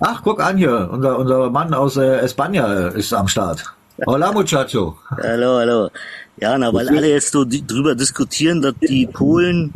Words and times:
Ach, 0.00 0.22
guck 0.22 0.40
an 0.40 0.56
hier, 0.56 0.88
unser, 0.90 1.18
unser 1.18 1.50
Mann 1.50 1.74
aus 1.74 1.98
äh, 1.98 2.20
Espanja 2.20 2.88
ist 2.88 3.12
am 3.12 3.28
Start. 3.28 3.64
Hola, 4.06 4.32
muchacho. 4.32 4.96
Hallo, 5.10 5.58
hallo. 5.58 5.90
Ja, 6.38 6.56
na, 6.56 6.72
weil 6.72 6.88
alle 6.88 7.10
jetzt 7.10 7.32
so 7.32 7.44
drüber 7.44 7.94
diskutieren, 7.94 8.62
dass 8.62 8.72
die 8.80 9.06
Polen 9.06 9.74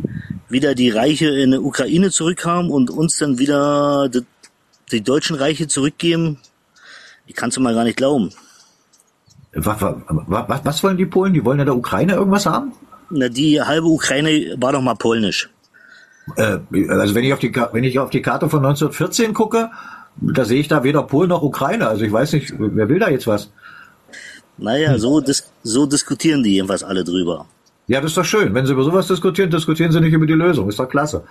wieder 0.49 0.73
die 0.73 0.89
Reiche 0.89 1.27
in 1.27 1.51
die 1.51 1.59
Ukraine 1.59 2.09
zurückhaben 2.09 2.71
und 2.71 2.89
uns 2.89 3.19
dann 3.19 3.37
wieder 3.37 4.09
die, 4.09 4.25
die 4.91 5.01
deutschen 5.01 5.35
Reiche 5.35 5.67
zurückgeben. 5.67 6.39
Ich 7.27 7.35
kann's 7.35 7.59
mal 7.59 7.75
gar 7.75 7.83
nicht 7.83 7.97
glauben. 7.97 8.31
Was, 9.53 9.79
was, 9.79 10.65
was 10.65 10.83
wollen 10.83 10.97
die 10.97 11.05
Polen? 11.05 11.33
Die 11.33 11.45
wollen 11.45 11.59
ja 11.59 11.65
der 11.65 11.75
Ukraine 11.75 12.15
irgendwas 12.15 12.47
haben? 12.47 12.73
Na, 13.11 13.29
die 13.29 13.61
halbe 13.61 13.85
Ukraine 13.85 14.55
war 14.57 14.71
doch 14.71 14.81
mal 14.81 14.95
polnisch. 14.95 15.51
Äh, 16.35 16.57
also 16.89 17.13
wenn 17.13 17.23
ich 17.23 17.33
auf 17.33 17.39
die 17.39 17.53
wenn 17.71 17.83
ich 17.83 17.99
auf 17.99 18.09
die 18.09 18.23
Karte 18.23 18.49
von 18.49 18.65
1914 18.65 19.35
gucke, 19.35 19.69
da 20.17 20.45
sehe 20.45 20.59
ich 20.59 20.67
da 20.67 20.83
weder 20.83 21.03
Polen 21.03 21.29
noch 21.29 21.41
Ukraine. 21.41 21.87
Also 21.87 22.03
ich 22.05 22.11
weiß 22.11 22.33
nicht, 22.33 22.53
wer 22.57 22.89
will 22.89 22.99
da 22.99 23.09
jetzt 23.09 23.27
was? 23.27 23.51
Naja, 24.57 24.97
so, 24.97 25.19
dis 25.19 25.51
so 25.63 25.85
diskutieren 25.85 26.43
die 26.43 26.53
jedenfalls 26.53 26.83
alle 26.83 27.03
drüber. 27.03 27.45
Ja, 27.87 28.01
das 28.01 28.11
ist 28.11 28.17
doch 28.17 28.25
schön. 28.25 28.53
Wenn 28.53 28.65
Sie 28.65 28.73
über 28.73 28.83
sowas 28.83 29.07
diskutieren, 29.07 29.49
diskutieren 29.49 29.91
Sie 29.91 29.99
nicht 29.99 30.13
über 30.13 30.25
die 30.25 30.33
Lösung. 30.33 30.69
Ist 30.69 30.79
doch 30.79 30.89
klasse. 30.89 31.23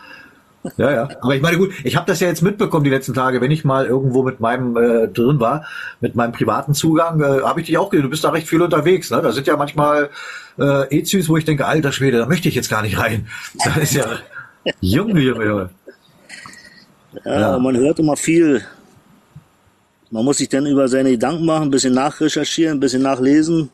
Ja, 0.77 0.91
ja. 0.91 1.09
Aber 1.21 1.35
ich 1.35 1.43
meine, 1.43 1.59
gut, 1.59 1.73
ich 1.85 1.97
habe 1.97 2.07
das 2.07 2.21
ja 2.21 2.29
jetzt 2.29 2.43
mitbekommen 2.43 2.85
die 2.85 2.91
letzten 2.91 3.13
Tage, 3.13 3.41
wenn 3.41 3.51
ich 3.51 3.65
mal 3.65 3.87
irgendwo 3.87 4.23
mit 4.23 4.41
meinem 4.41 4.77
äh, 4.77 5.09
drin 5.09 5.41
war, 5.41 5.67
mit 6.01 6.15
meinem 6.15 6.33
privaten 6.33 6.75
Zugang, 6.75 7.21
äh, 7.21 7.43
habe 7.43 7.61
ich 7.61 7.67
dich 7.67 7.77
auch 7.77 7.91
gesehen. 7.91 8.05
Du 8.05 8.11
bist 8.11 8.25
da 8.25 8.31
recht 8.31 8.49
viel 8.49 8.63
unterwegs. 8.63 9.11
Ne? 9.11 9.21
Da 9.21 9.33
sind 9.33 9.47
ja 9.47 9.57
manchmal 9.57 10.11
äh, 10.59 10.99
Ezys, 10.99 11.29
wo 11.29 11.37
ich 11.37 11.45
denke, 11.45 11.67
alter 11.67 11.93
Schwede, 11.93 12.19
da 12.19 12.27
möchte 12.27 12.49
ich 12.49 12.55
jetzt 12.55 12.71
gar 12.71 12.83
nicht 12.83 12.99
rein. 12.99 13.27
Das 13.65 13.77
ist 13.77 13.95
ja 13.95 14.07
Junge, 14.81 15.21
Junge, 15.21 15.45
Junge. 15.45 15.71
Ja, 17.25 17.41
Ja. 17.41 17.59
man 17.59 17.77
hört 17.77 17.99
immer 17.99 18.17
viel. 18.17 18.63
Man 20.11 20.25
muss 20.25 20.39
sich 20.39 20.49
dann 20.49 20.67
über 20.67 20.87
seine 20.89 21.11
Gedanken 21.11 21.45
machen, 21.45 21.65
ein 21.65 21.71
bisschen 21.71 21.95
nachrecherchieren, 21.95 22.77
ein 22.77 22.81
bisschen 22.81 23.03
nachlesen. 23.03 23.71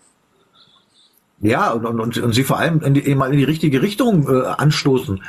Ja, 1.42 1.70
und, 1.72 1.86
und, 1.86 2.18
und, 2.18 2.34
sie 2.34 2.44
vor 2.44 2.58
allem 2.58 2.82
in 2.82 2.92
die, 2.92 3.14
mal 3.14 3.32
in 3.32 3.38
die 3.38 3.44
richtige 3.44 3.80
Richtung 3.80 4.28
äh, 4.28 4.46
anstoßen. 4.46 5.22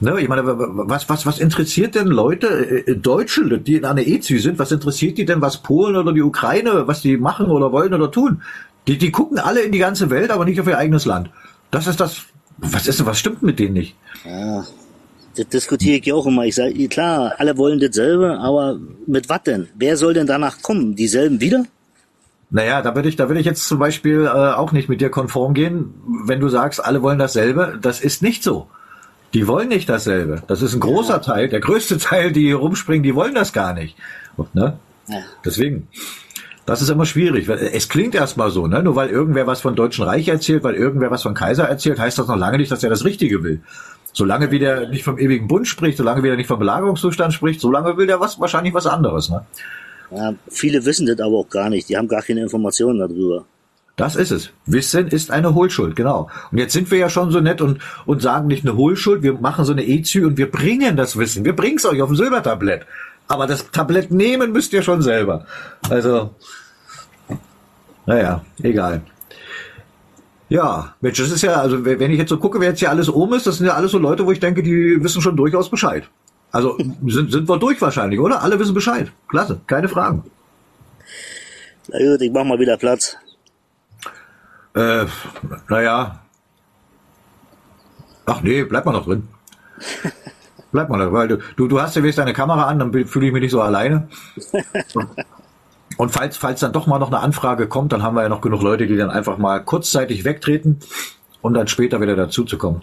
Ne, 0.00 0.18
ich 0.20 0.28
meine, 0.28 0.42
was, 0.46 1.10
was, 1.10 1.26
was 1.26 1.38
interessiert 1.38 1.94
denn 1.94 2.06
Leute, 2.06 2.46
äh, 2.86 2.96
Deutsche, 2.96 3.58
die 3.58 3.76
in 3.76 3.84
einer 3.84 4.00
EZÜ 4.06 4.38
sind, 4.38 4.58
was 4.58 4.72
interessiert 4.72 5.18
die 5.18 5.26
denn, 5.26 5.42
was 5.42 5.58
Polen 5.58 5.96
oder 5.96 6.12
die 6.14 6.22
Ukraine, 6.22 6.86
was 6.86 7.02
die 7.02 7.18
machen 7.18 7.46
oder 7.46 7.70
wollen 7.70 7.92
oder 7.92 8.10
tun? 8.10 8.40
Die, 8.88 8.96
die 8.96 9.10
gucken 9.12 9.38
alle 9.38 9.60
in 9.60 9.72
die 9.72 9.78
ganze 9.78 10.08
Welt, 10.08 10.30
aber 10.30 10.46
nicht 10.46 10.58
auf 10.60 10.66
ihr 10.66 10.78
eigenes 10.78 11.04
Land. 11.04 11.28
Das 11.70 11.86
ist 11.86 12.00
das, 12.00 12.22
was 12.56 12.86
ist 12.86 12.98
denn, 13.00 13.06
was 13.06 13.18
stimmt 13.18 13.42
mit 13.42 13.58
denen 13.58 13.74
nicht? 13.74 13.94
Ja, 14.24 14.64
das 15.34 15.48
diskutiere 15.48 15.98
ich 15.98 16.06
ja 16.06 16.14
auch 16.14 16.26
immer. 16.26 16.44
Ich 16.44 16.54
sage, 16.54 16.88
klar, 16.88 17.34
alle 17.38 17.56
wollen 17.56 17.80
dasselbe, 17.80 18.38
aber 18.38 18.78
mit 19.06 19.28
was 19.28 19.42
denn? 19.44 19.68
Wer 19.74 19.96
soll 19.96 20.14
denn 20.14 20.26
danach 20.26 20.62
kommen? 20.62 20.94
Dieselben 20.94 21.40
wieder? 21.40 21.64
Naja, 22.50 22.82
da 22.82 22.94
würde 22.94 23.08
ich, 23.08 23.16
da 23.16 23.28
würde 23.28 23.40
ich 23.40 23.46
jetzt 23.46 23.66
zum 23.66 23.78
Beispiel 23.78 24.26
äh, 24.26 24.28
auch 24.28 24.72
nicht 24.72 24.88
mit 24.88 25.00
dir 25.00 25.08
konform 25.08 25.54
gehen, 25.54 25.94
wenn 26.26 26.38
du 26.38 26.48
sagst, 26.48 26.84
alle 26.84 27.00
wollen 27.00 27.18
dasselbe. 27.18 27.78
Das 27.80 28.00
ist 28.00 28.22
nicht 28.22 28.42
so. 28.42 28.68
Die 29.32 29.46
wollen 29.46 29.68
nicht 29.68 29.88
dasselbe. 29.88 30.42
Das 30.46 30.60
ist 30.60 30.74
ein 30.74 30.80
großer 30.80 31.22
Teil, 31.22 31.48
der 31.48 31.60
größte 31.60 31.96
Teil, 31.98 32.32
die 32.32 32.42
hier 32.42 32.56
rumspringen, 32.56 33.02
die 33.02 33.14
wollen 33.14 33.34
das 33.34 33.54
gar 33.54 33.72
nicht. 33.72 33.96
Ne? 34.52 34.76
Ja. 35.08 35.18
Deswegen, 35.44 35.88
das 36.66 36.82
ist 36.82 36.90
immer 36.90 37.06
schwierig. 37.06 37.48
Es 37.48 37.88
klingt 37.88 38.14
erstmal 38.14 38.50
so, 38.50 38.66
ne? 38.66 38.82
Nur 38.82 38.94
weil 38.94 39.08
irgendwer 39.08 39.46
was 39.46 39.60
von 39.60 39.74
Deutschen 39.74 40.04
Reich 40.04 40.28
erzählt, 40.28 40.62
weil 40.62 40.74
irgendwer 40.74 41.10
was 41.10 41.22
von 41.22 41.34
Kaiser 41.34 41.64
erzählt, 41.64 41.98
heißt 41.98 42.18
das 42.18 42.28
noch 42.28 42.36
lange 42.36 42.58
nicht, 42.58 42.70
dass 42.70 42.84
er 42.84 42.90
das 42.90 43.04
Richtige 43.04 43.42
will. 43.42 43.62
Solange 44.12 44.50
wie 44.50 44.58
der 44.58 44.88
nicht 44.88 45.04
vom 45.04 45.18
ewigen 45.18 45.48
Bund 45.48 45.66
spricht, 45.66 45.96
solange 45.96 46.22
wie 46.22 46.28
der 46.28 46.36
nicht 46.36 46.46
vom 46.46 46.58
Belagerungszustand 46.58 47.32
spricht, 47.32 47.60
solange 47.60 47.96
will 47.96 48.06
der 48.06 48.20
was 48.20 48.38
wahrscheinlich 48.38 48.74
was 48.74 48.86
anderes. 48.86 49.30
Ne? 49.30 49.44
Ja, 50.10 50.34
viele 50.48 50.84
wissen 50.84 51.06
das 51.06 51.18
aber 51.20 51.36
auch 51.38 51.48
gar 51.48 51.70
nicht. 51.70 51.88
Die 51.88 51.96
haben 51.96 52.08
gar 52.08 52.22
keine 52.22 52.42
Informationen 52.42 52.98
darüber. 52.98 53.44
Das 53.96 54.16
ist 54.16 54.30
es. 54.30 54.50
Wissen 54.66 55.08
ist 55.08 55.30
eine 55.30 55.54
Hohlschuld, 55.54 55.96
genau. 55.96 56.30
Und 56.50 56.58
jetzt 56.58 56.72
sind 56.72 56.90
wir 56.90 56.98
ja 56.98 57.08
schon 57.08 57.30
so 57.30 57.40
nett 57.40 57.60
und, 57.60 57.78
und 58.06 58.22
sagen 58.22 58.46
nicht 58.46 58.64
eine 58.64 58.76
Hohlschuld, 58.76 59.22
wir 59.22 59.34
machen 59.34 59.64
so 59.64 59.72
eine 59.72 59.84
EZÜ 59.84 60.26
und 60.26 60.38
wir 60.38 60.50
bringen 60.50 60.96
das 60.96 61.18
Wissen. 61.18 61.44
Wir 61.44 61.54
bringen 61.54 61.76
es 61.76 61.84
euch 61.84 62.00
auf 62.00 62.08
dem 62.08 62.16
Silbertablett. 62.16 62.86
Aber 63.28 63.46
das 63.46 63.70
Tablett 63.70 64.10
nehmen 64.10 64.52
müsst 64.52 64.72
ihr 64.72 64.82
schon 64.82 65.02
selber. 65.02 65.46
Also, 65.88 66.34
naja, 68.06 68.44
egal. 68.62 69.02
Ja, 70.52 70.96
Mensch, 71.00 71.16
das 71.16 71.30
ist 71.30 71.40
ja, 71.40 71.54
also 71.54 71.82
wenn 71.82 72.10
ich 72.10 72.18
jetzt 72.18 72.28
so 72.28 72.36
gucke, 72.36 72.60
wer 72.60 72.68
jetzt 72.68 72.80
hier 72.80 72.90
alles 72.90 73.08
oben 73.08 73.32
ist, 73.32 73.46
das 73.46 73.56
sind 73.56 73.68
ja 73.68 73.72
alles 73.72 73.90
so 73.90 73.96
Leute, 73.98 74.26
wo 74.26 74.32
ich 74.32 74.38
denke, 74.38 74.62
die 74.62 75.02
wissen 75.02 75.22
schon 75.22 75.34
durchaus 75.34 75.70
Bescheid. 75.70 76.10
Also 76.50 76.76
sind, 77.06 77.32
sind 77.32 77.48
wir 77.48 77.58
durch 77.58 77.80
wahrscheinlich, 77.80 78.20
oder? 78.20 78.42
Alle 78.42 78.58
wissen 78.58 78.74
Bescheid. 78.74 79.10
Klasse, 79.28 79.62
keine 79.66 79.88
Fragen. 79.88 80.24
Na 81.88 81.98
gut, 81.98 82.20
ich 82.20 82.30
mach 82.30 82.44
mal 82.44 82.58
wieder 82.58 82.76
Platz. 82.76 83.16
Äh, 84.74 85.06
naja. 85.70 86.20
Ach 88.26 88.42
nee, 88.42 88.64
bleib 88.64 88.84
mal 88.84 88.92
noch 88.92 89.06
drin. 89.06 89.28
Bleib 90.70 90.88
mal 90.88 90.96
noch, 90.96 91.12
weil 91.12 91.28
du, 91.28 91.38
du, 91.56 91.68
du 91.68 91.82
hast 91.82 91.96
ja 91.96 92.02
wenigstens 92.02 92.24
deine 92.24 92.32
Kamera 92.34 92.64
an, 92.64 92.78
dann 92.78 92.92
fühle 93.06 93.26
ich 93.26 93.32
mich 93.32 93.42
nicht 93.42 93.50
so 93.50 93.60
alleine. 93.60 94.08
Und 95.96 96.10
falls, 96.10 96.36
falls 96.36 96.60
dann 96.60 96.72
doch 96.72 96.86
mal 96.86 96.98
noch 96.98 97.08
eine 97.08 97.20
Anfrage 97.20 97.66
kommt, 97.68 97.92
dann 97.92 98.02
haben 98.02 98.14
wir 98.14 98.22
ja 98.22 98.28
noch 98.28 98.40
genug 98.40 98.62
Leute, 98.62 98.86
die 98.86 98.96
dann 98.96 99.10
einfach 99.10 99.38
mal 99.38 99.60
kurzzeitig 99.60 100.24
wegtreten 100.24 100.80
und 101.40 101.54
dann 101.54 101.68
später 101.68 102.00
wieder 102.00 102.16
dazu 102.16 102.44
zu 102.44 102.58
kommen. 102.58 102.82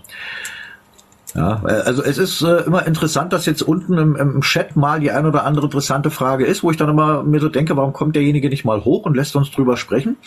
Ja, 1.35 1.61
äh, 1.65 1.81
also 1.81 2.03
es 2.03 2.17
ist 2.17 2.41
äh, 2.41 2.61
immer 2.61 2.85
interessant, 2.87 3.33
dass 3.33 3.45
jetzt 3.45 3.61
unten 3.61 3.97
im, 3.97 4.15
im 4.15 4.41
Chat 4.41 4.75
mal 4.75 4.99
die 4.99 5.11
ein 5.11 5.25
oder 5.25 5.45
andere 5.45 5.65
interessante 5.65 6.11
Frage 6.11 6.45
ist, 6.45 6.63
wo 6.63 6.71
ich 6.71 6.77
dann 6.77 6.89
immer 6.89 7.23
mir 7.23 7.39
so 7.39 7.49
denke, 7.49 7.77
warum 7.77 7.93
kommt 7.93 8.15
derjenige 8.15 8.49
nicht 8.49 8.65
mal 8.65 8.83
hoch 8.83 9.05
und 9.05 9.15
lässt 9.15 9.35
uns 9.35 9.51
drüber 9.51 9.77
sprechen? 9.77 10.17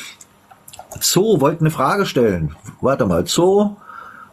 Zoo 1.00 1.41
wollte 1.41 1.60
eine 1.60 1.71
Frage 1.71 2.06
stellen. 2.06 2.54
Warte 2.81 3.06
mal, 3.06 3.26
Zoo 3.26 3.76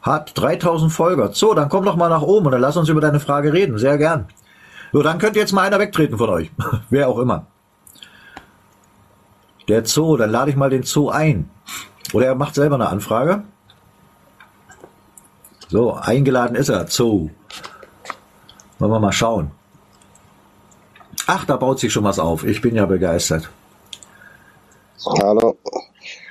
hat 0.02 0.38
3000 0.38 0.92
Folger. 0.92 1.32
Zoo, 1.34 1.54
dann 1.54 1.70
komm 1.70 1.86
doch 1.86 1.96
mal 1.96 2.10
nach 2.10 2.22
oben 2.22 2.48
und 2.48 2.52
dann 2.52 2.62
lass 2.62 2.78
uns 2.78 2.90
über 2.90 3.02
deine 3.02 3.20
Frage 3.20 3.54
reden. 3.54 3.78
Sehr 3.78 3.98
gern. 3.98 4.26
So, 4.92 5.02
dann 5.04 5.20
könnt 5.20 5.36
jetzt 5.36 5.54
mal 5.54 5.62
einer 5.62 5.80
wegtreten 5.80 6.18
von 6.18 6.30
euch. 6.30 6.52
Wer 6.90 7.08
auch 7.08 7.20
immer. 7.20 7.48
Der 9.70 9.86
Zoo, 9.86 10.18
dann 10.18 10.32
lade 10.32 10.50
ich 10.50 10.58
mal 10.58 10.70
den 10.70 10.84
Zoo 10.84 11.10
ein. 11.10 11.50
Oder 12.14 12.26
er 12.26 12.36
macht 12.36 12.56
selber 12.56 12.76
eine 12.76 12.90
Anfrage. 12.90 13.44
So, 15.68 15.94
eingeladen 15.94 16.56
ist 16.56 16.70
er. 16.70 16.88
Zoo. 16.88 17.30
Wollen 18.80 18.92
wir 18.92 19.00
mal 19.00 19.12
schauen. 19.12 19.52
Ach, 21.28 21.46
da 21.46 21.58
baut 21.58 21.80
sich 21.80 21.94
schon 21.94 22.04
was 22.04 22.18
auf. 22.18 22.44
Ich 22.44 22.62
bin 22.62 22.76
ja 22.76 22.88
begeistert. 22.88 23.48
Hallo. 25.22 25.58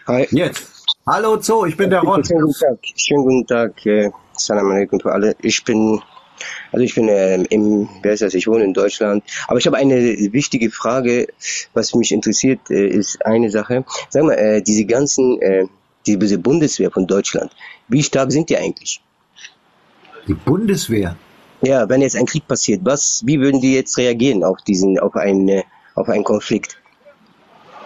Hi. 0.09 0.27
Jetzt. 0.33 0.87
Hallo 1.07 1.41
Zoo, 1.41 1.65
ich 1.65 1.77
bin 1.77 1.91
der 1.91 2.01
Ron. 2.01 2.25
Schönen 2.25 2.43
guten 2.43 2.59
Tag. 2.59 2.79
Schönen 2.97 3.23
guten 3.23 3.47
Tag. 3.47 3.87
Äh, 3.87 4.11
Salam 4.33 4.71
alaikum 4.73 4.99
für 4.99 5.13
alle. 5.13 5.37
Ich 5.41 5.63
bin, 5.65 6.03
also 6.73 6.85
ich 6.85 6.95
bin 6.95 7.09
ähm, 7.09 7.47
im, 7.51 7.89
wer 8.03 8.13
ist 8.13 8.23
das? 8.23 8.35
Ich 8.35 8.47
wohne 8.47 8.65
in 8.65 8.75
Deutschland. 8.75 9.25
Aber 9.47 9.59
ich 9.59 9.67
habe 9.67 9.77
eine 9.77 9.97
wichtige 10.33 10.71
Frage, 10.71 11.29
was 11.75 11.95
mich 11.95 12.13
interessiert, 12.13 12.61
äh, 12.71 12.87
ist 12.87 13.25
eine 13.25 13.51
Sache. 13.51 13.85
Sag 14.11 14.25
mal, 14.25 14.35
äh, 14.35 14.63
diese 14.63 14.85
ganzen, 14.85 15.41
äh, 15.41 15.67
diese 16.07 16.39
Bundeswehr 16.39 16.91
von 16.91 17.07
Deutschland, 17.07 17.51
wie 17.89 18.03
stark 18.03 18.33
sind 18.33 18.49
die 18.51 18.57
eigentlich? 18.57 19.01
Die 20.27 20.35
Bundeswehr. 20.35 21.17
Ja, 21.63 21.89
wenn 21.89 22.03
jetzt 22.03 22.17
ein 22.17 22.27
Krieg 22.27 22.47
passiert, 22.47 22.83
was, 22.85 23.23
wie 23.25 23.41
würden 23.41 23.61
die 23.61 23.75
jetzt 23.75 23.99
reagieren 23.99 24.45
auf 24.45 24.59
diesen, 24.63 24.99
auf 24.99 25.17
einen, 25.17 25.49
äh, 25.49 25.63
auf 25.95 26.09
einen 26.09 26.25
Konflikt? 26.25 26.79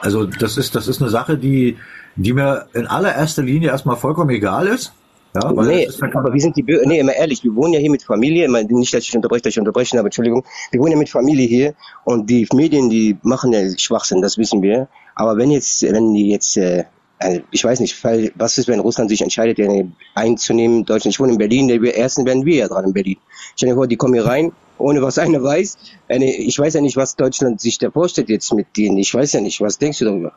Also 0.01 0.27
das 0.27 0.59
ist, 0.59 0.75
das 0.75 0.89
ist 0.89 1.01
eine 1.01 1.11
Sache, 1.11 1.39
die, 1.39 1.79
die 2.17 2.33
mir 2.33 2.67
in 2.75 2.87
allererster 2.87 3.43
Linie 3.43 3.71
erstmal 3.71 3.97
vollkommen 3.97 4.31
egal 4.31 4.67
ist. 4.67 4.93
Ja, 5.35 5.51
nee, 5.51 5.89
aber 6.13 6.33
wir 6.35 6.41
sind 6.41 6.57
die 6.57 6.63
Bürger, 6.63 6.87
nee, 6.87 6.99
immer 6.99 7.15
ehrlich, 7.15 7.43
wir 7.43 7.55
wohnen 7.55 7.73
ja 7.73 7.81
hier 7.81 7.91
mit 7.91 8.03
Familie, 8.03 8.45
immer, 8.45 8.63
nicht, 8.63 8.93
dass 8.93 9.05
ich 9.05 9.17
unterbreche, 9.17 9.43
dass 9.43 9.55
ich 9.55 9.59
unterbreche, 9.59 9.99
aber 9.99 10.09
Entschuldigung, 10.09 10.45
wir 10.71 10.81
wohnen 10.81 10.93
ja 10.93 10.99
mit 10.99 11.09
Familie 11.09 11.47
hier 11.47 11.75
und 12.05 12.29
die 12.29 12.47
Medien, 12.53 12.91
die 12.91 13.17
machen 13.23 13.51
ja 13.53 13.61
Schwachsinn, 13.79 14.21
das 14.21 14.37
wissen 14.37 14.61
wir. 14.61 14.89
Aber 15.15 15.39
wenn 15.39 15.51
jetzt, 15.51 15.83
wenn 15.83 16.13
die 16.13 16.29
jetzt, 16.29 16.59
äh, 16.59 16.85
also 17.19 17.41
ich 17.51 17.65
weiß 17.65 17.81
nicht, 17.81 17.97
was 18.37 18.59
ist, 18.59 18.69
wenn 18.69 18.81
Russland 18.81 19.09
sich 19.09 19.23
entscheidet, 19.23 19.59
ja, 19.59 19.71
einzunehmen, 20.15 20.85
Deutschland, 20.85 21.15
ich 21.15 21.21
wohne 21.21 21.33
in 21.33 21.39
Berlin, 21.39 21.69
der 21.69 21.97
ersten 21.97 22.27
werden 22.27 22.45
wir 22.45 22.57
ja 22.57 22.69
dran 22.69 22.85
in 22.87 22.93
Berlin. 22.93 23.17
Stell 23.57 23.71
dir 23.71 23.75
vor, 23.75 23.87
die 23.87 23.97
kommen 23.97 24.15
hier 24.15 24.27
rein, 24.27 24.53
ohne 24.77 25.01
was 25.01 25.19
einer 25.19 25.43
weiß. 25.43 25.79
Ich 26.09 26.59
weiß 26.59 26.75
ja 26.75 26.81
nicht, 26.83 26.97
was 26.97 27.17
Deutschland 27.17 27.61
sich 27.61 27.79
da 27.79 27.91
vorstellt 27.91 28.29
jetzt 28.29 28.53
mit 28.53 28.77
denen. 28.77 28.99
Ich 28.99 29.15
weiß 29.15 29.33
ja 29.33 29.41
nicht, 29.41 29.61
was 29.61 29.79
denkst 29.79 30.01
du 30.01 30.05
darüber? 30.05 30.33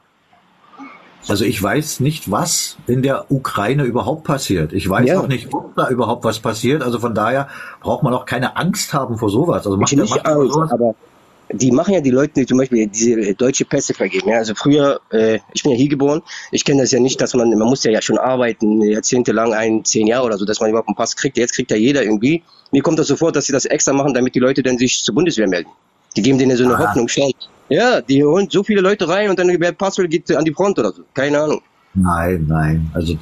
Also 1.28 1.44
ich 1.46 1.62
weiß 1.62 2.00
nicht, 2.02 2.30
was 2.32 2.78
in 2.88 3.02
der 3.02 3.32
Ukraine 3.32 3.84
überhaupt 3.84 4.24
passiert. 4.24 4.74
Ich 4.74 4.88
weiß 4.90 5.08
Ja. 5.08 5.20
auch 5.20 5.28
nicht, 5.28 5.54
ob 5.54 5.76
da 5.76 5.90
überhaupt 5.90 6.24
was 6.24 6.40
passiert. 6.40 6.84
Also 6.84 7.00
von 7.00 7.14
daher 7.16 7.48
braucht 7.82 8.04
man 8.04 8.14
auch 8.14 8.26
keine 8.26 8.58
Angst 8.58 8.94
haben 8.94 9.18
vor 9.18 9.30
sowas. 9.30 9.66
Also 9.66 9.78
macht, 9.78 9.92
Ich 9.92 9.98
nicht 9.98 10.10
macht 10.10 10.26
Angst, 10.26 10.54
sowas. 10.54 10.72
aber 10.72 10.96
die 11.52 11.72
machen 11.72 11.94
ja 11.94 12.02
die 12.02 12.10
Leute 12.10 12.34
die 12.36 12.46
zum 12.46 12.58
Beispiel 12.58 12.88
diese 12.88 13.12
äh, 13.20 13.34
deutsche 13.36 13.66
Pässe 13.66 13.94
vergeben. 13.94 14.30
Ja? 14.30 14.38
Also 14.38 14.54
früher, 14.56 15.00
äh, 15.12 15.40
ich 15.54 15.64
bin 15.64 15.72
ja 15.72 15.78
hier 15.78 15.90
geboren, 15.90 16.22
ich 16.52 16.66
kenne 16.66 16.82
das 16.82 16.92
ja 16.92 17.00
nicht, 17.00 17.22
dass 17.22 17.34
man, 17.36 17.50
man 17.50 17.68
muss 17.68 17.84
ja, 17.84 17.92
ja 17.92 18.02
schon 18.02 18.18
arbeiten, 18.18 18.82
jahrzehntelang, 18.82 19.54
ein, 19.54 19.86
zehn 19.86 20.08
Jahre 20.08 20.26
oder 20.26 20.38
so, 20.38 20.46
dass 20.46 20.60
man 20.60 20.70
überhaupt 20.70 20.90
einen 20.90 20.96
Pass 20.96 21.16
kriegt. 21.16 21.38
Jetzt 21.38 21.54
kriegt 21.54 21.70
ja 21.72 21.78
jeder 21.78 22.04
irgendwie. 22.04 22.44
Mir 22.72 22.82
kommt 22.82 22.98
das 23.00 23.08
so 23.08 23.16
vor, 23.16 23.32
dass 23.32 23.46
sie 23.46 23.54
das 23.54 23.66
extra 23.66 23.94
machen, 23.94 24.14
damit 24.14 24.34
die 24.36 24.40
Leute 24.40 24.64
dann 24.64 24.78
sich 24.78 25.04
zur 25.04 25.14
Bundeswehr 25.16 25.48
melden. 25.48 25.70
Die 26.16 26.22
geben 26.22 26.38
denen 26.38 26.56
so 26.58 26.66
eine 26.66 26.76
ah. 26.76 26.80
Hoffnung, 26.80 27.08
schau. 27.08 27.30
Ja, 27.70 28.02
die 28.02 28.24
holen 28.24 28.48
so 28.50 28.64
viele 28.64 28.82
Leute 28.82 29.08
rein 29.08 29.30
und 29.30 29.40
dann 29.40 29.50
wer 29.60 29.72
Passwort 29.72 30.10
geht 30.10 30.32
an 30.36 30.46
die 30.46 30.54
Front 30.54 30.78
oder 30.78 30.92
so. 30.92 31.04
Keine 31.14 31.42
Ahnung. 31.42 31.62
Nein, 31.96 32.46
nein. 32.48 32.92
Also 32.94 33.18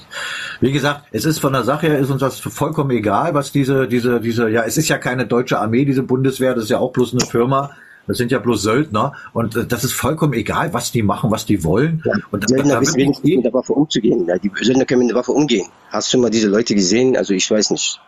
wie 0.60 0.72
gesagt, 0.72 1.06
es 1.12 1.26
ist 1.26 1.40
von 1.40 1.54
der 1.54 1.64
Sache 1.64 1.88
her 1.88 2.00
ist 2.00 2.10
uns 2.10 2.20
das 2.20 2.40
vollkommen 2.40 2.92
egal, 2.92 3.34
was 3.34 3.52
diese 3.52 3.88
diese 3.88 4.20
diese 4.20 4.50
ja, 4.50 4.64
es 4.64 4.78
ist 4.78 4.90
ja 4.90 4.98
keine 4.98 5.28
deutsche 5.28 5.60
Armee, 5.60 5.86
diese 5.86 6.04
Bundeswehr, 6.04 6.56
das 6.56 6.66
ist 6.66 6.70
ja 6.72 6.80
auch 6.80 6.92
bloß 6.92 7.14
eine 7.14 7.26
Firma. 7.26 7.72
Das 8.06 8.18
sind 8.18 8.32
ja 8.34 8.40
bloß 8.40 8.62
Söldner 8.62 9.14
und 9.32 9.56
äh, 9.56 9.66
das 9.66 9.86
ist 9.86 9.94
vollkommen 9.94 10.34
egal, 10.34 10.74
was 10.74 10.92
die 10.92 11.04
machen, 11.04 11.32
was 11.32 11.46
die 11.46 11.64
wollen. 11.64 12.04
Ja, 12.04 12.14
und 12.32 12.50
Söldner 12.50 12.82
wissen 12.82 12.98
wenigstens 12.98 13.30
mit 13.30 13.46
der 13.46 13.54
Waffe 13.54 13.72
umzugehen. 13.72 14.26
Ja, 14.28 14.38
die 14.38 14.52
Söldner 14.62 14.84
können 14.84 15.02
mit 15.02 15.12
der 15.12 15.16
Waffe 15.16 15.32
umgehen. 15.32 15.68
Hast 15.90 16.14
du 16.14 16.18
mal 16.18 16.30
diese 16.30 16.50
Leute 16.50 16.76
gesehen? 16.76 17.16
Also 17.16 17.34
ich 17.34 17.50
weiß 17.50 17.70
nicht. 17.70 18.02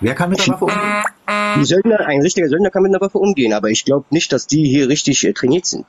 Wer 0.00 0.14
kann 0.14 0.30
mit 0.30 0.46
der 0.46 0.54
Waffe 0.54 0.64
umgehen? 0.66 1.64
Söldner, 1.64 2.00
ein 2.00 2.20
richtiger 2.20 2.48
Söldner 2.48 2.70
kann 2.70 2.82
mit 2.82 2.92
der 2.92 3.00
Waffe 3.00 3.18
umgehen, 3.18 3.52
aber 3.52 3.68
ich 3.70 3.84
glaube 3.84 4.06
nicht, 4.10 4.32
dass 4.32 4.46
die 4.46 4.66
hier 4.66 4.88
richtig 4.88 5.24
äh, 5.24 5.32
trainiert 5.32 5.66
sind. 5.66 5.86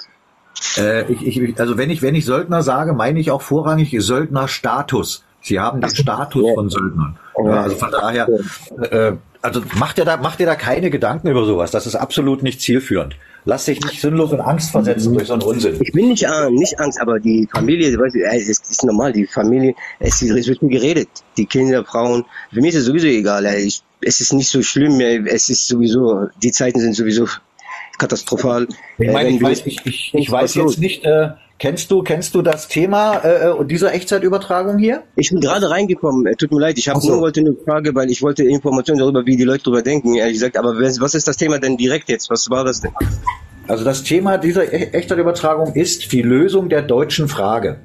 Äh, 0.78 1.12
ich, 1.12 1.38
ich, 1.38 1.60
also 1.60 1.78
wenn 1.78 1.90
ich, 1.90 2.02
wenn 2.02 2.16
ich 2.16 2.26
Söldner 2.26 2.64
sage, 2.64 2.94
meine 2.94 3.20
ich 3.20 3.32
auch 3.32 3.42
vorrangig 3.42 3.96
Söldnerstatus. 3.98 5.24
Sie 5.42 5.60
haben 5.60 5.82
den 5.82 5.90
Status 5.90 6.44
ja. 6.46 6.54
von 6.56 6.70
Söldnern. 6.70 7.18
Ja, 7.38 7.62
also 7.62 7.76
von 7.76 7.92
daher, 7.92 8.28
äh, 8.92 9.14
also 9.42 9.62
macht 9.76 9.98
ihr 9.98 10.06
da, 10.06 10.18
macht 10.18 10.40
ihr 10.40 10.46
da 10.46 10.56
keine 10.56 10.90
Gedanken 10.90 11.28
über 11.28 11.46
sowas. 11.46 11.72
Das 11.72 11.86
ist 11.86 11.96
absolut 11.96 12.44
nicht 12.44 12.60
zielführend. 12.60 13.16
Lass 13.46 13.66
dich 13.66 13.80
nicht 13.82 14.02
sinnlos 14.02 14.34
in 14.34 14.42
Angst 14.42 14.72
versetzen 14.72 15.14
durch 15.14 15.28
so 15.28 15.34
einen 15.34 15.44
Unsinn. 15.44 15.78
Ich 15.80 15.94
bin 15.94 16.10
nicht, 16.10 16.24
äh, 16.24 16.50
nicht 16.50 16.80
Angst, 16.80 17.00
aber 17.00 17.20
die 17.20 17.48
Familie, 17.50 17.98
weißt 17.98 18.16
du, 18.16 18.20
es 18.20 18.50
ist 18.50 18.84
normal, 18.84 19.14
die 19.14 19.26
Familie, 19.26 19.74
es 20.00 20.22
wird 20.22 20.62
nur 20.62 20.72
geredet. 20.72 21.08
Die 21.38 21.46
Kinder, 21.46 21.86
Frauen, 21.86 22.26
für 22.52 22.60
mich 22.60 22.74
ist 22.74 22.82
es 22.82 22.86
sowieso 22.88 23.08
egal. 23.08 23.46
Ich, 23.46 23.84
es 24.02 24.22
ist 24.22 24.34
nicht 24.34 24.50
so 24.50 24.62
schlimm, 24.62 25.00
es 25.00 25.50
ist 25.50 25.68
sowieso, 25.68 26.28
die 26.42 26.52
Zeiten 26.52 26.80
sind 26.80 26.94
sowieso 26.94 27.28
katastrophal. 27.98 28.68
Ich 28.98 29.12
meine, 29.12 29.30
ich 29.30 29.42
weiß, 29.42 29.66
ich, 29.66 29.86
ich, 29.86 30.14
ich 30.14 30.32
weiß 30.32 30.56
jetzt 30.56 30.80
nicht, 30.80 31.04
äh, 31.04 31.30
kennst 31.58 31.90
du, 31.92 32.04
kennst 32.04 32.36
du 32.36 32.42
das 32.42 32.68
Thema 32.68 33.18
äh, 33.20 33.66
dieser 33.66 33.94
Echtzeitübertragung 33.94 34.78
hier? 34.78 35.04
Ich 35.16 35.30
bin 35.32 35.40
gerade 35.40 35.70
reingekommen, 35.70 36.28
äh, 36.28 36.36
tut 36.36 36.52
mir 36.52 36.60
leid, 36.60 36.78
ich 36.78 36.90
habe 36.90 37.00
so. 37.02 37.14
nur 37.14 37.22
wollte 37.22 37.40
eine 37.40 37.56
Frage, 37.66 37.96
weil 37.96 38.10
ich 38.12 38.22
wollte 38.22 38.44
Informationen 38.44 39.00
darüber, 39.00 39.26
wie 39.26 39.36
die 39.36 39.44
Leute 39.44 39.64
darüber 39.64 39.82
denken, 39.82 40.16
ehrlich 40.16 40.36
gesagt, 40.36 40.58
aber 40.58 40.76
was 40.78 41.16
ist 41.16 41.28
das 41.28 41.38
Thema 41.38 41.60
denn 41.60 41.78
direkt 41.78 42.10
jetzt? 42.10 42.30
Was 42.30 42.50
war 42.50 42.64
das 42.64 42.82
denn? 42.82 42.92
Also 43.68 43.84
das 43.84 44.04
Thema 44.04 44.38
dieser 44.38 44.72
e-, 44.72 44.92
Echtzeitübertragung 44.94 45.74
ist 45.74 46.12
die 46.12 46.22
Lösung 46.22 46.70
der 46.70 46.84
deutschen 46.84 47.28
Frage. 47.28 47.80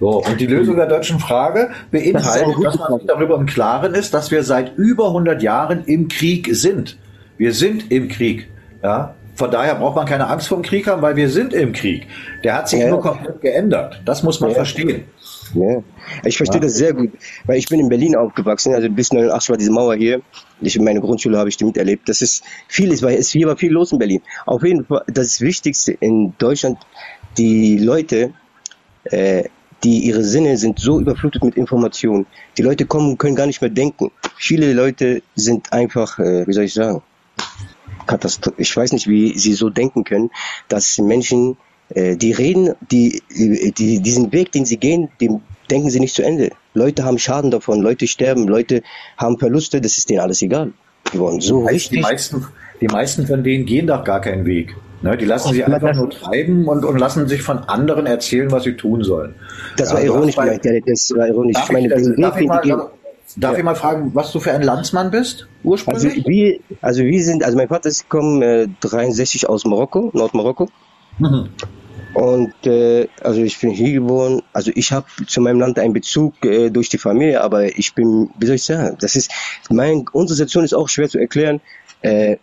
So, 0.00 0.22
und 0.24 0.40
die 0.40 0.46
Lösung 0.46 0.76
der 0.76 0.86
deutschen 0.86 1.18
Frage 1.18 1.70
beinhaltet, 1.90 2.54
das 2.56 2.78
dass 2.78 2.88
man 2.88 2.98
sich 2.98 3.06
darüber 3.06 3.36
im 3.36 3.44
Klaren 3.44 3.94
ist, 3.94 4.14
dass 4.14 4.30
wir 4.30 4.42
seit 4.42 4.76
über 4.78 5.08
100 5.08 5.42
Jahren 5.42 5.84
im 5.84 6.08
Krieg 6.08 6.48
sind. 6.52 6.96
Wir 7.36 7.52
sind 7.52 7.92
im 7.92 8.08
Krieg. 8.08 8.48
Ja, 8.82 9.14
von 9.34 9.50
daher 9.50 9.74
braucht 9.74 9.96
man 9.96 10.06
keine 10.06 10.26
Angst 10.26 10.48
vor 10.48 10.58
dem 10.58 10.62
Krieg 10.62 10.86
haben, 10.86 11.02
weil 11.02 11.16
wir 11.16 11.28
sind 11.28 11.52
im 11.52 11.72
Krieg. 11.72 12.06
Der 12.44 12.56
hat 12.56 12.68
sich 12.68 12.80
ja. 12.80 12.88
nur 12.88 13.00
komplett 13.00 13.42
geändert. 13.42 14.00
Das 14.06 14.22
muss 14.22 14.40
man 14.40 14.50
ja. 14.50 14.56
verstehen. 14.56 15.04
Ja. 15.54 15.82
Ich 16.24 16.36
verstehe 16.36 16.60
ja. 16.60 16.66
das 16.66 16.74
sehr 16.74 16.94
gut, 16.94 17.10
weil 17.44 17.58
ich 17.58 17.66
bin 17.66 17.80
in 17.80 17.88
Berlin 17.88 18.16
aufgewachsen, 18.16 18.74
also 18.74 18.88
bis 18.88 19.12
89 19.12 19.50
war 19.50 19.56
diese 19.56 19.70
Mauer 19.70 19.94
hier. 19.94 20.22
Ich, 20.60 20.76
in 20.76 20.84
meiner 20.84 21.00
Grundschule 21.00 21.38
habe 21.38 21.48
ich 21.48 21.56
die 21.56 21.64
miterlebt. 21.64 22.08
Das 22.08 22.22
ist 22.22 22.44
viel, 22.68 22.90
weil 23.02 23.16
es 23.16 23.30
hier 23.30 23.48
war 23.48 23.56
viel 23.56 23.72
los 23.72 23.92
in 23.92 23.98
Berlin. 23.98 24.22
Auf 24.46 24.62
jeden 24.62 24.84
Fall, 24.84 25.04
das 25.06 25.40
Wichtigste 25.40 25.92
in 25.92 26.34
Deutschland, 26.38 26.78
die 27.36 27.78
Leute, 27.78 28.32
äh, 29.04 29.44
die 29.84 30.00
ihre 30.00 30.22
Sinne 30.22 30.56
sind 30.56 30.78
so 30.78 31.00
überflutet 31.00 31.44
mit 31.44 31.56
Informationen. 31.56 32.26
Die 32.58 32.62
Leute 32.62 32.86
kommen, 32.86 33.18
können 33.18 33.36
gar 33.36 33.46
nicht 33.46 33.60
mehr 33.60 33.70
denken. 33.70 34.10
Viele 34.36 34.72
Leute 34.72 35.22
sind 35.34 35.72
einfach, 35.72 36.18
äh, 36.18 36.46
wie 36.46 36.52
soll 36.52 36.64
ich 36.64 36.74
sagen, 36.74 37.02
Katastrophe. 38.06 38.60
Ich 38.60 38.76
weiß 38.76 38.92
nicht, 38.92 39.08
wie 39.08 39.38
sie 39.38 39.54
so 39.54 39.70
denken 39.70 40.04
können, 40.04 40.30
dass 40.68 40.98
Menschen, 40.98 41.56
äh, 41.90 42.16
die 42.16 42.32
reden, 42.32 42.74
die, 42.90 43.22
die, 43.30 44.00
diesen 44.00 44.32
Weg, 44.32 44.52
den 44.52 44.64
sie 44.64 44.76
gehen, 44.76 45.08
den 45.20 45.40
denken 45.70 45.90
sie 45.90 46.00
nicht 46.00 46.14
zu 46.14 46.22
Ende. 46.22 46.50
Leute 46.74 47.04
haben 47.04 47.18
Schaden 47.18 47.50
davon, 47.50 47.80
Leute 47.80 48.06
sterben, 48.06 48.48
Leute 48.48 48.82
haben 49.16 49.38
Verluste, 49.38 49.80
das 49.80 49.98
ist 49.98 50.10
denen 50.10 50.20
alles 50.20 50.42
egal. 50.42 50.72
Die 51.12 51.18
wollen 51.18 51.40
so 51.40 51.66
die 51.66 51.74
richtig. 51.74 51.98
Die 51.98 52.02
meisten, 52.02 52.46
die 52.80 52.86
meisten 52.86 53.26
von 53.26 53.42
denen 53.42 53.66
gehen 53.66 53.86
doch 53.86 54.04
gar 54.04 54.20
keinen 54.20 54.44
Weg. 54.44 54.74
Ne, 55.02 55.16
die 55.16 55.24
lassen 55.24 55.52
sich 55.52 55.64
einfach 55.64 55.94
nur 55.94 56.10
treiben 56.10 56.68
und, 56.68 56.84
und 56.84 56.98
lassen 56.98 57.26
sich 57.26 57.42
von 57.42 57.60
anderen 57.60 58.06
erzählen, 58.06 58.50
was 58.50 58.64
sie 58.64 58.76
tun 58.76 59.02
sollen. 59.02 59.34
Das 59.76 59.92
war 59.92 60.00
ja, 60.00 60.06
ironisch 60.06 60.36
gemeint, 60.36 60.64
ja, 60.64 60.72
das 60.84 61.10
war 61.16 61.26
ironisch. 61.26 61.54
Darf 61.54 61.70
ich 61.70 61.72
meine, 61.72 61.86
ich, 61.86 62.20
darf 62.20 62.40
ich 62.40 62.46
mal, 62.46 62.90
Darf 63.36 63.52
ja. 63.52 63.58
ich 63.58 63.64
mal 63.64 63.76
fragen, 63.76 64.10
was 64.14 64.32
du 64.32 64.40
für 64.40 64.52
ein 64.52 64.62
Landsmann 64.62 65.10
bist, 65.10 65.46
ursprünglich? 65.62 66.16
Also 66.16 66.28
wir, 66.28 66.58
also 66.80 67.02
wir 67.04 67.22
sind, 67.22 67.44
also 67.44 67.56
mein 67.56 67.68
Vater 67.68 67.88
ist 67.88 68.10
gekommen 68.10 68.42
äh, 68.42 68.68
63 68.80 69.48
aus 69.48 69.64
Marokko, 69.64 70.10
Nordmarokko. 70.12 70.68
Mhm. 71.18 71.48
Und 72.12 72.66
äh, 72.66 73.06
also 73.22 73.40
ich 73.40 73.58
bin 73.60 73.70
hier 73.70 73.92
geboren. 73.92 74.42
Also 74.52 74.72
ich 74.74 74.90
habe 74.90 75.06
zu 75.26 75.40
meinem 75.40 75.60
Land 75.60 75.78
einen 75.78 75.92
Bezug 75.92 76.44
äh, 76.44 76.70
durch 76.70 76.88
die 76.88 76.98
Familie, 76.98 77.40
aber 77.40 77.78
ich 77.78 77.94
bin, 77.94 78.30
wie 78.38 78.46
soll 78.46 78.56
ich 78.56 78.64
sagen, 78.64 78.96
das 79.00 79.14
ist 79.14 79.30
mein 79.70 80.04
unsere 80.12 80.36
Situation 80.36 80.64
ist 80.64 80.74
auch 80.74 80.88
schwer 80.88 81.08
zu 81.08 81.18
erklären. 81.18 81.60
Äh, 82.02 82.38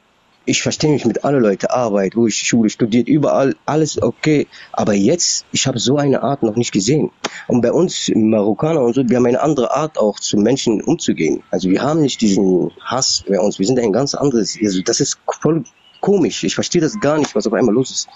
ich 0.47 0.61
verstehe 0.61 0.91
mich 0.91 1.05
mit 1.05 1.25
allen 1.25 1.41
Leuten, 1.41 1.67
Arbeit, 1.67 2.15
wo 2.15 2.25
ich 2.25 2.37
Schule 2.37 2.69
studiert, 2.69 3.09
überall, 3.09 3.55
alles 3.65 4.01
okay. 4.01 4.47
Aber 4.71 4.93
jetzt, 4.93 5.45
ich 5.51 5.67
habe 5.67 5.77
so 5.77 5.97
eine 5.97 6.23
Art 6.23 6.41
noch 6.41 6.55
nicht 6.55 6.71
gesehen. 6.71 7.11
Und 7.47 7.61
bei 7.61 7.71
uns 7.71 8.09
Marokkaner 8.15 8.81
und 8.81 8.95
so, 8.95 9.07
wir 9.07 9.17
haben 9.17 9.25
eine 9.25 9.41
andere 9.41 9.75
Art 9.75 9.97
auch 9.99 10.19
zu 10.19 10.37
Menschen 10.37 10.81
umzugehen. 10.81 11.43
Also 11.51 11.69
wir 11.69 11.81
haben 11.81 12.01
nicht 12.01 12.21
diesen 12.21 12.71
Hass 12.81 13.25
bei 13.27 13.39
uns, 13.39 13.59
wir 13.59 13.65
sind 13.65 13.77
ein 13.79 13.91
ganz 13.91 14.15
anderes. 14.15 14.57
Also 14.63 14.81
das 14.81 15.01
ist 15.01 15.19
voll 15.41 15.65
komisch. 15.99 16.45
Ich 16.45 16.55
verstehe 16.55 16.81
das 16.81 16.97
gar 16.99 17.17
nicht, 17.17 17.35
was 17.35 17.45
auf 17.45 17.53
einmal 17.53 17.75
los 17.75 17.91
ist. 17.91 18.07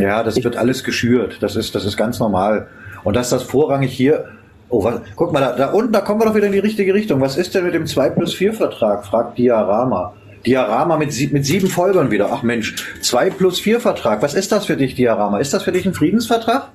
Ja, 0.00 0.22
das 0.22 0.42
wird 0.42 0.56
alles 0.56 0.84
geschürt. 0.84 1.38
Das 1.40 1.56
ist, 1.56 1.74
das 1.74 1.84
ist 1.84 1.96
ganz 1.96 2.20
normal. 2.20 2.68
Und 3.02 3.16
dass 3.16 3.30
das 3.30 3.42
vorrangig 3.42 3.92
hier 3.92 4.26
Oh, 4.72 4.84
was, 4.84 5.00
guck 5.16 5.32
mal, 5.32 5.40
da, 5.40 5.52
da 5.56 5.72
unten, 5.72 5.92
da 5.92 6.00
kommen 6.00 6.20
wir 6.20 6.26
doch 6.26 6.34
wieder 6.36 6.46
in 6.46 6.52
die 6.52 6.60
richtige 6.60 6.94
Richtung. 6.94 7.20
Was 7.20 7.36
ist 7.36 7.56
denn 7.56 7.64
mit 7.64 7.74
dem 7.74 7.86
2 7.86 8.10
plus 8.10 8.34
4 8.34 8.54
Vertrag? 8.54 9.04
fragt 9.04 9.36
Diarama. 9.36 10.14
Diarama 10.46 10.96
mit, 10.96 11.12
sieb, 11.12 11.32
mit 11.32 11.44
sieben 11.44 11.68
Folgern 11.68 12.10
wieder. 12.10 12.30
Ach 12.32 12.42
Mensch, 12.42 12.74
zwei 13.00 13.30
plus 13.30 13.60
vier 13.60 13.80
Vertrag. 13.80 14.22
Was 14.22 14.34
ist 14.34 14.52
das 14.52 14.66
für 14.66 14.76
dich, 14.76 14.94
Diarama? 14.94 15.38
Ist 15.38 15.52
das 15.52 15.62
für 15.62 15.72
dich 15.72 15.86
ein 15.86 15.94
Friedensvertrag? 15.94 16.70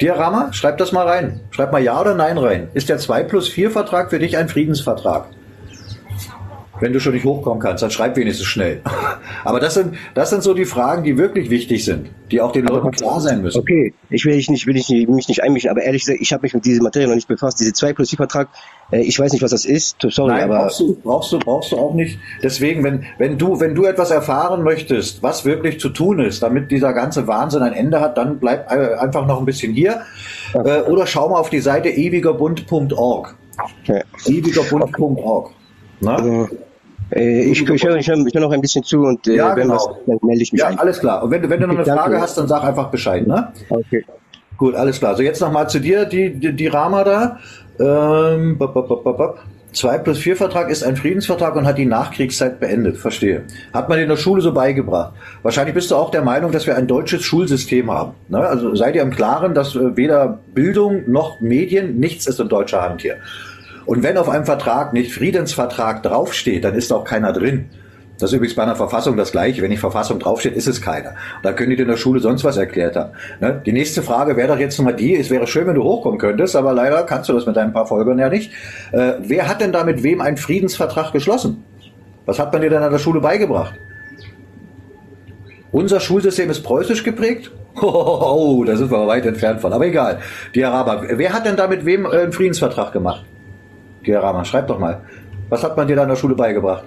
Diarama, 0.00 0.52
schreib 0.52 0.78
das 0.78 0.92
mal 0.92 1.06
rein. 1.06 1.40
Schreib 1.50 1.72
mal 1.72 1.82
Ja 1.82 2.00
oder 2.00 2.14
Nein 2.14 2.38
rein. 2.38 2.68
Ist 2.72 2.88
der 2.88 2.98
2 2.98 3.24
plus 3.24 3.48
4 3.48 3.70
Vertrag 3.70 4.10
für 4.10 4.18
dich 4.18 4.36
ein 4.36 4.48
Friedensvertrag? 4.48 5.26
Wenn 6.80 6.92
du 6.92 7.00
schon 7.00 7.14
nicht 7.14 7.24
hochkommen 7.24 7.60
kannst, 7.60 7.82
dann 7.82 7.90
schreib 7.90 8.16
wenigstens 8.16 8.46
schnell. 8.46 8.80
Aber 9.44 9.60
das 9.60 9.74
sind, 9.74 9.94
das 10.14 10.30
sind 10.30 10.42
so 10.42 10.54
die 10.54 10.64
Fragen, 10.64 11.04
die 11.04 11.16
wirklich 11.18 11.50
wichtig 11.50 11.84
sind, 11.84 12.08
die 12.30 12.40
auch 12.40 12.52
den 12.52 12.66
Leuten 12.66 12.90
klar 12.90 13.20
sein 13.20 13.42
müssen. 13.42 13.60
Okay, 13.60 13.92
ich 14.08 14.24
will 14.24 14.36
nicht, 14.36 14.66
will 14.66 14.76
ich 14.76 14.88
mich 14.88 15.28
nicht 15.28 15.42
einmischen, 15.42 15.70
aber 15.70 15.82
ehrlich 15.82 16.04
gesagt, 16.04 16.20
ich 16.20 16.32
habe 16.32 16.42
mich 16.42 16.54
mit 16.54 16.64
dieser 16.64 16.82
Materie 16.82 17.08
noch 17.08 17.14
nicht 17.14 17.28
befasst. 17.28 17.60
Diese 17.60 17.72
2 17.72 17.92
plus 17.92 18.10
4 18.10 18.16
Vertrag, 18.16 18.48
äh, 18.90 19.00
ich 19.00 19.18
weiß 19.18 19.32
nicht, 19.32 19.42
was 19.42 19.50
das 19.50 19.64
ist. 19.64 19.96
Sorry, 20.08 20.32
Nein, 20.32 20.44
aber 20.44 20.58
brauchst 20.60 20.80
du, 20.80 20.96
brauchst 21.02 21.32
du, 21.32 21.38
brauchst 21.38 21.72
du 21.72 21.76
auch 21.76 21.94
nicht. 21.94 22.18
Deswegen, 22.42 22.82
wenn, 22.82 23.04
wenn 23.18 23.38
du, 23.38 23.60
wenn 23.60 23.74
du 23.74 23.84
etwas 23.84 24.10
erfahren 24.10 24.62
möchtest, 24.62 25.22
was 25.22 25.44
wirklich 25.44 25.80
zu 25.80 25.90
tun 25.90 26.20
ist, 26.20 26.42
damit 26.42 26.70
dieser 26.70 26.92
ganze 26.92 27.26
Wahnsinn 27.26 27.62
ein 27.62 27.72
Ende 27.72 28.00
hat, 28.00 28.18
dann 28.18 28.38
bleib 28.38 28.70
äh, 28.70 28.94
einfach 28.94 29.26
noch 29.26 29.38
ein 29.38 29.46
bisschen 29.46 29.72
hier. 29.72 30.02
Äh, 30.54 30.82
oder 30.82 31.06
schau 31.06 31.28
mal 31.28 31.38
auf 31.38 31.50
die 31.50 31.60
Seite 31.60 31.90
ewigerbund.org. 31.90 33.36
Okay. 33.82 34.02
Ewigerbund.org. 34.26 35.50
Also, 36.04 36.48
äh, 37.12 37.42
ich, 37.42 37.66
höre, 37.66 37.96
ich 37.96 38.08
höre 38.08 38.40
noch 38.40 38.52
ein 38.52 38.60
bisschen 38.60 38.84
zu 38.84 39.02
und 39.02 39.26
äh, 39.26 39.36
ja, 39.36 39.56
wenn 39.56 39.68
genau. 39.68 39.74
was, 39.74 39.88
dann 40.06 40.18
melde 40.22 40.42
ich 40.42 40.52
mich. 40.52 40.60
Ja, 40.60 40.68
ein. 40.68 40.78
alles 40.78 41.00
klar. 41.00 41.22
Und 41.22 41.30
wenn, 41.30 41.48
wenn 41.48 41.60
du 41.60 41.66
noch 41.66 41.74
eine 41.74 41.84
Danke. 41.84 42.02
Frage 42.02 42.20
hast, 42.20 42.38
dann 42.38 42.48
sag 42.48 42.64
einfach 42.64 42.90
Bescheid, 42.90 43.26
ne? 43.26 43.52
Okay. 43.68 44.04
Gut, 44.56 44.74
alles 44.74 44.98
klar. 44.98 45.16
So, 45.16 45.22
jetzt 45.22 45.40
nochmal 45.40 45.70
zu 45.70 45.80
dir, 45.80 46.04
die, 46.04 46.34
die, 46.34 46.52
die 46.52 46.66
Rama 46.66 47.02
da. 47.02 47.38
Ähm, 47.78 48.58
2 49.72 49.98
plus 49.98 50.18
4 50.18 50.36
Vertrag 50.36 50.68
ist 50.68 50.82
ein 50.82 50.96
Friedensvertrag 50.96 51.56
und 51.56 51.66
hat 51.66 51.78
die 51.78 51.86
Nachkriegszeit 51.86 52.60
beendet. 52.60 52.96
Verstehe. 52.96 53.44
Hat 53.72 53.88
man 53.88 53.98
in 53.98 54.08
der 54.08 54.16
Schule 54.16 54.42
so 54.42 54.52
beigebracht. 54.52 55.14
Wahrscheinlich 55.42 55.74
bist 55.74 55.90
du 55.90 55.96
auch 55.96 56.10
der 56.10 56.22
Meinung, 56.22 56.52
dass 56.52 56.66
wir 56.66 56.76
ein 56.76 56.86
deutsches 56.86 57.22
Schulsystem 57.22 57.90
haben. 57.90 58.12
Ne? 58.28 58.38
Also 58.38 58.74
seid 58.74 58.96
ihr 58.96 59.02
im 59.02 59.12
Klaren, 59.12 59.54
dass 59.54 59.74
äh, 59.76 59.96
weder 59.96 60.40
Bildung 60.54 61.10
noch 61.10 61.40
Medien, 61.40 61.98
nichts 61.98 62.26
ist 62.26 62.40
in 62.40 62.48
deutscher 62.48 62.82
Hand 62.82 63.02
hier. 63.02 63.16
Und 63.86 64.02
wenn 64.02 64.16
auf 64.16 64.28
einem 64.28 64.44
Vertrag 64.44 64.92
nicht 64.92 65.12
Friedensvertrag 65.12 66.02
draufsteht, 66.02 66.64
dann 66.64 66.74
ist 66.74 66.92
auch 66.92 67.04
keiner 67.04 67.32
drin. 67.32 67.70
Das 68.20 68.30
ist 68.30 68.36
übrigens 68.36 68.54
bei 68.54 68.62
einer 68.62 68.76
Verfassung 68.76 69.16
das 69.16 69.32
Gleiche. 69.32 69.62
Wenn 69.62 69.70
nicht 69.70 69.80
Verfassung 69.80 70.18
draufsteht, 70.18 70.54
ist 70.54 70.68
es 70.68 70.82
keiner. 70.82 71.14
Da 71.42 71.52
können 71.52 71.70
die 71.70 71.76
in 71.76 71.88
der 71.88 71.96
Schule 71.96 72.20
sonst 72.20 72.44
was 72.44 72.58
erklärt 72.58 72.94
haben. 72.94 73.12
Ne? 73.40 73.62
Die 73.64 73.72
nächste 73.72 74.02
Frage 74.02 74.36
wäre 74.36 74.48
doch 74.48 74.58
jetzt 74.58 74.78
nochmal 74.78 74.94
die, 74.94 75.16
es 75.16 75.30
wäre 75.30 75.46
schön, 75.46 75.66
wenn 75.66 75.74
du 75.74 75.82
hochkommen 75.82 76.18
könntest, 76.18 76.54
aber 76.54 76.74
leider 76.74 77.02
kannst 77.04 77.30
du 77.30 77.32
das 77.32 77.46
mit 77.46 77.56
deinen 77.56 77.72
paar 77.72 77.86
Folgern 77.86 78.18
ja 78.18 78.28
nicht. 78.28 78.52
Äh, 78.92 79.14
wer 79.20 79.48
hat 79.48 79.62
denn 79.62 79.72
da 79.72 79.84
mit 79.84 80.02
wem 80.02 80.20
einen 80.20 80.36
Friedensvertrag 80.36 81.12
geschlossen? 81.12 81.64
Was 82.26 82.38
hat 82.38 82.52
man 82.52 82.60
dir 82.60 82.68
denn 82.68 82.82
an 82.82 82.92
der 82.92 82.98
Schule 82.98 83.20
beigebracht? 83.20 83.74
Unser 85.72 86.00
Schulsystem 86.00 86.50
ist 86.50 86.62
preußisch 86.62 87.02
geprägt? 87.02 87.50
Oh, 87.82 88.64
da 88.66 88.76
sind 88.76 88.90
wir 88.90 89.06
weit 89.06 89.24
entfernt 89.24 89.60
von. 89.60 89.72
Aber 89.72 89.86
egal. 89.86 90.18
Die 90.56 90.64
Araber. 90.64 91.04
Wer 91.08 91.32
hat 91.32 91.46
denn 91.46 91.56
da 91.56 91.68
mit 91.68 91.86
wem 91.86 92.04
äh, 92.04 92.08
einen 92.08 92.32
Friedensvertrag 92.32 92.92
gemacht? 92.92 93.24
Gerama, 94.02 94.44
schreib 94.44 94.66
doch 94.68 94.78
mal. 94.78 95.02
Was 95.48 95.62
hat 95.62 95.76
man 95.76 95.86
dir 95.86 95.96
da 95.96 96.02
in 96.04 96.08
der 96.08 96.16
Schule 96.16 96.34
beigebracht? 96.34 96.84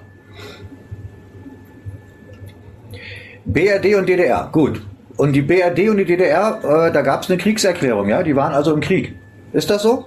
BRD 3.44 3.94
und 3.96 4.08
DDR, 4.08 4.48
gut. 4.50 4.82
Und 5.16 5.32
die 5.32 5.42
BRD 5.42 5.90
und 5.90 5.98
die 5.98 6.04
DDR, 6.04 6.60
äh, 6.62 6.92
da 6.92 7.02
gab 7.02 7.22
es 7.22 7.30
eine 7.30 7.38
Kriegserklärung, 7.38 8.08
ja? 8.08 8.22
Die 8.22 8.34
waren 8.34 8.52
also 8.52 8.72
im 8.72 8.80
Krieg. 8.80 9.14
Ist 9.52 9.70
das 9.70 9.82
so? 9.82 10.06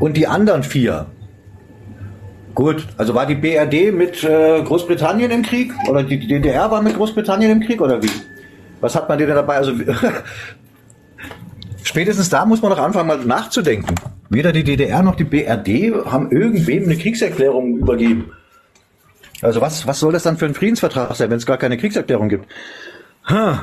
Und 0.00 0.16
die 0.16 0.26
anderen 0.26 0.62
vier, 0.62 1.06
Gut, 2.58 2.88
also 2.96 3.14
war 3.14 3.24
die 3.24 3.36
BRD 3.36 3.94
mit 3.94 4.24
äh, 4.24 4.60
Großbritannien 4.64 5.30
im 5.30 5.42
Krieg? 5.42 5.72
Oder 5.88 6.02
die 6.02 6.18
DDR 6.18 6.68
war 6.68 6.82
mit 6.82 6.96
Großbritannien 6.96 7.52
im 7.52 7.60
Krieg 7.60 7.80
oder 7.80 8.02
wie? 8.02 8.10
Was 8.80 8.96
hat 8.96 9.08
man 9.08 9.16
denn 9.16 9.28
dabei? 9.28 9.58
Also 9.58 9.74
spätestens 11.82 12.28
da 12.28 12.44
muss 12.44 12.62
man 12.62 12.70
doch 12.70 12.78
anfangen 12.78 13.08
mal 13.08 13.18
nachzudenken. 13.24 13.94
Weder 14.30 14.52
die 14.52 14.64
DDR 14.64 15.02
noch 15.02 15.14
die 15.14 15.24
BRD 15.24 16.04
haben 16.06 16.30
irgendwem 16.30 16.84
eine 16.84 16.96
Kriegserklärung 16.96 17.78
übergeben. 17.78 18.32
Also 19.40 19.60
was, 19.60 19.86
was 19.86 20.00
soll 20.00 20.12
das 20.12 20.24
dann 20.24 20.36
für 20.36 20.46
ein 20.46 20.54
Friedensvertrag 20.54 21.14
sein, 21.14 21.30
wenn 21.30 21.38
es 21.38 21.46
gar 21.46 21.58
keine 21.58 21.78
Kriegserklärung 21.78 22.28
gibt? 22.28 22.46
Hm. 23.24 23.58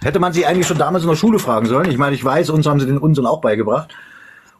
Hätte 0.00 0.20
man 0.20 0.32
sie 0.32 0.46
eigentlich 0.46 0.66
schon 0.66 0.78
damals 0.78 1.04
in 1.04 1.10
der 1.10 1.16
Schule 1.16 1.38
fragen 1.38 1.66
sollen. 1.66 1.90
Ich 1.90 1.98
meine, 1.98 2.14
ich 2.14 2.24
weiß, 2.24 2.50
uns 2.50 2.66
haben 2.66 2.80
sie 2.80 2.86
den 2.86 2.98
Unsinn 2.98 3.26
auch 3.26 3.40
beigebracht. 3.40 3.94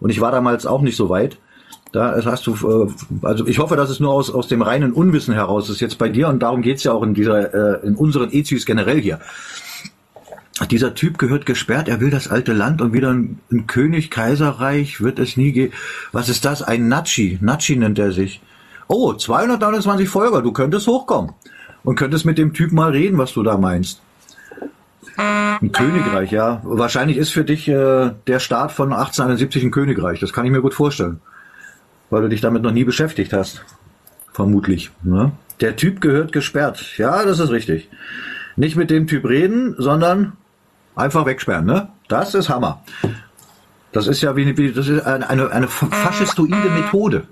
Und 0.00 0.10
ich 0.10 0.20
war 0.20 0.32
damals 0.32 0.66
auch 0.66 0.80
nicht 0.80 0.96
so 0.96 1.08
weit. 1.08 1.38
Da 1.92 2.20
hast 2.24 2.46
du, 2.46 2.54
äh, 2.54 3.26
also 3.26 3.46
ich 3.46 3.60
hoffe, 3.60 3.76
dass 3.76 3.88
es 3.88 4.00
nur 4.00 4.12
aus, 4.12 4.28
aus 4.34 4.48
dem 4.48 4.62
reinen 4.62 4.92
Unwissen 4.92 5.32
heraus 5.32 5.70
ist 5.70 5.80
jetzt 5.80 5.96
bei 5.96 6.08
dir 6.08 6.28
und 6.28 6.42
darum 6.42 6.60
geht's 6.60 6.82
ja 6.82 6.92
auch 6.92 7.04
in 7.04 7.14
dieser, 7.14 7.82
äh, 7.82 7.86
in 7.86 7.94
unseren 7.94 8.32
Ezis 8.32 8.66
generell 8.66 9.00
hier. 9.00 9.20
Dieser 10.70 10.94
Typ 10.94 11.18
gehört 11.18 11.46
gesperrt, 11.46 11.88
er 11.88 12.00
will 12.00 12.10
das 12.10 12.28
alte 12.28 12.52
Land 12.52 12.80
und 12.80 12.92
wieder 12.92 13.12
ein, 13.12 13.40
ein 13.50 13.66
König, 13.66 14.10
Kaiserreich 14.10 15.00
wird 15.00 15.18
es 15.18 15.36
nie 15.36 15.52
geben. 15.52 15.72
Was 16.12 16.28
ist 16.28 16.44
das? 16.44 16.62
Ein 16.62 16.88
Natschi. 16.88 17.38
Natschi 17.40 17.76
nennt 17.76 17.98
er 17.98 18.12
sich. 18.12 18.40
Oh, 18.86 19.12
229 19.12 20.08
Folger, 20.08 20.42
du 20.42 20.52
könntest 20.52 20.86
hochkommen 20.86 21.32
und 21.82 21.96
könntest 21.96 22.24
mit 22.24 22.38
dem 22.38 22.52
Typ 22.52 22.70
mal 22.70 22.90
reden, 22.90 23.18
was 23.18 23.32
du 23.32 23.42
da 23.42 23.56
meinst. 23.56 24.00
Ein 25.16 25.72
Königreich, 25.72 26.30
ja. 26.30 26.60
Wahrscheinlich 26.64 27.16
ist 27.16 27.30
für 27.30 27.44
dich 27.44 27.68
äh, 27.68 28.12
der 28.26 28.38
Start 28.38 28.72
von 28.72 28.92
1871 28.92 29.64
ein 29.64 29.70
Königreich. 29.70 30.20
Das 30.20 30.32
kann 30.32 30.44
ich 30.44 30.52
mir 30.52 30.60
gut 30.60 30.74
vorstellen 30.74 31.20
weil 32.14 32.22
du 32.22 32.28
dich 32.28 32.40
damit 32.40 32.62
noch 32.62 32.70
nie 32.70 32.84
beschäftigt 32.84 33.32
hast. 33.32 33.64
Vermutlich. 34.32 34.90
Ne? 35.02 35.32
Der 35.60 35.74
Typ 35.74 36.00
gehört 36.00 36.30
gesperrt. 36.30 36.96
Ja, 36.96 37.24
das 37.24 37.40
ist 37.40 37.50
richtig. 37.50 37.88
Nicht 38.54 38.76
mit 38.76 38.90
dem 38.90 39.08
Typ 39.08 39.24
reden, 39.24 39.74
sondern 39.78 40.34
einfach 40.96 41.26
wegsperren. 41.26 41.66
Ne? 41.66 41.88
Das 42.08 42.34
ist 42.34 42.48
Hammer. 42.48 42.82
Das 43.92 44.06
ist 44.06 44.20
ja 44.22 44.34
wie, 44.36 44.56
wie 44.56 44.72
das 44.72 44.88
ist 44.88 45.04
eine, 45.06 45.28
eine, 45.28 45.50
eine 45.50 45.68
faschistoide 45.68 46.70
Methode. 46.70 47.28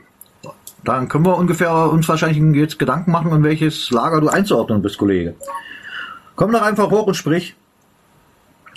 Dann 0.84 1.08
können 1.08 1.26
wir 1.26 1.36
ungefähr 1.36 1.72
uns 1.90 2.08
wahrscheinlich 2.08 2.56
jetzt 2.56 2.78
Gedanken 2.78 3.12
machen, 3.12 3.32
in 3.32 3.42
welches 3.44 3.90
Lager 3.90 4.20
du 4.20 4.28
einzuordnen 4.28 4.82
bist, 4.82 4.98
Kollege. 4.98 5.34
Komm 6.34 6.52
doch 6.52 6.62
einfach 6.62 6.90
hoch 6.90 7.06
und 7.06 7.14
sprich. 7.14 7.54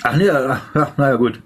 Ach 0.03 0.15
nee, 0.15 0.25
ja, 0.25 0.61
naja 0.97 1.15
gut. 1.15 1.41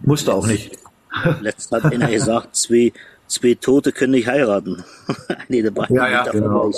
Musste 0.00 0.32
auch 0.32 0.46
nicht. 0.46 0.78
Letztes 1.40 1.70
hat 1.72 1.92
einer 1.92 2.10
gesagt, 2.10 2.56
zwei, 2.56 2.92
zwei 3.26 3.54
Tote 3.54 3.92
können 3.92 4.12
nicht 4.12 4.28
heiraten. 4.28 4.82
nee, 5.48 5.62
der 5.62 5.72
ja, 5.90 6.08
ja, 6.08 6.22
genau. 6.24 6.70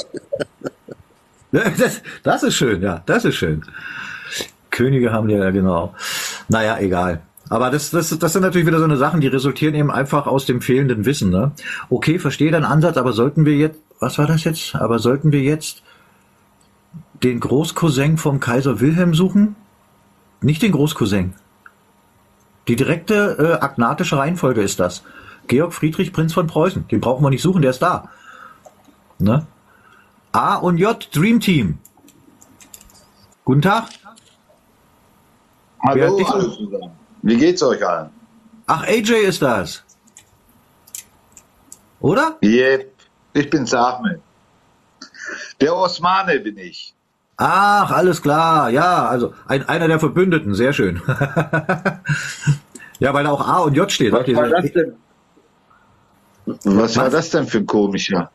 das, 1.53 2.03
das 2.23 2.43
ist 2.43 2.55
schön, 2.55 2.83
ja, 2.83 3.03
das 3.07 3.25
ist 3.25 3.37
schön. 3.37 3.65
Könige 4.75 5.13
haben 5.13 5.29
die 5.29 5.35
ja 5.35 5.51
genau. 5.51 5.95
Naja, 6.49 6.79
egal. 6.79 7.23
Aber 7.49 7.71
das, 7.71 7.91
das, 7.91 8.19
das 8.19 8.33
sind 8.33 8.43
natürlich 8.43 8.67
wieder 8.67 8.79
so 8.79 8.85
eine 8.85 8.97
Sachen, 8.97 9.21
die 9.21 9.29
resultieren 9.29 9.75
eben 9.75 9.91
einfach 9.91 10.27
aus 10.27 10.47
dem 10.47 10.61
fehlenden 10.61 11.05
Wissen. 11.05 11.31
Ne? 11.31 11.53
Okay, 11.91 12.19
verstehe 12.19 12.51
deinen 12.51 12.65
Ansatz, 12.65 12.97
aber 12.97 13.13
sollten 13.13 13.47
wir 13.47 13.55
jetzt, 13.55 13.79
was 14.01 14.19
war 14.19 14.27
das 14.27 14.45
jetzt? 14.45 14.75
Aber 14.75 14.99
sollten 14.99 15.31
wir 15.31 15.41
jetzt 15.41 15.83
den 17.23 17.39
Großcousin 17.39 18.19
vom 18.19 18.41
Kaiser 18.41 18.81
Wilhelm 18.81 19.15
suchen? 19.15 19.55
Nicht 20.41 20.63
den 20.63 20.73
Großcousin. 20.73 21.35
Die 22.67 22.77
direkte 22.77 23.37
äh, 23.61 23.65
agnatische 23.65 24.19
Reihenfolge 24.19 24.63
ist 24.63 24.81
das. 24.81 25.05
Georg 25.47 25.73
Friedrich, 25.73 26.13
Prinz 26.13 26.33
von 26.33 26.47
Preußen. 26.47 26.89
Den 26.89 27.01
brauchen 27.01 27.23
wir 27.23 27.31
nicht 27.31 27.43
suchen, 27.43 27.63
der 27.63 27.71
ist 27.71 27.83
da. 27.83 28.09
Ne? 29.19 29.47
A 30.33 30.57
und 30.57 30.79
J, 30.79 31.09
Dream 31.15 31.39
Team. 31.39 31.79
Guten 33.45 33.63
Tag. 33.63 33.85
Hallo, 35.87 36.19
Wie 37.23 37.37
geht's 37.37 37.63
euch 37.63 37.87
allen? 37.87 38.09
Ach, 38.67 38.85
AJ 38.85 39.27
ist 39.29 39.43
das. 39.43 39.85
Oder? 42.01 42.39
Yep, 42.43 42.91
ich 43.35 43.51
bin's 43.51 43.75
Ahmed. 43.75 44.21
Der 45.61 45.77
Osmane 45.77 46.41
bin 46.41 46.57
ich. 46.57 46.95
Ach, 47.37 47.91
alles 47.91 48.23
klar. 48.23 48.71
Ja, 48.71 49.09
also 49.09 49.35
ein, 49.47 49.69
einer 49.69 49.89
der 49.89 50.01
Verbündeten. 50.01 50.55
Sehr 50.55 50.73
schön. 50.73 51.03
ja, 52.99 53.13
weil 53.13 53.25
da 53.25 53.31
auch 53.31 53.47
A 53.47 53.59
und 53.59 53.75
J 53.75 53.91
steht. 53.93 54.13
Was 54.13 54.27
war 54.35 54.49
das 54.49 54.73
denn? 54.73 54.95
Was 56.65 56.97
war 56.97 57.11
das 57.11 57.31
denn 57.31 57.47
für 57.47 57.59
ein 57.59 57.67
komischer? 57.67 58.31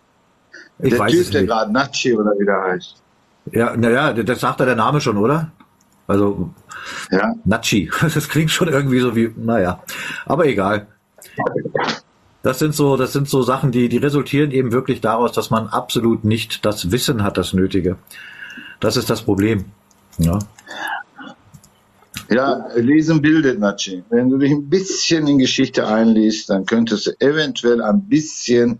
Ich 0.79 0.95
der 0.95 1.07
Typ, 1.07 1.31
der 1.31 1.45
gerade 1.45 1.71
Nachi 1.71 2.15
oder 2.15 2.31
wie 2.37 2.45
der 2.45 2.61
heißt. 2.61 3.01
Ja, 3.51 3.75
naja, 3.75 4.13
das 4.13 4.39
sagt 4.39 4.59
ja 4.59 4.65
der 4.65 4.75
Name 4.75 5.01
schon, 5.01 5.17
oder? 5.17 5.51
Also, 6.09 6.49
ja. 7.11 7.35
Nachi. 7.45 7.91
Das 8.01 8.27
klingt 8.27 8.49
schon 8.49 8.67
irgendwie 8.67 8.99
so 8.99 9.15
wie, 9.15 9.31
naja. 9.37 9.83
Aber 10.25 10.47
egal. 10.47 10.87
Das 12.41 12.57
sind 12.57 12.73
so, 12.73 12.97
das 12.97 13.13
sind 13.13 13.29
so 13.29 13.43
Sachen, 13.43 13.71
die, 13.71 13.89
die 13.89 13.97
resultieren 13.97 14.51
eben 14.51 14.71
wirklich 14.71 15.01
daraus, 15.01 15.33
dass 15.33 15.51
man 15.51 15.67
absolut 15.67 16.23
nicht 16.23 16.65
das 16.65 16.91
Wissen 16.91 17.21
hat, 17.23 17.37
das 17.37 17.53
Nötige. 17.53 17.97
Das 18.79 18.97
ist 18.97 19.09
das 19.09 19.21
Problem. 19.21 19.65
Ja. 20.17 20.39
Ja, 22.29 22.67
lesen 22.75 23.21
bildet 23.21 23.59
Natschi. 23.59 24.03
Wenn 24.09 24.29
du 24.29 24.37
dich 24.37 24.51
ein 24.51 24.69
bisschen 24.69 25.27
in 25.27 25.37
Geschichte 25.37 25.87
einliest, 25.87 26.49
dann 26.49 26.65
könntest 26.65 27.07
du 27.07 27.11
eventuell 27.19 27.81
ein 27.81 28.01
bisschen 28.03 28.79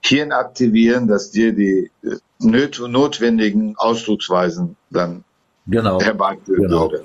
Hirn 0.00 0.30
aktivieren, 0.30 1.08
dass 1.08 1.32
dir 1.32 1.52
die 1.52 1.90
äh, 2.04 2.16
notwendigen 2.38 3.74
Ausdrucksweisen 3.76 4.76
dann 4.90 5.24
genau. 5.68 6.00
herbeiführen 6.00 6.62
genau. 6.62 6.90
würde. 6.90 7.04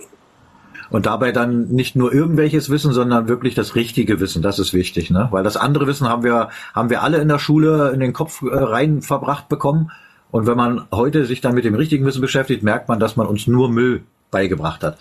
Und 0.89 1.05
dabei 1.07 1.31
dann 1.31 1.69
nicht 1.69 1.95
nur 1.95 2.13
irgendwelches 2.13 2.69
Wissen, 2.69 2.93
sondern 2.93 3.27
wirklich 3.27 3.55
das 3.55 3.75
richtige 3.75 4.19
Wissen. 4.19 4.41
Das 4.41 4.59
ist 4.59 4.73
wichtig, 4.73 5.09
ne? 5.09 5.27
Weil 5.31 5.43
das 5.43 5.57
andere 5.57 5.87
Wissen 5.87 6.07
haben 6.07 6.23
wir, 6.23 6.49
haben 6.75 6.89
wir 6.89 7.01
alle 7.01 7.17
in 7.17 7.27
der 7.29 7.39
Schule 7.39 7.91
in 7.91 7.99
den 7.99 8.13
Kopf 8.13 8.43
äh, 8.43 8.53
rein 8.53 9.01
verbracht 9.01 9.49
bekommen. 9.49 9.91
Und 10.29 10.45
wenn 10.45 10.57
man 10.57 10.85
heute 10.91 11.25
sich 11.25 11.41
dann 11.41 11.55
mit 11.55 11.65
dem 11.65 11.75
richtigen 11.75 12.05
Wissen 12.05 12.21
beschäftigt, 12.21 12.63
merkt 12.63 12.89
man, 12.89 12.99
dass 12.99 13.15
man 13.15 13.27
uns 13.27 13.47
nur 13.47 13.69
Müll 13.69 14.03
beigebracht 14.29 14.83
hat. 14.83 14.97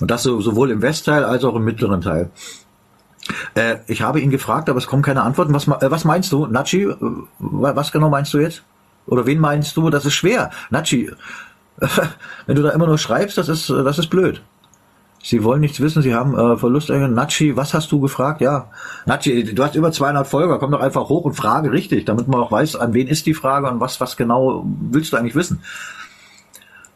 Und 0.00 0.10
das 0.10 0.22
sowohl 0.22 0.70
im 0.70 0.82
Westteil 0.82 1.24
als 1.24 1.44
auch 1.44 1.54
im 1.54 1.64
mittleren 1.64 2.00
Teil. 2.00 2.30
Äh, 3.54 3.76
ich 3.86 4.02
habe 4.02 4.20
ihn 4.20 4.30
gefragt, 4.30 4.68
aber 4.68 4.78
es 4.78 4.86
kommen 4.86 5.02
keine 5.02 5.22
Antworten. 5.22 5.52
Was, 5.54 5.66
äh, 5.68 5.90
was 5.90 6.04
meinst 6.04 6.32
du, 6.32 6.46
Nachi? 6.46 6.84
Äh, 6.84 6.96
was 7.38 7.92
genau 7.92 8.08
meinst 8.08 8.32
du 8.34 8.38
jetzt? 8.38 8.62
Oder 9.06 9.26
wen 9.26 9.38
meinst 9.38 9.76
du? 9.76 9.90
Das 9.90 10.04
ist 10.04 10.14
schwer. 10.14 10.50
Nachi, 10.70 11.10
wenn 12.46 12.56
du 12.56 12.62
da 12.62 12.70
immer 12.70 12.86
nur 12.86 12.98
schreibst, 12.98 13.38
das 13.38 13.48
ist, 13.48 13.68
das 13.70 13.98
ist 13.98 14.08
blöd. 14.08 14.42
Sie 15.22 15.42
wollen 15.42 15.60
nichts 15.60 15.80
wissen, 15.80 16.02
Sie 16.02 16.14
haben 16.14 16.38
äh, 16.38 16.56
Verlust. 16.56 16.88
Nachi, 16.88 17.56
was 17.56 17.74
hast 17.74 17.90
du 17.90 18.00
gefragt? 18.00 18.40
Ja, 18.40 18.70
Nachi, 19.06 19.42
du 19.42 19.64
hast 19.64 19.74
über 19.74 19.90
200 19.90 20.24
Folger, 20.24 20.58
komm 20.58 20.70
doch 20.70 20.80
einfach 20.80 21.08
hoch 21.08 21.24
und 21.24 21.34
frage 21.34 21.72
richtig, 21.72 22.04
damit 22.04 22.28
man 22.28 22.40
auch 22.40 22.52
weiß, 22.52 22.76
an 22.76 22.94
wen 22.94 23.08
ist 23.08 23.26
die 23.26 23.34
Frage 23.34 23.68
und 23.68 23.80
was, 23.80 24.00
was 24.00 24.16
genau 24.16 24.64
willst 24.64 25.12
du 25.12 25.16
eigentlich 25.16 25.34
wissen. 25.34 25.62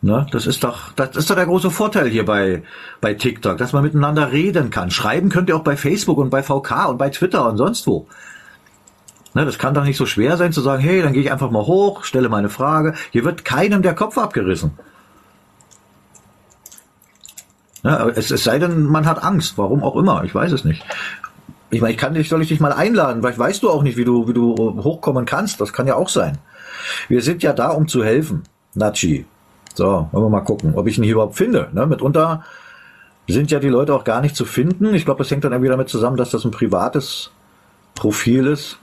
Ne? 0.02 0.26
Das 0.30 0.46
ist 0.46 0.64
doch, 0.64 0.92
das 0.92 1.16
ist 1.16 1.28
doch 1.28 1.34
der 1.34 1.46
große 1.46 1.70
Vorteil 1.70 2.08
hier 2.08 2.24
bei, 2.24 2.62
bei 3.00 3.14
TikTok, 3.14 3.58
dass 3.58 3.72
man 3.72 3.82
miteinander 3.82 4.32
reden 4.32 4.70
kann. 4.70 4.90
Schreiben 4.90 5.28
könnt 5.28 5.48
ihr 5.48 5.56
auch 5.56 5.64
bei 5.64 5.76
Facebook 5.76 6.18
und 6.18 6.30
bei 6.30 6.42
VK 6.42 6.88
und 6.88 6.98
bei 6.98 7.10
Twitter 7.10 7.46
und 7.48 7.56
sonst 7.56 7.86
wo. 7.86 8.06
Ne, 9.32 9.44
das 9.44 9.58
kann 9.58 9.74
doch 9.74 9.84
nicht 9.84 9.96
so 9.96 10.06
schwer 10.06 10.36
sein 10.36 10.52
zu 10.52 10.60
sagen, 10.60 10.82
hey, 10.82 11.02
dann 11.02 11.12
gehe 11.12 11.22
ich 11.22 11.30
einfach 11.30 11.50
mal 11.50 11.64
hoch, 11.64 12.04
stelle 12.04 12.28
meine 12.28 12.48
Frage. 12.48 12.94
Hier 13.12 13.24
wird 13.24 13.44
keinem 13.44 13.82
der 13.82 13.94
Kopf 13.94 14.18
abgerissen. 14.18 14.72
Ja, 17.82 18.08
es, 18.08 18.30
es 18.30 18.44
sei 18.44 18.58
denn, 18.58 18.84
man 18.84 19.06
hat 19.06 19.22
Angst, 19.22 19.56
warum 19.56 19.84
auch 19.84 19.96
immer, 19.96 20.24
ich 20.24 20.34
weiß 20.34 20.52
es 20.52 20.64
nicht. 20.64 20.84
Ich 21.70 21.80
meine, 21.80 21.92
ich 21.92 21.98
kann 21.98 22.14
dich, 22.14 22.28
soll 22.28 22.42
ich 22.42 22.48
dich 22.48 22.58
mal 22.58 22.72
einladen? 22.72 23.22
Vielleicht 23.22 23.38
weißt 23.38 23.62
du 23.62 23.70
auch 23.70 23.84
nicht, 23.84 23.96
wie 23.96 24.04
du, 24.04 24.26
wie 24.26 24.32
du 24.32 24.56
hochkommen 24.82 25.24
kannst. 25.24 25.60
Das 25.60 25.72
kann 25.72 25.86
ja 25.86 25.94
auch 25.94 26.08
sein. 26.08 26.38
Wir 27.08 27.22
sind 27.22 27.44
ja 27.44 27.52
da, 27.52 27.68
um 27.68 27.86
zu 27.86 28.02
helfen, 28.02 28.42
Nachi. 28.74 29.24
So, 29.74 30.08
wollen 30.10 30.24
wir 30.24 30.30
mal 30.30 30.40
gucken, 30.40 30.74
ob 30.74 30.88
ich 30.88 30.98
ihn 30.98 31.04
hier 31.04 31.12
überhaupt 31.12 31.36
finde. 31.36 31.68
Ne? 31.72 31.86
Mitunter 31.86 32.44
sind 33.28 33.52
ja 33.52 33.60
die 33.60 33.68
Leute 33.68 33.94
auch 33.94 34.02
gar 34.02 34.20
nicht 34.20 34.34
zu 34.34 34.44
finden. 34.44 34.92
Ich 34.94 35.04
glaube, 35.04 35.18
das 35.18 35.30
hängt 35.30 35.44
dann 35.44 35.52
irgendwie 35.52 35.70
damit 35.70 35.88
zusammen, 35.88 36.16
dass 36.16 36.30
das 36.30 36.44
ein 36.44 36.50
privates 36.50 37.30
Profil 37.94 38.48
ist. 38.48 38.79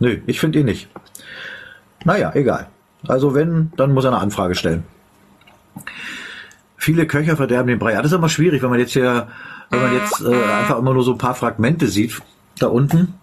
Nö, 0.00 0.18
ich 0.26 0.40
finde 0.40 0.58
ihn 0.58 0.66
nicht. 0.66 0.88
Naja, 2.04 2.32
egal. 2.34 2.68
Also 3.06 3.34
wenn, 3.34 3.72
dann 3.76 3.92
muss 3.92 4.04
er 4.04 4.10
eine 4.10 4.20
Anfrage 4.20 4.54
stellen 4.54 4.84
viele 6.80 7.06
Köcher 7.06 7.36
verderben 7.36 7.68
den 7.68 7.78
Brei. 7.78 7.92
Ja, 7.92 8.02
das 8.02 8.10
ist 8.10 8.16
immer 8.16 8.28
schwierig, 8.28 8.62
wenn 8.62 8.70
man 8.70 8.80
jetzt 8.80 8.92
hier, 8.92 9.28
wenn 9.68 9.82
man 9.82 9.94
jetzt 9.94 10.20
äh, 10.22 10.34
einfach 10.34 10.78
immer 10.78 10.94
nur 10.94 11.04
so 11.04 11.12
ein 11.12 11.18
paar 11.18 11.34
Fragmente 11.34 11.86
sieht 11.86 12.20
da 12.58 12.66
unten. 12.66 13.14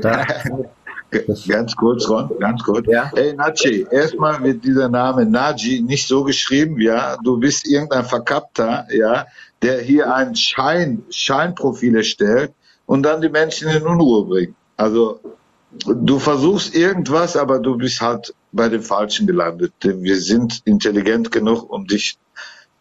Da, 0.00 0.24
Ganz 1.46 1.76
kurz, 1.76 2.08
Ron, 2.08 2.28
ganz 2.40 2.64
kurz. 2.64 2.88
Ja? 2.88 3.12
Hey, 3.14 3.34
Nachi, 3.34 3.86
erstmal 3.88 4.42
wird 4.42 4.64
dieser 4.64 4.88
Name 4.88 5.24
Naji 5.24 5.80
nicht 5.80 6.08
so 6.08 6.24
geschrieben, 6.24 6.80
ja. 6.80 7.16
Du 7.22 7.38
bist 7.38 7.68
irgendein 7.68 8.04
Verkappter, 8.04 8.84
ja, 8.90 9.24
der 9.62 9.80
hier 9.80 10.12
ein 10.12 10.34
Schein, 10.34 11.04
Scheinprofile 11.10 12.02
stellt 12.02 12.52
und 12.86 13.04
dann 13.04 13.20
die 13.20 13.28
Menschen 13.28 13.68
in 13.68 13.82
Unruhe 13.84 14.24
bringt. 14.24 14.56
Also, 14.76 15.20
du 15.84 16.18
versuchst 16.18 16.74
irgendwas, 16.74 17.36
aber 17.36 17.58
du 17.58 17.76
bist 17.76 18.00
halt 18.00 18.34
bei 18.52 18.68
dem 18.68 18.82
Falschen 18.82 19.26
gelandet. 19.26 19.72
Wir 19.80 20.20
sind 20.20 20.62
intelligent 20.64 21.30
genug, 21.32 21.70
um 21.70 21.86
dich 21.86 22.18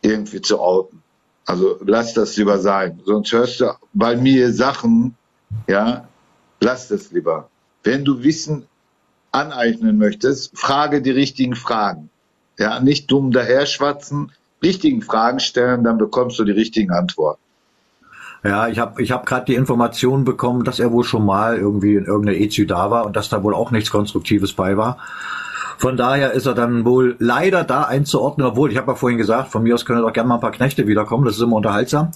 irgendwie 0.01 0.41
zu 0.41 0.59
outen. 0.59 1.01
Also 1.45 1.79
lass 1.85 2.13
das 2.13 2.37
lieber 2.37 2.59
sein. 2.59 3.01
Sonst 3.05 3.31
hörst 3.31 3.59
du 3.59 3.73
bei 3.93 4.15
mir 4.15 4.53
Sachen, 4.53 5.15
ja, 5.67 6.07
lass 6.59 6.87
das 6.87 7.11
lieber. 7.11 7.49
Wenn 7.83 8.05
du 8.05 8.23
Wissen 8.23 8.65
aneignen 9.31 9.97
möchtest, 9.97 10.57
frage 10.57 11.01
die 11.01 11.11
richtigen 11.11 11.55
Fragen. 11.55 12.09
Ja, 12.57 12.79
nicht 12.79 13.11
dumm 13.11 13.31
daherschwatzen, 13.31 14.31
richtigen 14.61 15.01
Fragen 15.01 15.39
stellen, 15.39 15.83
dann 15.83 15.97
bekommst 15.97 16.39
du 16.39 16.43
die 16.43 16.51
richtigen 16.51 16.91
Antworten. 16.91 17.42
Ja, 18.43 18.67
ich 18.67 18.77
habe 18.77 19.01
ich 19.01 19.11
hab 19.11 19.25
gerade 19.25 19.45
die 19.45 19.55
Information 19.55 20.25
bekommen, 20.25 20.65
dass 20.65 20.79
er 20.79 20.91
wohl 20.91 21.05
schon 21.05 21.25
mal 21.25 21.57
irgendwie 21.57 21.95
in 21.95 22.05
irgendeiner 22.05 22.37
EZU 22.37 22.65
da 22.65 22.91
war 22.91 23.05
und 23.05 23.15
dass 23.15 23.29
da 23.29 23.41
wohl 23.41 23.53
auch 23.53 23.71
nichts 23.71 23.89
Konstruktives 23.89 24.53
bei 24.53 24.75
war. 24.75 24.97
Von 25.77 25.97
daher 25.97 26.31
ist 26.33 26.45
er 26.45 26.53
dann 26.53 26.85
wohl 26.85 27.15
leider 27.19 27.63
da 27.63 27.83
einzuordnen, 27.83 28.45
obwohl, 28.47 28.71
ich 28.71 28.77
habe 28.77 28.91
ja 28.91 28.95
vorhin 28.95 29.17
gesagt, 29.17 29.49
von 29.49 29.63
mir 29.63 29.73
aus 29.73 29.85
können 29.85 30.01
doch 30.01 30.13
gerne 30.13 30.29
mal 30.29 30.35
ein 30.35 30.41
paar 30.41 30.51
Knechte 30.51 30.87
wiederkommen, 30.87 31.25
das 31.25 31.35
ist 31.35 31.41
immer 31.41 31.55
unterhaltsam. 31.55 32.11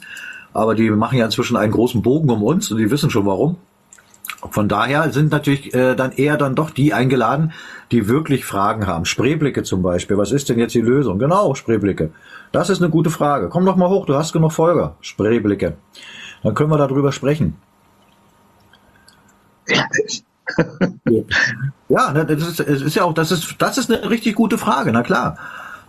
Aber 0.53 0.75
die 0.75 0.89
machen 0.89 1.17
ja 1.17 1.25
inzwischen 1.25 1.57
einen 1.57 1.71
großen 1.71 2.01
Bogen 2.01 2.29
um 2.29 2.43
uns 2.43 2.71
und 2.71 2.77
die 2.77 2.91
wissen 2.91 3.09
schon 3.09 3.25
warum. 3.25 3.57
Von 4.51 4.69
daher 4.69 5.11
sind 5.11 5.31
natürlich 5.31 5.73
äh, 5.73 5.95
dann 5.95 6.11
eher 6.11 6.37
dann 6.37 6.55
doch 6.55 6.69
die 6.69 6.93
eingeladen, 6.93 7.53
die 7.91 8.07
wirklich 8.07 8.45
Fragen 8.45 8.85
haben. 8.85 9.05
Spreeblicke 9.05 9.63
zum 9.63 9.81
Beispiel. 9.81 10.17
Was 10.17 10.31
ist 10.31 10.49
denn 10.49 10.59
jetzt 10.59 10.75
die 10.75 10.81
Lösung? 10.81 11.19
Genau, 11.19 11.55
Spreeblicke. 11.55 12.11
Das 12.51 12.69
ist 12.69 12.81
eine 12.81 12.89
gute 12.89 13.09
Frage. 13.09 13.49
Komm 13.49 13.65
doch 13.65 13.75
mal 13.75 13.89
hoch, 13.89 14.05
du 14.05 14.15
hast 14.15 14.33
genug 14.33 14.53
Folger. 14.53 14.95
Spreeblicke. 15.01 15.77
Dann 16.43 16.53
können 16.53 16.71
wir 16.71 16.77
darüber 16.77 17.11
sprechen. 17.11 17.55
ja, 21.89 22.13
das 22.13 22.59
ist, 22.59 22.59
ist 22.59 22.95
ja 22.95 23.03
auch, 23.03 23.13
das 23.13 23.31
ist, 23.31 23.55
das 23.57 23.77
ist 23.77 23.91
eine 23.91 24.09
richtig 24.09 24.35
gute 24.35 24.57
Frage, 24.57 24.91
na 24.93 25.03
klar. 25.03 25.37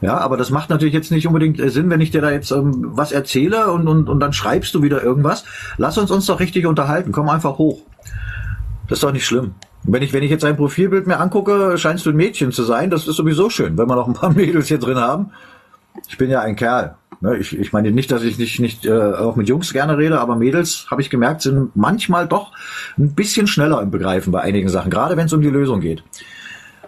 Ja, 0.01 0.19
aber 0.19 0.37
das 0.37 0.51
macht 0.51 0.71
natürlich 0.71 0.95
jetzt 0.95 1.11
nicht 1.11 1.27
unbedingt 1.27 1.59
äh, 1.59 1.71
Sinn, 1.71 1.91
wenn 1.91 2.01
ich 2.01 2.13
dir 2.13 2.21
da 2.21 2.31
jetzt 2.31 2.53
ähm, 2.53 2.91
was 2.97 3.11
erzähle 3.11 3.73
und, 3.73 3.89
und, 3.89 4.09
und 4.09 4.21
dann 4.21 4.33
schreibst 4.33 4.73
du 4.75 4.83
wieder 4.83 5.03
irgendwas. 5.03 5.45
Lass 5.77 5.99
uns 5.99 6.11
uns 6.11 6.27
doch 6.27 6.39
richtig 6.39 6.67
unterhalten. 6.67 7.11
Komm 7.11 7.29
einfach 7.29 7.59
hoch. 7.59 7.83
Das 8.89 8.99
ist 8.99 9.03
doch 9.03 9.13
nicht 9.13 9.27
schlimm. 9.27 9.55
Wenn 9.83 10.03
ich, 10.03 10.13
wenn 10.13 10.23
ich 10.23 10.31
jetzt 10.31 10.45
ein 10.45 10.57
Profilbild 10.57 11.07
mir 11.07 11.19
angucke, 11.19 11.79
scheinst 11.79 12.07
du 12.07 12.11
ein 12.11 12.17
Mädchen 12.17 12.53
zu 12.53 12.63
sein. 12.63 12.91
Das 12.91 13.09
ist 13.09 13.17
sowieso 13.17 13.51
schön, 13.51 13.77
wenn 13.77 13.89
wir 13.89 13.97
noch 13.97 14.07
ein 14.07 14.15
paar 14.15 14.33
Mädels 14.35 14.69
hier 14.69 14.79
drin 14.79 14.99
haben. 14.99 15.33
Ich 16.07 16.19
bin 16.19 16.31
ja 16.31 16.41
ein 16.41 16.57
Kerl. 16.57 16.97
Ne? 17.21 17.37
Ich, 17.39 17.59
ich 17.59 17.73
meine 17.73 17.91
nicht, 17.91 18.11
dass 18.11 18.23
ich 18.23 18.39
nicht, 18.39 18.61
nicht 18.61 18.87
äh, 18.87 18.93
auch 18.93 19.37
mit 19.37 19.49
Jungs 19.49 19.73
gerne 19.73 19.99
rede, 19.99 20.21
aber 20.21 20.37
Mädels, 20.37 20.87
habe 20.91 21.03
ich 21.03 21.11
gemerkt, 21.11 21.43
sind 21.43 21.75
manchmal 21.75 22.29
doch 22.29 22.53
ein 22.97 23.15
bisschen 23.15 23.47
schneller 23.47 23.83
im 23.83 23.91
Begreifen 23.91 24.33
bei 24.33 24.41
einigen 24.41 24.69
Sachen, 24.69 24.91
gerade 24.91 25.17
wenn 25.17 25.27
es 25.27 25.33
um 25.33 25.41
die 25.41 25.51
Lösung 25.51 25.81
geht. 25.81 26.05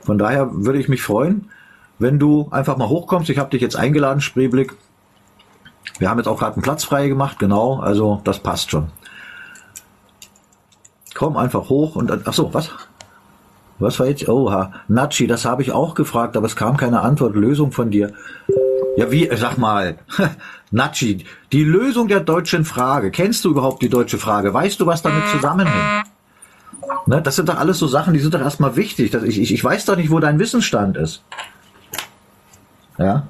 Von 0.02 0.18
daher 0.18 0.48
würde 0.52 0.78
ich 0.78 0.88
mich 0.88 1.02
freuen, 1.02 1.50
wenn 1.98 2.18
du 2.18 2.48
einfach 2.50 2.76
mal 2.76 2.88
hochkommst. 2.88 3.28
Ich 3.30 3.38
habe 3.38 3.50
dich 3.50 3.60
jetzt 3.60 3.76
eingeladen, 3.76 4.20
Spreeblick. 4.20 4.74
Wir 5.98 6.08
haben 6.08 6.18
jetzt 6.18 6.28
auch 6.28 6.38
gerade 6.38 6.54
einen 6.54 6.62
Platz 6.62 6.84
frei 6.84 7.08
gemacht, 7.08 7.38
genau, 7.38 7.80
also 7.80 8.20
das 8.24 8.38
passt 8.38 8.70
schon. 8.70 8.88
Komm 11.14 11.36
einfach 11.36 11.68
hoch 11.68 11.96
und 11.96 12.10
ach 12.26 12.32
so, 12.32 12.54
was? 12.54 12.70
Was 13.78 13.98
war 13.98 14.06
jetzt? 14.06 14.28
Oha, 14.28 14.72
Nachi, 14.88 15.26
das 15.26 15.44
habe 15.44 15.62
ich 15.62 15.72
auch 15.72 15.94
gefragt, 15.94 16.36
aber 16.36 16.46
es 16.46 16.54
kam 16.54 16.76
keine 16.76 17.00
Antwort, 17.00 17.34
Lösung 17.34 17.72
von 17.72 17.90
dir. 17.90 18.12
Ja, 18.96 19.10
wie, 19.10 19.30
sag 19.36 19.56
mal, 19.58 19.98
Nachi, 20.70 21.24
die 21.52 21.64
Lösung 21.64 22.08
der 22.08 22.20
deutschen 22.20 22.64
Frage. 22.64 23.10
Kennst 23.10 23.44
du 23.44 23.50
überhaupt 23.50 23.82
die 23.82 23.88
deutsche 23.88 24.18
Frage? 24.18 24.52
Weißt 24.52 24.80
du, 24.80 24.86
was 24.86 25.02
damit 25.02 25.26
zusammenhängt? 25.28 26.04
Ne, 27.06 27.22
das 27.22 27.36
sind 27.36 27.48
doch 27.48 27.58
alles 27.58 27.78
so 27.78 27.86
Sachen, 27.86 28.14
die 28.14 28.20
sind 28.20 28.34
doch 28.34 28.40
erstmal 28.40 28.76
wichtig. 28.76 29.14
Ich, 29.14 29.38
ich, 29.38 29.52
ich 29.52 29.64
weiß 29.64 29.84
doch 29.86 29.96
nicht, 29.96 30.10
wo 30.10 30.18
dein 30.20 30.38
Wissensstand 30.38 30.96
ist. 30.96 31.22
Ja. 32.98 33.28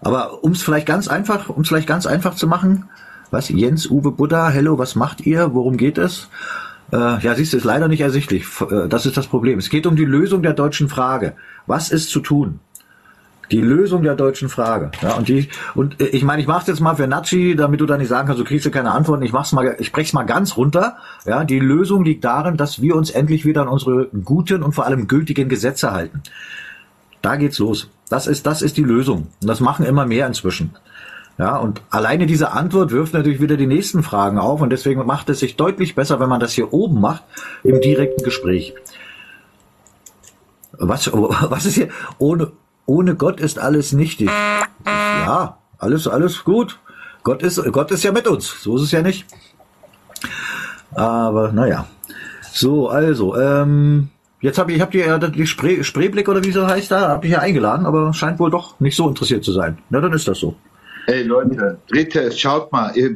Aber 0.00 0.42
um 0.42 0.52
es 0.52 0.62
vielleicht 0.62 0.86
ganz 0.86 1.08
einfach, 1.08 1.48
um 1.48 1.62
es 1.62 1.68
vielleicht 1.68 1.86
ganz 1.86 2.06
einfach 2.06 2.34
zu 2.34 2.46
machen, 2.46 2.88
was, 3.30 3.48
Jens 3.48 3.88
Uwe 3.88 4.10
Buddha, 4.10 4.48
hello, 4.48 4.78
was 4.78 4.94
macht 4.94 5.26
ihr? 5.26 5.54
Worum 5.54 5.76
geht 5.76 5.96
es? 5.96 6.28
Äh, 6.92 7.18
ja, 7.20 7.34
siehst 7.34 7.52
du, 7.52 7.56
ist 7.56 7.64
leider 7.64 7.88
nicht 7.88 8.00
ersichtlich. 8.00 8.44
Äh, 8.60 8.88
das 8.88 9.06
ist 9.06 9.16
das 9.16 9.26
Problem. 9.26 9.58
Es 9.58 9.70
geht 9.70 9.86
um 9.86 9.96
die 9.96 10.04
Lösung 10.04 10.42
der 10.42 10.52
deutschen 10.52 10.88
Frage. 10.88 11.34
Was 11.66 11.90
ist 11.90 12.10
zu 12.10 12.20
tun? 12.20 12.60
Die 13.50 13.60
Lösung 13.60 14.02
der 14.02 14.14
deutschen 14.14 14.48
Frage. 14.48 14.90
Ja, 15.02 15.14
und 15.14 15.28
die, 15.28 15.48
und 15.74 16.00
äh, 16.00 16.06
ich 16.06 16.24
meine, 16.24 16.40
ich 16.40 16.48
mach's 16.48 16.66
jetzt 16.66 16.80
mal 16.80 16.94
für 16.94 17.06
Nachi, 17.06 17.54
damit 17.56 17.80
du 17.80 17.86
da 17.86 17.98
nicht 17.98 18.08
sagen 18.08 18.26
kannst, 18.26 18.40
du 18.40 18.44
kriegst 18.44 18.64
ja 18.64 18.70
keine 18.70 18.92
Antworten. 18.92 19.22
Ich 19.22 19.32
mach's 19.32 19.52
mal, 19.52 19.76
ich 19.78 19.92
brech's 19.92 20.12
mal 20.12 20.24
ganz 20.24 20.56
runter. 20.56 20.96
Ja, 21.26 21.44
die 21.44 21.58
Lösung 21.58 22.04
liegt 22.04 22.24
darin, 22.24 22.56
dass 22.56 22.80
wir 22.80 22.96
uns 22.96 23.10
endlich 23.10 23.44
wieder 23.44 23.62
an 23.62 23.68
unsere 23.68 24.06
guten 24.24 24.62
und 24.62 24.72
vor 24.72 24.86
allem 24.86 25.06
gültigen 25.08 25.48
Gesetze 25.48 25.92
halten. 25.92 26.22
Da 27.20 27.36
geht's 27.36 27.58
los. 27.58 27.90
Das 28.08 28.26
ist, 28.26 28.46
das 28.46 28.62
ist 28.62 28.76
die 28.76 28.82
Lösung. 28.82 29.28
Und 29.40 29.48
das 29.48 29.60
machen 29.60 29.86
immer 29.86 30.06
mehr 30.06 30.26
inzwischen. 30.26 30.70
Ja, 31.38 31.56
und 31.56 31.82
alleine 31.90 32.26
diese 32.26 32.52
Antwort 32.52 32.90
wirft 32.90 33.14
natürlich 33.14 33.40
wieder 33.40 33.56
die 33.56 33.66
nächsten 33.66 34.02
Fragen 34.02 34.38
auf 34.38 34.60
und 34.60 34.70
deswegen 34.70 35.04
macht 35.06 35.30
es 35.30 35.40
sich 35.40 35.56
deutlich 35.56 35.94
besser, 35.94 36.20
wenn 36.20 36.28
man 36.28 36.40
das 36.40 36.52
hier 36.52 36.72
oben 36.72 37.00
macht, 37.00 37.24
im 37.64 37.80
direkten 37.80 38.22
Gespräch. 38.22 38.74
Was, 40.72 41.10
was 41.12 41.64
ist 41.64 41.74
hier? 41.74 41.88
Ohne, 42.18 42.52
ohne 42.92 43.14
Gott 43.14 43.40
ist 43.40 43.58
alles 43.58 43.92
nichtig. 43.94 44.28
Ja, 44.84 45.56
alles, 45.78 46.06
alles 46.06 46.44
gut. 46.44 46.78
Gott 47.22 47.42
ist, 47.42 47.62
Gott 47.72 47.90
ist 47.90 48.04
ja 48.04 48.12
mit 48.12 48.28
uns. 48.28 48.62
So 48.62 48.76
ist 48.76 48.82
es 48.82 48.92
ja 48.92 49.00
nicht. 49.00 49.24
Aber, 50.94 51.52
naja. 51.52 51.86
So, 52.52 52.88
also, 52.88 53.36
ähm, 53.36 54.08
Jetzt 54.42 54.58
habe 54.58 54.72
ich, 54.72 54.78
ich 54.78 54.82
habe 54.82 54.90
die, 54.90 55.00
äh, 55.00 55.30
die 55.30 55.46
Spree, 55.46 55.84
Spreeblick 55.84 56.28
oder 56.28 56.42
wie 56.42 56.50
so 56.50 56.66
heißt 56.66 56.90
da, 56.90 57.10
habe 57.10 57.26
ich 57.26 57.32
ja 57.32 57.38
eingeladen, 57.38 57.86
aber 57.86 58.12
scheint 58.12 58.40
wohl 58.40 58.50
doch 58.50 58.80
nicht 58.80 58.96
so 58.96 59.08
interessiert 59.08 59.44
zu 59.44 59.52
sein. 59.52 59.78
Na, 59.88 60.00
dann 60.00 60.12
ist 60.12 60.26
das 60.26 60.38
so. 60.40 60.56
Hey 61.06 61.22
Leute, 61.22 61.78
dritte, 61.86 62.32
schaut 62.32 62.72
mal, 62.72 62.90
ihr, 62.96 63.14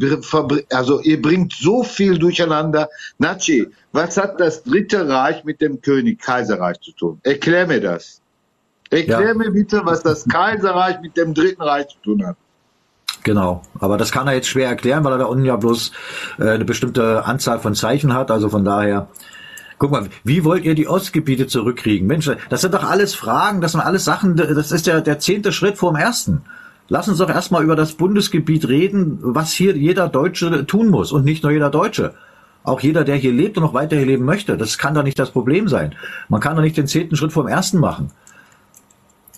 also 0.71 1.01
ihr 1.01 1.21
bringt 1.21 1.53
so 1.53 1.83
viel 1.83 2.17
durcheinander. 2.17 2.89
Nachi, 3.19 3.67
was 3.91 4.17
hat 4.17 4.39
das 4.39 4.63
dritte 4.63 5.09
Reich 5.09 5.43
mit 5.43 5.61
dem 5.61 5.81
König 5.81 6.21
Kaiserreich 6.21 6.79
zu 6.81 6.93
tun? 6.93 7.19
Erklär 7.25 7.67
mir 7.67 7.81
das. 7.81 8.21
Erklär 8.91 9.29
ja. 9.29 9.35
mir 9.35 9.51
bitte, 9.51 9.83
was 9.85 10.03
das 10.03 10.25
Kaiserreich 10.27 11.01
mit 11.01 11.17
dem 11.17 11.35
dritten 11.35 11.63
Reich 11.63 11.89
zu 11.89 11.99
tun 12.03 12.27
hat. 12.27 12.37
Genau, 13.25 13.63
aber 13.81 13.99
das 13.99 14.13
kann 14.13 14.29
er 14.29 14.35
jetzt 14.35 14.49
schwer 14.49 14.69
erklären, 14.69 15.03
weil 15.03 15.13
er 15.13 15.19
da 15.19 15.25
unten 15.25 15.45
ja 15.45 15.57
bloß 15.57 15.91
äh, 16.39 16.51
eine 16.51 16.65
bestimmte 16.65 17.25
Anzahl 17.25 17.59
von 17.59 17.75
Zeichen 17.75 18.15
hat. 18.15 18.31
Also 18.31 18.49
von 18.49 18.65
daher 18.65 19.09
Guck 19.79 19.91
mal, 19.91 20.09
wie 20.25 20.45
wollt 20.45 20.65
ihr 20.65 20.75
die 20.75 20.89
Ostgebiete 20.89 21.47
zurückkriegen? 21.47 22.07
Mensch, 22.07 22.31
das 22.49 22.63
sind 22.63 22.73
doch 22.73 22.85
alles 22.85 23.15
Fragen, 23.15 23.61
das 23.61 23.73
sind 23.73 23.83
alles 23.83 24.05
Sachen, 24.05 24.37
das 24.37 24.73
ist 24.73 24.87
der, 24.87 25.03
der 25.03 25.19
zehnte 25.19 25.53
Schritt 25.53 25.77
vorm 25.77 25.97
ersten. 25.97 26.43
Lass 26.89 27.09
uns 27.09 27.19
doch 27.19 27.29
erstmal 27.29 27.63
über 27.63 27.77
das 27.77 27.93
Bundesgebiet 27.93 28.69
reden, 28.69 29.19
was 29.21 29.53
hier 29.53 29.77
jeder 29.77 30.09
Deutsche 30.09 30.67
tun 30.67 30.89
muss 30.89 31.13
und 31.13 31.25
nicht 31.25 31.43
nur 31.43 31.53
jeder 31.53 31.69
Deutsche. 31.69 32.15
Auch 32.63 32.81
jeder, 32.81 33.05
der 33.05 33.17
hier 33.17 33.33
lebt 33.33 33.59
und 33.59 33.65
noch 33.65 33.75
weiter 33.75 33.97
hier 33.97 34.07
leben 34.07 34.25
möchte. 34.25 34.57
Das 34.57 34.79
kann 34.79 34.95
doch 34.95 35.03
nicht 35.03 35.19
das 35.19 35.31
Problem 35.31 35.69
sein. 35.69 35.95
Man 36.29 36.41
kann 36.41 36.57
doch 36.57 36.63
nicht 36.63 36.77
den 36.77 36.87
zehnten 36.87 37.17
Schritt 37.17 37.33
vorm 37.33 37.49
ersten 37.49 37.79
machen. 37.79 38.13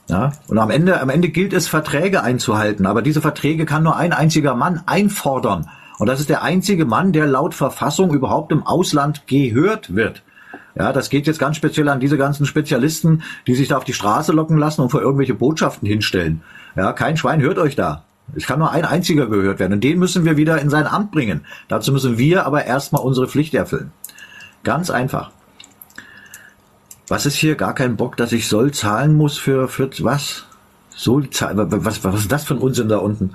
Ja, 0.08 0.32
und 0.48 0.58
am 0.58 0.70
Ende, 0.70 1.00
am 1.00 1.10
Ende 1.10 1.28
gilt 1.28 1.52
es, 1.52 1.68
Verträge 1.68 2.22
einzuhalten. 2.22 2.86
Aber 2.86 3.02
diese 3.02 3.20
Verträge 3.20 3.66
kann 3.66 3.82
nur 3.82 3.96
ein 3.96 4.12
einziger 4.12 4.54
Mann 4.54 4.82
einfordern. 4.86 5.68
Und 5.98 6.06
das 6.06 6.20
ist 6.20 6.30
der 6.30 6.42
einzige 6.42 6.86
Mann, 6.86 7.12
der 7.12 7.26
laut 7.26 7.54
Verfassung 7.54 8.14
überhaupt 8.14 8.52
im 8.52 8.66
Ausland 8.66 9.26
gehört 9.26 9.94
wird. 9.94 10.22
Ja, 10.74 10.92
das 10.92 11.10
geht 11.10 11.26
jetzt 11.26 11.40
ganz 11.40 11.56
speziell 11.56 11.88
an 11.88 12.00
diese 12.00 12.16
ganzen 12.16 12.46
Spezialisten, 12.46 13.22
die 13.46 13.54
sich 13.54 13.68
da 13.68 13.76
auf 13.76 13.84
die 13.84 13.92
Straße 13.92 14.32
locken 14.32 14.56
lassen 14.58 14.80
und 14.80 14.90
vor 14.90 15.02
irgendwelche 15.02 15.34
Botschaften 15.34 15.88
hinstellen. 15.88 16.42
Ja, 16.76 16.92
kein 16.92 17.16
Schwein 17.16 17.40
hört 17.40 17.58
euch 17.58 17.74
da. 17.74 18.04
Es 18.36 18.46
kann 18.46 18.60
nur 18.60 18.70
ein 18.70 18.84
einziger 18.84 19.26
gehört 19.26 19.58
werden 19.58 19.72
und 19.72 19.84
den 19.84 19.98
müssen 19.98 20.24
wir 20.24 20.36
wieder 20.36 20.60
in 20.60 20.70
sein 20.70 20.86
Amt 20.86 21.10
bringen. 21.10 21.44
Dazu 21.66 21.92
müssen 21.92 22.18
wir 22.18 22.46
aber 22.46 22.64
erstmal 22.64 23.02
unsere 23.02 23.26
Pflicht 23.26 23.54
erfüllen. 23.54 23.90
Ganz 24.62 24.90
einfach. 24.90 25.32
Was 27.08 27.26
ist 27.26 27.36
hier? 27.36 27.54
Gar 27.54 27.74
kein 27.74 27.96
Bock, 27.96 28.16
dass 28.16 28.32
ich 28.32 28.48
soll 28.48 28.72
zahlen 28.72 29.16
muss 29.16 29.38
für, 29.38 29.68
für 29.68 29.90
was? 30.00 30.44
So, 30.90 31.22
was, 31.22 32.04
was 32.04 32.20
ist 32.20 32.32
das 32.32 32.44
für 32.44 32.54
ein 32.54 32.60
Unsinn 32.60 32.88
da 32.88 32.98
unten? 32.98 33.34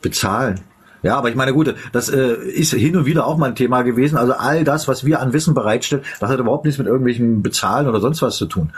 Bezahlen. 0.00 0.60
Ja, 1.02 1.16
aber 1.16 1.28
ich 1.28 1.36
meine, 1.36 1.52
gut, 1.52 1.74
das 1.92 2.08
äh, 2.08 2.34
ist 2.34 2.72
hin 2.72 2.96
und 2.96 3.06
wieder 3.06 3.26
auch 3.26 3.38
mal 3.38 3.46
ein 3.46 3.54
Thema 3.54 3.82
gewesen. 3.82 4.16
Also 4.16 4.34
all 4.34 4.64
das, 4.64 4.88
was 4.88 5.04
wir 5.04 5.20
an 5.20 5.32
Wissen 5.32 5.54
bereitstellen, 5.54 6.04
das 6.20 6.30
hat 6.30 6.38
überhaupt 6.38 6.64
nichts 6.64 6.78
mit 6.78 6.86
irgendwelchen 6.86 7.42
Bezahlen 7.42 7.88
oder 7.88 8.00
sonst 8.00 8.20
was 8.20 8.36
zu 8.36 8.46
tun. 8.46 8.72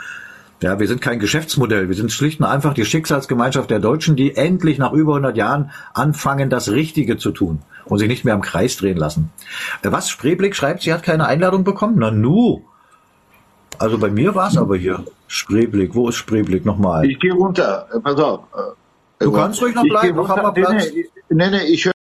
Ja, 0.61 0.79
wir 0.79 0.87
sind 0.87 1.01
kein 1.01 1.19
Geschäftsmodell. 1.19 1.87
Wir 1.87 1.95
sind 1.95 2.11
schlicht 2.11 2.39
und 2.39 2.45
einfach 2.45 2.75
die 2.75 2.85
Schicksalsgemeinschaft 2.85 3.71
der 3.71 3.79
Deutschen, 3.79 4.15
die 4.15 4.35
endlich 4.35 4.77
nach 4.77 4.93
über 4.93 5.13
100 5.13 5.35
Jahren 5.35 5.71
anfangen, 5.93 6.51
das 6.51 6.69
Richtige 6.69 7.17
zu 7.17 7.31
tun 7.31 7.59
und 7.85 7.97
sich 7.97 8.07
nicht 8.07 8.25
mehr 8.25 8.35
im 8.35 8.41
Kreis 8.41 8.77
drehen 8.77 8.97
lassen. 8.97 9.31
Äh, 9.81 9.91
was? 9.91 10.09
Spreeblick 10.09 10.55
schreibt, 10.55 10.83
sie 10.83 10.93
hat 10.93 11.01
keine 11.01 11.25
Einladung 11.25 11.63
bekommen? 11.63 11.95
Na 11.97 12.11
nu. 12.11 12.61
Also 13.79 13.97
bei 13.97 14.09
mir 14.09 14.35
war 14.35 14.47
es 14.49 14.57
aber 14.57 14.77
hier. 14.77 15.03
Spreeblick, 15.27 15.95
wo 15.95 16.09
ist 16.09 16.15
Spreeblick 16.15 16.65
nochmal? 16.65 17.05
Ich 17.09 17.19
gehe 17.19 17.33
runter, 17.33 17.87
äh, 17.93 17.99
pass 17.99 18.15
auf. 18.19 18.41
Äh, 18.55 19.23
Du 19.25 19.31
kannst 19.31 19.61
ruhig 19.61 19.75
noch 19.75 19.83
bleiben, 19.83 20.17
noch 20.17 20.27
haben 20.29 20.55
wir. 20.55 20.63
Platz. 20.65 20.87
Nee, 21.29 21.49
nee, 21.51 21.63
ich 21.67 21.85
höre 21.85 21.93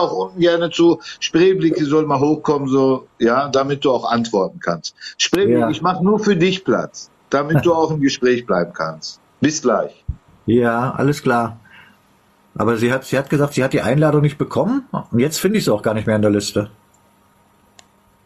auch 0.00 0.12
unten 0.12 0.40
gerne 0.40 0.70
zu. 0.70 1.00
Spreeblick, 1.20 1.76
soll 1.78 2.04
mal 2.04 2.18
hochkommen, 2.18 2.66
so, 2.68 3.06
ja, 3.20 3.48
damit 3.48 3.84
du 3.84 3.92
auch 3.92 4.10
antworten 4.10 4.58
kannst. 4.58 4.96
Spreeblick, 5.18 5.58
Ja. 5.58 5.70
ich 5.70 5.82
mache 5.82 6.02
nur 6.04 6.18
für 6.18 6.34
dich 6.34 6.64
Platz, 6.64 7.10
damit 7.30 7.64
du 7.64 7.72
auch 7.72 7.92
im 7.92 8.00
Gespräch 8.00 8.44
bleiben 8.44 8.72
kannst. 8.72 9.20
Bis 9.40 9.62
gleich. 9.62 10.04
Ja, 10.46 10.92
alles 10.96 11.22
klar. 11.22 11.60
Aber 12.58 12.76
sie 12.76 12.92
hat, 12.92 13.04
sie 13.04 13.16
hat 13.18 13.30
gesagt, 13.30 13.54
sie 13.54 13.62
hat 13.62 13.72
die 13.72 13.82
Einladung 13.82 14.22
nicht 14.22 14.38
bekommen 14.38 14.88
und 15.12 15.18
jetzt 15.20 15.38
finde 15.38 15.58
ich 15.58 15.64
sie 15.64 15.72
auch 15.72 15.82
gar 15.82 15.94
nicht 15.94 16.06
mehr 16.08 16.16
in 16.16 16.22
der 16.22 16.30
Liste. 16.32 16.70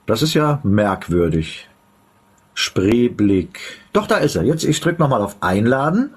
Das 0.07 0.23
ist 0.23 0.33
ja 0.35 0.61
merkwürdig. 0.63 1.69
Spreeblick. 2.61 3.59
Doch, 3.95 4.07
da 4.07 4.17
ist 4.19 4.37
er. 4.37 4.43
Jetzt, 4.43 4.65
ich 4.65 4.81
drücke 4.81 5.01
nochmal 5.01 5.23
auf 5.23 5.37
Einladen. 5.41 6.11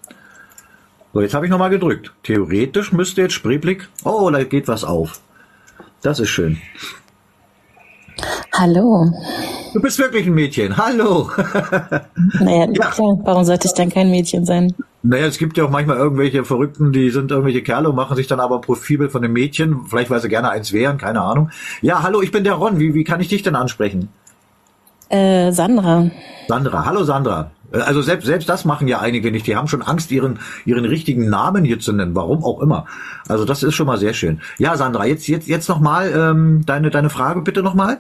So, 1.13 1.21
jetzt 1.21 1.34
habe 1.34 1.45
ich 1.45 1.51
nochmal 1.51 1.69
gedrückt. 1.69 2.12
Theoretisch 2.23 2.91
müsste 2.91 3.21
jetzt 3.21 3.34
Spreeblick. 3.34 3.88
Oh, 4.03 4.29
da 4.29 4.43
geht 4.43 4.67
was 4.67 4.84
auf. 4.84 5.21
Das 6.01 6.19
ist 6.19 6.29
schön. 6.29 6.58
Hallo. 8.53 9.10
Du 9.73 9.82
bist 9.82 9.97
wirklich 9.99 10.27
ein 10.27 10.34
Mädchen. 10.34 10.75
Hallo. 10.77 11.32
Naja, 12.39 12.67
Ja. 12.73 12.91
warum 12.97 13.43
sollte 13.45 13.67
ich 13.67 13.73
dann 13.73 13.89
kein 13.89 14.12
Mädchen 14.12 14.45
sein? 14.45 14.73
Naja, 15.01 15.25
es 15.27 15.38
gibt 15.38 15.58
ja 15.58 15.63
auch 15.65 15.69
manchmal 15.69 15.97
irgendwelche 15.97 16.43
Verrückten, 16.43 16.91
die 16.91 17.10
sind 17.10 17.32
irgendwelche 17.32 17.63
Kerle 17.63 17.89
und 17.89 17.95
machen 17.95 18.15
sich 18.17 18.27
dann 18.27 18.39
aber 18.39 18.56
ein 18.56 18.62
Profilbild 18.62 19.12
von 19.12 19.23
einem 19.23 19.34
Mädchen, 19.34 19.86
vielleicht 19.88 20.10
weil 20.10 20.19
sie 20.21 20.29
gerne 20.29 20.49
eins 20.49 20.73
wären, 20.73 20.97
keine 20.97 21.21
Ahnung. 21.21 21.49
Ja, 21.82 22.03
hallo, 22.03 22.21
ich 22.21 22.32
bin 22.32 22.43
der 22.43 22.53
Ron. 22.53 22.79
Wie, 22.79 22.93
wie 22.93 23.03
kann 23.03 23.21
ich 23.21 23.29
dich 23.29 23.43
denn 23.43 23.56
ansprechen? 23.56 24.10
Äh, 25.13 25.52
Sandra. 25.52 26.10
Sandra. 26.47 26.86
Hallo 26.86 27.04
Sandra. 27.04 27.52
Äh, 27.71 27.78
Also 27.80 28.02
selbst, 28.02 28.26
selbst 28.26 28.49
das 28.49 28.65
machen 28.65 28.88
ja 28.88 28.99
einige 28.99 29.32
nicht. 29.32 29.45
Die 29.45 29.56
haben 29.56 29.67
schon 29.67 29.82
Angst, 29.84 30.12
ihren, 30.12 30.39
ihren 30.65 30.86
richtigen 30.86 31.30
Namen 31.30 31.63
hier 31.65 31.80
zu 31.80 31.93
nennen. 31.93 32.15
Warum 32.15 32.43
auch 32.43 32.60
immer. 32.62 32.86
Also 33.28 33.45
das 33.45 33.62
ist 33.62 33.76
schon 33.76 33.86
mal 33.88 33.97
sehr 33.99 34.13
schön. 34.13 34.41
Ja, 34.58 34.76
Sandra, 34.76 35.06
jetzt, 35.06 35.28
jetzt, 35.28 35.47
jetzt 35.47 35.69
nochmal 35.69 36.12
ähm, 36.15 36.63
deine, 36.65 36.89
deine 36.89 37.10
Frage 37.12 37.41
bitte 37.41 37.62
nochmal. 37.62 37.99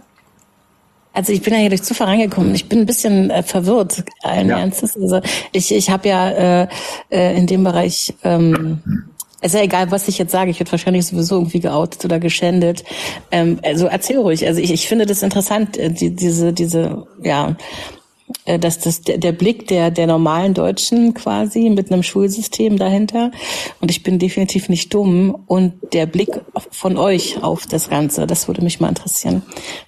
Also 1.15 1.31
ich 1.31 1.43
bin 1.43 1.53
ja 1.53 1.59
hier 1.59 1.69
durch 1.69 1.83
Zufall 1.83 2.07
reingekommen. 2.07 2.55
Ich 2.55 2.67
bin 2.67 2.79
ein 2.79 2.85
bisschen 2.87 3.29
äh, 3.29 3.43
verwirrt, 3.43 4.03
allen 4.23 4.49
Ja. 4.49 4.57
Ernstes. 4.57 4.95
Also 4.99 5.21
ich, 5.51 5.71
ich 5.71 5.91
habe 5.91 6.09
ja 6.09 6.29
äh, 6.63 6.67
äh, 7.11 7.37
in 7.37 7.45
dem 7.45 7.63
Bereich, 7.63 8.15
ähm, 8.23 8.81
ist 9.43 9.55
ja 9.55 9.61
egal, 9.61 9.91
was 9.91 10.07
ich 10.07 10.17
jetzt 10.17 10.31
sage, 10.31 10.51
ich 10.51 10.59
werde 10.59 10.71
wahrscheinlich 10.71 11.05
sowieso 11.05 11.35
irgendwie 11.35 11.59
geoutet 11.59 12.03
oder 12.05 12.19
geschändet. 12.19 12.83
Ähm, 13.31 13.59
also 13.63 13.87
erzähl 13.87 14.17
ruhig. 14.17 14.45
Also 14.47 14.61
ich, 14.61 14.71
ich 14.71 14.87
finde 14.87 15.05
das 15.05 15.23
interessant, 15.23 15.77
äh, 15.77 15.91
die, 15.91 16.15
diese, 16.15 16.53
diese, 16.53 17.05
ja, 17.21 17.55
äh, 18.45 18.57
dass 18.57 18.79
das 18.79 19.01
der, 19.01 19.17
der 19.17 19.31
Blick 19.31 19.67
der 19.67 19.91
der 19.91 20.07
normalen 20.07 20.53
Deutschen 20.53 21.13
quasi 21.13 21.69
mit 21.69 21.91
einem 21.91 22.03
Schulsystem 22.03 22.77
dahinter 22.77 23.31
und 23.81 23.91
ich 23.91 24.03
bin 24.03 24.19
definitiv 24.19 24.69
nicht 24.69 24.93
dumm 24.93 25.43
und 25.47 25.73
der 25.93 26.05
Blick 26.05 26.29
von 26.71 26.97
euch 26.97 27.43
auf 27.43 27.67
das 27.67 27.89
Ganze, 27.89 28.27
das 28.27 28.47
würde 28.47 28.63
mich 28.63 28.79
mal 28.79 28.89
interessieren, 28.89 29.43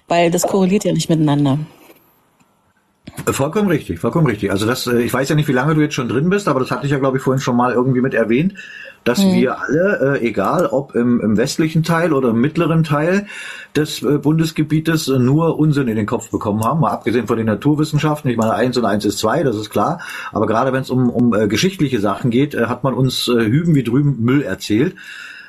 weil 0.08 0.30
das 0.30 0.42
korreliert 0.42 0.84
ja 0.84 0.92
nicht 0.92 1.08
miteinander. 1.08 1.58
Äh, 3.24 3.32
Vollkommen 3.32 3.68
richtig, 3.68 3.98
vollkommen 4.00 4.26
richtig. 4.26 4.50
Also 4.50 4.66
das, 4.66 4.86
äh, 4.86 5.00
ich 5.00 5.12
weiß 5.12 5.28
ja 5.28 5.34
nicht, 5.34 5.48
wie 5.48 5.52
lange 5.52 5.74
du 5.74 5.80
jetzt 5.80 5.94
schon 5.94 6.08
drin 6.08 6.28
bist, 6.28 6.48
aber 6.48 6.60
das 6.60 6.70
hatte 6.70 6.86
ich 6.86 6.92
ja, 6.92 6.98
glaube 6.98 7.16
ich, 7.16 7.22
vorhin 7.22 7.40
schon 7.40 7.56
mal 7.56 7.72
irgendwie 7.72 8.00
mit 8.00 8.14
erwähnt, 8.14 8.54
dass 9.04 9.22
wir 9.22 9.60
alle, 9.60 10.18
äh, 10.18 10.26
egal 10.26 10.66
ob 10.66 10.96
im, 10.96 11.20
im 11.20 11.36
westlichen 11.36 11.84
Teil 11.84 12.12
oder 12.12 12.30
im 12.30 12.40
mittleren 12.40 12.82
Teil 12.82 13.26
des 13.76 14.02
äh, 14.02 14.18
Bundesgebietes, 14.18 15.06
äh, 15.06 15.20
nur 15.20 15.58
Unsinn 15.60 15.86
in 15.86 15.94
den 15.94 16.06
Kopf 16.06 16.30
bekommen 16.30 16.64
haben, 16.64 16.80
mal 16.80 16.90
abgesehen 16.90 17.28
von 17.28 17.36
den 17.36 17.46
Naturwissenschaften. 17.46 18.28
Ich 18.30 18.36
meine, 18.36 18.54
eins 18.54 18.76
und 18.76 18.84
eins 18.84 19.04
ist 19.04 19.18
zwei, 19.18 19.44
das 19.44 19.54
ist 19.54 19.70
klar. 19.70 20.00
Aber 20.32 20.46
gerade 20.46 20.72
wenn 20.72 20.82
es 20.82 20.90
um, 20.90 21.08
um 21.08 21.32
äh, 21.34 21.46
geschichtliche 21.46 22.00
Sachen 22.00 22.30
geht, 22.30 22.56
hat 22.56 22.82
man 22.82 22.94
uns 22.94 23.28
hüben 23.28 23.76
wie 23.76 23.84
drüben 23.84 24.16
Müll 24.20 24.42
erzählt. 24.42 24.96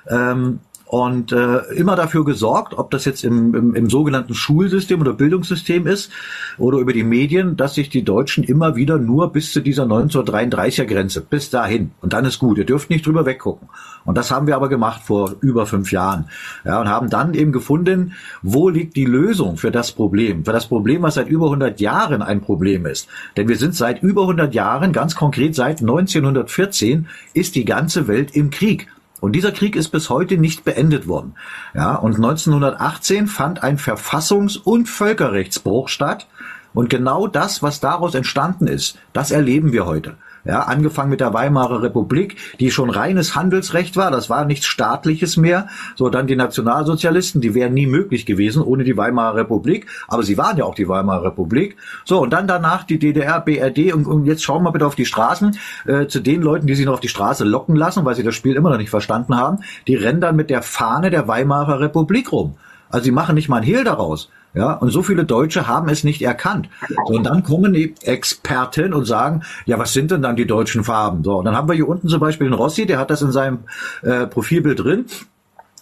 Ähm, 0.08 0.60
und 0.88 1.34
äh, 1.34 1.58
immer 1.76 1.97
dafür 1.97 2.23
gesorgt, 2.23 2.73
ob 2.78 2.91
das 2.91 3.04
jetzt 3.04 3.26
im, 3.26 3.54
im, 3.54 3.76
im 3.76 3.89
sogenannten 3.89 4.34
Schulsystem 4.34 5.02
oder 5.02 5.13
Bildungssystem 5.13 5.86
ist 5.86 6.12
oder 6.58 6.78
über 6.78 6.93
die 6.93 7.04
Medien, 7.04 7.58
dass 7.58 7.76
sich 7.76 7.89
die 7.89 8.04
Deutschen 8.04 8.45
immer 8.45 8.78
wieder 8.78 8.97
nur 8.97 9.34
bis 9.34 9.52
zu 9.52 9.60
dieser 9.60 9.84
1933er 9.84 10.86
Grenze, 10.86 11.21
bis 11.21 11.50
dahin. 11.50 11.91
Und 12.02 12.13
dann 12.13 12.23
ist 12.23 12.39
gut, 12.39 12.58
ihr 12.58 12.65
dürft 12.65 12.89
nicht 12.89 13.06
drüber 13.06 13.26
weggucken. 13.26 13.67
Und 14.06 14.17
das 14.17 14.32
haben 14.32 14.47
wir 14.47 14.56
aber 14.56 14.69
gemacht 14.69 15.02
vor 15.04 15.36
über 15.41 15.65
fünf 15.65 15.91
Jahren. 15.91 16.30
Ja, 16.63 16.80
und 16.80 16.88
haben 16.88 17.10
dann 17.10 17.34
eben 17.34 17.52
gefunden, 17.52 18.13
wo 18.41 18.69
liegt 18.69 18.95
die 18.95 19.06
Lösung 19.06 19.58
für 19.58 19.71
das 19.71 19.91
Problem? 19.91 20.45
Für 20.45 20.54
das 20.54 20.67
Problem, 20.67 21.02
was 21.02 21.15
seit 21.15 21.28
über 21.28 21.47
100 21.47 21.82
Jahren 21.82 22.21
ein 22.21 22.39
Problem 22.39 22.86
ist. 22.86 23.10
Denn 23.36 23.50
wir 23.50 23.58
sind 23.58 23.76
seit 23.76 24.02
über 24.02 24.21
100 24.21 24.54
Jahren, 24.54 24.93
ganz 24.93 25.15
konkret 25.15 25.54
seit 25.54 25.82
1914, 25.82 27.08
ist 27.34 27.56
die 27.56 27.65
ganze 27.65 28.08
Welt 28.08 28.34
im 28.34 28.52
Krieg. 28.52 28.88
Und 29.20 29.34
dieser 29.34 29.52
Krieg 29.52 29.76
ist 29.76 29.90
bis 29.90 30.10
heute 30.10 30.38
nicht 30.38 30.64
beendet 30.64 31.08
worden. 31.08 31.36
Ja, 31.74 31.96
und 31.96 32.16
1918 32.16 33.28
fand 33.28 33.64
ein 33.64 33.78
Verfassungs- 33.78 34.58
und 34.58 34.88
Völkerrechtsbruch 34.88 35.90
statt. 35.90 36.28
Und 36.74 36.90
genau 36.90 37.28
das, 37.28 37.64
was 37.64 37.80
daraus 37.80 38.14
entstanden 38.14 38.68
ist, 38.68 39.00
das 39.14 39.32
erleben 39.32 39.72
wir 39.72 39.86
heute. 39.86 40.18
Ja, 40.48 40.62
angefangen 40.62 41.10
mit 41.10 41.20
der 41.20 41.34
Weimarer 41.34 41.82
Republik, 41.82 42.38
die 42.62 42.72
schon 42.72 42.90
reines 42.90 43.36
Handelsrecht 43.36 43.98
war, 43.98 44.12
das 44.12 44.30
war 44.30 44.46
nichts 44.46 44.66
staatliches 44.66 45.36
mehr. 45.36 45.68
So, 45.96 46.10
dann 46.10 46.26
die 46.26 46.38
Nationalsozialisten, 46.38 47.42
die 47.42 47.54
wären 47.54 47.74
nie 47.74 47.86
möglich 47.86 48.26
gewesen 48.26 48.62
ohne 48.62 48.86
die 48.86 48.96
Weimarer 48.96 49.36
Republik, 49.36 49.88
aber 50.08 50.24
sie 50.24 50.38
waren 50.38 50.56
ja 50.56 50.64
auch 50.64 50.76
die 50.76 50.88
Weimarer 50.88 51.26
Republik. 51.26 51.76
So, 52.06 52.22
und 52.22 52.32
dann 52.32 52.48
danach 52.48 52.86
die 52.86 52.98
DDR, 52.98 53.42
BRD 53.42 53.94
und, 53.94 54.08
und 54.08 54.26
jetzt 54.26 54.42
schauen 54.42 54.64
wir 54.64 54.72
bitte 54.72 54.88
auf 54.88 54.96
die 54.96 55.06
Straßen, 55.06 55.58
äh, 55.86 56.08
zu 56.08 56.22
den 56.22 56.42
Leuten, 56.42 56.66
die 56.66 56.76
sich 56.76 56.86
noch 56.86 56.94
auf 56.94 57.00
die 57.02 57.10
Straße 57.10 57.44
locken 57.44 57.76
lassen, 57.76 58.06
weil 58.06 58.16
sie 58.16 58.24
das 58.24 58.36
Spiel 58.36 58.56
immer 58.56 58.70
noch 58.70 58.78
nicht 58.78 58.90
verstanden 58.90 59.36
haben, 59.36 59.60
die 59.86 59.96
rennen 59.96 60.22
dann 60.22 60.38
mit 60.38 60.50
der 60.50 60.62
Fahne 60.62 61.10
der 61.10 61.28
Weimarer 61.28 61.82
Republik 61.82 62.32
rum. 62.32 62.56
Also 62.90 63.04
sie 63.04 63.12
machen 63.12 63.36
nicht 63.36 63.50
mal 63.50 63.58
ein 63.58 63.64
Hehl 63.64 63.84
daraus. 63.84 64.30
Ja, 64.58 64.74
und 64.74 64.89
so 64.89 65.04
viele 65.04 65.24
Deutsche 65.24 65.67
haben 65.67 65.88
es 65.89 66.04
nicht 66.04 66.24
erkannt. 66.24 66.67
Und 67.06 67.26
dann 67.26 67.43
kommen 67.43 67.74
die 67.74 67.93
Experten 68.02 68.91
und 68.93 69.06
sagen, 69.06 69.43
ja, 69.65 69.78
was 69.78 69.93
sind 69.93 70.10
denn 70.10 70.24
dann 70.24 70.36
die 70.36 70.48
deutschen 70.48 70.84
Farben? 70.84 71.24
So, 71.24 71.38
und 71.38 71.46
dann 71.46 71.56
haben 71.56 71.70
wir 71.70 71.76
hier 71.76 71.88
unten 71.88 72.08
zum 72.08 72.20
Beispiel 72.20 72.48
den 72.48 72.54
Rossi, 72.54 72.88
der 72.88 72.98
hat 72.98 73.12
das 73.12 73.22
in 73.22 73.32
seinem 73.32 73.60
äh, 74.02 74.26
Profilbild 74.26 74.80
drin. 74.80 75.06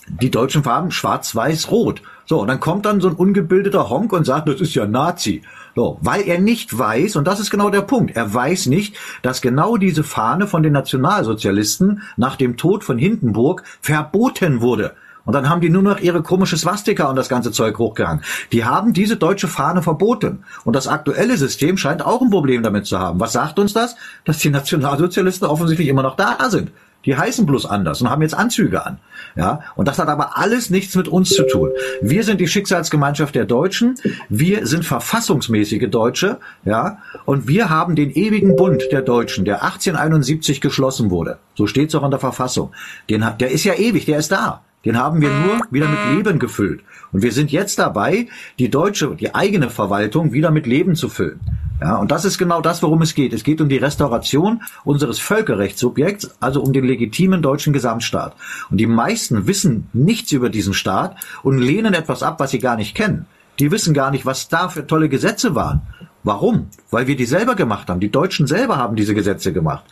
Die 0.08 0.30
deutschen 0.30 0.64
Farben 0.64 0.92
schwarz, 0.92 1.34
weiß, 1.36 1.72
rot. 1.72 2.02
So, 2.26 2.42
und 2.42 2.48
dann 2.48 2.60
kommt 2.60 2.86
dann 2.86 3.00
so 3.00 3.08
ein 3.08 3.16
ungebildeter 3.16 3.90
Honk 3.90 4.12
und 4.12 4.26
sagt, 4.26 4.50
das 4.50 4.60
ist 4.60 4.76
ja 4.76 4.86
Nazi. 4.86 5.42
So, 5.74 5.98
weil 6.02 6.28
er 6.28 6.40
nicht 6.40 6.78
weiß, 6.78 7.16
und 7.16 7.26
das 7.28 7.40
ist 7.40 7.52
genau 7.52 7.70
der 7.70 7.82
Punkt, 7.82 8.16
er 8.16 8.34
weiß 8.34 8.68
nicht, 8.68 8.98
dass 9.22 9.42
genau 9.42 9.78
diese 9.78 10.04
Fahne 10.04 10.48
von 10.48 10.64
den 10.64 10.74
Nationalsozialisten 10.74 12.02
nach 12.18 12.36
dem 12.36 12.58
Tod 12.58 12.84
von 12.84 12.98
Hindenburg 12.98 13.64
verboten 13.82 14.62
wurde. 14.62 14.96
Und 15.26 15.34
dann 15.34 15.50
haben 15.50 15.62
die 15.62 15.70
nur 15.70 15.82
noch 15.82 16.00
ihre 16.00 16.22
komische 16.22 16.58
Swastika 16.58 17.10
und 17.10 17.16
das 17.16 17.30
ganze 17.30 17.52
Zeug 17.52 17.78
hochgehangen. 17.78 18.24
Die 18.52 18.64
haben 18.64 18.94
diese 18.94 19.18
deutsche 19.18 19.48
Fahne 19.48 19.82
verboten. 19.82 20.44
Und 20.64 20.76
das 20.76 20.88
aktuelle 20.88 21.38
System 21.38 21.78
scheint 21.78 22.06
auch 22.06 22.22
ein 22.22 22.30
Problem 22.30 22.64
damit 22.64 22.86
zu 22.86 23.00
haben. 23.00 23.20
Was 23.20 23.34
sagt 23.34 23.60
uns 23.60 23.74
das? 23.74 23.96
Dass 24.24 24.38
die 24.38 24.50
Nationalsozialisten 24.50 25.48
offensichtlich 25.48 25.88
immer 25.88 26.04
noch 26.04 26.16
da 26.16 26.38
sind. 26.50 26.72
Die 27.06 27.16
heißen 27.16 27.46
bloß 27.46 27.68
anders 27.68 28.02
und 28.02 28.10
haben 28.10 28.22
jetzt 28.22 28.34
Anzüge 28.34 28.86
an. 28.86 28.98
Ja, 29.36 29.62
und 29.76 29.88
das 29.88 30.00
hat 30.00 30.08
aber 30.08 30.38
alles 30.38 30.70
nichts 30.70 30.96
mit 30.96 31.08
uns 31.08 31.30
zu 31.30 31.44
tun. 31.44 31.70
Wir 32.02 32.24
sind 32.24 32.42
die 32.42 32.48
Schicksalsgemeinschaft 32.48 33.36
der 33.36 33.46
Deutschen. 33.46 33.96
Wir 34.30 34.66
sind 34.66 34.86
verfassungsmäßige 34.86 35.90
Deutsche. 35.90 36.40
Ja, 36.64 36.98
und 37.26 37.48
wir 37.48 37.70
haben 37.70 37.96
den 37.96 38.12
ewigen 38.12 38.56
Bund 38.56 38.84
der 38.92 39.02
Deutschen, 39.02 39.46
der 39.46 39.64
1871 39.64 40.62
geschlossen 40.62 41.12
wurde. 41.12 41.38
So 41.54 41.68
steht 41.68 41.90
es 41.90 41.96
auch 41.96 42.04
in 42.04 42.12
der 42.12 42.20
Verfassung. 42.20 42.72
Den 43.10 43.24
hat, 43.24 43.40
der 43.40 43.52
ist 43.52 43.66
ja 43.66 43.76
ewig, 43.76 44.06
der 44.06 44.18
ist 44.18 44.32
da. 44.32 44.62
Den 44.86 44.98
haben 44.98 45.20
wir 45.20 45.30
nur 45.30 45.62
wieder 45.72 45.90
mit 45.90 46.16
Leben 46.16 46.40
gefüllt. 46.40 46.84
Und 47.12 47.24
wir 47.24 47.32
sind 47.32 47.52
jetzt 47.52 47.80
dabei, 47.80 48.28
die 48.60 48.70
deutsche, 48.70 49.16
die 49.16 49.34
eigene 49.34 49.70
Verwaltung 49.70 50.32
wieder 50.32 50.52
mit 50.52 50.68
Leben 50.68 50.96
zu 50.96 51.10
füllen. 51.10 51.40
Ja, 51.82 51.98
und 51.98 52.12
das 52.12 52.24
ist 52.24 52.38
genau 52.38 52.62
das, 52.62 52.82
worum 52.84 53.02
es 53.02 53.16
geht. 53.16 53.34
Es 53.34 53.44
geht 53.44 53.60
um 53.60 53.68
die 53.68 53.78
Restauration 53.78 54.62
unseres 54.86 55.20
Völkerrechtssubjekts, 55.20 56.36
also 56.40 56.62
um 56.62 56.72
den 56.72 56.86
legitimen 56.86 57.42
deutschen 57.42 57.74
Gesamtstaat. 57.74 58.36
Und 58.70 58.78
die 58.78 58.88
meisten 58.88 59.48
wissen 59.48 59.90
nichts 59.92 60.32
über 60.32 60.50
diesen 60.50 60.74
Staat 60.74 61.18
und 61.44 61.58
lehnen 61.58 61.94
etwas 61.94 62.24
ab, 62.24 62.40
was 62.40 62.52
sie 62.52 62.60
gar 62.60 62.78
nicht 62.78 62.96
kennen. 62.96 63.26
Die 63.60 63.72
wissen 63.72 63.94
gar 63.94 64.12
nicht, 64.12 64.26
was 64.26 64.48
da 64.48 64.70
für 64.70 64.88
tolle 64.88 65.10
Gesetze 65.10 65.56
waren. 65.56 65.82
Warum? 66.26 66.70
Weil 66.90 67.06
wir 67.06 67.16
die 67.16 67.26
selber 67.26 67.54
gemacht 67.54 67.88
haben. 67.88 68.00
Die 68.00 68.12
Deutschen 68.12 68.48
selber 68.48 68.78
haben 68.78 68.96
diese 68.96 69.14
Gesetze 69.14 69.54
gemacht. 69.54 69.84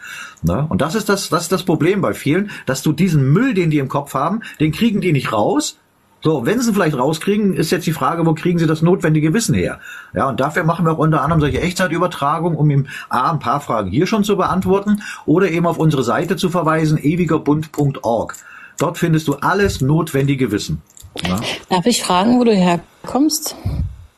Ne? 0.41 0.65
Und 0.67 0.82
das 0.82 0.96
ist 0.96 1.08
das, 1.08 1.30
das 1.30 1.43
ist 1.43 1.52
das 1.52 1.62
Problem 1.62 2.02
bei 2.02 2.15
vielen, 2.15 2.50
dass 2.65 2.82
du 2.82 2.91
diesen 2.91 3.32
Müll, 3.32 3.54
den 3.54 3.69
die 3.69 3.78
im 3.78 3.88
Kopf 3.88 4.15
haben, 4.15 4.41
den 4.60 4.72
kriegen 4.72 5.00
die 5.00 5.13
nicht 5.13 5.32
raus. 5.32 5.78
So, 6.24 6.46
wenn 6.46 6.60
sie 6.60 6.72
ihn 6.72 6.74
vielleicht 6.74 6.98
rauskriegen, 6.98 7.54
ist 7.54 7.69
jetzt 7.69 7.86
die 7.86 7.91
Frage, 7.91 8.26
wo 8.26 8.34
kriegen 8.34 8.58
sie 8.58 8.65
das 8.65 8.82
notwendige 8.82 9.32
Wissen 9.32 9.54
her? 9.54 9.80
Ja, 10.15 10.28
und 10.28 10.39
dafür 10.39 10.63
machen 10.63 10.86
wir 10.86 10.93
auch 10.93 10.98
unter 10.98 11.22
anderem 11.22 11.39
solche 11.39 11.62
Echtzeitübertragungen, 11.62 12.58
um 12.58 12.67
ihm 12.72 12.88
A, 13.10 13.32
ein 13.32 13.39
paar 13.39 13.62
Fragen 13.62 13.91
hier 13.91 14.08
schon 14.08 14.24
zu 14.24 14.36
beantworten 14.36 15.04
oder 15.28 15.52
eben 15.52 15.67
auf 15.67 15.78
unsere 15.78 16.04
Seite 16.04 16.36
zu 16.36 16.50
verweisen, 16.50 16.98
ewigerbund.org. 16.98 18.36
Dort 18.80 18.98
findest 18.98 19.28
du 19.28 19.36
alles 19.36 19.82
notwendige 19.82 20.52
Wissen. 20.52 20.82
Ja? 21.22 21.39
Darf 21.69 21.86
ich 21.86 22.02
fragen, 22.02 22.39
wo 22.39 22.43
du 22.43 22.56
herkommst? 22.56 23.56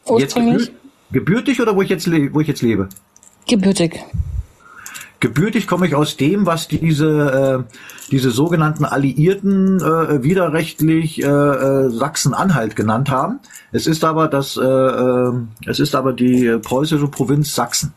Jetzt 0.06 0.38
Ursprünglich? 0.38 0.68
gefühlt, 0.68 0.85
Gebürtig 1.16 1.62
oder 1.62 1.78
wo 1.78 1.82
ich 1.82 1.88
jetzt, 1.88 2.12
wo 2.12 2.42
ich 2.42 2.48
jetzt 2.50 2.62
lebe? 2.62 2.90
Gebürtig. 3.48 4.04
Gebürtig 5.22 5.66
komme 5.66 5.88
ich 5.88 5.96
aus 5.96 6.18
dem, 6.18 6.46
was 6.46 6.68
diese, 6.68 7.66
äh, 7.70 7.76
diese 8.12 8.32
sogenannten 8.32 8.84
Alliierten 8.84 9.80
äh, 9.80 10.24
widerrechtlich 10.24 11.24
äh, 11.24 11.26
äh, 11.26 11.90
Sachsen-Anhalt 11.90 12.76
genannt 12.76 13.10
haben. 13.12 13.40
Es 13.72 13.88
ist 13.88 14.04
aber 14.04 14.28
das, 14.28 14.58
äh, 14.58 14.62
äh, 14.62 15.32
es 15.66 15.80
ist 15.80 15.96
aber 15.96 16.12
die 16.12 16.58
preußische 16.62 17.08
Provinz 17.08 17.56
Sachsen. 17.56 17.94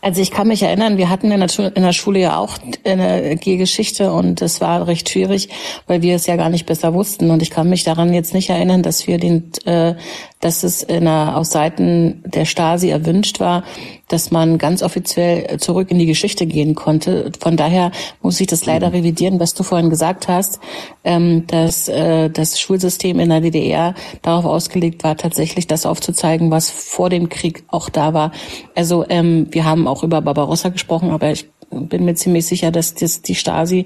Also 0.00 0.20
ich 0.20 0.30
kann 0.30 0.48
mich 0.48 0.62
erinnern, 0.62 0.96
wir 0.96 1.10
hatten 1.10 1.30
in 1.30 1.40
der, 1.40 1.48
Schule, 1.48 1.72
in 1.74 1.82
der 1.82 1.92
Schule 1.92 2.20
ja 2.20 2.36
auch 2.36 2.58
eine 2.84 3.36
G-Geschichte 3.36 4.12
und 4.12 4.42
es 4.42 4.60
war 4.60 4.86
recht 4.86 5.08
schwierig, 5.08 5.48
weil 5.86 6.02
wir 6.02 6.16
es 6.16 6.26
ja 6.26 6.36
gar 6.36 6.48
nicht 6.48 6.66
besser 6.66 6.94
wussten. 6.94 7.30
Und 7.30 7.42
ich 7.42 7.50
kann 7.50 7.68
mich 7.68 7.84
daran 7.84 8.12
jetzt 8.12 8.34
nicht 8.34 8.50
erinnern, 8.50 8.82
dass 8.82 9.06
wir 9.06 9.18
den, 9.18 9.52
äh, 9.64 9.94
dass 10.40 10.62
es 10.62 10.82
in 10.82 11.04
der, 11.04 11.36
aus 11.36 11.50
Seiten 11.50 12.22
der 12.24 12.44
Stasi 12.44 12.88
erwünscht 12.88 13.40
war, 13.40 13.64
dass 14.10 14.32
man 14.32 14.58
ganz 14.58 14.82
offiziell 14.82 15.58
zurück 15.58 15.90
in 15.90 15.98
die 15.98 16.06
Geschichte 16.06 16.46
gehen 16.46 16.74
konnte. 16.74 17.30
Von 17.38 17.56
daher 17.56 17.92
muss 18.22 18.40
ich 18.40 18.48
das 18.48 18.66
leider 18.66 18.88
mhm. 18.88 18.96
revidieren, 18.96 19.40
was 19.40 19.54
du 19.54 19.62
vorhin 19.62 19.88
gesagt 19.88 20.26
hast, 20.26 20.58
ähm, 21.04 21.46
dass 21.46 21.88
äh, 21.88 22.28
das 22.28 22.58
Schulsystem 22.58 23.20
in 23.20 23.28
der 23.28 23.40
DDR 23.40 23.94
darauf 24.22 24.44
ausgelegt 24.46 25.04
war, 25.04 25.16
tatsächlich 25.16 25.66
das 25.68 25.86
aufzuzeigen, 25.86 26.50
was 26.50 26.70
vor 26.70 27.08
dem 27.08 27.28
Krieg 27.28 27.62
auch 27.68 27.88
da 27.88 28.12
war. 28.12 28.32
Also 28.74 29.04
ähm, 29.08 29.46
wir 29.50 29.64
haben 29.64 29.79
auch 29.86 30.02
über 30.02 30.20
Barbarossa 30.20 30.68
gesprochen, 30.68 31.10
aber 31.10 31.30
ich 31.30 31.48
bin 31.70 32.04
mir 32.04 32.14
ziemlich 32.14 32.46
sicher, 32.46 32.70
dass 32.70 32.94
das, 32.94 33.22
die 33.22 33.34
Stasi, 33.34 33.84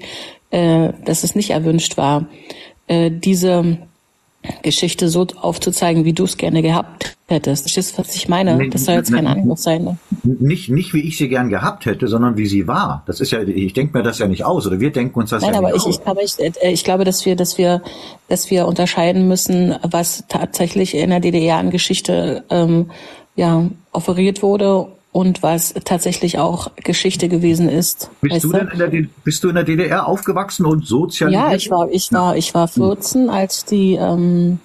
äh, 0.49 0.93
dass 1.05 1.23
es 1.23 1.35
nicht 1.35 1.51
erwünscht 1.51 1.97
war, 1.97 2.27
äh, 2.87 3.11
diese 3.11 3.77
Geschichte 4.61 5.09
so 5.09 5.25
aufzuzeigen, 5.41 6.05
wie 6.05 6.13
du 6.13 6.23
es 6.23 6.37
gerne 6.37 6.61
gehabt 6.61 7.17
hättest. 7.27 7.63
Verstehst 7.63 7.93
du, 7.93 7.99
was 7.99 8.15
ich 8.15 8.27
meine? 8.27 8.69
Das 8.69 8.85
soll 8.85 8.95
jetzt 8.95 9.11
kein 9.11 9.27
Angriff 9.27 9.59
sein. 9.59 9.83
Ne? 9.83 9.97
Nicht, 10.23 10.69
nicht 10.69 10.93
wie 10.93 11.01
ich 11.01 11.17
sie 11.17 11.29
gern 11.29 11.49
gehabt 11.49 11.85
hätte, 11.85 12.07
sondern 12.07 12.37
wie 12.37 12.45
sie 12.45 12.67
war. 12.67 13.03
Das 13.07 13.19
ist 13.19 13.31
ja, 13.31 13.41
ich 13.41 13.73
denke 13.73 13.97
mir 13.97 14.03
das 14.03 14.19
ja 14.19 14.27
nicht 14.27 14.45
aus, 14.45 14.67
oder 14.67 14.79
wir 14.79 14.91
denken 14.91 15.19
uns 15.19 15.31
das 15.31 15.41
Nein, 15.41 15.53
ja 15.53 15.59
aber 15.59 15.71
nicht 15.71 15.77
ich, 15.77 15.87
aus. 15.87 15.95
Ich, 15.95 16.03
glaube, 16.03 16.21
ich, 16.23 16.39
äh, 16.39 16.71
ich 16.71 16.83
glaube, 16.83 17.03
dass 17.03 17.25
wir, 17.25 17.35
dass 17.35 17.57
wir, 17.57 17.81
dass 18.27 18.51
wir 18.51 18.67
unterscheiden 18.67 19.27
müssen, 19.27 19.75
was 19.81 20.25
tatsächlich 20.27 20.95
in 20.95 21.09
der 21.09 21.19
DDR 21.19 21.57
an 21.57 21.71
Geschichte 21.71 22.43
ähm, 22.49 22.91
ja, 23.35 23.69
offeriert 23.91 24.43
wurde 24.43 24.87
und 25.15 25.41
was 25.41 25.73
tatsächlich 25.85 26.39
auch 26.39 26.71
Geschichte 26.75 27.29
gewesen 27.29 27.69
ist. 27.69 28.09
Bist 28.19 28.43
du, 28.43 28.51
denn 28.51 28.67
in 28.67 28.79
der, 28.79 28.91
bist 29.23 29.45
du 29.45 29.47
in 29.47 29.55
der 29.55 29.63
DDR 29.63 30.09
aufgewachsen 30.09 30.65
und 30.65 30.85
sozialisiert? 30.85 31.41
Ja, 31.41 31.55
ich 31.55 31.71
war, 31.71 31.89
ich 31.89 32.11
war, 32.11 32.35
ich 32.35 32.53
war 32.53 32.67
14, 32.67 33.29
als 33.29 33.63
die 33.63 33.93
ähm, 33.93 34.59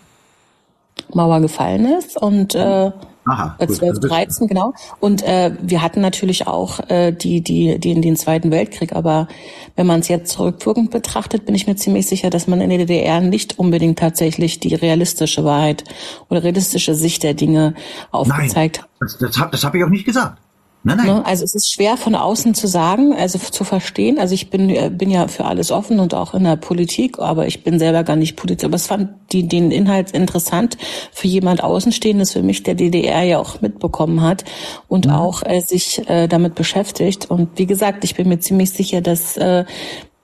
Mauer 1.15 1.41
gefallen 1.41 1.87
ist 1.99 2.17
und 2.17 2.55
äh, 2.55 2.91
Aha, 3.27 3.57
12, 3.59 4.01
13, 4.01 4.49
genau. 4.49 4.73
Und 4.99 5.23
äh, 5.23 5.53
wir 5.61 5.83
hatten 5.83 6.01
natürlich 6.01 6.47
auch 6.47 6.81
äh, 6.89 7.13
die, 7.13 7.43
die, 7.43 7.79
die 7.79 7.93
in 7.93 8.03
den 8.03 8.17
Zweiten 8.17 8.51
Weltkrieg. 8.51 8.95
Aber 8.95 9.29
wenn 9.77 9.87
man 9.87 10.01
es 10.01 10.09
jetzt 10.09 10.33
zurückwirkend 10.33 10.91
betrachtet, 10.91 11.45
bin 11.45 11.55
ich 11.55 11.67
mir 11.67 11.77
ziemlich 11.77 12.07
sicher, 12.07 12.31
dass 12.31 12.47
man 12.47 12.61
in 12.61 12.71
der 12.71 12.79
DDR 12.79 13.21
nicht 13.21 13.59
unbedingt 13.59 13.99
tatsächlich 13.99 14.59
die 14.59 14.75
realistische 14.75 15.45
Wahrheit 15.45 15.85
oder 16.29 16.43
realistische 16.43 16.95
Sicht 16.95 17.23
der 17.23 17.35
Dinge 17.35 17.75
aufgezeigt 18.11 18.83
hat. 18.83 18.89
Das, 19.01 19.19
das, 19.19 19.51
das 19.51 19.65
habe 19.65 19.79
ich 19.79 19.85
auch 19.85 19.91
nicht 19.91 20.07
gesagt. 20.07 20.39
Nein, 20.83 20.97
nein. 20.97 21.07
Ne? 21.07 21.27
Also 21.27 21.45
es 21.45 21.55
ist 21.55 21.71
schwer 21.71 21.99
von 21.99 22.15
außen 22.15 22.55
zu 22.55 22.67
sagen, 22.67 23.15
also 23.15 23.39
zu 23.39 23.65
verstehen. 23.65 24.19
Also 24.19 24.35
ich 24.35 24.49
bin, 24.49 24.71
äh, 24.71 24.91
bin 24.91 25.11
ja 25.11 25.29
für 25.29 25.45
alles 25.45 25.71
offen 25.71 26.01
und 26.01 26.15
auch 26.15 26.33
in 26.33 26.45
der 26.45 26.57
Politik, 26.57 27.19
aber 27.19 27.47
ich 27.47 27.63
bin 27.63 27.79
selber 27.79 28.03
gar 28.03 28.17
nicht 28.17 28.37
Politiker. 28.37 28.67
Aber 28.67 28.77
es 28.77 28.87
fand 28.87 29.11
die, 29.33 29.47
den 29.47 29.71
Inhalt 29.71 30.13
interessant 30.13 30.79
für 31.13 31.29
jemand 31.29 31.63
Außenstehendes, 31.63 32.33
für 32.33 32.43
mich, 32.43 32.63
der 32.63 32.77
DDR 32.77 33.23
ja 33.25 33.39
auch 33.39 33.61
mitbekommen 33.61 34.23
hat 34.23 34.45
und 34.89 35.07
mhm. 35.07 35.13
auch 35.13 35.43
äh, 35.45 35.61
sich 35.61 36.09
äh, 36.09 36.29
damit 36.29 36.55
beschäftigt. 36.55 37.31
Und 37.31 37.51
wie 37.57 37.67
gesagt, 37.67 38.03
ich 38.05 38.15
bin 38.15 38.29
mir 38.29 38.41
ziemlich 38.41 38.71
sicher, 38.71 39.03
dass 39.03 39.37
äh, 39.37 39.65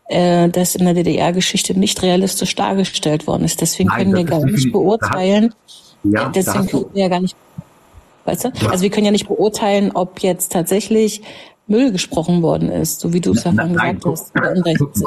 äh, 0.08 0.48
das 0.48 0.74
in 0.74 0.86
der 0.86 0.94
DDR-Geschichte 0.94 1.78
nicht 1.78 2.02
realistisch 2.02 2.54
dargestellt 2.54 3.26
worden 3.26 3.44
ist. 3.44 3.60
Deswegen 3.60 3.90
Nein, 3.90 4.04
können 4.04 4.16
wir 4.16 4.24
gar 4.24 4.44
nicht 4.44 4.72
beurteilen. 4.72 5.54
Ja, 6.02 6.30
deswegen 6.30 6.66
können 6.66 6.86
wir 6.94 7.02
ja 7.02 7.08
gar 7.08 7.20
nicht 7.20 7.36
Weißt 8.26 8.44
du? 8.44 8.48
Ja. 8.60 8.70
Also 8.70 8.82
wir 8.82 8.90
können 8.90 9.06
ja 9.06 9.12
nicht 9.12 9.28
beurteilen, 9.28 9.92
ob 9.94 10.20
jetzt 10.20 10.52
tatsächlich 10.52 11.22
Müll 11.68 11.90
gesprochen 11.90 12.42
worden 12.42 12.70
ist, 12.70 13.00
so 13.00 13.12
wie 13.12 13.20
du 13.20 13.32
es 13.32 13.42
ja 13.42 13.50
vorhin 13.50 13.72
gesagt 13.72 14.04
hast. 14.06 14.32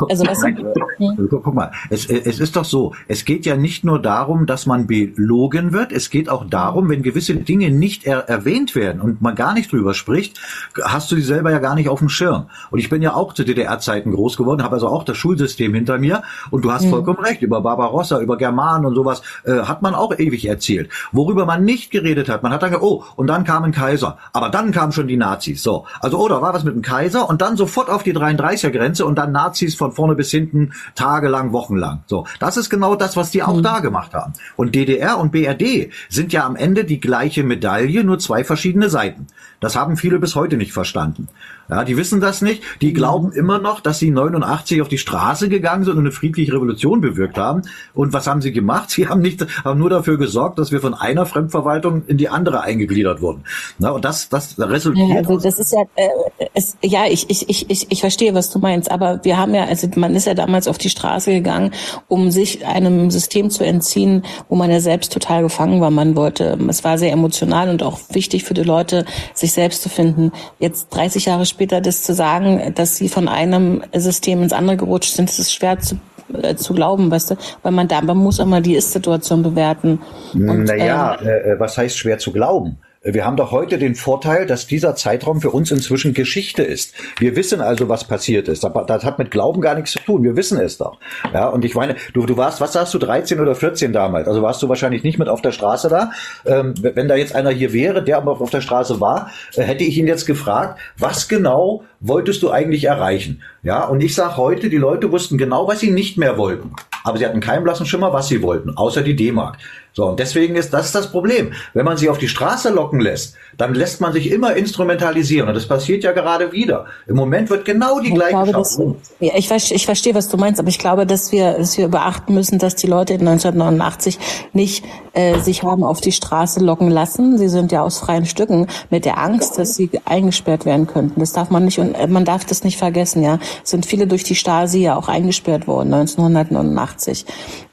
Also 0.09 0.25
was? 0.25 0.43
Hm? 0.43 1.29
Guck 1.29 1.53
mal, 1.53 1.71
es, 1.89 2.09
es 2.09 2.41
ist 2.41 2.57
doch 2.57 2.65
so, 2.65 2.93
es 3.07 3.23
geht 3.23 3.45
ja 3.45 3.55
nicht 3.55 3.85
nur 3.85 4.01
darum, 4.01 4.45
dass 4.45 4.65
man 4.65 4.85
belogen 4.85 5.71
wird, 5.71 5.93
es 5.93 6.09
geht 6.09 6.27
auch 6.27 6.45
darum, 6.49 6.89
wenn 6.89 7.01
gewisse 7.01 7.35
Dinge 7.35 7.71
nicht 7.71 8.05
er, 8.05 8.27
erwähnt 8.27 8.75
werden 8.75 8.99
und 8.99 9.21
man 9.21 9.35
gar 9.35 9.53
nicht 9.53 9.71
drüber 9.71 9.93
spricht, 9.93 10.37
hast 10.83 11.09
du 11.11 11.15
die 11.15 11.21
selber 11.21 11.49
ja 11.51 11.59
gar 11.59 11.75
nicht 11.75 11.87
auf 11.87 11.99
dem 11.99 12.09
Schirm. 12.09 12.47
Und 12.71 12.79
ich 12.79 12.89
bin 12.89 13.01
ja 13.01 13.13
auch 13.13 13.31
zu 13.31 13.45
DDR-Zeiten 13.45 14.11
groß 14.11 14.35
geworden, 14.35 14.61
habe 14.61 14.75
also 14.75 14.89
auch 14.89 15.05
das 15.05 15.15
Schulsystem 15.15 15.73
hinter 15.73 15.97
mir 15.97 16.23
und 16.51 16.65
du 16.65 16.73
hast 16.73 16.85
mhm. 16.85 16.89
vollkommen 16.89 17.19
recht, 17.19 17.41
über 17.41 17.61
Barbarossa, 17.61 18.19
über 18.19 18.35
Germanen 18.35 18.85
und 18.85 18.95
sowas 18.95 19.21
äh, 19.45 19.59
hat 19.61 19.81
man 19.81 19.95
auch 19.95 20.17
ewig 20.19 20.45
erzählt. 20.45 20.89
Worüber 21.13 21.45
man 21.45 21.63
nicht 21.63 21.89
geredet 21.89 22.27
hat, 22.27 22.43
man 22.43 22.51
hat 22.51 22.63
dann 22.63 22.71
gesagt, 22.71 22.85
oh, 22.85 23.05
und 23.15 23.27
dann 23.27 23.45
kam 23.45 23.63
ein 23.63 23.71
Kaiser, 23.71 24.17
aber 24.33 24.49
dann 24.49 24.73
kamen 24.73 24.91
schon 24.91 25.07
die 25.07 25.15
Nazis. 25.15 25.63
So, 25.63 25.85
also 26.01 26.17
oder 26.17 26.41
war 26.49 26.55
was 26.55 26.63
mit 26.63 26.73
dem 26.73 26.81
Kaiser 26.81 27.29
und 27.29 27.41
dann 27.41 27.57
sofort 27.57 27.89
auf 27.89 28.01
die 28.01 28.15
33er-Grenze 28.15 29.05
und 29.05 29.15
dann 29.15 29.31
Nazis 29.31 29.75
von 29.75 29.91
vorne 29.91 30.15
bis 30.15 30.31
hinten 30.31 30.73
tagelang, 30.95 31.51
wochenlang. 31.51 32.03
So, 32.07 32.25
das 32.39 32.57
ist 32.57 32.71
genau 32.71 32.95
das, 32.95 33.15
was 33.15 33.29
die 33.29 33.43
auch 33.43 33.57
mhm. 33.57 33.63
da 33.63 33.79
gemacht 33.81 34.15
haben. 34.15 34.33
Und 34.55 34.73
DDR 34.73 35.19
und 35.19 35.31
BRD 35.31 35.91
sind 36.09 36.33
ja 36.33 36.45
am 36.45 36.55
Ende 36.55 36.85
die 36.85 36.99
gleiche 36.99 37.43
Medaille, 37.43 38.03
nur 38.03 38.17
zwei 38.17 38.43
verschiedene 38.43 38.89
Seiten. 38.89 39.27
Das 39.59 39.75
haben 39.75 39.95
viele 39.95 40.17
bis 40.17 40.35
heute 40.35 40.57
nicht 40.57 40.73
verstanden. 40.73 41.27
Ja, 41.69 41.83
die 41.83 41.97
wissen 41.97 42.19
das 42.19 42.41
nicht. 42.41 42.63
Die 42.81 42.93
glauben 42.93 43.31
immer 43.31 43.59
noch, 43.59 43.79
dass 43.79 43.99
sie 43.99 44.09
89 44.09 44.81
auf 44.81 44.87
die 44.87 44.97
Straße 44.97 45.49
gegangen 45.49 45.83
sind 45.83 45.93
und 45.93 45.99
eine 45.99 46.11
friedliche 46.11 46.53
Revolution 46.53 46.99
bewirkt 46.99 47.37
haben. 47.37 47.61
Und 47.93 48.11
was 48.11 48.25
haben 48.27 48.41
sie 48.41 48.51
gemacht? 48.51 48.89
Sie 48.99 49.07
haben 49.07 49.21
nicht, 49.21 49.45
haben 49.63 49.79
nur 49.79 49.89
dafür 49.89 50.17
gesorgt, 50.17 50.59
dass 50.59 50.71
wir 50.71 50.81
von 50.81 50.93
einer 50.93 51.25
Fremdverwaltung 51.25 52.03
in 52.07 52.17
die 52.17 52.27
andere 52.27 52.61
eingegliedert 52.61 53.21
wurden. 53.21 53.43
Na, 53.77 53.91
und 53.91 54.03
das, 54.03 54.27
das 54.29 54.59
resultiert. 54.59 55.09
Ja, 55.09 55.15
also 55.17 55.37
das 55.37 55.59
ist 55.59 55.71
ja, 55.71 55.83
äh, 55.95 56.09
es, 56.53 56.75
ja, 56.83 57.05
ich, 57.05 57.29
ich, 57.29 57.47
ich, 57.47 57.69
ich, 57.69 57.91
ich 57.91 57.99
verstehe, 58.01 58.33
was 58.33 58.49
du 58.49 58.59
meinst. 58.59 58.91
Aber 58.91 59.23
wir 59.23 59.37
haben 59.37 59.53
ja, 59.53 59.65
also 59.65 59.87
man 59.95 60.15
ist 60.15 60.25
ja 60.25 60.33
damals 60.33 60.67
auf 60.67 60.77
die 60.77 60.89
Straße 60.89 61.31
gegangen, 61.31 61.71
um 62.07 62.31
sich 62.31 62.65
einem 62.65 63.11
System 63.11 63.49
zu 63.51 63.63
entziehen, 63.63 64.23
wo 64.49 64.55
man 64.55 64.71
ja 64.71 64.79
selbst 64.79 65.13
total 65.13 65.43
gefangen 65.43 65.79
war. 65.79 65.91
Man 65.91 66.15
wollte, 66.15 66.57
es 66.67 66.83
war 66.83 66.97
sehr 66.97 67.11
emotional 67.11 67.69
und 67.69 67.83
auch 67.83 67.99
wichtig 68.11 68.43
für 68.43 68.55
die 68.55 68.63
Leute, 68.63 69.05
sich 69.33 69.53
selbst 69.53 69.83
zu 69.83 69.89
finden. 69.89 70.31
Jetzt 70.59 70.89
30 70.89 71.25
Jahre 71.25 71.45
später 71.45 71.58
später 71.59 71.81
das 71.81 72.03
zu 72.03 72.13
sagen, 72.13 72.73
dass 72.75 72.95
sie 72.95 73.09
von 73.09 73.27
einem 73.27 73.83
System 73.93 74.41
ins 74.43 74.53
andere 74.53 74.77
gerutscht 74.77 75.11
sind, 75.11 75.27
das 75.27 75.39
ist 75.39 75.53
schwer 75.53 75.77
zu, 75.77 75.99
äh, 76.41 76.55
zu 76.55 76.73
glauben, 76.73 77.11
weißt 77.11 77.31
du, 77.31 77.35
weil 77.63 77.73
man 77.73 77.89
da, 77.89 78.01
man 78.01 78.15
muss 78.15 78.39
immer 78.39 78.61
die 78.61 78.75
Ist-Situation 78.75 79.43
bewerten. 79.43 79.99
naja, 80.33 81.17
ähm, 81.19 81.27
äh, 81.27 81.31
äh, 81.51 81.59
was 81.59 81.77
heißt 81.77 81.97
schwer 81.97 82.17
zu 82.17 82.31
glauben? 82.31 82.77
Wir 83.01 83.25
haben 83.25 83.37
doch 83.37 83.51
heute 83.51 83.77
den 83.77 83.95
Vorteil, 83.95 84.45
dass 84.45 84.67
dieser 84.67 84.93
Zeitraum 84.93 85.39
für 85.39 85.51
uns 85.51 85.71
inzwischen 85.71 86.13
Geschichte 86.13 86.63
ist. 86.63 86.93
Wir 87.17 87.37
wissen 87.37 87.61
also, 87.61 87.87
was 87.87 88.03
passiert 88.03 88.49
ist. 88.49 88.61
Das 88.61 89.05
hat 89.05 89.19
mit 89.19 89.31
Glauben 89.31 89.61
gar 89.61 89.75
nichts 89.75 89.91
zu 89.91 89.99
tun. 89.99 90.21
Wir 90.23 90.35
wissen 90.35 90.59
es 90.59 90.77
doch. 90.77 90.99
Ja, 91.33 91.47
und 91.47 91.63
ich 91.63 91.75
meine, 91.75 91.95
du, 92.13 92.25
du 92.25 92.35
warst, 92.35 92.59
was 92.59 92.73
sagst 92.73 92.93
du, 92.93 92.97
13 92.97 93.39
oder 93.39 93.55
14 93.55 93.93
damals? 93.93 94.27
Also 94.27 94.41
warst 94.41 94.61
du 94.61 94.67
wahrscheinlich 94.67 95.03
nicht 95.03 95.17
mit 95.17 95.29
auf 95.29 95.41
der 95.41 95.53
Straße 95.53 95.87
da. 95.87 96.11
Ähm, 96.45 96.73
wenn 96.81 97.07
da 97.07 97.15
jetzt 97.15 97.33
einer 97.33 97.51
hier 97.51 97.71
wäre, 97.71 98.03
der 98.03 98.17
aber 98.17 98.41
auf 98.41 98.49
der 98.49 98.59
Straße 98.59 98.99
war, 98.99 99.31
äh, 99.55 99.61
hätte 99.61 99.85
ich 99.85 99.97
ihn 99.97 100.07
jetzt 100.07 100.25
gefragt, 100.25 100.77
was 100.97 101.29
genau 101.29 101.83
wolltest 102.01 102.43
du 102.43 102.51
eigentlich 102.51 102.83
erreichen? 102.83 103.41
Ja, 103.63 103.85
und 103.85 104.01
ich 104.01 104.13
sage 104.13 104.35
heute, 104.35 104.69
die 104.69 104.77
Leute 104.77 105.09
wussten 105.09 105.37
genau, 105.37 105.69
was 105.69 105.79
sie 105.79 105.91
nicht 105.91 106.17
mehr 106.17 106.37
wollten. 106.37 106.73
Aber 107.05 107.17
sie 107.17 107.25
hatten 107.25 107.39
keinen 107.39 107.63
blassen 107.63 107.85
Schimmer, 107.85 108.11
was 108.11 108.27
sie 108.27 108.41
wollten, 108.41 108.75
außer 108.75 109.03
die 109.03 109.15
D-Mark. 109.15 109.57
So, 109.93 110.05
und 110.05 110.19
deswegen 110.19 110.55
ist 110.55 110.71
das 110.73 110.91
das 110.91 111.11
Problem. 111.11 111.53
Wenn 111.73 111.85
man 111.85 111.97
sie 111.97 112.09
auf 112.09 112.17
die 112.17 112.27
Straße 112.27 112.69
locken 112.69 112.99
lässt, 112.99 113.35
dann 113.57 113.73
lässt 113.73 114.01
man 114.01 114.13
sich 114.13 114.31
immer 114.31 114.55
instrumentalisieren. 114.55 115.49
Und 115.49 115.55
das 115.55 115.67
passiert 115.67 116.03
ja 116.03 116.11
gerade 116.11 116.51
wieder. 116.51 116.85
Im 117.07 117.15
Moment 117.15 117.49
wird 117.49 117.65
genau 117.65 117.99
die 117.99 118.09
ich 118.09 118.13
gleiche 118.13 118.31
glaube, 118.31 118.51
dass, 118.51 118.79
ja, 119.19 119.33
ich, 119.35 119.71
ich 119.71 119.85
verstehe, 119.85 120.15
was 120.15 120.29
du 120.29 120.37
meinst, 120.37 120.59
aber 120.59 120.69
ich 120.69 120.79
glaube, 120.79 121.05
dass 121.05 121.31
wir, 121.31 121.57
dass 121.57 121.77
wir 121.77 121.87
beachten 121.87 122.33
müssen, 122.33 122.59
dass 122.59 122.75
die 122.75 122.87
Leute 122.87 123.13
in 123.13 123.27
1989 123.27 124.19
nicht 124.53 124.85
äh, 125.13 125.39
sich 125.39 125.63
haben 125.63 125.83
auf 125.83 126.01
die 126.01 126.11
Straße 126.11 126.59
locken 126.59 126.89
lassen. 126.89 127.37
Sie 127.37 127.49
sind 127.49 127.71
ja 127.71 127.81
aus 127.81 127.99
freien 127.99 128.25
Stücken 128.25 128.67
mit 128.89 129.05
der 129.05 129.17
Angst, 129.17 129.57
dass 129.57 129.75
sie 129.75 129.89
eingesperrt 130.05 130.65
werden 130.65 130.87
könnten. 130.87 131.19
Das 131.19 131.33
darf 131.33 131.49
man 131.49 131.65
nicht 131.65 131.79
und 131.79 131.95
äh, 131.95 132.07
man 132.07 132.25
darf 132.25 132.45
das 132.45 132.63
nicht 132.63 132.77
vergessen. 132.77 133.23
Ja, 133.23 133.39
es 133.63 133.71
sind 133.71 133.85
viele 133.85 134.07
durch 134.07 134.23
die 134.23 134.35
Stasi 134.35 134.79
ja 134.79 134.95
auch 134.95 135.07
eingesperrt 135.07 135.67
worden 135.67 135.93
1989 135.93 137.25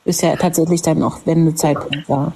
ist 0.06 0.22
ja 0.22 0.36
tatsächlich 0.36 0.80
dann 0.82 1.02
auch 1.02 1.18
Wendezeitpunkt 1.26 2.08
war. 2.08 2.32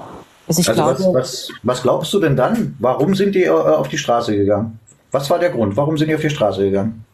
Also, 0.46 0.60
ich 0.60 0.68
also 0.68 0.82
glaube, 0.82 0.98
was, 0.98 1.14
was, 1.14 1.48
was 1.62 1.82
glaubst 1.82 2.12
du 2.12 2.18
denn 2.18 2.36
dann? 2.36 2.76
Warum 2.80 3.14
sind 3.14 3.34
die 3.34 3.44
äh, 3.44 3.50
auf 3.50 3.88
die 3.88 3.98
Straße 3.98 4.36
gegangen? 4.36 4.78
Was 5.12 5.30
war 5.30 5.38
der 5.38 5.50
Grund? 5.50 5.76
Warum 5.76 5.96
sind 5.96 6.08
die 6.08 6.14
auf 6.14 6.20
die 6.20 6.30
Straße 6.30 6.62
gegangen? 6.62 7.04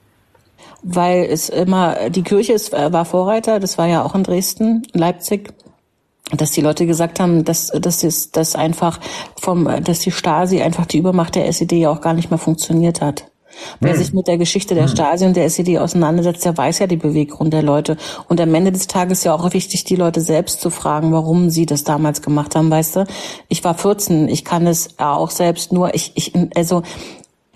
Weil 0.83 1.25
es 1.25 1.49
immer, 1.51 2.11
die 2.11 2.23
Kirche 2.23 2.55
ist, 2.55 2.73
äh, 2.73 2.93
war 2.93 3.05
Vorreiter, 3.05 3.61
das 3.61 3.77
war 3.77 3.87
ja 3.87 4.03
auch 4.03 4.15
in 4.15 4.23
Dresden, 4.23 4.87
Leipzig. 4.93 5.53
dass 6.33 6.51
die 6.51 6.61
Leute 6.61 6.87
gesagt 6.87 7.21
haben, 7.21 7.45
dass, 7.45 7.69
dass, 7.69 8.03
es, 8.03 8.33
dass 8.33 8.57
einfach 8.57 8.99
vom, 9.41 9.69
dass 9.85 10.01
die 10.01 10.11
Stasi 10.11 10.63
einfach 10.63 10.87
die 10.87 10.99
Übermacht 10.99 11.35
der 11.35 11.47
SED 11.47 11.77
ja 11.77 11.91
auch 11.91 12.01
gar 12.01 12.15
nicht 12.15 12.31
mehr 12.31 12.39
funktioniert 12.39 13.01
hat. 13.01 13.27
Wer 13.81 13.93
hm. 13.93 13.99
sich 13.99 14.13
mit 14.13 14.27
der 14.27 14.39
Geschichte 14.39 14.75
der 14.75 14.85
hm. 14.85 14.91
Stasi 14.91 15.27
und 15.27 15.37
der 15.37 15.45
SED 15.45 15.79
auseinandersetzt, 15.79 16.45
der 16.45 16.57
weiß 16.57 16.79
ja 16.81 16.87
die 16.87 16.97
Beweggrund 16.97 17.53
der 17.53 17.63
Leute. 17.63 17.97
Und 18.29 18.41
am 18.41 18.55
Ende 18.55 18.73
des 18.73 18.87
Tages 18.87 19.19
ist 19.19 19.25
ja 19.25 19.35
auch 19.35 19.53
wichtig, 19.53 19.85
die 19.85 19.97
Leute 19.97 20.21
selbst 20.21 20.61
zu 20.61 20.71
fragen, 20.71 21.13
warum 21.13 21.51
sie 21.51 21.67
das 21.67 21.85
damals 21.85 22.23
gemacht 22.23 22.55
haben, 22.55 22.71
weißt 22.71 22.97
du? 22.97 23.07
Ich 23.49 23.65
war 23.65 23.75
14, 23.75 24.29
ich 24.29 24.45
kann 24.45 24.67
es 24.67 24.99
auch 24.99 25.31
selbst 25.31 25.73
nur, 25.73 25.95
ich, 25.95 26.13
ich, 26.15 26.33
also 26.55 26.83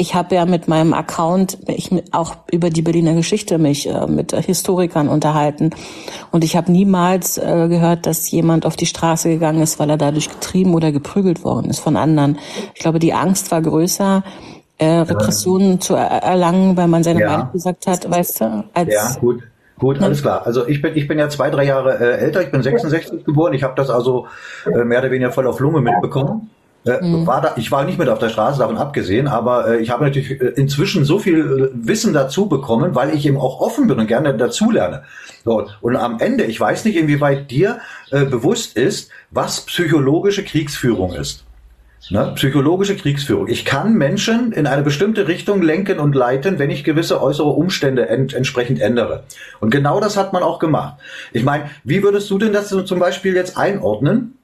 ich 0.00 0.14
habe 0.14 0.34
ja 0.34 0.46
mit 0.46 0.66
meinem 0.66 0.94
Account 0.94 1.58
ich 1.66 1.90
auch 2.12 2.34
über 2.50 2.70
die 2.70 2.80
Berliner 2.80 3.12
Geschichte 3.12 3.58
mich 3.58 3.86
äh, 3.86 4.06
mit 4.06 4.32
Historikern 4.32 5.08
unterhalten 5.08 5.70
und 6.30 6.42
ich 6.42 6.56
habe 6.56 6.72
niemals 6.72 7.36
äh, 7.36 7.68
gehört, 7.68 8.06
dass 8.06 8.30
jemand 8.30 8.64
auf 8.64 8.76
die 8.76 8.86
Straße 8.86 9.28
gegangen 9.28 9.60
ist, 9.60 9.78
weil 9.78 9.90
er 9.90 9.98
dadurch 9.98 10.30
getrieben 10.30 10.72
oder 10.72 10.90
geprügelt 10.90 11.44
worden 11.44 11.68
ist 11.68 11.80
von 11.80 11.98
anderen. 11.98 12.38
Ich 12.74 12.80
glaube, 12.80 12.98
die 12.98 13.12
Angst 13.12 13.50
war 13.50 13.60
größer, 13.60 14.24
äh, 14.80 15.00
Repressionen 15.00 15.72
ja. 15.72 15.80
zu 15.80 15.94
er 15.94 16.22
erlangen, 16.22 16.76
weil 16.76 16.88
man 16.88 17.02
seine 17.02 17.20
ja. 17.20 17.30
Meinung 17.30 17.52
gesagt 17.52 17.86
hat, 17.86 18.10
weißt 18.10 18.40
du? 18.40 18.64
Als, 18.72 18.92
ja, 18.92 19.12
gut. 19.20 19.42
Gut, 19.78 20.02
alles 20.02 20.20
klar. 20.20 20.42
Also 20.44 20.68
ich 20.68 20.82
bin, 20.82 20.94
ich 20.94 21.08
bin 21.08 21.18
ja 21.18 21.30
zwei, 21.30 21.48
drei 21.48 21.64
Jahre 21.64 21.98
äh, 21.98 22.18
älter. 22.18 22.42
Ich 22.42 22.50
bin 22.50 22.62
66 22.62 23.24
geboren. 23.24 23.54
Ich 23.54 23.62
habe 23.62 23.74
das 23.76 23.88
also 23.88 24.26
äh, 24.66 24.84
mehr 24.84 24.98
oder 24.98 25.10
weniger 25.10 25.32
voll 25.32 25.46
auf 25.46 25.58
Lunge 25.58 25.80
mitbekommen. 25.80 26.50
Äh, 26.84 27.02
mhm. 27.02 27.26
war 27.26 27.42
da, 27.42 27.54
ich 27.56 27.70
war 27.70 27.84
nicht 27.84 27.98
mit 27.98 28.08
auf 28.08 28.18
der 28.18 28.30
Straße, 28.30 28.58
davon 28.58 28.78
abgesehen, 28.78 29.28
aber 29.28 29.68
äh, 29.68 29.80
ich 29.80 29.90
habe 29.90 30.04
natürlich 30.04 30.30
äh, 30.30 30.46
inzwischen 30.56 31.04
so 31.04 31.18
viel 31.18 31.38
äh, 31.38 31.86
Wissen 31.86 32.14
dazu 32.14 32.46
bekommen, 32.46 32.94
weil 32.94 33.14
ich 33.14 33.26
eben 33.26 33.36
auch 33.36 33.60
offen 33.60 33.86
bin 33.86 33.98
und 33.98 34.06
gerne 34.06 34.34
dazulerne. 34.34 35.02
So, 35.44 35.66
und 35.82 35.96
am 35.96 36.20
Ende, 36.20 36.44
ich 36.44 36.58
weiß 36.58 36.86
nicht, 36.86 36.96
inwieweit 36.96 37.50
dir 37.50 37.80
äh, 38.10 38.24
bewusst 38.24 38.78
ist, 38.78 39.10
was 39.30 39.60
psychologische 39.62 40.42
Kriegsführung 40.42 41.12
ist. 41.12 41.44
Ne? 42.08 42.32
Psychologische 42.34 42.96
Kriegsführung. 42.96 43.48
Ich 43.48 43.64
kann 43.64 43.94
Menschen 43.94 44.52
in 44.52 44.66
eine 44.66 44.82
bestimmte 44.82 45.28
Richtung 45.28 45.60
lenken 45.60 45.98
und 45.98 46.14
leiten, 46.14 46.58
wenn 46.58 46.70
ich 46.70 46.82
gewisse 46.82 47.22
äußere 47.22 47.50
Umstände 47.50 48.08
ent 48.08 48.32
entsprechend 48.32 48.80
ändere. 48.80 49.24
Und 49.60 49.70
genau 49.70 50.00
das 50.00 50.16
hat 50.16 50.32
man 50.32 50.42
auch 50.42 50.58
gemacht. 50.58 50.94
Ich 51.32 51.44
meine, 51.44 51.70
wie 51.84 52.02
würdest 52.02 52.30
du 52.30 52.38
denn 52.38 52.52
das 52.52 52.68
zum 52.68 52.98
Beispiel 52.98 53.34
jetzt 53.34 53.58
einordnen? 53.58 54.38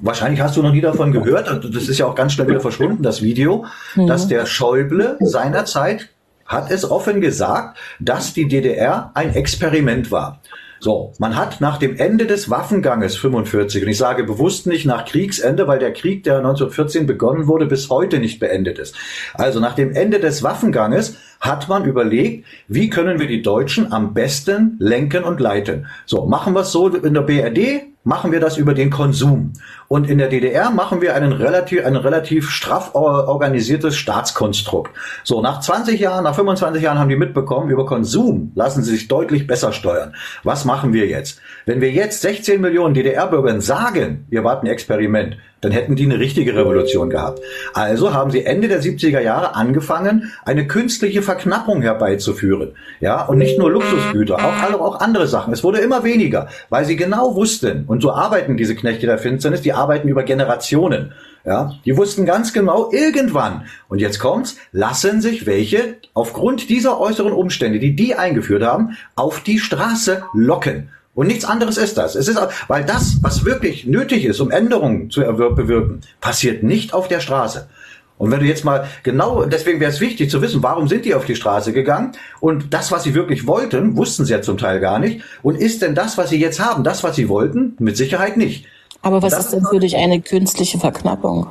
Wahrscheinlich 0.00 0.40
hast 0.40 0.56
du 0.56 0.62
noch 0.62 0.72
nie 0.72 0.80
davon 0.80 1.12
gehört, 1.12 1.48
das 1.48 1.88
ist 1.88 1.98
ja 1.98 2.06
auch 2.06 2.14
ganz 2.14 2.32
schnell 2.32 2.48
wieder 2.48 2.60
verschwunden, 2.60 3.02
das 3.02 3.20
Video, 3.20 3.66
mhm. 3.94 4.06
dass 4.06 4.26
der 4.26 4.46
Schäuble 4.46 5.18
seinerzeit 5.20 6.08
hat 6.46 6.70
es 6.70 6.90
offen 6.90 7.20
gesagt, 7.20 7.78
dass 8.00 8.32
die 8.32 8.48
DDR 8.48 9.10
ein 9.14 9.34
Experiment 9.34 10.10
war. 10.10 10.40
So, 10.82 11.12
man 11.20 11.36
hat 11.36 11.60
nach 11.60 11.78
dem 11.78 11.94
Ende 11.94 12.26
des 12.26 12.50
Waffenganges 12.50 13.14
45, 13.14 13.84
und 13.84 13.88
ich 13.88 13.98
sage 13.98 14.24
bewusst 14.24 14.66
nicht 14.66 14.84
nach 14.84 15.04
Kriegsende, 15.04 15.68
weil 15.68 15.78
der 15.78 15.92
Krieg, 15.92 16.24
der 16.24 16.38
1914 16.38 17.06
begonnen 17.06 17.46
wurde, 17.46 17.66
bis 17.66 17.88
heute 17.88 18.18
nicht 18.18 18.40
beendet 18.40 18.80
ist. 18.80 18.96
Also 19.32 19.60
nach 19.60 19.76
dem 19.76 19.92
Ende 19.92 20.18
des 20.18 20.42
Waffenganges 20.42 21.18
hat 21.40 21.68
man 21.68 21.84
überlegt, 21.84 22.46
wie 22.66 22.90
können 22.90 23.20
wir 23.20 23.28
die 23.28 23.42
Deutschen 23.42 23.92
am 23.92 24.12
besten 24.12 24.74
lenken 24.80 25.22
und 25.22 25.38
leiten. 25.38 25.86
So, 26.04 26.26
machen 26.26 26.52
wir 26.52 26.62
es 26.62 26.72
so 26.72 26.88
in 26.88 27.14
der 27.14 27.22
BRD, 27.22 27.91
machen 28.04 28.32
wir 28.32 28.40
das 28.40 28.56
über 28.56 28.74
den 28.74 28.90
Konsum. 28.90 29.52
Und 29.88 30.08
in 30.08 30.18
der 30.18 30.28
DDR 30.28 30.70
machen 30.70 31.00
wir 31.00 31.14
einen 31.14 31.32
relativ, 31.32 31.84
ein 31.84 31.96
relativ 31.96 32.50
straff 32.50 32.94
organisiertes 32.94 33.96
Staatskonstrukt. 33.96 34.92
So, 35.22 35.40
nach 35.40 35.60
20 35.60 36.00
Jahren, 36.00 36.24
nach 36.24 36.34
25 36.34 36.82
Jahren 36.82 36.98
haben 36.98 37.08
die 37.08 37.16
mitbekommen, 37.16 37.70
über 37.70 37.86
Konsum 37.86 38.52
lassen 38.54 38.82
sie 38.82 38.92
sich 38.92 39.08
deutlich 39.08 39.46
besser 39.46 39.72
steuern. 39.72 40.14
Was 40.42 40.64
machen 40.64 40.92
wir 40.92 41.06
jetzt? 41.06 41.40
Wenn 41.66 41.80
wir 41.80 41.90
jetzt 41.90 42.22
16 42.22 42.60
Millionen 42.60 42.94
DDR-Bürgern 42.94 43.60
sagen, 43.60 44.26
wir 44.28 44.44
warten 44.44 44.66
Experiment, 44.66 45.36
dann 45.62 45.72
hätten 45.72 45.96
die 45.96 46.04
eine 46.04 46.18
richtige 46.18 46.54
Revolution 46.54 47.08
gehabt. 47.08 47.40
Also 47.72 48.12
haben 48.12 48.30
sie 48.30 48.44
Ende 48.44 48.68
der 48.68 48.82
70er 48.82 49.20
Jahre 49.20 49.54
angefangen, 49.54 50.32
eine 50.44 50.66
künstliche 50.66 51.22
Verknappung 51.22 51.80
herbeizuführen. 51.82 52.72
Ja, 53.00 53.24
und 53.24 53.38
nicht 53.38 53.58
nur 53.58 53.70
Luxusgüter, 53.70 54.36
auch 54.36 54.52
auch 54.82 55.00
andere 55.00 55.26
Sachen. 55.26 55.52
Es 55.52 55.64
wurde 55.64 55.78
immer 55.78 56.04
weniger, 56.04 56.48
weil 56.68 56.84
sie 56.84 56.96
genau 56.96 57.36
wussten, 57.36 57.84
und 57.86 58.02
so 58.02 58.12
arbeiten 58.12 58.56
diese 58.56 58.74
Knechte 58.74 59.06
der 59.06 59.18
Finsternis, 59.18 59.62
die 59.62 59.72
arbeiten 59.72 60.08
über 60.08 60.24
Generationen. 60.24 61.12
Ja, 61.44 61.74
die 61.84 61.96
wussten 61.96 62.24
ganz 62.24 62.52
genau 62.52 62.90
irgendwann. 62.92 63.64
Und 63.88 64.00
jetzt 64.00 64.20
kommt's, 64.20 64.56
lassen 64.70 65.20
sich 65.20 65.46
welche 65.46 65.96
aufgrund 66.14 66.68
dieser 66.70 67.00
äußeren 67.00 67.32
Umstände, 67.32 67.78
die 67.78 67.96
die 67.96 68.14
eingeführt 68.14 68.62
haben, 68.62 68.96
auf 69.16 69.40
die 69.40 69.58
Straße 69.58 70.22
locken. 70.34 70.90
Und 71.14 71.26
nichts 71.26 71.44
anderes 71.44 71.76
ist 71.76 71.98
das. 71.98 72.14
Es 72.14 72.28
ist, 72.28 72.40
weil 72.68 72.84
das, 72.84 73.18
was 73.20 73.44
wirklich 73.44 73.86
nötig 73.86 74.24
ist, 74.24 74.40
um 74.40 74.50
Änderungen 74.50 75.10
zu 75.10 75.20
bewirken, 75.20 76.00
passiert 76.20 76.62
nicht 76.62 76.94
auf 76.94 77.08
der 77.08 77.20
Straße. 77.20 77.68
Und 78.16 78.30
wenn 78.30 78.40
du 78.40 78.46
jetzt 78.46 78.64
mal 78.64 78.86
genau, 79.02 79.44
deswegen 79.44 79.80
wäre 79.80 79.90
es 79.90 80.00
wichtig 80.00 80.30
zu 80.30 80.40
wissen, 80.40 80.62
warum 80.62 80.86
sind 80.86 81.04
die 81.04 81.14
auf 81.14 81.24
die 81.24 81.34
Straße 81.34 81.72
gegangen? 81.72 82.12
Und 82.40 82.72
das, 82.72 82.92
was 82.92 83.02
sie 83.02 83.14
wirklich 83.14 83.46
wollten, 83.46 83.96
wussten 83.96 84.24
sie 84.24 84.32
ja 84.32 84.40
zum 84.40 84.58
Teil 84.58 84.80
gar 84.80 84.98
nicht. 84.98 85.22
Und 85.42 85.56
ist 85.56 85.82
denn 85.82 85.94
das, 85.94 86.16
was 86.16 86.30
sie 86.30 86.38
jetzt 86.38 86.60
haben, 86.60 86.84
das, 86.84 87.02
was 87.02 87.16
sie 87.16 87.28
wollten? 87.28 87.74
Mit 87.78 87.96
Sicherheit 87.96 88.36
nicht. 88.36 88.66
Aber 89.02 89.22
was 89.22 89.36
ist 89.36 89.52
denn 89.52 89.66
für 89.66 89.80
dich 89.80 89.96
eine 89.96 90.20
künstliche 90.20 90.78
Verknappung? 90.78 91.48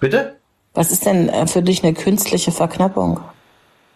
Bitte? 0.00 0.36
Was 0.72 0.90
ist 0.90 1.04
denn 1.04 1.28
äh, 1.28 1.46
für 1.46 1.62
dich 1.62 1.84
eine 1.84 1.92
künstliche 1.92 2.50
Verknappung? 2.50 3.20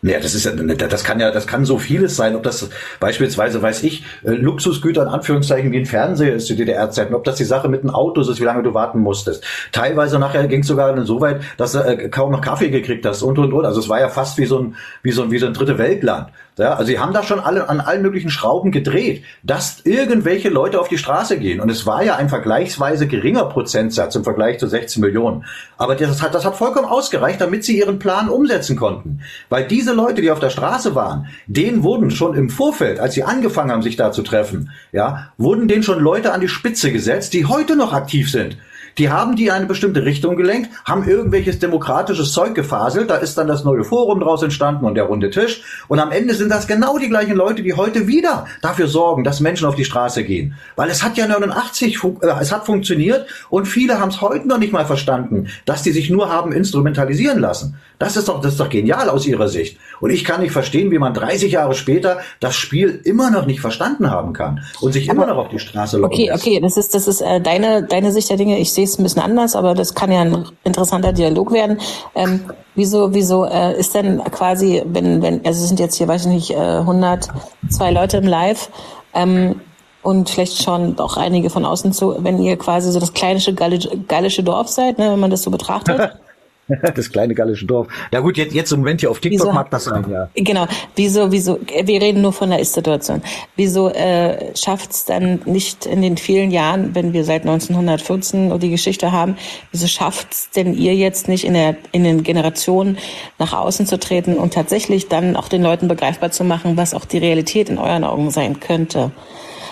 Ja, 0.02 0.18
das 0.18 0.34
ist 0.34 0.44
ja, 0.46 0.52
das 0.52 1.04
kann 1.04 1.20
ja, 1.20 1.30
das 1.30 1.46
kann 1.46 1.66
so 1.66 1.76
vieles 1.76 2.16
sein, 2.16 2.34
ob 2.34 2.42
das 2.42 2.70
beispielsweise, 3.00 3.60
weiß 3.60 3.82
ich, 3.82 4.02
äh, 4.24 4.30
Luxusgüter 4.30 5.02
in 5.02 5.08
Anführungszeichen 5.08 5.72
wie 5.72 5.78
ein 5.78 5.84
Fernseher 5.84 6.34
ist 6.34 6.46
zu 6.46 6.54
DDR-Zeiten, 6.56 7.14
ob 7.14 7.24
das 7.24 7.36
die 7.36 7.44
Sache 7.44 7.68
mit 7.68 7.82
den 7.82 7.90
Autos 7.90 8.28
ist, 8.28 8.40
wie 8.40 8.44
lange 8.44 8.62
du 8.62 8.72
warten 8.72 9.00
musstest. 9.00 9.44
Teilweise 9.72 10.18
nachher 10.18 10.48
ging 10.48 10.60
es 10.60 10.68
sogar 10.68 11.04
so 11.04 11.20
weit, 11.20 11.42
dass 11.58 11.72
du 11.72 11.80
äh, 11.80 12.08
kaum 12.08 12.32
noch 12.32 12.40
Kaffee 12.40 12.70
gekriegt 12.70 13.04
hast 13.04 13.22
und 13.22 13.38
und 13.38 13.52
und. 13.52 13.66
Also 13.66 13.80
es 13.80 13.90
war 13.90 14.00
ja 14.00 14.08
fast 14.08 14.38
wie 14.38 14.46
so 14.46 14.60
ein, 14.60 14.76
wie 15.02 15.12
so 15.12 15.22
ein, 15.22 15.30
wie 15.30 15.38
so 15.38 15.46
ein 15.46 15.52
dritte 15.52 15.76
Weltland. 15.76 16.28
Ja, 16.58 16.74
also 16.74 16.84
sie 16.84 16.98
haben 16.98 17.14
da 17.14 17.22
schon 17.22 17.40
alle 17.40 17.68
an 17.68 17.80
allen 17.80 18.02
möglichen 18.02 18.28
Schrauben 18.28 18.70
gedreht, 18.70 19.24
dass 19.42 19.80
irgendwelche 19.84 20.48
Leute 20.48 20.80
auf 20.80 20.88
die 20.88 20.98
Straße 20.98 21.38
gehen. 21.38 21.60
Und 21.60 21.70
es 21.70 21.86
war 21.86 22.02
ja 22.02 22.16
ein 22.16 22.28
vergleichsweise 22.28 23.06
geringer 23.06 23.46
Prozentsatz 23.46 24.14
im 24.14 24.24
Vergleich 24.24 24.58
zu 24.58 24.66
16 24.66 25.00
Millionen. 25.00 25.44
Aber 25.78 25.94
das 25.94 26.20
hat, 26.20 26.34
das 26.34 26.44
hat 26.44 26.56
vollkommen 26.56 26.86
ausgereicht, 26.86 27.40
damit 27.40 27.64
sie 27.64 27.78
ihren 27.78 27.98
Plan 27.98 28.28
umsetzen 28.28 28.76
konnten. 28.76 29.20
Weil 29.48 29.66
diese 29.66 29.94
Leute, 29.94 30.22
die 30.22 30.30
auf 30.30 30.40
der 30.40 30.50
Straße 30.50 30.94
waren, 30.94 31.28
denen 31.46 31.82
wurden 31.82 32.10
schon 32.10 32.34
im 32.34 32.50
Vorfeld, 32.50 33.00
als 33.00 33.14
sie 33.14 33.24
angefangen 33.24 33.70
haben, 33.70 33.82
sich 33.82 33.96
da 33.96 34.12
zu 34.12 34.22
treffen, 34.22 34.70
ja, 34.92 35.32
wurden 35.38 35.68
denen 35.68 35.82
schon 35.82 36.00
Leute 36.00 36.32
an 36.32 36.40
die 36.40 36.48
Spitze 36.48 36.92
gesetzt, 36.92 37.32
die 37.32 37.46
heute 37.46 37.76
noch 37.76 37.92
aktiv 37.92 38.30
sind. 38.30 38.56
Die 38.98 39.10
haben 39.10 39.36
die 39.36 39.46
in 39.46 39.50
eine 39.52 39.66
bestimmte 39.66 40.04
Richtung 40.04 40.36
gelenkt, 40.36 40.70
haben 40.84 41.08
irgendwelches 41.08 41.58
demokratisches 41.58 42.32
Zeug 42.32 42.54
gefaselt, 42.54 43.10
da 43.10 43.16
ist 43.16 43.36
dann 43.38 43.48
das 43.48 43.64
neue 43.64 43.84
Forum 43.84 44.20
draus 44.20 44.42
entstanden 44.42 44.84
und 44.84 44.94
der 44.94 45.04
runde 45.04 45.30
Tisch. 45.30 45.62
Und 45.88 45.98
am 46.00 46.10
Ende 46.12 46.34
sind 46.34 46.50
das 46.50 46.66
genau 46.66 46.98
die 46.98 47.08
gleichen 47.08 47.34
Leute, 47.34 47.62
die 47.62 47.74
heute 47.74 48.06
wieder 48.06 48.46
dafür 48.62 48.86
sorgen, 48.88 49.24
dass 49.24 49.40
Menschen 49.40 49.66
auf 49.66 49.74
die 49.74 49.84
Straße 49.84 50.24
gehen. 50.24 50.54
Weil 50.76 50.90
es 50.90 51.02
hat 51.02 51.16
ja 51.16 51.26
89, 51.26 51.98
äh, 52.22 52.26
es 52.40 52.52
hat 52.52 52.66
funktioniert 52.66 53.26
und 53.48 53.66
viele 53.66 54.00
haben 54.00 54.10
es 54.10 54.20
heute 54.20 54.46
noch 54.48 54.58
nicht 54.58 54.72
mal 54.72 54.84
verstanden, 54.86 55.48
dass 55.64 55.82
die 55.82 55.92
sich 55.92 56.10
nur 56.10 56.30
haben 56.30 56.52
instrumentalisieren 56.52 57.38
lassen. 57.38 57.76
Das 57.98 58.16
ist 58.16 58.28
doch, 58.28 58.40
das 58.40 58.52
ist 58.52 58.60
doch 58.60 58.70
genial 58.70 59.10
aus 59.10 59.26
ihrer 59.26 59.48
Sicht. 59.48 59.76
Und 60.00 60.10
ich 60.10 60.24
kann 60.24 60.40
nicht 60.40 60.52
verstehen, 60.52 60.90
wie 60.90 60.98
man 60.98 61.12
30 61.12 61.52
Jahre 61.52 61.74
später 61.74 62.18
das 62.40 62.56
Spiel 62.56 63.00
immer 63.04 63.30
noch 63.30 63.44
nicht 63.44 63.60
verstanden 63.60 64.10
haben 64.10 64.32
kann 64.32 64.62
und 64.80 64.92
sich 64.92 65.08
immer 65.08 65.26
noch 65.26 65.36
auf 65.36 65.48
die 65.48 65.58
Straße 65.58 65.98
locken 65.98 66.14
Okay, 66.14 66.28
lässt. 66.30 66.46
okay, 66.46 66.60
das 66.60 66.76
ist, 66.78 66.94
das 66.94 67.06
ist 67.06 67.20
äh, 67.20 67.40
deine, 67.42 67.82
deine 67.82 68.10
Sicht 68.10 68.30
der 68.30 68.38
Dinge. 68.38 68.58
Ich 68.58 68.72
sehe 68.72 68.79
es 68.82 68.98
ein 68.98 69.02
bisschen 69.02 69.22
anders, 69.22 69.56
aber 69.56 69.74
das 69.74 69.94
kann 69.94 70.10
ja 70.10 70.20
ein 70.20 70.46
interessanter 70.64 71.12
Dialog 71.12 71.52
werden. 71.52 71.78
Ähm, 72.14 72.44
wieso, 72.74 73.14
wieso 73.14 73.44
äh, 73.44 73.78
ist 73.78 73.94
denn 73.94 74.22
quasi, 74.24 74.82
wenn, 74.86 75.22
wenn, 75.22 75.44
also 75.44 75.62
es 75.62 75.68
sind 75.68 75.80
jetzt 75.80 75.96
hier, 75.96 76.08
weiß 76.08 76.22
ich 76.22 76.32
nicht, 76.32 76.50
äh, 76.50 76.56
102 76.56 77.90
Leute 77.90 78.18
im 78.18 78.26
Live, 78.26 78.70
ähm, 79.14 79.60
und 80.02 80.30
vielleicht 80.30 80.62
schon 80.62 80.98
auch 80.98 81.16
einige 81.16 81.50
von 81.50 81.64
außen 81.64 81.92
zu, 81.92 82.16
wenn 82.20 82.40
ihr 82.40 82.56
quasi 82.56 82.90
so 82.90 83.00
das 83.00 83.12
kleine 83.12 83.40
gallische, 83.54 83.90
gallische 84.08 84.42
Dorf 84.42 84.68
seid, 84.68 84.98
ne, 84.98 85.12
wenn 85.12 85.20
man 85.20 85.30
das 85.30 85.42
so 85.42 85.50
betrachtet. 85.50 86.12
das 86.94 87.10
kleine 87.10 87.34
gallische 87.34 87.66
Dorf. 87.66 87.88
Ja 88.12 88.20
gut, 88.20 88.36
jetzt, 88.36 88.54
jetzt 88.54 88.72
im 88.72 88.80
Moment 88.80 89.00
hier 89.00 89.10
auf 89.10 89.20
TikTok 89.20 89.40
wieso, 89.40 89.52
mag 89.52 89.70
das 89.70 89.84
sein, 89.84 90.04
ja. 90.10 90.28
Genau. 90.34 90.66
Wieso, 90.96 91.32
wieso, 91.32 91.58
wir 91.84 92.00
reden 92.00 92.22
nur 92.22 92.32
von 92.32 92.50
der 92.50 92.60
Ist-Situation. 92.60 93.22
Wieso 93.56 93.88
äh, 93.90 94.56
schafft 94.56 94.92
es 94.92 95.04
dann 95.04 95.40
nicht 95.44 95.86
in 95.86 96.02
den 96.02 96.16
vielen 96.16 96.50
Jahren, 96.50 96.94
wenn 96.94 97.12
wir 97.12 97.24
seit 97.24 97.42
1914 97.42 98.58
die 98.58 98.70
Geschichte 98.70 99.12
haben, 99.12 99.36
wieso 99.72 99.86
schafft 99.86 100.32
es 100.32 100.50
denn 100.50 100.74
ihr 100.74 100.94
jetzt 100.94 101.28
nicht 101.28 101.44
in, 101.44 101.54
der, 101.54 101.76
in 101.92 102.04
den 102.04 102.22
Generationen 102.22 102.98
nach 103.38 103.52
außen 103.52 103.86
zu 103.86 103.98
treten 103.98 104.34
und 104.34 104.54
tatsächlich 104.54 105.08
dann 105.08 105.36
auch 105.36 105.48
den 105.48 105.62
Leuten 105.62 105.88
begreifbar 105.88 106.30
zu 106.30 106.44
machen, 106.44 106.76
was 106.76 106.94
auch 106.94 107.04
die 107.04 107.18
Realität 107.18 107.68
in 107.68 107.78
euren 107.78 108.04
Augen 108.04 108.30
sein 108.30 108.60
könnte? 108.60 109.10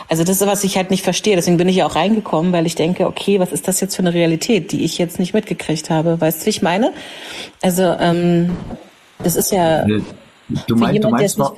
Also 0.08 0.24
das 0.24 0.40
ist, 0.40 0.46
was 0.46 0.64
ich 0.64 0.76
halt 0.76 0.90
nicht 0.90 1.04
verstehe. 1.04 1.36
Deswegen 1.36 1.58
bin 1.58 1.68
ich 1.68 1.76
ja 1.76 1.86
auch 1.86 1.94
reingekommen, 1.94 2.52
weil 2.52 2.66
ich 2.66 2.74
denke, 2.74 3.06
okay, 3.06 3.40
was 3.40 3.52
ist 3.52 3.68
das 3.68 3.80
jetzt 3.80 3.94
für 3.94 4.02
eine 4.02 4.14
Realität, 4.14 4.72
die 4.72 4.84
ich 4.84 4.96
jetzt 4.98 5.18
nicht 5.18 5.34
mitgekriegt 5.34 5.90
habe? 5.90 6.20
Weißt 6.20 6.40
du, 6.40 6.46
wie 6.46 6.50
ich 6.50 6.62
meine? 6.62 6.92
Also 7.60 7.82
ähm, 7.82 8.56
das 9.22 9.36
ist 9.36 9.52
ja 9.52 9.84
du 10.66 10.76
meinst, 10.76 10.94
jemand, 10.94 11.04
du 11.04 11.10
meinst 11.10 11.38
noch, 11.38 11.54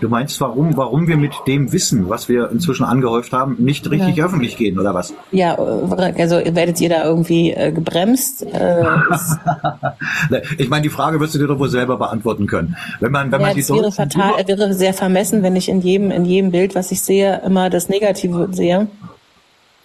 Du 0.00 0.08
meinst, 0.08 0.40
warum, 0.40 0.76
warum 0.76 1.08
wir 1.08 1.16
mit 1.16 1.32
dem 1.46 1.72
Wissen, 1.72 2.08
was 2.08 2.28
wir 2.28 2.50
inzwischen 2.50 2.84
angehäuft 2.84 3.32
haben, 3.32 3.56
nicht 3.58 3.90
richtig 3.90 4.16
ja. 4.16 4.26
öffentlich 4.26 4.56
gehen, 4.56 4.78
oder 4.78 4.94
was? 4.94 5.14
Ja, 5.32 5.54
also 5.54 6.36
werdet 6.36 6.80
ihr 6.80 6.88
da 6.88 7.04
irgendwie 7.04 7.52
äh, 7.52 7.72
gebremst? 7.72 8.42
Äh, 8.42 8.84
ich 10.58 10.68
meine, 10.68 10.82
die 10.82 10.90
Frage 10.90 11.18
wirst 11.20 11.34
du 11.34 11.38
dir 11.38 11.46
doch 11.46 11.58
wohl 11.58 11.70
selber 11.70 11.96
beantworten 11.96 12.46
können. 12.46 12.76
Wenn 13.00 13.12
man, 13.12 13.32
wenn 13.32 13.40
ja, 13.40 13.48
man 13.48 13.58
es 13.58 13.70
wäre 13.70 13.90
fatal, 13.90 14.46
wäre 14.46 14.74
sehr 14.74 14.92
vermessen, 14.92 15.42
wenn 15.42 15.56
ich 15.56 15.68
in 15.68 15.80
jedem, 15.80 16.10
in 16.10 16.24
jedem 16.24 16.50
Bild, 16.50 16.74
was 16.74 16.92
ich 16.92 17.00
sehe, 17.00 17.40
immer 17.44 17.70
das 17.70 17.88
Negative 17.88 18.48
sehe. 18.52 18.88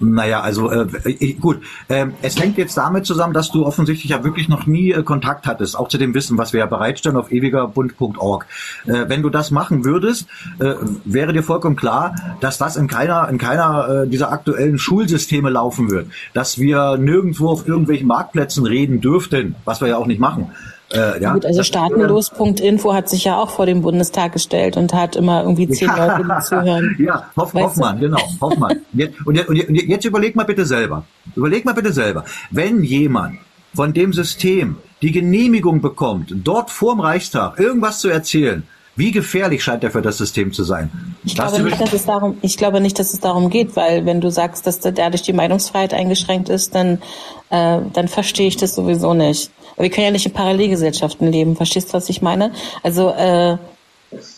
Naja, 0.02 0.42
also 0.42 0.72
äh, 0.72 1.34
gut. 1.34 1.62
Äh, 1.88 2.08
es 2.22 2.40
hängt 2.40 2.58
jetzt 2.58 2.76
damit 2.76 3.06
zusammen, 3.06 3.34
dass 3.34 3.52
du 3.52 3.66
offensichtlich 3.66 4.12
ja 4.12 4.24
wirklich 4.24 4.50
noch 4.50 4.66
nie 4.66 4.92
äh, 4.92 5.04
Kontakt 5.04 5.46
hattest, 5.46 5.78
auch 5.78 5.88
zu 5.88 5.98
dem 5.98 6.14
Wissen, 6.14 6.38
was 6.38 6.54
wir 6.54 6.60
ja 6.60 6.66
bereitstellen 6.66 7.18
auf 7.18 7.32
ewigerbund.org. 7.32 8.46
Äh, 8.86 9.06
wenn 9.08 9.22
du 9.22 9.30
das 9.30 9.52
machen 9.52 9.86
würdest, 9.86 10.28
äh, 10.60 10.74
wäre 11.06 11.34
dir 11.34 11.44
vollkommen 11.44 11.76
klar, 11.76 12.16
dass 12.40 12.58
das 12.58 12.76
in 12.76 12.88
keiner 12.88 13.30
in 13.30 13.38
keiner 13.38 14.04
äh, 14.04 14.08
dieser 14.08 14.32
aktuellen 14.32 14.78
Schulsysteme 14.78 15.50
laufen 15.50 15.92
wird, 15.92 16.08
dass 16.34 16.58
wir 16.58 16.98
nirgendwo 16.98 17.50
auf 17.50 17.68
irgendwelchen 17.68 18.08
Marktplätzen 18.08 18.66
reden 18.66 19.02
dürften, 19.02 19.56
was 19.66 19.82
wir 19.82 19.88
ja 19.88 19.98
auch 19.98 20.08
nicht 20.08 20.20
machen. 20.20 20.52
Äh, 20.94 21.22
ja, 21.22 21.34
Gut, 21.34 21.46
also 21.46 21.64
staatenlos.info 21.64 22.94
hat 22.94 23.10
sich 23.10 23.24
ja 23.24 23.38
auch 23.38 23.52
vor 23.52 23.66
dem 23.66 23.82
Bundestag 23.82 24.34
gestellt 24.34 24.78
und 24.78 24.94
hat 24.94 25.16
immer 25.16 25.42
irgendwie 25.44 25.70
zehn 25.70 25.88
Leute, 25.88 26.24
die 26.24 26.44
zuhören. 26.44 26.96
Ja, 27.00 27.30
Hoff, 27.38 27.54
Hoffmann, 27.54 28.00
genau, 28.00 28.20
Hoffmann. 28.42 28.82
Jetzt, 28.94 29.16
und, 29.26 29.48
und, 29.48 29.70
und 29.70 29.76
jetzt 29.76 30.06
überleg 30.06 30.36
mal 30.36 30.46
bitte 30.46 30.66
selber. 30.66 31.06
Überleg 31.36 31.66
mal 31.66 31.74
bitte 31.74 31.94
selber. 31.94 32.26
Wenn 32.50 32.84
jemand 32.84 33.40
von 33.74 33.94
dem 33.94 34.14
System 34.14 34.78
die 35.02 35.12
Genehmigung 35.12 35.82
bekommt, 35.82 36.34
dort 36.36 36.70
vorm 36.70 37.00
Reichstag 37.00 37.60
irgendwas 37.60 38.00
zu 38.00 38.10
erzählen, 38.10 38.64
wie 38.96 39.12
gefährlich 39.12 39.64
scheint 39.64 39.84
er 39.84 39.92
für 39.92 40.02
das 40.02 40.18
System 40.18 40.52
zu 40.52 40.64
sein? 40.64 41.16
Ich 41.24 41.36
glaube, 41.36 41.62
nicht, 41.64 41.80
dass 41.80 41.94
es 41.94 42.06
darum, 42.06 42.38
ich 42.42 42.58
glaube 42.58 42.82
nicht, 42.82 43.00
dass 43.00 43.14
es 43.14 43.20
darum 43.22 43.50
geht, 43.50 43.76
weil 43.76 44.06
wenn 44.06 44.20
du 44.20 44.30
sagst, 44.30 44.68
dass 44.68 44.80
dadurch 44.80 45.22
die 45.22 45.34
Meinungsfreiheit 45.34 45.94
eingeschränkt 45.94 46.50
ist, 46.50 46.76
dann, 46.76 47.02
äh, 47.50 47.80
dann 47.94 48.08
verstehe 48.10 48.48
ich 48.48 48.58
das 48.58 48.76
sowieso 48.76 49.14
nicht. 49.14 49.50
Wir 49.82 49.90
können 49.90 50.06
ja 50.06 50.12
nicht 50.12 50.26
in 50.26 50.34
Parallelgesellschaften 50.34 51.32
leben. 51.32 51.56
Verstehst 51.56 51.90
du, 51.90 51.94
was 51.94 52.10
ich 52.10 52.22
meine? 52.22 52.52
Also 52.84 53.10
äh, 53.10 53.58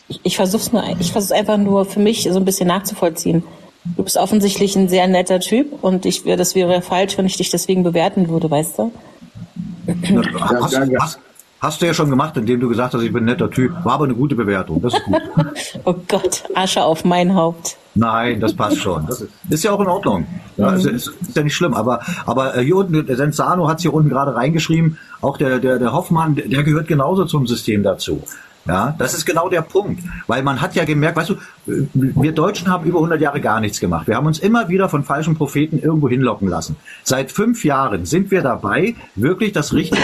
ich, 0.08 0.20
ich 0.24 0.36
versuche 0.36 0.72
nur, 0.72 0.84
ich 1.00 1.12
versuche 1.12 1.36
einfach 1.36 1.58
nur 1.58 1.86
für 1.86 2.00
mich 2.00 2.24
so 2.24 2.38
ein 2.38 2.46
bisschen 2.46 2.68
nachzuvollziehen. 2.68 3.44
Du 3.98 4.04
bist 4.04 4.18
offensichtlich 4.18 4.76
ein 4.76 4.88
sehr 4.88 5.08
netter 5.08 5.40
Typ 5.40 5.84
und 5.84 6.06
ich 6.06 6.24
das 6.24 6.56
wäre 6.56 6.82
falsch, 6.82 7.18
wenn 7.18 7.26
ich 7.26 7.38
dich 7.38 7.50
deswegen 7.50 7.84
bewerten 7.84 8.30
würde, 8.30 8.50
weißt 8.50 8.80
du? 8.80 8.92
Hast, 10.40 10.78
hast, 10.78 11.20
hast, 11.64 11.82
du 11.82 11.86
ja 11.88 11.94
schon 11.94 12.10
gemacht, 12.10 12.38
indem 12.38 12.60
du 12.60 12.70
gesagt 12.70 12.94
hast, 12.94 13.02
ich 13.02 13.12
bin 13.12 13.24
ein 13.24 13.26
netter 13.26 13.50
Typ. 13.50 13.74
War 13.84 13.94
aber 13.94 14.06
eine 14.06 14.14
gute 14.14 14.36
Bewertung. 14.36 14.82
Das 14.82 14.94
ist 14.94 15.04
gut. 15.06 15.22
oh 15.86 15.96
Gott, 16.08 16.44
Asche 16.54 16.84
auf 16.84 17.04
mein 17.04 17.34
Haupt. 17.34 17.78
Nein, 17.96 18.40
das 18.40 18.54
passt 18.54 18.80
schon. 18.80 19.06
Das 19.08 19.22
ist, 19.22 19.32
ist 19.50 19.64
ja 19.64 19.72
auch 19.72 19.80
in 19.80 19.88
Ordnung. 19.88 20.28
Ja, 20.58 20.72
mhm. 20.72 20.78
ist, 20.78 20.86
ist, 20.86 21.08
ist, 21.08 21.36
ja 21.36 21.44
nicht 21.44 21.56
schlimm. 21.56 21.74
Aber, 21.74 22.02
aber 22.26 22.58
äh, 22.58 22.64
hier 22.64 22.76
unten, 22.76 23.06
der 23.06 23.16
Sensano 23.16 23.68
hat 23.68 23.78
es 23.78 23.84
hier 23.84 23.94
unten 23.94 24.10
gerade 24.10 24.36
reingeschrieben, 24.36 24.98
auch 25.22 25.38
der, 25.38 25.60
der, 25.60 25.80
der 25.80 25.94
Hoffmann, 25.94 26.36
der 26.36 26.64
gehört 26.64 26.88
genauso 26.88 27.26
zum 27.26 27.48
System 27.48 27.84
dazu. 27.84 28.24
Ja, 28.66 28.96
das 28.98 29.14
ist 29.14 29.26
genau 29.26 29.50
der 29.50 29.62
Punkt, 29.62 30.02
weil 30.28 30.42
man 30.42 30.62
hat 30.62 30.74
ja 30.76 30.86
gemerkt, 30.86 31.18
weißt 31.18 31.32
du, 31.32 31.36
wir 31.66 32.32
Deutschen 32.32 32.70
haben 32.70 32.86
über 32.86 33.00
100 33.00 33.20
Jahre 33.20 33.42
gar 33.42 33.60
nichts 33.60 33.82
gemacht. 33.82 34.08
Wir 34.08 34.16
haben 34.16 34.26
uns 34.26 34.40
immer 34.40 34.70
wieder 34.70 34.88
von 34.88 35.04
falschen 35.04 35.36
Propheten 35.36 35.80
irgendwo 35.80 36.08
hinlocken 36.08 36.48
lassen. 36.48 36.78
Seit 37.04 37.34
fünf 37.34 37.66
Jahren 37.66 38.06
sind 38.06 38.32
wir 38.32 38.42
dabei, 38.42 38.96
wirklich 39.16 39.52
das 39.52 39.74
richtige 39.74 40.02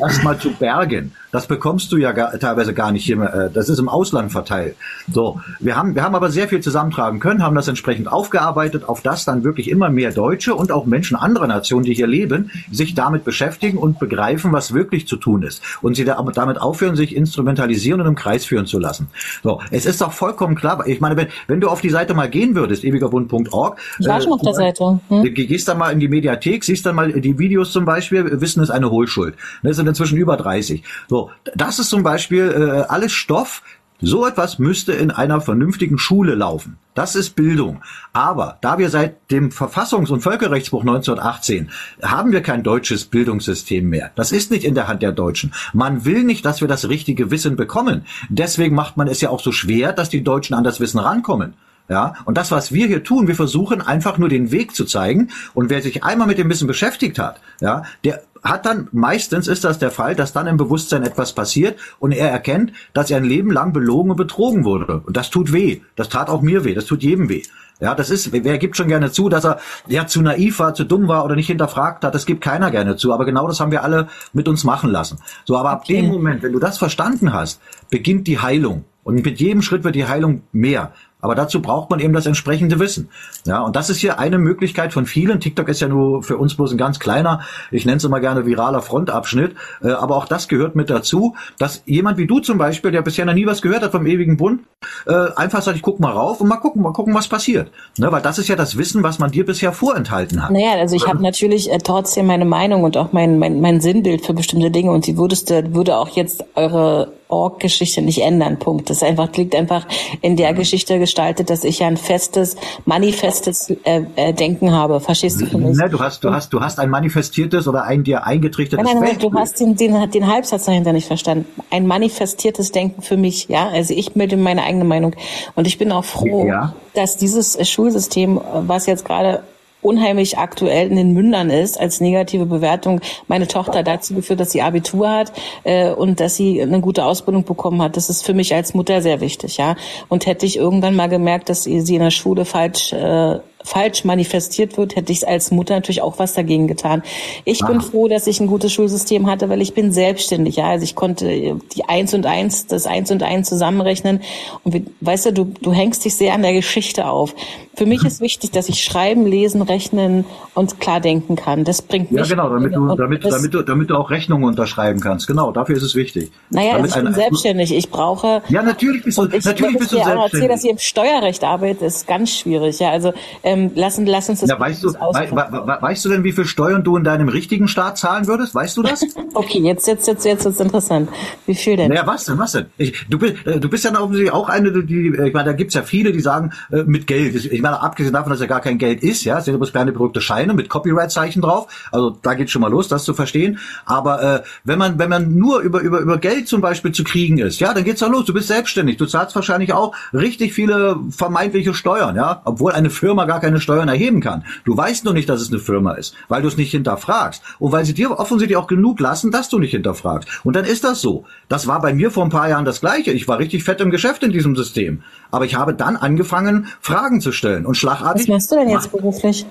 erstmal 0.00 0.38
zu 0.38 0.50
bergen. 0.50 1.12
Das 1.32 1.46
bekommst 1.46 1.92
du 1.92 1.96
ja 1.96 2.12
gar, 2.12 2.38
teilweise 2.38 2.74
gar 2.74 2.92
nicht 2.92 3.04
hier 3.04 3.16
mehr. 3.16 3.32
Äh, 3.32 3.50
das 3.50 3.68
ist 3.68 3.78
im 3.78 3.88
Ausland 3.88 4.32
verteilt. 4.32 4.76
So, 5.10 5.40
wir 5.58 5.76
haben, 5.76 5.94
wir 5.94 6.02
haben 6.02 6.14
aber 6.14 6.30
sehr 6.30 6.48
viel 6.48 6.60
zusammentragen 6.60 7.20
können, 7.20 7.42
haben 7.42 7.54
das 7.54 7.68
entsprechend 7.68 8.10
aufgearbeitet, 8.10 8.88
auf 8.88 9.00
das 9.02 9.24
dann 9.24 9.44
wirklich 9.44 9.70
immer 9.70 9.90
mehr 9.90 10.12
Deutsche 10.12 10.54
und 10.54 10.72
auch 10.72 10.86
Menschen 10.86 11.16
anderer 11.16 11.46
Nationen, 11.46 11.84
die 11.84 11.94
hier 11.94 12.06
leben, 12.06 12.50
sich 12.70 12.94
damit 12.94 13.24
beschäftigen 13.24 13.78
und 13.78 13.98
begreifen, 13.98 14.52
was 14.52 14.74
wirklich 14.74 15.06
zu 15.06 15.16
tun 15.16 15.42
ist. 15.42 15.62
Und 15.82 15.94
sie 15.94 16.04
damit 16.04 16.60
aufhören, 16.60 16.96
sich 16.96 17.14
instrumentalisieren 17.14 18.00
und 18.00 18.06
im 18.06 18.14
Kreis 18.14 18.44
führen 18.44 18.66
zu 18.66 18.78
lassen. 18.78 19.08
So, 19.42 19.60
es 19.70 19.86
ist 19.86 20.00
doch 20.00 20.12
vollkommen 20.12 20.54
klar. 20.54 20.86
Ich 20.86 21.00
meine, 21.00 21.16
wenn, 21.16 21.28
wenn 21.46 21.60
du 21.60 21.68
auf 21.68 21.80
die 21.80 21.90
Seite 21.90 22.14
mal 22.14 22.28
gehen 22.28 22.54
würdest, 22.54 22.84
ewigerbund.org. 22.84 23.78
Ich 23.98 24.06
war 24.06 24.18
äh, 24.18 24.22
schon 24.22 24.32
auf 24.32 24.42
der 24.42 24.54
Seite. 24.54 25.00
Hm? 25.08 25.34
Gehst 25.34 25.68
dann 25.68 25.78
mal 25.78 25.92
in 25.92 26.00
die 26.00 26.08
Mediathek, 26.08 26.64
siehst 26.64 26.86
dann 26.86 26.94
mal 26.94 27.12
die 27.12 27.38
Videos 27.38 27.72
zum 27.72 27.84
Beispiel, 27.84 28.40
Wissen 28.40 28.62
ist 28.62 28.70
eine 28.70 28.90
Hohlschuld. 28.90 29.34
Das 29.62 29.76
sind 29.76 29.86
inzwischen 29.86 30.16
über 30.16 30.36
30. 30.36 30.82
So, 31.08 31.19
das 31.54 31.78
ist 31.78 31.90
zum 31.90 32.02
Beispiel 32.02 32.50
äh, 32.50 32.92
alles 32.92 33.12
Stoff, 33.12 33.62
so 34.02 34.26
etwas 34.26 34.58
müsste 34.58 34.92
in 34.92 35.10
einer 35.10 35.40
vernünftigen 35.40 35.98
Schule 35.98 36.34
laufen. 36.34 36.78
Das 36.94 37.14
ist 37.14 37.36
Bildung. 37.36 37.82
Aber 38.12 38.58
da 38.62 38.78
wir 38.78 38.88
seit 38.88 39.30
dem 39.30 39.50
Verfassungs- 39.50 40.10
und 40.10 40.22
Völkerrechtsbuch 40.22 40.80
1918 40.80 41.70
haben 42.02 42.32
wir 42.32 42.42
kein 42.42 42.62
deutsches 42.62 43.04
Bildungssystem 43.04 43.88
mehr. 43.88 44.10
Das 44.16 44.32
ist 44.32 44.50
nicht 44.50 44.64
in 44.64 44.74
der 44.74 44.88
Hand 44.88 45.02
der 45.02 45.12
Deutschen. 45.12 45.52
Man 45.72 46.04
will 46.04 46.24
nicht, 46.24 46.44
dass 46.44 46.60
wir 46.60 46.68
das 46.68 46.88
richtige 46.88 47.30
Wissen 47.30 47.56
bekommen. 47.56 48.06
Deswegen 48.28 48.74
macht 48.74 48.96
man 48.96 49.06
es 49.06 49.20
ja 49.20 49.30
auch 49.30 49.40
so 49.40 49.52
schwer, 49.52 49.92
dass 49.92 50.08
die 50.08 50.24
Deutschen 50.24 50.54
an 50.54 50.64
das 50.64 50.80
Wissen 50.80 50.98
rankommen. 50.98 51.54
Ja, 51.90 52.14
und 52.24 52.38
das, 52.38 52.52
was 52.52 52.70
wir 52.70 52.86
hier 52.86 53.02
tun, 53.02 53.26
wir 53.26 53.34
versuchen 53.34 53.80
einfach 53.80 54.16
nur 54.16 54.28
den 54.28 54.52
Weg 54.52 54.76
zu 54.76 54.84
zeigen. 54.84 55.30
Und 55.54 55.70
wer 55.70 55.82
sich 55.82 56.04
einmal 56.04 56.28
mit 56.28 56.38
dem 56.38 56.48
Wissen 56.48 56.68
beschäftigt 56.68 57.18
hat, 57.18 57.40
ja, 57.60 57.82
der 58.04 58.22
hat 58.44 58.64
dann, 58.64 58.88
meistens 58.92 59.48
ist 59.48 59.64
das 59.64 59.80
der 59.80 59.90
Fall, 59.90 60.14
dass 60.14 60.32
dann 60.32 60.46
im 60.46 60.56
Bewusstsein 60.56 61.02
etwas 61.02 61.32
passiert 61.32 61.80
und 61.98 62.12
er 62.12 62.30
erkennt, 62.30 62.72
dass 62.92 63.10
er 63.10 63.16
ein 63.16 63.24
Leben 63.24 63.50
lang 63.50 63.72
belogen 63.72 64.12
und 64.12 64.16
betrogen 64.16 64.64
wurde. 64.64 65.02
Und 65.04 65.16
das 65.16 65.30
tut 65.30 65.52
weh. 65.52 65.80
Das 65.96 66.08
tat 66.08 66.28
auch 66.28 66.42
mir 66.42 66.64
weh. 66.64 66.74
Das 66.74 66.86
tut 66.86 67.02
jedem 67.02 67.28
weh. 67.28 67.42
Ja, 67.80 67.96
das 67.96 68.10
ist, 68.10 68.32
wer 68.32 68.58
gibt 68.58 68.76
schon 68.76 68.88
gerne 68.88 69.10
zu, 69.10 69.28
dass 69.28 69.44
er 69.44 69.58
ja 69.88 70.06
zu 70.06 70.22
naiv 70.22 70.60
war, 70.60 70.74
zu 70.74 70.84
dumm 70.84 71.08
war 71.08 71.24
oder 71.24 71.34
nicht 71.34 71.48
hinterfragt 71.48 72.04
hat, 72.04 72.14
das 72.14 72.26
gibt 72.26 72.42
keiner 72.42 72.70
gerne 72.70 72.96
zu. 72.96 73.12
Aber 73.12 73.24
genau 73.24 73.48
das 73.48 73.58
haben 73.58 73.72
wir 73.72 73.82
alle 73.82 74.06
mit 74.32 74.46
uns 74.46 74.62
machen 74.62 74.90
lassen. 74.90 75.18
So, 75.44 75.56
aber 75.56 75.70
ab 75.70 75.86
dem 75.86 76.06
Moment, 76.06 76.44
wenn 76.44 76.52
du 76.52 76.60
das 76.60 76.78
verstanden 76.78 77.32
hast, 77.32 77.60
beginnt 77.88 78.28
die 78.28 78.38
Heilung. 78.38 78.84
Und 79.02 79.24
mit 79.24 79.40
jedem 79.40 79.62
Schritt 79.62 79.82
wird 79.82 79.94
die 79.94 80.06
Heilung 80.06 80.42
mehr. 80.52 80.92
Aber 81.20 81.34
dazu 81.34 81.60
braucht 81.60 81.90
man 81.90 82.00
eben 82.00 82.12
das 82.12 82.26
entsprechende 82.26 82.78
Wissen. 82.78 83.08
Ja, 83.46 83.62
und 83.62 83.76
das 83.76 83.90
ist 83.90 83.98
hier 83.98 84.18
eine 84.18 84.38
Möglichkeit 84.38 84.92
von 84.92 85.06
vielen. 85.06 85.40
TikTok 85.40 85.68
ist 85.68 85.80
ja 85.80 85.88
nur 85.88 86.22
für 86.22 86.36
uns 86.36 86.54
bloß 86.54 86.72
ein 86.72 86.78
ganz 86.78 86.98
kleiner, 86.98 87.40
ich 87.70 87.84
nenne 87.84 87.98
es 87.98 88.04
immer 88.04 88.20
gerne 88.20 88.46
viraler 88.46 88.82
Frontabschnitt. 88.82 89.54
Äh, 89.82 89.90
aber 89.90 90.16
auch 90.16 90.26
das 90.26 90.48
gehört 90.48 90.76
mit 90.76 90.90
dazu, 90.90 91.34
dass 91.58 91.82
jemand 91.86 92.18
wie 92.18 92.26
du 92.26 92.40
zum 92.40 92.58
Beispiel, 92.58 92.90
der 92.90 93.02
bisher 93.02 93.24
noch 93.24 93.34
nie 93.34 93.46
was 93.46 93.62
gehört 93.62 93.82
hat 93.82 93.92
vom 93.92 94.06
ewigen 94.06 94.36
Bund, 94.36 94.62
äh, 95.06 95.12
einfach 95.36 95.62
sagt, 95.62 95.76
ich 95.76 95.82
guck 95.82 96.00
mal 96.00 96.12
rauf 96.12 96.40
und 96.40 96.48
mal 96.48 96.56
gucken, 96.56 96.82
mal 96.82 96.92
gucken, 96.92 97.14
was 97.14 97.28
passiert. 97.28 97.70
Ne, 97.98 98.10
weil 98.10 98.22
das 98.22 98.38
ist 98.38 98.48
ja 98.48 98.56
das 98.56 98.76
Wissen, 98.76 99.02
was 99.02 99.18
man 99.18 99.30
dir 99.30 99.44
bisher 99.44 99.72
vorenthalten 99.72 100.42
hat. 100.42 100.50
Naja, 100.50 100.72
also 100.78 100.96
ich 100.96 101.06
habe 101.06 101.22
natürlich 101.22 101.70
äh, 101.70 101.78
trotzdem 101.78 102.26
meine 102.26 102.44
Meinung 102.44 102.84
und 102.84 102.96
auch 102.96 103.12
mein, 103.12 103.38
mein, 103.38 103.60
mein 103.60 103.80
Sinnbild 103.80 104.24
für 104.24 104.34
bestimmte 104.34 104.70
Dinge 104.70 104.90
und 104.90 105.06
die 105.06 105.16
würdest, 105.16 105.50
würde 105.50 105.96
auch 105.96 106.08
jetzt 106.08 106.44
eure 106.54 107.12
Org-Geschichte 107.30 108.02
nicht 108.02 108.22
ändern. 108.22 108.58
Punkt. 108.58 108.90
Das 108.90 109.02
einfach 109.02 109.34
liegt 109.36 109.54
einfach 109.54 109.86
in 110.20 110.36
der 110.36 110.52
Geschichte 110.52 110.98
gestaltet, 111.10 111.50
dass 111.50 111.64
ich 111.64 111.80
ja 111.80 111.88
ein 111.88 111.96
festes, 111.96 112.56
manifestes 112.84 113.70
äh, 113.82 114.02
äh, 114.14 114.32
Denken 114.32 114.70
habe. 114.70 115.00
Verstehst 115.00 115.40
du? 115.40 115.58
Ne, 115.58 115.90
du 115.90 115.98
hast, 115.98 116.22
du 116.22 116.30
hast, 116.30 116.52
du 116.52 116.60
hast 116.60 116.78
ein 116.78 116.88
manifestiertes 116.88 117.66
oder 117.66 117.82
ein 117.82 118.04
dir 118.04 118.26
eingetrichtetes 118.26 118.84
nein, 118.84 119.00
nein, 119.00 119.10
nein, 119.10 119.18
Du 119.18 119.32
hast 119.34 119.58
den, 119.58 119.74
den, 119.74 120.10
den 120.10 120.26
Halbsatz 120.28 120.66
dahinter 120.66 120.92
nicht 120.92 121.08
verstanden. 121.08 121.46
Ein 121.70 121.86
manifestiertes 121.86 122.70
Denken 122.70 123.02
für 123.02 123.16
mich. 123.16 123.48
Ja, 123.48 123.68
also 123.68 123.92
ich 123.92 124.14
bilde 124.14 124.36
meine 124.36 124.62
eigene 124.62 124.84
Meinung 124.84 125.16
und 125.56 125.66
ich 125.66 125.78
bin 125.78 125.90
auch 125.90 126.04
froh, 126.04 126.46
ja. 126.46 126.74
dass 126.94 127.16
dieses 127.16 127.58
Schulsystem, 127.68 128.40
was 128.66 128.86
jetzt 128.86 129.04
gerade 129.04 129.42
unheimlich 129.82 130.38
aktuell 130.38 130.88
in 130.88 130.96
den 130.96 131.12
Mündern 131.12 131.50
ist 131.50 131.80
als 131.80 132.00
negative 132.00 132.46
Bewertung 132.46 133.00
meine 133.28 133.46
Tochter 133.46 133.82
dazu 133.82 134.14
geführt, 134.14 134.40
dass 134.40 134.52
sie 134.52 134.62
Abitur 134.62 135.10
hat 135.10 135.32
äh, 135.64 135.90
und 135.90 136.20
dass 136.20 136.36
sie 136.36 136.60
eine 136.62 136.80
gute 136.80 137.04
Ausbildung 137.04 137.44
bekommen 137.44 137.80
hat. 137.82 137.96
Das 137.96 138.10
ist 138.10 138.24
für 138.24 138.34
mich 138.34 138.54
als 138.54 138.74
Mutter 138.74 139.02
sehr 139.02 139.20
wichtig, 139.20 139.56
ja. 139.56 139.76
Und 140.08 140.26
hätte 140.26 140.46
ich 140.46 140.56
irgendwann 140.56 140.96
mal 140.96 141.08
gemerkt, 141.08 141.48
dass 141.48 141.64
sie 141.64 141.74
in 141.76 142.02
der 142.02 142.10
Schule 142.10 142.44
falsch 142.44 142.92
äh, 142.92 143.38
falsch 143.62 144.04
manifestiert 144.04 144.78
wird, 144.78 144.96
hätte 144.96 145.12
ich 145.12 145.26
als 145.26 145.50
Mutter 145.50 145.74
natürlich 145.74 146.02
auch 146.02 146.18
was 146.18 146.32
dagegen 146.34 146.66
getan. 146.66 147.02
Ich 147.44 147.62
Aha. 147.62 147.72
bin 147.72 147.80
froh, 147.80 148.08
dass 148.08 148.26
ich 148.26 148.40
ein 148.40 148.46
gutes 148.46 148.72
Schulsystem 148.72 149.26
hatte, 149.26 149.48
weil 149.48 149.60
ich 149.60 149.74
bin 149.74 149.92
selbstständig. 149.92 150.56
Ja, 150.56 150.68
also 150.68 150.84
ich 150.84 150.94
konnte 150.94 151.58
die 151.74 151.84
Eins 151.86 152.14
und 152.14 152.26
Eins, 152.26 152.66
das 152.66 152.86
Eins 152.86 153.10
und 153.10 153.22
Eins 153.22 153.48
zusammenrechnen. 153.48 154.20
Und 154.64 154.74
wie, 154.74 154.86
weißt 155.00 155.26
du, 155.26 155.32
du, 155.32 155.44
du 155.60 155.72
hängst 155.72 156.04
dich 156.04 156.16
sehr 156.16 156.34
an 156.34 156.42
der 156.42 156.52
Geschichte 156.52 157.06
auf. 157.06 157.34
Für 157.74 157.86
mich 157.86 158.04
ist 158.04 158.20
wichtig, 158.20 158.50
dass 158.50 158.68
ich 158.68 158.82
schreiben, 158.82 159.26
lesen, 159.26 159.62
rechnen 159.62 160.24
und 160.54 160.80
klar 160.80 161.00
denken 161.00 161.36
kann. 161.36 161.64
Das 161.64 161.82
bringt 161.82 162.12
mich. 162.12 162.28
Ja, 162.28 162.34
genau, 162.34 162.50
damit 162.50 162.74
du, 162.74 162.94
damit, 162.94 163.24
damit 163.24 163.54
du, 163.54 163.62
damit 163.62 163.90
du 163.90 163.96
auch 163.96 164.10
Rechnungen 164.10 164.44
unterschreiben 164.44 165.00
kannst. 165.00 165.26
Genau, 165.26 165.50
dafür 165.52 165.76
ist 165.76 165.82
es 165.82 165.94
wichtig. 165.94 166.30
Naja, 166.50 166.74
also 166.74 166.98
ich 166.98 167.04
bin 167.04 167.14
selbstständig. 167.14 167.72
Ich 167.72 167.90
brauche. 167.90 168.42
Ja, 168.48 168.62
natürlich 168.62 169.02
bist 169.04 169.18
du, 169.18 169.26
ich, 169.26 169.44
natürlich 169.44 169.78
bist 169.78 169.92
du 169.92 169.96
selbstständig. 169.96 170.32
Erzähle, 170.32 170.48
dass 170.48 170.64
ich 170.64 170.70
im 170.70 170.78
Steuerrecht 170.78 171.44
arbeite, 171.44 171.86
ist 171.86 172.06
ganz 172.06 172.30
schwierig. 172.30 172.80
Ja, 172.80 172.90
also 172.90 173.12
ähm, 173.50 173.72
lassen, 173.74 174.06
lass 174.06 174.28
uns 174.28 174.40
das 174.40 174.50
Ja, 174.50 174.60
weißt 174.60 174.84
du, 174.84 174.94
wei, 174.94 175.28
wei, 175.32 175.82
weißt 175.82 176.04
du 176.04 176.08
denn, 176.08 176.24
wie 176.24 176.32
viel 176.32 176.44
Steuern 176.44 176.84
du 176.84 176.96
in 176.96 177.04
deinem 177.04 177.28
richtigen 177.28 177.66
Staat 177.66 177.98
zahlen 177.98 178.26
würdest? 178.26 178.54
Weißt 178.54 178.76
du 178.76 178.82
das? 178.82 179.04
okay, 179.34 179.58
jetzt, 179.58 179.86
jetzt, 179.88 180.06
jetzt, 180.06 180.24
jetzt 180.24 180.44
wird's 180.44 180.60
interessant. 180.60 181.08
Wie 181.46 181.54
viel 181.54 181.76
denn? 181.76 181.88
Naja, 181.88 182.06
was 182.06 182.26
denn, 182.26 182.38
was 182.38 182.52
denn? 182.52 182.66
Ich, 182.76 183.06
du, 183.08 183.18
bist, 183.18 183.46
äh, 183.46 183.58
du 183.58 183.68
bist 183.68 183.84
ja 183.84 183.90
offensichtlich 183.98 184.32
auch 184.32 184.48
eine, 184.48 184.70
die, 184.84 185.08
ich 185.08 185.34
meine, 185.34 185.44
da 185.44 185.52
gibt's 185.52 185.74
ja 185.74 185.82
viele, 185.82 186.12
die 186.12 186.20
sagen, 186.20 186.52
äh, 186.70 186.84
mit 186.84 187.06
Geld. 187.06 187.34
Ich 187.34 187.62
meine, 187.62 187.80
abgesehen 187.80 188.12
davon, 188.12 188.30
dass 188.30 188.40
ja 188.40 188.46
gar 188.46 188.60
kein 188.60 188.78
Geld 188.78 189.02
ist, 189.02 189.24
ja, 189.24 189.40
sind 189.40 189.56
bloß 189.56 189.72
kleine 189.72 189.92
berückte 189.92 190.20
Scheine 190.20 190.54
mit 190.54 190.68
Copyright-Zeichen 190.68 191.42
drauf. 191.42 191.88
Also 191.90 192.10
da 192.22 192.34
geht's 192.34 192.52
schon 192.52 192.62
mal 192.62 192.70
los, 192.70 192.88
das 192.88 193.04
zu 193.04 193.14
verstehen. 193.14 193.58
Aber 193.84 194.22
äh, 194.22 194.42
wenn 194.64 194.78
man, 194.78 194.98
wenn 194.98 195.10
man 195.10 195.36
nur 195.36 195.60
über, 195.60 195.80
über, 195.80 195.98
über 195.98 196.18
Geld 196.18 196.46
zum 196.46 196.60
Beispiel 196.60 196.92
zu 196.92 197.02
kriegen 197.02 197.38
ist, 197.38 197.60
ja, 197.60 197.74
dann 197.74 197.84
geht's 197.84 198.00
ja 198.00 198.06
los. 198.06 198.26
Du 198.26 198.32
bist 198.32 198.48
selbstständig. 198.48 198.96
Du 198.96 199.06
zahlst 199.06 199.34
wahrscheinlich 199.34 199.72
auch 199.72 199.94
richtig 200.12 200.52
viele 200.52 201.00
vermeintliche 201.10 201.74
Steuern, 201.74 202.14
ja, 202.16 202.42
obwohl 202.44 202.72
eine 202.72 202.90
Firma 202.90 203.24
gar 203.24 203.39
keine 203.40 203.60
Steuern 203.60 203.88
erheben 203.88 204.20
kann. 204.20 204.44
Du 204.64 204.76
weißt 204.76 205.04
nur 205.04 205.14
nicht, 205.14 205.28
dass 205.28 205.40
es 205.40 205.48
eine 205.48 205.58
Firma 205.58 205.94
ist, 205.94 206.14
weil 206.28 206.42
du 206.42 206.48
es 206.48 206.56
nicht 206.56 206.70
hinterfragst. 206.70 207.42
Und 207.58 207.72
weil 207.72 207.84
sie 207.84 207.94
dir 207.94 208.12
offensichtlich 208.18 208.56
auch 208.56 208.66
genug 208.66 209.00
lassen, 209.00 209.30
dass 209.30 209.48
du 209.48 209.58
nicht 209.58 209.72
hinterfragst. 209.72 210.28
Und 210.44 210.54
dann 210.54 210.64
ist 210.64 210.84
das 210.84 211.00
so. 211.00 211.24
Das 211.48 211.66
war 211.66 211.80
bei 211.80 211.92
mir 211.92 212.10
vor 212.10 212.24
ein 212.24 212.30
paar 212.30 212.48
Jahren 212.48 212.64
das 212.64 212.80
Gleiche. 212.80 213.12
Ich 213.12 213.26
war 213.26 213.38
richtig 213.38 213.64
fett 213.64 213.80
im 213.80 213.90
Geschäft 213.90 214.22
in 214.22 214.32
diesem 214.32 214.54
System. 214.54 215.02
Aber 215.30 215.44
ich 215.44 215.56
habe 215.56 215.74
dann 215.74 215.96
angefangen, 215.96 216.68
Fragen 216.80 217.20
zu 217.20 217.32
stellen 217.32 217.66
und 217.66 217.76
schlagartig. 217.76 218.28
Was 218.28 218.28
machst 218.28 218.52
du 218.52 218.56
denn 218.56 218.68
jetzt 218.68 218.92
beruflich? 218.92 219.46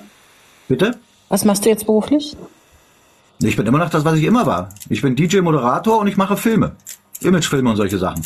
Bitte? 0.67 0.95
Was 1.29 1.45
machst 1.45 1.65
du 1.65 1.69
jetzt 1.69 1.85
beruflich? 1.85 2.37
Ich 3.41 3.55
bin 3.55 3.65
immer 3.65 3.77
noch 3.77 3.89
das, 3.89 4.03
was 4.03 4.17
ich 4.17 4.23
immer 4.23 4.45
war. 4.45 4.69
Ich 4.89 5.01
bin 5.01 5.15
DJ-Moderator 5.15 5.99
und 5.99 6.07
ich 6.07 6.17
mache 6.17 6.35
Filme. 6.35 6.75
Imagefilme 7.21 7.69
und 7.69 7.77
solche 7.77 7.97
Sachen. 7.97 8.21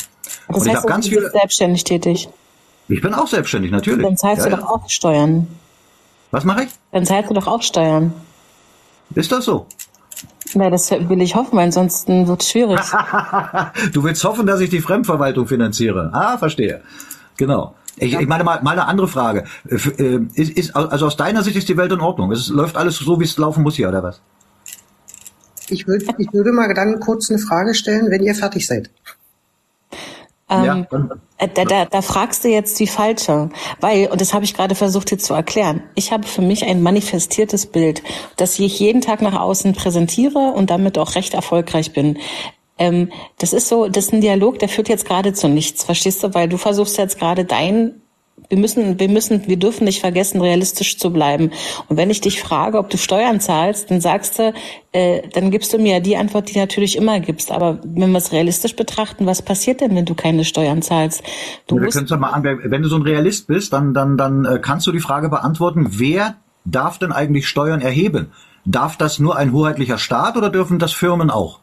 Das 0.48 0.56
und 0.56 0.62
ich 0.62 0.68
heißt, 0.68 0.82
habe 0.82 0.88
ganz 0.88 1.08
viele. 1.08 1.30
selbstständig 1.30 1.84
tätig. 1.84 2.28
Ich 2.88 3.00
bin 3.00 3.14
auch 3.14 3.26
selbstständig, 3.26 3.70
natürlich. 3.70 4.04
Dann 4.04 4.16
zahlst 4.16 4.44
Ja, 4.44 4.50
du 4.50 4.56
ja. 4.56 4.60
doch 4.62 4.70
auch 4.70 4.88
Steuern. 4.90 5.46
Was 6.30 6.44
mache 6.44 6.64
ich? 6.64 6.70
Dann 6.92 7.04
zahlst 7.06 7.30
du 7.30 7.34
doch 7.34 7.46
auch 7.46 7.62
Steuern. 7.62 8.12
Ist 9.14 9.32
das 9.32 9.44
so? 9.44 9.66
Na, 10.54 10.70
das 10.70 10.90
will 10.90 11.22
ich 11.22 11.34
hoffen, 11.34 11.56
weil 11.56 11.64
ansonsten 11.66 12.28
wird 12.28 12.42
es 12.42 12.50
schwierig. 12.50 12.78
Du 13.92 14.04
willst 14.04 14.22
hoffen, 14.24 14.46
dass 14.46 14.60
ich 14.60 14.70
die 14.70 14.80
Fremdverwaltung 14.80 15.46
finanziere. 15.46 16.10
Ah, 16.12 16.38
verstehe. 16.38 16.82
Genau. 17.36 17.74
Ich, 17.96 18.12
ich 18.14 18.26
meine 18.26 18.42
mal, 18.44 18.60
mal 18.62 18.72
eine 18.72 18.86
andere 18.86 19.08
Frage. 19.08 19.44
Äh, 19.68 20.18
Ist, 20.34 20.50
ist, 20.56 20.76
also 20.76 21.06
aus 21.06 21.16
deiner 21.16 21.42
Sicht 21.42 21.56
ist 21.56 21.68
die 21.68 21.76
Welt 21.76 21.92
in 21.92 22.00
Ordnung. 22.00 22.32
Es 22.32 22.48
läuft 22.48 22.76
alles 22.76 22.96
so, 22.96 23.20
wie 23.20 23.24
es 23.24 23.36
laufen 23.38 23.62
muss 23.62 23.76
hier, 23.76 23.88
oder 23.88 24.02
was? 24.02 24.20
Ich 25.68 25.86
würde, 25.86 26.04
ich 26.18 26.32
würde 26.32 26.52
mal 26.52 26.72
dann 26.74 27.00
kurz 27.00 27.30
eine 27.30 27.38
Frage 27.38 27.74
stellen, 27.74 28.10
wenn 28.10 28.22
ihr 28.22 28.34
fertig 28.34 28.66
seid. 28.66 28.90
Ähm, 30.50 30.86
dann- 30.90 31.10
äh, 31.38 31.48
da, 31.48 31.64
da, 31.64 31.84
da 31.86 32.02
fragst 32.02 32.44
du 32.44 32.48
jetzt 32.48 32.78
die 32.78 32.86
falsche, 32.86 33.48
weil, 33.80 34.08
und 34.08 34.20
das 34.20 34.34
habe 34.34 34.44
ich 34.44 34.54
gerade 34.54 34.74
versucht 34.74 35.10
dir 35.10 35.18
zu 35.18 35.34
erklären, 35.34 35.82
ich 35.94 36.12
habe 36.12 36.26
für 36.26 36.42
mich 36.42 36.64
ein 36.64 36.82
manifestiertes 36.82 37.66
Bild, 37.66 38.02
das 38.36 38.58
ich 38.58 38.78
jeden 38.78 39.00
Tag 39.00 39.22
nach 39.22 39.38
außen 39.40 39.72
präsentiere 39.72 40.52
und 40.54 40.70
damit 40.70 40.98
auch 40.98 41.14
recht 41.14 41.34
erfolgreich 41.34 41.92
bin. 41.92 42.18
Ähm, 42.78 43.10
das 43.38 43.52
ist 43.52 43.68
so, 43.68 43.88
das 43.88 44.06
ist 44.06 44.12
ein 44.12 44.20
Dialog, 44.20 44.58
der 44.58 44.68
führt 44.68 44.88
jetzt 44.88 45.06
gerade 45.06 45.32
zu 45.32 45.48
nichts, 45.48 45.84
verstehst 45.84 46.22
du? 46.22 46.34
Weil 46.34 46.48
du 46.48 46.56
versuchst 46.58 46.98
jetzt 46.98 47.18
gerade 47.18 47.44
dein 47.44 48.00
wir 48.48 48.58
müssen, 48.58 48.98
wir 48.98 49.08
müssen, 49.08 49.46
wir 49.46 49.56
dürfen 49.56 49.84
nicht 49.84 50.00
vergessen, 50.00 50.40
realistisch 50.40 50.98
zu 50.98 51.12
bleiben. 51.12 51.50
Und 51.88 51.96
wenn 51.96 52.10
ich 52.10 52.20
dich 52.20 52.40
frage, 52.40 52.78
ob 52.78 52.90
du 52.90 52.98
Steuern 52.98 53.40
zahlst, 53.40 53.90
dann 53.90 54.00
sagst 54.00 54.38
du, 54.38 54.52
äh, 54.92 55.22
dann 55.32 55.50
gibst 55.50 55.72
du 55.72 55.78
mir 55.78 56.00
die 56.00 56.16
Antwort, 56.16 56.48
die 56.48 56.54
du 56.54 56.60
natürlich 56.60 56.96
immer 56.96 57.20
gibst. 57.20 57.50
Aber 57.50 57.78
wenn 57.84 58.10
wir 58.10 58.18
es 58.18 58.32
realistisch 58.32 58.76
betrachten, 58.76 59.26
was 59.26 59.42
passiert 59.42 59.80
denn, 59.80 59.94
wenn 59.96 60.04
du 60.04 60.14
keine 60.14 60.44
Steuern 60.44 60.82
zahlst? 60.82 61.22
Du 61.66 61.76
Wir 61.76 61.84
musst, 61.84 62.10
mal 62.10 62.30
an, 62.30 62.44
wenn 62.44 62.82
du 62.82 62.88
so 62.88 62.96
ein 62.96 63.02
Realist 63.02 63.46
bist, 63.46 63.72
dann, 63.72 63.94
dann, 63.94 64.16
dann 64.16 64.44
äh, 64.44 64.58
kannst 64.60 64.86
du 64.86 64.92
die 64.92 65.00
Frage 65.00 65.28
beantworten, 65.28 65.86
wer 65.90 66.36
darf 66.64 66.98
denn 66.98 67.12
eigentlich 67.12 67.48
Steuern 67.48 67.80
erheben? 67.80 68.32
Darf 68.64 68.96
das 68.96 69.18
nur 69.18 69.36
ein 69.36 69.52
hoheitlicher 69.52 69.98
Staat 69.98 70.36
oder 70.36 70.48
dürfen 70.48 70.78
das 70.78 70.92
Firmen 70.92 71.30
auch? 71.30 71.60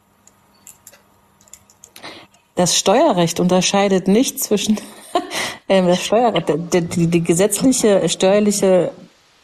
das 2.56 2.78
Steuerrecht 2.78 3.40
unterscheidet 3.40 4.08
nicht 4.08 4.40
zwischen 4.40 4.80
das 5.68 6.02
Steuerrecht, 6.02 6.50
die, 6.74 6.82
die, 6.82 7.08
die 7.08 7.24
gesetzliche, 7.24 8.08
steuerliche, 8.10 8.92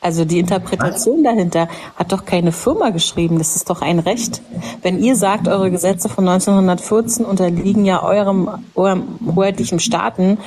also 0.01 0.25
die 0.25 0.39
Interpretation 0.39 1.23
dahinter 1.23 1.67
hat 1.95 2.11
doch 2.11 2.25
keine 2.25 2.51
Firma 2.51 2.91
geschrieben. 2.91 3.37
Das 3.37 3.55
ist 3.55 3.69
doch 3.69 3.81
ein 3.81 3.99
Recht. 3.99 4.41
Wenn 4.81 4.99
ihr 4.99 5.15
sagt, 5.15 5.47
eure 5.47 5.71
Gesetze 5.71 6.09
von 6.09 6.27
1914 6.27 7.25
unterliegen 7.25 7.85
ja 7.85 8.03
eurem, 8.03 8.49
eurem 8.75 9.03
hoheitlichen 9.35 9.79
Staaten, 9.79 10.37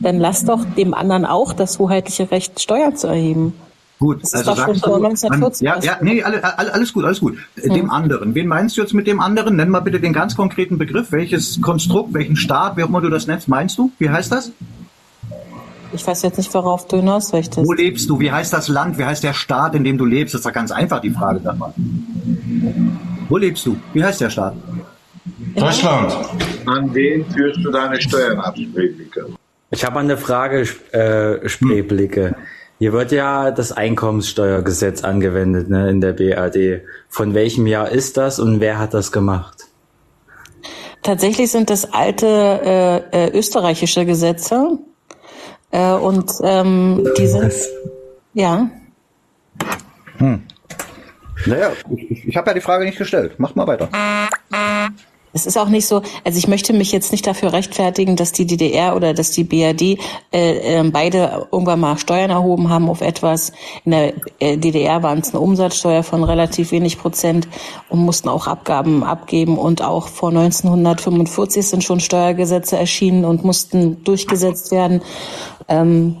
dann 0.00 0.18
lasst 0.18 0.48
doch 0.48 0.64
dem 0.76 0.94
anderen 0.94 1.26
auch 1.26 1.52
das 1.52 1.78
hoheitliche 1.78 2.30
Recht, 2.30 2.60
Steuern 2.60 2.96
zu 2.96 3.06
erheben. 3.06 3.54
Gut, 3.98 4.22
Das 4.22 4.32
ist 4.32 4.36
also 4.36 4.50
doch 4.52 4.64
schon 4.64 4.74
sagst 4.74 4.84
vor 4.84 4.98
du, 4.98 5.06
1914 5.06 5.66
ja, 5.66 5.78
ja, 5.80 5.98
nee, 6.00 6.22
alle, 6.22 6.58
alle, 6.58 6.72
alles 6.72 6.92
gut, 6.92 7.04
alles 7.04 7.18
gut. 7.18 7.36
Äh, 7.56 7.68
Dem 7.68 7.90
anderen. 7.90 8.34
Wen 8.34 8.46
meinst 8.46 8.76
du 8.76 8.80
jetzt 8.80 8.94
mit 8.94 9.06
dem 9.08 9.20
anderen? 9.20 9.56
Nenn 9.56 9.70
mal 9.70 9.80
bitte 9.80 9.98
den 9.98 10.12
ganz 10.12 10.36
konkreten 10.36 10.78
Begriff. 10.78 11.10
Welches 11.10 11.60
Konstrukt, 11.60 12.14
welchen 12.14 12.36
Staat, 12.36 12.76
wie 12.76 12.84
auch 12.84 12.88
immer 12.88 13.00
du 13.00 13.08
das 13.08 13.26
nennst, 13.26 13.48
meinst 13.48 13.76
du? 13.76 13.90
Wie 13.98 14.08
heißt 14.08 14.30
das? 14.30 14.52
Ich 15.92 16.06
weiß 16.06 16.22
jetzt 16.22 16.36
nicht, 16.36 16.52
worauf 16.54 16.86
du 16.86 16.98
hinaus 16.98 17.32
möchtest. 17.32 17.66
Wo 17.66 17.72
lebst 17.72 18.08
du? 18.08 18.20
Wie 18.20 18.30
heißt 18.30 18.52
das 18.52 18.68
Land? 18.68 18.98
Wie 18.98 19.04
heißt 19.04 19.24
der 19.24 19.32
Staat, 19.32 19.74
in 19.74 19.84
dem 19.84 19.98
du 19.98 20.04
lebst? 20.04 20.34
Das 20.34 20.40
ist 20.40 20.46
doch 20.46 20.52
ganz 20.52 20.70
einfach, 20.70 21.00
die 21.00 21.10
Frage, 21.10 21.40
sag 21.42 21.58
mal. 21.58 21.72
Wo 23.28 23.36
lebst 23.36 23.66
du? 23.66 23.76
Wie 23.94 24.04
heißt 24.04 24.20
der 24.20 24.30
Staat? 24.30 24.54
Deutschland. 25.56 26.14
An 26.66 26.94
wen 26.94 27.24
führst 27.30 27.64
du 27.64 27.70
deine 27.70 28.00
Steuern 28.00 28.38
ab, 28.38 28.54
Spreeblicke? 28.56 29.26
Ich 29.70 29.84
habe 29.84 29.98
eine 29.98 30.16
Frage, 30.16 30.60
äh, 30.92 31.48
Spreeblicke. 31.48 32.36
Hier 32.78 32.92
wird 32.92 33.10
ja 33.10 33.50
das 33.50 33.72
Einkommenssteuergesetz 33.72 35.02
angewendet 35.02 35.68
ne, 35.68 35.90
in 35.90 36.00
der 36.00 36.12
BAD. 36.12 36.82
Von 37.08 37.34
welchem 37.34 37.66
Jahr 37.66 37.90
ist 37.90 38.16
das 38.16 38.38
und 38.38 38.60
wer 38.60 38.78
hat 38.78 38.94
das 38.94 39.10
gemacht? 39.10 39.64
Tatsächlich 41.02 41.50
sind 41.50 41.70
das 41.70 41.92
alte 41.92 42.26
äh, 43.12 43.26
äh, 43.26 43.36
österreichische 43.36 44.04
Gesetze 44.04 44.78
äh, 45.70 45.92
und 45.92 46.32
ähm, 46.42 47.08
die 47.16 47.26
sind 47.26 47.52
ja 48.34 48.70
Naja, 51.46 51.72
ich, 51.96 52.28
ich 52.28 52.36
habe 52.36 52.50
ja 52.50 52.54
die 52.54 52.60
Frage 52.60 52.84
nicht 52.84 52.98
gestellt. 52.98 53.34
Mach 53.38 53.54
mal 53.54 53.66
weiter. 53.66 53.88
Es 55.32 55.46
ist 55.46 55.58
auch 55.58 55.68
nicht 55.68 55.86
so, 55.86 56.02
also 56.24 56.38
ich 56.38 56.48
möchte 56.48 56.72
mich 56.72 56.92
jetzt 56.92 57.12
nicht 57.12 57.26
dafür 57.26 57.52
rechtfertigen, 57.52 58.16
dass 58.16 58.32
die 58.32 58.46
DDR 58.46 58.96
oder 58.96 59.14
dass 59.14 59.30
die 59.30 59.44
BRD 59.44 59.98
äh, 60.32 60.78
äh, 60.80 60.90
beide 60.90 61.48
irgendwann 61.52 61.80
mal 61.80 61.98
Steuern 61.98 62.30
erhoben 62.30 62.70
haben 62.70 62.88
auf 62.88 63.00
etwas. 63.00 63.52
In 63.84 63.92
der 63.92 64.14
äh, 64.40 64.56
DDR 64.56 65.02
waren 65.02 65.18
es 65.18 65.30
eine 65.30 65.40
Umsatzsteuer 65.40 66.02
von 66.02 66.24
relativ 66.24 66.72
wenig 66.72 66.98
Prozent 66.98 67.48
und 67.88 68.00
mussten 68.00 68.28
auch 68.28 68.46
Abgaben 68.46 69.02
abgeben. 69.02 69.58
Und 69.58 69.82
auch 69.82 70.08
vor 70.08 70.30
1945 70.30 71.66
sind 71.66 71.84
schon 71.84 72.00
Steuergesetze 72.00 72.76
erschienen 72.76 73.24
und 73.24 73.44
mussten 73.44 74.02
durchgesetzt 74.04 74.70
werden. 74.70 75.02
Ähm, 75.68 76.16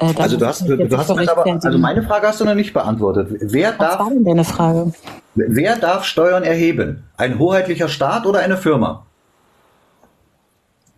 äh, 0.00 0.14
Also 0.16 0.36
du 0.36 0.46
hast, 0.46 0.62
ich 0.68 0.88
du, 0.88 0.96
hast 0.98 1.10
aber, 1.10 1.46
also 1.46 1.78
meine 1.78 2.02
Frage 2.02 2.26
hast 2.28 2.40
du 2.40 2.44
noch 2.44 2.54
nicht 2.54 2.72
beantwortet. 2.72 3.28
Wer 3.40 3.70
Was 3.70 3.78
darf, 3.78 3.98
war 4.00 4.10
denn 4.10 4.24
deine 4.24 4.44
Frage? 4.44 4.92
wer 5.34 5.76
darf 5.76 6.04
Steuern 6.04 6.42
erheben? 6.42 7.04
Ein 7.16 7.38
hoheitlicher 7.38 7.88
Staat 7.88 8.26
oder 8.26 8.40
eine 8.40 8.56
Firma? 8.56 9.04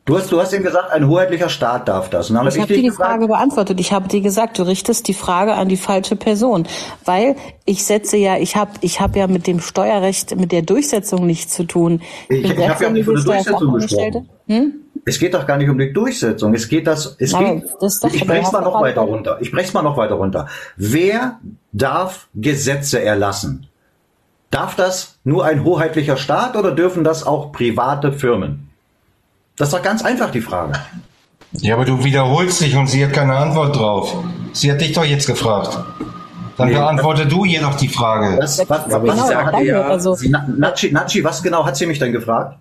Du 0.04 0.18
hast, 0.18 0.32
du 0.32 0.40
hast 0.40 0.52
eben 0.52 0.64
gesagt, 0.64 0.90
ein 0.90 1.06
hoheitlicher 1.06 1.48
Staat 1.48 1.86
darf 1.86 2.10
das. 2.10 2.28
Ich 2.28 2.34
hab 2.34 2.44
habe 2.44 2.54
dich 2.58 2.66
dir 2.66 2.74
die 2.76 2.82
gefragt, 2.88 3.08
Frage 3.12 3.28
beantwortet. 3.28 3.78
Ich 3.78 3.92
habe 3.92 4.08
dir 4.08 4.20
gesagt, 4.20 4.58
du 4.58 4.64
richtest 4.64 5.06
die 5.06 5.14
Frage 5.14 5.54
an 5.54 5.68
die 5.68 5.76
falsche 5.76 6.16
Person, 6.16 6.66
weil 7.04 7.36
ich 7.66 7.84
setze 7.84 8.16
ja, 8.16 8.36
ich 8.36 8.56
habe, 8.56 8.72
ich 8.80 9.00
habe 9.00 9.20
ja 9.20 9.28
mit 9.28 9.46
dem 9.46 9.60
Steuerrecht, 9.60 10.34
mit 10.36 10.50
der 10.50 10.62
Durchsetzung 10.62 11.24
nichts 11.24 11.54
zu 11.54 11.62
tun. 11.64 12.02
Ich- 12.28 12.42
bin 12.42 12.60
ich 12.60 12.68
hab 12.68 12.80
ja 12.80 12.90
nicht 12.90 13.04
von 13.04 13.14
der 13.14 13.22
Durchsetzung 13.22 13.58
Steuerfachangestellte. 13.58 14.24
Hm? 14.48 14.74
Es 15.04 15.18
geht 15.18 15.34
doch 15.34 15.46
gar 15.46 15.56
nicht 15.56 15.68
um 15.68 15.78
die 15.78 15.92
Durchsetzung. 15.92 16.54
Es 16.54 16.68
geht 16.68 16.86
das, 16.86 17.16
es 17.18 17.32
Nein, 17.32 17.60
geht, 17.62 17.70
das 17.80 17.94
ist 17.94 18.04
doch- 18.04 18.12
ich 18.12 18.24
brech's 18.26 18.52
mal 18.52 18.60
noch 18.60 18.80
weiter 18.80 19.00
runter. 19.00 19.38
Ich 19.40 19.50
brech's 19.50 19.72
mal 19.72 19.82
noch 19.82 19.96
weiter 19.96 20.14
runter. 20.14 20.46
Wer 20.76 21.38
darf 21.72 22.28
Gesetze 22.34 23.02
erlassen? 23.02 23.66
Darf 24.50 24.76
das 24.76 25.16
nur 25.24 25.44
ein 25.44 25.64
hoheitlicher 25.64 26.16
Staat 26.16 26.56
oder 26.56 26.72
dürfen 26.72 27.02
das 27.04 27.26
auch 27.26 27.52
private 27.52 28.12
Firmen? 28.12 28.68
Das 29.56 29.68
ist 29.68 29.74
doch 29.74 29.82
ganz 29.82 30.04
einfach 30.04 30.30
die 30.30 30.40
Frage. 30.40 30.74
Ja, 31.52 31.74
aber 31.74 31.84
du 31.84 32.04
wiederholst 32.04 32.60
dich 32.60 32.76
und 32.76 32.86
sie 32.86 33.04
hat 33.04 33.12
keine 33.12 33.34
Antwort 33.36 33.76
drauf. 33.76 34.16
Sie 34.52 34.70
hat 34.70 34.80
dich 34.80 34.92
doch 34.92 35.04
jetzt 35.04 35.26
gefragt. 35.26 35.78
Dann 36.58 36.68
Nee. 36.68 36.74
beantworte 36.74 37.26
du 37.26 37.44
ihr 37.44 37.60
doch 37.62 37.74
die 37.74 37.88
Frage. 37.88 38.38
Was, 38.40 38.58
was, 38.58 38.68
was, 38.68 38.92
aber 38.92 39.08
was, 39.08 39.14
Genau, 39.16 39.26
sage 39.26 39.50
danke. 39.52 39.66
ja, 39.68 39.80
Also 39.82 40.16
Na- 40.28 40.46
Nachi, 40.56 40.92
Nachi, 40.92 41.24
was 41.24 41.42
genau 41.42 41.64
hat 41.66 41.76
sie 41.76 41.86
mich 41.86 41.98
denn 41.98 42.12
gefragt? 42.12 42.58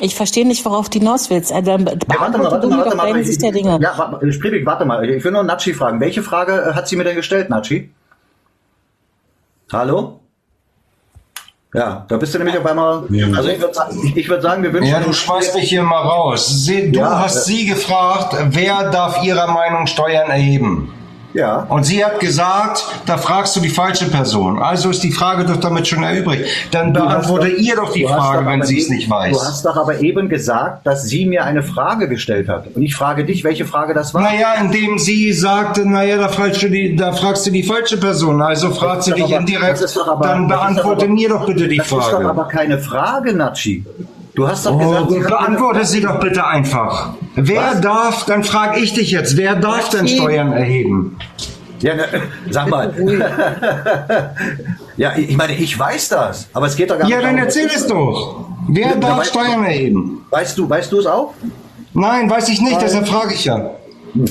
Ich 0.00 0.14
verstehe 0.14 0.46
nicht, 0.46 0.64
worauf 0.64 0.88
du 0.90 0.98
hinaus 0.98 1.30
willst. 1.30 1.52
Also, 1.52 1.76
dann 1.76 1.86
Ja, 1.86 1.94
warte 2.20 2.38
mal, 2.38 2.50
warte 2.50 2.66
mal, 2.66 2.78
warte 2.84 2.96
mal. 2.96 3.16
Ich- 3.20 3.38
der 3.38 3.52
Dinge. 3.52 3.78
Ja, 3.80 3.96
warte, 3.96 4.32
Spreeweg, 4.32 4.66
warte 4.66 4.84
mal. 4.84 5.08
Ich 5.08 5.22
will 5.24 5.32
nur 5.32 5.42
Nachi 5.44 5.72
fragen. 5.74 6.00
Welche 6.00 6.22
Frage 6.22 6.52
äh, 6.70 6.74
hat 6.74 6.88
sie 6.88 6.96
mir 6.96 7.04
denn 7.04 7.16
gestellt, 7.16 7.50
Nachi? 7.50 7.90
Hallo? 9.72 10.20
Ja, 11.74 12.04
da 12.08 12.16
bist 12.18 12.32
du 12.32 12.38
nämlich 12.38 12.56
auf 12.56 12.64
einmal. 12.66 13.04
Also 13.36 13.48
ich 13.48 13.60
würde 13.60 13.74
sagen, 13.74 14.12
ich, 14.14 14.28
würd 14.28 14.42
sagen, 14.42 14.62
wir 14.62 14.72
wünschen. 14.72 14.90
Ja, 14.92 15.00
du 15.00 15.12
schmeißt 15.12 15.56
mich 15.56 15.68
hier 15.68 15.82
mal 15.82 16.02
raus. 16.02 16.46
Sie, 16.64 16.92
du 16.92 17.00
Ja, 17.00 17.18
hast 17.18 17.36
äh, 17.36 17.40
sie 17.40 17.66
gefragt, 17.66 18.36
wer 18.50 18.90
darf 18.90 19.24
ihrer 19.24 19.48
Meinung 19.48 19.88
Steuern 19.88 20.30
erheben? 20.30 20.92
Ja. 21.34 21.66
Und 21.68 21.84
sie 21.84 22.04
hat 22.04 22.20
gesagt, 22.20 22.84
da 23.06 23.16
fragst 23.18 23.56
du 23.56 23.60
die 23.60 23.68
falsche 23.68 24.06
Person. 24.08 24.62
Also 24.62 24.90
ist 24.90 25.02
die 25.02 25.10
Frage 25.10 25.44
doch 25.44 25.56
damit 25.56 25.86
schon 25.88 26.02
erübrigt. 26.04 26.44
Dann 26.70 26.94
Du 26.94 27.00
beantworte 27.00 27.48
doch- 27.50 27.58
ihr 27.58 27.74
doch 27.76 27.92
die 27.92 28.02
du 28.02 28.08
Frage, 28.08 28.44
doch 28.44 28.50
wenn 28.50 28.62
sie 28.62 28.78
es 28.78 28.88
nicht 28.88 29.08
Du 29.08 29.14
weiß. 29.14 29.36
hast 29.44 29.64
doch 29.66 29.76
aber 29.76 29.98
eben 30.00 30.28
gesagt, 30.28 30.86
dass 30.86 31.02
sie 31.04 31.26
mir 31.26 31.44
eine 31.44 31.62
Frage 31.64 32.08
gestellt 32.08 32.48
hat. 32.48 32.68
Und 32.74 32.82
ich 32.82 32.94
frage 32.94 33.24
dich, 33.24 33.42
welche 33.44 33.64
Frage 33.64 33.94
das 33.94 34.14
war. 34.14 34.22
Naja, 34.22 34.54
indem 34.60 34.98
sie 34.98 35.32
sagte, 35.32 35.84
naja, 35.88 36.18
da 36.18 36.28
fragst 36.28 36.62
du 36.62 36.68
die, 36.70 36.94
da 36.94 37.12
fragst 37.12 37.44
du 37.46 37.50
die 37.50 37.64
falsche 37.64 37.96
Person. 37.96 38.40
Also 38.40 38.70
fragt 38.70 39.02
sie 39.02 39.10
Das 39.10 39.16
dich 39.20 39.26
aber- 39.32 39.40
indirekt, 39.40 39.82
das 39.82 39.98
aber- 39.98 40.26
dann 40.26 40.48
das 40.48 40.58
beantworte 40.60 41.04
aber- 41.06 41.14
mir 41.14 41.28
doch 41.28 41.46
bitte 41.46 41.66
die 41.66 41.78
das 41.78 41.86
ist 41.86 41.92
doch 41.92 42.10
Frage. 42.10 42.28
aber 42.28 42.44
keine 42.48 42.78
Frage, 42.78 43.34
Natschi. 43.34 43.84
Du 44.34 44.48
hast 44.48 44.66
doch 44.66 44.72
Oh, 44.74 44.78
gesagt, 44.78 45.12
eine 45.12 45.20
beantworte 45.24 45.84
sie 45.84 46.00
doch 46.00 46.18
bitte 46.18 46.44
einfach. 46.46 47.14
Wer 47.36 47.62
Was? 47.74 47.80
darf, 47.80 48.24
dann 48.26 48.42
frage 48.42 48.80
ich 48.80 48.92
dich 48.94 49.10
jetzt, 49.12 49.36
wer 49.36 49.54
darf 49.56 49.90
denn 49.90 50.08
Steuern 50.08 50.52
erheben? 50.52 51.16
Ja, 51.80 51.94
ne, 51.94 52.04
sag 52.50 52.68
mal. 52.68 52.92
ja, 54.96 55.12
ich 55.16 55.36
meine, 55.36 55.54
ich 55.54 55.78
weiß 55.78 56.08
das, 56.08 56.48
aber 56.52 56.66
es 56.66 56.76
geht 56.76 56.90
doch 56.90 56.98
gar 56.98 57.08
Ja, 57.08 57.16
nicht 57.16 57.26
dann 57.26 57.36
darum, 57.36 57.46
erzähl 57.48 57.66
es 57.66 57.86
doch. 57.86 58.46
Wer 58.68 58.88
Ja, 58.90 58.94
darf 58.96 59.24
Steuern 59.26 59.64
erheben? 59.64 60.24
Weißt 60.30 60.56
du, 60.58 60.68
weißt 60.68 60.90
du 60.90 60.98
es 61.00 61.06
auch? 61.06 61.34
Nein, 61.92 62.28
weiß 62.28 62.48
ich 62.48 62.60
nicht, 62.60 62.80
deshalb 62.80 63.06
frage 63.06 63.34
ich 63.34 63.44
ja. 63.44 63.70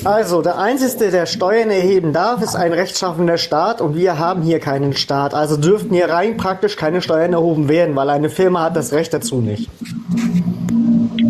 Also, 0.04 0.40
der 0.40 0.58
Einzige, 0.58 1.10
der 1.10 1.26
Steuern 1.26 1.70
erheben 1.70 2.12
darf, 2.12 2.42
ist 2.42 2.56
ein 2.56 2.72
rechtschaffender 2.72 3.36
Staat 3.36 3.80
und 3.80 3.96
wir 3.96 4.18
haben 4.18 4.42
hier 4.42 4.58
keinen 4.58 4.94
Staat. 4.94 5.34
Also 5.34 5.56
dürften 5.56 5.94
hier 5.94 6.08
rein 6.08 6.36
praktisch 6.36 6.76
keine 6.76 7.02
Steuern 7.02 7.34
erhoben 7.34 7.68
werden, 7.68 7.94
weil 7.94 8.08
eine 8.08 8.30
Firma 8.30 8.62
hat 8.62 8.76
das 8.76 8.92
Recht 8.92 9.12
dazu 9.12 9.40
nicht. 9.40 9.68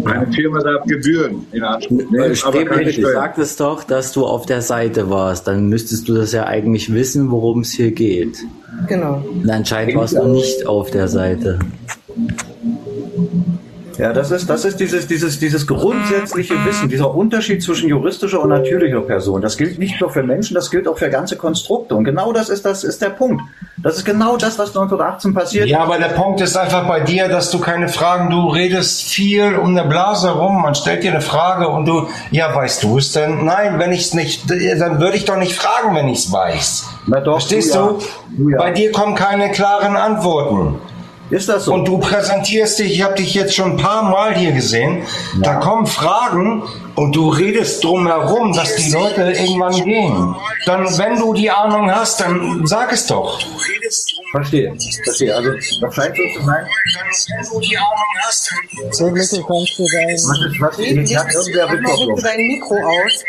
Eine 0.05 0.33
Firma 0.33 0.61
darf 0.61 0.85
Gebühren 0.85 1.47
in 1.53 1.63
Anspruch 1.63 1.99
nehmen, 2.11 2.29
du 2.29 2.37
Steuern. 2.37 3.13
sagtest 3.13 3.59
doch, 3.59 3.85
dass 3.85 4.13
du 4.13 4.27
auf 4.27 4.47
der 4.47 4.61
Seite 4.61 5.11
warst. 5.11 5.49
Dann 5.49 5.69
müsstest 5.69 6.09
du 6.09 6.15
das 6.15 6.33
ja 6.33 6.47
eigentlich 6.47 6.93
wissen, 6.93 7.31
worum 7.31 7.61
es 7.61 7.73
hier 7.73 7.91
geht. 7.91 8.39
Genau. 8.87 9.25
Und 9.33 9.51
anscheinend 9.51 9.97
warst 9.97 10.17
du 10.17 10.27
nicht 10.27 10.67
auf 10.67 10.91
der 10.91 11.09
Seite. 11.09 11.59
Ja, 13.99 14.13
das 14.13 14.31
ist, 14.31 14.49
das 14.51 14.65
ist 14.65 14.81
dieses, 14.81 15.07
dieses, 15.07 15.39
dieses 15.39 15.67
grundsätzliche 15.67 16.55
Wissen, 16.65 16.89
dieser 16.89 17.15
Unterschied 17.15 17.63
zwischen 17.63 17.89
juristischer 17.89 18.41
und 18.41 18.49
natürlicher 18.49 19.01
Person. 19.01 19.41
Das 19.41 19.57
gilt 19.57 19.79
nicht 19.79 20.01
nur 20.01 20.11
für 20.11 20.23
Menschen, 20.23 20.55
das 20.55 20.71
gilt 20.71 20.89
auch 20.89 20.99
für 20.99 21.11
ganze 21.11 21.37
Konstrukte. 21.37 21.95
Und 21.95 22.05
genau 22.05 22.33
das 22.33 22.49
ist, 22.49 22.65
das 22.65 22.85
ist 22.85 23.03
der 23.03 23.11
Punkt. 23.11 23.43
Das 23.77 23.97
ist 23.97 24.05
genau 24.05 24.37
das, 24.37 24.59
was 24.59 24.69
1918 24.69 25.35
passiert. 25.35 25.69
Ja, 25.69 25.81
aber 25.81 25.99
der 25.99 26.09
Punkt 26.09 26.41
ist 26.41 26.57
einfach 26.57 26.87
bei 26.89 27.01
dir, 27.01 27.29
dass 27.29 27.51
du 27.51 27.59
keine 27.61 27.89
Fragen, 27.89 28.31
du 28.31 28.49
redest 28.49 29.03
viel 29.03 29.57
um 29.57 29.77
eine 29.77 29.87
Blase 29.89 30.31
rum, 30.31 30.63
man 30.63 30.75
stellt 30.75 31.03
dir 31.03 31.11
eine 31.11 31.21
Frage 31.21 31.69
und 31.69 31.87
du, 31.87 32.09
ja, 32.31 32.55
weißt 32.55 32.83
du 32.83 32.99
es 32.99 33.13
denn? 33.13 33.45
Nein, 33.45 33.79
wenn 33.79 33.93
ich 33.93 34.07
es 34.07 34.15
nicht, 34.15 34.51
dann 34.51 35.01
würde 35.01 35.17
ich 35.17 35.25
doch 35.25 35.37
nicht 35.37 35.55
fragen, 35.55 35.95
wenn 35.95 36.09
ich 36.09 36.19
es 36.19 36.33
weiß. 36.33 36.89
Na 37.07 37.21
doch, 37.21 37.35
Verstehst 37.35 37.75
du 37.75 37.79
ja. 37.79 37.87
du? 37.87 37.99
Du 38.37 38.51
ja. 38.51 38.59
Bei 38.59 38.71
dir 38.71 38.91
kommen 38.93 39.15
keine 39.15 39.51
klaren 39.51 39.97
Antworten. 39.97 40.79
Ist 41.31 41.49
das 41.49 41.65
so? 41.65 41.75
Und 41.75 41.87
du 41.87 41.99
präsentierst 41.99 42.79
dich, 42.79 42.93
ich 42.93 43.03
habe 43.03 43.15
dich 43.15 43.35
jetzt 43.35 43.55
schon 43.55 43.73
ein 43.73 43.77
paar 43.77 44.03
Mal 44.03 44.35
hier 44.35 44.53
gesehen, 44.53 45.03
da 45.41 45.55
kommen 45.55 45.87
Fragen 45.87 46.63
und 46.97 47.17
du 47.17 47.31
redest 47.31 47.83
drum 47.83 48.07
herum, 48.07 48.53
dass 48.53 48.77
die 48.77 48.91
Leute 48.91 49.23
irgendwann 49.23 49.73
gehen. 49.85 50.37
Dann, 50.67 50.87
wenn 50.99 51.19
du 51.19 51.33
die 51.33 51.51
Ahnung 51.51 51.91
hast, 51.91 52.21
dann 52.21 52.67
sag 52.67 52.93
es 52.93 53.07
doch. 53.07 53.41
Verstehe. 54.33 54.75
Verstehe. 55.05 55.35
Also, 55.35 55.53
das 55.81 55.95
scheint 55.95 56.17
so 56.17 56.39
zu 56.39 56.45
sein. 56.45 56.67
Wenn 57.29 57.49
du 57.49 57.61
die 57.61 57.79
Ahnung 57.79 57.89
hast, 58.27 58.51
dann 58.51 58.93
So, 58.93 59.11
Mittel 59.11 59.45
kannst 59.47 59.79
du 59.79 59.87
dein... 59.93 60.15
Was 60.15 60.19
ist, 60.19 60.61
was, 60.61 60.77
bitte 60.77 62.23
dein 62.23 62.37
Mikro 62.39 62.75
aus. 62.75 63.25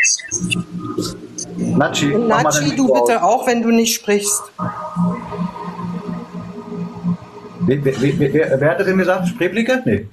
Natschi, 1.56 2.06
Nachi, 2.06 2.76
du 2.76 2.84
Mikro 2.84 3.04
bitte 3.04 3.22
aus. 3.22 3.40
auch, 3.40 3.46
wenn 3.46 3.62
du 3.62 3.70
nicht 3.70 3.94
sprichst. 3.94 4.42
Wer, 7.66 7.84
wer, 7.84 8.32
wer, 8.32 8.60
wer, 8.60 8.70
hatte 8.70 8.84
denn 8.84 8.98
gesagt? 8.98 9.28
Spreeblicke? 9.28 9.82
Nee. 9.84 10.06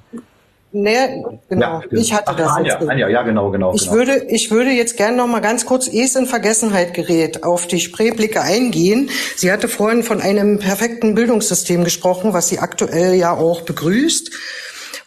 Nee, 0.75 1.23
genau. 1.49 1.81
stimmt. 1.81 2.01
ich 2.01 2.13
hatte 2.13 2.29
Ach, 2.29 2.35
das 2.35 2.49
Anja, 2.49 2.79
jetzt. 2.79 2.89
Anja, 2.89 3.07
ja, 3.07 3.21
genau, 3.21 3.51
genau. 3.51 3.75
Ich 3.75 3.83
genau. 3.83 3.93
würde, 3.93 4.25
ich 4.27 4.49
würde 4.49 4.71
jetzt 4.71 4.97
gerne 4.97 5.17
noch 5.17 5.27
mal 5.27 5.39
ganz 5.39 5.67
kurz, 5.67 5.87
ehe 5.87 6.03
es 6.03 6.15
in 6.15 6.25
Vergessenheit 6.25 6.95
gerät, 6.95 7.43
auf 7.43 7.67
die 7.67 7.79
Spreeblicke 7.79 8.41
eingehen. 8.41 9.11
Sie 9.35 9.51
hatte 9.51 9.67
vorhin 9.67 10.01
von 10.01 10.19
einem 10.19 10.57
perfekten 10.57 11.13
Bildungssystem 11.13 11.83
gesprochen, 11.83 12.33
was 12.33 12.49
sie 12.49 12.57
aktuell 12.57 13.13
ja 13.13 13.33
auch 13.33 13.61
begrüßt. 13.61 14.31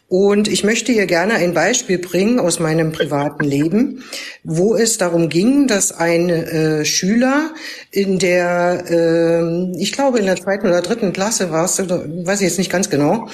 Und 0.09 0.46
ich 0.46 0.62
möchte 0.62 0.92
hier 0.92 1.07
gerne 1.07 1.34
ein 1.34 1.52
Beispiel 1.52 1.98
bringen 1.98 2.38
aus 2.38 2.61
meinem 2.61 2.92
privaten 2.92 3.42
Leben, 3.42 4.04
wo 4.44 4.76
es 4.76 4.98
darum 4.98 5.28
ging, 5.28 5.66
dass 5.66 5.90
ein 5.90 6.30
äh, 6.30 6.84
Schüler 6.84 7.52
in 7.90 8.20
der, 8.20 8.84
äh, 8.88 9.80
ich 9.80 9.90
glaube 9.90 10.20
in 10.20 10.26
der 10.26 10.36
zweiten 10.36 10.68
oder 10.68 10.80
dritten 10.80 11.12
Klasse 11.12 11.50
war 11.50 11.64
es, 11.64 11.78
weiß 11.80 12.40
ich 12.40 12.48
jetzt 12.48 12.59
nicht 12.59 12.70
ganz 12.70 12.88
genau, 12.88 13.28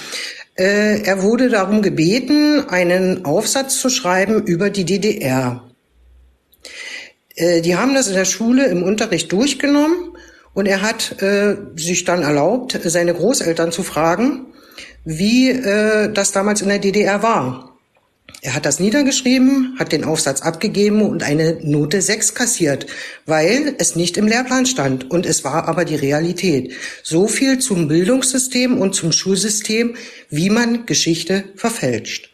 äh, 0.54 1.02
er 1.02 1.22
wurde 1.22 1.50
darum 1.50 1.82
gebeten, 1.82 2.66
einen 2.68 3.26
Aufsatz 3.26 3.78
zu 3.78 3.90
schreiben 3.90 4.42
über 4.42 4.70
die 4.70 4.86
DDR. 4.86 5.62
Äh, 7.34 7.60
die 7.60 7.76
haben 7.76 7.94
das 7.94 8.08
in 8.08 8.14
der 8.14 8.24
Schule 8.24 8.66
im 8.66 8.82
Unterricht 8.82 9.30
durchgenommen 9.30 10.16
und 10.54 10.64
er 10.64 10.80
hat 10.80 11.20
äh, 11.20 11.56
sich 11.76 12.04
dann 12.04 12.22
erlaubt, 12.22 12.78
seine 12.82 13.12
Großeltern 13.12 13.72
zu 13.72 13.82
fragen, 13.82 14.51
wie 15.04 15.50
äh, 15.50 16.12
das 16.12 16.32
damals 16.32 16.62
in 16.62 16.68
der 16.68 16.78
DDR 16.78 17.22
war. 17.22 17.72
Er 18.44 18.56
hat 18.56 18.66
das 18.66 18.80
niedergeschrieben, 18.80 19.76
hat 19.78 19.92
den 19.92 20.04
Aufsatz 20.04 20.42
abgegeben 20.42 21.02
und 21.02 21.22
eine 21.22 21.58
Note 21.62 22.00
6 22.00 22.34
kassiert, 22.34 22.86
weil 23.24 23.76
es 23.78 23.94
nicht 23.94 24.16
im 24.16 24.26
Lehrplan 24.26 24.66
stand. 24.66 25.10
Und 25.10 25.26
es 25.26 25.44
war 25.44 25.68
aber 25.68 25.84
die 25.84 25.94
Realität. 25.94 26.72
So 27.04 27.28
viel 27.28 27.58
zum 27.60 27.86
Bildungssystem 27.86 28.78
und 28.78 28.96
zum 28.96 29.12
Schulsystem, 29.12 29.94
wie 30.28 30.50
man 30.50 30.86
Geschichte 30.86 31.44
verfälscht. 31.54 32.30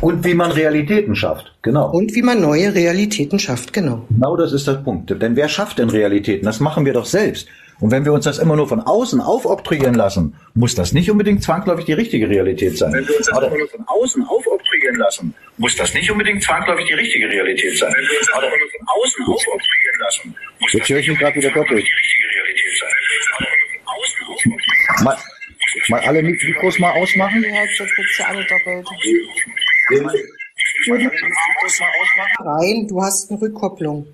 Und 0.00 0.24
wie 0.24 0.34
man 0.34 0.52
Realitäten 0.52 1.16
schafft. 1.16 1.52
Genau. 1.62 1.90
Und 1.90 2.14
wie 2.14 2.22
man 2.22 2.40
neue 2.40 2.74
Realitäten 2.74 3.38
schafft, 3.38 3.72
genau. 3.72 4.06
Genau 4.08 4.36
das 4.36 4.52
ist 4.52 4.66
der 4.66 4.74
Punkt. 4.74 5.10
Denn 5.10 5.34
wer 5.34 5.48
schafft 5.48 5.78
denn 5.78 5.90
Realitäten? 5.90 6.44
Das 6.44 6.60
machen 6.60 6.84
wir 6.84 6.92
doch 6.92 7.06
selbst. 7.06 7.48
Und 7.80 7.90
wenn 7.90 8.04
wir 8.04 8.12
uns 8.12 8.24
das 8.24 8.38
immer 8.38 8.56
nur 8.56 8.68
von 8.68 8.80
außen 8.80 9.20
aufoktroyieren 9.20 9.94
lassen, 9.94 10.34
muss 10.54 10.74
das 10.74 10.92
nicht 10.92 11.10
unbedingt 11.10 11.42
zwangsläufig 11.42 11.84
die 11.84 11.92
richtige 11.92 12.28
Realität 12.28 12.78
sein. 12.78 12.92
Wenn 12.92 13.06
wir 13.06 13.16
uns 13.16 13.26
das 13.26 13.36
immer 13.36 13.56
nur 13.56 13.68
von 13.68 13.86
außen 13.86 14.24
aufoktroyieren 14.24 14.96
lassen, 14.96 15.34
muss 15.58 15.76
das 15.76 15.92
nicht 15.92 16.10
unbedingt 16.10 16.42
zwangsläufig 16.42 16.86
die 16.86 16.94
richtige 16.94 17.28
Realität 17.28 17.76
sein. 17.76 17.92
Wenn 17.94 18.08
wir 18.08 18.18
uns 18.18 18.28
das 18.28 18.38
immer 18.38 18.56
nur 18.56 18.70
von 18.70 18.88
außen 18.88 19.24
aufoktroyieren 19.26 19.98
lassen, 20.00 20.36
muss 20.58 20.72
Jetzt 20.72 20.88
höre 20.88 20.98
ich 21.00 21.08
mich 21.08 21.18
gerade 21.18 21.36
wieder 21.36 21.50
doppelt. 21.50 21.86
Mal, 25.02 25.18
mal 25.88 26.00
alle 26.00 26.22
Mikros 26.22 26.78
mal 26.78 26.92
ausmachen. 26.92 27.42
Ja, 27.42 27.62
jetzt 27.62 27.78
gibt's 27.78 28.18
ja 28.18 28.26
alle 28.26 28.44
doppelt. 28.46 28.88
Nein, 32.42 32.88
du 32.88 33.02
hast 33.02 33.30
eine 33.30 33.40
Rückkopplung. 33.40 34.06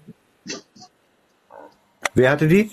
Wer 2.15 2.31
hatte 2.31 2.49
die? 2.49 2.69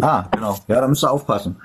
Ah, 0.00 0.24
genau. 0.30 0.58
Ja, 0.68 0.80
da 0.80 0.88
müsst 0.88 1.04
ihr 1.04 1.10
aufpassen. 1.10 1.56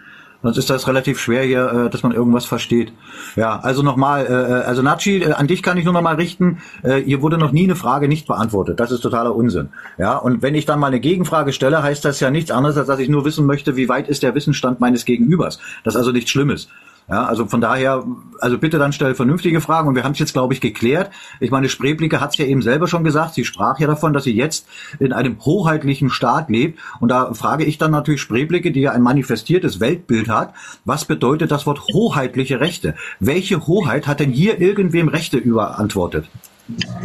Sonst 0.43 0.57
ist 0.57 0.69
das 0.69 0.87
relativ 0.87 1.19
schwer 1.19 1.43
hier, 1.43 1.71
äh, 1.71 1.89
dass 1.89 2.03
man 2.03 2.11
irgendwas 2.11 2.45
versteht. 2.45 2.93
Ja, 3.35 3.59
also 3.59 3.81
nochmal, 3.81 4.27
äh, 4.27 4.67
also 4.67 4.81
Nachi, 4.83 5.23
äh, 5.23 5.31
an 5.33 5.47
dich 5.47 5.63
kann 5.63 5.77
ich 5.77 5.85
nur 5.85 5.93
nochmal 5.93 6.15
richten. 6.15 6.59
Äh, 6.83 7.01
hier 7.01 7.21
wurde 7.21 7.37
noch 7.37 7.51
nie 7.51 7.63
eine 7.63 7.75
Frage 7.75 8.07
nicht 8.07 8.27
beantwortet. 8.27 8.79
Das 8.79 8.91
ist 8.91 9.01
totaler 9.01 9.35
Unsinn. 9.35 9.69
Ja, 9.97 10.15
und 10.15 10.43
wenn 10.43 10.53
ich 10.53 10.65
dann 10.65 10.79
mal 10.79 10.87
eine 10.87 10.99
Gegenfrage 10.99 11.53
stelle, 11.53 11.81
heißt 11.81 12.05
das 12.05 12.19
ja 12.19 12.29
nichts 12.29 12.51
anderes, 12.51 12.77
als 12.77 12.87
dass 12.87 12.99
ich 12.99 13.09
nur 13.09 13.25
wissen 13.25 13.45
möchte, 13.47 13.75
wie 13.75 13.89
weit 13.89 14.07
ist 14.07 14.21
der 14.21 14.35
Wissensstand 14.35 14.79
meines 14.79 15.05
Gegenübers. 15.05 15.59
Das 15.83 15.95
ist 15.95 15.99
also 15.99 16.11
nichts 16.11 16.29
Schlimmes. 16.29 16.69
Ja, 17.09 17.23
also 17.25 17.45
von 17.45 17.61
daher, 17.61 18.03
also 18.41 18.57
bitte 18.57 18.79
dann 18.79 18.91
stell 18.91 19.15
vernünftige 19.15 19.61
Fragen 19.61 19.87
und 19.87 19.95
wir 19.95 20.03
haben 20.03 20.11
es 20.11 20.19
jetzt, 20.19 20.33
glaube 20.33 20.53
ich, 20.53 20.59
geklärt. 20.59 21.09
Ich 21.39 21.51
meine, 21.51 21.69
Spreeblicke 21.69 22.19
hat 22.19 22.31
es 22.31 22.37
ja 22.37 22.45
eben 22.45 22.61
selber 22.61 22.87
schon 22.89 23.05
gesagt, 23.05 23.33
sie 23.33 23.45
sprach 23.45 23.79
ja 23.79 23.87
davon, 23.87 24.11
dass 24.11 24.25
sie 24.25 24.35
jetzt 24.35 24.67
in 24.99 25.13
einem 25.13 25.37
hoheitlichen 25.45 26.09
Staat 26.09 26.49
lebt 26.49 26.79
und 26.99 27.07
da 27.07 27.33
frage 27.33 27.63
ich 27.63 27.77
dann 27.77 27.91
natürlich 27.91 28.19
Spreeblicke, 28.19 28.71
die 28.71 28.81
ja 28.81 28.91
ein 28.91 29.01
manifestiertes 29.01 29.79
Weltbild 29.79 30.27
hat, 30.27 30.53
was 30.83 31.05
bedeutet 31.05 31.49
das 31.49 31.65
Wort 31.65 31.79
hoheitliche 31.93 32.59
Rechte? 32.59 32.93
Welche 33.21 33.65
Hoheit 33.67 34.05
hat 34.05 34.19
denn 34.19 34.31
hier 34.31 34.59
irgendwem 34.59 35.07
Rechte 35.07 35.37
überantwortet? 35.37 36.27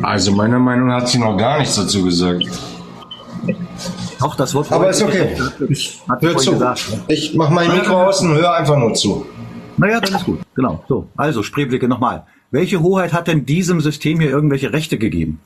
Also 0.03 0.33
meiner 0.33 0.59
Meinung 0.59 0.89
nach 0.89 1.03
hat 1.03 1.09
sie 1.09 1.19
noch 1.19 1.37
gar 1.37 1.61
nichts 1.61 1.77
dazu 1.77 2.03
gesagt. 2.03 2.45
Auch 4.21 4.35
das 4.35 4.53
Wort 4.55 4.73
Aber 4.73 4.91
ist 4.91 5.01
hoheitliche 5.01 5.25
okay. 5.33 5.43
Rechte 5.43 5.65
Ich 5.67 6.01
hör 6.21 6.37
zu. 6.37 6.53
gesagt. 6.53 6.87
Ich 7.07 7.35
mach 7.37 7.51
mein 7.51 7.71
Mikro 7.71 8.03
aus 8.03 8.21
und 8.21 8.35
höre 8.35 8.53
einfach 8.55 8.77
nur 8.77 8.95
zu. 8.95 9.27
Naja, 9.77 10.01
dann 10.01 10.15
ist 10.15 10.25
gut. 10.25 10.41
Genau. 10.55 10.85
So, 10.89 11.09
also 11.17 11.43
Spreeblicke 11.43 11.89
nochmal. 11.89 12.27
Welche 12.51 12.83
Hoheit 12.83 13.13
hat 13.13 13.29
denn 13.29 13.47
diesem 13.47 13.81
System 13.81 14.21
hier 14.21 14.31
irgendwelche 14.31 14.73
Rechte 14.73 14.99
gegeben? 14.99 15.41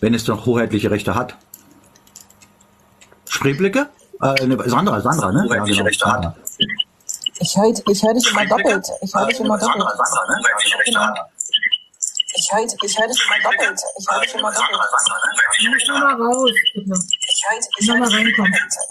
Wenn 0.00 0.14
es 0.14 0.24
doch 0.24 0.46
hoheitliche 0.46 0.90
Rechte 0.90 1.14
hat. 1.14 1.36
Spreeblicke? 3.28 3.88
Äh, 4.20 4.46
ne, 4.46 4.58
Sandra, 4.68 5.00
Sandra, 5.00 5.32
ne? 5.32 5.46
Ja, 5.48 5.64
genau. 5.64 5.86
Sandra. 5.90 6.36
Ich 7.38 7.56
höre 7.56 7.70
ich 7.70 8.02
hör 8.02 8.12
dich 8.12 8.30
immer 8.30 8.46
doppelt. 8.46 8.86
Ich 9.00 9.14
höre 9.14 9.26
dich 9.26 9.40
immer 9.40 9.58
doppelt. 9.58 9.82
Sandra, 9.82 10.26
ne? 10.28 10.42
Genau. 10.84 11.06
Ich 12.40 12.50
höre 12.50 12.64
ich 12.64 12.98
hör 12.98 13.06
das 13.06 13.18
immer 13.20 13.38
doppelt. 13.42 13.82
Ich 13.98 14.06
höre 14.10 14.20
das 14.22 14.32
immer 14.32 14.50
doppelt. 14.50 14.80
Ich 15.58 15.68
muss 15.68 15.88
mal 15.88 16.14
raus, 16.14 16.50
bitte. 16.72 16.94
Ich 17.28 17.44
höre 17.46 17.58
Ich 17.78 17.88
mal 17.88 18.08
reinkommen. 18.08 18.54
Ich 18.54 18.88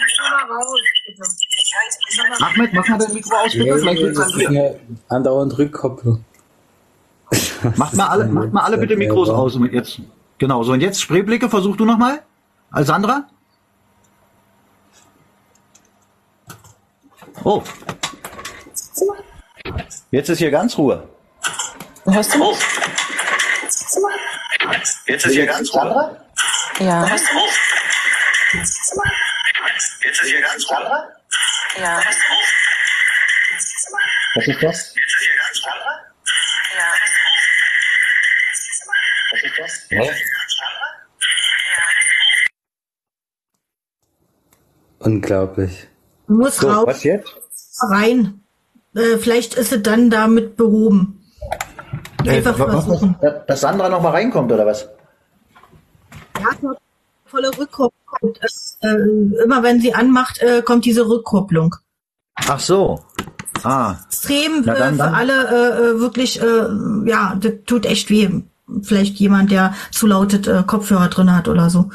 muss 0.00 0.16
mal 0.30 0.44
raus, 0.56 0.80
bitte. 1.06 1.22
Ahmed, 2.44 2.72
mach 2.72 2.88
mal 2.88 2.98
dein 2.98 3.12
Mikro 3.12 3.36
aus, 3.36 3.52
bitte. 3.52 3.78
Vielleicht 3.78 4.00
ist 4.00 4.38
wieder. 4.38 4.48
eine 4.48 4.80
andauernd 5.08 5.58
Rückkopplung. 5.58 6.24
Macht 7.76 7.94
mal 7.94 8.06
alle, 8.06 8.24
macht 8.26 8.52
mal 8.52 8.62
alle 8.62 8.78
bitte 8.78 8.96
Mikros 8.96 9.28
aus. 9.28 9.56
Und 9.56 9.70
jetzt, 9.72 10.00
genau, 10.38 10.62
so 10.62 10.72
und 10.72 10.80
jetzt 10.80 11.02
Spreeblicke, 11.02 11.50
versuch 11.50 11.76
du 11.76 11.84
nochmal. 11.84 12.22
Alessandra? 12.70 13.28
Oh. 17.44 17.62
Jetzt 20.10 20.28
ist 20.30 20.38
hier 20.38 20.50
ganz 20.50 20.78
Ruhe. 20.78 21.06
Hörst 22.06 22.34
du 22.34 22.38
mich? 22.38 22.58
Jetzt 25.06 25.26
ist 25.26 25.32
hier 25.32 25.46
ganz 25.46 25.72
Ruhe. 25.74 26.24
Ja. 26.78 27.06
Jetzt 27.06 27.30
ist 30.22 30.28
hier 30.28 30.40
ganz 30.40 30.70
Ruhe. 30.70 31.12
Ja. 31.80 32.00
Was 34.34 34.46
ist 34.46 34.62
das? 34.62 34.94
Was 39.32 39.42
ist 39.42 39.58
das? 39.58 39.86
Hä? 39.90 40.10
Unglaublich. 44.98 45.88
Muss 46.26 46.56
So, 46.56 46.68
raus, 46.70 46.86
was 46.86 47.04
jetzt? 47.04 47.28
rein. 47.90 48.40
Äh, 48.94 49.18
vielleicht 49.18 49.54
ist 49.54 49.72
es 49.72 49.82
dann 49.82 50.10
damit 50.10 50.56
behoben. 50.56 51.25
Einfach 52.28 52.58
Äh, 52.58 52.72
was- 52.72 52.88
was-. 52.88 53.44
Dass 53.46 53.60
Sandra 53.60 53.88
noch 53.88 54.02
mal 54.02 54.10
reinkommt, 54.10 54.50
oder 54.52 54.66
was? 54.66 54.88
Ja, 56.40 56.48
volle 57.24 57.48
Rückkopplung. 57.58 58.34
Es, 58.40 58.78
äh, 58.82 58.88
immer 59.44 59.62
wenn 59.62 59.80
sie 59.80 59.94
anmacht, 59.94 60.38
äh, 60.40 60.62
kommt 60.62 60.84
diese 60.84 61.06
Rückkopplung. 61.08 61.74
Ach 62.34 62.60
so. 62.60 63.00
Ah. 63.62 63.96
Extrem 64.06 64.62
Na 64.64 64.74
äh, 64.74 64.78
dann- 64.78 64.94
für 64.94 64.98
dann- 64.98 65.14
alle 65.14 65.32
äh, 65.32 65.80
äh, 65.96 66.00
wirklich, 66.00 66.40
äh, 66.40 66.66
ja, 67.08 67.36
das 67.40 67.52
tut 67.66 67.86
echt 67.86 68.10
weh. 68.10 68.28
Vielleicht 68.82 69.16
jemand, 69.16 69.50
der 69.52 69.74
zu 69.92 70.06
lautet 70.06 70.46
äh, 70.48 70.62
Kopfhörer 70.66 71.08
drin 71.08 71.34
hat 71.34 71.48
oder 71.48 71.70
so. 71.70 71.90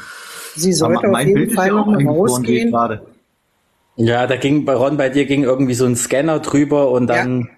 Sie 0.56 0.70
Aber 0.70 0.76
sollte 0.76 1.06
auf 1.06 1.12
mein 1.12 1.28
jeden 1.28 1.38
Bild 1.38 1.50
ist 1.50 1.56
Fall 1.56 1.66
ja 1.68 1.72
noch 1.74 1.82
auch 1.82 1.86
mal 1.86 1.98
eingefroren, 1.98 2.44
sehe 2.44 2.56
ich 2.56 2.64
rausgehen. 2.64 2.70
gerade. 2.72 3.02
Ja, 3.96 4.26
da 4.26 4.36
ging 4.36 4.64
bei 4.64 4.74
Ron, 4.74 4.96
bei 4.96 5.08
dir 5.10 5.26
ging 5.26 5.44
irgendwie 5.44 5.74
so 5.74 5.84
ein 5.86 5.96
Scanner 5.96 6.40
drüber 6.40 6.90
und 6.90 7.06
dann. 7.06 7.50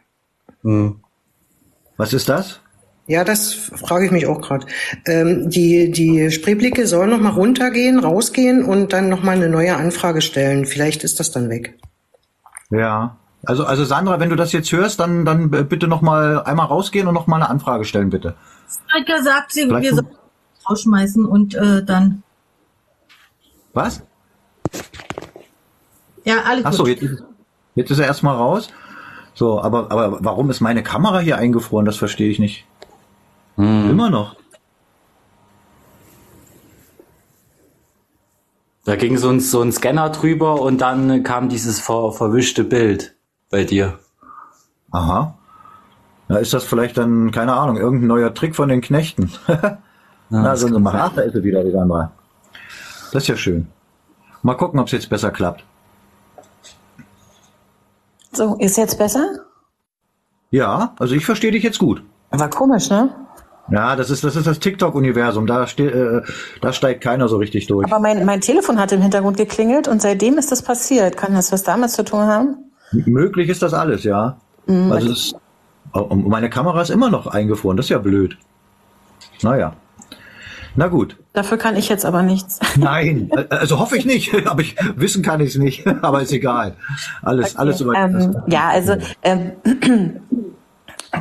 Hm. 0.63 1.01
Was 1.97 2.13
ist 2.13 2.29
das? 2.29 2.61
Ja, 3.07 3.23
das 3.23 3.53
frage 3.53 4.07
ich 4.07 4.11
mich 4.13 4.27
auch 4.27 4.41
gerade. 4.41 4.67
Ähm, 5.07 5.51
die, 5.51 5.91
die 5.91 6.31
Spreeblicke 6.31 6.87
sollen 6.87 7.11
noch 7.11 7.21
mal 7.21 7.31
runtergehen, 7.33 7.99
rausgehen 7.99 8.65
und 8.65 8.93
dann 8.95 9.11
noch 9.11 9.23
mal 9.23 9.37
eine 9.37 9.49
neue 9.51 9.77
Anfrage 9.77 10.23
stellen. 10.23 10.65
Vielleicht 10.65 11.05
ist 11.05 11.21
das 11.21 11.31
dann 11.31 11.51
weg. 11.51 11.79
Ja. 12.71 13.17
Also, 13.45 13.67
also 13.67 13.85
Sandra, 13.85 14.21
wenn 14.21 14.31
du 14.31 14.37
das 14.37 14.53
jetzt 14.53 14.73
hörst, 14.73 15.01
dann, 15.01 15.27
dann 15.27 15.53
äh, 15.53 15.65
bitte 15.65 15.87
noch 15.87 16.01
mal 16.01 16.43
einmal 16.45 16.67
rausgehen 16.67 17.07
und 17.07 17.13
noch 17.13 17.27
mal 17.27 17.37
eine 17.37 17.51
Anfrage 17.51 17.85
stellen, 17.85 18.09
bitte. 18.09 18.37
Streika 18.89 19.23
sagt 19.23 19.53
sie, 19.53 19.65
Vielleicht 19.65 19.83
wir 19.83 19.95
sollen 19.97 20.09
rausschmeißen 20.71 21.27
und 21.27 21.55
äh, 21.55 21.85
dann. 21.85 22.23
Was? 23.75 24.03
Ja, 26.25 26.37
alles 26.47 26.65
Ach 26.65 26.73
so, 26.73 26.87
jetzt, 26.87 27.03
ist- 27.03 27.23
jetzt 27.75 27.91
ist 27.91 27.99
er 27.99 28.07
erstmal 28.07 28.35
raus. 28.35 28.69
So, 29.35 29.61
aber, 29.61 29.91
aber 29.91 30.19
warum 30.25 30.49
ist 30.49 30.61
meine 30.61 30.83
Kamera 30.83 31.19
hier 31.19 31.37
eingefroren? 31.37 31.85
Das 31.85 31.97
verstehe 31.97 32.31
ich 32.31 32.39
nicht. 32.39 32.65
Immer 33.57 34.11
noch. 34.11 34.37
Da 38.85 38.97
ging 38.97 39.17
so 39.17 39.31
ein, 39.31 39.41
so 39.41 39.63
ein 39.63 39.73
Scanner 39.73 40.11
drüber 40.11 40.61
und 40.61 40.79
dann 40.79 41.23
kam 41.23 41.49
dieses 41.49 41.81
ver, 41.81 42.13
verwischte 42.13 42.65
Bild 42.65 43.15
bei 43.51 43.65
dir. 43.65 43.99
Aha. 44.91 45.35
Na, 46.29 46.37
ist 46.37 46.53
das 46.53 46.65
vielleicht 46.65 46.99
dann, 46.99 47.31
keine 47.31 47.55
Ahnung, 47.55 47.77
irgendein 47.77 48.09
neuer 48.09 48.35
Trick 48.35 48.55
von 48.55 48.69
den 48.69 48.81
Knechten? 48.81 49.31
Na, 50.31 50.57
sie 50.57 50.71
kann 50.71 50.83
machen. 50.83 51.01
Ach, 51.01 51.15
da 51.15 51.23
ist 51.23 51.35
sie 51.35 51.45
wieder, 51.45 51.65
die 51.65 51.71
Sandra. 51.71 52.13
Das 53.13 53.23
ist 53.23 53.29
ja 53.29 53.37
schön. 53.37 53.69
Mal 54.43 54.55
gucken, 54.55 54.81
ob 54.81 54.87
es 54.87 54.93
jetzt 54.93 55.09
besser 55.09 55.31
klappt. 55.31 55.65
So, 58.33 58.57
ist 58.57 58.77
jetzt 58.77 58.99
besser? 58.99 59.27
Ja, 60.51 60.95
also 60.99 61.15
ich 61.15 61.25
verstehe 61.25 61.53
dich 61.53 61.63
jetzt 61.63 61.79
gut. 61.79 62.03
War 62.31 62.51
komisch, 62.51 62.91
ne? 62.91 63.15
Ja, 63.71 63.97
das 63.97 64.11
ist 64.11 64.23
das 64.25 64.37
ist 64.37 64.47
das 64.47 64.59
TikTok-Universum. 64.59 65.47
Da, 65.47 65.65
äh, 65.65 66.21
da 66.61 66.73
steigt 66.73 67.01
keiner 67.03 67.29
so 67.29 67.39
richtig 67.39 67.67
durch. 67.67 67.87
Aber 67.91 67.99
mein, 68.01 68.25
mein 68.27 68.41
Telefon 68.41 68.79
hat 68.79 68.93
im 68.93 69.01
Hintergrund 69.01 69.37
geklingelt 69.39 69.89
und 69.89 70.03
seitdem 70.03 70.37
ist 70.37 70.53
das 70.53 70.63
passiert. 70.63 71.17
Kann 71.17 71.35
das 71.35 71.51
was 71.51 71.63
damit 71.63 71.91
zu 71.91 72.05
tun 72.05 72.21
haben? 72.21 72.57
M- 72.93 73.05
Möglich 73.07 73.49
ist 73.49 73.63
das 73.63 73.73
alles, 73.73 74.05
ja. 74.05 74.37
Mhm. 74.67 74.93
Also 74.93 75.09
das, 75.09 75.35
und 75.93 76.29
meine 76.29 76.51
Kamera 76.51 76.83
ist 76.83 76.91
immer 76.91 77.09
noch 77.11 77.27
eingefroren. 77.27 77.77
Das 77.77 77.87
ist 77.87 77.91
ja 77.91 77.99
blöd. 77.99 78.37
Naja. 79.43 79.75
Na 80.77 80.89
gut. 80.89 81.17
Dafür 81.33 81.57
kann 81.57 81.77
ich 81.77 81.89
jetzt 81.89 82.05
aber 82.05 82.23
nichts. 82.23 82.59
Nein, 82.77 83.31
also 83.49 83.79
hoffe 83.79 83.97
ich 83.97 84.05
nicht. 84.07 84.35
Aber 84.47 84.61
ich 84.61 84.77
wissen 84.97 85.23
kann 85.23 85.41
ich 85.41 85.51
es 85.51 85.57
nicht. 85.57 85.87
Aber 86.03 86.21
ist 86.21 86.33
egal. 86.33 86.75
Alles, 87.23 87.57
alles 87.57 87.79
soweit. 87.79 87.97
Ähm, 88.11 88.37
ja, 88.49 88.69
also 88.69 88.97
ähm, 89.23 89.53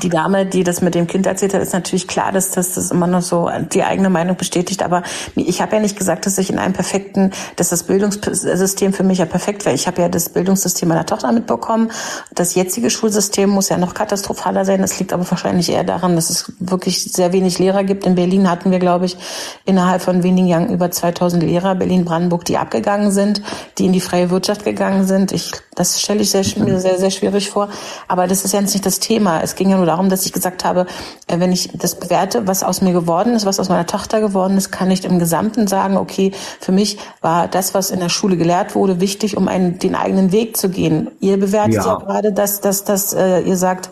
die 0.02 0.10
Dame, 0.10 0.46
die 0.46 0.64
das 0.64 0.82
mit 0.82 0.96
dem 0.96 1.08
Kind 1.08 1.26
erzählt 1.26 1.54
hat, 1.54 1.62
ist 1.62 1.74
natürlich 1.74 2.08
klar, 2.08 2.32
dass 2.32 2.52
das, 2.52 2.74
das 2.74 2.92
immer 2.92 3.08
noch 3.08 3.22
so 3.22 3.50
die 3.74 3.84
eigene 3.84 4.10
Meinung 4.10 4.36
bestätigt. 4.38 4.84
Aber 4.84 5.04
ich 5.36 5.62
habe 5.62 5.76
ja 5.76 5.82
nicht 5.82 5.98
gesagt, 5.98 6.26
dass 6.26 6.38
ich 6.38 6.50
in 6.50 6.60
einem 6.60 6.74
perfekten, 6.74 7.32
dass 7.56 7.70
das 7.70 7.84
Bildungssystem 7.84 8.94
für 8.94 9.04
mich 9.04 9.20
ja 9.20 9.26
perfekt 9.26 9.66
wäre. 9.66 9.76
Ich 9.76 9.88
habe 9.88 10.02
ja 10.02 10.10
das 10.10 10.30
Bildungssystem 10.30 10.90
meiner 10.90 11.06
Tochter 11.06 11.32
mitbekommen. 11.32 11.92
Das 12.34 12.56
jetzige 12.56 12.90
Schulsystem 12.90 13.50
muss 13.50 13.70
ja 13.70 13.78
noch 13.78 13.94
katastrophaler 13.94 14.66
sein. 14.66 14.82
Das 14.82 15.00
liegt 15.00 15.14
aber 15.14 15.30
wahrscheinlich 15.30 15.70
eher 15.72 15.84
daran, 15.84 16.16
dass 16.16 16.30
es 16.30 16.52
wirklich 16.60 17.04
sehr 17.12 17.34
wenig 17.34 17.60
Lehrer 17.60 17.84
gibt. 17.84 18.06
In 18.06 18.16
Berlin 18.16 18.50
hatten 18.50 18.72
wir, 18.72 18.80
glaube 18.80 19.06
ich, 19.06 19.18
innerhalb 19.66 20.02
von 20.02 20.24
wenigen 20.24 20.48
Jahren 20.48 20.70
über 20.70 20.92
2000 20.92 21.44
Lehrer, 21.44 21.76
Berlin-Brandenburg, 21.76 22.46
die 22.46 22.58
abgegangen 22.58 23.12
sind, 23.12 23.42
die 23.78 23.86
in 23.86 23.94
die 23.94 24.02
freie 24.02 24.30
Wirtschaft 24.30 24.64
gegangen 24.64 25.06
sind. 25.06 25.32
Ich, 25.32 25.52
das 25.76 26.02
stelle 26.02 26.22
ich 26.22 26.58
mir 26.58 26.80
sehr, 26.80 26.98
sehr 26.98 27.12
schwierig 27.12 27.50
vor. 27.50 27.70
Aber 28.08 28.28
das 28.28 28.46
ist 28.46 28.54
ja 28.54 28.60
jetzt 28.60 28.74
nicht 28.74 28.86
das 28.86 29.00
Thema. 29.00 29.42
Es 29.42 29.56
ging 29.56 29.70
ja 29.70 29.83
nur 29.84 29.88
darum, 29.88 30.10
dass 30.10 30.26
ich 30.26 30.32
gesagt 30.32 30.64
habe, 30.64 30.86
äh, 31.28 31.40
wenn 31.40 31.52
ich 31.52 31.70
das 31.74 31.96
bewerte, 31.96 32.48
was 32.48 32.64
aus 32.64 32.82
mir 32.82 32.94
geworden 32.94 33.34
ist, 33.34 33.46
was 33.46 33.60
aus 33.60 33.68
meiner 33.70 33.86
Tochter 33.86 34.22
geworden 34.22 34.58
ist, 34.58 34.72
kann 34.72 34.90
ich 34.90 35.04
im 35.04 35.20
Gesamten 35.20 35.68
sagen, 35.68 35.98
okay, 35.98 36.32
für 36.60 36.72
mich 36.72 36.98
war 37.22 37.48
das, 37.48 37.74
was 37.74 37.92
in 37.92 38.00
der 38.00 38.10
Schule 38.10 38.38
gelehrt 38.38 38.76
wurde, 38.76 39.02
wichtig, 39.02 39.36
um 39.36 39.48
einen, 39.48 39.78
den 39.80 39.96
eigenen 39.96 40.32
Weg 40.32 40.56
zu 40.56 40.70
gehen. 40.70 41.12
Ihr 41.20 41.38
bewertet 41.38 41.76
ja, 41.76 41.86
Ja. 41.86 41.96
gerade, 41.96 42.32
dass, 42.32 42.62
dass, 42.62 42.86
dass 42.86 43.14
äh, 43.14 43.42
ihr 43.42 43.58
sagt, 43.58 43.90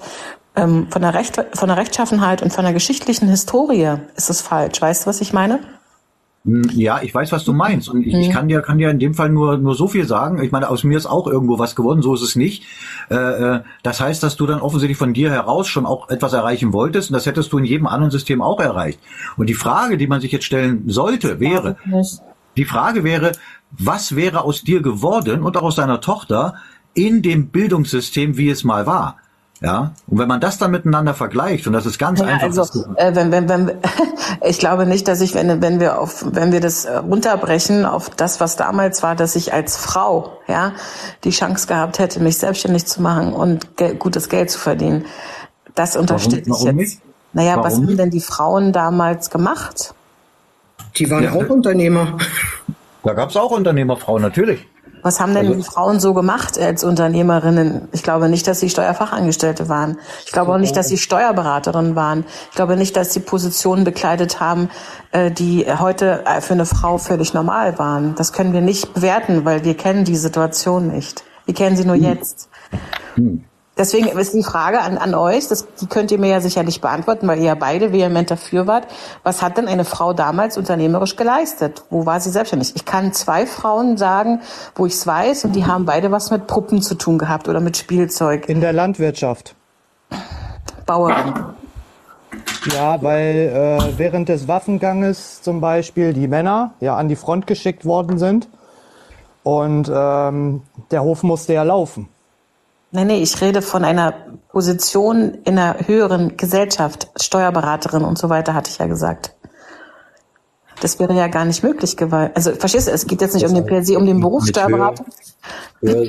ähm, 0.55 0.87
von, 0.89 1.01
der 1.01 1.13
Recht, 1.13 1.43
von 1.53 1.67
der 1.67 1.77
Rechtschaffenheit 1.77 2.41
und 2.41 2.51
von 2.53 2.63
der 2.63 2.73
geschichtlichen 2.73 3.27
Historie 3.27 3.95
ist 4.15 4.29
es 4.29 4.41
falsch. 4.41 4.81
Weißt 4.81 5.03
du, 5.03 5.07
was 5.07 5.21
ich 5.21 5.33
meine? 5.33 5.59
Hm, 6.43 6.63
Ja, 6.73 7.01
ich 7.03 7.13
weiß, 7.13 7.31
was 7.31 7.43
du 7.43 7.53
meinst. 7.53 7.87
Und 7.89 8.01
ich, 8.01 8.13
ich 8.13 8.29
Mhm. 8.29 8.31
kann 8.31 8.47
dir, 8.47 8.61
kann 8.61 8.77
dir 8.79 8.89
in 8.89 8.97
dem 8.99 9.13
Fall 9.13 9.29
nur, 9.29 9.57
nur 9.57 9.75
so 9.75 9.87
viel 9.87 10.05
sagen. 10.07 10.41
Ich 10.41 10.51
meine, 10.51 10.69
aus 10.69 10.83
mir 10.83 10.97
ist 10.97 11.05
auch 11.05 11.27
irgendwo 11.27 11.59
was 11.59 11.75
geworden, 11.75 12.01
so 12.01 12.13
ist 12.15 12.21
es 12.23 12.35
nicht. 12.35 12.63
Äh, 13.11 13.15
äh, 13.15 13.59
das 13.83 14.01
heißt, 14.01 14.23
dass 14.23 14.37
du 14.37 14.47
dann 14.47 14.59
offensichtlich 14.61 14.97
von 14.97 15.13
dir 15.13 15.29
heraus 15.29 15.67
schon 15.67 15.85
auch 15.85 16.09
etwas 16.09 16.33
erreichen 16.33 16.73
wolltest 16.73 17.09
und 17.11 17.13
das 17.13 17.25
hättest 17.27 17.53
du 17.53 17.59
in 17.59 17.65
jedem 17.65 17.85
anderen 17.87 18.11
System 18.11 18.41
auch 18.41 18.59
erreicht. 18.59 18.99
Und 19.37 19.47
die 19.49 19.53
Frage, 19.53 19.97
die 19.97 20.07
man 20.07 20.19
sich 20.21 20.31
jetzt 20.31 20.45
stellen 20.45 20.83
sollte, 20.87 21.39
wäre, 21.39 21.75
die 22.57 22.65
Frage 22.65 23.03
wäre, 23.03 23.33
was 23.71 24.15
wäre 24.15 24.43
aus 24.43 24.63
dir 24.63 24.81
geworden 24.81 25.43
und 25.43 25.55
auch 25.57 25.63
aus 25.63 25.75
deiner 25.75 26.01
Tochter 26.01 26.55
in 26.93 27.21
dem 27.21 27.47
Bildungssystem, 27.49 28.35
wie 28.37 28.49
es 28.49 28.63
mal 28.63 28.85
war? 28.87 29.17
Ja, 29.63 29.93
und 30.07 30.17
wenn 30.17 30.27
man 30.27 30.41
das 30.41 30.57
dann 30.57 30.71
miteinander 30.71 31.13
vergleicht, 31.13 31.67
und 31.67 31.73
das 31.73 31.85
ist 31.85 31.99
ganz 31.99 32.19
Ja, 32.19 32.25
einfach. 32.25 32.47
also 32.47 32.85
äh, 32.95 33.13
wenn, 33.13 33.31
wenn, 33.31 33.47
wenn, 33.47 33.71
ich 34.43 34.57
glaube 34.57 34.87
nicht, 34.87 35.07
dass 35.07 35.21
ich, 35.21 35.35
wenn, 35.35 35.61
wenn 35.61 35.79
wir 35.79 35.99
auf, 35.99 36.25
wenn 36.31 36.51
wir 36.51 36.59
das 36.61 36.85
äh, 36.85 36.97
runterbrechen 36.97 37.85
auf 37.85 38.09
das, 38.09 38.39
was 38.39 38.55
damals 38.55 39.03
war, 39.03 39.15
dass 39.15 39.35
ich 39.35 39.53
als 39.53 39.77
Frau, 39.77 40.39
ja, 40.47 40.73
die 41.23 41.29
Chance 41.29 41.67
gehabt 41.67 41.99
hätte, 41.99 42.19
mich 42.21 42.39
selbstständig 42.39 42.87
zu 42.87 43.03
machen 43.03 43.33
und 43.33 43.77
gel 43.77 43.93
gutes 43.95 44.29
Geld 44.29 44.49
zu 44.49 44.57
verdienen. 44.57 45.05
Das 45.75 45.95
unterstelle 45.95 46.41
ich 46.41 46.49
warum 46.49 46.65
jetzt. 46.65 46.75
nicht? 46.75 47.01
Naja, 47.33 47.57
was 47.57 47.73
Warum 47.73 47.75
haben 47.77 47.85
nicht? 47.85 47.99
denn 47.99 48.09
die 48.09 48.19
Frauen 48.19 48.73
damals 48.73 49.29
gemacht? 49.29 49.93
Die 50.97 51.09
waren 51.11 51.23
Ja. 51.23 51.33
auch 51.33 51.47
Unternehmer. 51.49 52.17
Da 53.03 53.13
gab 53.13 53.29
es 53.29 53.37
auch 53.37 53.51
Unternehmerfrauen, 53.51 54.21
natürlich. 54.23 54.67
Was 55.03 55.19
haben 55.19 55.33
denn 55.33 55.47
Also- 55.47 55.57
die 55.57 55.63
Frauen 55.63 55.99
so 55.99 56.13
gemacht 56.13 56.59
als 56.59 56.83
Unternehmerinnen? 56.83 57.87
Ich 57.91 58.03
glaube 58.03 58.29
nicht, 58.29 58.47
dass 58.47 58.59
sie 58.59 58.69
Steuerfachangestellte 58.69 59.67
waren. 59.69 59.97
Ich 60.25 60.31
glaube 60.31 60.53
auch 60.53 60.57
nicht, 60.57 60.75
dass 60.75 60.87
sie 60.87 60.97
Steuerberaterinnen 60.97 61.95
waren. 61.95 62.25
Ich 62.49 62.55
glaube 62.55 62.75
nicht, 62.77 62.95
dass 62.95 63.13
sie 63.13 63.19
Positionen 63.19 63.83
bekleidet 63.83 64.39
haben, 64.39 64.69
äh, 65.11 65.31
die 65.31 65.65
heute 65.79 66.23
äh, 66.25 66.41
für 66.41 66.53
eine 66.53 66.65
Frau 66.65 66.97
völlig 66.97 67.33
normal 67.33 67.79
waren. 67.79 68.15
Das 68.15 68.33
können 68.33 68.53
wir 68.53 68.61
nicht 68.61 68.93
bewerten, 68.93 69.45
weil 69.45 69.63
wir 69.65 69.75
kennen 69.75 70.05
die 70.05 70.15
Situation 70.17 70.87
nicht. 70.87 71.23
Wir 71.45 71.53
kennen 71.53 71.75
sie 71.75 71.85
nur 71.85 71.95
Hm. 71.95 72.03
jetzt. 72.03 72.49
Deswegen 73.81 74.09
ist 74.09 74.35
die 74.35 74.43
Frage 74.43 74.79
an, 74.79 74.99
an 74.99 75.15
euch, 75.15 75.47
das, 75.47 75.65
die 75.81 75.87
könnt 75.87 76.11
ihr 76.11 76.19
mir 76.19 76.29
ja 76.29 76.39
sicherlich 76.39 76.81
beantworten, 76.81 77.27
weil 77.27 77.39
ihr 77.39 77.45
ja 77.45 77.55
beide 77.55 77.91
vehement 77.91 78.29
dafür 78.29 78.67
wart. 78.67 78.85
Was 79.23 79.41
hat 79.41 79.57
denn 79.57 79.67
eine 79.67 79.85
Frau 79.85 80.13
damals 80.13 80.55
unternehmerisch 80.55 81.15
geleistet? 81.15 81.81
Wo 81.89 82.05
war 82.05 82.19
sie 82.19 82.29
selbstständig? 82.29 82.73
Ich 82.75 82.85
kann 82.85 83.11
zwei 83.11 83.47
Frauen 83.47 83.97
sagen, 83.97 84.41
wo 84.75 84.85
ich 84.85 84.93
es 84.93 85.07
weiß, 85.07 85.45
und 85.45 85.55
die 85.55 85.65
haben 85.65 85.85
beide 85.85 86.11
was 86.11 86.29
mit 86.29 86.45
Puppen 86.45 86.83
zu 86.83 86.93
tun 86.93 87.17
gehabt 87.17 87.49
oder 87.49 87.59
mit 87.59 87.75
Spielzeug. 87.75 88.47
In 88.49 88.61
der 88.61 88.71
Landwirtschaft. 88.71 89.55
Bauerin. 90.85 91.33
Ja, 92.75 93.01
weil 93.01 93.79
äh, 93.81 93.97
während 93.97 94.29
des 94.29 94.47
Waffenganges 94.47 95.41
zum 95.41 95.59
Beispiel 95.59 96.13
die 96.13 96.27
Männer 96.27 96.75
ja 96.81 96.97
an 96.97 97.09
die 97.09 97.15
Front 97.15 97.47
geschickt 97.47 97.83
worden 97.83 98.19
sind 98.19 98.47
und 99.41 99.91
ähm, 99.91 100.61
der 100.91 101.01
Hof 101.01 101.23
musste 101.23 101.53
ja 101.53 101.63
laufen. 101.63 102.09
Nee, 102.91 103.05
nee, 103.05 103.21
ich 103.21 103.39
rede 103.41 103.61
von 103.61 103.85
einer 103.85 104.13
Position 104.49 105.35
in 105.45 105.57
einer 105.57 105.87
höheren 105.87 106.35
Gesellschaft, 106.35 107.07
Steuerberaterin 107.21 108.03
und 108.03 108.17
so 108.17 108.27
weiter, 108.29 108.53
hatte 108.53 108.69
ich 108.69 108.77
ja 108.79 108.87
gesagt. 108.87 109.33
Das 110.81 110.99
wäre 110.99 111.13
ja 111.13 111.27
gar 111.27 111.45
nicht 111.45 111.63
möglich 111.63 111.95
gewesen. 111.95 112.31
Also 112.33 112.51
verstehst 112.53 112.87
du, 112.87 112.91
es 112.91 113.05
geht 113.07 113.21
jetzt 113.21 113.35
nicht 113.35 113.45
um 113.45 113.53
den 113.53 113.65
per 113.65 113.83
se 113.85 113.97
um 113.97 114.05
den 114.05 114.19
Beruf 114.19 114.45
Steuerberater. 114.47 115.05
höher- 115.81 115.95
höher- 115.95 116.05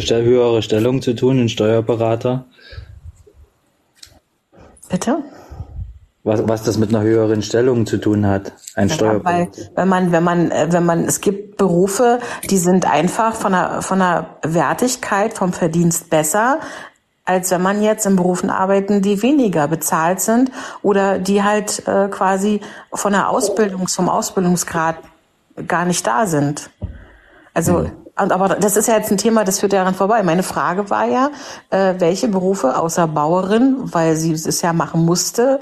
St- 0.00 0.22
höhere 0.22 0.62
Stellung 0.62 1.02
zu 1.02 1.14
tun, 1.14 1.38
ein 1.40 1.48
Steuerberater. 1.48 2.46
Bitte? 4.88 5.18
Was, 6.24 6.48
was 6.48 6.62
das 6.62 6.78
mit 6.78 6.88
einer 6.88 7.02
höheren 7.04 7.42
Stellung 7.42 7.84
zu 7.84 7.98
tun 7.98 8.26
hat. 8.26 8.52
Ein 8.74 8.88
Ja, 8.88 8.94
Steuerberater. 8.94 9.38
weil 9.38 9.48
wenn 9.76 9.88
man, 9.88 10.12
wenn 10.12 10.24
man, 10.24 10.50
äh, 10.50 10.66
wenn 10.70 10.86
man, 10.86 11.04
es 11.04 11.20
gibt 11.20 11.58
Berufe, 11.58 12.18
die 12.50 12.56
sind 12.56 12.90
einfach 12.90 13.34
von 13.34 13.52
der, 13.52 13.82
von 13.82 13.98
der 13.98 14.26
Wertigkeit, 14.42 15.34
vom 15.34 15.52
Verdienst 15.52 16.08
besser, 16.08 16.60
als 17.26 17.50
wenn 17.50 17.60
man 17.62 17.82
jetzt 17.82 18.06
in 18.06 18.16
Berufen 18.16 18.48
arbeiten, 18.50 19.02
die 19.02 19.22
weniger 19.22 19.68
bezahlt 19.68 20.20
sind 20.20 20.50
oder 20.82 21.18
die 21.18 21.42
halt 21.42 21.86
äh, 21.86 22.08
quasi 22.08 22.60
von 22.92 23.12
der 23.12 23.28
Ausbildung, 23.28 23.86
vom 23.88 24.08
Ausbildungsgrad 24.08 24.96
gar 25.66 25.84
nicht 25.84 26.06
da 26.06 26.26
sind. 26.26 26.70
Also, 27.54 27.90
und, 28.20 28.32
aber 28.32 28.48
das 28.56 28.76
ist 28.76 28.88
ja 28.88 28.96
jetzt 28.96 29.10
ein 29.10 29.18
Thema, 29.18 29.44
das 29.44 29.60
führt 29.60 29.72
ja 29.72 29.80
daran 29.80 29.94
vorbei. 29.94 30.22
Meine 30.22 30.42
Frage 30.42 30.88
war 30.90 31.06
ja, 31.06 31.30
äh, 31.70 31.94
welche 31.98 32.28
Berufe 32.28 32.78
außer 32.78 33.06
Bauerin, 33.08 33.76
weil 33.84 34.16
sie 34.16 34.32
es 34.32 34.60
ja 34.62 34.72
machen 34.72 35.04
musste, 35.04 35.60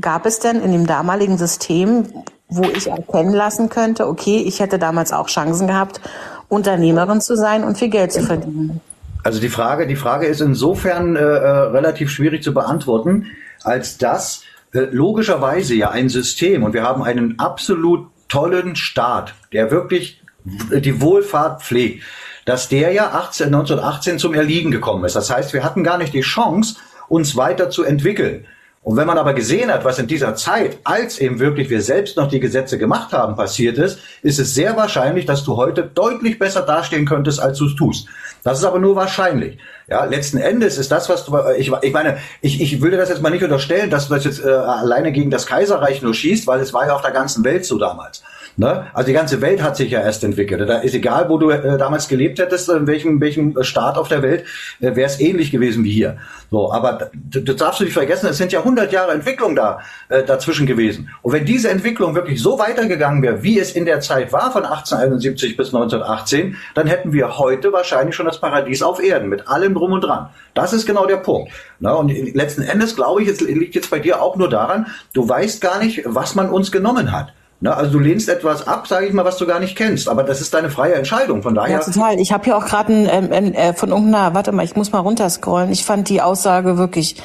gab 0.00 0.26
es 0.26 0.38
denn 0.38 0.60
in 0.60 0.72
dem 0.72 0.86
damaligen 0.86 1.38
System, 1.38 2.06
wo 2.48 2.64
ich 2.64 2.88
erkennen 2.88 3.32
lassen 3.32 3.68
könnte, 3.68 4.06
okay, 4.06 4.42
ich 4.46 4.60
hätte 4.60 4.78
damals 4.78 5.12
auch 5.12 5.28
Chancen 5.28 5.66
gehabt, 5.66 6.00
Unternehmerin 6.48 7.20
zu 7.20 7.36
sein 7.36 7.64
und 7.64 7.78
viel 7.78 7.88
Geld 7.88 8.12
zu 8.12 8.22
verdienen? 8.22 8.80
Also 9.22 9.40
die 9.40 9.48
Frage, 9.48 9.86
die 9.86 9.96
Frage 9.96 10.26
ist 10.26 10.40
insofern 10.40 11.16
äh, 11.16 11.20
äh, 11.20 11.48
relativ 11.48 12.10
schwierig 12.10 12.42
zu 12.42 12.52
beantworten, 12.52 13.26
als 13.62 13.96
dass 13.96 14.42
äh, 14.72 14.80
logischerweise 14.80 15.74
ja 15.74 15.90
ein 15.90 16.10
System 16.10 16.62
und 16.62 16.74
wir 16.74 16.82
haben 16.82 17.02
einen 17.02 17.38
absolut 17.38 18.08
tollen 18.28 18.76
Staat, 18.76 19.34
der 19.52 19.70
wirklich 19.70 20.22
die 20.44 21.00
Wohlfahrt 21.00 21.62
pflegt, 21.62 22.02
dass 22.44 22.68
der 22.68 22.92
ja 22.92 23.12
18, 23.12 23.46
1918 23.46 24.18
zum 24.18 24.34
Erliegen 24.34 24.70
gekommen 24.70 25.04
ist. 25.04 25.16
Das 25.16 25.30
heißt, 25.30 25.54
wir 25.54 25.64
hatten 25.64 25.84
gar 25.84 25.96
nicht 25.96 26.12
die 26.12 26.20
Chance, 26.20 26.76
uns 27.08 27.34
weiter 27.36 27.70
zu 27.70 27.82
entwickeln. 27.82 28.46
Und 28.84 28.98
wenn 28.98 29.06
man 29.06 29.16
aber 29.16 29.32
gesehen 29.32 29.72
hat, 29.72 29.82
was 29.86 29.98
in 29.98 30.06
dieser 30.06 30.34
Zeit, 30.34 30.76
als 30.84 31.18
eben 31.18 31.38
wirklich 31.38 31.70
wir 31.70 31.80
selbst 31.80 32.18
noch 32.18 32.28
die 32.28 32.38
Gesetze 32.38 32.76
gemacht 32.76 33.14
haben, 33.14 33.34
passiert 33.34 33.78
ist, 33.78 33.98
ist 34.20 34.38
es 34.38 34.54
sehr 34.54 34.76
wahrscheinlich, 34.76 35.24
dass 35.24 35.42
du 35.42 35.56
heute 35.56 35.84
deutlich 35.84 36.38
besser 36.38 36.60
dastehen 36.60 37.06
könntest, 37.06 37.40
als 37.40 37.56
du 37.56 37.66
es 37.66 37.74
tust. 37.76 38.06
Das 38.42 38.58
ist 38.58 38.64
aber 38.64 38.78
nur 38.78 38.94
wahrscheinlich. 38.94 39.58
Ja, 39.86 40.04
letzten 40.04 40.38
Endes 40.38 40.78
ist 40.78 40.90
das, 40.90 41.08
was 41.10 41.26
du, 41.26 41.36
ich, 41.58 41.70
ich 41.82 41.92
meine, 41.92 42.16
ich, 42.40 42.60
ich 42.60 42.80
dir 42.80 42.90
das 42.92 43.10
jetzt 43.10 43.20
mal 43.20 43.30
nicht 43.30 43.44
unterstellen, 43.44 43.90
dass 43.90 44.08
du 44.08 44.14
das 44.14 44.24
jetzt 44.24 44.42
äh, 44.42 44.48
alleine 44.48 45.12
gegen 45.12 45.30
das 45.30 45.46
Kaiserreich 45.46 46.00
nur 46.00 46.14
schießt, 46.14 46.46
weil 46.46 46.60
es 46.60 46.72
war 46.72 46.86
ja 46.86 46.94
auf 46.94 47.02
der 47.02 47.10
ganzen 47.10 47.44
Welt 47.44 47.66
so 47.66 47.78
damals. 47.78 48.22
Ne? 48.56 48.86
Also 48.94 49.08
die 49.08 49.12
ganze 49.12 49.40
Welt 49.40 49.60
hat 49.62 49.76
sich 49.76 49.90
ja 49.90 50.00
erst 50.00 50.22
entwickelt. 50.22 50.68
Da 50.68 50.78
ist 50.78 50.94
egal, 50.94 51.28
wo 51.28 51.38
du 51.38 51.50
äh, 51.50 51.76
damals 51.76 52.06
gelebt 52.06 52.38
hättest, 52.38 52.68
in 52.68 52.86
welchem, 52.86 53.20
welchem 53.20 53.62
Staat 53.62 53.98
auf 53.98 54.08
der 54.08 54.22
Welt, 54.22 54.44
äh, 54.80 54.94
wäre 54.94 55.06
es 55.06 55.18
ähnlich 55.18 55.50
gewesen 55.50 55.82
wie 55.82 55.90
hier. 55.90 56.18
So, 56.50 56.72
aber 56.72 57.10
das 57.12 57.56
darfst 57.56 57.80
du 57.80 57.84
nicht 57.84 57.94
vergessen, 57.94 58.28
es 58.28 58.38
sind 58.38 58.52
ja 58.52 58.60
100 58.60 58.92
Jahre 58.92 59.12
Entwicklung 59.12 59.56
da 59.56 59.80
äh, 60.08 60.22
dazwischen 60.22 60.66
gewesen. 60.66 61.10
Und 61.22 61.32
wenn 61.32 61.44
diese 61.44 61.68
Entwicklung 61.68 62.14
wirklich 62.14 62.40
so 62.40 62.58
weitergegangen 62.58 63.22
wäre, 63.22 63.42
wie 63.42 63.58
es 63.58 63.72
in 63.72 63.86
der 63.86 64.00
Zeit 64.00 64.32
war 64.32 64.52
von 64.52 64.64
1871 64.64 65.56
bis 65.56 65.74
1918, 65.74 66.56
dann 66.74 66.86
hätten 66.86 67.12
wir 67.12 67.38
heute 67.38 67.72
wahrscheinlich 67.72 68.14
schon 68.14 68.26
das 68.26 68.40
Paradies 68.40 68.82
auf 68.82 69.02
Erden 69.02 69.28
mit 69.28 69.48
allem 69.48 69.73
drum 69.74 69.92
und 69.92 70.02
dran. 70.02 70.28
Das 70.54 70.72
ist 70.72 70.86
genau 70.86 71.06
der 71.06 71.16
Punkt. 71.16 71.52
Na, 71.80 71.92
und 71.94 72.08
letzten 72.34 72.62
Endes 72.62 72.96
glaube 72.96 73.22
ich, 73.22 73.28
es 73.28 73.40
liegt 73.40 73.74
jetzt 73.74 73.90
bei 73.90 73.98
dir 73.98 74.22
auch 74.22 74.36
nur 74.36 74.48
daran, 74.48 74.86
du 75.12 75.28
weißt 75.28 75.60
gar 75.60 75.78
nicht, 75.78 76.02
was 76.04 76.34
man 76.34 76.48
uns 76.48 76.72
genommen 76.72 77.12
hat. 77.12 77.32
Ne, 77.60 77.74
also 77.74 77.92
du 77.92 77.98
lehnst 77.98 78.28
etwas 78.28 78.66
ab, 78.66 78.86
sage 78.86 79.06
ich 79.06 79.12
mal, 79.12 79.24
was 79.24 79.38
du 79.38 79.46
gar 79.46 79.60
nicht 79.60 79.76
kennst. 79.76 80.08
Aber 80.08 80.22
das 80.22 80.40
ist 80.40 80.52
deine 80.52 80.70
freie 80.70 80.94
Entscheidung. 80.94 81.42
Von 81.42 81.54
daher. 81.54 81.78
Ja, 81.78 81.84
total. 81.84 82.20
Ich 82.20 82.32
habe 82.32 82.44
hier 82.44 82.56
auch 82.56 82.66
gerade 82.66 82.92
ähm, 82.92 83.32
äh, 83.54 83.72
von 83.72 83.90
irgendeiner, 83.90 84.34
warte 84.34 84.52
mal, 84.52 84.64
ich 84.64 84.76
muss 84.76 84.92
mal 84.92 84.98
runterscrollen. 84.98 85.72
Ich 85.72 85.84
fand 85.84 86.08
die 86.08 86.20
Aussage 86.20 86.76
wirklich. 86.76 87.16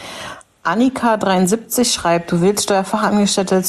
Annika 0.64 1.18
73 1.18 1.91
schreibt, 1.91 2.32
du 2.32 2.41
willst 2.41 2.64
Steuerfachangestellte 2.64 3.64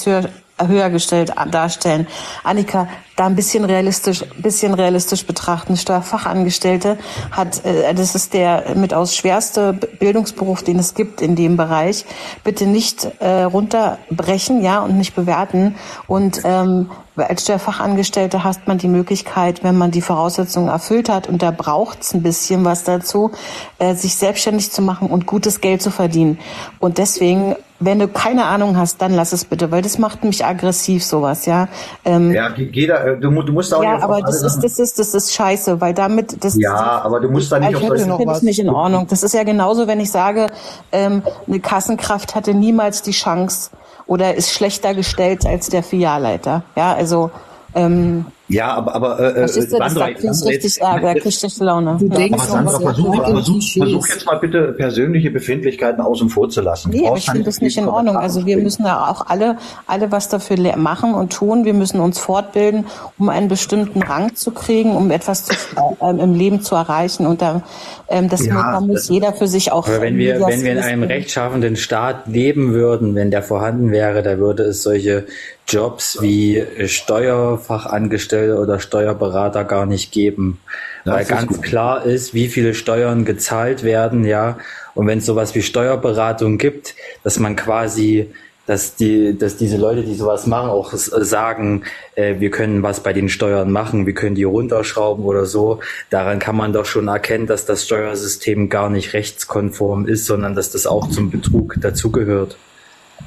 höher, 0.67 0.91
gestellt 0.91 1.33
darstellen. 1.51 2.07
Annika, 2.45 2.89
da 3.17 3.27
ein 3.27 3.37
bisschen 3.37 3.65
realistisch, 3.65 4.25
bisschen 4.39 4.75
realistisch 4.75 5.27
betrachten. 5.27 5.77
Steuerfachangestellte 5.77 6.99
hat, 7.31 7.65
äh, 7.65 7.95
das 7.95 8.15
ist 8.15 8.33
der 8.33 8.75
mit 8.77 8.95
aus 8.95 9.15
schwerste 9.15 9.73
Bildungsberuf, 9.73 10.63
den 10.63 10.79
es 10.79 10.95
gibt 10.95 11.21
in 11.21 11.37
dem 11.37 11.57
Bereich. 11.57 12.07
Bitte 12.45 12.67
nicht 12.67 13.09
äh, 13.21 13.43
runterbrechen, 13.43 14.63
ja, 14.63 14.81
und 14.81 14.97
nicht 14.97 15.15
bewerten. 15.15 15.75
Und 16.07 16.41
ähm, 16.45 16.91
als 17.17 17.43
Steuerfachangestellte 17.43 18.45
hat 18.45 18.67
man 18.67 18.79
die 18.79 18.89
Möglichkeit, 18.89 19.63
wenn 19.65 19.77
man 19.77 19.91
die 19.91 20.01
Voraussetzungen 20.01 20.69
erfüllt 20.69 21.09
hat, 21.09 21.29
und 21.29 21.43
da 21.43 21.51
braucht's 21.51 22.15
ein 22.15 22.23
bisschen 22.23 22.65
was 22.65 22.85
dazu, 22.85 23.33
äh, 23.79 23.95
sich 23.95 24.17
selbstständig 24.17 24.71
zu 24.71 24.83
machen 24.83 25.11
und 25.11 25.27
gutes 25.27 25.61
Geld 25.61 25.83
zu 25.83 25.91
verdienen. 25.91 26.39
Und 26.79 26.99
deswegen, 26.99 27.57
wenn 27.81 27.99
du 27.99 28.09
keine 28.09 28.45
Ahnung 28.45 28.77
hast, 28.77 29.03
dann 29.03 29.13
lass 29.13 29.33
es 29.33 29.45
bitte, 29.45 29.71
weil 29.71 29.83
das 29.83 29.99
macht 29.99 30.25
mich 30.25 30.45
aggressiv, 30.45 31.05
sowas, 31.05 31.47
ja. 31.47 31.69
Ähm, 32.05 32.33
ja, 32.33 32.51
jeder, 32.57 33.05
äh, 33.05 33.19
du, 33.19 33.31
du 33.31 33.53
musst 33.53 33.75
auch 33.75 33.83
ja, 33.83 33.95
nicht 33.95 34.05
aber 34.05 34.21
das 34.23 34.43
ist, 34.43 34.61
das 34.61 34.79
ist, 34.79 34.99
das 34.99 35.15
ist 35.15 35.35
scheiße, 35.35 35.81
weil 35.81 35.95
damit, 35.95 36.45
das, 36.45 36.57
Ja, 36.57 37.03
aber 37.03 37.21
du 37.21 37.29
musst 37.31 37.51
da 37.51 37.59
nicht 37.59 37.71
ich 37.71 37.77
auf 37.77 37.89
das 37.89 38.03
finde 38.03 38.33
ich 38.37 38.43
nicht 38.43 38.61
in 38.61 38.71
Ordnung. 38.71 39.07
Das 39.09 39.23
ist 39.23 39.35
ja 39.35 39.43
genauso, 39.43 39.87
wenn 39.87 40.01
ich 40.01 40.11
sage, 40.11 40.47
ähm, 40.93 41.23
eine 41.47 41.61
Kassenkraft 41.61 42.35
hatte 42.35 42.55
niemals 42.55 43.03
die 43.03 43.13
Chance 43.13 43.71
oder 44.11 44.35
ist 44.35 44.53
schlechter 44.53 44.93
gestellt 44.93 45.47
als 45.47 45.69
der 45.69 45.85
Filialleiter. 45.85 46.65
Ja, 46.75 46.93
also, 46.95 47.31
ähm, 47.75 48.25
Ja, 48.49 48.75
aber, 48.75 48.95
aber 48.97 49.21
äh, 49.21 49.33
verstehst 49.35 49.73
du, 49.73 49.79
das 49.79 49.93
Sandra, 49.95 50.09
da 50.09 50.13
krieg 50.15 50.25
ich 50.25 50.31
richtig 50.45 50.63
jetzt- 50.65 50.81
Ärger, 50.81 51.13
krieg 51.15 51.27
ich 51.27 51.43
richtig 51.45 51.59
Laune. 51.61 51.97
Du 52.01 52.07
Ja. 52.07 52.15
denkst 52.17 52.33
Aber 52.43 52.51
Sandra, 52.51 52.81
versuch, 52.81 53.13
den 53.15 53.25
versuch, 53.35 53.63
versuch 53.79 54.07
jetzt 54.09 54.27
mal 54.27 54.39
bitte 54.41 54.73
persönliche 54.73 55.31
Befindlichkeiten 55.31 56.01
außen 56.01 56.29
vor 56.31 56.49
zu 56.51 56.61
lassen. 56.61 56.91
Nee, 56.91 56.99
Du 57.03 57.07
aber 57.07 57.17
ich 57.19 57.27
finde 57.31 57.45
das 57.45 57.61
nicht 57.61 57.79
in 57.79 57.87
Ordnung. 57.89 58.17
Also 58.17 58.45
wir 58.47 58.57
müssen 58.59 58.83
da 58.83 59.07
auch 59.09 59.27
alle, 59.29 59.57
alle 59.87 60.11
was 60.11 60.29
dafür 60.29 60.57
machen 60.77 61.15
und 61.15 61.33
tun. 61.33 61.65
Wir 61.65 61.75
müssen 61.75 62.01
uns 62.01 62.19
fortbilden, 62.19 62.87
um 63.19 63.29
einen 63.29 63.47
bestimmten 63.47 64.03
Rang 64.03 64.35
zu 64.35 64.51
kriegen, 64.51 64.97
um 64.97 65.13
etwas 65.13 65.45
zu, 65.45 65.55
ähm, 66.03 66.19
im 66.19 66.35
Leben 66.35 66.61
zu 66.63 66.75
erreichen. 66.75 67.27
Und 67.27 67.41
da, 67.43 67.63
ähm, 68.09 68.29
das 68.29 68.45
Ja, 68.47 68.55
muss, 68.55 68.63
da 68.65 68.81
muss 68.81 68.95
das- 68.95 69.09
jeder 69.11 69.33
für 69.33 69.47
sich 69.47 69.71
auch. 69.71 69.87
Aber 69.87 70.01
wenn 70.01 70.17
wir, 70.19 70.41
das 70.41 70.49
wenn 70.49 70.63
wir 70.65 70.73
in 70.73 70.79
einem 70.79 71.03
rechtschaffenden 71.05 71.77
Staat 71.77 72.27
leben 72.27 72.73
würden, 72.73 73.15
wenn 73.15 73.31
der 73.31 73.45
vorhanden 73.45 73.93
wäre, 73.93 74.25
da 74.25 74.39
würde 74.39 74.65
es 74.65 74.83
solche 74.83 75.27
Jobs 75.71 76.19
wie 76.21 76.59
äh, 76.59 76.89
Steuerfachangestellte 76.89 78.59
oder 78.59 78.81
Steuerberater 78.81 79.65
gar 79.65 79.87
nicht 79.87 80.13
geben. 80.13 80.59
Das 81.05 81.15
Weil 81.15 81.25
ganz 81.25 81.57
gut. 81.57 81.63
klar 81.63 82.05
ist, 82.05 82.35
wie 82.35 82.49
viele 82.49 82.75
Steuern 82.75 83.25
gezahlt 83.25 83.83
werden, 83.83 84.25
ja. 84.25 84.59
Und 84.95 85.07
wenn 85.07 85.19
es 85.19 85.27
sowas 85.27 85.55
wie 85.55 85.63
Steuerberatung 85.63 86.59
gibt, 86.59 86.95
dass 87.23 87.39
man 87.39 87.57
quasi, 87.57 88.31
dass 88.67 88.97
die, 88.97 89.39
dass 89.39 89.57
diese 89.57 89.77
Leute, 89.77 90.03
die 90.03 90.15
sowas 90.15 90.47
machen, 90.47 90.69
auch 90.69 90.93
sagen, 90.93 91.85
äh, 92.17 92.41
wir 92.41 92.51
können 92.51 92.83
was 92.83 93.01
bei 93.01 93.13
den 93.13 93.29
Steuern 93.29 93.71
machen, 93.71 94.07
wir 94.07 94.15
können 94.15 94.35
die 94.35 94.45
runterschrauben 94.45 95.25
oder 95.25 95.47
so. 95.47 95.81
Daran 96.11 96.39
kann 96.41 96.57
man 96.57 96.73
doch 96.73 96.85
schon 96.85 97.09
erkennen, 97.09 97.47
dass 97.47 97.65
das 97.65 97.85
Steuersystem 97.87 98.69
gar 98.69 98.91
nicht 98.91 99.15
rechtskonform 99.15 100.07
ist, 100.07 100.27
sondern 100.27 100.55
dass 100.55 100.71
das 100.71 100.87
auch 100.87 101.09
zum 101.09 101.31
Betrug 101.31 101.77
dazugehört. 101.79 102.57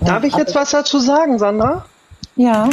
Darf 0.02 0.24
ich 0.24 0.36
jetzt 0.36 0.56
was 0.56 0.72
dazu 0.72 1.00
sagen, 1.00 1.40
Sandra? 1.40 1.86
Ja. 2.36 2.70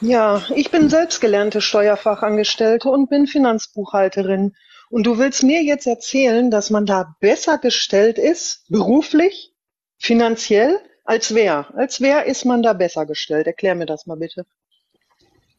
Ja, 0.00 0.42
ich 0.54 0.70
bin 0.70 0.88
selbst 0.90 1.20
gelernte 1.20 1.60
Steuerfachangestellte 1.60 2.88
und 2.88 3.08
bin 3.08 3.26
Finanzbuchhalterin. 3.26 4.54
Und 4.90 5.04
du 5.06 5.18
willst 5.18 5.42
mir 5.42 5.62
jetzt 5.62 5.86
erzählen, 5.86 6.50
dass 6.50 6.70
man 6.70 6.86
da 6.86 7.14
besser 7.20 7.58
gestellt 7.58 8.18
ist, 8.18 8.64
beruflich, 8.68 9.52
finanziell, 9.98 10.78
als 11.04 11.34
wer? 11.34 11.66
Als 11.76 12.00
wer 12.00 12.26
ist 12.26 12.44
man 12.44 12.62
da 12.62 12.72
besser 12.72 13.06
gestellt? 13.06 13.46
Erklär 13.46 13.74
mir 13.74 13.86
das 13.86 14.06
mal 14.06 14.16
bitte. 14.16 14.44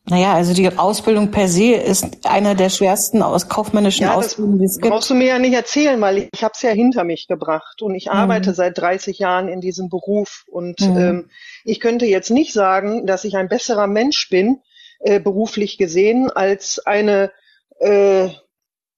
Naja, 0.06 0.34
also 0.34 0.54
die 0.54 0.68
Ausbildung 0.78 1.32
per 1.32 1.48
se 1.48 1.76
ist 1.76 2.06
eine 2.28 2.56
der 2.58 2.70
schwersten 2.70 3.22
aus 3.22 3.48
kaufmännischen 3.48 4.06
Ja, 4.06 4.16
Ausbildungen, 4.16 4.60
die 4.60 4.66
es 4.66 4.78
gibt. 4.78 4.90
brauchst 4.92 5.10
du 5.10 5.14
mir 5.16 5.28
ja 5.28 5.40
nicht 5.40 5.54
erzählen, 5.54 6.00
weil 6.02 6.28
ich, 6.34 6.44
habe 6.44 6.52
es 6.56 6.62
ja 6.62 6.72
hinter 6.72 7.06
mich 7.06 7.28
gebracht 7.28 7.82
und 7.82 7.96
ich 7.96 8.12
arbeite 8.12 8.54
seit 8.54 8.78
30 8.78 9.18
Jahren 9.20 9.48
in 9.48 9.62
diesem 9.62 9.88
Beruf 9.88 10.44
und 10.52 10.82
Mhm. 10.82 10.98
ähm, 10.98 11.30
ich 11.64 11.80
könnte 11.80 12.06
jetzt 12.06 12.30
nicht 12.30 12.54
sagen, 12.54 13.06
dass 13.06 13.24
ich 13.24 13.36
ein 13.36 13.50
besserer 13.50 13.88
Mensch 13.88 14.30
bin, 14.30 14.62
äh, 15.00 15.20
beruflich 15.20 15.78
gesehen, 15.78 16.30
als 16.32 16.80
eine, 16.86 17.32
äh, 17.80 18.30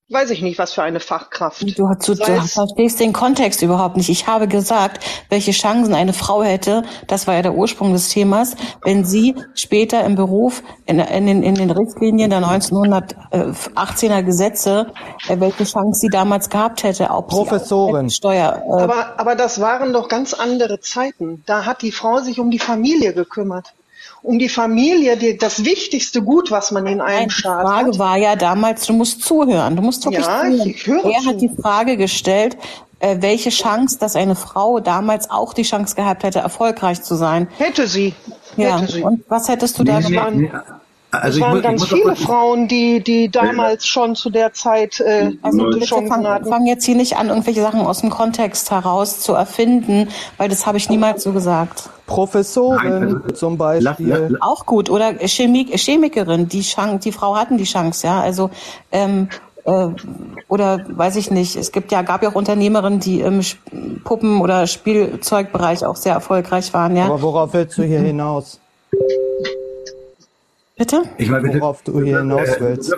weiß 0.08 0.30
ich 0.30 0.40
nicht, 0.40 0.58
was 0.58 0.72
für 0.72 0.82
eine 0.84 1.00
Fachkraft. 1.00 1.62
Du, 1.78 1.88
hast- 1.88 2.06
du, 2.06 2.14
du 2.14 2.24
verstehst 2.24 3.00
den 3.00 3.12
Kontext 3.12 3.60
überhaupt 3.62 3.96
nicht. 3.96 4.08
Ich 4.08 4.26
habe 4.28 4.46
gesagt, 4.46 5.04
welche 5.30 5.50
Chancen 5.50 5.94
eine 5.94 6.12
Frau 6.12 6.42
hätte, 6.44 6.84
das 7.08 7.26
war 7.26 7.34
ja 7.34 7.42
der 7.42 7.54
Ursprung 7.54 7.92
des 7.92 8.08
Themas, 8.10 8.54
wenn 8.84 9.04
sie 9.04 9.34
später 9.54 10.04
im 10.04 10.14
Beruf 10.14 10.62
in, 10.86 11.00
in, 11.00 11.26
den, 11.26 11.42
in 11.42 11.54
den 11.56 11.70
Richtlinien 11.72 12.30
der 12.30 12.40
1918er 12.40 14.22
Gesetze, 14.22 14.92
äh, 15.28 15.40
welche 15.40 15.64
Chance 15.64 16.00
sie 16.00 16.08
damals 16.08 16.50
gehabt 16.50 16.82
hätte, 16.84 17.10
ob 17.10 17.28
Professorin. 17.28 18.10
Steuer. 18.10 18.62
Äh, 18.64 18.82
Aber, 18.82 19.18
aber 19.18 19.34
das 19.34 19.60
waren 19.60 19.92
doch 19.92 20.08
ganz 20.08 20.34
andere 20.34 20.80
Zeiten. 20.80 21.42
Da 21.46 21.64
hat 21.64 21.82
die 21.82 21.92
Frau 21.92 22.20
sich 22.20 22.38
um 22.38 22.50
die 22.50 22.58
Familie 22.60 23.12
gekümmert. 23.12 23.72
Um 24.26 24.38
die 24.40 24.48
Familie, 24.48 25.16
die, 25.16 25.36
das 25.38 25.64
wichtigste 25.64 26.20
Gut, 26.20 26.50
was 26.50 26.72
man 26.72 26.86
in 26.86 27.00
einem 27.00 27.16
Nein, 27.18 27.28
die 27.28 27.34
Staat 27.34 27.62
Frage 27.62 27.88
hat. 27.90 27.98
war 28.00 28.16
ja 28.16 28.34
damals, 28.34 28.84
du 28.86 28.92
musst 28.92 29.22
zuhören. 29.22 29.76
Du 29.76 29.82
musst 29.82 30.04
wirklich 30.04 30.26
Ja, 30.26 30.40
zuhören. 30.42 30.68
ich 30.68 30.86
höre 30.86 31.04
er 31.04 31.20
zu. 31.20 31.26
hat 31.28 31.40
die 31.40 31.50
Frage 31.62 31.96
gestellt, 31.96 32.56
äh, 32.98 33.18
welche 33.20 33.50
Chance, 33.50 33.98
dass 34.00 34.16
eine 34.16 34.34
Frau 34.34 34.80
damals 34.80 35.30
auch 35.30 35.52
die 35.54 35.62
Chance 35.62 35.94
gehabt 35.94 36.24
hätte, 36.24 36.40
erfolgreich 36.40 37.02
zu 37.02 37.14
sein. 37.14 37.46
Hätte 37.58 37.86
sie. 37.86 38.14
Ja, 38.56 38.78
Hätte 38.80 38.92
sie. 38.92 39.02
und 39.02 39.22
was 39.28 39.48
hättest 39.48 39.78
du 39.78 39.84
da 39.84 40.00
Nee, 40.00 40.08
gemacht? 40.08 40.32
Also 41.22 41.28
es 41.28 41.36
ich 41.36 41.42
waren 41.42 41.56
ich 41.56 41.62
ganz 41.62 41.80
doch 41.82 41.88
viele 41.88 42.16
Frauen, 42.16 42.68
die, 42.68 43.02
die 43.02 43.30
damals 43.30 43.86
schon 43.86 44.14
zu 44.14 44.30
der 44.30 44.52
Zeit 44.52 45.00
äh, 45.00 45.32
Also 45.42 45.64
bitte 45.70 45.86
fang, 45.86 46.66
jetzt 46.66 46.84
hier 46.84 46.96
nicht 46.96 47.16
an, 47.16 47.28
irgendwelche 47.28 47.62
Sachen 47.62 47.80
aus 47.80 48.00
dem 48.00 48.10
Kontext 48.10 48.70
heraus 48.70 49.20
zu 49.20 49.34
erfinden, 49.34 50.08
weil 50.36 50.48
das 50.48 50.66
habe 50.66 50.78
ich 50.78 50.88
niemals 50.88 51.22
so 51.22 51.32
gesagt. 51.32 51.90
Professorin 52.06 53.22
zum 53.34 53.58
Beispiel. 53.58 54.38
Auch 54.40 54.64
gut. 54.64 54.90
Oder 54.90 55.14
Chemik, 55.26 55.76
Chemikerin, 55.76 56.48
die 56.48 56.62
Chance, 56.62 57.00
die 57.02 57.12
Frau 57.12 57.36
hatten 57.36 57.58
die 57.58 57.64
Chance, 57.64 58.06
ja. 58.06 58.20
Also 58.20 58.50
ähm, 58.92 59.28
äh, 59.66 59.88
oder 60.48 60.80
weiß 60.88 61.16
ich 61.16 61.30
nicht. 61.30 61.56
Es 61.56 61.72
gibt 61.72 61.90
ja, 61.92 62.02
gab 62.02 62.22
ja 62.22 62.30
auch 62.30 62.34
Unternehmerinnen, 62.34 63.00
die 63.00 63.20
im 63.20 63.40
Puppen- 64.04 64.40
oder 64.40 64.66
Spielzeugbereich 64.66 65.84
auch 65.84 65.96
sehr 65.96 66.14
erfolgreich 66.14 66.72
waren, 66.72 66.96
ja. 66.96 67.06
Aber 67.06 67.20
worauf 67.20 67.52
willst 67.52 67.76
du 67.76 67.82
hier 67.82 68.00
hinaus? 68.00 68.60
Bitte? 70.76 71.04
Ich 71.16 71.30
meine, 71.30 71.42
bitte, 71.44 71.60
Worauf 71.60 71.82
du 71.82 72.02
hier 72.02 72.18
hinaus 72.18 72.48
willst. 72.58 72.92
Äh, 72.92 72.96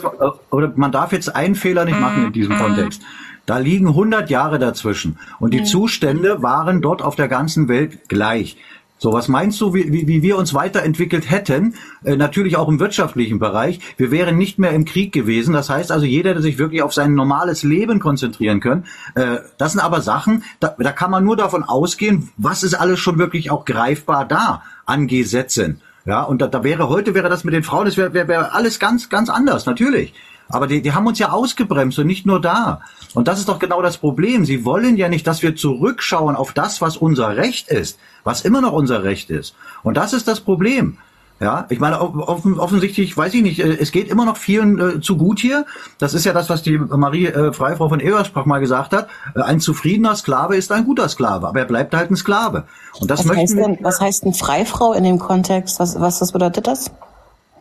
Oder 0.50 0.72
man 0.74 0.90
darf 0.90 1.12
jetzt 1.12 1.34
einen 1.34 1.54
Fehler 1.54 1.84
nicht 1.84 2.00
machen 2.00 2.26
in 2.26 2.32
diesem 2.32 2.56
Kontext. 2.56 3.02
Da 3.46 3.58
liegen 3.58 3.86
100 3.88 4.28
Jahre 4.30 4.58
dazwischen 4.58 5.16
und 5.38 5.54
die 5.54 5.62
Zustände 5.62 6.42
waren 6.42 6.82
dort 6.82 7.02
auf 7.02 7.14
der 7.14 7.28
ganzen 7.28 7.68
Welt 7.68 8.08
gleich. 8.08 8.58
So, 9.00 9.12
was 9.12 9.28
meinst 9.28 9.60
du, 9.60 9.74
wie, 9.74 9.92
wie, 9.92 10.08
wie 10.08 10.22
wir 10.22 10.36
uns 10.36 10.54
weiterentwickelt 10.54 11.30
hätten? 11.30 11.74
Äh, 12.02 12.16
natürlich 12.16 12.56
auch 12.56 12.68
im 12.68 12.80
wirtschaftlichen 12.80 13.38
Bereich. 13.38 13.78
Wir 13.96 14.10
wären 14.10 14.36
nicht 14.36 14.58
mehr 14.58 14.72
im 14.72 14.84
Krieg 14.84 15.12
gewesen. 15.12 15.54
Das 15.54 15.70
heißt 15.70 15.92
also, 15.92 16.04
jeder 16.04 16.30
hätte 16.30 16.42
sich 16.42 16.58
wirklich 16.58 16.82
auf 16.82 16.92
sein 16.92 17.14
normales 17.14 17.62
Leben 17.62 18.00
konzentrieren 18.00 18.58
können. 18.58 18.86
Äh, 19.14 19.36
das 19.56 19.72
sind 19.72 19.80
aber 19.80 20.00
Sachen, 20.00 20.42
da, 20.58 20.74
da 20.76 20.90
kann 20.90 21.12
man 21.12 21.22
nur 21.22 21.36
davon 21.36 21.62
ausgehen, 21.62 22.30
was 22.36 22.64
ist 22.64 22.74
alles 22.74 22.98
schon 22.98 23.18
wirklich 23.18 23.52
auch 23.52 23.64
greifbar 23.64 24.26
da 24.26 24.64
an 24.84 25.06
Gesetzen. 25.06 25.80
Ja, 26.08 26.22
und 26.22 26.40
da, 26.40 26.46
da 26.46 26.64
wäre 26.64 26.88
heute 26.88 27.14
wäre 27.14 27.28
das 27.28 27.44
mit 27.44 27.52
den 27.52 27.62
Frauen, 27.62 27.84
das 27.84 27.98
wäre 27.98 28.14
wäre 28.14 28.28
wäre 28.28 28.54
alles 28.54 28.78
ganz 28.78 29.10
ganz 29.10 29.28
anders, 29.28 29.66
natürlich. 29.66 30.14
Aber 30.48 30.66
die, 30.66 30.80
die 30.80 30.92
haben 30.92 31.06
uns 31.06 31.18
ja 31.18 31.32
ausgebremst 31.32 31.98
und 31.98 32.06
nicht 32.06 32.24
nur 32.24 32.40
da. 32.40 32.80
Und 33.12 33.28
das 33.28 33.38
ist 33.38 33.50
doch 33.50 33.58
genau 33.58 33.82
das 33.82 33.98
Problem. 33.98 34.46
Sie 34.46 34.64
wollen 34.64 34.96
ja 34.96 35.10
nicht, 35.10 35.26
dass 35.26 35.42
wir 35.42 35.54
zurückschauen 35.54 36.34
auf 36.34 36.54
das, 36.54 36.80
was 36.80 36.96
unser 36.96 37.36
Recht 37.36 37.68
ist, 37.68 37.98
was 38.24 38.40
immer 38.40 38.62
noch 38.62 38.72
unser 38.72 39.04
Recht 39.04 39.28
ist. 39.28 39.54
Und 39.82 39.98
das 39.98 40.14
ist 40.14 40.26
das 40.26 40.40
Problem. 40.40 40.96
Ja, 41.40 41.66
ich 41.68 41.78
meine, 41.78 42.00
offen, 42.00 42.58
offensichtlich, 42.58 43.16
weiß 43.16 43.32
ich 43.34 43.42
nicht, 43.42 43.60
äh, 43.60 43.76
es 43.80 43.92
geht 43.92 44.08
immer 44.08 44.24
noch 44.24 44.36
vielen 44.36 44.96
äh, 44.96 45.00
zu 45.00 45.16
gut 45.16 45.38
hier. 45.38 45.66
Das 45.98 46.12
ist 46.12 46.24
ja 46.24 46.32
das, 46.32 46.50
was 46.50 46.62
die 46.62 46.78
Marie 46.78 47.26
äh, 47.26 47.52
Freifrau 47.52 47.88
von 47.88 48.00
Ebersbach 48.00 48.44
mal 48.44 48.58
gesagt 48.58 48.92
hat. 48.92 49.08
Äh, 49.36 49.42
ein 49.42 49.60
zufriedener 49.60 50.16
Sklave 50.16 50.56
ist 50.56 50.72
ein 50.72 50.84
guter 50.84 51.08
Sklave, 51.08 51.46
aber 51.46 51.60
er 51.60 51.66
bleibt 51.66 51.94
halt 51.94 52.10
ein 52.10 52.16
Sklave. 52.16 52.64
Und 53.00 53.08
das 53.08 53.20
Was 53.20 53.26
möchten 53.26 53.40
heißt, 53.40 53.56
denn, 53.56 53.78
was 53.82 54.00
heißt 54.00 54.24
denn 54.24 54.34
Freifrau 54.34 54.92
in 54.94 55.04
dem 55.04 55.20
Kontext? 55.20 55.78
Was, 55.78 56.00
was, 56.00 56.20
was 56.20 56.32
bedeutet 56.32 56.66
das? 56.66 56.90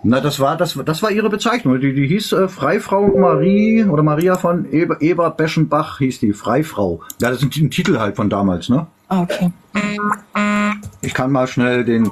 Na, 0.03 0.21
das 0.21 0.39
war 0.39 0.57
das, 0.57 0.77
das 0.85 1.03
war 1.03 1.11
ihre 1.11 1.29
Bezeichnung. 1.29 1.79
Die, 1.79 1.93
die 1.93 2.07
hieß 2.07 2.31
äh, 2.31 2.47
Freifrau 2.47 3.07
Marie 3.15 3.83
oder 3.83 4.01
Maria 4.01 4.37
von 4.37 4.71
Eber, 4.71 5.01
Eber 5.01 5.29
Beschenbach 5.29 5.99
hieß 5.99 6.19
die 6.19 6.33
Freifrau. 6.33 7.01
Ja, 7.21 7.29
das 7.29 7.43
ist 7.43 7.55
ein, 7.55 7.65
ein 7.65 7.71
Titel 7.71 7.99
halt 7.99 8.15
von 8.15 8.29
damals, 8.29 8.69
ne? 8.69 8.87
Ah, 9.09 9.21
okay. 9.21 9.51
Ich 11.01 11.13
kann 11.13 11.31
mal 11.31 11.47
schnell 11.47 11.85
den 11.85 12.09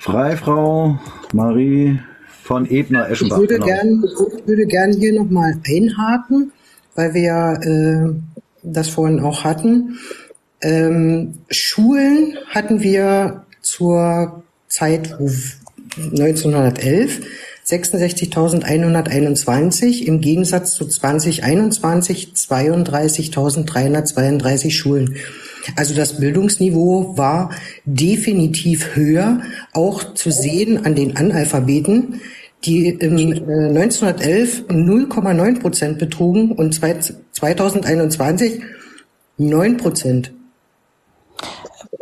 Freifrau 0.00 0.98
Marie 1.34 2.00
von 2.42 2.68
Ebner 2.68 3.08
Ich 3.10 3.20
würde 3.20 3.54
genau. 3.54 3.66
gern, 3.66 4.02
ich 4.02 4.48
würde 4.48 4.66
gern 4.66 4.92
hier 4.94 5.12
nochmal 5.12 5.60
einhaken, 5.68 6.52
weil 6.94 7.12
wir 7.12 7.22
ja 7.22 7.52
äh, 7.52 8.08
das 8.62 8.88
vorhin 8.88 9.20
auch 9.20 9.44
hatten. 9.44 9.98
Ähm, 10.62 11.34
Schulen 11.50 12.38
hatten 12.48 12.82
wir 12.82 13.44
zur 13.60 14.42
Zeit 14.68 15.16
wo 15.18 15.30
1911 15.96 17.20
66.121 17.66 20.04
im 20.04 20.22
Gegensatz 20.22 20.72
zu 20.74 20.86
2021 20.86 22.32
32.332 22.34 24.70
Schulen. 24.70 25.16
Also 25.76 25.94
das 25.94 26.18
Bildungsniveau 26.18 27.16
war 27.16 27.50
definitiv 27.84 28.94
höher, 28.94 29.40
auch 29.72 30.14
zu 30.14 30.30
sehen 30.30 30.84
an 30.84 30.94
den 30.94 31.16
Analphabeten, 31.16 32.20
die 32.64 32.88
im 32.88 33.16
äh, 33.16 33.68
1911 33.68 34.64
0,9 34.68 35.60
Prozent 35.60 35.98
betrugen 35.98 36.52
und 36.52 36.74
zwei- 36.74 36.98
2021 37.32 38.62
9 39.38 39.76
Prozent. 39.78 40.32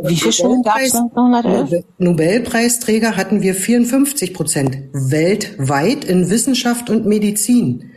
Wie 0.01 0.17
viele 0.17 0.33
Schulen 0.33 0.63
gab 0.63 0.79
es 0.81 0.95
1911? 0.95 1.85
Nobelpreisträger 1.99 3.17
hatten 3.17 3.43
wir 3.43 3.55
54 3.55 4.35
Prozent 4.35 4.79
weltweit 4.93 6.05
in 6.05 6.31
Wissenschaft 6.31 6.91
und 6.91 7.07
Medizin. 7.07 7.91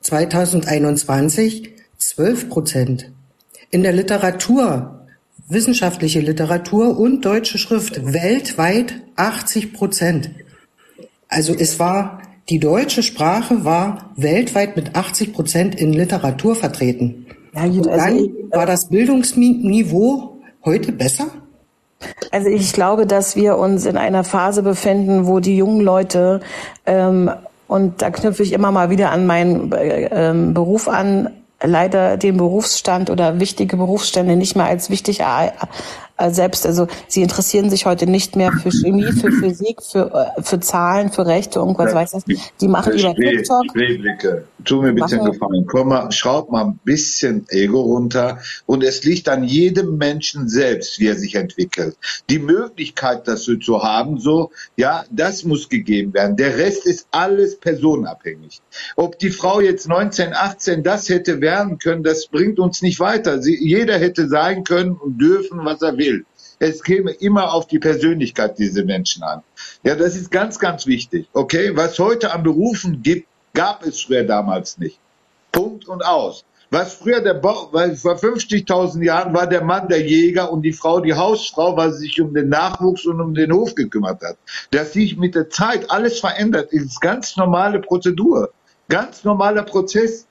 2021 0.00 1.70
12 1.98 2.48
Prozent. 2.48 3.12
In 3.70 3.82
der 3.82 3.92
Literatur, 3.92 5.00
wissenschaftliche 5.48 6.20
Literatur 6.20 6.98
und 6.98 7.24
deutsche 7.24 7.58
Schrift 7.58 8.12
weltweit 8.12 8.94
80 9.16 9.72
Prozent. 9.74 10.30
Also 11.28 11.54
es 11.54 11.78
war, 11.78 12.22
die 12.48 12.58
deutsche 12.58 13.02
Sprache 13.02 13.64
war 13.64 14.10
weltweit 14.16 14.76
mit 14.76 14.94
80 14.96 15.34
Prozent 15.34 15.74
in 15.74 15.92
Literatur 15.92 16.54
vertreten. 16.56 17.26
Ja, 17.54 17.66
gut, 17.66 17.86
Und 17.86 17.92
also 17.92 18.04
dann 18.06 18.16
ich- 18.16 18.30
war 18.52 18.66
das 18.66 18.88
Bildungsniveau 18.88 20.38
heute 20.64 20.92
besser? 20.92 21.26
Also 22.30 22.48
ich 22.48 22.72
glaube, 22.72 23.06
dass 23.06 23.36
wir 23.36 23.58
uns 23.58 23.84
in 23.84 23.96
einer 23.96 24.22
Phase 24.24 24.62
befinden, 24.62 25.26
wo 25.26 25.40
die 25.40 25.56
jungen 25.56 25.80
Leute, 25.80 26.40
ähm, 26.86 27.30
und 27.66 28.00
da 28.00 28.10
knüpfe 28.10 28.42
ich 28.42 28.52
immer 28.52 28.70
mal 28.70 28.88
wieder 28.88 29.10
an 29.10 29.26
meinen 29.26 29.72
äh, 29.72 30.08
ähm, 30.10 30.54
Beruf 30.54 30.88
an, 30.88 31.30
leider 31.62 32.16
den 32.16 32.36
Berufsstand 32.36 33.10
oder 33.10 33.40
wichtige 33.40 33.76
Berufsstände 33.76 34.36
nicht 34.36 34.56
mehr 34.56 34.66
als 34.66 34.90
wichtig 34.90 35.24
selbst. 36.30 36.66
Also 36.66 36.86
sie 37.06 37.22
interessieren 37.22 37.70
sich 37.70 37.86
heute 37.86 38.06
nicht 38.06 38.36
mehr 38.36 38.52
für 38.52 38.70
Chemie, 38.70 39.12
für 39.12 39.30
Physik, 39.32 39.82
für, 39.82 40.32
äh, 40.36 40.42
für 40.42 40.60
Zahlen, 40.60 41.10
für 41.10 41.26
Rechte, 41.26 41.58
irgendwas 41.60 41.94
weiß 41.94 42.14
ich. 42.26 42.52
Die 42.60 42.68
machen 42.68 42.92
lieber 42.94 43.14
TikTok. 43.14 43.64
Sprayblicke. 43.70 44.44
Tu 44.64 44.82
mir 44.82 44.92
bitte 44.92 45.06
einen 45.06 45.18
Machen- 45.18 45.32
Gefallen. 45.32 45.66
Komm 45.66 45.88
mal, 45.88 46.10
schraub 46.12 46.50
mal 46.50 46.64
ein 46.64 46.80
bisschen 46.84 47.46
Ego 47.48 47.80
runter. 47.80 48.38
Und 48.66 48.82
es 48.82 49.04
liegt 49.04 49.28
an 49.28 49.44
jedem 49.44 49.96
Menschen 49.96 50.48
selbst, 50.48 50.98
wie 50.98 51.06
er 51.06 51.14
sich 51.16 51.34
entwickelt. 51.36 51.96
Die 52.28 52.38
Möglichkeit, 52.38 53.28
das 53.28 53.44
so 53.44 53.56
zu 53.56 53.82
haben, 53.82 54.18
so, 54.18 54.50
ja, 54.76 55.04
das 55.10 55.44
muss 55.44 55.68
gegeben 55.68 56.12
werden. 56.14 56.36
Der 56.36 56.58
Rest 56.58 56.86
ist 56.86 57.06
alles 57.12 57.58
personenabhängig. 57.58 58.60
Ob 58.96 59.18
die 59.18 59.30
Frau 59.30 59.60
jetzt 59.60 59.88
19, 59.88 60.34
18 60.34 60.82
das 60.82 61.08
hätte 61.08 61.40
werden 61.40 61.78
können, 61.78 62.02
das 62.02 62.26
bringt 62.26 62.58
uns 62.58 62.82
nicht 62.82 63.00
weiter. 63.00 63.40
Sie, 63.40 63.56
jeder 63.56 63.98
hätte 63.98 64.28
sagen 64.28 64.64
können 64.64 64.92
und 64.92 65.18
dürfen, 65.18 65.60
was 65.64 65.82
er 65.82 65.96
will. 65.96 66.07
Es 66.58 66.82
käme 66.82 67.12
immer 67.12 67.52
auf 67.52 67.66
die 67.66 67.78
Persönlichkeit 67.78 68.58
dieser 68.58 68.84
Menschen 68.84 69.22
an. 69.22 69.42
Ja, 69.84 69.94
das 69.94 70.16
ist 70.16 70.30
ganz, 70.30 70.58
ganz 70.58 70.86
wichtig. 70.86 71.28
Okay, 71.32 71.76
was 71.76 71.98
heute 71.98 72.32
an 72.32 72.42
Berufen 72.42 73.02
gibt, 73.02 73.28
gab 73.54 73.84
es 73.84 74.00
früher 74.02 74.24
damals 74.24 74.78
nicht. 74.78 74.98
Punkt 75.52 75.88
und 75.88 76.04
aus. 76.04 76.44
Was 76.70 76.94
früher 76.94 77.20
der 77.22 77.34
Bau, 77.34 77.70
weil 77.72 77.96
vor 77.96 78.16
50.000 78.16 79.02
Jahren 79.02 79.32
war 79.32 79.46
der 79.46 79.64
Mann 79.64 79.88
der 79.88 80.06
Jäger 80.06 80.52
und 80.52 80.62
die 80.62 80.74
Frau 80.74 81.00
die 81.00 81.14
Hausfrau, 81.14 81.76
weil 81.76 81.92
sie 81.92 82.00
sich 82.00 82.20
um 82.20 82.34
den 82.34 82.50
Nachwuchs 82.50 83.06
und 83.06 83.22
um 83.22 83.34
den 83.34 83.52
Hof 83.52 83.74
gekümmert 83.74 84.22
hat. 84.22 84.36
Dass 84.70 84.92
sich 84.92 85.16
mit 85.16 85.34
der 85.34 85.48
Zeit 85.48 85.90
alles 85.90 86.20
verändert, 86.20 86.70
ist 86.72 87.00
ganz 87.00 87.38
normale 87.38 87.80
Prozedur, 87.80 88.52
ganz 88.88 89.24
normaler 89.24 89.62
Prozess. 89.62 90.27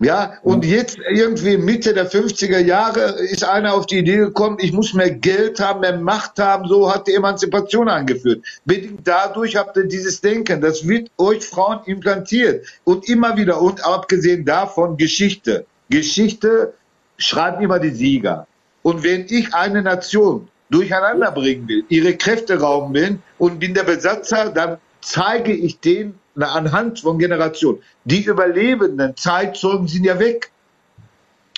Ja, 0.00 0.38
und 0.42 0.64
jetzt 0.64 0.98
irgendwie 1.08 1.56
Mitte 1.56 1.94
der 1.94 2.10
50er 2.10 2.58
Jahre 2.58 3.00
ist 3.20 3.44
einer 3.44 3.74
auf 3.74 3.86
die 3.86 3.98
Idee 3.98 4.16
gekommen, 4.16 4.56
ich 4.60 4.72
muss 4.72 4.92
mehr 4.92 5.12
Geld 5.12 5.60
haben, 5.60 5.80
mehr 5.80 5.96
Macht 5.96 6.40
haben, 6.40 6.66
so 6.66 6.92
hat 6.92 7.06
die 7.06 7.14
Emanzipation 7.14 7.88
eingeführt. 7.88 8.44
Bedingt 8.64 9.06
dadurch 9.06 9.54
habt 9.54 9.76
ihr 9.76 9.84
dieses 9.84 10.20
Denken, 10.20 10.60
das 10.60 10.88
wird 10.88 11.12
euch 11.16 11.44
Frauen 11.44 11.78
implantiert 11.86 12.66
und 12.82 13.08
immer 13.08 13.36
wieder 13.36 13.62
und 13.62 13.84
abgesehen 13.84 14.44
davon 14.44 14.96
Geschichte. 14.96 15.64
Geschichte 15.88 16.74
schreiben 17.16 17.62
immer 17.62 17.78
die 17.78 17.90
Sieger. 17.90 18.48
Und 18.82 19.04
wenn 19.04 19.26
ich 19.28 19.54
eine 19.54 19.80
Nation 19.80 20.48
durcheinander 20.70 21.30
bringen 21.30 21.68
will, 21.68 21.84
ihre 21.88 22.16
Kräfte 22.16 22.58
rauben 22.58 22.94
will 22.94 23.18
und 23.38 23.60
bin 23.60 23.74
der 23.74 23.84
Besatzer, 23.84 24.50
dann 24.50 24.78
zeige 25.00 25.52
ich 25.52 25.78
denen 25.78 26.18
anhand 26.36 27.00
von 27.00 27.18
Generationen. 27.18 27.80
Die 28.04 28.24
überlebenden 28.24 29.16
Zeitzeugen 29.16 29.88
sind 29.88 30.04
ja 30.04 30.18
weg. 30.18 30.50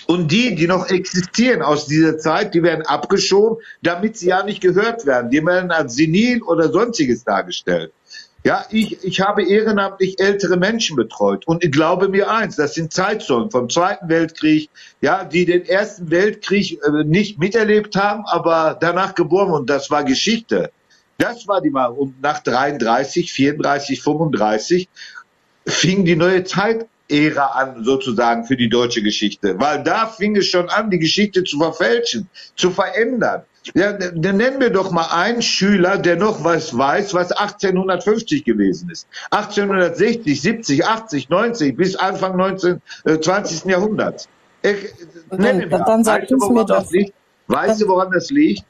Und 0.05 0.31
die, 0.31 0.55
die 0.55 0.67
noch 0.67 0.89
existieren 0.89 1.61
aus 1.61 1.85
dieser 1.87 2.17
Zeit, 2.17 2.53
die 2.53 2.63
werden 2.63 2.85
abgeschoben, 2.85 3.57
damit 3.81 4.17
sie 4.17 4.27
ja 4.27 4.43
nicht 4.43 4.61
gehört 4.61 5.05
werden. 5.05 5.29
Die 5.31 5.45
werden 5.45 5.69
als 5.69 5.95
senil 5.95 6.41
oder 6.43 6.71
sonstiges 6.71 7.25
dargestellt. 7.25 7.91
Ja, 8.47 8.65
ich, 8.69 9.03
ich 9.03 9.19
habe 9.19 9.43
ehrenamtlich 9.43 10.21
ältere 10.21 10.55
Menschen 10.55 10.95
betreut 10.95 11.45
und 11.47 11.65
ich 11.65 11.71
glaube 11.71 12.07
mir 12.07 12.31
eins, 12.31 12.55
das 12.55 12.75
sind 12.75 12.93
Zeitzeugen 12.93 13.51
vom 13.51 13.67
Zweiten 13.67 14.07
Weltkrieg, 14.07 14.69
ja, 15.01 15.25
die 15.25 15.45
den 15.45 15.65
Ersten 15.65 16.09
Weltkrieg 16.11 16.79
äh, 16.81 17.03
nicht 17.03 17.39
miterlebt 17.39 17.97
haben, 17.97 18.23
aber 18.25 18.77
danach 18.79 19.15
geboren 19.15 19.51
und 19.51 19.69
das 19.69 19.91
war 19.91 20.05
Geschichte. 20.05 20.71
Das 21.17 21.47
war 21.47 21.61
die 21.61 21.69
Mal. 21.69 21.87
Und 21.87 22.21
nach 22.21 22.39
33, 22.39 23.31
34, 23.31 24.01
35 24.01 24.87
fing 25.65 26.05
die 26.05 26.15
neue 26.15 26.43
Zeitära 26.43 27.47
an, 27.47 27.83
sozusagen, 27.83 28.45
für 28.45 28.55
die 28.55 28.69
deutsche 28.69 29.01
Geschichte. 29.01 29.59
Weil 29.59 29.83
da 29.83 30.07
fing 30.07 30.35
es 30.35 30.47
schon 30.47 30.69
an, 30.69 30.91
die 30.91 30.99
Geschichte 30.99 31.43
zu 31.43 31.57
verfälschen, 31.57 32.29
zu 32.55 32.69
verändern. 32.69 33.43
Ja, 33.73 33.91
dann 33.93 34.37
nennen 34.37 34.61
wir 34.61 34.69
doch 34.69 34.91
mal 34.91 35.07
einen 35.07 35.41
Schüler, 35.41 35.97
der 35.97 36.15
noch 36.15 36.43
was 36.43 36.77
weiß, 36.77 37.13
was 37.13 37.31
1850 37.33 38.45
gewesen 38.45 38.89
ist. 38.89 39.07
1860, 39.31 40.41
70, 40.41 40.85
80, 40.85 41.29
90 41.29 41.75
bis 41.75 41.95
Anfang 41.97 42.37
19, 42.37 42.81
äh, 43.03 43.19
20. 43.19 43.65
Jahrhunderts. 43.65 44.29
Ich, 44.61 44.93
Dann, 45.29 45.69
dann 45.69 46.03
sag 46.03 46.21
weißt 46.21 46.31
du, 46.31 46.37
du's 46.37 46.49
mir 46.49 46.65
doch. 46.65 46.91
liegt? 46.91 47.13
Weißt 47.47 47.81
du, 47.81 47.87
woran 47.87 48.11
das 48.11 48.29
liegt? 48.29 48.63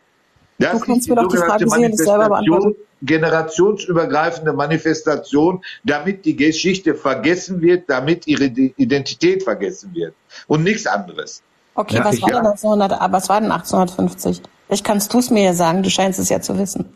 Das 0.59 0.71
Du 0.71 0.79
kannst 0.79 1.01
ist 1.01 1.09
mir 1.09 1.15
doch 1.15 1.27
die 1.27 1.37
Frage 1.37 1.69
sicherlich 1.69 1.97
selber 1.97 2.29
Manifestation, 2.29 2.59
beantworten. 2.59 2.75
generationsübergreifende 3.03 4.53
Manifestation, 4.53 5.61
damit 5.83 6.25
die 6.25 6.35
Geschichte 6.35 6.95
vergessen 6.95 7.61
wird, 7.61 7.89
damit 7.89 8.25
ihre 8.27 8.45
Identität 8.45 9.43
vergessen 9.43 9.93
wird 9.93 10.13
und 10.47 10.63
nichts 10.63 10.87
anderes. 10.87 11.41
Okay, 11.75 11.97
Ja, 11.97 12.05
was, 12.05 12.15
ich- 12.15 12.21
war 12.23 12.29
denn 12.29 12.37
1900, 12.47 12.91
ah, 12.93 13.07
was 13.11 13.29
war 13.29 13.39
denn 13.39 13.51
1850? 13.51 14.41
Vielleicht 14.65 14.83
kannst 14.83 15.13
du 15.13 15.19
es 15.19 15.29
mir 15.29 15.43
ja 15.43 15.53
sagen, 15.53 15.83
du 15.83 15.89
scheinst 15.91 16.19
es 16.19 16.29
ja 16.29 16.41
zu 16.41 16.57
wissen. 16.57 16.91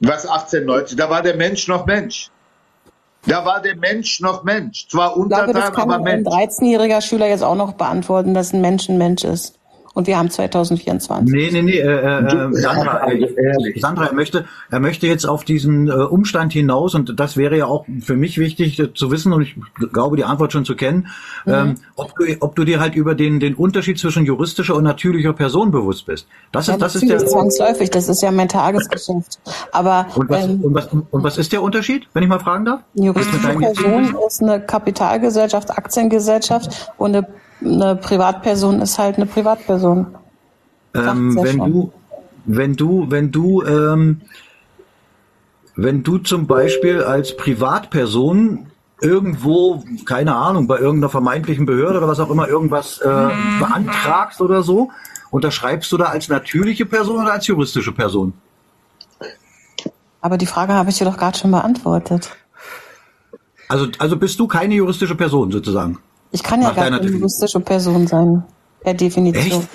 Was 0.00 0.26
1890, 0.26 0.96
da 0.96 1.10
war 1.10 1.22
der 1.22 1.36
Mensch 1.36 1.66
noch 1.68 1.86
Mensch. 1.86 2.30
Da 3.26 3.44
war 3.44 3.60
der 3.62 3.76
Mensch 3.76 4.20
noch 4.20 4.42
Mensch. 4.42 4.88
Zwar 4.88 5.10
Ich 5.10 5.14
glaube, 5.28 5.52
das 5.52 5.66
untertan, 5.66 5.72
kann 5.74 5.82
aber 5.90 5.94
ein 6.06 6.22
Mensch. 6.22 6.28
13-jähriger 6.28 7.00
Schüler 7.00 7.28
jetzt 7.28 7.44
auch 7.44 7.54
noch 7.54 7.72
beantworten, 7.74 8.34
dass 8.34 8.52
ein 8.52 8.60
Mensch 8.60 8.88
ein 8.88 8.98
Mensch 8.98 9.22
ist. 9.24 9.58
Und 9.94 10.06
wir 10.06 10.18
haben 10.18 10.30
2024. 10.30 11.32
Nee, 11.32 11.50
nee, 11.52 11.62
nee, 11.62 11.78
äh, 11.78 11.82
äh, 11.82 12.48
äh, 12.48 12.52
Sandra, 12.52 13.10
äh. 13.10 13.78
Sandra, 13.78 14.06
er 14.06 14.14
möchte, 14.14 14.46
er 14.70 14.80
möchte 14.80 15.06
jetzt 15.06 15.26
auf 15.26 15.44
diesen 15.44 15.88
äh, 15.88 15.92
Umstand 15.92 16.52
hinaus 16.52 16.94
und 16.94 17.18
das 17.20 17.36
wäre 17.36 17.58
ja 17.58 17.66
auch 17.66 17.84
für 18.00 18.16
mich 18.16 18.38
wichtig 18.38 18.78
äh, 18.78 18.94
zu 18.94 19.10
wissen 19.10 19.32
und 19.32 19.42
ich 19.42 19.56
glaube 19.92 20.16
die 20.16 20.24
Antwort 20.24 20.52
schon 20.52 20.64
zu 20.64 20.76
kennen, 20.76 21.08
ähm, 21.46 21.74
ob, 21.96 22.14
du, 22.16 22.24
ob 22.40 22.56
du 22.56 22.64
dir 22.64 22.80
halt 22.80 22.94
über 22.94 23.14
den, 23.14 23.38
den 23.38 23.54
Unterschied 23.54 23.98
zwischen 23.98 24.24
juristischer 24.24 24.74
und 24.74 24.84
natürlicher 24.84 25.34
Person 25.34 25.70
bewusst 25.70 26.06
bist. 26.06 26.26
Das 26.52 26.66
Ja, 26.68 26.74
ist, 26.74 26.82
das 26.82 26.94
ist 26.96 27.08
der, 27.08 27.18
zwangsläufig, 27.18 27.90
das 27.90 28.08
ist 28.08 28.22
ja 28.22 28.30
mein 28.30 28.48
Tagesgeschäft. 28.48 29.40
Aber 29.72 30.06
und 30.14 30.28
was, 30.30 30.44
ähm, 30.44 30.60
und 30.62 30.74
was, 30.74 30.88
und 30.88 31.22
was 31.22 31.38
ist 31.38 31.52
der 31.52 31.62
Unterschied, 31.62 32.06
wenn 32.14 32.22
ich 32.22 32.28
mal 32.28 32.40
fragen 32.40 32.64
darf? 32.64 32.80
juristische 32.94 33.48
Person 33.48 34.16
ist 34.26 34.42
eine 34.42 34.60
Kapitalgesellschaft, 34.60 35.70
Aktiengesellschaft 35.70 36.92
und 36.96 37.16
eine, 37.16 37.26
eine 37.64 37.96
Privatperson 37.96 38.80
ist 38.80 38.98
halt 38.98 39.16
eine 39.16 39.26
Privatperson. 39.26 40.06
Ähm, 40.94 41.36
wenn 41.40 41.56
schon. 41.58 41.72
du, 41.72 41.92
wenn 42.44 42.76
du, 42.76 43.06
wenn 43.10 43.30
du, 43.32 43.62
ähm, 43.62 44.20
wenn 45.76 46.02
du 46.02 46.18
zum 46.18 46.46
Beispiel 46.46 47.02
als 47.02 47.36
Privatperson 47.36 48.66
irgendwo, 49.00 49.84
keine 50.04 50.34
Ahnung, 50.34 50.66
bei 50.66 50.78
irgendeiner 50.78 51.10
vermeintlichen 51.10 51.66
Behörde 51.66 51.98
oder 51.98 52.08
was 52.08 52.20
auch 52.20 52.30
immer 52.30 52.48
irgendwas 52.48 52.98
äh, 52.98 53.30
beantragst 53.58 54.40
oder 54.40 54.62
so, 54.62 54.90
unterschreibst 55.30 55.90
du 55.90 55.96
da 55.96 56.06
als 56.06 56.28
natürliche 56.28 56.86
Person 56.86 57.22
oder 57.22 57.32
als 57.32 57.46
juristische 57.46 57.92
Person? 57.92 58.34
Aber 60.20 60.38
die 60.38 60.46
Frage 60.46 60.74
habe 60.74 60.90
ich 60.90 60.98
dir 60.98 61.04
doch 61.04 61.16
gerade 61.16 61.36
schon 61.36 61.50
beantwortet. 61.50 62.30
Also, 63.68 63.88
also 63.98 64.16
bist 64.16 64.38
du 64.38 64.46
keine 64.46 64.74
juristische 64.74 65.16
Person 65.16 65.50
sozusagen? 65.50 65.98
Ich 66.32 66.42
kann 66.42 66.60
ja 66.62 66.68
Nach 66.68 66.76
gar 66.76 66.90
keine 66.90 67.02
juristische 67.02 67.60
Person 67.60 68.06
sein. 68.06 68.42
Per 68.80 68.94
Definition. 68.94 69.66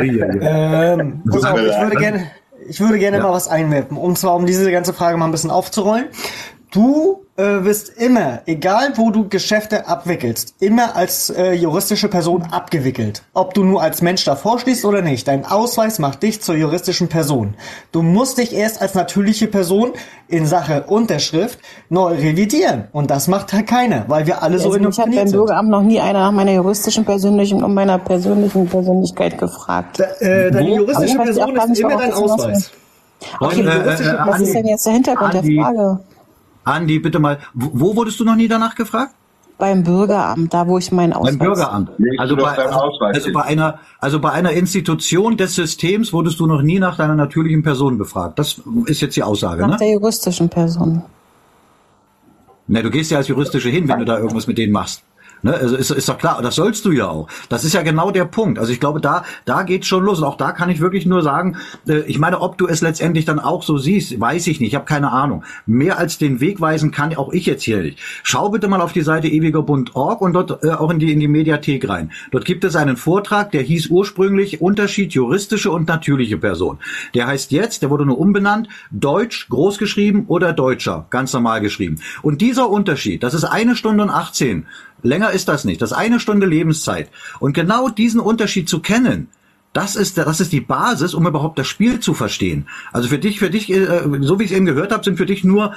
Ähm, 0.00 1.22
ich 1.26 1.32
würde 1.34 1.96
gerne, 1.96 2.30
ich 2.68 2.80
würde 2.80 2.98
gerne 2.98 3.16
Ja. 3.16 3.22
mal 3.24 3.32
was 3.32 3.48
einwerfen. 3.48 3.96
Und 3.96 4.18
zwar, 4.18 4.36
um 4.36 4.46
diese 4.46 4.70
ganze 4.70 4.92
Frage 4.92 5.16
mal 5.16 5.24
ein 5.24 5.30
bisschen 5.32 5.50
aufzurollen. 5.50 6.06
Du 6.70 7.24
äh, 7.36 7.64
wirst 7.64 7.88
immer, 7.96 8.40
egal 8.46 8.92
wo 8.96 9.10
du 9.10 9.28
Geschäfte 9.28 9.86
abwickelst, 9.86 10.54
immer 10.60 10.96
als 10.96 11.30
äh, 11.30 11.52
juristische 11.52 12.08
Person 12.08 12.42
abgewickelt. 12.50 13.22
Ob 13.32 13.54
du 13.54 13.64
nur 13.64 13.80
als 13.80 14.02
Mensch 14.02 14.24
davor 14.24 14.58
stehst 14.58 14.84
oder 14.84 15.00
nicht. 15.00 15.28
Dein 15.28 15.46
Ausweis 15.46 15.98
macht 15.98 16.22
dich 16.22 16.42
zur 16.42 16.56
juristischen 16.56 17.08
Person. 17.08 17.54
Du 17.92 18.02
musst 18.02 18.38
dich 18.38 18.52
erst 18.52 18.82
als 18.82 18.94
natürliche 18.94 19.46
Person 19.46 19.92
in 20.26 20.46
Sache 20.46 20.84
Unterschrift 20.88 21.58
neu 21.88 22.14
revidieren. 22.14 22.88
Und 22.92 23.10
das 23.10 23.28
macht 23.28 23.52
halt 23.52 23.66
keiner, 23.66 24.04
weil 24.08 24.26
wir 24.26 24.42
alle 24.42 24.58
so 24.58 24.72
Also 24.72 24.78
mich 24.80 24.98
hat 24.98 25.06
indoktriniert 25.06 25.20
beim 25.20 25.28
sind. 25.28 25.38
Bürgeramt 25.38 25.70
noch 25.70 25.82
nie 25.82 26.00
einer 26.00 26.18
nach 26.18 26.32
meiner 26.32 26.52
juristischen 26.52 27.04
persönlichen 27.04 27.62
und 27.62 27.72
meiner 27.72 27.98
persönlichen 27.98 28.66
Persönlichkeit 28.66 29.38
gefragt. 29.38 30.00
Äh, 30.00 30.50
deine 30.50 30.74
juristische 30.76 31.12
ich 31.12 31.18
weiß 31.18 31.34
Person 31.36 31.56
ist 31.56 31.68
nicht, 31.68 31.80
immer 31.80 31.96
dein 31.96 32.10
das 32.10 32.18
Ausweis. 32.18 32.70
Okay, 33.40 33.62
äh, 33.62 33.66
äh, 33.66 34.18
Was 34.26 34.40
ist 34.40 34.54
denn 34.54 34.66
jetzt 34.66 34.86
der 34.86 34.92
Hintergrund 34.92 35.34
Andi, 35.34 35.54
der 35.54 35.64
Frage? 35.64 36.00
Andi, 36.68 36.98
bitte 36.98 37.18
mal, 37.18 37.38
wo, 37.54 37.70
wo 37.72 37.96
wurdest 37.96 38.20
du 38.20 38.24
noch 38.24 38.36
nie 38.36 38.48
danach 38.48 38.74
gefragt? 38.74 39.14
Beim 39.58 39.82
Bürgeramt, 39.82 40.54
da 40.54 40.68
wo 40.68 40.78
ich 40.78 40.92
meinen 40.92 41.12
Ausweis. 41.12 41.36
Beim 41.36 41.48
Bürgeramt. 41.48 41.90
Also 42.18 42.36
bei, 42.36 42.56
also, 42.56 42.78
Ausweis 42.78 43.16
also 43.16 43.32
bei 43.32 43.42
einer, 43.42 43.80
also 43.98 44.20
bei 44.20 44.30
einer 44.30 44.52
Institution 44.52 45.36
des 45.36 45.56
Systems 45.56 46.12
wurdest 46.12 46.38
du 46.38 46.46
noch 46.46 46.62
nie 46.62 46.78
nach 46.78 46.96
deiner 46.96 47.16
natürlichen 47.16 47.64
Person 47.64 47.98
befragt. 47.98 48.38
Das 48.38 48.60
ist 48.86 49.00
jetzt 49.00 49.16
die 49.16 49.24
Aussage, 49.24 49.62
Nach 49.62 49.70
ne? 49.70 49.76
der 49.78 49.92
juristischen 49.92 50.48
Person. 50.48 51.02
Ne, 52.68 52.82
du 52.82 52.90
gehst 52.90 53.10
ja 53.10 53.18
als 53.18 53.28
Juristische 53.28 53.70
hin, 53.70 53.88
wenn 53.88 53.98
du 53.98 54.04
da 54.04 54.18
irgendwas 54.18 54.46
mit 54.46 54.58
denen 54.58 54.72
machst. 54.72 55.02
Ne, 55.42 55.54
also 55.54 55.76
ist, 55.76 55.90
ist 55.90 56.08
doch 56.08 56.18
klar, 56.18 56.40
das 56.42 56.56
sollst 56.56 56.84
du 56.84 56.92
ja 56.92 57.08
auch. 57.08 57.28
Das 57.48 57.64
ist 57.64 57.72
ja 57.72 57.82
genau 57.82 58.10
der 58.10 58.24
Punkt. 58.24 58.58
Also 58.58 58.72
ich 58.72 58.80
glaube, 58.80 59.00
da, 59.00 59.24
da 59.44 59.62
geht's 59.62 59.86
schon 59.86 60.04
los. 60.04 60.18
Und 60.18 60.24
auch 60.24 60.36
da 60.36 60.52
kann 60.52 60.70
ich 60.70 60.80
wirklich 60.80 61.06
nur 61.06 61.22
sagen, 61.22 61.56
äh, 61.86 62.00
ich 62.00 62.18
meine, 62.18 62.40
ob 62.40 62.58
du 62.58 62.66
es 62.66 62.80
letztendlich 62.80 63.24
dann 63.24 63.38
auch 63.38 63.62
so 63.62 63.78
siehst, 63.78 64.20
weiß 64.20 64.46
ich 64.48 64.60
nicht. 64.60 64.68
Ich 64.68 64.74
habe 64.74 64.84
keine 64.84 65.12
Ahnung. 65.12 65.44
Mehr 65.66 65.98
als 65.98 66.18
den 66.18 66.40
Weg 66.40 66.60
weisen 66.60 66.90
kann 66.90 67.14
auch 67.16 67.32
ich 67.32 67.46
jetzt 67.46 67.62
hier 67.62 67.78
nicht. 67.78 67.98
Schau 68.22 68.50
bitte 68.50 68.68
mal 68.68 68.80
auf 68.80 68.92
die 68.92 69.02
Seite 69.02 69.28
ewigerbund.org 69.28 70.20
und 70.20 70.32
dort 70.32 70.62
äh, 70.62 70.70
auch 70.70 70.90
in 70.90 70.98
die, 70.98 71.12
in 71.12 71.20
die 71.20 71.28
Mediathek 71.28 71.88
rein. 71.88 72.12
Dort 72.30 72.44
gibt 72.44 72.64
es 72.64 72.76
einen 72.76 72.96
Vortrag, 72.96 73.52
der 73.52 73.62
hieß 73.62 73.88
ursprünglich 73.88 74.60
Unterschied 74.60 75.12
juristische 75.12 75.70
und 75.70 75.88
natürliche 75.88 76.36
Person. 76.36 76.78
Der 77.14 77.26
heißt 77.26 77.52
jetzt, 77.52 77.82
der 77.82 77.90
wurde 77.90 78.04
nur 78.04 78.18
umbenannt, 78.18 78.68
Deutsch 78.90 79.48
groß 79.48 79.78
geschrieben 79.78 80.24
oder 80.28 80.52
Deutscher, 80.52 81.06
ganz 81.10 81.32
normal 81.32 81.60
geschrieben. 81.60 82.00
Und 82.22 82.40
dieser 82.40 82.68
Unterschied, 82.68 83.22
das 83.22 83.34
ist 83.34 83.44
eine 83.44 83.76
Stunde 83.76 84.02
und 84.02 84.10
18. 84.10 84.66
Länger 85.02 85.30
ist 85.30 85.48
das 85.48 85.64
nicht. 85.64 85.80
Das 85.82 85.92
ist 85.92 85.96
eine 85.96 86.20
Stunde 86.20 86.46
Lebenszeit. 86.46 87.08
Und 87.40 87.52
genau 87.52 87.88
diesen 87.88 88.20
Unterschied 88.20 88.68
zu 88.68 88.80
kennen, 88.80 89.28
das 89.74 89.96
ist, 89.96 90.16
das 90.16 90.40
ist 90.40 90.52
die 90.52 90.62
Basis, 90.62 91.12
um 91.12 91.26
überhaupt 91.26 91.58
das 91.58 91.66
Spiel 91.66 92.00
zu 92.00 92.14
verstehen. 92.14 92.66
Also 92.90 93.08
für 93.08 93.18
dich, 93.18 93.38
für 93.38 93.50
dich, 93.50 93.70
äh, 93.70 93.86
so 94.20 94.38
wie 94.40 94.44
ich 94.44 94.50
es 94.50 94.56
eben 94.56 94.64
gehört 94.64 94.92
habe, 94.92 95.04
sind 95.04 95.18
für 95.18 95.26
dich 95.26 95.44
nur, 95.44 95.74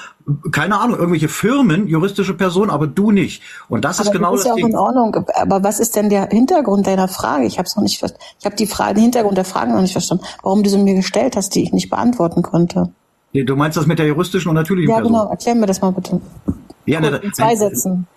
keine 0.52 0.80
Ahnung, 0.80 0.98
irgendwelche 0.98 1.28
Firmen, 1.28 1.88
juristische 1.88 2.34
Personen, 2.34 2.72
aber 2.72 2.88
du 2.88 3.12
nicht. 3.12 3.44
Und 3.68 3.84
das 3.84 4.00
ist 4.00 4.08
Aber 4.08 4.18
genau 4.18 4.32
das 4.32 4.42
ist 4.42 4.46
ja 4.48 4.54
das 4.56 4.64
auch 4.64 4.68
in. 4.70 4.76
Ordnung. 4.76 5.16
Aber 5.36 5.64
was 5.64 5.80
ist 5.80 5.96
denn 5.98 6.10
der 6.10 6.28
Hintergrund 6.30 6.88
deiner 6.88 7.10
Frage? 7.10 7.46
Ich 7.46 7.58
habe 7.58 7.68
es 7.68 7.76
noch 7.76 7.84
nicht 7.84 8.00
verstanden. 8.00 8.24
Ich 8.40 8.46
habe 8.46 8.56
die 8.56 8.66
Frage, 8.66 8.96
den 8.96 9.04
Hintergrund 9.04 9.38
der 9.38 9.46
Frage 9.46 9.72
noch 9.74 9.82
nicht 9.82 9.92
verstanden. 9.92 10.24
Warum 10.42 10.64
du 10.64 10.70
sie 10.70 10.78
mir 10.78 10.96
gestellt 10.96 11.36
hast, 11.36 11.54
die 11.54 11.62
ich 11.64 11.74
nicht 11.74 11.90
beantworten 11.90 12.42
konnte. 12.44 12.90
Du 13.34 13.56
meinst 13.56 13.78
das 13.78 13.86
mit 13.88 14.00
der 14.00 14.08
juristischen 14.08 14.50
und 14.50 14.56
natürlichen 14.56 14.90
Ja, 14.90 14.98
Person? 14.98 15.14
genau. 15.14 15.30
Erklär 15.30 15.56
mir 15.56 15.66
das 15.68 15.82
mal 15.82 15.92
bitte. 15.92 16.20
Ja, 16.86 17.00
ne, 17.02 17.18
in 17.18 17.34
zwei 17.34 17.56
Sätzen. 17.56 18.08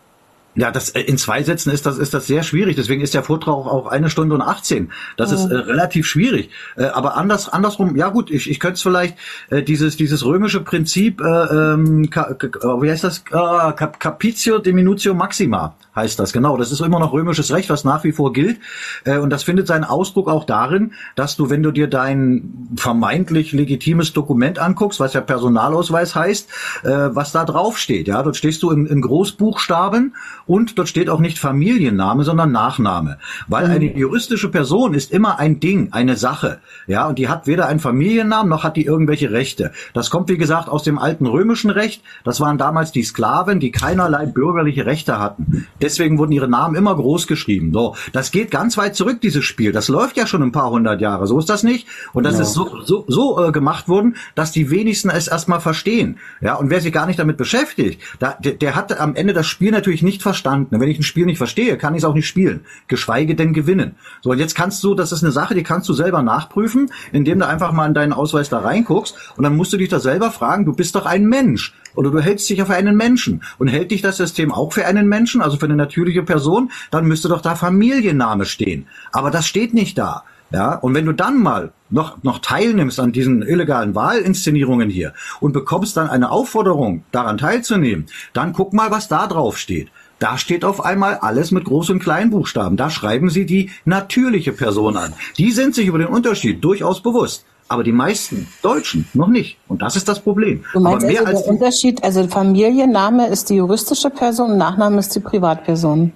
Ja, 0.56 0.70
das 0.70 0.90
äh, 0.90 1.00
in 1.00 1.18
zwei 1.18 1.42
Sätzen 1.42 1.70
ist 1.72 1.86
das 1.86 1.98
ist 1.98 2.14
das 2.14 2.26
sehr 2.26 2.42
schwierig. 2.42 2.76
Deswegen 2.76 3.02
ist 3.02 3.14
der 3.14 3.22
Vortrag 3.22 3.54
auch 3.54 3.86
eine 3.86 4.08
Stunde 4.08 4.34
und 4.34 4.42
18. 4.42 4.92
Das 5.16 5.32
ist 5.32 5.50
äh, 5.50 5.54
relativ 5.54 6.06
schwierig. 6.06 6.50
Äh, 6.76 6.84
aber 6.84 7.16
anders 7.16 7.48
andersrum, 7.48 7.96
ja 7.96 8.08
gut, 8.08 8.30
ich, 8.30 8.48
ich 8.48 8.60
könnte 8.60 8.74
es 8.74 8.82
vielleicht 8.82 9.16
äh, 9.50 9.62
dieses 9.62 9.96
dieses 9.96 10.24
römische 10.24 10.60
Prinzip, 10.60 11.20
äh, 11.20 11.24
ähm, 11.24 12.08
ka, 12.10 12.34
ka, 12.34 12.82
wie 12.82 12.90
heißt 12.90 13.04
das? 13.04 13.24
Ah, 13.32 13.72
Cap, 13.72 13.98
Capitio 13.98 14.58
diminutio 14.58 15.14
maxima 15.14 15.74
heißt 15.94 16.18
das 16.18 16.32
genau. 16.32 16.56
Das 16.56 16.72
ist 16.72 16.80
immer 16.80 16.98
noch 16.98 17.12
römisches 17.12 17.52
Recht, 17.52 17.70
was 17.70 17.84
nach 17.84 18.04
wie 18.04 18.12
vor 18.12 18.32
gilt. 18.32 18.58
Äh, 19.04 19.18
und 19.18 19.30
das 19.30 19.42
findet 19.42 19.66
seinen 19.66 19.84
Ausdruck 19.84 20.28
auch 20.28 20.44
darin, 20.44 20.92
dass 21.14 21.36
du, 21.36 21.50
wenn 21.50 21.62
du 21.62 21.70
dir 21.70 21.88
dein 21.88 22.68
vermeintlich 22.76 23.52
legitimes 23.52 24.12
Dokument 24.12 24.58
anguckst, 24.58 25.00
was 25.00 25.12
ja 25.12 25.20
Personalausweis 25.20 26.14
heißt, 26.14 26.48
äh, 26.84 26.88
was 26.88 27.32
da 27.32 27.44
drauf 27.44 27.78
steht. 27.78 28.08
Ja, 28.08 28.22
dort 28.22 28.36
stehst 28.36 28.62
du 28.62 28.70
in, 28.70 28.86
in 28.86 29.00
Großbuchstaben 29.00 30.14
und 30.46 30.78
dort 30.78 30.88
steht 30.88 31.08
auch 31.08 31.20
nicht 31.20 31.38
Familienname, 31.38 32.24
sondern 32.24 32.52
Nachname. 32.52 33.18
Weil 33.48 33.66
eine 33.66 33.96
juristische 33.96 34.48
Person 34.48 34.94
ist 34.94 35.12
immer 35.12 35.38
ein 35.38 35.60
Ding, 35.60 35.88
eine 35.92 36.16
Sache. 36.16 36.58
Ja, 36.86 37.06
und 37.08 37.18
die 37.18 37.28
hat 37.28 37.46
weder 37.46 37.66
einen 37.66 37.80
Familiennamen 37.80 38.48
noch 38.48 38.64
hat 38.64 38.76
die 38.76 38.84
irgendwelche 38.84 39.30
Rechte. 39.30 39.72
Das 39.94 40.10
kommt, 40.10 40.28
wie 40.28 40.36
gesagt, 40.38 40.68
aus 40.68 40.82
dem 40.82 40.98
alten 40.98 41.26
römischen 41.26 41.70
Recht. 41.70 42.02
Das 42.24 42.40
waren 42.40 42.58
damals 42.58 42.92
die 42.92 43.02
Sklaven, 43.02 43.60
die 43.60 43.70
keinerlei 43.70 44.26
bürgerliche 44.26 44.86
Rechte 44.86 45.18
hatten. 45.18 45.66
Deswegen 45.80 46.18
wurden 46.18 46.32
ihre 46.32 46.48
Namen 46.48 46.74
immer 46.74 46.94
groß 46.94 47.26
geschrieben. 47.26 47.72
So, 47.72 47.96
das 48.12 48.30
geht 48.30 48.50
ganz 48.50 48.76
weit 48.76 48.94
zurück, 48.96 49.20
dieses 49.20 49.44
Spiel. 49.44 49.72
Das 49.72 49.88
läuft 49.88 50.16
ja 50.16 50.26
schon 50.26 50.42
ein 50.42 50.52
paar 50.52 50.70
hundert 50.70 51.00
Jahre. 51.00 51.26
So 51.26 51.38
ist 51.38 51.48
das 51.48 51.62
nicht. 51.62 51.86
Und 52.12 52.24
das 52.24 52.34
Ja. 52.34 52.42
ist 52.42 52.52
so, 52.52 52.82
so, 52.84 53.04
so 53.08 53.42
äh, 53.44 53.52
gemacht 53.52 53.88
worden, 53.88 54.16
dass 54.34 54.52
die 54.52 54.70
wenigsten 54.70 55.10
es 55.10 55.28
erstmal 55.28 55.60
verstehen. 55.60 56.18
Ja, 56.40 56.54
und 56.56 56.70
wer 56.70 56.80
sich 56.80 56.92
gar 56.92 57.06
nicht 57.06 57.18
damit 57.18 57.36
beschäftigt, 57.36 58.00
da, 58.18 58.36
der, 58.42 58.52
der 58.52 58.74
hat 58.74 59.00
am 59.00 59.14
Ende 59.14 59.32
das 59.32 59.46
Spiel 59.46 59.70
natürlich 59.70 60.02
nicht 60.02 60.20
verstanden. 60.22 60.33
Wenn 60.70 60.88
ich 60.88 60.98
ein 60.98 61.02
Spiel 61.02 61.26
nicht 61.26 61.38
verstehe, 61.38 61.78
kann 61.78 61.94
ich 61.94 61.98
es 61.98 62.04
auch 62.04 62.14
nicht 62.14 62.26
spielen. 62.26 62.64
Geschweige 62.88 63.34
denn 63.34 63.52
gewinnen. 63.52 63.96
So, 64.20 64.30
und 64.30 64.38
jetzt 64.38 64.54
kannst 64.54 64.82
du, 64.82 64.94
das 64.94 65.12
ist 65.12 65.22
eine 65.22 65.32
Sache, 65.32 65.54
die 65.54 65.62
kannst 65.62 65.88
du 65.88 65.92
selber 65.92 66.22
nachprüfen, 66.22 66.90
indem 67.12 67.38
du 67.38 67.46
einfach 67.46 67.72
mal 67.72 67.86
in 67.86 67.94
deinen 67.94 68.12
Ausweis 68.12 68.48
da 68.48 68.58
reinguckst 68.58 69.16
und 69.36 69.44
dann 69.44 69.56
musst 69.56 69.72
du 69.72 69.76
dich 69.76 69.88
da 69.88 70.00
selber 70.00 70.30
fragen, 70.30 70.64
du 70.64 70.72
bist 70.72 70.94
doch 70.94 71.06
ein 71.06 71.26
Mensch. 71.26 71.74
Oder 71.94 72.10
du 72.10 72.20
hältst 72.20 72.50
dich 72.50 72.58
ja 72.58 72.64
für 72.64 72.74
einen 72.74 72.96
Menschen. 72.96 73.42
Und 73.58 73.68
hält 73.68 73.90
dich 73.90 74.02
das 74.02 74.16
System 74.16 74.52
auch 74.52 74.72
für 74.72 74.86
einen 74.86 75.08
Menschen, 75.08 75.40
also 75.40 75.56
für 75.56 75.66
eine 75.66 75.76
natürliche 75.76 76.22
Person, 76.22 76.70
dann 76.90 77.06
müsste 77.06 77.28
doch 77.28 77.40
da 77.40 77.54
Familienname 77.54 78.46
stehen. 78.46 78.86
Aber 79.12 79.30
das 79.30 79.46
steht 79.46 79.74
nicht 79.74 79.96
da. 79.96 80.24
Ja, 80.50 80.74
und 80.74 80.94
wenn 80.94 81.06
du 81.06 81.12
dann 81.12 81.42
mal 81.42 81.72
noch, 81.90 82.22
noch 82.22 82.38
teilnimmst 82.38 83.00
an 83.00 83.10
diesen 83.10 83.42
illegalen 83.42 83.96
Wahlinszenierungen 83.96 84.88
hier 84.88 85.12
und 85.40 85.52
bekommst 85.52 85.96
dann 85.96 86.08
eine 86.08 86.30
Aufforderung, 86.30 87.02
daran 87.10 87.38
teilzunehmen, 87.38 88.06
dann 88.34 88.52
guck 88.52 88.72
mal, 88.72 88.92
was 88.92 89.08
da 89.08 89.26
drauf 89.26 89.58
steht. 89.58 89.88
Da 90.18 90.38
steht 90.38 90.64
auf 90.64 90.84
einmal 90.84 91.18
alles 91.18 91.50
mit 91.50 91.64
Groß- 91.64 91.90
und 91.92 91.98
Kleinbuchstaben. 91.98 92.76
Da 92.76 92.90
schreiben 92.90 93.30
sie 93.30 93.46
die 93.46 93.70
natürliche 93.84 94.52
Person 94.52 94.96
an. 94.96 95.12
Die 95.38 95.50
sind 95.50 95.74
sich 95.74 95.86
über 95.86 95.98
den 95.98 96.06
Unterschied 96.06 96.62
durchaus 96.62 97.02
bewusst. 97.02 97.44
Aber 97.68 97.82
die 97.82 97.92
meisten 97.92 98.46
Deutschen 98.62 99.08
noch 99.14 99.28
nicht. 99.28 99.56
Und 99.68 99.80
das 99.80 99.96
ist 99.96 100.08
das 100.08 100.20
Problem. 100.20 100.64
Du 100.72 100.80
meinst 100.80 101.04
Aber 101.04 101.12
mehr 101.12 101.26
also 101.26 101.32
als 101.32 101.42
der 101.44 101.52
Unterschied, 101.52 102.04
also 102.04 102.26
Familienname 102.28 103.28
ist 103.28 103.48
die 103.48 103.56
juristische 103.56 104.10
Person, 104.10 104.58
Nachname 104.58 104.98
ist 104.98 105.14
die 105.14 105.20
Privatperson. 105.20 106.12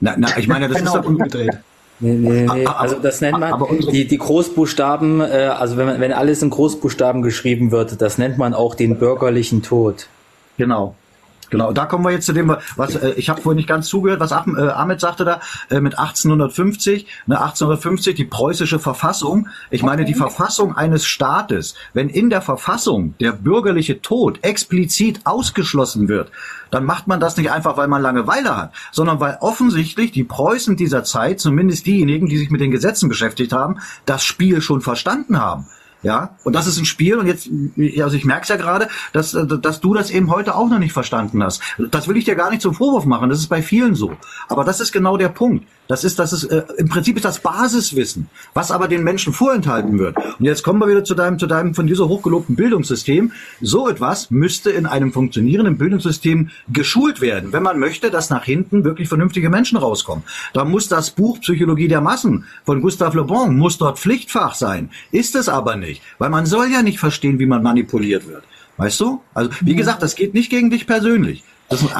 na, 0.00 0.14
na, 0.16 0.28
ich 0.38 0.46
meine, 0.46 0.68
das 0.68 0.80
ist 0.80 0.94
doch 0.94 1.04
umgedreht. 1.04 1.58
Nee, 1.98 2.12
nee, 2.12 2.46
nee. 2.52 2.66
Also 2.66 2.96
das 2.96 3.22
nennt 3.22 3.38
man 3.38 3.58
die, 3.90 4.06
die 4.06 4.18
Großbuchstaben, 4.18 5.22
äh, 5.22 5.50
also 5.58 5.78
wenn 5.78 5.86
man, 5.86 5.98
wenn 5.98 6.12
alles 6.12 6.42
in 6.42 6.50
Großbuchstaben 6.50 7.22
geschrieben 7.22 7.70
wird, 7.70 8.02
das 8.02 8.18
nennt 8.18 8.36
man 8.36 8.52
auch 8.52 8.74
den 8.74 8.98
bürgerlichen 8.98 9.62
Tod. 9.62 10.06
Genau. 10.58 10.94
Genau, 11.50 11.72
da 11.72 11.86
kommen 11.86 12.04
wir 12.04 12.10
jetzt 12.10 12.26
zu 12.26 12.32
dem, 12.32 12.56
was 12.76 12.96
äh, 12.96 13.10
ich 13.12 13.28
habe 13.28 13.40
vorhin 13.40 13.56
nicht 13.56 13.68
ganz 13.68 13.88
zugehört, 13.88 14.20
was 14.20 14.32
Ach, 14.32 14.46
äh, 14.46 14.68
Ahmed 14.68 15.00
sagte 15.00 15.24
da 15.24 15.40
äh, 15.70 15.80
mit 15.80 15.98
1850, 15.98 17.06
ne, 17.26 17.40
1850 17.40 18.16
die 18.16 18.24
preußische 18.24 18.78
Verfassung. 18.78 19.48
Ich 19.70 19.82
meine 19.82 20.04
die 20.04 20.14
Verfassung 20.14 20.76
eines 20.76 21.06
Staates, 21.06 21.74
wenn 21.94 22.08
in 22.08 22.30
der 22.30 22.42
Verfassung 22.42 23.14
der 23.20 23.32
bürgerliche 23.32 24.02
Tod 24.02 24.42
explizit 24.42 25.20
ausgeschlossen 25.24 26.08
wird, 26.08 26.32
dann 26.70 26.84
macht 26.84 27.06
man 27.06 27.20
das 27.20 27.36
nicht 27.36 27.50
einfach, 27.50 27.76
weil 27.76 27.88
man 27.88 28.02
Langeweile 28.02 28.56
hat, 28.56 28.72
sondern 28.90 29.20
weil 29.20 29.38
offensichtlich 29.40 30.10
die 30.10 30.24
Preußen 30.24 30.76
dieser 30.76 31.04
Zeit, 31.04 31.40
zumindest 31.40 31.86
diejenigen, 31.86 32.26
die 32.26 32.38
sich 32.38 32.50
mit 32.50 32.60
den 32.60 32.70
Gesetzen 32.70 33.08
beschäftigt 33.08 33.52
haben, 33.52 33.78
das 34.04 34.24
Spiel 34.24 34.60
schon 34.60 34.80
verstanden 34.80 35.40
haben. 35.40 35.66
Ja, 36.06 36.36
und 36.44 36.52
das 36.52 36.68
ist 36.68 36.78
ein 36.78 36.84
Spiel 36.84 37.16
und 37.16 37.26
jetzt, 37.26 37.50
also 38.00 38.16
ich 38.16 38.24
merke 38.24 38.42
es 38.42 38.48
ja 38.48 38.54
gerade, 38.54 38.86
dass, 39.12 39.32
dass 39.32 39.80
du 39.80 39.92
das 39.92 40.12
eben 40.12 40.30
heute 40.30 40.54
auch 40.54 40.68
noch 40.68 40.78
nicht 40.78 40.92
verstanden 40.92 41.42
hast. 41.42 41.60
Das 41.90 42.06
will 42.06 42.16
ich 42.16 42.24
dir 42.24 42.36
gar 42.36 42.48
nicht 42.48 42.62
zum 42.62 42.74
Vorwurf 42.74 43.06
machen, 43.06 43.28
das 43.28 43.40
ist 43.40 43.48
bei 43.48 43.60
vielen 43.60 43.96
so. 43.96 44.12
Aber 44.46 44.62
das 44.62 44.78
ist 44.78 44.92
genau 44.92 45.16
der 45.16 45.30
Punkt. 45.30 45.66
Das 45.88 46.04
ist, 46.04 46.18
das 46.18 46.32
ist, 46.32 46.44
äh, 46.44 46.64
im 46.78 46.88
Prinzip 46.88 47.16
ist 47.16 47.24
das 47.24 47.40
Basiswissen, 47.40 48.28
was 48.54 48.70
aber 48.70 48.88
den 48.88 49.04
Menschen 49.04 49.32
vorenthalten 49.32 49.98
wird. 49.98 50.16
Und 50.16 50.44
jetzt 50.44 50.64
kommen 50.64 50.80
wir 50.80 50.88
wieder 50.88 51.04
zu 51.04 51.14
deinem, 51.14 51.38
zu 51.38 51.46
deinem 51.46 51.74
von 51.74 51.86
dir 51.86 51.96
so 51.96 52.08
hochgelobten 52.08 52.56
Bildungssystem. 52.56 53.32
So 53.60 53.88
etwas 53.88 54.30
müsste 54.30 54.70
in 54.70 54.86
einem 54.86 55.12
funktionierenden 55.12 55.78
Bildungssystem 55.78 56.50
geschult 56.68 57.20
werden, 57.20 57.52
wenn 57.52 57.62
man 57.62 57.78
möchte, 57.78 58.10
dass 58.10 58.30
nach 58.30 58.44
hinten 58.44 58.84
wirklich 58.84 59.08
vernünftige 59.08 59.48
Menschen 59.48 59.78
rauskommen. 59.78 60.24
Da 60.52 60.64
muss 60.64 60.88
das 60.88 61.10
Buch 61.10 61.40
Psychologie 61.40 61.88
der 61.88 62.00
Massen 62.00 62.44
von 62.64 62.80
Gustave 62.80 63.16
Le 63.16 63.24
Bon 63.24 63.56
muss 63.56 63.78
dort 63.78 63.98
Pflichtfach 63.98 64.54
sein. 64.54 64.90
Ist 65.12 65.36
es 65.36 65.48
aber 65.48 65.76
nicht, 65.76 65.95
weil 66.18 66.30
man 66.30 66.46
soll 66.46 66.70
ja 66.70 66.82
nicht 66.82 66.98
verstehen, 66.98 67.38
wie 67.38 67.46
man 67.46 67.62
manipuliert 67.62 68.26
wird. 68.28 68.42
Weißt 68.76 69.00
du? 69.00 69.20
Also, 69.34 69.50
wie 69.60 69.74
gesagt, 69.74 70.02
das 70.02 70.14
geht 70.14 70.34
nicht 70.34 70.50
gegen 70.50 70.70
dich 70.70 70.86
persönlich. 70.86 71.42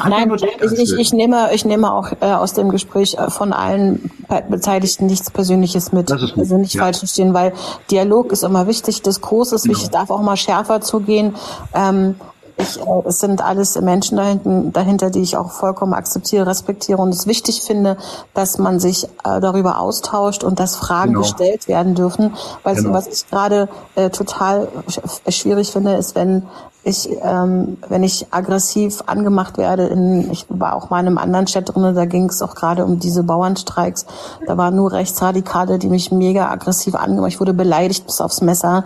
Nein, 0.09 0.31
ich, 0.79 0.93
ich, 0.93 1.13
nehme, 1.13 1.53
ich 1.53 1.65
nehme 1.65 1.93
auch 1.93 2.13
äh, 2.21 2.27
aus 2.27 2.53
dem 2.53 2.69
Gespräch 2.69 3.15
äh, 3.15 3.31
von 3.31 3.53
allen 3.53 4.13
Be- 4.29 4.45
Beteiligten 4.49 5.07
nichts 5.07 5.29
Persönliches 5.29 5.91
mit. 5.91 6.09
Das 6.09 6.23
ist 6.23 6.35
gut, 6.35 6.45
Also 6.45 6.57
nicht 6.59 6.75
ja. 6.75 6.83
falsch 6.83 6.99
verstehen, 6.99 7.35
weil 7.35 7.53
Dialog 7.91 8.31
ist 8.31 8.45
immer 8.45 8.69
wichtig, 8.69 9.03
Diskurs 9.03 9.51
ist 9.53 9.69
wichtig, 9.69 9.89
darf 9.89 10.11
auch 10.11 10.23
mal 10.23 10.37
schärfer 10.37 10.83
zugehen. 10.83 11.35
Ähm, 11.75 12.15
ich, 12.59 12.81
äh, 12.81 12.83
es 13.05 13.21
sind 13.21 13.43
alles 13.45 13.81
Menschen 13.81 14.17
dahinten, 14.17 14.73
dahinter, 14.73 15.11
die 15.11 15.21
ich 15.23 15.37
auch 15.37 15.51
vollkommen 15.51 15.93
akzeptiere, 15.95 16.47
respektiere 16.47 17.01
und 17.01 17.11
es 17.11 17.27
wichtig 17.27 17.63
finde, 17.63 17.97
dass 18.35 18.59
man 18.59 18.81
sich 18.81 19.05
äh, 19.25 19.41
darüber 19.41 19.79
austauscht 19.81 20.43
und 20.45 20.59
dass 20.61 20.77
Fragen 20.77 21.13
Genau. 21.13 21.21
gestellt 21.23 21.69
werden 21.69 21.95
dürfen. 21.95 22.35
Weil 22.63 22.77
Genau. 22.77 22.93
was 22.95 23.07
ich 23.09 23.29
gerade 23.29 23.69
äh, 23.95 24.11
total 24.11 24.69
sch- 24.89 25.31
schwierig 25.31 25.71
finde, 25.71 25.95
ist, 25.95 26.15
wenn 26.15 26.45
ich, 26.83 27.09
ähm, 27.23 27.79
wenn 27.89 28.05
ich 28.05 28.29
aggressiv 28.31 29.03
angemacht 29.07 29.59
werde, 29.59 29.87
in, 29.89 30.31
ich 30.31 30.47
war 30.49 30.77
auch 30.77 30.89
mal 30.89 31.01
in 31.01 31.09
einem 31.09 31.19
anderen 31.19 31.47
Chat 31.47 31.75
drin, 31.75 31.95
da 31.97 32.05
ging 32.05 32.29
es 32.29 32.43
auch 32.43 32.55
gerade 32.55 32.85
um 32.85 33.01
diese 33.01 33.25
Bauernstreiks. 33.25 34.07
Da 34.47 34.57
waren 34.57 34.77
nur 34.77 34.93
Rechtsradikale, 34.93 35.81
die 35.81 35.89
mich 35.89 36.13
mega 36.13 36.49
aggressiv 36.49 36.95
angemacht. 36.95 37.33
Ich 37.33 37.41
wurde 37.41 37.55
beleidigt 37.55 38.07
bis 38.07 38.21
aufs 38.21 38.41
Messer. 38.41 38.85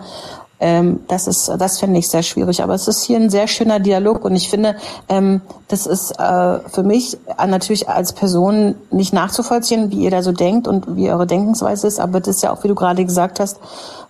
Ähm, 0.63 0.99
das 1.07 1.25
ist, 1.25 1.51
das 1.57 1.79
finde 1.79 1.97
ich 1.97 2.07
sehr 2.07 2.21
schwierig. 2.21 2.61
Aber 2.61 2.75
es 2.75 2.87
ist 2.87 3.01
hier 3.03 3.17
ein 3.17 3.31
sehr 3.31 3.47
schöner 3.47 3.79
Dialog 3.79 4.23
und 4.23 4.35
ich 4.35 4.47
finde, 4.47 4.75
ähm, 5.09 5.41
das 5.67 5.87
ist 5.87 6.11
äh, 6.19 6.59
für 6.69 6.83
mich 6.83 7.17
äh, 7.39 7.47
natürlich 7.47 7.89
als 7.89 8.13
Person 8.13 8.75
nicht 8.91 9.11
nachzuvollziehen, 9.11 9.91
wie 9.91 10.03
ihr 10.03 10.11
da 10.11 10.21
so 10.21 10.31
denkt 10.31 10.67
und 10.67 10.95
wie 10.95 11.09
eure 11.09 11.25
Denkensweise 11.25 11.87
ist. 11.87 11.99
Aber 11.99 12.19
das 12.19 12.35
ist 12.37 12.43
ja 12.43 12.53
auch, 12.53 12.63
wie 12.63 12.67
du 12.67 12.75
gerade 12.75 13.03
gesagt 13.03 13.39
hast, 13.39 13.57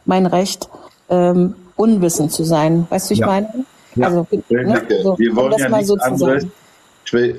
mein 0.05 0.25
Recht, 0.25 0.67
ähm, 1.09 1.55
unwissend 1.77 2.33
zu 2.33 2.43
sein. 2.43 2.85
Weißt 2.89 3.05
du, 3.05 3.09
wie 3.11 3.13
ich 3.13 3.19
Ja. 3.21 3.27
meine? 3.27 3.47
Ja. 3.95 4.07
Also, 4.07 4.27
ne? 4.49 4.81
So, 5.03 5.17
wir 5.17 5.31
um 5.31 5.37
wollen 5.37 5.51
das 5.51 5.61
ja 5.61 5.69
mal 5.69 5.77
nichts 5.77 5.89
so 5.89 5.95
zu 5.95 6.03
anderes. 6.03 6.43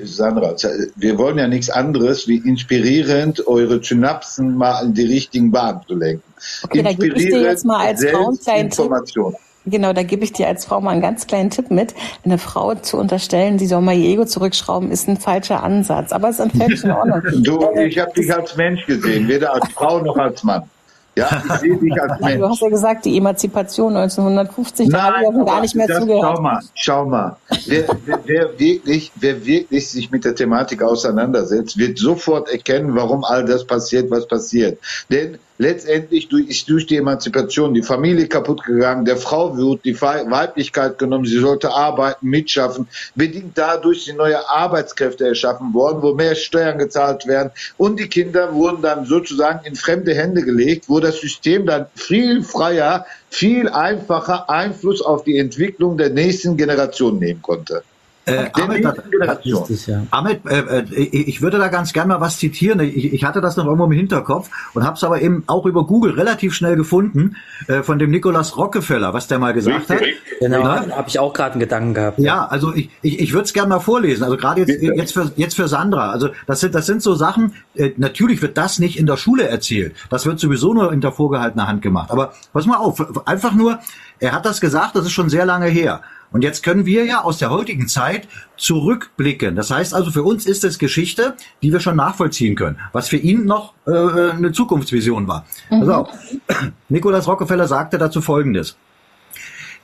Sandra, 0.03 0.55
wir 0.95 1.17
wollen 1.17 1.37
ja 1.37 1.47
nichts 1.47 1.69
anderes, 1.69 2.27
wie 2.27 2.37
inspirierend 2.37 3.47
eure 3.47 3.83
Synapsen 3.83 4.55
mal 4.55 4.85
in 4.85 4.93
die 4.93 5.05
richtigen 5.05 5.51
Bahnen 5.51 5.81
zu 5.87 5.95
lenken. 5.95 6.23
Okay, 6.63 6.83
da 6.83 6.93
gebe 6.93 7.17
ich 7.17 7.29
dir 7.29 7.41
jetzt 7.41 7.65
mal 7.65 7.87
als 7.87 8.05
Frau 8.05 8.27
einen 8.27 8.39
kleinen 8.39 8.69
Tipp. 8.69 8.91
Genau, 9.65 9.93
da 9.93 10.03
gebe 10.03 10.25
ich 10.25 10.33
dir 10.33 10.47
als 10.47 10.65
Frau 10.65 10.81
mal 10.81 10.91
einen 10.91 11.01
ganz 11.01 11.25
kleinen 11.25 11.49
Tipp 11.49 11.71
mit. 11.71 11.93
Eine 12.25 12.37
Frau 12.37 12.75
zu 12.75 12.97
unterstellen, 12.97 13.59
sie 13.59 13.67
soll 13.67 13.81
mal 13.81 13.95
ihr 13.95 14.09
Ego 14.09 14.25
zurückschrauben, 14.25 14.91
ist 14.91 15.07
ein 15.07 15.17
falscher 15.17 15.63
Ansatz. 15.63 16.11
Aber 16.11 16.29
es 16.29 16.39
ist 16.39 16.51
völlig 16.55 16.83
in 16.83 16.91
Ordnung. 16.91 17.21
Du, 17.43 17.69
ich 17.79 17.97
habe 17.97 18.11
dich 18.13 18.33
als 18.33 18.55
Mensch 18.57 18.85
gesehen, 18.85 19.27
weder 19.27 19.53
als 19.53 19.69
Frau 19.71 19.99
noch 19.99 20.17
als 20.17 20.43
Mann. 20.43 20.63
Ja, 21.15 21.43
ich 21.45 21.53
sehe 21.59 21.77
dich 21.77 22.01
als 22.01 22.19
Nein, 22.19 22.35
du 22.35 22.39
Mensch. 22.39 22.51
hast 22.51 22.61
ja 22.61 22.69
gesagt, 22.69 23.05
die 23.05 23.17
Emanzipation 23.17 23.95
1950, 23.95 24.89
da 24.89 25.03
habe 25.03 25.23
ich 25.23 25.45
gar 25.45 25.61
nicht 25.61 25.75
mehr 25.75 25.87
das, 25.87 25.99
zugehört. 25.99 26.35
Schau 26.35 26.41
mal, 26.41 26.59
schau 26.73 27.05
mal. 27.05 27.37
Wer, 27.67 27.87
wer, 28.05 28.19
wer, 28.25 28.59
wirklich, 28.59 29.11
wer 29.15 29.45
wirklich 29.45 29.89
sich 29.89 30.09
mit 30.09 30.25
der 30.25 30.33
Thematik 30.33 30.81
auseinandersetzt, 30.81 31.77
wird 31.77 31.97
sofort 31.99 32.49
erkennen, 32.49 32.95
warum 32.95 33.23
all 33.23 33.45
das 33.45 33.65
passiert, 33.65 34.09
was 34.09 34.27
passiert. 34.27 34.79
Denn 35.09 35.37
letztendlich 35.63 36.27
durch, 36.27 36.47
ist 36.49 36.69
durch 36.69 36.85
die 36.85 36.97
Emanzipation 36.97 37.73
die 37.73 37.81
Familie 37.81 38.27
kaputt 38.27 38.63
gegangen, 38.63 39.05
der 39.05 39.17
Frau 39.17 39.57
wird 39.57 39.85
die 39.85 39.99
Wei- 40.01 40.29
Weiblichkeit 40.29 40.99
genommen, 40.99 41.25
sie 41.25 41.39
sollte 41.39 41.71
arbeiten, 41.71 42.27
mitschaffen. 42.27 42.87
Bedingt 43.15 43.57
dadurch 43.57 44.05
sind 44.05 44.17
neue 44.17 44.47
Arbeitskräfte 44.49 45.25
erschaffen 45.25 45.73
worden, 45.73 46.01
wo 46.01 46.13
mehr 46.13 46.35
Steuern 46.35 46.77
gezahlt 46.77 47.25
werden. 47.27 47.51
Und 47.77 47.99
die 47.99 48.07
Kinder 48.07 48.53
wurden 48.53 48.81
dann 48.81 49.05
sozusagen 49.05 49.65
in 49.65 49.75
fremde 49.75 50.13
Hände 50.13 50.43
gelegt, 50.43 50.89
wo 50.89 50.99
das 50.99 51.19
System 51.21 51.65
dann 51.65 51.85
viel 51.95 52.43
freier, 52.43 53.05
viel 53.29 53.69
einfacher 53.69 54.49
Einfluss 54.49 55.01
auf 55.01 55.23
die 55.23 55.37
Entwicklung 55.37 55.97
der 55.97 56.09
nächsten 56.09 56.57
Generation 56.57 57.17
nehmen 57.19 57.41
konnte. 57.41 57.83
Äh, 58.25 58.49
Ahmed, 58.53 58.85
da, 58.85 58.95
richtig, 59.43 59.87
ja. 59.87 60.03
Ahmed 60.11 60.45
äh, 60.45 60.79
äh, 60.79 61.03
ich 61.03 61.41
würde 61.41 61.57
da 61.57 61.67
ganz 61.67 61.91
gerne 61.91 62.13
mal 62.13 62.21
was 62.21 62.37
zitieren. 62.37 62.79
Ich, 62.79 63.13
ich 63.13 63.23
hatte 63.25 63.41
das 63.41 63.57
noch 63.57 63.65
irgendwo 63.65 63.85
im 63.85 63.91
Hinterkopf 63.91 64.49
und 64.73 64.85
habe 64.85 64.95
es 64.95 65.03
aber 65.03 65.21
eben 65.21 65.43
auch 65.47 65.65
über 65.65 65.85
Google 65.85 66.13
relativ 66.13 66.53
schnell 66.53 66.77
gefunden 66.77 67.35
äh, 67.67 67.83
von 67.83 67.99
dem 67.99 68.11
Nicolas 68.11 68.55
Rockefeller, 68.55 69.13
was 69.13 69.27
der 69.27 69.39
mal 69.39 69.53
gesagt 69.53 69.89
hat. 69.89 70.01
Genau, 70.39 70.63
habe 70.63 71.05
ich 71.07 71.19
auch 71.19 71.33
gerade 71.33 71.53
einen 71.53 71.59
Gedanken 71.59 71.93
gehabt. 71.93 72.19
Ja, 72.19 72.45
also 72.45 72.73
ich, 72.73 72.89
ich, 73.01 73.19
ich 73.19 73.33
würde 73.33 73.43
es 73.43 73.53
gerne 73.53 73.69
mal 73.69 73.79
vorlesen. 73.79 74.23
Also 74.23 74.37
gerade 74.37 74.61
jetzt, 74.61 74.81
jetzt, 74.81 75.13
für, 75.13 75.31
jetzt 75.35 75.55
für 75.55 75.67
Sandra. 75.67 76.11
Also 76.11 76.29
das 76.47 76.61
sind, 76.61 76.73
das 76.75 76.85
sind 76.85 77.01
so 77.01 77.15
Sachen, 77.15 77.53
äh, 77.75 77.91
natürlich 77.97 78.41
wird 78.41 78.57
das 78.57 78.79
nicht 78.79 78.97
in 78.97 79.05
der 79.05 79.17
Schule 79.17 79.47
erzählt. 79.47 79.95
Das 80.09 80.25
wird 80.25 80.39
sowieso 80.39 80.73
nur 80.73 80.91
hinter 80.91 81.11
vorgehaltener 81.11 81.67
Hand 81.67 81.81
gemacht. 81.81 82.09
Aber 82.09 82.33
pass 82.53 82.65
mal 82.65 82.77
auf, 82.77 83.27
einfach 83.27 83.53
nur, 83.53 83.79
er 84.19 84.31
hat 84.31 84.45
das 84.45 84.61
gesagt, 84.61 84.95
das 84.95 85.05
ist 85.05 85.11
schon 85.11 85.29
sehr 85.29 85.45
lange 85.45 85.67
her. 85.67 86.01
Und 86.33 86.43
jetzt 86.43 86.63
können 86.63 86.85
wir 86.85 87.05
ja 87.05 87.21
aus 87.21 87.37
der 87.37 87.51
heutigen 87.51 87.87
Zeit 87.87 88.27
zurückblicken. 88.57 89.55
Das 89.55 89.71
heißt 89.71 89.93
also, 89.93 90.11
für 90.11 90.23
uns 90.23 90.45
ist 90.47 90.63
es 90.63 90.79
Geschichte, 90.79 91.35
die 91.61 91.71
wir 91.71 91.79
schon 91.79 91.95
nachvollziehen 91.95 92.55
können, 92.55 92.79
was 92.91 93.07
für 93.07 93.17
ihn 93.17 93.45
noch 93.45 93.73
äh, 93.85 93.91
eine 94.31 94.51
Zukunftsvision 94.51 95.27
war. 95.27 95.45
Mhm. 95.69 95.81
Also, 95.81 96.07
Nikolaus 96.89 97.27
Rockefeller 97.27 97.67
sagte 97.67 97.99
dazu 97.99 98.21
Folgendes. 98.21 98.75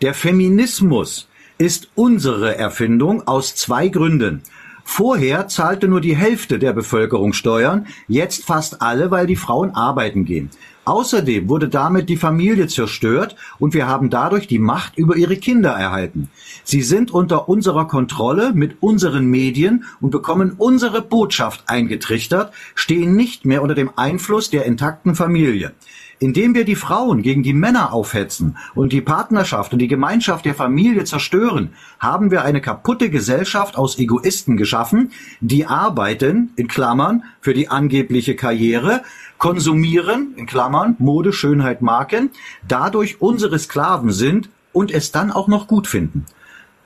Der 0.01 0.13
Feminismus 0.13 1.29
ist 1.59 1.89
unsere 1.93 2.57
Erfindung 2.57 3.27
aus 3.27 3.55
zwei 3.55 3.89
Gründen. 3.89 4.41
Vorher 4.83 5.47
zahlte 5.49 5.87
nur 5.87 6.01
die 6.01 6.15
Hälfte 6.15 6.57
der 6.57 6.73
Bevölkerung 6.73 7.33
Steuern, 7.33 7.85
jetzt 8.07 8.45
fast 8.45 8.81
alle, 8.81 9.11
weil 9.11 9.27
die 9.27 9.35
Frauen 9.35 9.75
arbeiten 9.75 10.25
gehen. 10.25 10.49
Außerdem 10.89 11.49
wurde 11.49 11.69
damit 11.69 12.09
die 12.09 12.17
Familie 12.17 12.65
zerstört 12.65 13.35
und 13.59 13.75
wir 13.75 13.85
haben 13.85 14.09
dadurch 14.09 14.47
die 14.47 14.57
Macht 14.57 14.97
über 14.97 15.17
ihre 15.17 15.37
Kinder 15.37 15.69
erhalten. 15.69 16.31
Sie 16.63 16.81
sind 16.81 17.11
unter 17.11 17.47
unserer 17.47 17.87
Kontrolle 17.87 18.53
mit 18.55 18.77
unseren 18.81 19.27
Medien 19.27 19.83
und 20.01 20.09
bekommen 20.09 20.55
unsere 20.57 21.03
Botschaft 21.03 21.65
eingetrichtert, 21.67 22.51
stehen 22.73 23.15
nicht 23.15 23.45
mehr 23.45 23.61
unter 23.61 23.75
dem 23.75 23.91
Einfluss 23.97 24.49
der 24.49 24.65
intakten 24.65 25.13
Familie. 25.13 25.73
Indem 26.21 26.53
wir 26.53 26.65
die 26.65 26.75
Frauen 26.75 27.21
gegen 27.21 27.43
die 27.43 27.53
Männer 27.53 27.93
aufhetzen 27.93 28.57
und 28.75 28.91
die 28.91 28.99
Partnerschaft 28.99 29.71
und 29.71 29.79
die 29.79 29.87
Gemeinschaft 29.87 30.43
der 30.43 30.55
Familie 30.55 31.05
zerstören, 31.05 31.69
haben 31.99 32.29
wir 32.29 32.43
eine 32.43 32.59
kaputte 32.59 33.09
Gesellschaft 33.09 33.77
aus 33.77 33.97
Egoisten 33.97 34.57
geschaffen, 34.57 35.11
die 35.39 35.65
arbeiten, 35.65 36.51
in 36.57 36.67
Klammern, 36.67 37.23
für 37.39 37.53
die 37.53 37.69
angebliche 37.69 38.35
Karriere, 38.35 39.03
konsumieren, 39.39 40.35
in 40.35 40.45
Klammern, 40.45 40.95
Mode, 40.99 41.33
Schönheit, 41.33 41.81
Marken, 41.81 42.29
dadurch 42.67 43.21
unsere 43.21 43.57
Sklaven 43.57 44.11
sind 44.11 44.49
und 44.71 44.91
es 44.91 45.11
dann 45.11 45.31
auch 45.31 45.47
noch 45.47 45.67
gut 45.67 45.87
finden. 45.87 46.25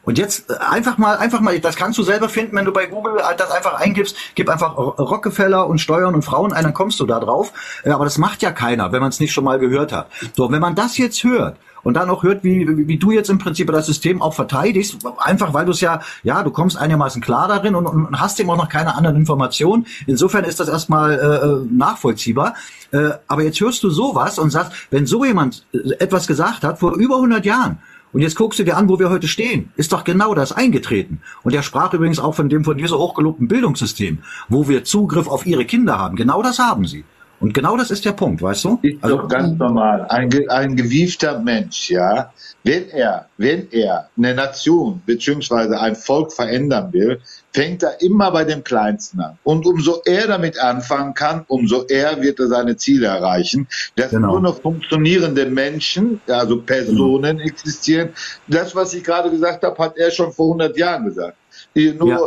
Und 0.04 0.18
jetzt 0.18 0.50
äh, 0.50 0.56
einfach 0.58 0.98
mal, 0.98 1.18
einfach 1.18 1.40
mal, 1.40 1.60
das 1.60 1.76
kannst 1.76 1.98
du 1.98 2.04
selber 2.04 2.30
finden, 2.30 2.56
wenn 2.56 2.66
du 2.66 2.74
bei 2.74 2.86
Google 2.86 3.22
das 3.38 3.52
einfach 3.52 3.74
eingibst, 3.80 4.16
gib 4.36 4.50
einfach 4.50 4.78
Rockefeller 4.78 5.68
und 5.68 5.80
Steuern 5.80 6.14
und 6.14 6.24
Frauen 6.24 6.54
ein, 6.54 6.64
dann 6.64 6.74
kommst 6.74 7.00
du 7.00 7.06
da 7.06 7.20
drauf. 7.20 7.54
Aber 7.86 8.04
das 8.04 8.18
macht 8.18 8.42
ja 8.42 8.52
keiner, 8.52 8.92
wenn 8.92 9.02
man 9.02 9.10
es 9.10 9.20
nicht 9.20 9.34
schon 9.34 9.46
mal 9.46 9.60
gehört 9.60 9.92
hat. 9.92 10.08
So, 10.36 10.52
wenn 10.52 10.62
man 10.62 10.76
das 10.76 10.98
jetzt 10.98 11.24
hört, 11.24 11.58
und 11.84 11.96
dann 11.96 12.10
auch 12.10 12.24
hört, 12.24 12.44
wie, 12.44 12.68
wie, 12.68 12.88
wie 12.88 12.98
du 12.98 13.12
jetzt 13.12 13.30
im 13.30 13.38
Prinzip 13.38 13.72
das 13.72 13.86
System 13.86 14.22
auch 14.22 14.34
verteidigst, 14.34 14.98
einfach 15.18 15.54
weil 15.54 15.66
du 15.66 15.72
es 15.72 15.82
ja, 15.82 16.02
ja, 16.24 16.44
du 16.44 16.52
kommst 16.52 16.78
einigermaßen 16.78 17.22
klar 17.22 17.48
darin 17.48 17.76
und, 17.76 17.86
und 17.86 18.20
hast 18.20 18.40
eben 18.40 18.50
auch 18.50 18.58
noch 18.58 18.70
keine 18.70 18.96
anderen 18.96 19.16
Informationen. 19.16 19.86
Insofern 20.08 20.44
ist 20.44 20.60
das 20.60 20.70
erstmal 20.70 21.14
äh, 21.14 21.16
äh 21.16 21.66
nachvollziehbar. 21.72 22.56
Äh, 22.92 23.12
aber 23.28 23.44
jetzt 23.44 23.60
hörst 23.60 23.84
du 23.84 23.90
sowas 23.90 24.40
und 24.40 24.50
sagst, 24.50 24.74
wenn 24.92 25.06
so 25.06 25.26
jemand 25.26 25.66
äh, 25.74 25.94
etwas 26.00 26.28
gesagt 26.28 26.64
hat 26.64 26.80
vor 26.80 26.96
über 26.96 27.16
100 27.16 27.46
Jahren, 27.46 27.80
und 28.14 28.22
jetzt 28.22 28.36
guckst 28.36 28.60
du 28.60 28.64
dir 28.64 28.78
an, 28.78 28.88
wo 28.88 29.00
wir 29.00 29.10
heute 29.10 29.28
stehen. 29.28 29.72
Ist 29.76 29.92
doch 29.92 30.04
genau 30.04 30.36
das 30.36 30.52
eingetreten. 30.52 31.22
Und 31.42 31.56
er 31.56 31.64
sprach 31.64 31.92
übrigens 31.94 32.20
auch 32.20 32.36
von 32.36 32.48
dem 32.48 32.64
von 32.64 32.78
dir 32.78 32.88
so 32.88 33.00
hochgelobten 33.00 33.48
Bildungssystem, 33.48 34.20
wo 34.50 34.68
wir 34.68 34.84
Zugriff 34.84 35.28
auf 35.28 35.48
ihre 35.48 35.66
Kinder 35.66 35.98
haben. 35.98 36.16
Genau 36.16 36.44
das 36.44 36.60
haben 36.60 36.86
sie. 36.86 37.06
Und 37.44 37.54
genau 37.54 37.76
das 37.76 37.92
ist 37.92 38.06
der 38.06 38.14
Punkt, 38.14 38.42
weißt 38.42 38.64
du? 38.64 38.80
Ist 38.84 39.04
also, 39.04 39.18
doch 39.18 39.28
ganz 39.28 39.60
normal. 39.60 40.06
Ein, 40.08 40.32
ein 40.48 40.78
gewiefter 40.78 41.40
Mensch, 41.40 41.90
ja, 41.90 42.32
wenn 42.64 42.90
er, 42.90 43.28
wenn 43.38 43.68
er 43.72 44.10
eine 44.16 44.34
Nation 44.34 45.02
beziehungsweise 45.06 45.78
ein 45.78 45.98
Volk 45.98 46.32
verändern 46.32 46.94
will, 46.94 47.20
fängt 47.52 47.84
er 47.84 48.00
immer 48.02 48.32
bei 48.32 48.46
dem 48.46 48.64
Kleinsten 48.64 49.20
an. 49.20 49.38
Und 49.44 49.66
umso 49.66 50.02
er 50.06 50.28
damit 50.28 50.58
anfangen 50.58 51.14
kann, 51.16 51.44
umso 51.50 51.84
eher 51.88 52.22
wird 52.22 52.40
er 52.40 52.48
seine 52.48 52.78
Ziele 52.78 53.08
erreichen. 53.08 53.68
Dass 53.98 54.12
genau. 54.12 54.32
nur 54.32 54.42
noch 54.42 54.62
funktionierende 54.62 55.46
Menschen, 55.46 56.22
also 56.28 56.62
Personen 56.62 57.36
mhm. 57.36 57.44
existieren. 57.44 58.12
Das, 58.48 58.74
was 58.74 58.94
ich 58.94 59.04
gerade 59.04 59.30
gesagt 59.30 59.66
habe, 59.66 59.78
hat 59.84 59.98
er 59.98 60.12
schon 60.12 60.32
vor 60.32 60.46
100 60.46 60.78
Jahren 60.78 61.04
gesagt. 61.04 61.36
Nur 61.76 62.08
ja 62.08 62.20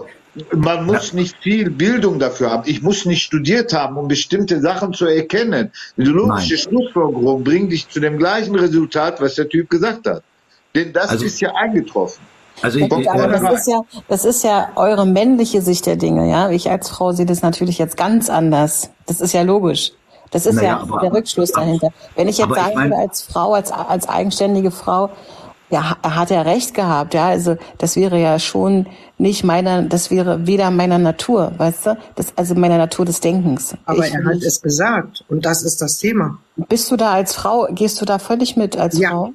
man 0.54 0.86
muss 0.86 1.12
ja. 1.12 1.20
nicht 1.20 1.36
viel 1.42 1.70
Bildung 1.70 2.18
dafür 2.18 2.50
haben. 2.50 2.62
Ich 2.66 2.82
muss 2.82 3.04
nicht 3.04 3.22
studiert 3.22 3.72
haben, 3.72 3.96
um 3.96 4.08
bestimmte 4.08 4.60
Sachen 4.60 4.92
zu 4.92 5.06
erkennen. 5.06 5.72
Die 5.96 6.04
logische 6.04 6.58
Schlussfolgerung 6.58 7.42
bringt 7.42 7.72
dich 7.72 7.88
zu 7.88 8.00
dem 8.00 8.18
gleichen 8.18 8.54
Resultat, 8.54 9.20
was 9.20 9.34
der 9.36 9.48
Typ 9.48 9.70
gesagt 9.70 10.06
hat. 10.06 10.22
Denn 10.74 10.92
das 10.92 11.08
also, 11.08 11.24
ist 11.24 11.40
ja 11.40 11.54
eingetroffen. 11.54 12.22
Also 12.62 12.78
ich, 12.78 12.90
ich, 12.90 13.10
aber 13.10 13.28
das 13.28 13.60
ist 13.60 13.68
ja, 13.68 13.80
das 14.08 14.24
ist 14.24 14.42
ja 14.42 14.70
eure 14.76 15.06
männliche 15.06 15.60
Sicht 15.60 15.84
der 15.86 15.96
Dinge, 15.96 16.30
ja. 16.30 16.50
Ich 16.50 16.70
als 16.70 16.88
Frau 16.88 17.12
sehe 17.12 17.26
das 17.26 17.42
natürlich 17.42 17.78
jetzt 17.78 17.96
ganz 17.96 18.30
anders. 18.30 18.90
Das 19.06 19.20
ist 19.20 19.32
ja 19.32 19.42
logisch. 19.42 19.92
Das 20.30 20.46
ist 20.46 20.56
naja, 20.56 20.68
ja 20.68 20.80
aber, 20.80 21.00
der 21.00 21.12
Rückschluss 21.12 21.52
dahinter. 21.52 21.90
Wenn 22.14 22.28
ich 22.28 22.38
jetzt 22.38 22.54
sagen 22.54 22.70
ich 22.70 22.74
mein, 22.74 22.90
würde 22.90 23.02
als 23.02 23.22
Frau, 23.22 23.52
als, 23.52 23.70
als 23.72 24.08
eigenständige 24.08 24.70
Frau, 24.70 25.10
ja, 25.70 25.96
er 26.02 26.16
hat 26.16 26.30
ja 26.30 26.42
recht 26.42 26.74
gehabt, 26.74 27.14
ja, 27.14 27.28
also 27.28 27.56
das 27.78 27.96
wäre 27.96 28.20
ja 28.20 28.38
schon 28.38 28.86
nicht 29.18 29.44
meiner, 29.44 29.82
das 29.82 30.10
wäre 30.10 30.46
weder 30.46 30.70
meiner 30.70 30.98
Natur, 30.98 31.52
weißt 31.56 31.86
du, 31.86 31.98
das, 32.14 32.32
also 32.36 32.54
meiner 32.54 32.78
Natur 32.78 33.04
des 33.04 33.20
Denkens. 33.20 33.74
Aber 33.84 34.06
ich 34.06 34.14
er 34.14 34.24
hat 34.24 34.42
es 34.42 34.60
gesagt 34.60 35.24
und 35.28 35.44
das 35.44 35.62
ist 35.62 35.80
das 35.82 35.98
Thema. 35.98 36.38
Bist 36.56 36.90
du 36.90 36.96
da 36.96 37.12
als 37.12 37.34
Frau, 37.34 37.66
gehst 37.70 38.00
du 38.00 38.04
da 38.04 38.18
völlig 38.18 38.56
mit 38.56 38.76
als 38.76 38.98
ja. 38.98 39.10
Frau? 39.10 39.32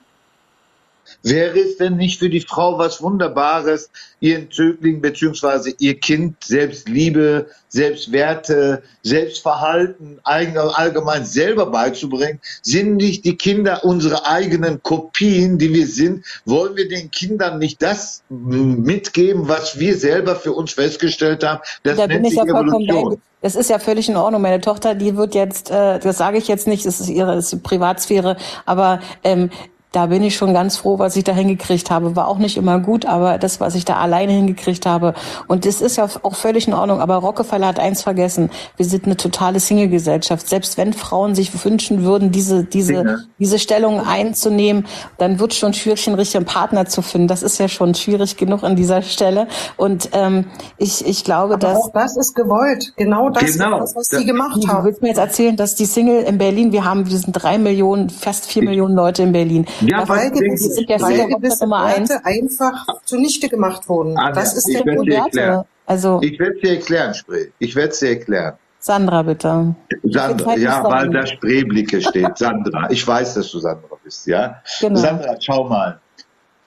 Wäre 1.23 1.59
es 1.59 1.77
denn 1.77 1.97
nicht 1.97 2.19
für 2.19 2.29
die 2.29 2.41
Frau 2.41 2.77
was 2.77 3.01
Wunderbares, 3.01 3.89
ihren 4.19 4.49
Zögling 4.51 5.01
bzw. 5.01 5.73
ihr 5.77 5.99
Kind 5.99 6.43
Selbstliebe, 6.43 7.47
Selbstwerte, 7.69 8.81
Selbstverhalten 9.03 10.19
allgemein 10.23 11.25
selber 11.25 11.67
beizubringen? 11.67 12.39
Sind 12.63 12.95
nicht 12.95 13.25
die 13.25 13.37
Kinder 13.37 13.83
unsere 13.83 14.25
eigenen 14.25 14.81
Kopien, 14.81 15.57
die 15.57 15.73
wir 15.73 15.87
sind? 15.87 16.25
Wollen 16.45 16.75
wir 16.75 16.87
den 16.87 17.11
Kindern 17.11 17.59
nicht 17.59 17.81
das 17.81 18.23
mitgeben, 18.29 19.47
was 19.47 19.79
wir 19.79 19.95
selber 19.95 20.35
für 20.35 20.53
uns 20.53 20.73
festgestellt 20.73 21.43
haben? 21.43 21.61
Das 21.83 21.97
da 21.97 22.07
nennt 22.07 22.27
sich 22.27 22.37
ja 22.37 22.45
Evolution. 22.45 23.21
Das 23.41 23.55
ist 23.55 23.71
ja 23.71 23.79
völlig 23.79 24.07
in 24.07 24.17
Ordnung. 24.17 24.41
Meine 24.41 24.61
Tochter, 24.61 24.93
die 24.93 25.17
wird 25.17 25.33
jetzt, 25.33 25.71
äh, 25.71 25.97
das 25.99 26.19
sage 26.19 26.37
ich 26.37 26.47
jetzt 26.47 26.67
nicht, 26.67 26.85
das 26.85 27.01
ist 27.01 27.09
ihre 27.09 27.35
das 27.35 27.51
ist 27.51 27.63
Privatsphäre, 27.63 28.37
aber 28.65 28.99
ähm, 29.23 29.49
da 29.91 30.05
bin 30.05 30.23
ich 30.23 30.37
schon 30.37 30.53
ganz 30.53 30.77
froh, 30.77 30.99
was 30.99 31.17
ich 31.17 31.25
da 31.25 31.33
hingekriegt 31.33 31.91
habe. 31.91 32.15
War 32.15 32.29
auch 32.29 32.37
nicht 32.37 32.55
immer 32.55 32.79
gut, 32.79 33.05
aber 33.05 33.37
das, 33.37 33.59
was 33.59 33.75
ich 33.75 33.83
da 33.83 33.97
alleine 33.97 34.31
hingekriegt 34.31 34.85
habe. 34.85 35.13
Und 35.47 35.65
das 35.65 35.81
ist 35.81 35.97
ja 35.97 36.07
auch 36.23 36.35
völlig 36.35 36.67
in 36.67 36.73
Ordnung. 36.73 37.01
Aber 37.01 37.15
Rockefeller 37.15 37.67
hat 37.67 37.79
eins 37.79 38.01
vergessen. 38.01 38.49
Wir 38.77 38.85
sind 38.85 39.03
eine 39.05 39.17
totale 39.17 39.59
Single-Gesellschaft. 39.59 40.47
Selbst 40.47 40.77
wenn 40.77 40.93
Frauen 40.93 41.35
sich 41.35 41.65
wünschen 41.65 42.05
würden, 42.05 42.31
diese, 42.31 42.63
diese, 42.63 42.93
ja. 42.93 43.17
diese 43.37 43.59
Stellung 43.59 43.99
einzunehmen, 43.99 44.87
dann 45.17 45.39
wird 45.39 45.53
schon 45.53 45.73
schwierig, 45.73 46.07
einen 46.07 46.15
richtigen 46.15 46.45
Partner 46.45 46.85
zu 46.85 47.01
finden. 47.01 47.27
Das 47.27 47.43
ist 47.43 47.59
ja 47.59 47.67
schon 47.67 47.93
schwierig 47.93 48.37
genug 48.37 48.63
an 48.63 48.77
dieser 48.77 49.01
Stelle. 49.01 49.47
Und 49.75 50.09
ähm, 50.13 50.45
ich, 50.77 51.05
ich 51.05 51.25
glaube, 51.25 51.55
aber 51.55 51.67
dass... 51.67 51.77
Auch 51.77 51.91
das 51.91 52.15
ist 52.15 52.33
gewollt. 52.33 52.93
Genau 52.95 53.29
das 53.29 53.57
genau. 53.57 53.83
ist 53.83 53.93
das, 53.93 54.11
was 54.13 54.19
die 54.21 54.25
gemacht 54.25 54.65
haben. 54.69 54.79
Du 54.79 54.85
willst 54.85 55.01
mir 55.01 55.09
jetzt 55.09 55.17
erzählen, 55.17 55.57
dass 55.57 55.75
die 55.75 55.85
Single 55.85 56.23
in 56.23 56.37
Berlin, 56.37 56.71
wir 56.71 56.85
haben, 56.85 57.09
wir 57.09 57.17
sind 57.17 57.33
drei 57.33 57.57
Millionen, 57.57 58.09
fast 58.09 58.45
vier 58.45 58.63
Millionen 58.63 58.95
Leute 58.95 59.23
in 59.23 59.33
Berlin. 59.33 59.65
Ja, 59.81 60.07
weil 60.07 60.31
gewisse, 60.31 60.69
sind 60.69 60.89
ja 60.89 61.01
weil 61.01 61.27
gewisse 61.27 61.67
Werte 61.67 62.25
einfach 62.25 62.85
zunichte 63.05 63.49
gemacht 63.49 63.87
wurden. 63.89 64.17
Anja, 64.17 64.31
das 64.33 64.55
ist 64.55 64.67
der 64.67 64.85
Werte. 64.85 65.65
Also 65.85 66.19
ich 66.21 66.39
werde 66.39 66.55
es 66.55 66.61
dir 66.61 66.71
erklären, 66.75 67.13
Spree. 67.13 67.47
Ich 67.59 67.75
werde 67.75 67.89
es 67.89 67.99
dir 67.99 68.09
erklären. 68.09 68.53
Sandra, 68.79 69.21
bitte. 69.21 69.75
Sandra, 70.03 70.57
ja, 70.57 70.83
weil 70.83 71.09
da 71.09 71.25
Spreeblicke 71.25 72.01
steht. 72.01 72.37
Sandra, 72.37 72.89
ich 72.89 73.07
weiß, 73.07 73.35
dass 73.35 73.51
du 73.51 73.59
Sandra 73.59 73.95
bist, 74.03 74.25
ja? 74.25 74.61
Genau. 74.79 74.99
Sandra, 74.99 75.35
schau 75.39 75.67
mal. 75.67 75.99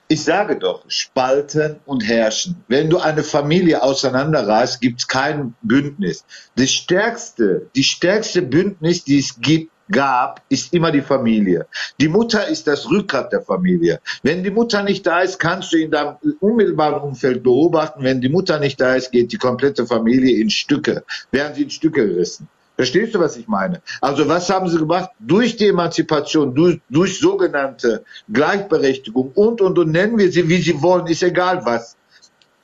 Ich 0.07 0.23
sage 0.23 0.57
doch, 0.57 0.83
spalten 0.87 1.77
und 1.85 2.07
herrschen. 2.07 2.63
Wenn 2.67 2.89
du 2.89 2.99
eine 2.99 3.23
Familie 3.23 3.81
auseinanderreißt, 3.81 4.79
gibt 4.79 5.01
es 5.01 5.07
kein 5.07 5.55
Bündnis. 5.61 6.23
Das 6.55 6.69
stärkste, 6.69 7.69
die 7.75 7.83
stärkste 7.83 8.43
Bündnis, 8.43 9.03
die 9.03 9.19
es 9.19 9.41
gibt, 9.41 9.71
gab, 9.91 10.41
ist 10.49 10.73
immer 10.73 10.91
die 10.91 11.01
Familie. 11.01 11.67
Die 11.99 12.07
Mutter 12.07 12.47
ist 12.47 12.67
das 12.67 12.89
Rückgrat 12.89 13.31
der 13.31 13.41
Familie. 13.41 13.99
Wenn 14.23 14.43
die 14.43 14.51
Mutter 14.51 14.83
nicht 14.83 15.05
da 15.05 15.21
ist, 15.21 15.39
kannst 15.39 15.73
du 15.73 15.77
in 15.77 15.91
deinem 15.91 16.15
unmittelbaren 16.39 17.01
Umfeld 17.01 17.43
beobachten, 17.43 18.03
wenn 18.03 18.21
die 18.21 18.29
Mutter 18.29 18.59
nicht 18.59 18.79
da 18.81 18.95
ist, 18.95 19.11
geht 19.11 19.31
die 19.31 19.37
komplette 19.37 19.85
Familie 19.85 20.39
in 20.39 20.49
Stücke, 20.49 21.03
werden 21.31 21.55
sie 21.55 21.63
in 21.63 21.69
Stücke 21.69 22.07
gerissen. 22.07 22.47
Verstehst 22.75 23.15
du, 23.15 23.19
was 23.19 23.37
ich 23.37 23.47
meine? 23.47 23.81
Also 24.01 24.27
was 24.27 24.49
haben 24.49 24.67
sie 24.67 24.77
gemacht? 24.77 25.09
Durch 25.19 25.55
die 25.55 25.67
Emanzipation, 25.67 26.53
durch, 26.53 26.81
durch 26.89 27.19
sogenannte 27.19 28.03
Gleichberechtigung 28.31 29.31
und, 29.33 29.61
und, 29.61 29.79
und 29.79 29.91
nennen 29.91 30.17
wir 30.17 30.29
sie, 30.29 30.49
wie 30.49 30.61
sie 30.61 30.81
wollen, 30.81 31.07
ist 31.07 31.23
egal 31.23 31.65
was 31.65 31.95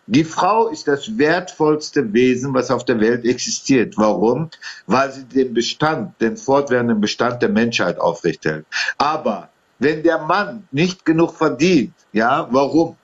Die 0.07 0.23
Frau 0.23 0.67
ist 0.67 0.87
das 0.87 1.17
wertvollste 1.17 2.11
Wesen, 2.13 2.53
was 2.53 2.71
auf 2.71 2.83
der 2.85 2.99
Welt 2.99 3.23
existiert. 3.25 3.97
Warum? 3.97 4.49
Weil 4.87 5.11
sie 5.11 5.23
den 5.25 5.53
Bestand, 5.53 6.19
den 6.19 6.37
fortwährenden 6.37 6.99
Bestand 6.99 7.41
der 7.41 7.49
Menschheit 7.49 7.99
aufrechterhält. 7.99 8.65
Aber 8.97 9.49
wenn 9.79 10.03
der 10.03 10.19
Mann 10.19 10.67
nicht 10.71 11.05
genug 11.05 11.33
verdient, 11.33 11.93
ja, 12.13 12.47
warum? 12.51 12.97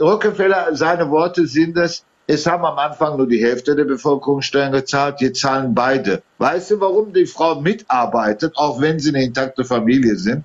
Rockefeller, 0.00 0.74
seine 0.76 1.10
Worte 1.10 1.46
sind 1.46 1.76
es, 1.76 2.04
es 2.26 2.46
haben 2.46 2.64
am 2.64 2.78
Anfang 2.78 3.16
nur 3.16 3.26
die 3.26 3.42
Hälfte 3.42 3.74
der 3.74 3.84
Bevölkerung 3.84 4.40
Steuern 4.42 4.72
gezahlt, 4.72 5.20
jetzt 5.20 5.40
zahlen 5.40 5.74
beide. 5.74 6.22
Weißt 6.38 6.70
du, 6.70 6.80
warum 6.80 7.12
die 7.12 7.26
Frau 7.26 7.60
mitarbeitet, 7.60 8.56
auch 8.56 8.80
wenn 8.80 8.98
sie 8.98 9.08
eine 9.08 9.24
intakte 9.24 9.64
Familie 9.64 10.16
sind? 10.16 10.44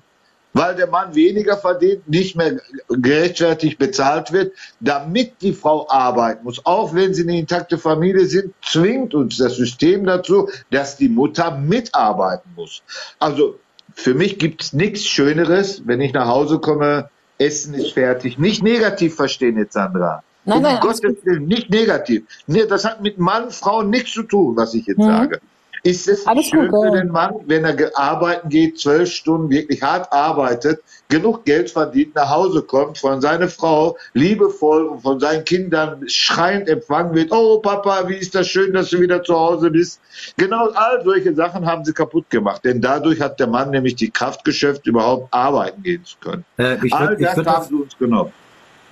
Weil 0.58 0.74
der 0.74 0.86
Mann 0.86 1.14
weniger 1.14 1.58
verdient, 1.58 2.08
nicht 2.08 2.34
mehr 2.34 2.58
gerechtfertigt 2.88 3.78
bezahlt 3.78 4.32
wird, 4.32 4.54
damit 4.80 5.42
die 5.42 5.52
Frau 5.52 5.86
arbeiten 5.90 6.44
muss. 6.44 6.64
Auch 6.64 6.94
wenn 6.94 7.12
sie 7.12 7.24
eine 7.24 7.38
intakte 7.38 7.76
Familie 7.76 8.24
sind, 8.24 8.54
zwingt 8.62 9.12
uns 9.14 9.36
das 9.36 9.56
System 9.56 10.06
dazu, 10.06 10.48
dass 10.70 10.96
die 10.96 11.10
Mutter 11.10 11.58
mitarbeiten 11.58 12.50
muss. 12.56 12.82
Also 13.18 13.58
für 13.94 14.14
mich 14.14 14.38
gibt 14.38 14.62
es 14.62 14.72
nichts 14.72 15.04
Schöneres, 15.04 15.82
wenn 15.84 16.00
ich 16.00 16.14
nach 16.14 16.26
Hause 16.26 16.58
komme, 16.58 17.10
Essen 17.38 17.74
ist 17.74 17.92
fertig. 17.92 18.38
Nicht 18.38 18.62
negativ 18.62 19.14
verstehen 19.14 19.58
jetzt, 19.58 19.74
Sandra. 19.74 20.22
Nein, 20.46 20.56
um 20.56 20.62
nein, 20.62 20.80
Gottes 20.80 21.16
Willen, 21.24 21.46
nicht 21.46 21.68
negativ. 21.68 22.24
Nee, 22.46 22.64
das 22.66 22.84
hat 22.86 23.02
mit 23.02 23.18
Mann, 23.18 23.50
Frau 23.50 23.82
nichts 23.82 24.12
zu 24.12 24.22
tun, 24.22 24.56
was 24.56 24.72
ich 24.72 24.86
jetzt 24.86 24.98
Mhm. 24.98 25.02
sage. 25.04 25.40
Ist 25.86 26.08
es 26.08 26.26
Alles 26.26 26.46
schön 26.46 26.68
gut, 26.68 26.80
für 26.90 26.96
ja. 26.96 27.02
den 27.02 27.12
Mann, 27.12 27.34
wenn 27.46 27.64
er 27.64 27.76
arbeiten 27.96 28.48
geht, 28.48 28.76
zwölf 28.80 29.08
Stunden 29.08 29.50
wirklich 29.50 29.80
hart 29.80 30.12
arbeitet, 30.12 30.80
genug 31.08 31.44
Geld 31.44 31.70
verdient, 31.70 32.12
nach 32.16 32.28
Hause 32.28 32.62
kommt, 32.62 32.98
von 32.98 33.20
seiner 33.20 33.46
Frau 33.46 33.96
liebevoll 34.12 34.86
und 34.86 35.02
von 35.02 35.20
seinen 35.20 35.44
Kindern 35.44 36.02
schreiend 36.08 36.68
empfangen 36.68 37.14
wird, 37.14 37.30
oh 37.30 37.60
Papa, 37.60 38.08
wie 38.08 38.16
ist 38.16 38.34
das 38.34 38.48
schön, 38.48 38.72
dass 38.72 38.90
du 38.90 38.98
wieder 39.00 39.22
zu 39.22 39.38
Hause 39.38 39.70
bist. 39.70 40.00
Genau 40.36 40.70
all 40.74 41.04
solche 41.04 41.32
Sachen 41.36 41.64
haben 41.64 41.84
sie 41.84 41.92
kaputt 41.92 42.28
gemacht, 42.30 42.64
denn 42.64 42.80
dadurch 42.80 43.20
hat 43.20 43.38
der 43.38 43.46
Mann 43.46 43.70
nämlich 43.70 43.94
die 43.94 44.10
Kraft 44.10 44.44
geschöpft, 44.44 44.88
überhaupt 44.88 45.32
arbeiten 45.32 45.84
gehen 45.84 46.04
zu 46.04 46.16
können. 46.18 46.44
Äh, 46.58 46.84
ich 46.84 46.92
all 46.92 47.10
würd- 47.14 47.20
ich 47.20 47.26
das 47.26 47.36
würd 47.36 47.46
haben 47.46 47.60
das- 47.60 47.68
sie 47.68 47.74
uns 47.76 47.96
genommen. 47.96 48.32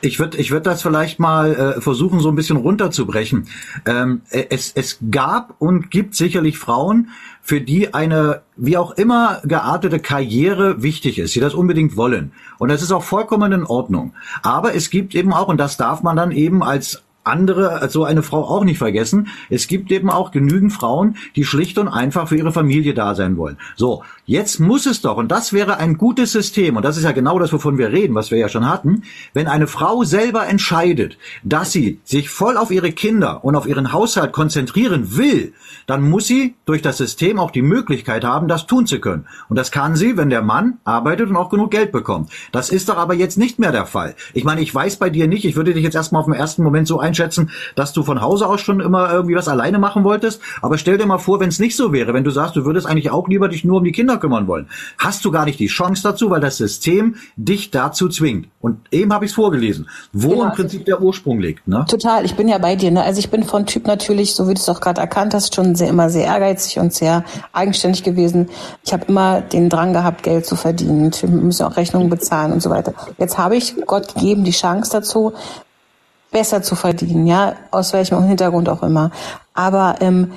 Ich 0.05 0.18
würde 0.18 0.39
ich 0.39 0.51
würd 0.51 0.66
das 0.66 0.82
vielleicht 0.82 1.18
mal 1.18 1.55
äh, 1.55 1.81
versuchen, 1.81 2.20
so 2.20 2.28
ein 2.28 2.35
bisschen 2.35 2.56
runterzubrechen. 2.56 3.48
Ähm, 3.86 4.22
äh, 4.31 4.44
es, 4.51 4.72
es 4.74 4.98
gab 5.10 5.55
und 5.59 5.90
gibt 5.90 6.14
sicherlich 6.14 6.59
Frauen, 6.59 7.09
für 7.40 7.60
die 7.60 7.93
eine 7.93 8.43
wie 8.56 8.76
auch 8.76 8.93
immer 8.93 9.40
geartete 9.44 9.98
Karriere 9.98 10.82
wichtig 10.82 11.18
ist, 11.18 11.35
die 11.35 11.40
das 11.40 11.55
unbedingt 11.55 11.97
wollen. 11.97 12.32
Und 12.59 12.70
das 12.70 12.82
ist 12.82 12.93
auch 12.93 13.02
vollkommen 13.02 13.52
in 13.52 13.64
Ordnung. 13.64 14.14
Aber 14.43 14.74
es 14.74 14.90
gibt 14.90 15.14
eben 15.14 15.32
auch, 15.32 15.48
und 15.48 15.59
das 15.59 15.76
darf 15.76 16.02
man 16.02 16.16
dann 16.16 16.31
eben 16.31 16.62
als 16.62 17.02
andere, 17.24 17.81
als 17.81 17.93
so 17.93 18.05
eine 18.05 18.22
Frau 18.22 18.44
auch 18.44 18.64
nicht 18.64 18.78
vergessen. 18.78 19.28
Es 19.51 19.66
gibt 19.66 19.90
eben 19.90 20.10
auch 20.10 20.31
genügend 20.31 20.72
Frauen, 20.72 21.16
die 21.36 21.44
schlicht 21.44 21.78
und 21.78 21.89
einfach 21.89 22.28
für 22.28 22.36
ihre 22.36 22.52
Familie 22.52 22.94
da 22.94 23.14
sein 23.14 23.36
wollen. 23.36 23.56
So, 23.76 24.02
jetzt 24.26 24.60
muss 24.60 24.86
es 24.86 25.01
doch, 25.01 25.16
und 25.16 25.30
das 25.30 25.52
wäre 25.52 25.78
ein 25.78 25.98
gutes 25.98 26.32
System, 26.32 26.76
und 26.76 26.84
das 26.84 26.96
ist 26.96 27.05
ja 27.05 27.12
genau 27.12 27.38
das, 27.38 27.52
wovon 27.52 27.78
wir 27.78 27.90
reden, 27.90 28.14
was 28.14 28.30
wir 28.30 28.38
ja 28.38 28.48
schon 28.48 28.68
hatten, 28.68 29.02
wenn 29.32 29.48
eine 29.48 29.66
Frau 29.66 30.05
selber 30.05 30.46
entscheidet, 30.46 31.18
dass 31.42 31.72
sie 31.72 32.01
sich 32.05 32.30
voll 32.30 32.56
auf 32.56 32.70
ihre 32.70 32.92
Kinder 32.92 33.44
und 33.44 33.56
auf 33.56 33.66
ihren 33.66 33.92
Haushalt 33.92 34.32
konzentrieren 34.32 35.16
will, 35.16 35.52
dann 35.86 36.09
muss 36.09 36.26
sie 36.26 36.55
durch 36.64 36.82
das 36.82 36.96
System 36.96 37.38
auch 37.38 37.51
die 37.51 37.62
Möglichkeit 37.62 38.24
haben, 38.24 38.48
das 38.48 38.66
tun 38.66 38.86
zu 38.86 39.01
können. 39.01 39.26
Und 39.48 39.59
das 39.59 39.70
kann 39.70 39.96
sie, 39.96 40.16
wenn 40.16 40.30
der 40.30 40.42
Mann 40.42 40.78
arbeitet 40.84 41.28
und 41.28 41.36
auch 41.36 41.51
genug 41.51 41.70
Geld 41.70 41.92
bekommt. 41.92 42.30
Das 42.52 42.70
ist 42.70 42.88
doch 42.88 42.96
aber 42.96 43.14
jetzt 43.14 43.36
nicht 43.36 43.59
mehr 43.59 43.72
der 43.72 43.86
Fall. 43.86 44.14
Ich 44.32 44.44
meine, 44.44 44.60
ich 44.62 44.74
weiß 44.74 44.96
bei 44.96 45.10
dir 45.10 45.28
nicht, 45.28 45.44
ich 45.44 45.56
würde 45.56 45.74
dich 45.74 45.84
jetzt 45.84 45.94
erstmal 45.94 46.20
auf 46.20 46.26
den 46.26 46.34
ersten 46.34 46.62
Moment 46.62 46.88
so 46.88 46.98
einschätzen, 46.98 47.51
dass 47.74 47.92
du 47.92 48.02
von 48.02 48.20
Hause 48.20 48.46
aus 48.46 48.60
schon 48.60 48.80
immer 48.80 49.12
irgendwie 49.12 49.34
was 49.34 49.48
alleine 49.48 49.78
machen 49.78 50.05
wolltest. 50.05 50.40
Aber 50.62 50.78
stell 50.78 50.98
dir 50.98 51.06
mal 51.06 51.18
vor, 51.18 51.40
wenn 51.40 51.48
es 51.48 51.59
nicht 51.59 51.76
so 51.76 51.92
wäre, 51.92 52.14
wenn 52.14 52.24
du 52.24 52.30
sagst, 52.30 52.56
du 52.56 52.64
würdest 52.64 52.86
eigentlich 52.86 53.10
auch 53.10 53.28
lieber 53.28 53.48
dich 53.48 53.64
nur 53.64 53.78
um 53.78 53.84
die 53.84 53.92
Kinder 53.92 54.13
kümmern 54.18 54.46
wollen. 54.46 54.68
Hast 54.98 55.24
du 55.24 55.30
gar 55.30 55.44
nicht 55.44 55.58
die 55.58 55.66
Chance 55.66 56.02
dazu, 56.02 56.30
weil 56.30 56.40
das 56.40 56.56
System 56.56 57.16
dich 57.36 57.70
dazu 57.70 58.08
zwingt. 58.08 58.48
Und 58.60 58.78
eben 58.90 59.12
habe 59.12 59.24
ich 59.24 59.30
es 59.30 59.34
vorgelesen, 59.34 59.88
wo 60.12 60.30
Genau. 60.30 60.44
im 60.44 60.52
Prinzip 60.52 60.84
der 60.84 61.00
Ursprung 61.02 61.38
liegt. 61.40 61.66
Ne? 61.68 61.84
Total, 61.88 62.24
ich 62.24 62.34
bin 62.34 62.48
ja 62.48 62.58
bei 62.58 62.76
dir. 62.76 62.90
Ne? 62.90 63.02
Also 63.02 63.18
ich 63.18 63.30
bin 63.30 63.44
von 63.44 63.66
Typ 63.66 63.86
natürlich, 63.86 64.34
so 64.34 64.48
wie 64.48 64.54
du 64.54 64.60
es 64.60 64.68
auch 64.68 64.80
gerade 64.80 65.00
erkannt 65.00 65.34
hast, 65.34 65.54
schon 65.54 65.74
sehr 65.74 65.88
immer 65.88 66.10
sehr 66.10 66.24
ehrgeizig 66.26 66.78
und 66.78 66.92
sehr 66.92 67.24
eigenständig 67.52 68.02
gewesen. 68.02 68.48
Ich 68.84 68.92
habe 68.92 69.04
immer 69.06 69.40
den 69.40 69.68
Drang 69.68 69.92
gehabt, 69.92 70.22
Geld 70.22 70.46
zu 70.46 70.56
verdienen. 70.56 71.12
Wir 71.12 71.28
müssen 71.28 71.64
auch 71.64 71.76
Rechnungen 71.76 72.08
bezahlen 72.08 72.52
und 72.52 72.62
so 72.62 72.70
weiter. 72.70 72.94
Jetzt 73.18 73.38
habe 73.38 73.56
ich 73.56 73.74
Gott 73.86 74.14
gegeben 74.14 74.44
die 74.44 74.50
Chance 74.52 74.90
dazu, 74.92 75.32
besser 76.30 76.62
zu 76.62 76.74
verdienen, 76.74 77.26
ja, 77.26 77.54
aus 77.70 77.92
welchem 77.92 78.22
Hintergrund 78.24 78.68
auch 78.68 78.82
immer. 78.82 79.10
Aber 79.54 79.96
ähm, 80.00 80.32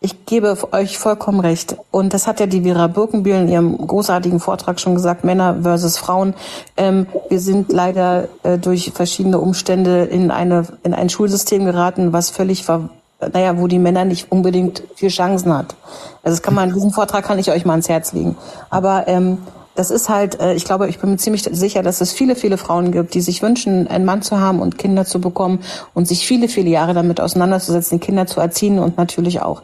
ich 0.00 0.26
gebe 0.26 0.56
euch 0.72 0.98
vollkommen 0.98 1.40
recht. 1.40 1.76
Und 1.90 2.14
das 2.14 2.26
hat 2.26 2.38
ja 2.38 2.46
die 2.46 2.62
Vera 2.62 2.86
Birkenbühl 2.86 3.34
in 3.34 3.48
ihrem 3.48 3.76
großartigen 3.78 4.38
Vortrag 4.38 4.78
schon 4.78 4.94
gesagt, 4.94 5.24
Männer 5.24 5.56
versus 5.62 5.98
Frauen. 5.98 6.34
Ähm, 6.76 7.06
wir 7.28 7.40
sind 7.40 7.72
leider 7.72 8.28
äh, 8.44 8.58
durch 8.58 8.92
verschiedene 8.94 9.38
Umstände 9.38 10.04
in, 10.04 10.30
eine, 10.30 10.66
in 10.84 10.94
ein 10.94 11.08
Schulsystem 11.08 11.64
geraten, 11.64 12.12
was 12.12 12.30
völlig 12.30 12.64
ver 12.64 12.90
naja, 13.32 13.58
wo 13.58 13.66
die 13.66 13.80
Männer 13.80 14.04
nicht 14.04 14.30
unbedingt 14.30 14.84
viel 14.94 15.08
Chancen 15.08 15.52
hat. 15.52 15.74
Also 16.22 16.36
das 16.36 16.42
kann 16.42 16.54
man, 16.54 16.72
diesen 16.72 16.92
Vortrag 16.92 17.24
kann 17.24 17.40
ich 17.40 17.50
euch 17.50 17.64
mal 17.64 17.72
ans 17.72 17.88
Herz 17.88 18.12
legen. 18.12 18.36
Aber 18.70 19.08
ähm, 19.08 19.38
das 19.78 19.92
ist 19.92 20.08
halt, 20.08 20.40
äh, 20.40 20.54
ich 20.54 20.64
glaube, 20.64 20.88
ich 20.88 20.98
bin 20.98 21.10
mir 21.10 21.18
ziemlich 21.18 21.44
sicher, 21.44 21.84
dass 21.84 22.00
es 22.00 22.12
viele, 22.12 22.34
viele 22.34 22.58
Frauen 22.58 22.90
gibt, 22.90 23.14
die 23.14 23.20
sich 23.20 23.42
wünschen, 23.42 23.86
einen 23.86 24.04
Mann 24.04 24.22
zu 24.22 24.40
haben 24.40 24.60
und 24.60 24.76
Kinder 24.76 25.04
zu 25.04 25.20
bekommen 25.20 25.60
und 25.94 26.08
sich 26.08 26.26
viele, 26.26 26.48
viele 26.48 26.68
Jahre 26.68 26.94
damit 26.94 27.20
auseinanderzusetzen, 27.20 28.00
Kinder 28.00 28.26
zu 28.26 28.40
erziehen 28.40 28.80
und 28.80 28.96
natürlich 28.96 29.40
auch. 29.40 29.62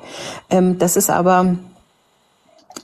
Ähm, 0.51 0.79
das 0.79 0.95
ist 0.95 1.11
aber 1.11 1.57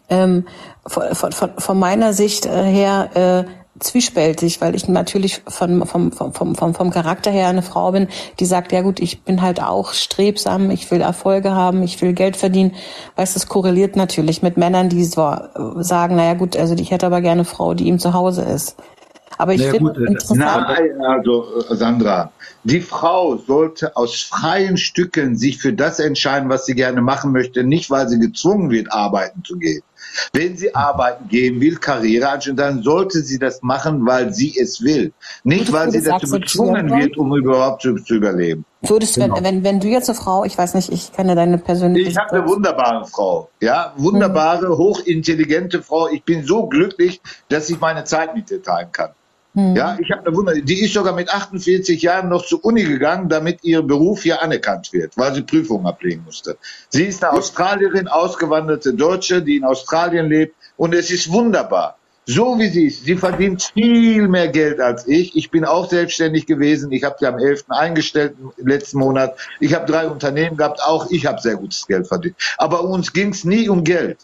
ähm, 0.09 0.45
von, 0.87 1.33
von 1.33 1.79
meiner 1.79 2.13
Sicht 2.13 2.47
äh, 2.47 2.65
her 2.65 3.47
äh, 3.47 3.60
zwiespältig, 3.81 4.61
weil 4.61 4.75
ich 4.75 4.89
natürlich 4.89 5.43
von, 5.49 5.85
vom, 5.87 6.13
vom, 6.13 6.33
vom, 6.33 6.55
vom, 6.55 6.75
vom 6.75 6.91
Charakter 6.91 7.31
her 7.31 7.49
eine 7.49 7.63
Frau 7.63 7.93
bin, 7.93 8.09
die 8.39 8.47
sagt, 8.47 8.73
ja 8.73 8.83
gut, 8.83 9.01
ich 9.01 9.23
bin 9.23 9.43
halt 9.43 9.63
auch 9.63 9.93
strebsam, 9.93 10.71
ich 10.71 10.91
will 10.91 11.01
Erfolge 11.01 11.53
haben, 11.53 11.83
ich 11.83 12.01
will 12.01 12.13
Geld 12.13 12.37
verdienen. 12.37 12.75
Weißt, 13.17 13.35
das 13.35 13.49
korreliert 13.49 13.97
natürlich 13.97 14.43
mit 14.43 14.57
Männern, 14.57 14.89
die 14.89 15.05
so 15.05 15.23
äh, 15.23 15.83
sagen, 15.83 16.17
naja 16.17 16.35
gut, 16.35 16.57
also 16.57 16.75
ich 16.75 16.91
hätte 16.91 17.07
aber 17.07 17.21
gerne 17.21 17.41
eine 17.41 17.45
Frau, 17.45 17.75
die 17.75 17.89
ihm 17.89 17.99
zu 17.99 18.13
Hause 18.13 18.43
ist. 18.43 18.77
Aber 19.39 19.55
ich 19.55 19.61
Naja, 19.61 19.73
finde 19.73 19.93
gut, 19.93 20.03
äh, 20.03 20.11
interessant, 20.11 20.41
Nein, 20.41 21.01
also 21.03 21.47
äh, 21.71 21.75
Sandra, 21.75 22.31
die 22.65 22.81
Frau 22.81 23.37
sollte 23.39 23.97
aus 23.97 24.21
freien 24.21 24.77
Stücken 24.77 25.37
sich 25.37 25.59
für 25.59 25.73
das 25.73 25.99
entscheiden, 25.99 26.51
was 26.51 26.67
sie 26.67 26.75
gerne 26.75 27.01
machen 27.01 27.33
möchte, 27.33 27.65
nicht 27.65 27.91
weil 27.91 28.09
sie 28.09 28.19
gezwungen 28.19 28.71
wird, 28.71 28.93
arbeiten 28.93 29.43
zu 29.45 29.57
gehen. 29.57 29.83
Wenn 30.33 30.57
sie 30.57 30.75
arbeiten 30.75 31.29
gehen 31.29 31.61
will, 31.61 31.77
Karriere 31.77 32.29
anstellen, 32.29 32.57
dann 32.57 32.83
sollte 32.83 33.21
sie 33.21 33.39
das 33.39 33.63
machen, 33.63 34.07
weil 34.07 34.33
sie 34.33 34.59
es 34.59 34.83
will. 34.83 35.13
Nicht, 35.45 35.73
weil 35.73 35.91
sie 35.91 36.03
dazu 36.03 36.31
gezwungen 36.31 36.91
wird, 36.91 37.17
um 37.17 37.35
überhaupt 37.37 37.83
zu, 37.83 37.95
zu 37.97 38.15
überleben. 38.15 38.65
würdest, 38.83 39.15
Genau. 39.17 39.37
wenn, 39.37 39.45
wenn, 39.45 39.65
wenn 39.65 39.81
du 39.81 39.89
jetzt 39.89 40.09
eine 40.09 40.17
Frau, 40.17 40.45
ich 40.45 40.57
weiß 40.57 40.75
nicht, 40.75 40.91
ich 40.91 41.13
kenne 41.13 41.35
deine 41.35 41.59
persönliche 41.59 42.11
Ich 42.11 42.17
habe 42.17 42.33
eine 42.33 42.49
wunderbare 42.49 43.07
Frau, 43.07 43.51
ja, 43.61 43.93
wunderbare, 43.97 44.77
hochintelligente 44.77 45.83
Frau. 45.83 46.09
Ich 46.09 46.25
bin 46.25 46.45
so 46.45 46.67
glücklich, 46.67 47.21
dass 47.49 47.69
ich 47.71 47.79
meine 47.81 48.05
Zeit 48.05 48.35
mit 48.35 48.51
ihr 48.51 48.63
teilen 48.63 48.91
kann. 48.93 49.11
Hm. 49.55 49.75
Ja, 49.75 49.99
ich 50.01 50.11
habe 50.13 50.27
eine 50.27 50.37
Wunder. 50.37 50.55
Die 50.55 50.85
ist 50.85 50.95
sogar 50.95 51.15
mit 51.15 51.29
48 51.29 52.01
Jahren 52.03 52.29
noch 52.29 52.45
zur 52.45 52.65
Uni 52.65 52.85
gegangen, 52.85 53.29
damit 53.29 53.59
ihr 53.63 53.83
Beruf 53.83 54.23
hier 54.23 54.43
anerkannt 54.43 54.93
wird, 54.93 55.17
weil 55.17 55.35
sie 55.35 55.43
Prüfungen 55.43 55.87
ablegen 55.87 56.23
musste. 56.25 56.57
Sie 56.91 57.05
ist 57.05 57.25
eine 57.25 57.37
Australierin, 57.37 58.07
ausgewanderte 58.07 58.95
Deutsche, 58.95 59.43
die 59.43 59.57
in 59.57 59.65
Australien 59.65 60.29
lebt, 60.29 60.55
und 60.77 60.95
es 60.95 61.11
ist 61.11 61.31
wunderbar. 61.33 61.97
So 62.27 62.59
wie 62.61 62.69
sie 62.69 62.87
ist. 62.87 63.05
Sie 63.05 63.17
verdient 63.17 63.73
viel 63.75 64.29
mehr 64.29 64.47
Geld 64.47 64.79
als 64.79 65.09
ich. 65.09 65.35
Ich 65.37 65.51
bin 65.51 65.65
auch 65.65 65.91
selbstständig 65.91 66.47
gewesen. 66.47 66.93
Ich 66.93 67.03
habe 67.03 67.17
sie 67.19 67.27
am 67.27 67.39
11. 67.39 67.65
eingestellt 67.71 68.37
im 68.57 68.67
letzten 68.69 68.99
Monat. 68.99 69.37
Ich 69.59 69.75
habe 69.75 69.91
drei 69.91 70.07
Unternehmen 70.07 70.57
gehabt. 70.57 70.81
Auch 70.81 71.11
ich 71.11 71.27
habe 71.27 71.41
sehr 71.41 71.57
gutes 71.57 71.87
Geld 71.89 72.07
verdient. 72.07 72.37
Aber 72.57 72.85
uns 72.85 73.13
ging 73.13 73.31
es 73.31 73.45
nie 73.45 73.69
um 73.69 73.83
Geld. 73.83 74.19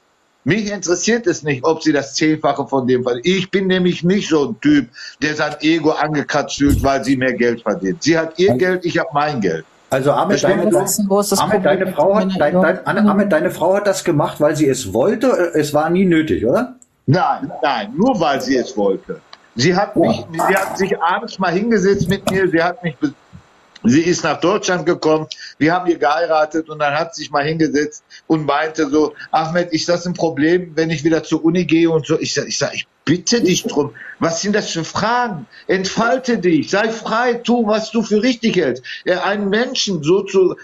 Mich 0.47 0.70
interessiert 0.70 1.27
es 1.27 1.43
nicht, 1.43 1.64
ob 1.64 1.82
sie 1.82 1.93
das 1.93 2.14
Zehnfache 2.14 2.68
von 2.68 2.86
dem 2.86 3.02
verdient. 3.02 3.27
Ich 3.27 3.51
bin 3.51 3.66
nämlich 3.66 4.05
nicht 4.05 4.28
so 4.28 4.51
ein 4.51 4.60
Typ, 4.60 4.89
der 5.20 5.35
sein 5.35 5.56
Ego 5.60 5.90
angekratzt 5.90 6.59
fühlt, 6.59 6.81
weil 6.85 7.02
sie 7.02 7.16
mehr 7.16 7.32
Geld 7.32 7.62
verdient. 7.62 8.01
Sie 8.05 8.16
hat 8.16 8.39
ihr 8.39 8.55
Geld, 8.55 8.85
ich 8.85 8.97
habe 8.97 9.09
mein 9.12 9.40
Geld. 9.40 9.64
Also 9.90 10.12
Ahmed, 10.12 10.40
deine, 10.44 10.62
Ahmed, 10.62 11.94
Frau 11.97 12.14
hat, 12.14 12.28
dein, 12.39 12.55
dein, 12.62 13.09
Ahmed, 13.09 13.32
deine 13.32 13.51
Frau 13.51 13.74
hat 13.74 13.89
das 13.89 14.05
gemacht, 14.05 14.40
weil 14.40 14.55
sie 14.55 14.68
es 14.68 14.94
wollte. 14.94 15.27
äh, 15.52 15.59
Es 15.59 15.74
war 15.74 15.90
nie 15.90 16.05
nötig, 16.05 16.47
oder? 16.47 16.77
Nein, 17.06 17.51
nein, 17.60 17.93
nur 17.97 18.18
weil 18.20 18.40
sie 18.40 18.56
es 18.56 18.77
wollte. 18.77 19.20
Sie 19.56 19.74
hat 19.74 19.97
mich, 19.97 20.24
sie 20.32 20.55
hat 20.55 20.78
sich 20.78 20.97
abends 21.01 21.40
mal 21.40 21.52
hingesetzt 21.52 22.09
mit 22.09 22.31
mir, 22.31 22.48
sie 22.48 22.62
hat 22.62 22.85
mich 22.85 22.94
Sie 23.88 24.02
ist 24.02 24.24
nach 24.24 24.40
Deutschland 24.40 24.86
gekommen, 24.86 25.26
wir 25.58 25.72
haben 25.72 25.86
hier 25.86 25.98
geheiratet 25.98 26.68
und 26.68 26.78
dann 26.78 26.94
hat 26.94 27.14
sie 27.14 27.22
sich 27.22 27.30
mal 27.30 27.44
hingesetzt 27.44 28.04
und 28.26 28.44
meinte 28.44 28.88
so, 28.90 29.14
Ahmed, 29.30 29.72
ist 29.72 29.88
das 29.88 30.06
ein 30.06 30.14
Problem, 30.14 30.72
wenn 30.74 30.90
ich 30.90 31.04
wieder 31.04 31.22
zur 31.22 31.44
Uni 31.44 31.64
gehe 31.64 31.90
und 31.90 32.06
so? 32.06 32.18
Ich 32.18 32.34
sage, 32.34 32.48
ich, 32.48 32.58
sag, 32.58 32.74
ich 32.74 32.86
bitte 33.04 33.40
dich 33.40 33.62
drum, 33.62 33.94
was 34.18 34.42
sind 34.42 34.54
das 34.54 34.70
für 34.70 34.84
Fragen? 34.84 35.46
Entfalte 35.68 36.38
dich, 36.38 36.70
sei 36.70 36.90
frei, 36.90 37.34
tu, 37.34 37.66
was 37.66 37.90
du 37.90 38.02
für 38.02 38.22
richtig 38.22 38.56
hältst. 38.56 38.82
Ja, 39.04 39.22
einen 39.22 39.48
Menschen 39.48 40.02
so 40.02 40.22
zu, 40.22 40.56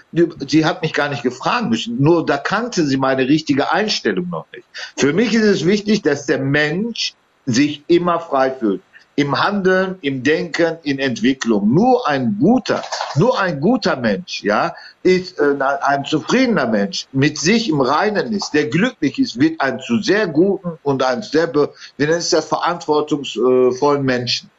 sie 0.47 0.65
hat 0.65 0.81
mich 0.81 0.93
gar 0.93 1.09
nicht 1.09 1.23
gefragt 1.23 1.69
müssen, 1.69 2.01
nur 2.01 2.25
da 2.25 2.37
kannte 2.37 2.85
sie 2.85 2.97
meine 2.97 3.27
richtige 3.27 3.71
Einstellung 3.71 4.29
noch 4.29 4.45
nicht. 4.53 4.67
Für 4.97 5.13
mich 5.13 5.33
ist 5.33 5.45
es 5.45 5.65
wichtig, 5.65 6.01
dass 6.01 6.25
der 6.25 6.39
Mensch 6.39 7.13
sich 7.45 7.83
immer 7.87 8.19
frei 8.19 8.51
fühlt 8.51 8.81
im 9.15 9.39
Handeln, 9.39 9.97
im 10.01 10.23
Denken, 10.23 10.77
in 10.83 10.99
Entwicklung. 10.99 11.73
Nur 11.73 12.07
ein 12.07 12.37
guter, 12.39 12.83
nur 13.15 13.39
ein 13.39 13.59
guter 13.59 13.95
Mensch, 13.95 14.43
ja, 14.43 14.75
ist 15.03 15.39
äh, 15.39 15.55
ein 15.81 16.05
zufriedener 16.05 16.67
Mensch, 16.67 17.07
mit 17.11 17.37
sich 17.37 17.69
im 17.69 17.81
Reinen 17.81 18.31
ist, 18.33 18.53
der 18.53 18.67
glücklich 18.67 19.19
ist, 19.19 19.39
wird 19.39 19.61
ein 19.61 19.79
zu 19.79 20.01
sehr 20.01 20.27
guten 20.27 20.79
und 20.83 21.03
ein 21.03 21.21
sehr, 21.21 21.53
wir 21.53 21.69
nennen 21.97 22.13
es 22.13 22.31
das 22.31 22.45
verantwortungsvollen 22.45 24.03
Menschen. 24.03 24.49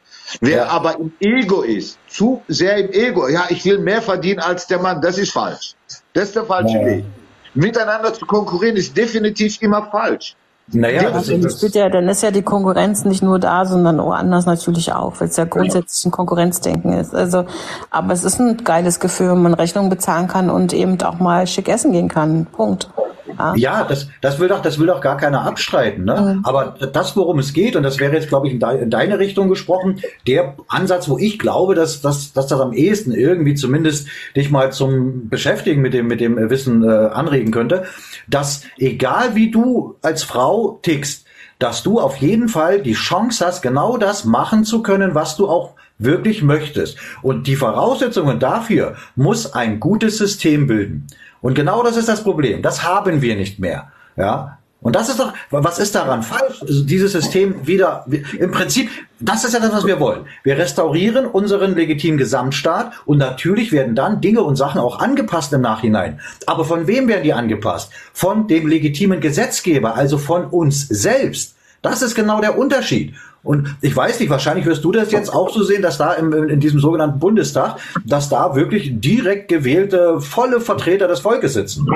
Wer 0.41 0.57
ja. 0.57 0.67
aber 0.67 0.97
im 0.97 1.13
Ego 1.19 1.61
ist, 1.61 1.99
zu 2.07 2.41
sehr 2.47 2.77
im 2.77 2.91
Ego, 2.91 3.27
ja, 3.27 3.45
ich 3.49 3.63
will 3.65 3.77
mehr 3.77 4.01
verdienen 4.01 4.39
als 4.39 4.65
der 4.67 4.79
Mann, 4.79 5.01
das 5.01 5.17
ist 5.17 5.31
falsch. 5.31 5.75
Das 6.13 6.25
ist 6.25 6.35
der 6.35 6.45
falsche 6.45 6.77
ja. 6.77 6.85
Weg. 6.85 7.05
Miteinander 7.53 8.13
zu 8.13 8.25
konkurrieren 8.25 8.75
ist 8.75 8.95
definitiv 8.97 9.61
immer 9.61 9.89
falsch. 9.91 10.35
Naja, 10.71 11.11
das 11.11 11.29
ist, 11.29 11.61
das 11.61 11.73
ja, 11.75 11.89
dann 11.89 12.09
ist 12.09 12.23
ja 12.23 12.31
die 12.31 12.41
Konkurrenz 12.41 13.05
nicht 13.05 13.21
nur 13.21 13.37
da, 13.37 13.65
sondern 13.65 13.99
woanders 13.99 14.47
natürlich 14.47 14.91
auch, 14.93 15.13
weil 15.19 15.27
es 15.27 15.37
ja 15.37 15.45
grundsätzlich 15.45 16.05
ein 16.05 16.11
Konkurrenzdenken 16.11 16.93
ist. 16.93 17.13
Also, 17.13 17.45
aber 17.91 18.13
es 18.13 18.23
ist 18.23 18.39
ein 18.39 18.57
geiles 18.57 18.99
Gefühl, 18.99 19.29
wenn 19.31 19.43
man 19.43 19.53
Rechnungen 19.53 19.91
bezahlen 19.91 20.27
kann 20.27 20.49
und 20.49 20.73
eben 20.73 20.99
auch 21.03 21.19
mal 21.19 21.45
schick 21.45 21.69
essen 21.69 21.91
gehen 21.91 22.07
kann. 22.07 22.47
Punkt. 22.47 22.89
Ja, 23.37 23.55
ja 23.55 23.83
das, 23.83 24.09
das 24.21 24.39
will 24.39 24.47
doch, 24.47 24.61
das 24.61 24.79
will 24.79 24.87
doch 24.87 25.01
gar 25.01 25.17
keiner 25.17 25.43
abstreiten. 25.45 26.05
Ne? 26.05 26.35
Mhm. 26.35 26.45
Aber 26.45 26.75
das, 26.93 27.15
worum 27.15 27.39
es 27.39 27.53
geht, 27.53 27.75
und 27.75 27.83
das 27.83 27.99
wäre 27.99 28.13
jetzt, 28.13 28.29
glaube 28.29 28.47
ich, 28.47 28.53
in, 28.53 28.59
de, 28.59 28.81
in, 28.81 28.89
deine 28.89 29.19
Richtung 29.19 29.49
gesprochen, 29.49 30.01
der 30.27 30.55
Ansatz, 30.67 31.09
wo 31.09 31.17
ich 31.17 31.39
glaube, 31.39 31.75
dass, 31.75 32.01
dass, 32.01 32.33
dass 32.33 32.47
das 32.47 32.59
am 32.59 32.73
ehesten 32.73 33.11
irgendwie 33.11 33.55
zumindest 33.55 34.07
dich 34.35 34.51
mal 34.51 34.71
zum 34.71 35.29
Beschäftigen 35.29 35.81
mit 35.81 35.93
dem, 35.93 36.07
mit 36.07 36.21
dem 36.21 36.37
Wissen 36.49 36.83
äh, 36.83 36.87
anregen 36.87 37.51
könnte, 37.51 37.83
dass 38.27 38.63
egal 38.77 39.35
wie 39.35 39.51
du 39.51 39.95
als 40.01 40.23
Frau 40.23 40.54
tickst, 40.81 41.25
dass 41.59 41.83
du 41.83 41.99
auf 41.99 42.17
jeden 42.17 42.49
Fall 42.49 42.81
die 42.81 42.93
Chance 42.93 43.45
hast, 43.45 43.61
genau 43.61 43.97
das 43.97 44.25
machen 44.25 44.65
zu 44.65 44.81
können, 44.83 45.15
was 45.15 45.37
du 45.37 45.47
auch 45.47 45.73
wirklich 45.97 46.43
möchtest. 46.43 46.97
Und 47.21 47.47
die 47.47 47.55
Voraussetzungen 47.55 48.39
dafür 48.39 48.95
muss 49.15 49.53
ein 49.53 49.79
gutes 49.79 50.17
System 50.17 50.67
bilden. 50.67 51.07
Und 51.41 51.53
genau 51.53 51.83
das 51.83 51.95
ist 51.95 52.09
das 52.09 52.23
Problem. 52.23 52.61
Das 52.61 52.83
haben 52.83 53.21
wir 53.21 53.35
nicht 53.35 53.59
mehr. 53.59 53.91
Ja. 54.17 54.57
Und 54.85 54.95
das 54.95 55.09
ist 55.09 55.19
doch, 55.19 55.33
was 55.49 55.79
ist 55.79 55.95
daran 55.95 56.21
falsch? 56.21 56.61
Also 56.61 56.83
dieses 56.83 57.11
System 57.11 57.65
wieder, 57.65 58.05
im 58.37 58.51
Prinzip, 58.51 58.91
das 59.19 59.43
ist 59.43 59.55
ja 59.55 59.59
das, 59.59 59.73
was 59.73 59.87
wir 59.87 59.99
wollen. 59.99 60.27
Wir 60.43 60.59
restaurieren 60.59 61.25
unseren 61.25 61.73
legitimen 61.73 62.19
Gesamtstaat 62.19 62.91
und 63.07 63.17
natürlich 63.17 63.71
werden 63.71 63.95
dann 63.95 64.21
Dinge 64.21 64.43
und 64.43 64.57
Sachen 64.57 64.79
auch 64.79 64.99
angepasst 64.99 65.51
im 65.53 65.61
Nachhinein. 65.61 66.19
Aber 66.45 66.65
von 66.65 66.85
wem 66.85 67.07
werden 67.07 67.23
die 67.23 67.33
angepasst? 67.33 67.91
Von 68.13 68.47
dem 68.47 68.67
legitimen 68.67 69.21
Gesetzgeber, 69.21 69.95
also 69.95 70.19
von 70.19 70.45
uns 70.45 70.87
selbst. 70.87 71.55
Das 71.81 72.03
ist 72.03 72.13
genau 72.13 72.39
der 72.39 72.55
Unterschied. 72.55 73.15
Und 73.41 73.75
ich 73.81 73.95
weiß 73.95 74.19
nicht, 74.19 74.29
wahrscheinlich 74.29 74.67
wirst 74.67 74.83
du 74.83 74.91
das 74.91 75.11
jetzt 75.11 75.33
auch 75.33 75.49
so 75.49 75.63
sehen, 75.63 75.81
dass 75.81 75.97
da 75.97 76.13
im, 76.13 76.31
in 76.31 76.59
diesem 76.59 76.79
sogenannten 76.79 77.17
Bundestag, 77.17 77.77
dass 78.05 78.29
da 78.29 78.55
wirklich 78.55 78.91
direkt 78.99 79.47
gewählte, 79.47 80.21
volle 80.21 80.61
Vertreter 80.61 81.07
des 81.07 81.21
Volkes 81.21 81.53
sitzen. 81.53 81.87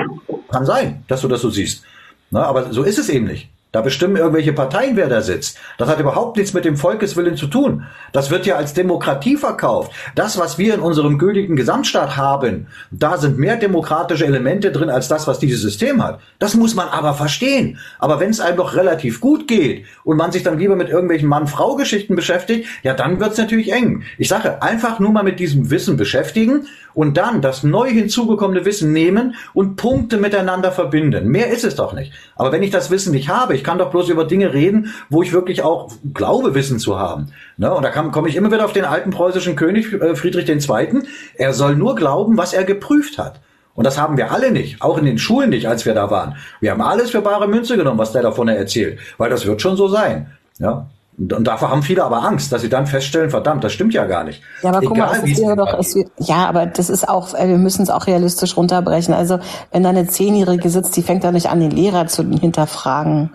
Kann 0.50 0.66
sein, 0.66 1.04
dass 1.06 1.20
du 1.20 1.28
das 1.28 1.40
so 1.40 1.50
siehst. 1.50 1.84
Na, 2.30 2.44
aber 2.44 2.72
so 2.72 2.82
ist 2.82 2.98
es 2.98 3.08
eben 3.08 3.26
nicht. 3.26 3.50
Da 3.72 3.82
bestimmen 3.82 4.16
irgendwelche 4.16 4.52
Parteien, 4.52 4.96
wer 4.96 5.08
da 5.08 5.20
sitzt. 5.22 5.56
Das 5.78 5.88
hat 5.88 6.00
überhaupt 6.00 6.36
nichts 6.36 6.54
mit 6.54 6.64
dem 6.64 6.76
Volkeswillen 6.76 7.36
zu 7.36 7.46
tun. 7.46 7.84
Das 8.12 8.28
wird 8.28 8.44
ja 8.44 8.56
als 8.56 8.74
Demokratie 8.74 9.36
verkauft. 9.36 9.92
Das, 10.16 10.38
was 10.38 10.58
wir 10.58 10.74
in 10.74 10.80
unserem 10.80 11.18
gültigen 11.18 11.54
Gesamtstaat 11.54 12.16
haben, 12.16 12.66
da 12.90 13.16
sind 13.16 13.38
mehr 13.38 13.54
demokratische 13.56 14.26
Elemente 14.26 14.72
drin 14.72 14.90
als 14.90 15.06
das, 15.06 15.28
was 15.28 15.38
dieses 15.38 15.60
System 15.60 16.02
hat. 16.02 16.18
Das 16.40 16.54
muss 16.54 16.74
man 16.74 16.88
aber 16.88 17.14
verstehen. 17.14 17.78
Aber 18.00 18.18
wenn 18.18 18.30
es 18.30 18.40
einem 18.40 18.56
doch 18.56 18.74
relativ 18.74 19.20
gut 19.20 19.46
geht 19.46 19.84
und 20.02 20.16
man 20.16 20.32
sich 20.32 20.42
dann 20.42 20.58
lieber 20.58 20.74
mit 20.74 20.88
irgendwelchen 20.88 21.28
Mann-Frau-Geschichten 21.28 22.16
beschäftigt, 22.16 22.66
ja, 22.82 22.92
dann 22.94 23.20
wird's 23.20 23.38
natürlich 23.38 23.72
eng. 23.72 24.02
Ich 24.18 24.26
sage, 24.26 24.62
einfach 24.62 24.98
nur 24.98 25.12
mal 25.12 25.22
mit 25.22 25.38
diesem 25.38 25.70
Wissen 25.70 25.96
beschäftigen 25.96 26.66
und 26.94 27.16
dann 27.16 27.42
das 27.42 27.62
neu 27.62 27.88
hinzugekommene 27.90 28.64
Wissen 28.64 28.92
nehmen 28.92 29.34
und 29.54 29.76
Punkte 29.76 30.16
miteinander 30.16 30.72
verbinden. 30.72 31.28
Mehr 31.28 31.48
ist 31.48 31.64
es 31.64 31.74
doch 31.74 31.92
nicht. 31.92 32.12
Aber 32.36 32.52
wenn 32.52 32.62
ich 32.62 32.70
das 32.70 32.90
Wissen 32.90 33.12
nicht 33.12 33.28
habe, 33.28 33.54
ich 33.54 33.64
kann 33.64 33.78
doch 33.78 33.90
bloß 33.90 34.08
über 34.08 34.24
Dinge 34.24 34.52
reden, 34.52 34.92
wo 35.08 35.22
ich 35.22 35.32
wirklich 35.32 35.62
auch 35.62 35.90
glaube, 36.14 36.54
Wissen 36.54 36.78
zu 36.78 36.98
haben. 36.98 37.32
Ne? 37.56 37.72
Und 37.72 37.82
da 37.82 37.90
komme 37.90 38.28
ich 38.28 38.36
immer 38.36 38.50
wieder 38.50 38.64
auf 38.64 38.72
den 38.72 38.84
alten 38.84 39.10
preußischen 39.10 39.56
König 39.56 39.92
äh, 39.92 40.14
Friedrich 40.14 40.48
II. 40.48 41.02
Er 41.34 41.52
soll 41.52 41.76
nur 41.76 41.94
glauben, 41.94 42.36
was 42.36 42.52
er 42.52 42.64
geprüft 42.64 43.18
hat. 43.18 43.40
Und 43.74 43.84
das 43.84 43.98
haben 43.98 44.16
wir 44.16 44.32
alle 44.32 44.50
nicht, 44.50 44.82
auch 44.82 44.98
in 44.98 45.04
den 45.04 45.18
Schulen 45.18 45.50
nicht, 45.50 45.68
als 45.68 45.86
wir 45.86 45.94
da 45.94 46.10
waren. 46.10 46.36
Wir 46.60 46.72
haben 46.72 46.82
alles 46.82 47.10
für 47.10 47.22
bare 47.22 47.48
Münze 47.48 47.76
genommen, 47.76 47.98
was 47.98 48.12
der 48.12 48.22
davon 48.22 48.48
erzählt, 48.48 48.98
weil 49.16 49.30
das 49.30 49.46
wird 49.46 49.62
schon 49.62 49.76
so 49.76 49.88
sein. 49.88 50.32
Ja, 50.58 50.88
und 51.20 51.44
davor 51.44 51.70
haben 51.70 51.82
viele 51.82 52.02
aber 52.02 52.22
Angst, 52.22 52.50
dass 52.50 52.62
sie 52.62 52.70
dann 52.70 52.86
feststellen, 52.86 53.28
verdammt, 53.28 53.62
das 53.62 53.74
stimmt 53.74 53.92
ja 53.92 54.06
gar 54.06 54.24
nicht. 54.24 54.42
Ja, 54.62 54.70
aber 54.70 54.80
guck 54.80 54.96
Egal, 54.96 55.20
mal, 55.20 55.30
es 55.30 55.38
wäre 55.38 55.54
doch, 55.54 55.78
es 55.78 55.94
wird, 55.94 56.10
ja, 56.16 56.46
aber 56.46 56.64
das 56.64 56.88
ist 56.88 57.06
auch, 57.08 57.34
äh, 57.34 57.46
wir 57.46 57.58
müssen 57.58 57.82
es 57.82 57.90
auch 57.90 58.06
realistisch 58.06 58.56
runterbrechen. 58.56 59.12
Also, 59.12 59.38
wenn 59.70 59.82
da 59.82 59.90
eine 59.90 60.06
Zehnjährige 60.06 60.70
sitzt, 60.70 60.96
die 60.96 61.02
fängt 61.02 61.22
doch 61.24 61.32
nicht 61.32 61.50
an, 61.50 61.60
den 61.60 61.72
Lehrer 61.72 62.06
zu 62.06 62.22
hinterfragen. 62.22 63.30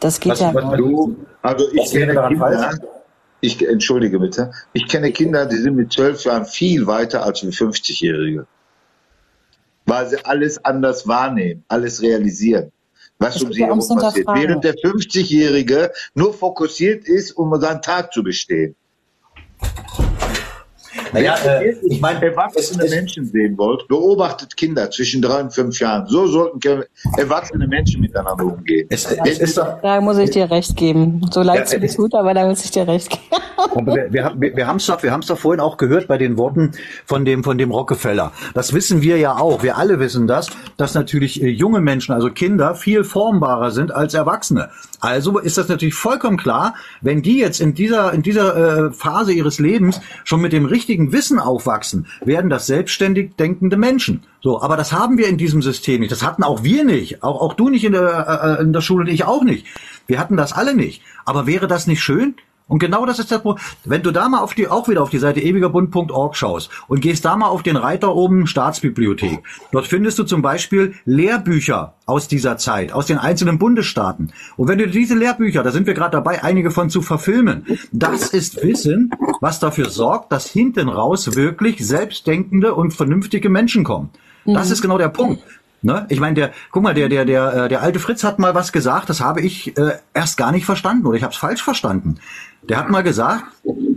Das 0.00 0.18
geht 0.20 0.32
was, 0.32 0.40
ja 0.40 0.54
was 0.54 0.76
du, 0.78 1.16
Also, 1.42 1.66
ich 1.72 1.90
kenne 1.90 2.14
Kinder, 2.26 2.70
ich, 3.40 3.68
entschuldige 3.68 4.18
bitte, 4.18 4.50
ich 4.72 4.88
kenne 4.88 5.12
Kinder, 5.12 5.44
die 5.44 5.56
sind 5.56 5.76
mit 5.76 5.92
zwölf 5.92 6.24
Jahren 6.24 6.46
viel 6.46 6.86
weiter 6.86 7.22
als 7.22 7.42
mit 7.42 7.52
50-Jährige. 7.52 8.46
Weil 9.84 10.08
sie 10.08 10.24
alles 10.24 10.64
anders 10.64 11.06
wahrnehmen, 11.06 11.64
alles 11.68 12.00
realisieren 12.00 12.72
was 13.18 13.42
um 13.42 13.52
sie 13.52 13.64
herum 13.64 13.78
passiert. 13.78 14.26
Während 14.28 14.64
der 14.64 14.74
50-Jährige 14.74 15.92
nur 16.14 16.32
fokussiert 16.32 17.06
ist, 17.06 17.32
um 17.32 17.58
seinen 17.60 17.82
Tag 17.82 18.12
zu 18.12 18.22
bestehen. 18.22 18.76
Naja, 21.12 21.36
äh, 21.44 21.74
ich 21.82 22.00
meine, 22.00 22.22
erwachsene 22.24 22.88
Menschen 22.88 23.26
sehen 23.26 23.56
wollt, 23.58 23.88
beobachtet 23.88 24.56
Kinder 24.56 24.90
zwischen 24.90 25.22
drei 25.22 25.40
und 25.40 25.52
fünf 25.52 25.78
Jahren. 25.80 26.06
So 26.06 26.26
sollten 26.26 26.84
erwachsene 27.16 27.66
Menschen 27.66 28.00
miteinander 28.00 28.44
umgehen. 28.44 28.86
Es, 28.90 29.06
es 29.24 29.38
ist 29.38 29.58
doch, 29.58 29.80
da 29.82 30.00
muss 30.00 30.18
ich 30.18 30.30
dir 30.30 30.50
recht 30.50 30.76
geben. 30.76 31.22
So 31.30 31.42
leid 31.42 31.64
es 31.64 31.78
mir 31.78 31.88
tut, 31.88 32.14
aber 32.14 32.34
da 32.34 32.46
muss 32.46 32.64
ich 32.64 32.70
dir 32.70 32.86
recht 32.86 33.10
geben. 33.10 33.86
wir, 33.86 34.12
wir, 34.12 34.34
wir, 34.36 34.56
wir 34.56 34.66
haben 34.66 34.76
es 34.76 34.86
doch, 34.86 35.02
wir 35.02 35.10
haben 35.10 35.20
es 35.20 35.26
doch 35.26 35.38
vorhin 35.38 35.60
auch 35.60 35.76
gehört 35.76 36.06
bei 36.08 36.18
den 36.18 36.36
Worten 36.36 36.72
von 37.04 37.24
dem, 37.24 37.44
von 37.44 37.58
dem 37.58 37.70
Rockefeller. 37.70 38.32
Das 38.54 38.72
wissen 38.72 39.02
wir 39.02 39.18
ja 39.18 39.36
auch. 39.36 39.62
Wir 39.62 39.76
alle 39.76 40.00
wissen 40.00 40.26
das, 40.26 40.50
dass 40.76 40.94
natürlich 40.94 41.42
äh, 41.42 41.48
junge 41.48 41.80
Menschen, 41.80 42.14
also 42.14 42.30
Kinder, 42.30 42.74
viel 42.74 43.04
formbarer 43.04 43.70
sind 43.70 43.92
als 43.92 44.14
Erwachsene. 44.14 44.70
Also 45.00 45.38
ist 45.38 45.58
das 45.58 45.68
natürlich 45.68 45.94
vollkommen 45.94 46.36
klar, 46.36 46.74
wenn 47.00 47.22
die 47.22 47.38
jetzt 47.38 47.60
in 47.60 47.74
dieser, 47.74 48.12
in 48.12 48.22
dieser 48.22 48.56
äh, 48.86 48.92
Phase 48.92 49.32
ihres 49.32 49.58
Lebens 49.58 50.00
schon 50.24 50.40
mit 50.40 50.52
dem 50.52 50.64
richtigen 50.64 51.12
Wissen 51.12 51.38
aufwachsen, 51.38 52.06
werden 52.24 52.50
das 52.50 52.66
selbstständig 52.66 53.36
denkende 53.36 53.76
Menschen. 53.76 54.24
So, 54.40 54.60
aber 54.60 54.76
das 54.76 54.92
haben 54.92 55.18
wir 55.18 55.28
in 55.28 55.38
diesem 55.38 55.62
System 55.62 56.00
nicht. 56.00 56.12
Das 56.12 56.22
hatten 56.22 56.42
auch 56.42 56.62
wir 56.62 56.84
nicht. 56.84 57.22
Auch, 57.22 57.40
auch 57.40 57.54
du 57.54 57.68
nicht 57.68 57.84
in 57.84 57.92
der, 57.92 58.58
äh, 58.58 58.62
in 58.62 58.72
der 58.72 58.80
Schule 58.80 59.02
und 59.02 59.10
ich 59.10 59.24
auch 59.24 59.42
nicht. 59.42 59.66
Wir 60.06 60.18
hatten 60.18 60.36
das 60.36 60.52
alle 60.52 60.74
nicht. 60.74 61.02
Aber 61.24 61.46
wäre 61.46 61.66
das 61.66 61.86
nicht 61.86 62.02
schön, 62.02 62.34
und 62.68 62.78
genau 62.78 63.06
das 63.06 63.18
ist 63.18 63.30
der 63.30 63.38
Problem. 63.38 63.64
Wenn 63.84 64.02
du 64.02 64.10
da 64.10 64.28
mal 64.28 64.40
auf 64.40 64.54
die, 64.54 64.68
auch 64.68 64.88
wieder 64.88 65.02
auf 65.02 65.10
die 65.10 65.18
Seite 65.18 65.40
ewigerbund.org 65.40 66.36
schaust 66.36 66.70
und 66.86 67.00
gehst 67.00 67.24
da 67.24 67.34
mal 67.34 67.48
auf 67.48 67.62
den 67.62 67.76
Reiter 67.76 68.14
oben 68.14 68.46
Staatsbibliothek. 68.46 69.42
Dort 69.72 69.86
findest 69.86 70.18
du 70.18 70.24
zum 70.24 70.42
Beispiel 70.42 70.94
Lehrbücher 71.06 71.94
aus 72.04 72.28
dieser 72.28 72.58
Zeit, 72.58 72.92
aus 72.92 73.06
den 73.06 73.18
einzelnen 73.18 73.58
Bundesstaaten. 73.58 74.32
Und 74.56 74.68
wenn 74.68 74.78
du 74.78 74.86
diese 74.86 75.14
Lehrbücher, 75.14 75.62
da 75.62 75.72
sind 75.72 75.86
wir 75.86 75.94
gerade 75.94 76.12
dabei, 76.12 76.44
einige 76.44 76.70
von 76.70 76.90
zu 76.90 77.00
verfilmen, 77.00 77.66
das 77.90 78.28
ist 78.28 78.62
Wissen, 78.62 79.10
was 79.40 79.60
dafür 79.60 79.88
sorgt, 79.88 80.30
dass 80.30 80.46
hinten 80.46 80.88
raus 80.88 81.34
wirklich 81.34 81.84
selbstdenkende 81.84 82.74
und 82.74 82.92
vernünftige 82.92 83.48
Menschen 83.48 83.82
kommen. 83.82 84.10
Das 84.44 84.66
mhm. 84.68 84.72
ist 84.72 84.82
genau 84.82 84.98
der 84.98 85.08
Punkt. 85.08 85.42
Ne? 85.80 86.06
Ich 86.08 86.18
meine, 86.18 86.34
der, 86.34 86.52
guck 86.72 86.82
mal, 86.82 86.94
der, 86.94 87.08
der, 87.08 87.24
der, 87.24 87.52
äh, 87.54 87.68
der 87.68 87.82
alte 87.82 88.00
Fritz 88.00 88.24
hat 88.24 88.40
mal 88.40 88.54
was 88.54 88.72
gesagt, 88.72 89.08
das 89.08 89.20
habe 89.20 89.40
ich 89.40 89.76
äh, 89.78 89.92
erst 90.12 90.36
gar 90.36 90.50
nicht 90.50 90.66
verstanden 90.66 91.06
oder 91.06 91.16
ich 91.16 91.22
habe 91.22 91.32
es 91.32 91.38
falsch 91.38 91.62
verstanden. 91.62 92.16
Der 92.68 92.78
hat 92.78 92.90
mal 92.90 93.02
gesagt, 93.02 93.44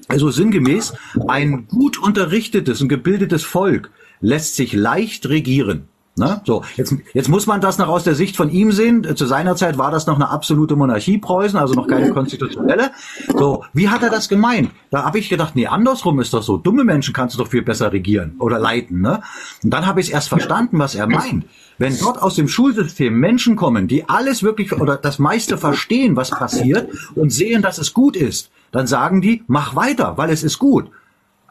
also 0.07 0.29
sinngemäß, 0.29 0.93
ein 1.27 1.67
gut 1.67 1.97
unterrichtetes 1.97 2.81
und 2.81 2.87
gebildetes 2.87 3.43
Volk 3.43 3.91
lässt 4.21 4.55
sich 4.55 4.73
leicht 4.73 5.27
regieren. 5.27 5.87
Ne? 6.17 6.41
So, 6.45 6.63
jetzt, 6.75 6.93
jetzt 7.13 7.29
muss 7.29 7.47
man 7.47 7.61
das 7.61 7.77
noch 7.77 7.87
aus 7.87 8.03
der 8.03 8.15
Sicht 8.15 8.35
von 8.35 8.49
ihm 8.49 8.73
sehen. 8.73 9.15
Zu 9.15 9.25
seiner 9.25 9.55
Zeit 9.55 9.77
war 9.77 9.91
das 9.91 10.07
noch 10.07 10.15
eine 10.15 10.29
absolute 10.29 10.75
Monarchie 10.75 11.17
Preußen, 11.17 11.57
also 11.57 11.73
noch 11.73 11.87
keine 11.87 12.11
konstitutionelle. 12.11 12.91
So, 13.33 13.63
wie 13.73 13.87
hat 13.87 14.03
er 14.03 14.09
das 14.09 14.27
gemeint? 14.27 14.71
Da 14.89 15.03
habe 15.03 15.19
ich 15.19 15.29
gedacht, 15.29 15.55
nee, 15.55 15.67
andersrum 15.67 16.19
ist 16.19 16.33
das 16.33 16.45
so. 16.45 16.57
Dumme 16.57 16.83
Menschen 16.83 17.13
kannst 17.13 17.35
du 17.35 17.39
doch 17.39 17.49
viel 17.49 17.61
besser 17.61 17.93
regieren 17.93 18.35
oder 18.39 18.59
leiten. 18.59 18.99
Ne? 18.99 19.21
Und 19.63 19.69
dann 19.69 19.85
habe 19.85 20.01
ich 20.01 20.07
es 20.07 20.13
erst 20.13 20.27
verstanden, 20.27 20.79
was 20.79 20.95
er 20.95 21.07
meint. 21.07 21.45
Wenn 21.81 21.97
dort 21.97 22.21
aus 22.21 22.35
dem 22.35 22.47
Schulsystem 22.47 23.19
Menschen 23.19 23.55
kommen, 23.55 23.87
die 23.87 24.07
alles 24.07 24.43
wirklich 24.43 24.71
oder 24.71 24.97
das 24.97 25.17
meiste 25.17 25.57
verstehen, 25.57 26.15
was 26.15 26.29
passiert 26.29 26.87
und 27.15 27.31
sehen, 27.31 27.63
dass 27.63 27.79
es 27.79 27.95
gut 27.95 28.15
ist, 28.15 28.51
dann 28.71 28.85
sagen 28.85 29.19
die, 29.19 29.43
mach 29.47 29.75
weiter, 29.75 30.15
weil 30.15 30.29
es 30.29 30.43
ist 30.43 30.59
gut. 30.59 30.91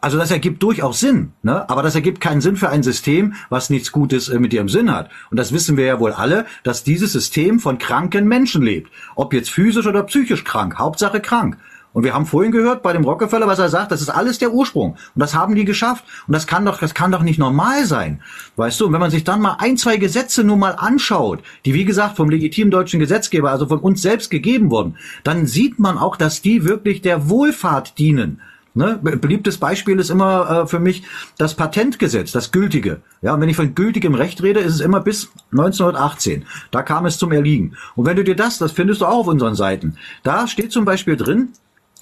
Also 0.01 0.19
das 0.19 0.31
ergibt 0.31 0.63
durchaus 0.63 1.01
Sinn, 1.01 1.33
ne? 1.43 1.69
aber 1.69 1.83
das 1.83 1.97
ergibt 1.97 2.21
keinen 2.21 2.41
Sinn 2.41 2.55
für 2.55 2.69
ein 2.69 2.85
System, 2.85 3.35
was 3.49 3.71
nichts 3.71 3.91
Gutes 3.91 4.29
äh, 4.29 4.39
mit 4.39 4.53
ihrem 4.53 4.69
Sinn 4.69 4.95
hat. 4.95 5.11
Und 5.33 5.37
das 5.37 5.51
wissen 5.51 5.77
wir 5.77 5.85
ja 5.85 5.99
wohl 5.99 6.13
alle, 6.13 6.47
dass 6.63 6.85
dieses 6.85 7.13
System 7.13 7.59
von 7.59 7.79
kranken 7.79 8.29
Menschen 8.29 8.63
lebt. 8.63 8.89
Ob 9.17 9.35
jetzt 9.35 9.51
physisch 9.51 9.89
oder 9.89 10.05
psychisch 10.05 10.45
krank, 10.45 10.79
Hauptsache 10.79 11.19
krank. 11.19 11.59
Und 11.93 12.05
wir 12.05 12.15
haben 12.15 12.27
vorhin 12.27 12.53
gehört 12.53 12.83
bei 12.83 12.93
dem 12.93 13.05
Rockefeller, 13.05 13.47
was 13.47 13.59
er 13.59 13.69
sagt, 13.69 13.91
das 13.91 14.01
ist 14.01 14.11
alles 14.11 14.39
der 14.39 14.53
Ursprung. 14.53 14.93
Und 14.93 15.21
das 15.21 15.35
haben 15.35 15.55
die 15.55 15.65
geschafft. 15.65 16.05
Und 16.27 16.35
das 16.35 16.47
kann 16.47 16.65
doch, 16.65 16.79
das 16.79 16.95
kann 16.95 17.11
doch 17.11 17.23
nicht 17.23 17.39
normal 17.39 17.85
sein. 17.87 18.23
Weißt 18.57 18.81
du, 18.81 18.87
und 18.87 18.93
wenn 18.93 19.01
man 19.01 19.11
sich 19.11 19.25
dann 19.25 19.41
mal 19.41 19.57
ein, 19.59 19.77
zwei 19.77 19.97
Gesetze 19.97 20.45
nur 20.45 20.57
mal 20.57 20.77
anschaut, 20.77 21.41
die 21.65 21.75
wie 21.75 21.85
gesagt 21.85 22.17
vom 22.17 22.31
legitimen 22.31 22.71
deutschen 22.71 23.01
Gesetzgeber, 23.01 23.51
also 23.51 23.67
von 23.67 23.81
uns 23.81 24.03
selbst 24.03 24.31
gegeben 24.31 24.71
wurden, 24.71 24.97
dann 25.25 25.47
sieht 25.47 25.79
man 25.79 25.99
auch, 25.99 26.17
dass 26.17 26.43
die 26.43 26.65
wirklich 26.65 27.03
der 27.03 27.29
Wohlfahrt 27.29 27.99
dienen. 27.99 28.41
Ne? 28.73 29.01
Beliebtes 29.03 29.59
Beispiel 29.59 29.99
ist 29.99 30.11
immer 30.11 30.63
äh, 30.63 30.67
für 30.69 30.79
mich 30.79 31.03
das 31.39 31.55
Patentgesetz, 31.55 32.31
das 32.31 32.53
gültige. 32.53 33.01
Ja, 33.21 33.35
und 33.35 33.41
wenn 33.41 33.49
ich 33.49 33.57
von 33.57 33.75
gültigem 33.75 34.15
Recht 34.15 34.43
rede, 34.45 34.61
ist 34.61 34.75
es 34.75 34.81
immer 34.81 35.01
bis 35.01 35.31
1918. 35.51 36.45
Da 36.71 36.83
kam 36.83 37.05
es 37.07 37.19
zum 37.19 37.33
Erliegen. 37.33 37.77
Und 37.97 38.07
wenn 38.07 38.17
du 38.17 38.23
dir 38.23 38.37
das, 38.37 38.59
das 38.59 38.71
findest 38.71 39.01
du 39.01 39.07
auch 39.07 39.21
auf 39.21 39.27
unseren 39.27 39.57
Seiten, 39.57 39.97
da 40.23 40.47
steht 40.47 40.71
zum 40.71 40.85
Beispiel 40.85 41.17
drin, 41.17 41.49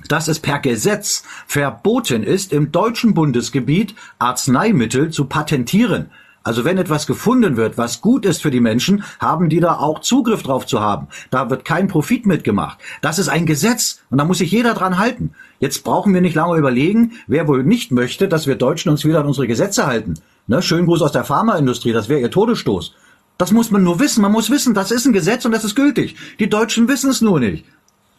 dass 0.07 0.29
es 0.29 0.39
per 0.39 0.61
Gesetz 0.61 1.25
verboten 1.47 2.23
ist, 2.23 2.53
im 2.53 2.71
deutschen 2.71 3.15
Bundesgebiet 3.15 3.95
Arzneimittel 4.19 5.11
zu 5.11 5.25
patentieren. 5.25 6.11
Also 6.45 6.65
wenn 6.65 6.79
etwas 6.79 7.07
gefunden 7.07 7.57
wird, 7.57 7.77
was 7.77 8.01
gut 8.01 8.25
ist 8.25 8.41
für 8.41 8.51
die 8.51 8.61
Menschen, 8.61 9.05
haben 9.19 9.49
die 9.51 9.61
da 9.61 9.75
auch 9.75 9.99
Zugriff 9.99 10.43
drauf 10.43 10.65
zu 10.65 10.81
haben. 10.81 11.09
Da 11.31 11.51
wird 11.51 11.65
kein 11.65 11.89
Profit 11.89 12.25
mitgemacht. 12.25 12.79
Das 13.03 13.19
ist 13.19 13.29
ein 13.29 13.45
Gesetz 13.45 14.01
und 14.09 14.19
da 14.19 14.25
muss 14.25 14.39
sich 14.39 14.51
jeder 14.51 14.73
dran 14.73 14.99
halten. 14.99 15.33
Jetzt 15.59 15.85
brauchen 15.85 16.15
wir 16.15 16.21
nicht 16.21 16.37
lange 16.37 16.57
überlegen, 16.57 17.13
wer 17.27 17.49
wohl 17.49 17.65
nicht 17.65 17.91
möchte, 17.91 18.29
dass 18.29 18.47
wir 18.47 18.55
Deutschen 18.55 18.91
uns 18.91 19.05
wieder 19.05 19.21
an 19.21 19.27
unsere 19.27 19.47
Gesetze 19.47 19.87
halten. 19.87 20.15
Ne? 20.47 20.63
Schönen 20.63 20.87
Gruß 20.87 21.03
aus 21.03 21.13
der 21.13 21.25
Pharmaindustrie, 21.25 21.93
das 21.93 22.09
wäre 22.09 22.21
ihr 22.21 22.31
Todesstoß. 22.31 22.95
Das 23.37 23.53
muss 23.53 23.71
man 23.71 23.85
nur 23.85 24.01
wissen. 24.01 24.23
Man 24.23 24.33
muss 24.33 24.51
wissen, 24.51 24.75
das 24.75 24.91
ist 24.91 25.07
ein 25.07 25.13
Gesetz 25.13 25.45
und 25.45 25.53
das 25.53 25.65
ist 25.65 25.77
gültig. 25.77 26.17
Die 26.41 26.49
Deutschen 26.49 26.89
wissen 26.89 27.11
es 27.11 27.21
nur 27.21 27.39
nicht. 27.41 27.65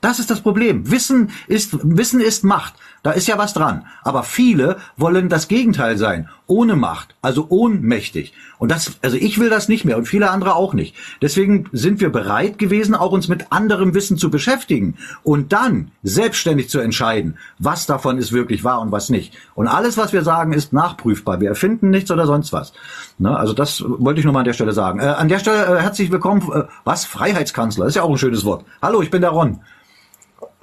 Das 0.02 0.20
ist 0.20 0.30
das 0.30 0.42
Problem. 0.42 0.90
Wissen 0.90 1.32
ist, 1.48 1.78
Wissen 1.84 2.22
ist 2.22 2.44
Macht. 2.44 2.74
Da 3.04 3.12
ist 3.12 3.28
ja 3.28 3.38
was 3.38 3.54
dran. 3.54 3.86
Aber 4.02 4.24
viele 4.24 4.78
wollen 4.98 5.30
das 5.30 5.48
Gegenteil 5.48 5.98
sein. 5.98 6.30
Ohne 6.48 6.76
Macht. 6.76 7.16
Also 7.22 7.48
ohnmächtig. 7.50 8.34
Und 8.58 8.72
das, 8.72 8.98
also 9.02 9.18
ich 9.18 9.40
will 9.40 9.50
das 9.50 9.68
nicht 9.68 9.86
mehr 9.86 9.98
und 9.98 10.06
viele 10.06 10.30
andere 10.30 10.56
auch 10.56 10.74
nicht. 10.74 10.96
Deswegen 11.22 11.70
sind 11.72 12.00
wir 12.00 12.12
bereit 12.12 12.58
gewesen, 12.58 12.96
auch 12.96 13.12
uns 13.12 13.28
mit 13.28 13.52
anderem 13.52 13.94
Wissen 13.94 14.18
zu 14.18 14.30
beschäftigen 14.30 14.96
und 15.24 15.54
dann 15.54 15.92
selbstständig 16.04 16.70
zu 16.70 16.80
entscheiden, 16.80 17.38
was 17.58 17.86
davon 17.86 18.18
ist 18.18 18.34
wirklich 18.34 18.64
wahr 18.64 18.82
und 18.82 18.92
was 18.92 19.10
nicht. 19.10 19.34
Und 19.56 19.68
alles, 19.68 19.98
was 19.98 20.12
wir 20.12 20.24
sagen, 20.24 20.54
ist 20.54 20.74
nachprüfbar. 20.74 21.40
Wir 21.40 21.50
erfinden 21.50 21.90
nichts 21.90 22.12
oder 22.12 22.26
sonst 22.26 22.52
was. 22.52 22.74
Ne? 23.18 23.38
Also 23.38 23.54
das 23.54 23.84
wollte 23.86 24.20
ich 24.20 24.26
nur 24.26 24.34
mal 24.34 24.40
an 24.40 24.46
der 24.46 24.54
Stelle 24.54 24.74
sagen. 24.74 25.00
Äh, 25.00 25.04
an 25.06 25.30
der 25.30 25.40
Stelle 25.40 25.78
äh, 25.78 25.82
herzlich 25.82 26.12
willkommen. 26.12 26.42
Äh, 26.54 26.64
was? 26.84 27.06
Freiheitskanzler. 27.06 27.86
ist 27.86 27.96
ja 27.96 28.04
auch 28.04 28.10
ein 28.10 28.18
schönes 28.18 28.44
Wort. 28.44 28.66
Hallo, 28.82 29.02
ich 29.02 29.10
bin 29.10 29.22
der 29.22 29.32
Ron. 29.32 29.60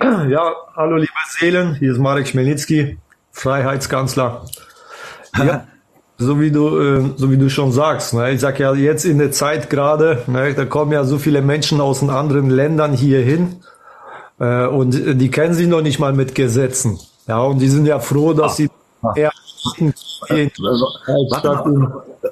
Ja, 0.01 0.55
hallo 0.75 0.97
liebe 0.97 1.13
Seelen, 1.39 1.75
hier 1.77 1.93
ist 1.93 1.99
Marek 1.99 2.29
Schmelnitzki, 2.29 2.99
Freiheitskanzler. 3.33 4.45
Ja, 5.39 5.65
so 6.19 6.39
wie 6.39 6.51
du, 6.51 6.79
äh, 6.79 7.11
so 7.17 7.31
wie 7.31 7.39
du 7.39 7.49
schon 7.49 7.73
sagst, 7.73 8.13
ne, 8.13 8.33
ich 8.33 8.41
sag 8.41 8.59
ja 8.59 8.75
jetzt 8.75 9.07
in 9.07 9.19
der 9.19 9.33
Zeit 9.33 9.71
gerade, 9.71 10.23
ne, 10.27 10.53
da 10.53 10.67
kommen 10.67 10.93
ja 10.93 11.05
so 11.05 11.17
viele 11.17 11.41
Menschen 11.41 11.81
aus 11.81 12.01
den 12.01 12.11
anderen 12.11 12.51
Ländern 12.51 12.93
hier 12.93 13.21
hin 13.21 13.57
äh, 14.39 14.67
und 14.67 14.93
die 14.93 15.31
kennen 15.31 15.55
sich 15.55 15.67
noch 15.67 15.81
nicht 15.81 15.99
mal 15.99 16.13
mit 16.13 16.35
Gesetzen. 16.35 16.99
Ja, 17.27 17.39
und 17.41 17.59
die 17.59 17.69
sind 17.69 17.87
ja 17.87 17.99
froh, 17.99 18.35
dass 18.35 18.57
sie 18.57 18.69
eher 19.15 19.33
also, 20.63 20.87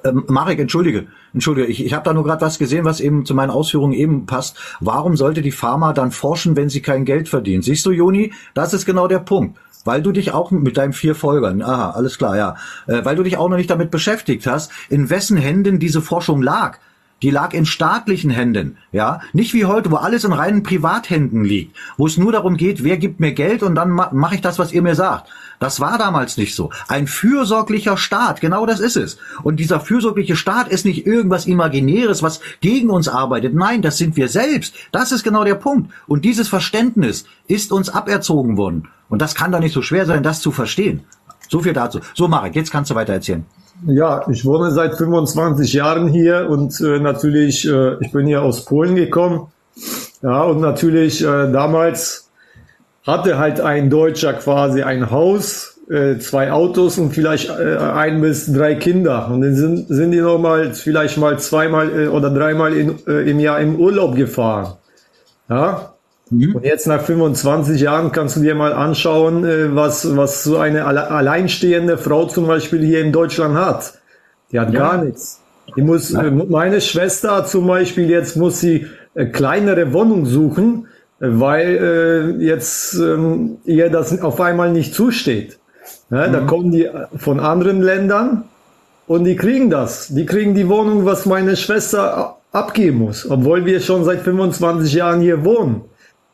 äh, 0.05 0.13
Marek, 0.13 0.59
entschuldige, 0.59 1.07
entschuldige, 1.33 1.67
ich, 1.67 1.85
ich 1.85 1.93
habe 1.95 2.05
da 2.05 2.13
nur 2.13 2.25
gerade 2.25 2.43
was 2.43 2.59
gesehen, 2.59 2.85
was 2.85 3.01
eben 3.01 3.25
zu 3.25 3.35
meinen 3.35 3.51
Ausführungen 3.51 3.95
eben 3.95 4.27
passt. 4.27 4.57
Warum 4.81 5.17
sollte 5.17 5.43
die 5.43 5.53
Pharma 5.53 5.93
dann 5.93 6.11
forschen, 6.11 6.57
wenn 6.57 6.69
sie 6.69 6.83
kein 6.83 7.05
Geld 7.05 7.29
verdient? 7.29 7.65
Siehst 7.65 7.85
du, 7.87 7.91
Joni, 7.91 8.33
das 8.55 8.75
ist 8.75 8.87
genau 8.87 9.09
der 9.09 9.19
Punkt. 9.19 9.59
Weil 9.87 10.03
du 10.03 10.13
dich 10.13 10.33
auch 10.33 10.51
mit 10.51 10.79
deinen 10.79 10.95
vier 10.95 11.15
Folgern, 11.15 11.61
aha, 11.61 11.91
alles 11.91 12.17
klar, 12.17 12.37
ja, 12.37 12.57
äh, 12.87 13.05
weil 13.05 13.17
du 13.17 13.23
dich 13.23 13.37
auch 13.37 13.49
noch 13.49 13.57
nicht 13.57 13.71
damit 13.71 13.91
beschäftigt 13.91 14.47
hast, 14.47 14.73
in 14.89 15.11
wessen 15.11 15.37
Händen 15.37 15.79
diese 15.79 16.01
Forschung 16.01 16.41
lag 16.41 16.79
die 17.23 17.31
lag 17.31 17.55
in 17.55 17.65
staatlichen 17.65 18.31
Händen, 18.31 18.77
ja, 18.93 19.21
nicht 19.33 19.55
wie 19.55 19.65
heute, 19.65 19.91
wo 19.91 19.97
alles 19.97 20.25
in 20.25 20.33
reinen 20.33 20.63
Privathänden 20.63 21.43
liegt, 21.43 21.75
wo 21.97 22.07
es 22.07 22.19
nur 22.19 22.33
darum 22.33 22.59
geht, 22.59 22.85
wer 22.85 22.99
gibt 22.99 23.19
mir 23.19 23.33
Geld 23.33 23.63
und 23.63 23.75
dann 23.75 23.91
ma 23.91 24.11
mache 24.13 24.35
ich 24.35 24.41
das, 24.43 24.59
was 24.59 24.73
ihr 24.73 24.83
mir 24.83 24.95
sagt. 24.95 25.31
Das 25.59 25.81
war 25.81 25.99
damals 25.99 26.37
nicht 26.37 26.55
so. 26.55 26.71
Ein 26.89 27.07
fürsorglicher 27.07 27.97
Staat, 27.97 28.41
genau 28.41 28.67
das 28.67 28.81
ist 28.81 28.97
es. 28.97 29.19
Und 29.43 29.57
dieser 29.57 29.81
fürsorgliche 29.81 30.37
Staat 30.37 30.69
ist 30.69 30.85
nicht 30.85 31.07
irgendwas 31.07 31.47
Imaginäres, 31.47 32.23
was 32.23 32.41
gegen 32.61 32.91
uns 32.91 33.09
arbeitet. 33.09 33.55
Nein, 33.55 33.83
das 33.83 33.99
sind 33.99 34.17
wir 34.17 34.29
selbst. 34.29 34.75
Das 34.93 35.13
ist 35.13 35.25
genau 35.25 35.45
der 35.45 35.55
Punkt. 35.55 35.93
Und 36.07 36.25
dieses 36.25 36.49
Verständnis 36.49 37.25
ist 37.47 37.73
uns 37.73 37.89
aberzogen 37.89 38.57
worden. 38.57 38.89
Und 39.09 39.23
das 39.23 39.35
kann 39.35 39.53
doch 39.53 39.61
nicht 39.61 39.75
so 39.75 39.83
schwer 39.83 40.07
sein, 40.07 40.23
das 40.23 40.41
zu 40.41 40.51
verstehen. 40.51 41.05
So 41.49 41.61
viel 41.61 41.73
dazu. 41.73 42.01
So, 42.15 42.29
Marek, 42.29 42.57
jetzt 42.57 42.71
kannst 42.71 42.91
du 42.91 42.95
weiter 42.95 43.13
erzählen. 43.13 43.45
Ja, 43.87 44.27
ich 44.31 44.45
wohne 44.45 44.71
seit 44.71 44.97
25 44.97 45.73
Jahren 45.73 46.09
hier 46.09 46.49
und 46.49 46.81
äh, 46.81 47.01
natürlich, 47.01 47.69
äh, 47.69 47.97
ich 48.01 48.13
bin 48.13 48.27
hier 48.27 48.43
aus 48.43 48.65
Polen 48.65 48.95
gekommen. 48.95 49.49
Ja, 50.23 50.43
und 50.45 50.61
natürlich 50.61 51.23
äh, 51.23 51.53
damals 51.53 52.24
hatte 53.05 53.39
halt 53.39 53.61
ein 53.61 53.91
Deutscher 53.91 54.33
quasi 54.35 54.83
ein 54.83 55.11
Haus, 55.11 55.79
äh, 55.91 56.19
zwei 56.19 56.51
Autos 56.53 56.99
und 56.99 57.13
vielleicht 57.13 57.51
äh, 57.51 57.77
ein 57.77 58.21
bis 58.21 58.53
drei 58.53 58.75
Kinder. 58.75 59.31
Und 59.31 59.43
dann 59.43 59.55
sind, 59.55 59.89
sind 59.89 60.11
die 60.13 60.21
nochmal 60.21 60.73
vielleicht 60.73 61.19
mal 61.19 61.39
zweimal 61.39 62.07
äh, 62.07 62.09
oder 62.09 62.31
dreimal 62.31 62.75
in, 62.75 62.99
äh, 63.07 63.31
im 63.31 63.39
Jahr 63.41 63.61
im 63.61 63.77
Urlaub 63.77 64.17
gefahren. 64.17 64.75
Ja, 65.49 65.95
Mhm. 66.31 66.57
Und 66.57 66.65
jetzt 66.65 66.87
nach 66.87 67.03
25 67.03 67.81
Jahren 67.81 68.13
kannst 68.13 68.37
du 68.37 68.41
dir 68.41 68.55
mal 68.55 68.73
anschauen, 68.73 69.45
äh, 69.45 69.75
was, 69.75 70.17
was 70.17 70.45
so 70.45 70.59
eine 70.59 70.85
alleinstehende 70.87 71.99
Frau 71.99 72.27
zum 72.27 72.47
Beispiel 72.47 72.83
hier 72.85 73.01
in 73.01 73.13
Deutschland 73.13 73.55
hat. 73.57 73.95
Die 74.51 74.59
hat 74.59 74.73
ja. 74.73 74.81
gar 74.81 75.05
nichts. 75.05 75.41
Die 75.77 75.83
muss. 75.83 76.13
Äh, 76.13 76.31
meine 76.31 76.81
Schwester 76.81 77.45
zum 77.45 77.67
Beispiel, 77.67 78.09
jetzt 78.09 78.37
muss 78.37 78.61
sie 78.61 78.87
kleinere 79.33 79.93
Wohnung 79.93 80.27
suchen, 80.27 80.89
weil 81.27 82.37
jetzt 82.39 82.95
ähm, 82.95 83.59
ihr 83.65 83.91
das 83.91 84.21
auf 84.21 84.41
einmal 84.41 84.73
nicht 84.73 84.95
zusteht. 84.95 85.59
Ja, 86.11 86.29
mhm. 86.29 86.33
Da 86.33 86.41
kommen 86.41 86.71
die 86.71 86.89
von 87.17 87.41
anderen 87.41 87.83
Ländern 87.83 88.45
und 89.07 89.25
die 89.25 89.37
kriegen 89.37 89.71
das. 89.71 90.09
Die 90.09 90.27
kriegen 90.27 90.55
die 90.55 90.69
Wohnung, 90.69 91.05
was 91.05 91.27
meine 91.27 91.57
Schwester 91.57 92.37
abgeben 92.53 92.99
muss, 92.99 93.29
obwohl 93.29 93.65
wir 93.67 93.81
schon 93.81 94.05
seit 94.05 94.21
25 94.21 94.93
Jahren 94.95 95.21
hier 95.21 95.45
wohnen. 95.45 95.83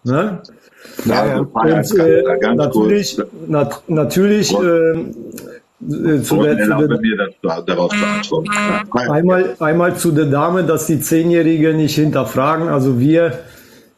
Ne? 0.05 0.43
Ja, 1.05 1.27
ja. 1.27 1.39
Und, 1.39 1.99
äh, 1.99 2.55
natürlich, 2.55 3.21
nat 3.47 3.83
natürlich 3.89 4.53
äh, 4.53 4.57
äh, 4.61 6.23
zu 6.23 6.43
der, 6.43 6.59
zu 6.59 6.89
der, 6.89 7.63
darauf 7.67 7.91
beantworten. 7.91 8.51
Einmal, 8.93 9.57
einmal 9.61 9.97
zu 9.97 10.11
der 10.13 10.27
Dame, 10.27 10.65
dass 10.65 10.87
die 10.87 11.01
Zehnjährige 11.01 11.75
nicht 11.75 11.95
hinterfragen. 11.95 12.69
Also 12.69 12.99
wir, 12.99 13.27
äh, 13.27 13.33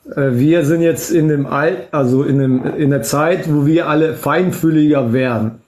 wir 0.04 0.64
sind 0.64 0.82
jetzt 0.82 1.10
in 1.10 1.28
dem 1.28 1.46
Alt, 1.46 1.88
also 1.92 2.24
in, 2.24 2.38
dem, 2.38 2.76
in 2.76 2.90
der 2.90 3.02
Zeit, 3.02 3.52
wo 3.52 3.66
wir 3.66 3.88
alle 3.88 4.14
feinfühliger 4.14 5.12
werden. 5.12 5.62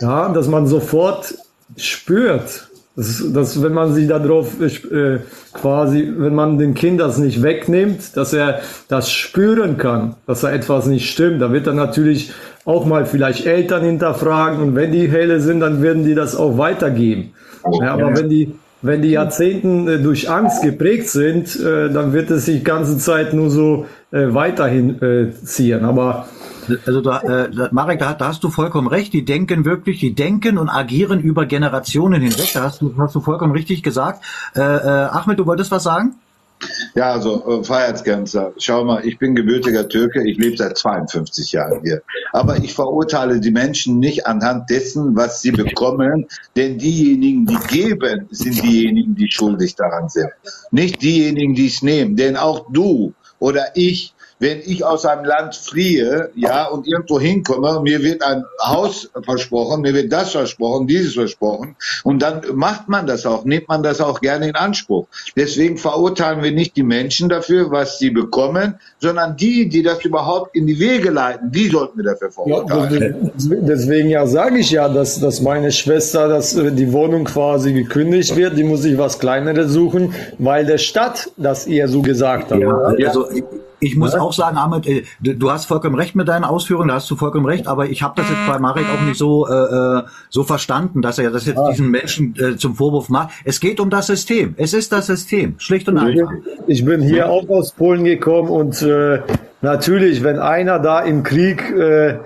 Ja, 0.00 0.28
dass 0.28 0.48
man 0.48 0.66
sofort 0.66 1.34
spürt, 1.76 2.68
dass, 2.96 3.22
dass 3.32 3.62
wenn 3.62 3.72
man 3.72 3.92
sich 3.94 4.08
darauf 4.08 4.60
äh, 4.60 5.20
quasi, 5.52 6.12
wenn 6.16 6.34
man 6.34 6.58
dem 6.58 6.74
Kind 6.74 7.00
das 7.00 7.18
nicht 7.18 7.42
wegnimmt, 7.42 8.16
dass 8.16 8.32
er 8.32 8.60
das 8.88 9.10
spüren 9.10 9.78
kann, 9.78 10.16
dass 10.26 10.42
da 10.42 10.50
etwas 10.50 10.86
nicht 10.86 11.10
stimmt, 11.10 11.40
da 11.40 11.52
wird 11.52 11.66
er 11.66 11.74
natürlich 11.74 12.32
auch 12.64 12.84
mal 12.84 13.06
vielleicht 13.06 13.46
Eltern 13.46 13.84
hinterfragen 13.84 14.60
und 14.60 14.74
wenn 14.74 14.92
die 14.92 15.08
helle 15.08 15.40
sind, 15.40 15.60
dann 15.60 15.82
werden 15.82 16.04
die 16.04 16.14
das 16.14 16.36
auch 16.36 16.58
weitergeben. 16.58 17.32
Ja, 17.80 17.92
aber 17.92 18.16
wenn 18.16 18.28
die 18.28 18.54
wenn 18.82 19.02
die 19.02 19.10
Jahrzehnten 19.10 19.88
äh, 19.88 19.98
durch 19.98 20.30
Angst 20.30 20.62
geprägt 20.62 21.08
sind, 21.08 21.58
äh, 21.60 21.90
dann 21.90 22.12
wird 22.12 22.30
es 22.30 22.46
sich 22.46 22.58
die 22.58 22.64
ganze 22.64 22.98
Zeit 22.98 23.34
nur 23.34 23.50
so 23.50 23.86
äh, 24.10 24.32
weiterhin 24.34 25.00
äh, 25.02 25.32
ziehen. 25.44 25.84
Aber 25.84 26.26
Also 26.86 27.00
da, 27.00 27.20
äh, 27.20 27.68
Marek, 27.72 27.98
da, 27.98 28.14
da 28.14 28.28
hast 28.28 28.44
du 28.44 28.50
vollkommen 28.50 28.88
recht. 28.88 29.12
Die 29.12 29.24
denken 29.24 29.64
wirklich, 29.64 29.98
die 29.98 30.14
denken 30.14 30.58
und 30.58 30.68
agieren 30.68 31.20
über 31.20 31.46
Generationen 31.46 32.22
hinweg. 32.22 32.50
Da 32.54 32.62
hast 32.62 32.80
du, 32.80 32.94
hast 32.98 33.14
du 33.14 33.20
vollkommen 33.20 33.52
richtig 33.52 33.82
gesagt. 33.82 34.24
Äh, 34.54 34.60
äh, 34.60 35.08
Ahmed, 35.10 35.38
du 35.38 35.46
wolltest 35.46 35.70
was 35.70 35.82
sagen? 35.82 36.14
Ja, 36.94 37.12
also 37.12 37.60
äh, 37.60 37.64
Freiheitsgrenzer, 37.64 38.52
schau 38.58 38.84
mal, 38.84 39.06
ich 39.06 39.18
bin 39.18 39.34
gebürtiger 39.34 39.88
Türke, 39.88 40.22
ich 40.28 40.38
lebe 40.38 40.56
seit 40.56 40.76
52 40.76 41.52
Jahren 41.52 41.80
hier. 41.82 42.02
Aber 42.32 42.56
ich 42.58 42.74
verurteile 42.74 43.40
die 43.40 43.50
Menschen 43.50 43.98
nicht 43.98 44.26
anhand 44.26 44.70
dessen, 44.70 45.16
was 45.16 45.40
sie 45.40 45.52
bekommen, 45.52 46.26
denn 46.56 46.78
diejenigen, 46.78 47.46
die 47.46 47.58
geben, 47.68 48.26
sind 48.30 48.62
diejenigen, 48.62 49.14
die 49.14 49.30
schuldig 49.30 49.74
daran 49.76 50.08
sind. 50.08 50.30
Nicht 50.70 51.02
diejenigen, 51.02 51.54
die 51.54 51.66
es 51.66 51.82
nehmen. 51.82 52.16
Denn 52.16 52.36
auch 52.36 52.66
du 52.70 53.14
oder 53.38 53.76
ich 53.76 54.14
wenn 54.40 54.60
ich 54.64 54.84
aus 54.84 55.04
einem 55.04 55.24
Land 55.24 55.54
fliehe, 55.54 56.30
ja, 56.34 56.66
und 56.66 56.88
irgendwo 56.88 57.20
hinkomme, 57.20 57.80
mir 57.82 58.02
wird 58.02 58.22
ein 58.24 58.44
Haus 58.62 59.10
versprochen, 59.22 59.82
mir 59.82 59.94
wird 59.94 60.12
das 60.12 60.32
versprochen, 60.32 60.86
dieses 60.86 61.14
versprochen, 61.14 61.76
und 62.04 62.22
dann 62.22 62.40
macht 62.54 62.88
man 62.88 63.06
das 63.06 63.26
auch, 63.26 63.44
nimmt 63.44 63.68
man 63.68 63.82
das 63.82 64.00
auch 64.00 64.20
gerne 64.20 64.48
in 64.48 64.54
Anspruch. 64.54 65.06
Deswegen 65.36 65.76
verurteilen 65.76 66.42
wir 66.42 66.52
nicht 66.52 66.74
die 66.76 66.82
Menschen 66.82 67.28
dafür, 67.28 67.70
was 67.70 67.98
sie 67.98 68.10
bekommen, 68.10 68.80
sondern 68.98 69.36
die, 69.36 69.68
die 69.68 69.82
das 69.82 70.02
überhaupt 70.04 70.56
in 70.56 70.66
die 70.66 70.80
Wege 70.80 71.10
leiten, 71.10 71.52
die 71.52 71.68
sollten 71.68 71.98
wir 71.98 72.04
dafür 72.04 72.30
verurteilen. 72.32 73.30
Ja, 73.38 73.56
deswegen 73.60 74.08
ja 74.08 74.26
sage 74.26 74.58
ich 74.58 74.70
ja, 74.70 74.88
dass, 74.88 75.20
dass 75.20 75.42
meine 75.42 75.70
Schwester, 75.70 76.28
dass 76.28 76.56
äh, 76.56 76.72
die 76.72 76.92
Wohnung 76.92 77.24
quasi 77.24 77.74
gekündigt 77.74 78.34
wird, 78.36 78.56
die 78.56 78.64
muss 78.64 78.82
sich 78.82 78.96
was 78.96 79.18
Kleineres 79.18 79.70
suchen, 79.70 80.14
weil 80.38 80.64
der 80.64 80.78
Stadt 80.78 81.30
das 81.36 81.66
ihr 81.66 81.88
so 81.88 82.00
gesagt 82.00 82.50
hat. 82.52 82.58
Ja, 82.58 82.74
also 83.06 83.30
ich 83.30 83.44
muss 83.96 84.14
auch 84.14 84.32
sagen, 84.32 84.56
Ahmed, 84.56 84.86
äh, 84.86 85.04
du 85.20 85.50
hast 85.50 85.66
vollkommen 85.66 85.96
recht 85.96 86.14
mit 86.14 86.28
deinen 86.28 86.44
Ausführungen, 86.44 86.88
da 86.88 86.94
hast 86.94 87.10
du 87.10 87.16
vollkommen 87.16 87.46
recht, 87.46 87.66
aber 87.66 87.88
ich 87.88 88.02
habe 88.02 88.14
das 88.16 88.28
jetzt 88.28 88.46
bei 88.46 88.58
Marek 88.58 88.84
auch 88.86 89.04
nicht 89.04 89.18
so 89.18 89.48
äh, 89.48 89.52
äh, 89.52 90.02
so 90.28 90.44
verstanden, 90.44 91.02
dass 91.02 91.18
er 91.18 91.30
das 91.30 91.46
jetzt 91.46 91.58
ah. 91.58 91.70
diesen 91.70 91.90
Menschen 91.90 92.34
äh, 92.38 92.56
zum 92.56 92.74
Vorwurf 92.74 93.08
macht. 93.08 93.30
Es 93.44 93.60
geht 93.60 93.80
um 93.80 93.90
das 93.90 94.06
System. 94.06 94.54
Es 94.56 94.74
ist 94.74 94.92
das 94.92 95.06
System, 95.06 95.54
schlicht 95.58 95.88
und 95.88 95.98
einfach. 95.98 96.32
Ich 96.66 96.84
bin 96.84 97.00
hier 97.00 97.28
auch 97.30 97.48
aus 97.48 97.72
Polen 97.72 98.04
gekommen 98.04 98.48
und 98.48 98.82
äh, 98.82 99.20
natürlich, 99.62 100.22
wenn 100.22 100.38
einer 100.38 100.78
da 100.78 101.00
im 101.00 101.22
Krieg 101.22 101.70
äh, 101.70 102.18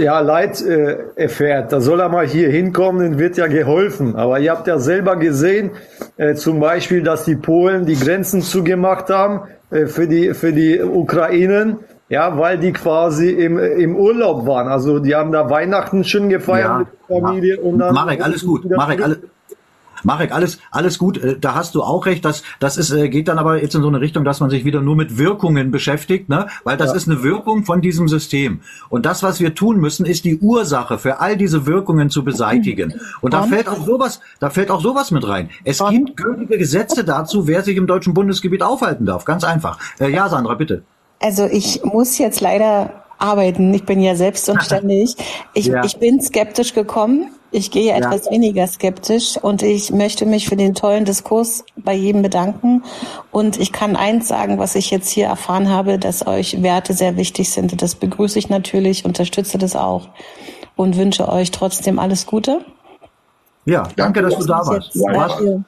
ja, 0.00 0.20
Leid 0.20 0.60
äh, 0.60 0.96
erfährt, 1.14 1.72
da 1.72 1.80
soll 1.80 2.00
er 2.00 2.08
mal 2.08 2.26
hier 2.26 2.50
hinkommen, 2.50 3.10
dann 3.10 3.18
wird 3.18 3.36
ja 3.36 3.46
geholfen. 3.46 4.16
Aber 4.16 4.38
ihr 4.40 4.50
habt 4.50 4.66
ja 4.66 4.78
selber 4.78 5.16
gesehen, 5.16 5.70
äh, 6.16 6.34
zum 6.34 6.60
Beispiel, 6.60 7.02
dass 7.02 7.24
die 7.24 7.36
Polen 7.36 7.86
die 7.86 7.96
Grenzen 7.96 8.42
zugemacht 8.42 9.08
haben 9.08 9.42
äh, 9.42 9.55
für 9.70 10.06
die, 10.06 10.34
für 10.34 10.52
die 10.52 10.80
Ukrainen, 10.80 11.78
ja, 12.08 12.38
weil 12.38 12.58
die 12.58 12.72
quasi 12.72 13.30
im, 13.30 13.58
im 13.58 13.96
Urlaub 13.96 14.46
waren. 14.46 14.68
Also 14.68 15.00
die 15.00 15.14
haben 15.14 15.32
da 15.32 15.50
Weihnachten 15.50 16.04
schön 16.04 16.28
gefeiert 16.28 16.68
ja, 16.68 16.78
mit 16.78 16.88
der 17.08 17.20
Familie 17.20 17.60
und 17.60 17.78
dann. 17.78 17.94
Marek, 17.94 18.24
alles 18.24 18.44
gut. 18.44 18.64
Marek, 18.70 19.02
alles, 19.02 19.18
Marek, 20.04 20.32
alles, 20.32 20.58
alles 20.70 20.98
gut. 20.98 21.18
Äh, 21.18 21.38
da 21.38 21.54
hast 21.54 21.74
du 21.74 21.82
auch 21.82 22.06
recht. 22.06 22.24
Das, 22.24 22.42
das 22.58 22.76
ist, 22.76 22.90
äh, 22.90 23.08
geht 23.08 23.28
dann 23.28 23.38
aber 23.38 23.60
jetzt 23.60 23.74
in 23.74 23.82
so 23.82 23.88
eine 23.88 24.00
Richtung, 24.00 24.24
dass 24.24 24.40
man 24.40 24.50
sich 24.50 24.64
wieder 24.64 24.80
nur 24.80 24.96
mit 24.96 25.18
Wirkungen 25.18 25.70
beschäftigt, 25.70 26.28
ne? 26.28 26.46
Weil 26.64 26.76
das 26.76 26.90
ja. 26.90 26.96
ist 26.96 27.08
eine 27.08 27.22
Wirkung 27.22 27.64
von 27.64 27.80
diesem 27.80 28.08
System. 28.08 28.60
Und 28.88 29.06
das, 29.06 29.22
was 29.22 29.40
wir 29.40 29.54
tun 29.54 29.78
müssen, 29.78 30.06
ist 30.06 30.24
die 30.24 30.38
Ursache 30.38 30.98
für 30.98 31.20
all 31.20 31.36
diese 31.36 31.66
Wirkungen 31.66 32.10
zu 32.10 32.24
beseitigen. 32.24 32.94
Und 33.20 33.34
da 33.34 33.44
fällt 33.44 33.68
auch 33.68 33.84
sowas, 33.84 34.20
da 34.40 34.50
fällt 34.50 34.70
auch 34.70 34.80
sowas 34.80 35.10
mit 35.10 35.26
rein. 35.26 35.50
Es 35.64 35.82
gibt 35.90 36.16
gültige 36.16 36.58
Gesetze 36.58 37.04
dazu, 37.04 37.46
wer 37.46 37.62
sich 37.62 37.76
im 37.76 37.86
deutschen 37.86 38.14
Bundesgebiet 38.14 38.62
aufhalten 38.62 39.06
darf. 39.06 39.24
Ganz 39.24 39.44
einfach. 39.44 39.78
Äh, 39.98 40.10
ja, 40.10 40.28
Sandra, 40.28 40.54
bitte. 40.54 40.82
Also 41.20 41.46
ich 41.46 41.82
muss 41.84 42.18
jetzt 42.18 42.40
leider 42.40 43.04
arbeiten. 43.18 43.72
Ich 43.72 43.84
bin 43.84 44.00
ja 44.00 44.14
selbstständig. 44.14 45.16
Ich, 45.54 45.66
ja. 45.66 45.84
ich 45.84 45.96
bin 45.98 46.20
skeptisch 46.20 46.74
gekommen. 46.74 47.30
Ich 47.56 47.70
gehe 47.70 47.88
ja. 47.88 47.96
etwas 47.96 48.30
weniger 48.30 48.66
skeptisch 48.66 49.38
und 49.38 49.62
ich 49.62 49.90
möchte 49.90 50.26
mich 50.26 50.46
für 50.46 50.56
den 50.56 50.74
tollen 50.74 51.06
Diskurs 51.06 51.64
bei 51.74 51.94
jedem 51.94 52.20
bedanken. 52.20 52.84
Und 53.30 53.58
ich 53.58 53.72
kann 53.72 53.96
eins 53.96 54.28
sagen, 54.28 54.58
was 54.58 54.74
ich 54.74 54.90
jetzt 54.90 55.08
hier 55.08 55.28
erfahren 55.28 55.70
habe, 55.70 55.98
dass 55.98 56.26
euch 56.26 56.62
Werte 56.62 56.92
sehr 56.92 57.16
wichtig 57.16 57.50
sind. 57.50 57.80
Das 57.80 57.94
begrüße 57.94 58.38
ich 58.38 58.50
natürlich, 58.50 59.06
unterstütze 59.06 59.56
das 59.56 59.74
auch 59.74 60.08
und 60.76 60.98
wünsche 60.98 61.30
euch 61.30 61.50
trotzdem 61.50 61.98
alles 61.98 62.26
Gute. 62.26 62.60
Ja, 63.64 63.88
danke, 63.96 64.20
dass 64.20 64.36
du 64.36 64.44
da 64.44 64.58
warst. 64.58 64.94
Ja, 64.94 65.64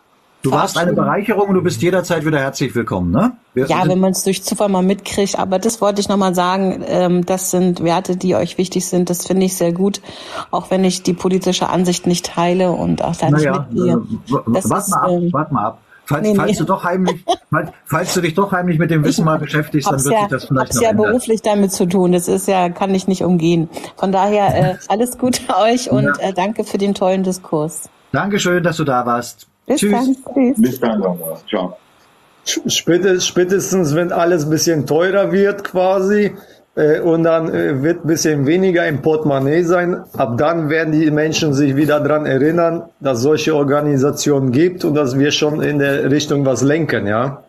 Du 0.49 0.57
warst 0.57 0.79
eine 0.79 0.95
Bereicherung 0.95 1.49
und 1.49 1.55
du 1.55 1.62
bist 1.62 1.83
jederzeit 1.83 2.25
wieder 2.25 2.39
herzlich 2.39 2.75
willkommen, 2.75 3.11
ne? 3.11 3.33
Wir 3.53 3.66
ja, 3.66 3.87
wenn 3.87 3.99
man 3.99 4.12
es 4.12 4.25
durch 4.25 4.43
Zufall 4.43 4.69
mal 4.69 4.83
mitkriegt. 4.83 5.39
Aber 5.39 5.59
das 5.59 5.81
wollte 5.81 6.01
ich 6.01 6.09
nochmal 6.09 6.35
sagen. 6.35 6.83
Ähm, 6.87 7.27
das 7.27 7.51
sind 7.51 7.83
Werte, 7.85 8.16
die 8.16 8.35
euch 8.35 8.57
wichtig 8.57 8.87
sind. 8.87 9.11
Das 9.11 9.27
finde 9.27 9.45
ich 9.45 9.57
sehr 9.57 9.73
gut. 9.73 10.01
Auch 10.51 10.70
wenn 10.70 10.85
ich 10.85 11.03
die 11.03 11.12
politische 11.12 11.69
Ansicht 11.69 12.07
nicht 12.07 12.27
teile 12.27 12.73
und 12.73 13.05
auch 13.05 13.16
da 13.16 13.31
nicht 13.31 13.45
naja, 13.45 13.66
mitgehe. 13.70 13.93
Äh, 13.93 14.35
warte 14.47 14.91
mal 14.91 14.97
ab, 14.97 15.11
ähm, 15.11 15.33
wart 15.33 15.53
mal 15.53 15.65
ab. 15.66 15.79
Falls, 16.07 16.27
nee, 16.27 16.35
falls 16.35 16.53
nee. 16.53 16.57
du 16.57 16.65
doch 16.65 16.85
heimlich, 16.85 17.23
falls, 17.51 17.70
falls, 17.85 18.15
du 18.15 18.23
dich 18.23 18.33
doch 18.33 18.51
heimlich 18.51 18.79
mit 18.79 18.91
dem 18.91 19.05
Wissen 19.05 19.20
ich 19.20 19.25
mal 19.27 19.39
beschäftigst, 19.39 19.91
dann 19.91 20.03
wird 20.03 20.15
ja, 20.15 20.20
sich 20.20 20.29
das 20.29 20.45
vielleicht 20.47 20.75
noch 20.75 20.81
ja 20.81 20.89
ändern. 20.89 21.07
beruflich 21.09 21.43
damit 21.43 21.70
zu 21.70 21.85
tun. 21.85 22.12
Das 22.12 22.29
ist 22.29 22.49
ja, 22.49 22.70
kann 22.70 22.95
ich 22.95 23.07
nicht 23.09 23.25
umgehen. 23.25 23.69
Von 23.97 24.11
daher 24.11 24.55
äh, 24.55 24.77
alles 24.89 25.19
Gute 25.19 25.43
euch 25.62 25.91
und 25.91 26.05
ja. 26.05 26.15
äh, 26.20 26.33
danke 26.33 26.65
für 26.65 26.79
den 26.79 26.95
tollen 26.95 27.25
Diskurs. 27.25 27.91
Dankeschön, 28.12 28.62
dass 28.62 28.79
du 28.79 28.85
da 28.85 29.05
warst. 29.05 29.48
Bis 29.69 29.81
Tschüss. 29.81 29.93
dann. 29.93 30.16
Tschüss. 30.35 30.57
Bis 30.62 30.81
dann. 30.81 31.03
Ciao. 31.49 31.77
Spätestens, 32.45 33.95
wenn 33.95 34.11
alles 34.11 34.45
ein 34.45 34.51
bisschen 34.51 34.86
teurer 34.86 35.32
wird 35.32 35.65
quasi 35.65 36.32
äh, 36.77 37.01
und 37.01 37.24
dann 37.24 37.53
äh, 37.53 37.82
wird 37.82 38.05
ein 38.05 38.09
bisschen 38.09 38.47
weniger 38.47 38.86
im 38.86 39.03
Portemonnaie 39.03 39.62
sein, 39.65 40.03
ab 40.16 40.39
dann 40.39 40.70
werden 40.70 40.93
die 40.93 41.11
Menschen 41.11 41.53
sich 41.53 41.77
wieder 41.77 42.01
daran 42.01 42.24
erinnern, 42.24 42.85
dass 43.01 43.20
solche 43.20 43.55
Organisationen 43.55 44.51
gibt 44.51 44.85
und 44.85 44.95
dass 44.95 45.19
wir 45.19 45.31
schon 45.31 45.61
in 45.61 45.78
der 45.78 46.11
Richtung 46.11 46.47
was 46.47 46.62
lenken, 46.62 47.07
ja. 47.07 47.43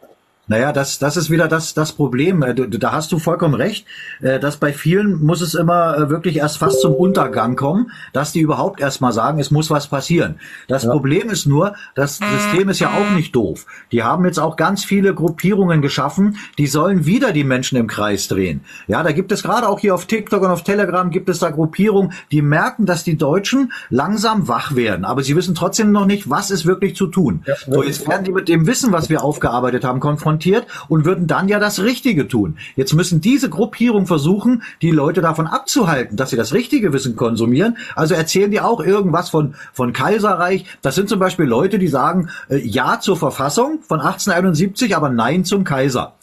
Naja, 0.49 0.73
das, 0.73 0.97
das 0.97 1.15
ist 1.15 1.29
wieder 1.29 1.47
das, 1.47 1.75
das 1.75 1.93
Problem. 1.93 2.41
Äh, 2.41 2.55
da 2.55 2.91
hast 2.91 3.11
du 3.11 3.19
vollkommen 3.19 3.53
recht, 3.53 3.85
äh, 4.19 4.39
dass 4.39 4.57
bei 4.57 4.73
vielen 4.73 5.23
muss 5.23 5.41
es 5.41 5.53
immer 5.53 5.95
äh, 5.95 6.09
wirklich 6.09 6.37
erst 6.37 6.57
fast 6.57 6.81
zum 6.81 6.95
Untergang 6.95 7.55
kommen, 7.55 7.91
dass 8.13 8.31
die 8.31 8.39
überhaupt 8.39 8.81
erst 8.81 8.99
mal 8.99 9.11
sagen, 9.11 9.39
es 9.39 9.51
muss 9.51 9.69
was 9.69 9.87
passieren. 9.87 10.39
Das 10.67 10.83
ja. 10.83 10.91
Problem 10.91 11.29
ist 11.29 11.45
nur, 11.45 11.75
das 11.93 12.17
System 12.17 12.67
ist 12.69 12.79
ja 12.79 12.89
auch 12.89 13.15
nicht 13.15 13.35
doof. 13.35 13.67
Die 13.91 14.01
haben 14.01 14.25
jetzt 14.25 14.39
auch 14.39 14.55
ganz 14.55 14.83
viele 14.83 15.13
Gruppierungen 15.13 15.83
geschaffen, 15.83 16.37
die 16.57 16.65
sollen 16.65 17.05
wieder 17.05 17.31
die 17.31 17.43
Menschen 17.43 17.77
im 17.77 17.85
Kreis 17.85 18.27
drehen. 18.27 18.61
Ja, 18.87 19.03
da 19.03 19.11
gibt 19.11 19.31
es 19.31 19.43
gerade 19.43 19.69
auch 19.69 19.79
hier 19.79 19.93
auf 19.93 20.07
TikTok 20.07 20.41
und 20.41 20.49
auf 20.49 20.63
Telegram 20.63 21.11
gibt 21.11 21.29
es 21.29 21.37
da 21.37 21.51
Gruppierungen, 21.51 22.13
die 22.31 22.41
merken, 22.41 22.87
dass 22.87 23.03
die 23.03 23.17
Deutschen 23.17 23.71
langsam 23.91 24.47
wach 24.47 24.75
werden, 24.75 25.05
aber 25.05 25.21
sie 25.21 25.35
wissen 25.35 25.53
trotzdem 25.53 25.91
noch 25.91 26.07
nicht, 26.07 26.27
was 26.27 26.49
ist 26.49 26.65
wirklich 26.65 26.95
zu 26.95 27.05
tun. 27.05 27.43
Ja, 27.45 27.53
so, 27.67 27.83
jetzt 27.83 28.07
werden 28.07 28.23
die 28.23 28.31
mit 28.31 28.49
dem 28.49 28.65
Wissen, 28.65 28.91
was 28.91 29.09
wir 29.09 29.23
aufgearbeitet 29.23 29.83
haben, 29.83 29.99
konfrontiert 29.99 30.38
konfrontiert 30.39 30.67
und 30.87 31.05
würden 31.05 31.27
dann 31.27 31.47
ja 31.47 31.59
das 31.59 31.81
Richtige 31.81 32.27
tun. 32.27 32.57
Jetzt 32.75 32.93
müssen 32.93 33.21
diese 33.21 33.49
Gruppierung 33.49 34.07
versuchen, 34.07 34.63
die 34.81 34.91
Leute 34.91 35.21
davon 35.21 35.47
abzuhalten, 35.47 36.17
dass 36.17 36.29
sie 36.29 36.37
das 36.37 36.53
richtige 36.53 36.93
Wissen 36.93 37.15
konsumieren. 37.15 37.77
Also 37.95 38.15
erzählen 38.15 38.51
die 38.51 38.61
auch 38.61 38.79
irgendwas 38.79 39.29
von, 39.29 39.55
von 39.73 39.93
Kaiserreich. 39.93 40.65
Das 40.81 40.95
sind 40.95 41.09
zum 41.09 41.19
Beispiel 41.19 41.45
Leute, 41.45 41.79
die 41.79 41.87
sagen 41.87 42.29
äh, 42.49 42.57
Ja 42.57 42.99
zur 42.99 43.17
Verfassung 43.17 43.79
von 43.81 43.99
1871, 43.99 44.95
aber 44.95 45.09
Nein 45.09 45.43
zum 45.43 45.63
Kaiser. 45.63 46.13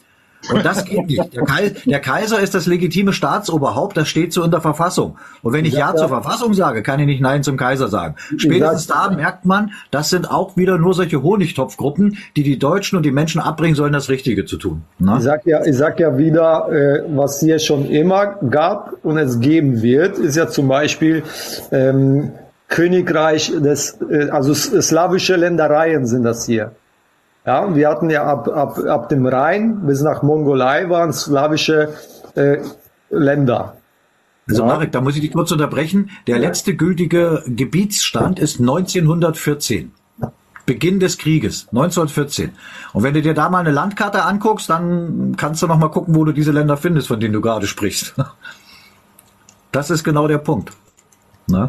Und 0.53 0.65
das 0.65 0.85
geht 0.85 1.07
nicht. 1.07 1.35
Der, 1.35 1.45
Kaiser, 1.45 1.75
der 1.87 2.01
Kaiser 2.01 2.41
ist 2.41 2.55
das 2.55 2.67
legitime 2.67 3.13
Staatsoberhaupt, 3.13 3.97
das 3.97 4.09
steht 4.09 4.33
so 4.33 4.43
in 4.43 4.51
der 4.51 4.61
Verfassung. 4.61 5.17
Und 5.43 5.53
wenn 5.53 5.65
ich 5.65 5.75
Ja 5.75 5.95
zur 5.95 6.09
Verfassung 6.09 6.55
sage, 6.55 6.83
kann 6.83 7.01
ich 7.01 7.07
nicht 7.07 7.21
Nein 7.21 7.43
zum 7.43 7.57
Kaiser 7.57 7.89
sagen. 7.89 8.17
Spätestens 8.37 8.87
da 8.87 9.11
merkt 9.11 9.45
man, 9.45 9.73
das 9.91 10.11
sind 10.11 10.31
auch 10.31 10.57
wieder 10.57 10.79
nur 10.79 10.95
solche 10.95 11.23
Honigtopfgruppen, 11.23 12.19
die 12.37 12.43
die 12.43 12.59
Deutschen 12.59 12.97
und 12.97 13.05
die 13.05 13.13
Menschen 13.13 13.41
abbringen 13.41 13.75
sollen, 13.75 13.93
das 13.93 14.09
Richtige 14.09 14.45
zu 14.45 14.57
tun. 14.57 14.83
Na? 14.99 15.17
Ich 15.17 15.25
sag 15.25 15.47
ja, 15.47 15.65
ich 15.65 15.77
sag 15.77 15.99
ja 16.01 16.17
wieder, 16.19 16.69
äh, 16.71 17.03
was 17.09 17.41
hier 17.41 17.59
schon 17.59 17.87
immer 17.89 18.37
gab 18.51 18.95
und 19.03 19.19
es 19.19 19.41
geben 19.41 19.83
wird, 19.83 20.19
ist 20.19 20.37
ja 20.37 20.49
zum 20.49 20.69
Beispiel 20.69 21.23
ähm, 21.73 22.33
Königreich 22.69 23.53
des, 23.57 23.99
äh, 24.11 24.29
also 24.31 24.55
slawische 24.55 25.37
Ländereien 25.37 26.07
sind 26.07 26.25
das 26.25 26.47
hier. 26.47 26.73
Ja, 27.47 27.75
wir 27.75 27.89
hatten 27.89 28.11
ja 28.11 28.25
ab, 28.25 28.49
ab, 28.49 28.79
ab 28.79 29.09
dem 29.09 29.25
Rhein 29.25 29.87
bis 29.87 30.03
nach 30.03 30.23
Mongolei 30.23 30.91
waren 30.91 31.13
slawische 31.13 31.95
äh, 32.35 32.59
Länder. 33.09 33.77
Also 34.49 34.63
ja. 34.63 34.69
Marek, 34.69 34.93
da 34.93 35.01
muss 35.01 35.15
ich 35.15 35.23
dich 35.23 35.33
kurz 35.33 35.53
unterbrechen. 35.53 36.11
Der 36.27 36.39
letzte 36.39 36.75
gültige 36.75 37.43
Gebietsstand 37.47 38.39
ist 38.39 38.61
1914. 38.61 39.93
Beginn 40.67 40.99
des 40.99 41.19
Krieges, 41.19 41.69
1914. 41.69 42.51
Und 42.93 43.05
wenn 43.05 43.15
du 43.15 43.23
dir 43.23 43.35
da 43.35 43.49
mal 43.49 43.61
eine 43.61 43.71
Landkarte 43.71 44.25
anguckst, 44.25 44.69
dann 44.69 45.37
kannst 45.37 45.63
du 45.63 45.69
noch 45.69 45.79
mal 45.79 45.89
gucken, 45.89 46.17
wo 46.17 46.25
du 46.25 46.33
diese 46.33 46.51
Länder 46.51 46.77
findest, 46.77 47.07
von 47.07 47.21
denen 47.21 47.33
du 47.33 47.41
gerade 47.41 47.67
sprichst. 47.67 48.15
Das 49.73 49.91
ist 49.91 50.05
genau 50.05 50.27
der 50.27 50.39
Punkt. 50.39 50.73
Ne? 51.49 51.69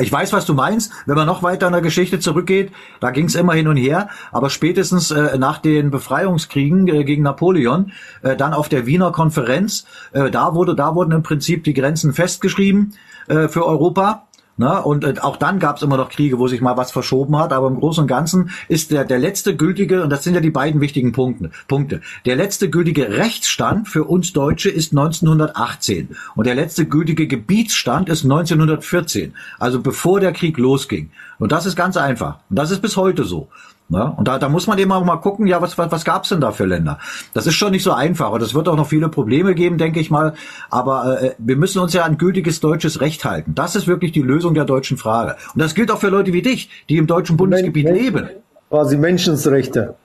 Ich 0.00 0.10
weiß, 0.10 0.32
was 0.32 0.46
du 0.46 0.54
meinst. 0.54 0.92
Wenn 1.06 1.16
man 1.16 1.26
noch 1.26 1.42
weiter 1.42 1.66
in 1.66 1.72
der 1.72 1.82
Geschichte 1.82 2.18
zurückgeht, 2.18 2.72
da 3.00 3.10
ging 3.10 3.26
es 3.26 3.34
immer 3.34 3.52
hin 3.52 3.68
und 3.68 3.76
her. 3.76 4.08
Aber 4.32 4.48
spätestens 4.48 5.10
äh, 5.10 5.36
nach 5.38 5.58
den 5.58 5.90
Befreiungskriegen 5.90 6.88
äh, 6.88 7.04
gegen 7.04 7.22
Napoleon, 7.22 7.92
äh, 8.22 8.36
dann 8.36 8.54
auf 8.54 8.68
der 8.68 8.86
Wiener 8.86 9.12
Konferenz, 9.12 9.86
äh, 10.12 10.30
da 10.30 10.54
wurde, 10.54 10.74
da 10.74 10.94
wurden 10.94 11.12
im 11.12 11.22
Prinzip 11.22 11.64
die 11.64 11.74
Grenzen 11.74 12.12
festgeschrieben 12.12 12.94
äh, 13.28 13.48
für 13.48 13.66
Europa. 13.66 14.26
Na, 14.60 14.80
und 14.80 15.04
äh, 15.04 15.14
auch 15.22 15.38
dann 15.38 15.58
gab 15.58 15.78
es 15.78 15.82
immer 15.82 15.96
noch 15.96 16.10
Kriege, 16.10 16.38
wo 16.38 16.46
sich 16.46 16.60
mal 16.60 16.76
was 16.76 16.92
verschoben 16.92 17.38
hat, 17.38 17.54
aber 17.54 17.66
im 17.66 17.76
Großen 17.76 18.02
und 18.02 18.08
Ganzen 18.08 18.50
ist 18.68 18.90
der, 18.90 19.06
der 19.06 19.18
letzte 19.18 19.56
gültige, 19.56 20.02
und 20.02 20.10
das 20.10 20.22
sind 20.22 20.34
ja 20.34 20.42
die 20.42 20.50
beiden 20.50 20.82
wichtigen 20.82 21.12
Punkte, 21.12 21.50
Punkte, 21.66 22.02
der 22.26 22.36
letzte 22.36 22.68
gültige 22.68 23.08
Rechtsstand 23.08 23.88
für 23.88 24.04
uns 24.04 24.34
Deutsche 24.34 24.68
ist 24.68 24.92
1918 24.92 26.14
und 26.36 26.46
der 26.46 26.54
letzte 26.54 26.84
gültige 26.84 27.26
Gebietsstand 27.26 28.10
ist 28.10 28.24
1914, 28.24 29.32
also 29.58 29.80
bevor 29.80 30.20
der 30.20 30.32
Krieg 30.32 30.58
losging. 30.58 31.10
Und 31.38 31.52
das 31.52 31.64
ist 31.64 31.74
ganz 31.74 31.96
einfach. 31.96 32.40
Und 32.50 32.58
das 32.58 32.70
ist 32.70 32.82
bis 32.82 32.98
heute 32.98 33.24
so. 33.24 33.48
Ja, 33.90 34.04
und 34.04 34.28
da, 34.28 34.38
da 34.38 34.48
muss 34.48 34.68
man 34.68 34.78
eben 34.78 34.92
auch 34.92 35.04
mal 35.04 35.16
gucken, 35.16 35.48
ja, 35.48 35.60
was, 35.60 35.76
was, 35.76 35.90
was 35.90 36.04
gab's 36.04 36.28
denn 36.28 36.40
da 36.40 36.52
für 36.52 36.64
Länder? 36.64 36.98
Das 37.34 37.48
ist 37.48 37.54
schon 37.54 37.72
nicht 37.72 37.82
so 37.82 37.92
einfach 37.92 38.30
und 38.30 38.40
es 38.40 38.54
wird 38.54 38.68
auch 38.68 38.76
noch 38.76 38.86
viele 38.86 39.08
Probleme 39.08 39.54
geben, 39.56 39.78
denke 39.78 39.98
ich 39.98 40.10
mal. 40.10 40.34
Aber 40.70 41.20
äh, 41.20 41.34
wir 41.38 41.56
müssen 41.56 41.80
uns 41.80 41.92
ja 41.92 42.04
an 42.04 42.16
gültiges 42.16 42.60
deutsches 42.60 43.00
Recht 43.00 43.24
halten. 43.24 43.52
Das 43.54 43.74
ist 43.74 43.88
wirklich 43.88 44.12
die 44.12 44.22
Lösung 44.22 44.54
der 44.54 44.64
deutschen 44.64 44.96
Frage. 44.96 45.36
Und 45.54 45.60
das 45.60 45.74
gilt 45.74 45.90
auch 45.90 45.98
für 45.98 46.08
Leute 46.08 46.32
wie 46.32 46.42
dich, 46.42 46.70
die 46.88 46.98
im 46.98 47.08
deutschen 47.08 47.36
Bundesgebiet 47.36 47.86
Men 47.86 47.94
leben. 47.94 48.28
Quasi 48.68 48.96
Menschenrechte. 48.96 49.96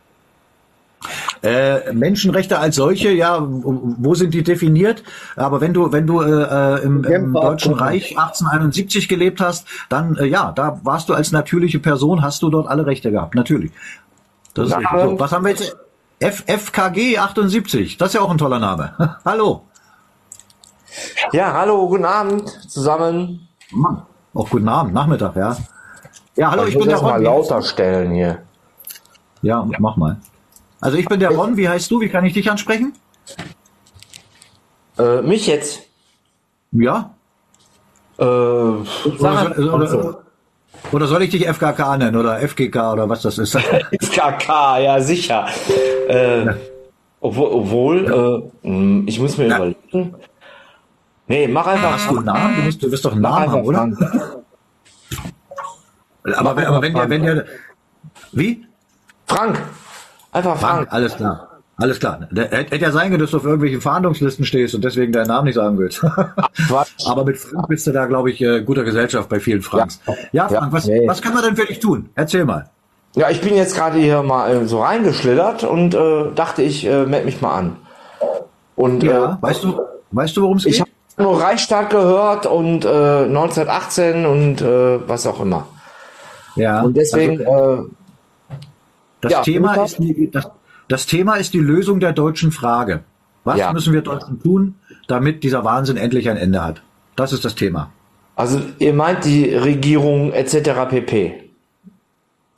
Äh, 1.45 1.93
Menschenrechte 1.93 2.57
als 2.57 2.75
solche, 2.75 3.11
ja, 3.11 3.37
wo 3.39 4.15
sind 4.15 4.33
die 4.33 4.41
definiert? 4.41 5.03
Aber 5.35 5.61
wenn 5.61 5.75
du, 5.75 5.91
wenn 5.91 6.07
du 6.07 6.19
äh, 6.21 6.81
im, 6.81 7.03
im 7.03 7.33
Deutschen 7.33 7.75
Reich 7.75 8.17
1871 8.17 9.07
gelebt 9.07 9.39
hast, 9.39 9.67
dann 9.87 10.15
äh, 10.15 10.25
ja, 10.25 10.51
da 10.51 10.79
warst 10.81 11.07
du 11.07 11.13
als 11.13 11.31
natürliche 11.31 11.77
Person, 11.77 12.23
hast 12.23 12.41
du 12.41 12.49
dort 12.49 12.67
alle 12.67 12.87
Rechte 12.87 13.11
gehabt, 13.11 13.35
natürlich. 13.35 13.71
Das 14.55 14.69
ist 14.69 14.75
richtig. 14.75 14.99
so. 14.99 15.19
Was 15.19 15.31
haben 15.33 15.45
wir 15.45 15.51
jetzt? 15.51 15.77
F 16.17 16.45
FKG 16.47 17.19
78, 17.19 17.97
das 17.97 18.07
ist 18.07 18.13
ja 18.15 18.21
auch 18.21 18.31
ein 18.31 18.39
toller 18.39 18.57
Name. 18.57 19.17
Hallo. 19.25 19.65
Ja, 21.31 21.53
hallo, 21.53 21.87
guten 21.89 22.05
Abend 22.05 22.49
zusammen. 22.71 23.47
Mann. 23.69 24.01
Auch 24.33 24.49
guten 24.49 24.67
Abend, 24.67 24.95
Nachmittag, 24.95 25.35
ja. 25.35 25.55
Ja, 26.37 26.49
hallo, 26.49 26.63
ich, 26.63 26.69
ich 26.69 26.75
muss 26.75 26.85
bin 26.85 26.95
der 26.95 27.03
mal 27.03 27.21
lauter 27.21 27.61
stellen 27.61 28.13
hier. 28.13 28.39
Ja, 29.43 29.63
mach 29.77 29.95
mal. 29.95 30.17
Also 30.85 30.99
ich 30.99 31.07
bin 31.07 31.19
der 31.19 31.31
Ron, 31.31 31.57
wie 31.57 31.67
heißt 31.67 31.89
du? 31.89 31.99
Wie 31.99 32.09
kann 32.09 32.25
ich 32.25 32.33
dich 32.33 32.49
ansprechen? 32.51 32.93
Äh, 34.99 35.23
mich 35.23 35.47
jetzt? 35.47 35.81
Ja. 36.73 37.09
Äh, 38.19 38.23
Oder 38.23 38.85
soll, 39.19 39.69
oder, 39.69 40.23
oder 40.91 41.07
soll 41.07 41.23
ich 41.23 41.31
dich 41.31 41.47
FKK 41.47 41.97
nennen 41.97 42.15
oder 42.15 42.39
FGK 42.47 42.93
oder 42.93 43.09
was 43.09 43.23
das 43.23 43.39
ist? 43.39 43.55
FKK, 44.01 44.77
ja 44.77 44.99
sicher. 45.01 45.47
Äh, 46.07 46.53
obwohl, 47.19 47.47
obwohl 47.47 48.51
äh, 48.63 48.67
mh, 48.69 49.03
ich 49.07 49.19
muss 49.19 49.37
mir 49.39 49.47
überlegen. 49.47 50.15
Nee, 51.27 51.47
mach 51.47 51.65
einfach. 51.65 51.93
Hast 51.93 52.11
du 52.11 52.17
einen 52.17 52.25
Namen? 52.25 52.55
Du, 52.57 52.61
musst, 52.61 52.83
du 52.83 52.91
wirst 52.91 53.03
doch 53.05 53.13
einen 53.13 53.21
Namen 53.21 53.49
haben, 53.51 53.65
oder? 53.65 53.89
Aber, 56.35 56.55
wenn- 56.55 56.65
aber 56.65 56.81
wenn 56.83 56.93
der, 56.93 57.09
wenn 57.09 57.23
der, 57.23 57.45
wie? 58.33 58.65
Frank. 59.25 59.59
Einfach 60.35 60.57
Frank. 60.57 60.87
Alles 60.91 61.15
klar. 61.15 61.47
Alles 61.77 61.99
klar. 61.99 62.27
Der, 62.31 62.49
hätte 62.49 62.75
ja 62.77 62.91
sein 62.91 63.09
können, 63.09 63.21
dass 63.21 63.31
du 63.31 63.37
auf 63.37 63.43
irgendwelchen 63.45 63.79
Verhandlungslisten 63.79 64.45
stehst 64.45 64.75
und 64.75 64.83
deswegen 64.83 65.13
deinen 65.13 65.27
Namen 65.27 65.45
nicht 65.45 65.55
sagen 65.55 65.77
willst. 65.77 66.03
aber 67.05 67.23
mit 67.25 67.37
Frank 67.37 67.67
bist 67.69 67.87
du 67.87 67.91
da, 67.91 68.05
glaube 68.05 68.31
ich, 68.31 68.41
äh, 68.41 68.61
guter 68.61 68.83
Gesellschaft 68.83 69.29
bei 69.29 69.39
vielen 69.39 69.61
Franks. 69.61 69.99
Ja, 70.33 70.47
Frank, 70.49 70.73
was, 70.73 70.87
nee. 70.87 71.07
was 71.07 71.21
kann 71.21 71.33
man 71.33 71.43
denn 71.43 71.55
für 71.55 71.65
dich 71.65 71.79
tun? 71.79 72.09
Erzähl 72.15 72.45
mal. 72.45 72.69
Ja, 73.15 73.29
ich 73.29 73.39
bin 73.39 73.55
jetzt 73.55 73.75
gerade 73.75 73.97
hier 73.97 74.23
mal 74.23 74.51
äh, 74.51 74.67
so 74.67 74.81
reingeschlittert 74.81 75.63
und 75.63 75.95
äh, 75.95 76.31
dachte, 76.35 76.63
ich 76.63 76.85
äh, 76.85 77.05
melde 77.05 77.25
mich 77.25 77.41
mal 77.41 77.55
an. 77.55 77.77
Und 78.75 79.03
Ja, 79.03 79.33
äh, 79.33 79.41
weißt 79.41 79.63
du, 79.63 79.79
weißt 80.11 80.35
du, 80.35 80.41
worum 80.41 80.57
es 80.57 80.65
ich 80.65 80.73
geht? 80.73 80.81
habe 81.17 81.23
nur 81.29 81.41
Reichstag 81.41 81.89
gehört 81.91 82.45
und 82.45 82.83
äh, 82.83 82.87
1918 83.23 84.25
und 84.25 84.61
äh, 84.61 85.07
was 85.07 85.25
auch 85.27 85.39
immer. 85.39 85.65
Ja. 86.55 86.81
Und 86.81 86.97
deswegen, 86.97 87.45
Also, 87.45 87.83
äh, 87.83 87.85
Das 89.25 89.31
Ja, 89.33 89.41
Thema 89.41 89.73
ist 89.83 89.97
die, 89.97 90.29
das, 90.31 90.47
das 90.87 91.05
Thema 91.07 91.35
ist 91.35 91.53
die 91.53 91.59
Lösung 91.59 91.99
der 91.99 92.13
deutschen 92.13 92.51
Frage. 92.51 93.03
Was 93.43 93.57
Ja. 93.57 93.73
müssen 93.73 93.91
wir 93.93 94.01
Deutschen 94.01 94.39
tun, 94.41 94.75
damit 95.07 95.43
dieser 95.43 95.63
Wahnsinn 95.63 95.97
endlich 95.97 96.29
ein 96.29 96.37
Ende 96.37 96.63
hat? 96.63 96.81
Das 97.15 97.33
ist 97.33 97.43
das 97.43 97.55
Thema. 97.55 97.91
also 98.35 98.59
ihr 98.79 98.93
meint 98.93 99.25
die 99.25 99.53
Regierung 99.55 100.31
etc. 100.31 100.71
pp. 100.89 101.33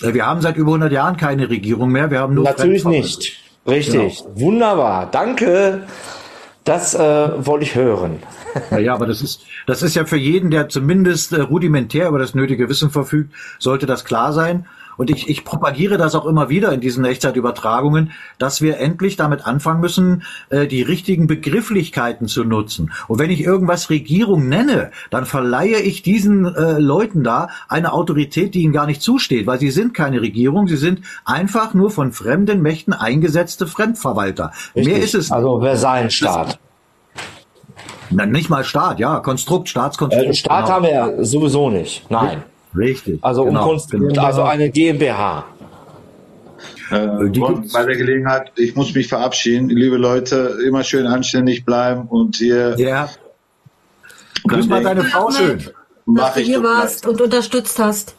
Äh, 0.02 0.14
Wir 0.14 0.26
haben 0.26 0.42
seit 0.42 0.58
über 0.58 0.72
100 0.72 0.92
Jahren 0.92 1.16
keine 1.18 1.50
Regierung 1.50 1.90
mehr. 1.92 2.12
Wir 2.12 2.20
haben 2.20 2.34
nur 2.34 2.44
Natürlich 2.44 2.84
nicht. 2.86 3.40
Richtig. 3.66 4.24
Wunderbar. 4.36 5.10
Danke. 5.12 5.84
Das 6.66 6.94
äh, 6.96 7.00
wollte 7.46 7.64
ich 7.66 7.76
hören. 7.76 8.20
Ja, 8.72 8.80
ja, 8.80 8.94
aber 8.96 9.06
das 9.06 9.22
ist, 9.22 9.42
das 9.68 9.84
ist 9.84 9.94
ja 9.96 10.06
für 10.06 10.18
jeden, 10.18 10.50
der 10.50 10.68
zumindest 10.68 11.32
äh, 11.32 11.42
rudimentär 11.42 12.08
über 12.08 12.18
das 12.18 12.34
nötige 12.34 12.68
Wissen 12.70 12.90
verfügt, 12.90 13.32
sollte 13.60 13.86
das 13.86 14.04
klar 14.04 14.34
sein. 14.34 14.66
Und 14.98 15.10
ich, 15.10 15.30
ich 15.30 15.46
propagiere 15.46 15.98
das 15.98 16.16
auch 16.16 16.26
immer 16.26 16.50
wieder 16.50 16.72
in 16.74 16.82
diesen 16.82 17.06
Echtzeitübertragungen, 17.06 18.12
dass 18.38 18.62
wir 18.62 18.80
endlich 18.80 19.16
damit 19.16 19.46
anfangen 19.46 19.80
müssen, 19.80 20.24
äh, 20.50 20.68
die 20.68 20.82
richtigen 20.82 21.28
Begrifflichkeiten 21.28 22.28
zu 22.28 22.44
nutzen. 22.44 22.92
Und 23.08 23.20
wenn 23.20 23.30
ich 23.30 23.42
irgendwas 23.42 23.90
Regierung 23.90 24.50
nenne, 24.50 24.92
dann 25.10 25.26
verleihe 25.26 25.80
ich 25.80 26.02
diesen 26.02 26.46
äh, 26.54 26.80
Leuten 26.80 27.24
da 27.24 27.50
eine 27.70 27.94
Autorität, 27.94 28.56
die 28.56 28.64
ihnen 28.64 28.74
gar 28.74 28.88
nicht 28.88 29.02
zusteht, 29.02 29.48
weil 29.48 29.60
sie 29.60 29.72
sind 29.72 29.94
keine 29.94 30.22
Regierung, 30.22 30.68
sie 30.68 30.78
sind 30.78 31.02
einfach 31.26 31.74
nur 31.74 31.92
von 31.92 32.12
fremden 32.12 32.62
Mächten 32.62 32.94
eingesetzte 32.94 33.68
Fremdverwalter. 33.68 34.52
Mehr 34.74 34.86
Richtig. 34.86 35.04
ist 35.04 35.16
es. 35.16 35.32
Also 35.32 35.62
Versallenstaat. 35.62 36.60
Na, 38.10 38.26
nicht 38.26 38.50
mal 38.50 38.64
Staat, 38.64 39.00
ja, 39.00 39.20
Konstrukt, 39.20 39.70
Staatskonstrukt. 39.70 40.30
Äh, 40.30 40.34
Staat 40.34 40.66
genau. 40.66 40.76
haben 40.76 40.84
wir 40.84 40.92
ja 40.92 41.24
sowieso 41.24 41.70
nicht. 41.70 42.10
Nein. 42.10 42.44
Richtig. 42.78 43.20
Also 43.24 43.44
genau, 43.46 43.62
umkonstruiert, 43.62 44.14
genau. 44.14 44.26
also 44.26 44.44
eine 44.44 44.70
GmbH. 44.70 45.46
Äh, 46.90 47.30
Die 47.30 47.40
und 47.40 47.72
bei 47.74 47.86
der 47.86 47.96
Gelegenheit, 47.98 48.52
ich 48.56 48.76
muss 48.76 48.94
mich 48.94 49.08
verabschieden. 49.08 49.70
Liebe 49.70 49.98
Leute, 49.98 50.58
immer 50.66 50.84
schön 50.84 51.06
anständig 51.06 51.66
bleiben 51.66 52.08
und 52.08 52.38
hier 52.38 52.76
Ja. 52.78 53.10
Grüß 54.48 54.68
mal 54.68 54.82
deine 54.84 55.04
Frau 55.04 55.30
schön. 55.32 55.62
dass 56.06 56.36
du 56.36 56.40
hier 56.40 56.64
warst 56.64 57.06
und 57.06 57.20
unterstützt 57.20 57.78
hast. 57.80 58.16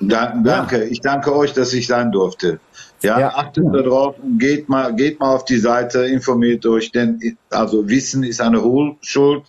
Da, 0.00 0.34
danke. 0.44 0.84
Ich 0.84 1.00
danke 1.00 1.34
euch, 1.34 1.52
dass 1.52 1.72
ich 1.72 1.86
sein 1.86 2.12
durfte. 2.12 2.60
Ja, 3.02 3.18
Ja. 3.18 3.28
achtet 3.34 3.64
darauf 3.72 4.16
und 4.22 4.38
geht 4.38 4.68
mal, 4.68 4.94
geht 4.94 5.18
mal 5.18 5.34
auf 5.34 5.44
die 5.44 5.58
Seite, 5.58 6.06
informiert 6.06 6.64
euch, 6.66 6.92
denn 6.92 7.36
also 7.50 7.88
Wissen 7.88 8.22
ist 8.22 8.40
eine 8.40 8.62
Hohlschuld. 8.62 9.42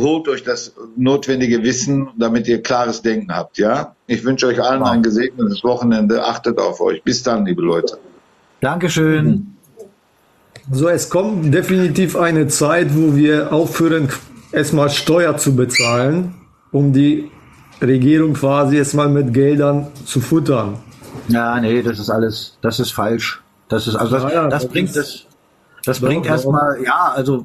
Holt 0.00 0.26
euch 0.28 0.42
das 0.42 0.72
notwendige 0.96 1.62
Wissen, 1.62 2.08
damit 2.16 2.48
ihr 2.48 2.62
klares 2.62 3.02
Denken 3.02 3.30
habt. 3.34 3.58
Ja, 3.58 3.94
ich 4.06 4.24
wünsche 4.24 4.46
euch 4.46 4.58
allen 4.62 4.82
ein 4.82 5.02
gesegnetes 5.02 5.62
Wochenende. 5.64 6.24
Achtet 6.24 6.58
auf 6.58 6.80
euch. 6.80 7.02
Bis 7.02 7.22
dann, 7.22 7.44
liebe 7.44 7.60
Leute. 7.60 7.98
Dankeschön. 8.60 9.54
So, 10.70 10.88
es 10.88 11.10
kommt 11.10 11.52
definitiv 11.52 12.16
eine 12.16 12.46
Zeit, 12.48 12.96
wo 12.96 13.14
wir 13.16 13.52
aufhören, 13.52 14.08
erstmal 14.52 14.88
Steuer 14.88 15.36
zu 15.36 15.54
bezahlen, 15.56 16.34
um 16.70 16.92
die 16.94 17.30
Regierung 17.82 18.32
quasi 18.32 18.76
erstmal 18.78 19.08
mit 19.10 19.34
Geldern 19.34 19.88
zu 20.06 20.20
futtern. 20.20 20.78
Ja, 21.28 21.60
nee, 21.60 21.82
das 21.82 21.98
ist 21.98 22.08
alles, 22.08 22.56
das 22.62 22.80
ist 22.80 22.92
falsch. 22.92 23.42
Das 23.68 23.86
ist, 23.86 23.96
also 23.96 24.14
das, 24.14 24.22
Ja, 24.22 24.30
ja, 24.32 24.48
das, 24.48 24.62
das 24.62 24.72
bringt 24.72 24.88
ist- 24.90 24.96
das, 24.96 25.26
das 25.84 26.00
Doch, 26.00 26.08
bringt 26.08 26.26
erstmal, 26.26 26.82
ja, 26.84 27.12
also 27.14 27.44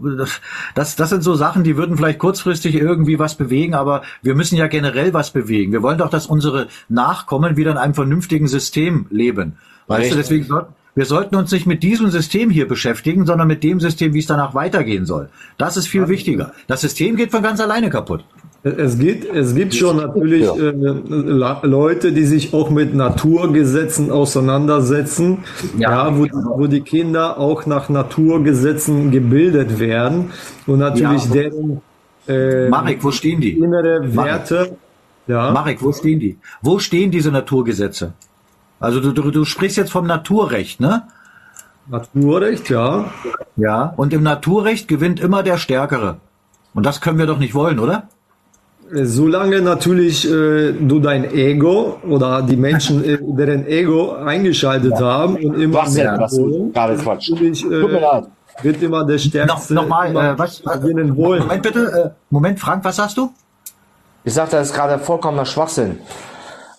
das, 0.75 0.95
das 0.95 1.09
sind 1.09 1.23
so 1.23 1.35
Sachen, 1.35 1.63
die 1.63 1.77
würden 1.77 1.97
vielleicht 1.97 2.19
kurzfristig 2.19 2.75
irgendwie 2.75 3.19
was 3.19 3.35
bewegen, 3.35 3.73
aber 3.73 4.03
wir 4.21 4.35
müssen 4.35 4.57
ja 4.57 4.67
generell 4.67 5.13
was 5.13 5.31
bewegen. 5.31 5.71
Wir 5.71 5.81
wollen 5.81 5.97
doch, 5.97 6.09
dass 6.09 6.27
unsere 6.27 6.67
Nachkommen 6.87 7.57
wieder 7.57 7.71
in 7.71 7.77
einem 7.77 7.93
vernünftigen 7.93 8.47
System 8.47 9.07
leben. 9.09 9.57
Weißt 9.87 10.01
Richtig. 10.01 10.11
du, 10.11 10.17
deswegen 10.17 10.45
sollten 10.45 10.73
wir 10.97 11.05
sollten 11.05 11.35
uns 11.35 11.51
nicht 11.51 11.67
mit 11.67 11.83
diesem 11.83 12.09
System 12.09 12.49
hier 12.49 12.67
beschäftigen, 12.67 13.27
sondern 13.27 13.47
mit 13.47 13.63
dem 13.63 13.79
System, 13.79 14.15
wie 14.15 14.19
es 14.19 14.25
danach 14.25 14.55
weitergehen 14.55 15.05
soll. 15.05 15.29
Das 15.59 15.77
ist 15.77 15.87
viel 15.87 16.07
wichtiger. 16.07 16.53
Das 16.65 16.81
System 16.81 17.15
geht 17.15 17.29
von 17.29 17.43
ganz 17.43 17.59
alleine 17.59 17.91
kaputt. 17.91 18.25
Es 18.63 18.97
gibt, 18.99 19.33
es 19.33 19.55
gibt 19.55 19.73
schon 19.75 19.97
natürlich 19.97 20.45
äh, 20.45 20.71
La- 20.71 21.61
Leute, 21.63 22.11
die 22.11 22.25
sich 22.25 22.53
auch 22.53 22.69
mit 22.69 22.93
Naturgesetzen 22.93 24.11
auseinandersetzen, 24.11 25.39
ja, 25.77 26.17
wo, 26.17 26.25
wo 26.57 26.67
die 26.67 26.81
Kinder 26.81 27.37
auch 27.37 27.65
nach 27.65 27.87
Naturgesetzen 27.87 29.11
gebildet 29.11 29.79
werden 29.79 30.31
und 30.65 30.79
natürlich 30.79 31.25
Ja. 31.25 31.31
deren 31.33 31.81
äh, 32.27 32.67
Marek, 32.67 33.03
wo 33.03 33.11
stehen 33.11 33.39
die? 33.39 33.51
innere 33.57 34.15
Werte, 34.15 34.75
ja, 35.27 35.51
Marek, 35.51 35.81
wo 35.81 35.93
stehen 35.93 36.19
die? 36.19 36.37
Wo 36.61 36.79
stehen 36.79 37.09
diese 37.11 37.31
Naturgesetze? 37.31 38.13
Also 38.79 38.99
du, 38.99 39.11
du, 39.13 39.31
du 39.31 39.45
sprichst 39.45 39.77
jetzt 39.77 39.91
vom 39.91 40.07
Naturrecht, 40.07 40.79
ne? 40.81 41.03
Naturrecht, 41.89 42.69
ja. 42.69 43.05
Ja. 43.55 43.93
Und 43.95 44.11
im 44.13 44.23
Naturrecht 44.23 44.87
gewinnt 44.89 45.19
immer 45.21 45.41
der 45.41 45.57
Stärkere. 45.57 46.17
Und 46.73 46.85
das 46.85 46.99
können 47.01 47.17
wir 47.17 47.27
doch 47.27 47.39
nicht 47.39 47.55
wollen, 47.55 47.79
oder? 47.79 48.09
Solange 48.91 49.61
natürlich 49.61 50.29
äh, 50.29 50.71
du 50.71 50.99
dein 50.99 51.31
Ego 51.33 51.97
oder 52.07 52.41
die 52.41 52.55
Menschen, 52.55 53.03
äh, 53.03 53.17
deren 53.21 53.67
Ego 53.67 54.13
eingeschaltet 54.13 54.95
haben 54.95 55.35
und 55.35 55.59
immer 55.59 55.79
Was 55.79 55.93
mehr 55.93 56.17
was 56.19 56.35
du 56.35 56.43
wollen, 56.43 56.73
gerade 56.73 56.95
Quatsch. 56.95 57.29
natürlich, 57.29 57.65
äh, 57.65 57.81
Tut 57.81 57.91
mir 57.91 57.99
leid. 57.99 58.23
wird 58.61 58.81
immer 58.81 59.05
der 59.05 59.17
Stärkste. 59.17 59.73
Noch, 59.73 59.83
nochmal, 59.83 60.09
immer 60.09 60.31
äh, 60.31 60.39
was, 60.39 60.63
wollen. 60.65 61.43
Moment 61.43 61.63
bitte, 61.63 62.13
äh, 62.15 62.19
Moment, 62.29 62.59
Frank, 62.59 62.85
was 62.85 62.95
sagst 62.95 63.17
du? 63.17 63.29
Ich 64.23 64.33
sag, 64.33 64.49
das 64.49 64.69
ist 64.69 64.75
gerade 64.75 64.99
vollkommener 64.99 65.45
Schwachsinn. 65.45 65.99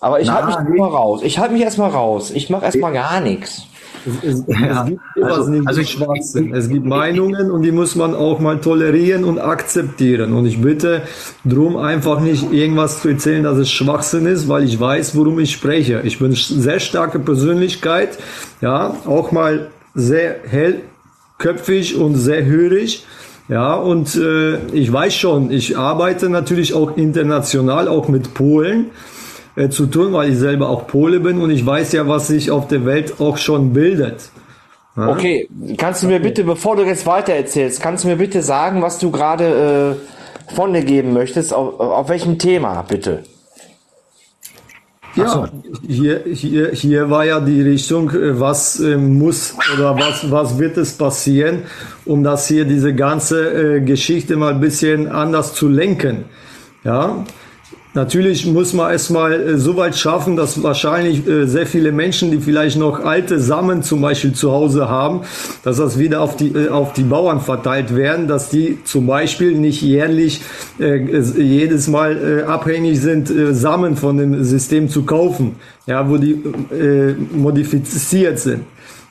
Aber 0.01 0.19
ich 0.19 0.31
halte 0.31 0.47
mich 0.47 0.55
nee. 0.55 0.79
erstmal 0.79 0.89
raus. 0.89 1.21
Ich 1.23 1.39
halte 1.39 1.53
mich 1.53 1.63
erstmal 1.63 1.89
raus. 1.91 2.31
Ich 2.31 2.49
mache 2.49 2.65
erstmal 2.65 2.93
gar 2.93 3.19
nichts. 3.19 3.63
Es, 4.05 4.23
es, 4.23 4.43
Ja, 4.47 4.83
es 4.83 4.87
gibt 4.87 5.01
also- 5.25 5.51
nicht 5.51 5.67
also 5.67 5.83
Schwachsinn. 5.83 6.53
Es 6.53 6.69
gibt 6.69 6.85
Meinungen 6.85 7.51
und 7.51 7.63
die 7.63 7.71
muss 7.71 7.95
man 7.95 8.15
auch 8.15 8.39
mal 8.39 8.59
tolerieren 8.61 9.23
und 9.25 9.39
akzeptieren. 9.39 10.33
Und 10.33 10.45
ich 10.45 10.61
bitte 10.61 11.01
drum 11.45 11.75
einfach 11.77 12.19
nicht 12.21 12.51
irgendwas 12.51 13.01
zu 13.01 13.09
erzählen, 13.09 13.43
dass 13.43 13.57
es 13.57 13.69
Schwachsinn 13.69 14.25
ist, 14.25 14.47
weil 14.47 14.63
ich 14.63 14.79
weiß, 14.79 15.15
worum 15.15 15.39
ich 15.39 15.51
spreche. 15.51 16.01
Ich 16.05 16.19
bin 16.19 16.33
sehr 16.33 16.79
starke 16.79 17.19
Persönlichkeit, 17.19 18.17
ja, 18.61 18.95
auch 19.05 19.31
mal 19.31 19.67
sehr 19.95 20.35
hellköpfig 20.45 21.95
und 21.97 22.15
sehr 22.15 22.45
hörig. 22.45 23.05
Ja, 23.49 23.73
und 23.73 24.15
äh, 24.15 24.57
ich 24.73 24.93
weiß 24.93 25.15
schon, 25.15 25.49
ich 25.49 25.75
arbeite 25.75 26.29
natürlich 26.29 26.75
auch 26.75 26.95
international, 26.97 27.87
auch 27.87 28.07
mit 28.07 28.35
Polen 28.35 28.91
äh, 29.55 29.69
zu 29.69 29.87
tun, 29.87 30.13
weil 30.13 30.31
ich 30.31 30.37
selber 30.37 30.69
auch 30.69 30.87
Pole 30.87 31.19
bin 31.19 31.39
und 31.41 31.51
ich 31.51 31.65
weiß 31.65 31.91
ja, 31.93 32.07
was 32.07 32.27
sich 32.27 32.51
auf 32.51 32.67
der 32.67 32.85
Welt 32.85 33.19
auch 33.19 33.37
schon 33.37 33.73
bildet. 33.73 34.29
Ja? 34.95 35.09
Okay, 35.09 35.49
kannst 35.77 36.03
du 36.03 36.07
mir 36.07 36.19
bitte, 36.19 36.43
bevor 36.43 36.75
du 36.75 36.83
jetzt 36.83 37.05
weiter 37.05 37.33
erzählst, 37.33 37.81
kannst 37.81 38.03
du 38.03 38.09
mir 38.09 38.17
bitte 38.17 38.41
sagen, 38.41 38.81
was 38.81 38.99
du 38.99 39.11
gerade 39.11 39.97
äh, 40.49 40.53
von 40.55 40.73
dir 40.73 40.83
geben 40.83 41.13
möchtest? 41.13 41.53
Auf, 41.53 41.79
auf 41.79 42.09
welchem 42.09 42.37
Thema, 42.37 42.81
bitte? 42.81 43.23
Ja, 45.15 45.49
hier, 45.87 46.21
hier, 46.31 46.71
hier 46.71 47.09
war 47.09 47.25
ja 47.25 47.39
die 47.39 47.61
Richtung, 47.61 48.11
äh, 48.11 48.39
was 48.39 48.79
äh, 48.79 48.95
muss 48.95 49.55
oder 49.73 49.97
was, 49.97 50.29
was 50.29 50.59
wird 50.59 50.77
es 50.77 50.93
passieren, 50.93 51.63
um 52.05 52.23
das 52.23 52.47
hier 52.47 52.65
diese 52.65 52.93
ganze 52.93 53.77
äh, 53.77 53.81
Geschichte 53.81 54.35
mal 54.35 54.53
ein 54.53 54.61
bisschen 54.61 55.07
anders 55.07 55.53
zu 55.55 55.67
lenken. 55.67 56.25
Ja, 56.83 57.25
Natürlich 57.95 58.45
muss 58.45 58.73
man 58.73 58.91
erstmal 58.91 59.33
äh, 59.33 59.57
so 59.57 59.75
weit 59.75 59.97
schaffen, 59.97 60.35
dass 60.35 60.61
wahrscheinlich 60.61 61.27
äh, 61.27 61.47
sehr 61.47 61.65
viele 61.65 61.91
Menschen, 61.91 62.29
die 62.29 62.37
vielleicht 62.37 62.77
noch 62.77 63.03
alte 63.03 63.39
Samen 63.39 63.81
zum 63.81 64.01
Beispiel 64.01 64.33
zu 64.33 64.51
Hause 64.51 64.87
haben, 64.89 65.21
dass 65.63 65.77
das 65.77 65.97
wieder 65.97 66.21
auf 66.21 66.37
die, 66.37 66.49
äh, 66.49 66.69
auf 66.69 66.93
die 66.93 67.01
Bauern 67.01 67.41
verteilt 67.41 67.95
werden, 67.95 68.27
dass 68.27 68.49
die 68.49 68.77
zum 68.83 69.07
Beispiel 69.07 69.53
nicht 69.53 69.81
jährlich 69.81 70.41
äh, 70.79 70.99
es- 71.11 71.35
jedes 71.35 71.87
Mal 71.87 72.41
äh, 72.41 72.43
abhängig 72.43 73.01
sind, 73.01 73.31
äh, 73.31 73.55
Samen 73.55 73.95
von 73.97 74.17
dem 74.17 74.43
System 74.43 74.87
zu 74.87 75.01
kaufen, 75.03 75.55
ja, 75.87 76.07
wo 76.07 76.17
die 76.17 76.43
modifiziert 77.35 78.37
sind. 78.39 78.61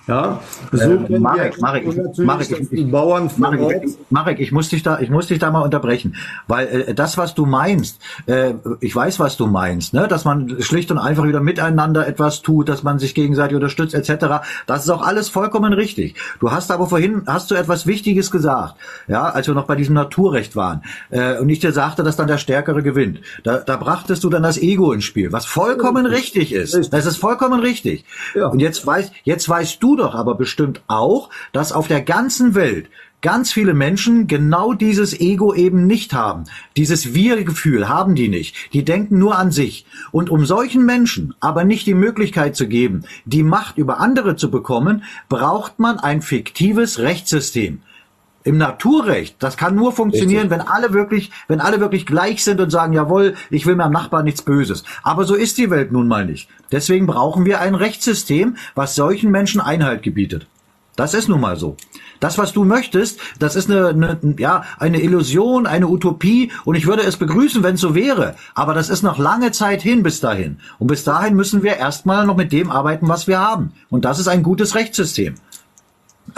Ja, 0.08 0.40
so 0.72 0.78
Äh, 0.90 1.18
Marek, 1.18 1.60
Marek, 1.60 1.84
ich- 1.86 2.18
Marek, 2.24 2.68
ich- 2.72 2.90
Bauern 2.90 3.30
Marek, 3.36 3.84
Marek, 4.08 4.40
ich 4.40 4.52
muss 4.52 4.70
dich 4.70 4.82
da, 4.82 5.00
ich 5.00 5.10
muss 5.10 5.26
dich 5.26 5.38
da 5.38 5.50
mal 5.50 5.60
unterbrechen, 5.60 6.16
weil 6.46 6.66
äh, 6.88 6.94
das, 6.94 7.18
was 7.18 7.34
du 7.34 7.44
meinst, 7.44 8.00
äh, 8.26 8.54
ich 8.80 8.96
weiß, 8.96 9.20
was 9.20 9.36
du 9.36 9.46
meinst, 9.46 9.92
ne, 9.92 10.08
dass 10.08 10.24
man 10.24 10.56
schlicht 10.62 10.90
und 10.90 10.96
einfach 10.98 11.24
wieder 11.24 11.40
miteinander 11.40 12.06
etwas 12.06 12.40
tut, 12.40 12.68
dass 12.70 12.82
man 12.82 12.98
sich 12.98 13.14
gegenseitig 13.14 13.54
unterstützt, 13.54 13.94
etc. 13.94 14.40
Das 14.66 14.84
ist 14.84 14.90
auch 14.90 15.02
alles 15.06 15.28
vollkommen 15.28 15.74
richtig. 15.74 16.14
Du 16.40 16.50
hast 16.50 16.70
aber 16.70 16.86
vorhin 16.86 17.22
hast 17.26 17.50
du 17.50 17.54
etwas 17.54 17.86
Wichtiges 17.86 18.30
gesagt, 18.30 18.76
ja, 19.08 19.28
als 19.28 19.46
wir 19.46 19.54
noch 19.54 19.66
bei 19.66 19.76
diesem 19.76 19.94
Naturrecht 19.94 20.56
waren 20.56 20.82
äh, 21.10 21.36
und 21.38 21.50
ich 21.50 21.60
dir 21.60 21.72
sagte, 21.72 22.02
dass 22.02 22.16
dann 22.16 22.28
der 22.28 22.38
Stärkere 22.38 22.82
gewinnt. 22.82 23.20
Da, 23.44 23.58
da 23.58 23.76
brachtest 23.76 24.24
du 24.24 24.30
dann 24.30 24.42
das 24.42 24.56
Ego 24.56 24.92
ins 24.92 25.04
Spiel, 25.04 25.32
was 25.32 25.44
vollkommen 25.44 26.06
richtig 26.06 26.52
ist. 26.52 26.92
Das 26.94 27.04
ist 27.04 27.18
vollkommen 27.18 27.60
richtig. 27.60 28.06
Und 28.34 28.60
jetzt 28.60 28.86
weiß, 28.86 29.12
jetzt 29.24 29.46
weißt 29.46 29.82
du 29.82 29.96
doch 29.98 30.14
aber 30.14 30.34
bestimmt 30.34 30.82
auch, 30.88 31.30
dass 31.52 31.72
auf 31.72 31.88
der 31.88 32.00
ganzen 32.00 32.54
Welt 32.54 32.88
ganz 33.20 33.52
viele 33.52 33.74
Menschen 33.74 34.26
genau 34.26 34.72
dieses 34.72 35.18
Ego 35.18 35.52
eben 35.54 35.86
nicht 35.86 36.12
haben. 36.12 36.44
Dieses 36.76 37.14
Wir-Gefühl 37.14 37.88
haben 37.88 38.14
die 38.14 38.28
nicht. 38.28 38.72
Die 38.72 38.84
denken 38.84 39.18
nur 39.18 39.36
an 39.36 39.50
sich. 39.50 39.86
Und 40.12 40.30
um 40.30 40.46
solchen 40.46 40.86
Menschen 40.86 41.34
aber 41.40 41.64
nicht 41.64 41.86
die 41.86 41.94
Möglichkeit 41.94 42.56
zu 42.56 42.68
geben, 42.68 43.04
die 43.24 43.42
Macht 43.42 43.76
über 43.76 43.98
andere 43.98 44.36
zu 44.36 44.50
bekommen, 44.50 45.02
braucht 45.28 45.78
man 45.78 45.98
ein 45.98 46.22
fiktives 46.22 47.00
Rechtssystem. 47.00 47.82
Im 48.48 48.56
Naturrecht, 48.56 49.36
das 49.40 49.58
kann 49.58 49.74
nur 49.74 49.92
funktionieren, 49.92 50.48
wenn 50.48 50.62
alle 50.62 50.94
wirklich, 50.94 51.30
wenn 51.48 51.60
alle 51.60 51.80
wirklich 51.80 52.06
gleich 52.06 52.42
sind 52.42 52.62
und 52.62 52.70
sagen, 52.70 52.94
jawohl, 52.94 53.34
ich 53.50 53.66
will 53.66 53.76
meinem 53.76 53.92
Nachbarn 53.92 54.24
nichts 54.24 54.40
Böses. 54.40 54.84
Aber 55.02 55.24
so 55.24 55.34
ist 55.34 55.58
die 55.58 55.68
Welt 55.68 55.92
nun 55.92 56.08
mal 56.08 56.24
nicht. 56.24 56.48
Deswegen 56.72 57.06
brauchen 57.06 57.44
wir 57.44 57.60
ein 57.60 57.74
Rechtssystem, 57.74 58.56
was 58.74 58.94
solchen 58.94 59.30
Menschen 59.30 59.60
Einhalt 59.60 60.02
gebietet. 60.02 60.46
Das 60.96 61.12
ist 61.12 61.28
nun 61.28 61.42
mal 61.42 61.58
so. 61.58 61.76
Das, 62.20 62.38
was 62.38 62.54
du 62.54 62.64
möchtest, 62.64 63.20
das 63.38 63.54
ist 63.54 63.70
eine, 63.70 63.88
eine, 63.88 64.18
ja, 64.38 64.64
eine 64.78 65.02
Illusion, 65.02 65.66
eine 65.66 65.86
Utopie 65.86 66.50
und 66.64 66.74
ich 66.74 66.86
würde 66.86 67.02
es 67.02 67.18
begrüßen, 67.18 67.62
wenn 67.62 67.74
es 67.74 67.82
so 67.82 67.94
wäre. 67.94 68.34
Aber 68.54 68.72
das 68.72 68.88
ist 68.88 69.02
noch 69.02 69.18
lange 69.18 69.52
Zeit 69.52 69.82
hin 69.82 70.02
bis 70.02 70.20
dahin. 70.20 70.58
Und 70.78 70.86
bis 70.86 71.04
dahin 71.04 71.36
müssen 71.36 71.62
wir 71.62 71.76
erstmal 71.76 72.24
noch 72.24 72.36
mit 72.36 72.50
dem 72.50 72.70
arbeiten, 72.70 73.08
was 73.08 73.26
wir 73.26 73.38
haben. 73.40 73.72
Und 73.90 74.06
das 74.06 74.18
ist 74.18 74.26
ein 74.26 74.42
gutes 74.42 74.74
Rechtssystem. 74.74 75.34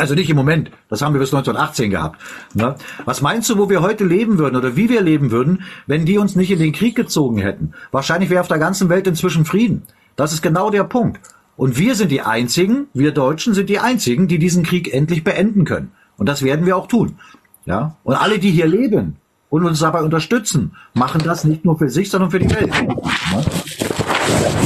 Also 0.00 0.14
nicht 0.14 0.30
im 0.30 0.36
Moment. 0.36 0.70
Das 0.88 1.02
haben 1.02 1.12
wir 1.12 1.20
bis 1.20 1.32
1918 1.32 1.90
gehabt. 1.90 2.20
Ne? 2.54 2.74
Was 3.04 3.20
meinst 3.20 3.50
du, 3.50 3.58
wo 3.58 3.68
wir 3.68 3.82
heute 3.82 4.04
leben 4.04 4.38
würden 4.38 4.56
oder 4.56 4.74
wie 4.74 4.88
wir 4.88 5.02
leben 5.02 5.30
würden, 5.30 5.62
wenn 5.86 6.06
die 6.06 6.16
uns 6.16 6.36
nicht 6.36 6.50
in 6.50 6.58
den 6.58 6.72
Krieg 6.72 6.96
gezogen 6.96 7.38
hätten? 7.38 7.74
Wahrscheinlich 7.92 8.30
wäre 8.30 8.40
auf 8.40 8.48
der 8.48 8.58
ganzen 8.58 8.88
Welt 8.88 9.06
inzwischen 9.06 9.44
Frieden. 9.44 9.82
Das 10.16 10.32
ist 10.32 10.42
genau 10.42 10.70
der 10.70 10.84
Punkt. 10.84 11.20
Und 11.56 11.76
wir 11.76 11.94
sind 11.94 12.10
die 12.10 12.22
Einzigen, 12.22 12.86
wir 12.94 13.12
Deutschen 13.12 13.52
sind 13.52 13.68
die 13.68 13.78
Einzigen, 13.78 14.26
die 14.26 14.38
diesen 14.38 14.62
Krieg 14.64 14.92
endlich 14.92 15.22
beenden 15.22 15.64
können. 15.64 15.92
Und 16.16 16.28
das 16.28 16.42
werden 16.42 16.64
wir 16.64 16.78
auch 16.78 16.86
tun. 16.86 17.18
Ja? 17.66 17.96
Und 18.02 18.14
alle, 18.14 18.38
die 18.38 18.50
hier 18.50 18.66
leben 18.66 19.16
und 19.50 19.66
uns 19.66 19.80
dabei 19.80 20.00
unterstützen, 20.00 20.74
machen 20.94 21.20
das 21.22 21.44
nicht 21.44 21.66
nur 21.66 21.76
für 21.76 21.90
sich, 21.90 22.10
sondern 22.10 22.30
für 22.30 22.38
die 22.38 22.50
Welt. 22.50 22.70
Ne? 22.70 22.96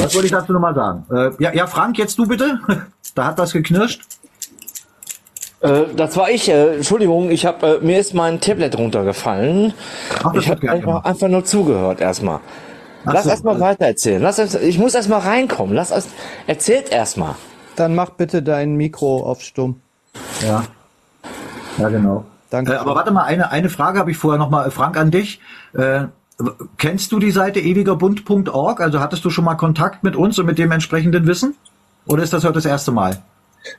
Das 0.01 0.15
wollte 0.15 0.27
ich 0.27 0.33
dazu 0.33 0.53
nochmal 0.53 0.75
sagen. 0.77 1.05
Äh, 1.11 1.31
ja, 1.43 1.53
ja, 1.53 1.67
Frank, 1.67 1.99
jetzt 1.99 2.19
du 2.19 2.27
bitte. 2.27 2.61
Da 3.15 3.27
hat 3.27 3.39
das 3.39 3.53
geknirscht. 3.53 4.03
Äh, 5.65 5.95
das 5.97 6.17
war 6.17 6.31
ich. 6.31 6.49
Äh, 6.49 6.77
Entschuldigung, 6.77 7.31
ich 7.31 7.47
hab, 7.47 7.63
äh, 7.63 7.79
mir 7.81 7.99
ist 7.99 8.13
mein 8.15 8.41
Tablet 8.41 8.77
runtergefallen. 8.79 9.73
Ach, 10.23 10.35
ich 10.35 10.49
habe 10.49 10.71
einfach, 10.71 10.87
gemacht. 10.87 11.07
einfach 11.07 11.29
nur 11.29 11.45
zugehört 11.45 12.01
erstmal. 12.01 12.41
Ach 13.07 13.15
Lass 13.15 13.25
so. 13.25 13.31
erstmal 13.31 13.61
weiter 13.61 13.87
erzählen. 13.87 14.23
Lass 14.23 14.39
erst, 14.39 14.57
ich 14.57 14.79
muss 14.79 14.95
erstmal 14.95 15.21
reinkommen. 15.21 15.75
Lass 15.75 15.91
erst, 15.91 16.11
erzählt 16.47 16.93
erstmal. 16.93 17.35
Dann 17.77 17.95
mach 17.95 18.11
bitte 18.11 18.43
dein 18.43 18.77
Mikro 18.77 19.23
auf 19.23 19.41
stumm. 19.43 19.81
Ja. 20.43 20.65
Ja, 21.79 21.89
genau. 21.89 22.25
Danke. 22.51 22.75
Äh, 22.75 22.77
aber 22.77 22.95
warte 22.95 23.11
mal, 23.11 23.25
eine, 23.25 23.51
eine 23.51 23.71
Frage 23.71 23.99
habe 23.99 24.11
ich 24.11 24.19
vorher 24.19 24.39
noch 24.39 24.51
mal, 24.51 24.71
Frank, 24.71 24.99
an 24.99 25.11
dich. 25.11 25.41
Äh, 25.73 26.05
kennst 26.77 27.11
du 27.13 27.19
die 27.19 27.31
Seite 27.31 27.61
ewigerbund.org? 27.61 28.81
Also 28.83 29.01
hattest 29.01 29.25
du 29.25 29.31
schon 29.31 29.45
mal 29.47 29.55
Kontakt 29.55 30.05
mit 30.05 30.15
uns 30.15 30.39
und 30.39 30.45
mit 30.45 30.59
dem 30.59 30.73
entsprechenden 30.73 31.27
Wissen? 31.27 31.55
Oder 32.07 32.23
ist 32.23 32.35
das 32.35 32.45
heute 32.45 32.55
das 32.55 32.67
erste 32.67 32.93
Mal? 32.93 33.23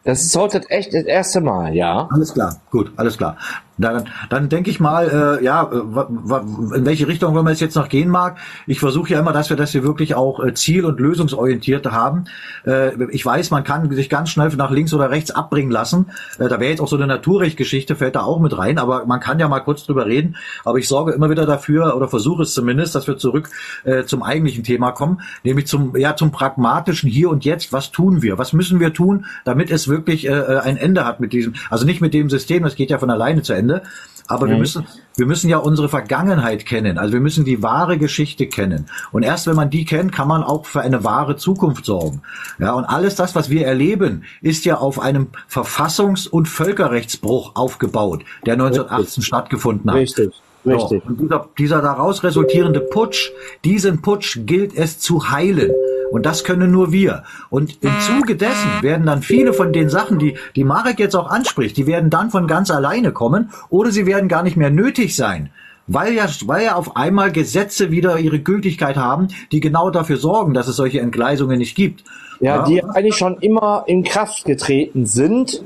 Das 0.03 0.21
ist 0.23 0.35
heute 0.35 0.61
echt 0.69 0.93
das 0.93 1.03
erste 1.03 1.41
Mal, 1.41 1.75
ja. 1.75 2.07
Alles 2.11 2.33
klar, 2.33 2.59
gut, 2.71 2.91
alles 2.95 3.17
klar. 3.17 3.37
Dann, 3.77 4.05
dann 4.29 4.47
denke 4.47 4.69
ich 4.69 4.79
mal, 4.79 5.37
äh, 5.41 5.43
ja, 5.43 5.63
äh, 5.63 6.77
in 6.77 6.85
welche 6.85 7.07
Richtung 7.07 7.35
wenn 7.35 7.43
man 7.43 7.51
es 7.51 7.59
jetzt 7.59 7.75
noch 7.75 7.89
gehen 7.89 8.09
mag. 8.09 8.37
Ich 8.67 8.79
versuche 8.79 9.09
ja 9.09 9.19
immer, 9.19 9.33
dass 9.33 9.49
wir 9.49 9.57
das 9.57 9.71
hier 9.71 9.83
wirklich 9.83 10.15
auch 10.15 10.41
äh, 10.41 10.53
ziel- 10.53 10.85
und 10.85 10.99
lösungsorientiert 10.99 11.85
haben. 11.91 12.25
Äh, 12.65 12.91
ich 13.11 13.25
weiß, 13.25 13.51
man 13.51 13.65
kann 13.65 13.91
sich 13.91 14.09
ganz 14.09 14.29
schnell 14.29 14.49
nach 14.55 14.71
links 14.71 14.93
oder 14.93 15.09
rechts 15.09 15.31
abbringen 15.31 15.71
lassen. 15.71 16.11
Äh, 16.39 16.47
da 16.47 16.59
wäre 16.59 16.69
jetzt 16.71 16.79
auch 16.79 16.87
so 16.87 16.95
eine 16.95 17.07
Naturrechtgeschichte, 17.07 17.95
fällt 17.95 18.15
da 18.15 18.21
auch 18.21 18.39
mit 18.39 18.57
rein, 18.57 18.77
aber 18.77 19.05
man 19.05 19.19
kann 19.19 19.39
ja 19.39 19.49
mal 19.49 19.59
kurz 19.59 19.85
drüber 19.85 20.05
reden. 20.05 20.37
Aber 20.63 20.77
ich 20.77 20.87
sorge 20.87 21.11
immer 21.11 21.29
wieder 21.29 21.45
dafür, 21.45 21.97
oder 21.97 22.07
versuche 22.07 22.43
es 22.43 22.53
zumindest, 22.53 22.95
dass 22.95 23.07
wir 23.07 23.17
zurück 23.17 23.49
äh, 23.83 24.05
zum 24.05 24.23
eigentlichen 24.23 24.63
Thema 24.63 24.91
kommen, 24.91 25.21
nämlich 25.43 25.67
zum, 25.67 25.97
ja, 25.97 26.15
zum 26.15 26.31
pragmatischen 26.31 27.09
Hier 27.09 27.29
und 27.29 27.43
Jetzt. 27.43 27.73
Was 27.73 27.91
tun 27.91 28.21
wir? 28.21 28.37
Was 28.37 28.53
müssen 28.53 28.79
wir 28.79 28.93
tun, 28.93 29.25
damit 29.43 29.69
es 29.75 29.87
wirklich 29.87 30.25
äh, 30.25 30.31
ein 30.31 30.77
Ende 30.77 31.05
hat 31.05 31.19
mit 31.19 31.33
diesem, 31.33 31.53
also 31.69 31.85
nicht 31.85 32.01
mit 32.01 32.13
dem 32.13 32.29
System, 32.29 32.63
das 32.63 32.75
geht 32.75 32.89
ja 32.89 32.97
von 32.97 33.11
alleine 33.11 33.43
zu 33.43 33.53
Ende, 33.53 33.83
aber 34.27 34.47
wir 34.47 34.55
Mhm. 34.55 34.59
müssen, 34.61 34.87
wir 35.17 35.25
müssen 35.27 35.49
ja 35.49 35.57
unsere 35.57 35.87
Vergangenheit 35.87 36.65
kennen. 36.65 36.97
Also 36.97 37.13
wir 37.13 37.19
müssen 37.19 37.45
die 37.45 37.61
wahre 37.61 37.99
Geschichte 37.99 38.47
kennen. 38.47 38.87
Und 39.11 39.21
erst 39.21 39.45
wenn 39.45 39.55
man 39.55 39.69
die 39.69 39.85
kennt, 39.85 40.11
kann 40.11 40.27
man 40.27 40.43
auch 40.43 40.65
für 40.65 40.81
eine 40.81 41.03
wahre 41.03 41.35
Zukunft 41.35 41.85
sorgen. 41.85 42.23
Ja, 42.57 42.73
und 42.73 42.85
alles 42.85 43.15
das, 43.15 43.35
was 43.35 43.51
wir 43.51 43.67
erleben, 43.67 44.23
ist 44.41 44.65
ja 44.65 44.77
auf 44.77 44.99
einem 44.99 45.27
Verfassungs- 45.47 46.27
und 46.27 46.47
Völkerrechtsbruch 46.47 47.51
aufgebaut, 47.55 48.23
der 48.47 48.53
1918 48.53 49.21
stattgefunden 49.23 49.91
hat. 49.91 49.97
Richtig, 49.97 50.31
richtig. 50.65 51.03
So, 51.03 51.07
und 51.07 51.21
dieser, 51.21 51.47
dieser 51.59 51.81
daraus 51.83 52.23
resultierende 52.23 52.79
Putsch, 52.79 53.29
diesen 53.63 54.01
Putsch 54.01 54.39
gilt 54.45 54.75
es 54.75 54.97
zu 54.97 55.29
heilen. 55.29 55.71
Und 56.15 56.25
das 56.25 56.45
können 56.45 56.71
nur 56.71 56.93
wir. 56.93 57.23
Und 57.49 57.83
im 57.83 57.91
Zuge 57.99 58.37
dessen 58.37 58.81
werden 58.81 59.05
dann 59.05 59.21
viele 59.21 59.51
von 59.51 59.73
den 59.73 59.89
Sachen, 59.89 60.17
die, 60.17 60.37
die 60.55 60.63
Marek 60.63 60.97
jetzt 60.97 61.13
auch 61.13 61.29
anspricht, 61.29 61.75
die 61.75 61.87
werden 61.87 62.09
dann 62.09 62.31
von 62.31 62.47
ganz 62.47 62.71
alleine 62.71 63.11
kommen 63.11 63.49
oder 63.69 63.91
sie 63.91 64.05
werden 64.05 64.29
gar 64.29 64.41
nicht 64.41 64.55
mehr 64.55 64.69
nötig 64.69 65.17
sein. 65.17 65.49
Weil 65.87 66.13
ja, 66.13 66.25
weil 66.45 66.63
ja 66.63 66.75
auf 66.75 66.95
einmal 66.95 67.33
Gesetze 67.33 67.91
wieder 67.91 68.17
ihre 68.17 68.39
Gültigkeit 68.39 68.95
haben, 68.95 69.27
die 69.51 69.59
genau 69.59 69.89
dafür 69.89 70.15
sorgen, 70.15 70.53
dass 70.53 70.69
es 70.69 70.77
solche 70.77 71.01
Entgleisungen 71.01 71.57
nicht 71.57 71.75
gibt. 71.75 72.05
Ja, 72.39 72.63
die 72.63 72.81
eigentlich 72.81 73.17
schon 73.17 73.39
immer 73.39 73.83
in 73.85 74.05
Kraft 74.05 74.45
getreten 74.45 75.05
sind, 75.05 75.63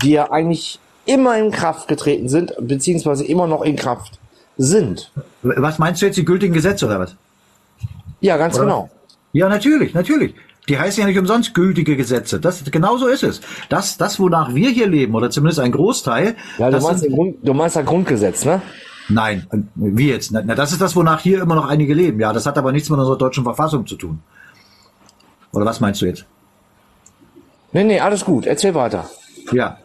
die 0.00 0.12
ja 0.12 0.30
eigentlich 0.30 0.78
immer 1.06 1.36
in 1.38 1.50
Kraft 1.50 1.88
getreten 1.88 2.28
sind, 2.28 2.54
beziehungsweise 2.60 3.24
immer 3.24 3.48
noch 3.48 3.62
in 3.62 3.74
Kraft 3.74 4.20
sind. 4.58 5.10
Was 5.42 5.80
meinst 5.80 6.02
du 6.02 6.06
jetzt, 6.06 6.18
die 6.18 6.24
gültigen 6.24 6.54
Gesetze 6.54 6.86
oder 6.86 7.00
was? 7.00 7.16
Ja, 8.20 8.36
ganz 8.36 8.54
Oder? 8.54 8.64
genau. 8.64 8.90
Ja, 9.32 9.48
natürlich, 9.48 9.94
natürlich. 9.94 10.34
Die 10.68 10.78
heißen 10.78 11.00
ja 11.00 11.06
nicht 11.06 11.18
umsonst 11.18 11.54
gültige 11.54 11.96
Gesetze. 11.96 12.40
Das, 12.40 12.62
genau 12.70 12.98
so 12.98 13.06
ist 13.06 13.22
es. 13.22 13.40
Das, 13.68 13.96
das, 13.96 14.20
wonach 14.20 14.54
wir 14.54 14.70
hier 14.70 14.86
leben, 14.86 15.14
oder 15.14 15.30
zumindest 15.30 15.60
ein 15.60 15.72
Großteil. 15.72 16.36
Ja, 16.58 16.66
du 16.66 16.72
das 16.72 16.84
meinst, 16.84 17.00
sind- 17.02 17.14
Grund, 17.14 17.36
du 17.42 17.54
meinst 17.54 17.76
das 17.76 17.86
Grundgesetz, 17.86 18.44
ne? 18.44 18.60
Nein, 19.08 19.46
wie 19.74 20.10
jetzt? 20.10 20.32
Na, 20.32 20.42
das 20.42 20.72
ist 20.72 20.82
das, 20.82 20.94
wonach 20.94 21.20
hier 21.20 21.40
immer 21.40 21.54
noch 21.54 21.66
einige 21.66 21.94
leben. 21.94 22.20
Ja, 22.20 22.34
das 22.34 22.44
hat 22.44 22.58
aber 22.58 22.72
nichts 22.72 22.90
mit 22.90 22.98
unserer 22.98 23.16
deutschen 23.16 23.44
Verfassung 23.44 23.86
zu 23.86 23.96
tun. 23.96 24.20
Oder 25.52 25.64
was 25.64 25.80
meinst 25.80 26.02
du 26.02 26.06
jetzt? 26.06 26.26
Nee, 27.72 27.84
nee, 27.84 28.00
alles 28.00 28.24
gut. 28.24 28.44
Erzähl 28.44 28.74
weiter. 28.74 29.08
Ja. 29.52 29.78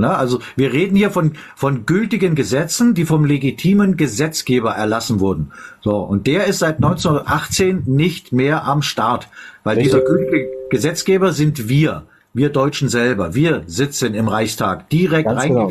Na, 0.00 0.16
also 0.16 0.40
wir 0.56 0.72
reden 0.72 0.96
hier 0.96 1.10
von, 1.10 1.32
von 1.54 1.86
gültigen 1.86 2.34
Gesetzen, 2.34 2.94
die 2.94 3.04
vom 3.04 3.24
legitimen 3.24 3.96
Gesetzgeber 3.96 4.72
erlassen 4.72 5.20
wurden. 5.20 5.52
So, 5.82 5.98
und 5.98 6.26
der 6.26 6.46
ist 6.46 6.58
seit 6.58 6.76
1918 6.76 7.84
nicht 7.86 8.32
mehr 8.32 8.64
am 8.64 8.82
Start, 8.82 9.28
weil 9.62 9.76
Richtig. 9.76 9.92
dieser 9.92 10.04
gültige 10.04 10.48
Gesetzgeber 10.70 11.32
sind 11.32 11.68
wir, 11.68 12.04
wir 12.32 12.48
Deutschen 12.48 12.88
selber. 12.88 13.34
Wir 13.34 13.62
sitzen 13.66 14.14
im 14.14 14.28
Reichstag, 14.28 14.88
direkt 14.88 15.28
Ganz 15.28 15.44
genau. 15.44 15.68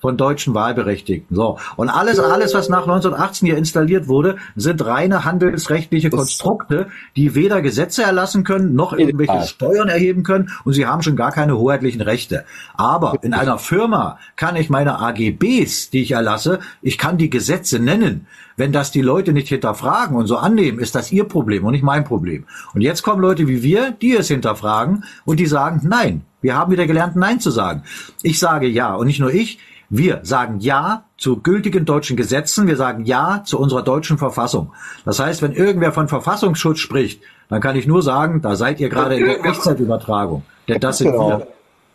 Von 0.00 0.16
deutschen 0.16 0.54
Wahlberechtigten. 0.54 1.36
So. 1.36 1.58
Und 1.76 1.90
alles, 1.90 2.18
alles, 2.18 2.54
was 2.54 2.68
nach 2.68 2.82
1918 2.82 3.46
hier 3.46 3.56
installiert 3.56 4.08
wurde, 4.08 4.36
sind 4.56 4.84
reine 4.84 5.24
handelsrechtliche 5.24 6.10
Konstrukte, 6.10 6.88
die 7.16 7.34
weder 7.34 7.62
Gesetze 7.62 8.02
erlassen 8.02 8.44
können, 8.44 8.74
noch 8.74 8.92
irgendwelche. 8.92 9.30
Steuern 9.46 9.88
erheben 9.88 10.22
können 10.22 10.50
und 10.64 10.72
sie 10.72 10.86
haben 10.86 11.02
schon 11.02 11.16
gar 11.16 11.32
keine 11.32 11.58
hoheitlichen 11.58 12.00
Rechte. 12.00 12.44
Aber 12.74 13.18
in 13.22 13.34
einer 13.34 13.58
Firma 13.58 14.18
kann 14.36 14.56
ich 14.56 14.70
meine 14.70 14.98
AGBs, 14.98 15.90
die 15.90 16.02
ich 16.02 16.12
erlasse, 16.12 16.60
ich 16.82 16.98
kann 16.98 17.18
die 17.18 17.30
Gesetze 17.30 17.78
nennen. 17.78 18.26
Wenn 18.56 18.72
das 18.72 18.90
die 18.90 19.02
Leute 19.02 19.32
nicht 19.32 19.48
hinterfragen 19.48 20.16
und 20.16 20.26
so 20.26 20.36
annehmen, 20.36 20.78
ist 20.78 20.94
das 20.94 21.12
ihr 21.12 21.24
Problem 21.24 21.64
und 21.64 21.72
nicht 21.72 21.84
mein 21.84 22.04
Problem. 22.04 22.44
Und 22.74 22.82
jetzt 22.82 23.02
kommen 23.02 23.22
Leute 23.22 23.48
wie 23.48 23.62
wir, 23.62 23.90
die 23.90 24.14
es 24.14 24.28
hinterfragen 24.28 25.04
und 25.24 25.40
die 25.40 25.46
sagen, 25.46 25.80
nein, 25.84 26.22
wir 26.42 26.56
haben 26.56 26.72
wieder 26.72 26.86
gelernt, 26.86 27.16
Nein 27.16 27.40
zu 27.40 27.50
sagen. 27.50 27.82
Ich 28.22 28.38
sage 28.38 28.66
ja 28.66 28.94
und 28.94 29.06
nicht 29.06 29.20
nur 29.20 29.32
ich, 29.32 29.58
wir 29.90 30.20
sagen 30.22 30.60
Ja 30.60 31.04
zu 31.18 31.38
gültigen 31.40 31.84
deutschen 31.84 32.16
Gesetzen, 32.16 32.68
wir 32.68 32.76
sagen 32.76 33.04
Ja 33.04 33.42
zu 33.44 33.58
unserer 33.58 33.82
deutschen 33.82 34.18
Verfassung. 34.18 34.72
Das 35.04 35.18
heißt, 35.18 35.42
wenn 35.42 35.52
irgendwer 35.52 35.92
von 35.92 36.06
Verfassungsschutz 36.08 36.78
spricht, 36.78 37.22
dann 37.48 37.60
kann 37.60 37.74
ich 37.74 37.88
nur 37.88 38.00
sagen, 38.02 38.40
da 38.40 38.54
seid 38.54 38.78
ihr 38.78 38.88
gerade 38.88 39.16
in 39.16 39.26
der 39.26 39.44
Echtzeitübertragung. 39.44 40.44
Denn 40.68 40.78
das 40.78 40.98
sind 40.98 41.10
Genau. 41.10 41.28
wir. 41.28 41.46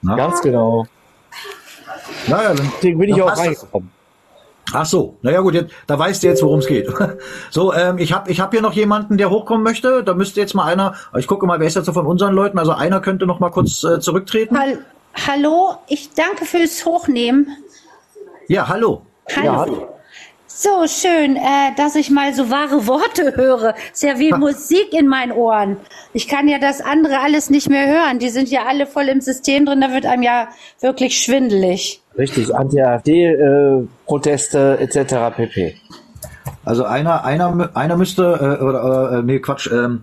Na? 0.02 0.16
Ganz 0.18 0.42
genau. 0.42 0.86
Naja, 2.28 2.54
dann, 2.54 2.72
Deswegen 2.76 3.00
bin 3.00 3.10
ich 3.10 3.16
dann 3.16 3.30
auch 3.30 3.38
reingekommen. 3.38 3.92
Ach 4.74 4.86
so, 4.86 5.16
naja 5.22 5.40
gut, 5.42 5.54
jetzt, 5.54 5.74
da 5.88 5.98
weißt 5.98 6.24
du 6.24 6.28
jetzt, 6.28 6.44
worum 6.44 6.60
es 6.60 6.68
geht. 6.68 6.92
So, 7.50 7.74
ähm, 7.74 7.98
ich 7.98 8.12
habe 8.12 8.30
ich 8.30 8.42
hab 8.42 8.52
hier 8.52 8.62
noch 8.62 8.74
jemanden, 8.74 9.18
der 9.18 9.30
hochkommen 9.30 9.64
möchte. 9.64 10.04
Da 10.04 10.14
müsste 10.16 10.42
jetzt 10.42 10.54
mal 10.54 10.66
einer, 10.66 10.96
ich 11.18 11.28
gucke 11.28 11.46
mal, 11.46 11.60
wer 11.62 11.68
ist 11.68 11.76
jetzt 11.76 11.86
so 11.86 11.94
von 11.94 12.06
unseren 12.06 12.34
Leuten? 12.34 12.60
Also 12.60 12.74
einer 12.74 13.00
könnte 13.00 13.26
noch 13.26 13.40
mal 13.40 13.52
kurz 13.52 13.84
äh, 13.86 14.02
zurücktreten. 14.02 14.60
Hall 14.60 14.80
Hallo, 15.28 15.78
ich 15.88 16.12
danke 16.14 16.46
fürs 16.46 16.86
Hochnehmen. 16.86 17.48
Ja, 18.48 18.68
hallo. 18.68 19.02
Hallo. 19.36 19.88
So 20.48 20.86
schön, 20.88 21.36
äh, 21.36 21.74
dass 21.76 21.96
ich 21.96 22.12
mal 22.12 22.32
so 22.34 22.52
wahre 22.52 22.88
Worte 22.88 23.36
höre. 23.42 23.74
Ist 23.92 24.04
ja 24.04 24.20
wie 24.20 24.32
Musik 24.32 24.94
in 24.94 25.08
meinen 25.08 25.32
Ohren. 25.32 25.78
Ich 26.14 26.28
kann 26.28 26.48
ja 26.48 26.60
das 26.60 26.80
andere 26.80 27.22
alles 27.22 27.50
nicht 27.50 27.68
mehr 27.70 27.88
hören. 27.88 28.20
Die 28.20 28.30
sind 28.30 28.50
ja 28.50 28.66
alle 28.66 28.86
voll 28.86 29.10
im 29.10 29.20
System 29.20 29.66
drin. 29.66 29.82
Da 29.82 29.92
wird 29.92 30.06
einem 30.06 30.22
ja 30.22 30.50
wirklich 30.80 31.20
schwindelig. 31.20 32.04
Richtig, 32.18 32.56
Anti-AfD-Proteste 32.56 34.78
etc. 34.80 35.36
pp. 35.36 35.76
Also 36.66 36.84
einer, 36.84 37.24
einer, 37.24 37.70
einer 37.76 37.96
müsste, 37.96 38.24
äh, 38.60 38.64
oder, 38.64 39.20
äh, 39.20 39.24
nee, 39.24 39.40
Quatsch, 39.40 39.70
ähm, 39.72 40.02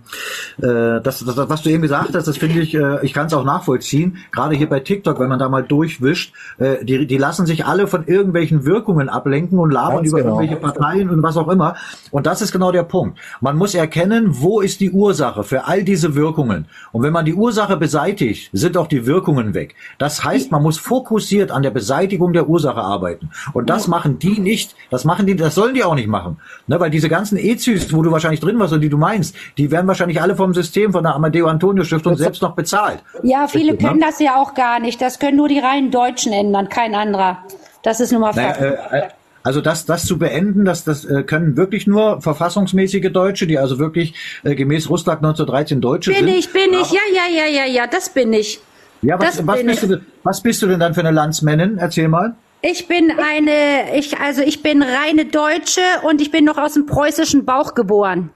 äh, 0.57 1.01
das, 1.01 1.19
das, 1.19 1.35
das, 1.35 1.49
was 1.49 1.61
du 1.61 1.69
eben 1.69 1.81
gesagt 1.81 2.15
hast, 2.15 2.27
das 2.27 2.37
finde 2.37 2.61
ich, 2.61 2.73
äh, 2.73 3.05
ich 3.05 3.13
kann 3.13 3.27
es 3.27 3.33
auch 3.33 3.43
nachvollziehen. 3.43 4.17
Gerade 4.31 4.55
hier 4.55 4.69
bei 4.69 4.79
TikTok, 4.79 5.19
wenn 5.19 5.29
man 5.29 5.39
da 5.39 5.49
mal 5.49 5.63
durchwischt, 5.63 6.33
äh, 6.57 6.83
die, 6.83 7.05
die 7.05 7.17
lassen 7.17 7.45
sich 7.45 7.65
alle 7.65 7.87
von 7.87 8.07
irgendwelchen 8.07 8.65
Wirkungen 8.65 9.09
ablenken 9.09 9.59
und 9.59 9.71
labern 9.71 9.97
Ganz 9.97 10.09
über 10.09 10.19
genau. 10.19 10.39
irgendwelche 10.39 10.61
Parteien 10.61 11.09
und 11.09 11.21
was 11.21 11.37
auch 11.37 11.49
immer. 11.49 11.75
Und 12.11 12.25
das 12.25 12.41
ist 12.41 12.51
genau 12.51 12.71
der 12.71 12.83
Punkt. 12.83 13.19
Man 13.41 13.57
muss 13.57 13.75
erkennen, 13.75 14.41
wo 14.41 14.61
ist 14.61 14.79
die 14.79 14.91
Ursache 14.91 15.43
für 15.43 15.65
all 15.65 15.83
diese 15.83 16.15
Wirkungen. 16.15 16.65
Und 16.91 17.03
wenn 17.03 17.13
man 17.13 17.25
die 17.25 17.33
Ursache 17.33 17.77
beseitigt, 17.77 18.49
sind 18.53 18.77
auch 18.77 18.87
die 18.87 19.05
Wirkungen 19.05 19.53
weg. 19.53 19.75
Das 19.97 20.23
heißt, 20.23 20.51
man 20.51 20.63
muss 20.63 20.77
fokussiert 20.77 21.51
an 21.51 21.63
der 21.63 21.71
Beseitigung 21.71 22.33
der 22.33 22.47
Ursache 22.47 22.81
arbeiten. 22.81 23.31
Und 23.53 23.69
das 23.69 23.87
machen 23.87 24.19
die 24.19 24.39
nicht. 24.39 24.75
Das 24.89 25.05
machen 25.05 25.25
die, 25.25 25.35
das 25.35 25.55
sollen 25.55 25.73
die 25.73 25.83
auch 25.83 25.95
nicht 25.95 26.07
machen. 26.07 26.37
Ne, 26.67 26.79
weil 26.79 26.89
diese 26.89 27.09
ganzen 27.09 27.37
EZÜs, 27.37 27.93
wo 27.93 28.01
du 28.01 28.11
wahrscheinlich 28.11 28.39
drin 28.39 28.57
warst 28.57 28.71
und 28.71 28.81
die 28.81 28.89
du 28.89 28.97
meinst, 28.97 29.35
die 29.57 29.69
werden 29.69 29.85
wahrscheinlich 29.87 30.21
alle 30.21 30.35
vom 30.35 30.53
System 30.53 30.93
von 30.93 31.03
der 31.03 31.13
Amadeo 31.13 31.47
Antonio 31.47 31.83
Stiftung 31.83 32.15
selbst 32.15 32.41
noch 32.41 32.55
bezahlt. 32.55 33.03
Ja, 33.21 33.47
viele 33.47 33.73
Richtig, 33.73 33.81
ne? 33.81 33.87
können 33.89 34.01
das 34.01 34.19
ja 34.19 34.37
auch 34.37 34.53
gar 34.53 34.79
nicht. 34.79 35.01
Das 35.01 35.19
können 35.19 35.37
nur 35.37 35.49
die 35.49 35.59
reinen 35.59 35.91
Deutschen 35.91 36.31
ändern, 36.31 36.69
kein 36.69 36.95
anderer. 36.95 37.43
Das 37.81 37.99
ist 37.99 38.13
nun 38.13 38.21
mal 38.21 38.33
Naja, 38.33 38.51
äh, 38.53 38.97
äh, 38.99 39.09
also 39.43 39.59
das, 39.59 39.85
das 39.85 40.05
zu 40.05 40.17
beenden, 40.17 40.63
das, 40.63 40.85
das 40.85 41.03
äh, 41.03 41.23
können 41.23 41.57
wirklich 41.57 41.85
nur 41.85 42.21
verfassungsmäßige 42.21 43.11
Deutsche, 43.11 43.45
die 43.45 43.59
also 43.59 43.77
wirklich 43.77 44.13
äh, 44.43 44.55
gemäß 44.55 44.89
Russland 44.89 45.17
1913 45.17 45.81
Deutsche 45.81 46.11
bin 46.11 46.25
sind. 46.25 46.37
ich, 46.37 46.53
bin 46.53 46.73
ich, 46.81 46.91
ja, 46.91 47.01
ja, 47.13 47.43
ja, 47.43 47.45
ja, 47.45 47.65
ja, 47.65 47.87
das 47.87 48.09
bin 48.09 48.31
ich. 48.31 48.61
Ja, 49.01 49.19
was, 49.19 49.45
was, 49.45 49.57
bin 49.57 49.67
bist 49.67 49.83
ich. 49.83 49.89
du, 49.89 50.01
was 50.23 50.41
bist 50.41 50.61
du 50.61 50.67
denn 50.67 50.79
dann 50.79 50.93
für 50.93 51.01
eine 51.01 51.11
Landsmännin? 51.11 51.77
Erzähl 51.77 52.07
mal. 52.07 52.37
Ich 52.65 52.87
bin 52.87 53.11
eine, 53.11 53.97
ich, 53.97 54.17
also 54.19 54.41
ich 54.41 54.63
bin 54.63 54.81
reine 54.81 55.25
Deutsche 55.25 55.81
und 56.03 56.21
ich 56.21 56.31
bin 56.31 56.45
noch 56.45 56.57
aus 56.57 56.75
dem 56.75 56.85
preußischen 56.85 57.43
Bauch 57.43 57.75
geboren. 57.75 58.29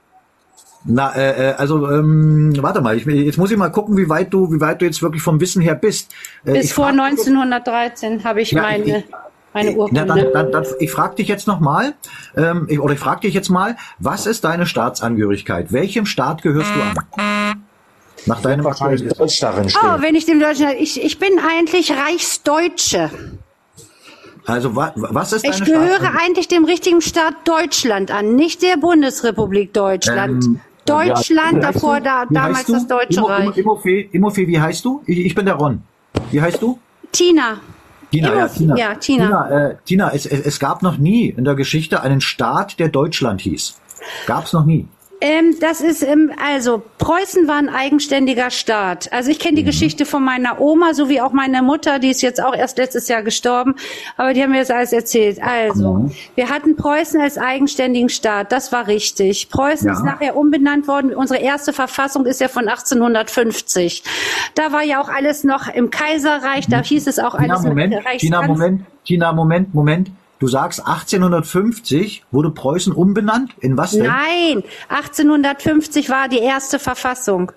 Na, 0.84 1.14
äh, 1.16 1.50
äh, 1.50 1.54
also 1.54 1.88
ähm, 1.90 2.52
warte 2.60 2.82
mal, 2.82 2.94
ich, 2.96 3.06
jetzt 3.06 3.38
muss 3.38 3.50
ich 3.50 3.56
mal 3.56 3.70
gucken, 3.70 3.96
wie 3.96 4.08
weit 4.10 4.32
du, 4.34 4.52
wie 4.52 4.60
weit 4.60 4.82
du 4.82 4.84
jetzt 4.84 5.02
wirklich 5.02 5.22
vom 5.22 5.40
Wissen 5.40 5.62
her 5.62 5.74
bist. 5.74 6.12
Äh, 6.44 6.52
Bis 6.52 6.72
vor 6.72 6.88
frag- 6.88 7.00
1913 7.00 8.22
habe 8.24 8.42
ich 8.42 8.50
Ja, 8.52 8.62
meine, 8.62 8.98
ich- 8.98 9.04
meine 9.54 9.70
Na, 9.70 9.76
Urkunde. 9.78 10.04
dann, 10.06 10.26
dann, 10.34 10.52
dann, 10.52 10.64
ich 10.78 10.90
frage 10.92 11.14
dich 11.16 11.28
jetzt 11.28 11.46
nochmal, 11.46 11.94
ähm, 12.36 12.66
ich, 12.68 12.78
oder 12.80 12.92
ich 12.92 13.00
frage 13.00 13.22
dich 13.22 13.32
jetzt 13.32 13.48
mal, 13.48 13.76
was 13.98 14.26
ist 14.26 14.44
deine 14.44 14.66
Staatsangehörigkeit? 14.66 15.72
Welchem 15.72 16.04
Staat 16.04 16.42
gehörst 16.42 16.70
du 16.76 16.82
an? 17.20 17.64
Nach 18.26 18.42
deinem 18.42 18.64
Wahrscheinlich 18.64 19.08
Deutsch 19.14 19.40
darin 19.40 19.64
Oh, 19.64 19.68
stehen. 19.70 20.02
wenn 20.02 20.14
ich 20.14 20.26
dem 20.26 20.38
Deutschen, 20.38 20.68
ich, 20.78 21.02
ich 21.02 21.18
bin 21.18 21.38
eigentlich 21.40 21.92
Reichsdeutsche. 21.92 23.10
Also 24.48 24.74
wa, 24.74 24.92
was 24.96 25.32
ist 25.32 25.44
Ich 25.44 25.62
gehöre 25.62 26.14
eigentlich 26.18 26.48
dem 26.48 26.64
richtigen 26.64 27.02
Staat 27.02 27.34
Deutschland 27.46 28.10
an, 28.10 28.34
nicht 28.34 28.62
der 28.62 28.78
Bundesrepublik 28.78 29.74
Deutschland. 29.74 30.44
Ähm, 30.44 30.60
Deutschland, 30.86 31.62
heißt 31.64 31.76
davor 31.76 32.00
da, 32.00 32.24
damals 32.30 32.64
das 32.64 32.86
Deutsche 32.86 33.18
Immo, 33.18 33.26
Reich. 33.26 33.44
Immo, 33.44 33.74
Immofee, 33.74 34.08
Immofee, 34.10 34.46
wie 34.46 34.58
heißt 34.58 34.82
du? 34.86 35.02
Ich, 35.04 35.18
ich 35.18 35.34
bin 35.34 35.44
der 35.44 35.56
Ron. 35.56 35.82
Wie 36.30 36.40
heißt 36.40 36.62
du? 36.62 36.78
Tina. 37.12 37.58
Tina, 38.10 38.28
ja, 38.34 38.46
Immo- 38.46 38.54
Tina. 38.56 38.76
ja, 38.78 38.94
Tina. 38.94 39.24
Tina, 39.26 39.50
äh, 39.68 39.76
Tina 39.84 40.10
es, 40.14 40.24
es, 40.24 40.40
es 40.40 40.58
gab 40.58 40.82
noch 40.82 40.96
nie 40.96 41.28
in 41.28 41.44
der 41.44 41.54
Geschichte 41.54 42.00
einen 42.00 42.22
Staat, 42.22 42.78
der 42.78 42.88
Deutschland 42.88 43.42
hieß. 43.42 43.78
Gab's 44.26 44.54
noch 44.54 44.64
nie. 44.64 44.88
Ähm, 45.20 45.56
das 45.60 45.80
ist, 45.80 46.02
ähm, 46.02 46.30
also 46.40 46.80
Preußen 46.98 47.48
war 47.48 47.56
ein 47.56 47.68
eigenständiger 47.68 48.50
Staat. 48.50 49.12
Also 49.12 49.30
ich 49.32 49.40
kenne 49.40 49.52
Mhm. 49.52 49.56
die 49.56 49.64
Geschichte 49.64 50.06
von 50.06 50.22
meiner 50.24 50.60
Oma, 50.60 50.94
so 50.94 51.08
wie 51.08 51.20
auch 51.20 51.32
meine 51.32 51.60
Mutter, 51.62 51.98
die 51.98 52.10
ist 52.10 52.22
jetzt 52.22 52.40
auch 52.42 52.54
erst 52.54 52.78
letztes 52.78 53.08
Jahr 53.08 53.22
gestorben, 53.24 53.74
aber 54.16 54.32
die 54.32 54.42
haben 54.42 54.52
mir 54.52 54.60
das 54.60 54.70
alles 54.70 54.92
erzählt. 54.92 55.42
Also, 55.42 55.94
Mhm. 55.94 56.12
wir 56.36 56.48
hatten 56.50 56.76
Preußen 56.76 57.20
als 57.20 57.36
eigenständigen 57.36 58.08
Staat, 58.10 58.52
das 58.52 58.70
war 58.70 58.86
richtig. 58.86 59.48
Preußen 59.50 59.88
Ja. 59.88 59.94
ist 59.94 60.04
nachher 60.04 60.36
umbenannt 60.36 60.86
worden. 60.86 61.12
Unsere 61.14 61.40
erste 61.40 61.72
Verfassung 61.72 62.24
ist 62.24 62.40
ja 62.40 62.46
von 62.46 62.68
1850. 62.68 64.04
Da 64.54 64.72
war 64.72 64.84
ja 64.84 65.00
auch 65.00 65.08
alles 65.08 65.42
noch 65.42 65.66
im 65.66 65.90
Kaiserreich, 65.90 66.68
da 66.68 66.80
hieß 66.82 67.08
es 67.08 67.18
auch 67.18 67.36
Tina, 67.36 67.54
alles 67.54 67.66
Moment, 67.66 67.94
mit 67.94 68.04
Reichskanz- 68.06 68.20
Tina, 68.20 68.42
Moment, 68.46 68.82
Tina, 69.04 69.32
Moment, 69.32 69.74
Moment. 69.74 70.10
Du 70.38 70.46
sagst 70.46 70.86
1850 70.86 72.24
wurde 72.30 72.50
Preußen 72.50 72.92
umbenannt? 72.92 73.54
In 73.60 73.76
was 73.76 73.92
denn? 73.92 74.04
Nein, 74.04 74.62
1850 74.88 76.10
war 76.10 76.28
die 76.28 76.38
erste 76.38 76.78
Verfassung. 76.78 77.52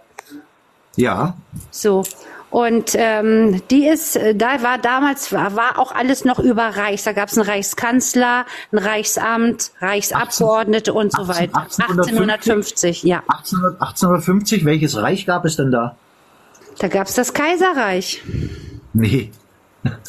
Ja. 0.95 1.35
So. 1.69 2.03
Und 2.49 2.95
ähm, 2.95 3.61
die 3.71 3.87
ist, 3.87 4.17
äh, 4.17 4.35
da 4.35 4.61
war 4.61 4.77
damals, 4.77 5.31
war, 5.31 5.55
war 5.55 5.79
auch 5.79 5.93
alles 5.93 6.25
noch 6.25 6.37
über 6.37 6.63
Reichs. 6.63 7.05
Da 7.05 7.13
gab 7.13 7.29
es 7.29 7.37
einen 7.37 7.47
Reichskanzler, 7.47 8.45
ein 8.73 8.77
Reichsamt, 8.77 9.71
Reichsabgeordnete 9.79 10.93
und 10.93 11.13
so 11.13 11.29
weiter. 11.29 11.59
1850, 11.59 13.03
ja. 13.03 13.23
1800, 13.27 13.81
1850, 13.81 14.65
welches 14.65 14.97
Reich 14.97 15.25
gab 15.25 15.45
es 15.45 15.55
denn 15.55 15.71
da? 15.71 15.95
Da 16.79 16.89
gab 16.89 17.07
es 17.07 17.15
das 17.15 17.33
Kaiserreich. 17.33 18.21
Nee. 18.93 19.31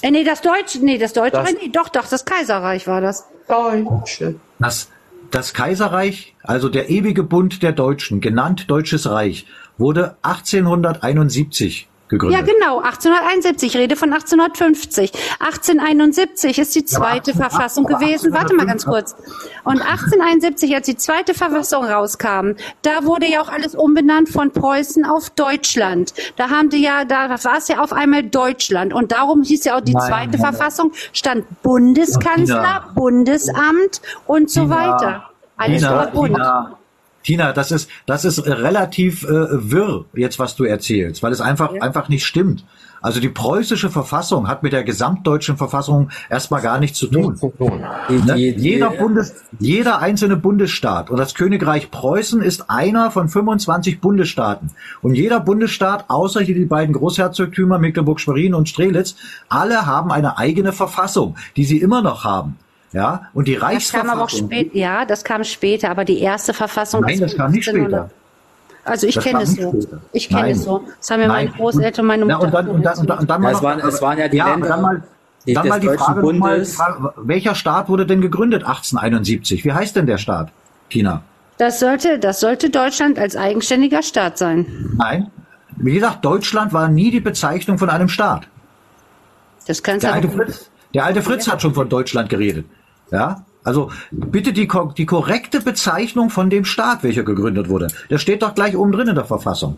Äh, 0.02 0.10
nee, 0.10 0.24
das 0.24 0.40
Deutsche, 0.42 0.78
nee, 0.84 0.98
das 0.98 1.12
Deutsche, 1.12 1.36
Das- 1.36 1.52
nee, 1.54 1.68
doch, 1.72 1.88
doch, 1.88 2.06
das 2.06 2.24
Kaiserreich 2.24 2.86
war 2.86 3.00
das. 3.00 3.26
Deutsche. 3.48 4.34
Das, 4.58 4.88
Das 5.30 5.54
Kaiserreich, 5.54 6.34
also 6.42 6.68
der 6.68 6.90
ewige 6.90 7.22
Bund 7.22 7.62
der 7.62 7.72
Deutschen, 7.72 8.20
genannt 8.20 8.70
Deutsches 8.70 9.08
Reich, 9.10 9.46
wurde 9.78 10.16
1871 10.22 11.88
gegründet. 12.12 12.38
Ja, 12.38 12.46
genau, 12.46 12.78
1871, 12.78 13.74
ich 13.74 13.80
rede 13.80 13.96
von 13.96 14.12
1850. 14.12 15.12
1871 15.40 16.58
ist 16.58 16.74
die 16.74 16.84
zweite 16.84 17.32
Aber 17.32 17.48
Verfassung 17.48 17.84
gewesen. 17.84 18.32
Warte 18.32 18.54
mal 18.54 18.66
ganz 18.66 18.84
kurz. 18.84 19.16
Und 19.64 19.80
1871, 19.80 20.74
als 20.74 20.86
die 20.86 20.96
zweite 20.96 21.34
Verfassung 21.34 21.84
rauskam, 21.84 22.52
da 22.82 23.04
wurde 23.04 23.26
ja 23.26 23.40
auch 23.40 23.48
alles 23.48 23.74
umbenannt 23.74 24.28
von 24.28 24.52
Preußen 24.52 25.04
auf 25.04 25.30
Deutschland. 25.30 26.14
Da 26.36 26.50
haben 26.50 26.70
die 26.70 26.82
ja, 26.82 27.04
da 27.04 27.30
war 27.30 27.58
es 27.58 27.68
ja 27.68 27.80
auf 27.80 27.92
einmal 27.92 28.22
Deutschland. 28.22 28.92
Und 28.92 29.12
darum 29.12 29.42
hieß 29.42 29.64
ja 29.64 29.76
auch 29.76 29.80
die 29.80 29.94
Nein, 29.94 30.06
zweite 30.06 30.38
Moment. 30.38 30.56
Verfassung, 30.56 30.92
stand 31.12 31.62
Bundeskanzler. 31.62 32.90
Bundesamt 32.94 34.02
und 34.26 34.50
so 34.50 34.68
weiter. 34.68 35.30
Alles 35.56 35.82
war 35.82 36.06
Bund. 36.08 36.38
Tina, 37.22 37.52
das 37.52 37.70
ist, 37.72 37.88
das 38.06 38.24
ist 38.24 38.46
relativ 38.46 39.24
äh, 39.24 39.28
wirr, 39.70 40.04
jetzt 40.14 40.38
was 40.38 40.56
du 40.56 40.64
erzählst, 40.64 41.22
weil 41.22 41.32
es 41.32 41.40
einfach, 41.40 41.72
einfach 41.80 42.08
nicht 42.08 42.24
stimmt. 42.26 42.64
Also 43.04 43.18
die 43.18 43.28
preußische 43.30 43.90
Verfassung 43.90 44.46
hat 44.46 44.62
mit 44.62 44.72
der 44.72 44.84
gesamtdeutschen 44.84 45.56
Verfassung 45.56 46.10
erstmal 46.30 46.62
gar 46.62 46.78
nichts 46.78 46.98
zu 47.00 47.08
tun. 47.08 47.34
Ne? 47.34 47.38
Die- 48.08 48.54
die- 48.54 48.60
jeder, 48.60 48.90
Bundes, 48.90 49.34
jeder 49.58 49.98
einzelne 49.98 50.36
Bundesstaat 50.36 51.10
und 51.10 51.16
das 51.18 51.34
Königreich 51.34 51.90
Preußen 51.90 52.40
ist 52.42 52.70
einer 52.70 53.10
von 53.10 53.28
25 53.28 54.00
Bundesstaaten. 54.00 54.70
Und 55.00 55.14
jeder 55.16 55.40
Bundesstaat, 55.40 56.04
außer 56.10 56.42
hier 56.42 56.54
die 56.54 56.64
beiden 56.64 56.94
Großherzogtümer 56.94 57.78
Mecklenburg-Schwerin 57.80 58.54
und 58.54 58.68
Strelitz, 58.68 59.16
alle 59.48 59.84
haben 59.84 60.12
eine 60.12 60.38
eigene 60.38 60.72
Verfassung, 60.72 61.34
die 61.56 61.64
sie 61.64 61.78
immer 61.80 62.02
noch 62.02 62.22
haben. 62.22 62.56
Ja, 62.92 63.28
und 63.32 63.48
die 63.48 63.54
Das 63.54 63.90
kam 63.90 64.08
aber 64.10 64.20
auch 64.20 64.24
Reichsverfassung. 64.26 64.50
spät, 64.50 64.74
ja, 64.74 65.04
das 65.06 65.24
kam 65.24 65.44
später, 65.44 65.90
aber 65.90 66.04
die 66.04 66.20
erste 66.20 66.52
Verfassung 66.52 67.00
Nein, 67.02 67.20
das 67.20 67.34
kam 67.36 67.50
nicht 67.50 67.66
1500. 67.68 68.10
später. 68.10 68.22
Also 68.84 69.06
ich 69.06 69.18
kenne 69.18 69.42
es 69.42 69.54
so. 69.54 69.70
später. 69.70 70.00
Ich 70.12 70.28
kenne 70.28 70.50
es 70.50 70.64
so. 70.64 70.84
Das 70.98 71.10
haben 71.10 71.20
mir 71.20 71.28
meine 71.28 71.48
Nein. 71.50 71.56
Großeltern, 71.56 72.04
meine 72.06 72.26
Ja, 72.26 72.34
Mutter. 72.36 72.46
und 72.48 72.52
dann, 72.54 72.68
und 72.68 72.82
dann, 72.82 72.98
und 72.98 73.08
dann, 73.10 73.18
und 73.20 73.30
dann 73.30 73.40
mal 73.40 73.48
Ja, 73.50 73.56
es 73.56 73.62
noch- 73.62 73.68
waren- 73.70 73.80
es 73.80 74.02
waren 74.02 74.18
ja 74.18 74.28
die 74.28 74.42
aber 74.42 74.50
Länder 74.50 74.68
dann 74.68 74.82
mal, 74.82 75.02
die- 75.46 75.54
dann 75.54 75.62
des 75.62 75.70
mal 75.70 75.80
die 75.80 75.86
Frage, 75.88 76.14
mal, 76.14 76.20
Bundes. 76.20 76.74
Frage, 76.76 77.12
welcher 77.16 77.54
Staat 77.54 77.88
wurde 77.88 78.06
denn 78.06 78.20
gegründet 78.20 78.64
1871? 78.64 79.64
Wie 79.64 79.72
heißt 79.72 79.96
denn 79.96 80.06
der 80.06 80.18
Staat, 80.18 80.50
Tina? 80.90 81.22
Das 81.58 81.78
sollte, 81.80 82.18
das 82.18 82.40
sollte 82.40 82.70
Deutschland 82.70 83.18
als 83.18 83.36
eigenständiger 83.36 84.02
Staat 84.02 84.36
sein. 84.36 84.66
Nein. 84.98 85.30
Wie 85.76 85.94
gesagt, 85.94 86.24
Deutschland 86.24 86.72
war 86.72 86.88
nie 86.88 87.10
die 87.10 87.20
Bezeichnung 87.20 87.78
von 87.78 87.88
einem 87.88 88.08
Staat. 88.08 88.48
Das 89.66 89.82
kannst 89.82 90.02
Der 90.02 90.10
du 90.10 90.16
alte. 90.16 90.28
Fritz, 90.28 90.70
der 90.92 91.04
alte 91.04 91.22
Fritz 91.22 91.48
hat 91.48 91.62
schon 91.62 91.72
von 91.72 91.88
Deutschland 91.88 92.28
geredet. 92.28 92.66
Ja? 93.12 93.44
Also 93.64 93.90
bitte 94.10 94.52
die, 94.52 94.68
die 94.96 95.06
korrekte 95.06 95.60
Bezeichnung 95.60 96.30
von 96.30 96.50
dem 96.50 96.64
Staat, 96.64 97.04
welcher 97.04 97.22
gegründet 97.22 97.68
wurde. 97.68 97.88
Das 98.08 98.20
steht 98.20 98.42
doch 98.42 98.54
gleich 98.54 98.76
oben 98.76 98.90
drin 98.90 99.08
in 99.08 99.14
der 99.14 99.24
Verfassung. 99.24 99.76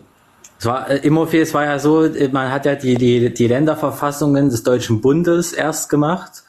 Es 0.57 0.65
war, 0.65 0.89
äh, 0.89 0.97
Immerfeld, 1.05 1.43
es 1.43 1.53
war 1.53 1.65
ja 1.65 1.77
so, 1.77 2.03
äh, 2.03 2.29
man 2.29 2.51
hat 2.51 2.65
ja 2.65 2.75
die, 2.75 2.95
die, 2.95 3.33
die 3.33 3.47
Länderverfassungen 3.47 4.49
des 4.49 4.63
Deutschen 4.63 5.01
Bundes 5.01 5.53
erst 5.53 5.89
gemacht. 5.89 6.43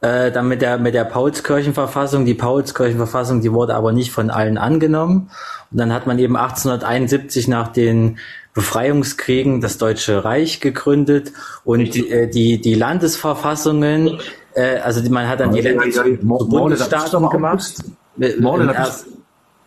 Äh, 0.00 0.30
dann 0.30 0.48
mit 0.48 0.60
der, 0.60 0.78
mit 0.78 0.94
der 0.94 1.04
Paulskirchenverfassung. 1.04 2.24
Die 2.24 2.34
Paulskirchenverfassung, 2.34 3.40
die 3.40 3.52
wurde 3.52 3.74
aber 3.74 3.92
nicht 3.92 4.10
von 4.10 4.30
allen 4.30 4.58
angenommen. 4.58 5.30
Und 5.70 5.78
dann 5.78 5.92
hat 5.92 6.06
man 6.06 6.18
eben 6.18 6.36
1871 6.36 7.48
nach 7.48 7.68
den 7.68 8.18
Befreiungskriegen 8.54 9.60
das 9.60 9.78
Deutsche 9.78 10.24
Reich 10.24 10.60
gegründet 10.60 11.32
und 11.64 11.94
die, 11.94 12.10
äh, 12.10 12.28
die, 12.28 12.60
die 12.60 12.74
Landesverfassungen, 12.74 14.18
äh, 14.56 14.78
also 14.80 15.08
man 15.10 15.28
hat 15.28 15.40
dann 15.40 15.52
die 15.52 15.60
Ja, 15.60 15.70
ja, 15.72 15.80
Länder 15.80 16.06
ja, 16.06 16.12
ja. 16.12 16.16
Bundesstaaten 16.22 17.28
gemacht. 17.28 17.74
Da 18.18 18.26
erst- 18.26 19.04
bist, 19.04 19.16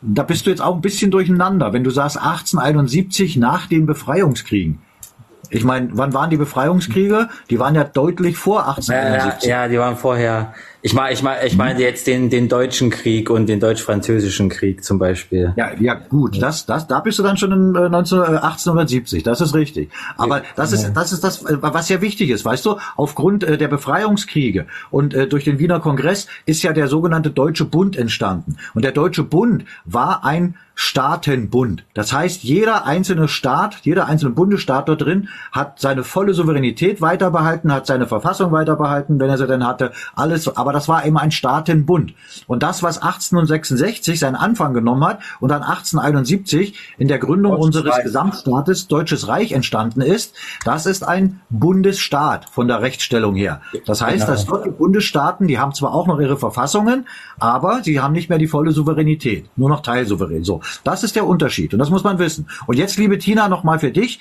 da 0.02 0.24
bist 0.24 0.45
du 0.45 0.49
jetzt 0.49 0.61
auch 0.61 0.76
ein 0.76 0.82
bisschen 0.82 1.11
durcheinander, 1.11 1.72
wenn 1.74 1.84
du 1.84 1.90
sagst 1.91 2.18
1871 2.18 3.38
nach 3.38 3.68
den 3.68 3.86
Befreiungskriegen. 3.86 4.80
Ich 5.52 5.64
meine, 5.64 5.90
wann 5.94 6.14
waren 6.14 6.30
die 6.30 6.38
Befreiungskriege? 6.38 7.28
Die 7.49 7.57
waren 7.60 7.74
ja 7.74 7.84
deutlich 7.84 8.38
vor 8.38 8.60
Ja, 8.60 8.66
ja, 8.68 8.70
1871. 8.76 9.49
ja, 9.49 9.68
die 9.68 9.80
waren 9.80 9.95
vorher. 9.98 10.53
Ich 10.81 10.93
meine, 10.93 11.14
ich 11.14 11.22
meine, 11.22 11.45
ich 11.45 11.57
meine 11.57 11.81
jetzt 11.81 12.07
den, 12.07 12.30
den 12.30 12.47
deutschen 12.47 12.89
Krieg 12.89 13.30
und 13.30 13.47
den 13.47 13.60
deutsch-französischen 13.60 14.47
Krieg 14.47 14.81
zum 14.81 14.97
Beispiel. 14.97 15.53
Ja, 15.57 15.72
ja, 15.77 15.95
gut, 15.95 16.41
das, 16.41 16.65
das, 16.65 16.88
da 16.88 17.01
bist 17.01 17.19
du 17.19 17.23
dann 17.23 17.35
schon 17.35 17.51
in 17.51 17.76
äh, 17.76 17.89
19, 17.89 18.18
äh, 18.18 18.22
1870, 18.22 19.23
das 19.23 19.41
ist 19.41 19.53
richtig. 19.56 19.89
Aber 20.15 20.41
das 20.56 20.72
ist, 20.72 20.93
das 20.93 21.11
ist 21.11 21.23
das, 21.23 21.43
äh, 21.43 21.57
was 21.60 21.89
ja 21.89 21.99
wichtig 21.99 22.30
ist, 22.30 22.45
weißt 22.45 22.65
du, 22.65 22.77
aufgrund 22.95 23.43
äh, 23.43 23.57
der 23.57 23.68
Befreiungskriege 23.68 24.68
und 24.89 25.14
äh, 25.14 25.27
durch 25.27 25.43
den 25.43 25.60
Wiener 25.60 25.81
Kongress 25.81 26.27
ist 26.45 26.64
ja 26.64 26.72
der 26.72 26.88
sogenannte 26.88 27.30
Deutsche 27.30 27.65
Bund 27.65 27.97
entstanden. 27.97 28.56
Und 28.73 28.85
der 28.85 28.93
Deutsche 28.93 29.23
Bund 29.23 29.65
war 29.84 30.23
ein 30.23 30.56
Staatenbund. 30.81 31.84
Das 31.93 32.14
heißt, 32.14 32.41
jeder 32.43 32.85
einzelne 32.85 33.27
Staat, 33.27 33.80
jeder 33.84 34.06
einzelne 34.06 34.31
Bundesstaat 34.31 34.88
dort 34.88 35.01
drin 35.01 35.27
hat 35.51 35.77
seine 35.81 36.06
volle 36.06 36.34
Souveränität 36.34 37.01
weiterbehalten, 37.01 37.73
hat 37.73 37.85
seine 37.85 38.07
Verfassung 38.07 38.53
weiterbehalten, 38.53 39.19
wenn 39.19 39.30
er 39.30 39.38
sie 39.38 39.45
denn 39.45 39.68
hatte, 39.68 39.91
alles. 40.15 40.56
Aber 40.56 40.69
das 40.74 40.88
war 40.88 41.04
immer 41.04 41.22
ein 41.22 41.32
Staatenbund. 41.32 42.14
Und 42.48 42.64
das, 42.64 42.84
was 42.84 43.02
1866 43.02 44.20
seinen 44.20 44.36
Anfang 44.36 44.74
genommen 44.74 45.04
hat 45.06 45.20
und 45.40 45.50
dann 45.50 45.64
1871 45.64 46.78
in 46.98 47.08
der 47.08 47.20
Gründung 47.20 47.54
unseres 47.54 48.02
Gesamtstaates 48.04 48.88
Deutsches 48.88 49.28
Reich 49.28 49.52
entstanden 49.52 50.02
ist, 50.02 50.36
das 50.66 50.86
ist 50.86 51.04
ein 51.08 51.41
Bundesstaat 51.50 52.50
von 52.50 52.68
der 52.68 52.82
Rechtsstellung 52.82 53.36
her. 53.36 53.62
Das 53.86 54.02
heißt, 54.02 54.26
Genau. 54.26 54.32
dass 54.32 54.46
dort 54.46 54.66
die 54.66 54.72
Bundesstaaten, 54.72 55.48
die 55.48 55.60
haben 55.60 55.74
zwar 55.74 55.94
auch 55.94 56.08
noch 56.08 56.20
ihre 56.20 56.38
Verfassungen, 56.38 57.08
aber 57.40 57.84
sie 57.84 58.00
haben 58.00 58.14
nicht 58.14 58.30
mehr 58.30 58.38
die 58.38 58.48
volle 58.48 58.72
Souveränität, 58.72 59.50
nur 59.56 59.70
noch 59.70 59.82
teilsouverän. 59.82 60.44
So, 60.44 60.62
das 60.84 61.04
ist 61.04 61.16
der 61.16 61.26
Unterschied 61.28 61.74
und 61.74 61.80
das 61.80 61.90
muss 61.90 62.04
man 62.04 62.20
wissen. 62.20 62.48
Und 62.68 62.78
jetzt, 62.78 62.98
liebe 62.98 63.18
Tina, 63.18 63.48
nochmal 63.48 63.80
für 63.80 63.91
dich. 63.91 64.20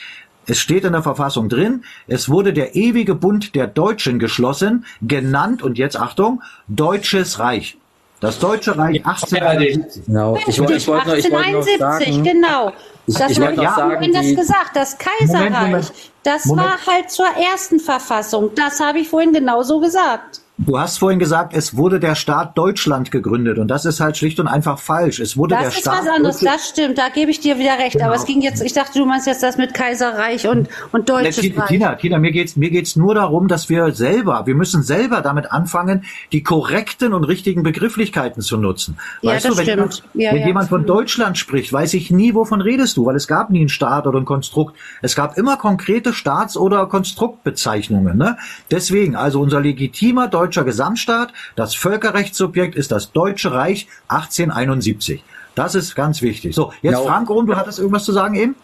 Es 0.48 0.58
steht 0.58 0.84
in 0.84 0.92
der 0.92 1.02
Verfassung 1.02 1.48
drin, 1.48 1.84
es 2.06 2.28
wurde 2.28 2.52
der 2.52 2.74
ewige 2.74 3.14
Bund 3.14 3.54
der 3.54 3.66
Deutschen 3.66 4.18
geschlossen, 4.18 4.84
genannt, 5.02 5.62
und 5.62 5.78
jetzt 5.78 5.96
Achtung, 5.96 6.42
Deutsches 6.68 7.38
Reich. 7.38 7.76
Das 8.20 8.40
Deutsche 8.40 8.76
Reich 8.76 9.04
1871. 9.06 10.06
Genau. 10.06 10.36
Ich, 10.46 10.58
wollte- 10.58 10.72
ich 10.74 10.88
wollte 10.88 11.06
nur, 11.08 11.16
ich 11.18 11.24
wollte 11.24 11.30
nur 11.30 11.40
1871, 11.40 11.78
sagen, 11.78 12.24
genau. 12.24 12.72
Ich- 13.06 13.14
das 13.14 13.30
ich 13.30 13.36
habe 13.38 13.46
wollte 13.46 13.52
ich 13.52 13.56
noch 13.58 13.64
ja, 13.64 13.74
sagen, 13.76 13.92
vorhin 13.92 14.12
das 14.12 14.34
gesagt. 14.36 14.70
Das 14.74 14.98
Kaiserreich, 14.98 15.50
Moment, 15.50 15.60
Moment. 15.66 15.92
das 16.24 16.44
Moment. 16.46 16.66
war 16.68 16.94
halt 16.94 17.10
zur 17.10 17.26
ersten 17.26 17.78
Verfassung. 17.80 18.50
Das 18.56 18.80
habe 18.80 18.98
ich 18.98 19.08
vorhin 19.08 19.32
genauso 19.32 19.78
gesagt. 19.80 20.40
Du 20.60 20.76
hast 20.76 20.98
vorhin 20.98 21.20
gesagt, 21.20 21.54
es 21.54 21.76
wurde 21.76 22.00
der 22.00 22.16
Staat 22.16 22.58
Deutschland 22.58 23.12
gegründet 23.12 23.58
und 23.58 23.68
das 23.68 23.84
ist 23.84 24.00
halt 24.00 24.16
schlicht 24.16 24.40
und 24.40 24.48
einfach 24.48 24.80
falsch. 24.80 25.20
Es 25.20 25.36
wurde 25.36 25.54
der 25.54 25.64
Das 25.66 25.74
ist 25.74 25.80
Staat 25.82 26.00
was 26.02 26.08
anderes, 26.08 26.36
Deutschland- 26.40 26.56
das 26.58 26.68
stimmt, 26.68 26.98
da 26.98 27.08
gebe 27.10 27.30
ich 27.30 27.38
dir 27.38 27.60
wieder 27.60 27.78
recht. 27.78 27.96
Aber 28.02 28.10
Genau. 28.10 28.20
es 28.20 28.26
ging 28.26 28.40
jetzt, 28.42 28.60
ich 28.64 28.72
dachte, 28.72 28.98
du 28.98 29.06
meinst 29.06 29.28
jetzt 29.28 29.40
das 29.44 29.56
mit 29.56 29.72
Kaiserreich 29.72 30.48
und, 30.48 30.68
und 30.90 31.08
Deutsches 31.08 31.36
Tina, 31.36 31.60
Reich. 31.60 31.68
Tina, 31.68 31.94
Tina, 31.94 32.18
mir 32.18 32.32
geht's, 32.32 32.56
mir 32.56 32.70
geht's 32.70 32.96
nur 32.96 33.14
darum, 33.14 33.46
dass 33.46 33.68
wir 33.68 33.92
selber, 33.92 34.46
wir 34.46 34.56
müssen 34.56 34.82
selber 34.82 35.20
damit 35.20 35.52
anfangen, 35.52 36.04
die 36.32 36.42
korrekten 36.42 37.12
und 37.14 37.22
richtigen 37.22 37.62
Begrifflichkeiten 37.62 38.42
zu 38.42 38.56
nutzen. 38.56 38.98
Ja, 39.22 39.34
weißt 39.34 39.44
das 39.44 39.52
du, 39.52 39.58
wenn, 39.58 39.64
stimmt. 39.64 39.76
jemand, 39.78 40.02
Ja, 40.14 40.32
wenn 40.32 40.40
ja. 40.40 40.46
jemand 40.48 40.68
von 40.70 40.84
Deutschland 40.86 41.38
spricht, 41.38 41.72
weiß 41.72 41.94
ich 41.94 42.10
nie, 42.10 42.34
wovon 42.34 42.60
redest 42.60 42.96
du, 42.96 43.06
weil 43.06 43.14
es 43.14 43.28
gab 43.28 43.50
nie 43.50 43.60
einen 43.60 43.68
Staat 43.68 44.08
oder 44.08 44.18
ein 44.18 44.24
Konstrukt. 44.24 44.76
Es 45.02 45.14
gab 45.14 45.38
immer 45.38 45.56
konkrete 45.56 46.12
Staats- 46.12 46.56
oder 46.56 46.84
Konstruktbezeichnungen. 46.86 48.18
Ne? 48.18 48.36
Deswegen, 48.72 49.14
also 49.14 49.40
unser 49.40 49.60
legitimer 49.60 50.26
deutscher 50.48 50.64
Gesamtstaat, 50.64 51.32
das 51.56 51.74
Völkerrechtssubjekt 51.74 52.74
ist 52.74 52.90
das 52.90 53.12
Deutsche 53.12 53.52
Reich 53.52 53.86
1871. 54.08 55.22
Das 55.54 55.74
ist 55.74 55.94
ganz 55.94 56.22
wichtig. 56.22 56.54
So, 56.54 56.72
jetzt 56.82 56.94
Genau. 56.94 57.04
Frank 57.06 57.28
Ohm, 57.30 57.46
du 57.46 57.54
hattest 57.56 57.78
irgendwas 57.78 58.04
zu 58.04 58.12
sagen 58.12 58.34
eben? 58.34 58.54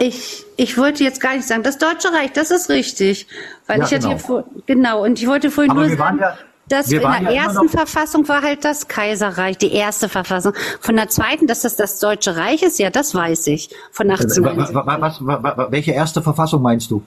Ich, 0.00 0.44
ich 0.56 0.78
wollte 0.78 1.04
jetzt 1.04 1.20
gar 1.20 1.34
nicht 1.36 1.46
sagen, 1.46 1.62
das 1.62 1.78
Deutsche 1.78 2.08
Reich, 2.12 2.32
das 2.32 2.50
ist 2.50 2.70
richtig. 2.70 3.26
Weil 3.66 3.78
Ja, 3.80 3.84
ich 3.84 3.90
hatte 3.92 3.98
genau. 4.02 4.10
hier 4.10 4.18
vor, 4.18 4.44
genau, 4.66 5.04
und 5.04 5.20
ich 5.20 5.28
wollte 5.28 5.50
vorhin 5.50 5.70
Aber 5.72 5.86
nur 5.86 5.96
sagen, 5.96 6.18
ja- 6.18 6.36
dass 6.66 6.90
in 6.90 7.00
der 7.00 7.20
ja 7.20 7.30
ersten 7.44 7.68
Verfassung 7.68 8.26
war 8.26 8.40
halt 8.40 8.64
das 8.64 8.88
Kaiserreich, 8.88 9.58
die 9.58 9.72
erste 9.72 10.08
Verfassung. 10.08 10.54
Von 10.80 10.96
der 10.96 11.08
zweiten, 11.10 11.46
dass 11.46 11.60
das 11.60 11.76
das 11.76 11.98
Deutsche 12.00 12.36
Reich 12.36 12.62
ist, 12.62 12.78
ja, 12.78 12.88
das 12.88 13.14
weiß 13.14 13.48
ich. 13.48 13.68
Von 13.92 14.08
Wa- 14.08 14.14
18, 14.14 14.42
wa- 14.44 14.86
wa- 14.86 14.96
was, 15.00 15.18
wa- 15.20 15.42
wa- 15.42 15.66
welche 15.70 15.92
erste 15.92 16.22
Verfassung 16.22 16.62
meinst 16.62 16.90
du? 16.90 17.02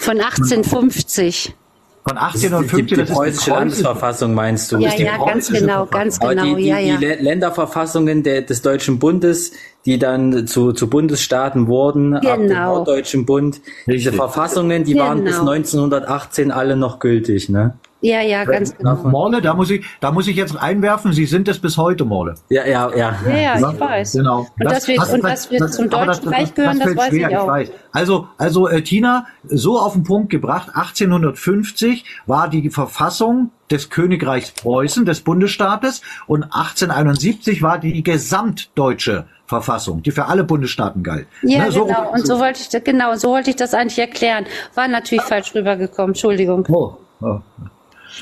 Von 0.00 0.18
1850. 0.20 1.54
Von 2.02 2.14
die, 2.16 2.20
1850, 2.22 2.86
die, 2.86 2.94
das 2.96 3.06
die 3.06 3.12
ist 3.12 3.16
preußische 3.18 3.50
Landesverfassung 3.50 4.32
meinst 4.34 4.72
du? 4.72 4.78
Ja, 4.78 4.90
die 4.96 5.02
ja, 5.02 5.18
ganz 5.22 5.50
genau, 5.52 5.84
ganz 5.86 6.18
genau, 6.18 6.44
die, 6.44 6.54
die, 6.62 6.68
ja, 6.68 6.78
ja. 6.78 6.96
die 6.96 7.04
Lä- 7.06 7.20
Länderverfassungen 7.20 8.22
der, 8.22 8.40
des 8.42 8.62
Deutschen 8.62 8.98
Bundes, 8.98 9.52
die 9.84 9.98
dann 9.98 10.46
zu, 10.46 10.72
zu 10.72 10.88
Bundesstaaten 10.88 11.66
wurden, 11.66 12.14
ab 12.14 12.22
dem 12.22 12.48
Genau. 12.48 12.76
Norddeutschen 12.76 13.26
Bund, 13.26 13.60
diese 13.86 14.12
Verfassungen, 14.14 14.84
die 14.84 14.96
waren 14.96 15.22
bis 15.24 15.36
Genau. 15.38 15.50
1918 15.50 16.50
alle 16.50 16.76
noch 16.76 16.98
gültig, 17.00 17.50
ne? 17.50 17.74
Ja, 18.02 18.22
ja, 18.22 18.44
ganz 18.44 18.76
genau. 18.76 18.94
Morle, 18.94 19.42
da 19.42 19.52
muss 19.54 19.70
ich, 19.70 19.84
da 20.00 20.10
muss 20.10 20.26
ich 20.26 20.36
jetzt 20.36 20.56
einwerfen, 20.56 21.12
Sie 21.12 21.26
sind 21.26 21.48
es 21.48 21.58
bis 21.58 21.76
heute, 21.76 22.04
Morle. 22.06 22.34
Ja, 22.48 22.64
ja, 22.66 22.90
ja. 22.96 23.14
Ja, 23.28 23.36
ja, 23.36 23.70
ich 23.72 23.80
weiß. 23.80 24.12
Genau. 24.12 24.46
Und 24.58 24.64
dass 24.70 24.88
wir, 24.88 24.98
und 25.00 25.22
dass 25.22 25.50
wir 25.50 25.66
zum 25.68 25.92
aber 25.92 26.06
Deutschen 26.06 26.28
Reich 26.28 26.54
gehören, 26.54 26.78
das 26.78 26.84
fällt 26.86 26.96
weiß 26.98 27.08
schwer, 27.08 27.30
ich 27.30 27.36
auch. 27.36 27.46
weiß. 27.46 27.70
Also, 27.92 28.28
also 28.38 28.68
äh, 28.68 28.82
Tina, 28.82 29.26
so 29.44 29.78
auf 29.78 29.92
den 29.92 30.04
Punkt 30.04 30.30
gebracht, 30.30 30.70
1850 30.74 32.04
war 32.26 32.48
die 32.48 32.70
Verfassung 32.70 33.50
des 33.70 33.90
Königreichs 33.90 34.50
Preußen, 34.52 35.04
des 35.04 35.20
Bundesstaates 35.20 36.00
und 36.26 36.44
1871 36.44 37.62
war 37.62 37.78
die 37.78 38.02
gesamtdeutsche 38.02 39.26
Verfassung, 39.46 40.02
die 40.02 40.10
für 40.10 40.26
alle 40.26 40.44
Bundesstaaten 40.44 41.02
galt. 41.02 41.26
Ja, 41.42 41.64
Ne, 41.66 41.72
so- 41.72 41.84
genau. 41.84 42.12
Und 42.12 42.26
so 42.26 42.38
wollte 42.38 42.60
ich, 42.62 42.84
genau, 42.84 43.14
so 43.16 43.28
wollte 43.30 43.50
ich 43.50 43.56
das 43.56 43.74
eigentlich 43.74 43.98
erklären. 43.98 44.46
War 44.74 44.88
natürlich 44.88 45.24
falsch 45.24 45.54
rübergekommen. 45.54 46.10
Entschuldigung. 46.10 46.64
Oh, 46.68 46.94
oh. 47.20 47.40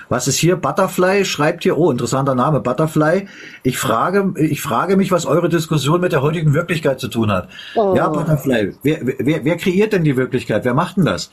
Was 0.09 0.29
ist 0.29 0.37
hier? 0.37 0.57
Butterfly 0.57 1.25
schreibt 1.25 1.62
hier, 1.62 1.77
oh, 1.77 1.91
interessanter 1.91 2.35
Name, 2.35 2.61
Butterfly. 2.61 3.27
Ich 3.62 3.79
frage, 3.79 4.33
ich 4.37 4.62
frage 4.62 4.97
mich, 4.97 5.12
was 5.12 5.27
eure 5.27 5.49
Diskussion 5.49 6.01
mit 6.01 6.12
der 6.12 6.23
heutigen 6.23 6.55
Wirklichkeit 6.55 7.01
zu 7.01 7.09
tun 7.09 7.31
hat. 7.31 7.49
Oh. 7.75 7.95
Ja, 7.97 8.09
Butterfly. 8.09 8.75
Wer, 8.83 8.99
wer, 9.03 9.45
wer 9.45 9.57
kreiert 9.57 9.93
denn 9.93 10.05
die 10.05 10.16
Wirklichkeit? 10.16 10.65
Wer 10.65 10.75
macht 10.75 10.97
denn 10.97 11.05
das? 11.05 11.31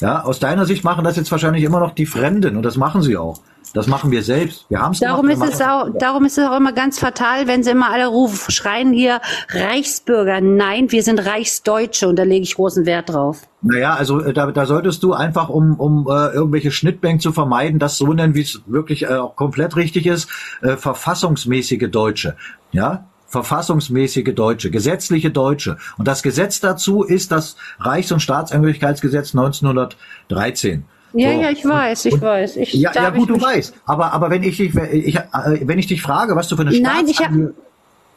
Ja, 0.00 0.22
aus 0.22 0.38
deiner 0.38 0.64
Sicht 0.64 0.84
machen 0.84 1.04
das 1.04 1.16
jetzt 1.16 1.32
wahrscheinlich 1.32 1.64
immer 1.64 1.80
noch 1.80 1.92
die 1.92 2.06
Fremden 2.06 2.56
und 2.56 2.62
das 2.62 2.76
machen 2.76 3.02
sie 3.02 3.16
auch. 3.16 3.40
Das 3.72 3.86
machen 3.86 4.10
wir 4.10 4.22
selbst. 4.22 4.66
Wir 4.68 4.80
haben 4.80 4.92
es 4.92 5.00
Darum 5.00 5.28
ist 5.28 5.42
es 5.42 5.60
auch, 5.60 5.88
darum 5.98 6.24
ist 6.24 6.38
es 6.38 6.46
auch 6.46 6.56
immer 6.56 6.72
ganz 6.72 6.98
fatal, 6.98 7.46
wenn 7.46 7.62
sie 7.62 7.70
immer 7.70 7.90
alle 7.90 8.06
rufen, 8.06 8.50
schreien 8.50 8.92
hier 8.92 9.20
Reichsbürger. 9.50 10.40
Nein, 10.40 10.90
wir 10.90 11.02
sind 11.02 11.24
Reichsdeutsche 11.24 12.08
und 12.08 12.16
da 12.16 12.22
lege 12.22 12.42
ich 12.42 12.54
großen 12.54 12.86
Wert 12.86 13.10
drauf. 13.10 13.42
Naja, 13.62 13.94
also 13.94 14.20
äh, 14.20 14.32
da, 14.32 14.50
da 14.50 14.66
solltest 14.66 15.02
du 15.02 15.12
einfach, 15.12 15.48
um, 15.48 15.74
um 15.78 16.06
äh, 16.08 16.28
irgendwelche 16.28 16.70
Schnittmengen 16.70 17.20
zu 17.20 17.32
vermeiden, 17.32 17.78
das 17.78 17.96
so 17.98 18.12
nennen, 18.12 18.34
wie 18.34 18.42
es 18.42 18.62
wirklich 18.66 19.04
äh, 19.04 19.16
auch 19.16 19.36
komplett 19.36 19.76
richtig 19.76 20.06
ist, 20.06 20.28
äh, 20.62 20.76
verfassungsmäßige 20.76 21.90
Deutsche. 21.90 22.36
Ja, 22.70 23.06
verfassungsmäßige 23.28 24.34
Deutsche, 24.34 24.70
gesetzliche 24.70 25.30
Deutsche. 25.30 25.76
Und 25.98 26.08
das 26.08 26.22
Gesetz 26.22 26.60
dazu 26.60 27.02
ist 27.02 27.30
das 27.30 27.56
Reichs- 27.78 28.10
und 28.10 28.20
Staatsangehörigkeitsgesetz 28.20 29.34
1913. 29.34 30.84
Ja, 31.14 31.32
So. 31.32 31.40
ja, 31.40 31.50
ich 31.50 31.64
weiß, 31.64 32.04
ich 32.04 32.20
weiß. 32.20 32.56
Ich, 32.56 32.72
Ja, 32.74 32.92
ja 32.92 33.02
hab 33.04 33.14
gut, 33.14 33.30
du 33.30 33.40
weißt. 33.40 33.74
Aber, 33.86 34.12
aber 34.12 34.30
wenn 34.30 34.42
ich 34.42 34.56
dich, 34.58 34.74
ich, 34.74 35.16
äh, 35.16 35.22
wenn 35.62 35.78
ich 35.78 35.86
dich 35.86 36.02
frage, 36.02 36.36
was 36.36 36.48
du 36.48 36.56
für 36.56 36.62
eine 36.62 36.78
Nein, 36.78 37.06
ich 37.08 37.18
hab- 37.18 37.28
Staatsangehör- 37.32 37.52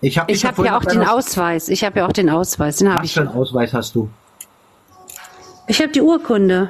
ich 0.02 0.18
habe 0.18 0.32
Ich 0.32 0.46
habe 0.46 0.66
ja 0.66 0.78
auch 0.78 0.84
den 0.86 1.04
Ausweis. 1.04 1.70
Ich 1.70 1.84
habe 1.84 2.00
ja 2.00 2.08
auch 2.08 2.12
den 2.12 2.30
Ausweis. 2.30 2.78
Den 2.78 2.90
Was 2.94 3.04
ich. 3.06 3.14
für 3.14 3.22
einen 3.22 3.30
Ausweis 3.30 3.74
hast 3.74 3.96
du? 3.96 4.10
Ich 5.68 5.80
habe 5.82 5.92
die 5.92 6.02
Urkunde. 6.02 6.70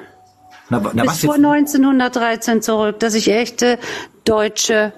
Na, 0.69 0.79
na 0.93 1.03
bis 1.03 1.11
was 1.11 1.19
vor 1.25 1.35
jetzt? 1.35 1.45
1913 1.75 2.61
zurück, 2.61 2.99
dass 2.99 3.13
ich 3.13 3.29
echte 3.31 3.79
deutsche 4.25 4.93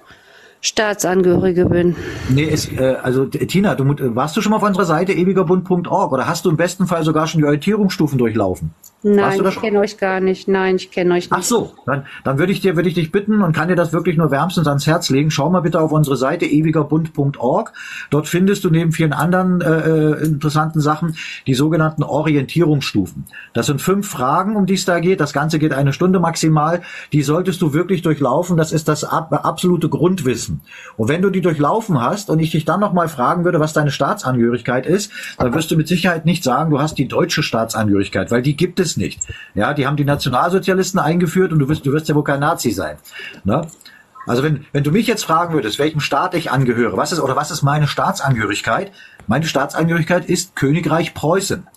Staatsangehörige 0.65 1.65
bin. 1.65 1.94
Nee, 2.30 2.49
es, 2.49 2.72
äh, 2.72 2.95
also 3.03 3.26
Tina, 3.26 3.76
du, 3.76 3.85
warst 4.15 4.38
du 4.38 4.41
schon 4.41 4.52
mal 4.52 4.56
auf 4.56 4.64
unserer 4.64 4.85
Seite 4.85 5.11
ewigerbund.org 5.11 6.14
oder 6.14 6.26
hast 6.26 6.45
du 6.45 6.49
im 6.49 6.56
besten 6.56 6.88
Fall 6.88 7.03
sogar 7.03 7.27
schon 7.27 7.41
die 7.41 7.45
Orientierungsstufen 7.45 8.18
durchlaufen? 8.18 8.73
Nein, 9.06 9.40
du 9.40 9.49
ich 9.49 9.60
kenne 9.60 9.80
euch 9.80 9.98
gar 9.98 10.22
nicht. 10.22 10.48
Nein, 10.48 10.77
ich 10.77 10.90
kenne 10.90 11.15
euch 11.15 11.30
nicht. 11.30 11.34
Ach 11.34 11.44
so, 11.44 11.73
dann, 11.85 12.06
dann 12.23 12.40
würde 12.40 12.53
ich 12.53 12.61
dir, 12.61 12.77
würde 12.77 12.88
ich 12.88 12.95
dich 12.95 13.11
bitten 13.11 13.41
und 13.41 13.53
kann 13.53 13.68
dir 13.68 13.76
das 13.76 13.91
wirklich 13.91 14.15
nur 14.15 14.31
wärmstens 14.31 14.65
ans 14.65 14.88
Herz 14.88 15.10
legen. 15.10 15.30
Schau 15.30 15.49
mal 15.49 15.60
bitte 15.60 15.81
auf 15.81 15.91
unsere 15.91 16.15
Seite 16.15 16.45
ewigerbund.org. 16.45 17.73
Dort 18.10 18.30
findest 18.30 18.64
du 18.64 18.69
neben 18.69 18.94
vielen 18.94 19.11
anderen 19.11 19.60
äh, 19.60 19.68
äh, 19.68 20.23
interessanten 20.23 20.80
Sachen 20.80 21.18
die 21.45 21.53
sogenannten 21.53 22.03
Orientierungsstufen. 22.03 23.26
Das 23.52 23.65
sind 23.65 23.81
fünf 23.81 24.07
Fragen, 24.07 24.56
um 24.56 24.65
die 24.65 24.76
es 24.76 24.85
da 24.85 25.02
geht. 25.02 25.19
Das 25.19 25.34
Ganze 25.34 25.60
geht 25.60 25.73
eine 25.73 25.91
Stunde 25.91 26.22
maximal. 26.22 26.81
Die 27.11 27.23
solltest 27.23 27.61
du 27.61 27.73
wirklich 27.73 28.03
durchlaufen. 28.03 28.56
Das 28.56 28.72
ist 28.72 28.88
das 28.88 29.03
ab, 29.03 29.34
absolute 29.34 29.90
Grundwissen. 29.90 30.52
Und 30.97 31.09
wenn 31.09 31.21
du 31.21 31.30
die 31.30 31.41
durchlaufen 31.41 32.01
hast 32.01 32.30
und 32.30 32.39
ich 32.39 32.51
dich 32.51 32.65
dann 32.65 32.80
nochmal 32.80 33.07
fragen 33.07 33.45
würde, 33.45 33.59
was 33.59 33.73
deine 33.73 33.91
Staatsangehörigkeit 33.91 34.85
ist, 34.85 35.11
dann 35.38 35.53
wirst 35.53 35.71
du 35.71 35.77
mit 35.77 35.88
Sicherheit 35.88 36.25
nicht 36.25 36.43
sagen, 36.43 36.69
du 36.69 36.80
hast 36.80 36.97
die 36.97 37.07
deutsche 37.07 37.43
Staatsangehörigkeit, 37.43 38.31
weil 38.31 38.41
die 38.41 38.55
gibt 38.55 38.80
es 38.80 38.97
nicht. 38.97 39.21
Ja, 39.53 39.73
die 39.73 39.88
haben 39.88 39.97
die 39.97 40.05
Nationalsozialisten 40.05 40.99
eingeführt 40.99 41.51
und 41.51 41.59
du 41.59 41.69
wirst, 41.69 41.85
du 41.85 41.91
wirst 41.91 42.09
ja 42.09 42.15
wohl 42.15 42.23
kein 42.23 42.39
Nazi 42.39 42.71
sein. 42.71 42.97
Ne? 43.43 43.67
Also 44.25 44.43
wenn, 44.43 44.65
wenn 44.71 44.84
du 44.84 44.91
mich 44.91 45.07
jetzt 45.07 45.25
fragen 45.25 45.53
würdest, 45.53 45.80
welchem 45.80 45.99
Staat 45.99 46.34
ich 46.34 46.51
angehöre, 46.51 46.95
was 46.97 47.11
ist 47.11 47.19
oder 47.19 47.35
was 47.35 47.51
ist 47.51 47.61
meine 47.61 47.88
Staatsangehörigkeit? 47.88 48.91
Meine 49.27 49.45
Staatsangehörigkeit 49.45 50.25
ist 50.25 50.55
Königreich 50.55 51.13
Preußen. 51.13 51.67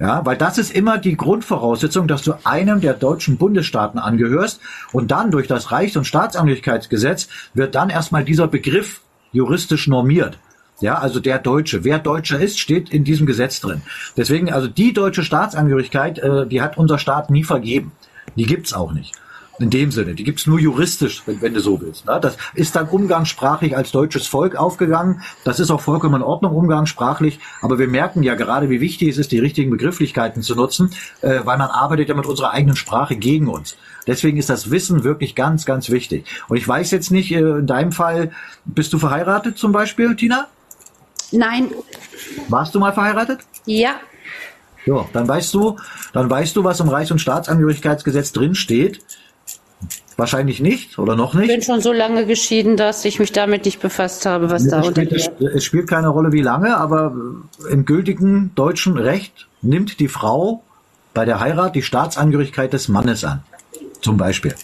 Ja, 0.00 0.26
weil 0.26 0.36
das 0.36 0.58
ist 0.58 0.74
immer 0.74 0.98
die 0.98 1.16
Grundvoraussetzung, 1.16 2.08
dass 2.08 2.22
du 2.22 2.34
einem 2.44 2.80
der 2.80 2.94
deutschen 2.94 3.36
Bundesstaaten 3.36 4.00
angehörst 4.00 4.60
und 4.92 5.12
dann 5.12 5.30
durch 5.30 5.46
das 5.46 5.70
Reichs- 5.70 5.96
und 5.96 6.04
Staatsangehörigkeitsgesetz 6.04 7.28
wird 7.54 7.76
dann 7.76 7.90
erstmal 7.90 8.24
dieser 8.24 8.48
Begriff 8.48 9.00
juristisch 9.30 9.86
normiert. 9.86 10.38
Ja, 10.80 10.98
also 10.98 11.20
der 11.20 11.38
Deutsche. 11.38 11.84
Wer 11.84 12.00
Deutscher 12.00 12.40
ist, 12.40 12.58
steht 12.58 12.90
in 12.90 13.04
diesem 13.04 13.26
Gesetz 13.26 13.60
drin. 13.60 13.82
Deswegen, 14.16 14.52
also 14.52 14.66
die 14.66 14.92
deutsche 14.92 15.22
Staatsangehörigkeit, 15.22 16.18
äh, 16.18 16.46
die 16.46 16.60
hat 16.60 16.76
unser 16.76 16.98
Staat 16.98 17.30
nie 17.30 17.44
vergeben. 17.44 17.92
Die 18.36 18.46
gibt's 18.46 18.72
auch 18.72 18.92
nicht. 18.92 19.14
In 19.60 19.70
dem 19.70 19.92
Sinne. 19.92 20.14
Die 20.14 20.24
gibt's 20.24 20.46
nur 20.46 20.58
juristisch, 20.58 21.22
wenn, 21.26 21.40
wenn 21.40 21.54
du 21.54 21.60
so 21.60 21.80
willst. 21.80 22.06
Ne? 22.06 22.18
Das 22.20 22.36
ist 22.54 22.74
dann 22.74 22.88
umgangssprachlich 22.88 23.76
als 23.76 23.92
deutsches 23.92 24.26
Volk 24.26 24.56
aufgegangen. 24.56 25.22
Das 25.44 25.60
ist 25.60 25.70
auch 25.70 25.80
vollkommen 25.80 26.16
in 26.16 26.22
Ordnung, 26.22 26.56
umgangssprachlich. 26.56 27.38
Aber 27.62 27.78
wir 27.78 27.86
merken 27.86 28.24
ja 28.24 28.34
gerade, 28.34 28.68
wie 28.68 28.80
wichtig 28.80 29.10
es 29.10 29.18
ist, 29.18 29.30
die 29.30 29.38
richtigen 29.38 29.70
Begrifflichkeiten 29.70 30.42
zu 30.42 30.56
nutzen, 30.56 30.90
äh, 31.20 31.40
weil 31.44 31.56
man 31.56 31.70
arbeitet 31.70 32.08
ja 32.08 32.16
mit 32.16 32.26
unserer 32.26 32.50
eigenen 32.50 32.74
Sprache 32.74 33.14
gegen 33.14 33.48
uns. 33.48 33.76
Deswegen 34.08 34.38
ist 34.38 34.50
das 34.50 34.72
Wissen 34.72 35.04
wirklich 35.04 35.36
ganz, 35.36 35.64
ganz 35.64 35.88
wichtig. 35.88 36.26
Und 36.48 36.56
ich 36.56 36.66
weiß 36.66 36.90
jetzt 36.90 37.12
nicht, 37.12 37.30
äh, 37.30 37.38
in 37.38 37.66
deinem 37.68 37.92
Fall, 37.92 38.32
bist 38.64 38.92
du 38.92 38.98
verheiratet 38.98 39.56
zum 39.56 39.70
Beispiel, 39.70 40.16
Tina? 40.16 40.48
Nein. 41.30 41.70
Warst 42.48 42.74
du 42.74 42.80
mal 42.80 42.92
verheiratet? 42.92 43.40
Ja. 43.66 43.94
Ja, 44.86 45.06
dann 45.12 45.26
weißt 45.26 45.54
du, 45.54 45.76
dann 46.12 46.28
weißt 46.28 46.56
du, 46.56 46.64
was 46.64 46.80
im 46.80 46.88
Reichs- 46.88 47.10
und 47.10 47.20
Staatsangehörigkeitsgesetz 47.20 48.32
drin 48.32 48.54
steht. 48.54 49.00
Wahrscheinlich 50.16 50.60
nicht 50.60 50.98
oder 50.98 51.16
noch 51.16 51.34
Ich 51.34 51.40
nicht. 51.40 51.48
bin 51.48 51.62
schon 51.62 51.80
so 51.80 51.92
lange 51.92 52.26
geschieden, 52.26 52.76
dass 52.76 53.04
ich 53.04 53.18
mich 53.18 53.32
damit 53.32 53.64
nicht 53.64 53.80
befasst 53.80 54.26
habe, 54.26 54.50
was 54.50 54.66
da 54.68 54.80
Es 54.80 54.88
unter 54.88 55.02
spielt, 55.02 55.54
es 55.54 55.64
spielt 55.64 55.88
keine 55.88 56.08
Rolle, 56.08 56.32
wie 56.32 56.42
lange, 56.42 56.76
aber 56.76 57.14
im 57.68 57.84
gültigen 57.84 58.52
deutschen 58.54 58.96
Recht 58.96 59.48
nimmt 59.60 59.98
die 59.98 60.08
Frau 60.08 60.62
bei 61.14 61.24
der 61.24 61.40
Heirat 61.40 61.74
die 61.74 61.82
Staatsangehörigkeit 61.82 62.72
des 62.72 62.88
Mannes 62.88 63.24
an. 63.24 63.42
Zum 64.00 64.16
Beispiel. 64.16 64.54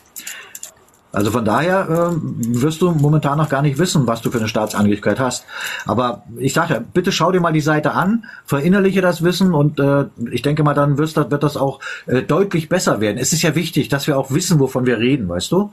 Also 1.12 1.30
von 1.30 1.44
daher 1.44 1.88
ähm, 1.90 2.36
wirst 2.62 2.80
du 2.82 2.92
momentan 2.92 3.38
noch 3.38 3.48
gar 3.48 3.62
nicht 3.62 3.78
wissen, 3.78 4.06
was 4.06 4.22
du 4.22 4.30
für 4.30 4.38
eine 4.38 4.48
Staatsangehörigkeit 4.48 5.18
hast. 5.18 5.44
Aber 5.86 6.22
ich 6.36 6.52
sage 6.52 6.74
ja, 6.74 6.80
bitte 6.80 7.10
schau 7.10 7.32
dir 7.32 7.40
mal 7.40 7.52
die 7.52 7.60
Seite 7.60 7.92
an, 7.92 8.24
verinnerliche 8.44 9.00
das 9.00 9.24
Wissen 9.24 9.52
und 9.52 9.80
äh, 9.80 10.04
ich 10.30 10.42
denke 10.42 10.62
mal, 10.62 10.74
dann 10.74 10.98
wirst, 10.98 11.16
wird 11.16 11.42
das 11.42 11.56
auch 11.56 11.80
äh, 12.06 12.22
deutlich 12.22 12.68
besser 12.68 13.00
werden. 13.00 13.18
Es 13.18 13.32
ist 13.32 13.42
ja 13.42 13.54
wichtig, 13.54 13.88
dass 13.88 14.06
wir 14.06 14.18
auch 14.18 14.30
wissen, 14.30 14.60
wovon 14.60 14.86
wir 14.86 14.98
reden, 14.98 15.28
weißt 15.28 15.50
du? 15.50 15.72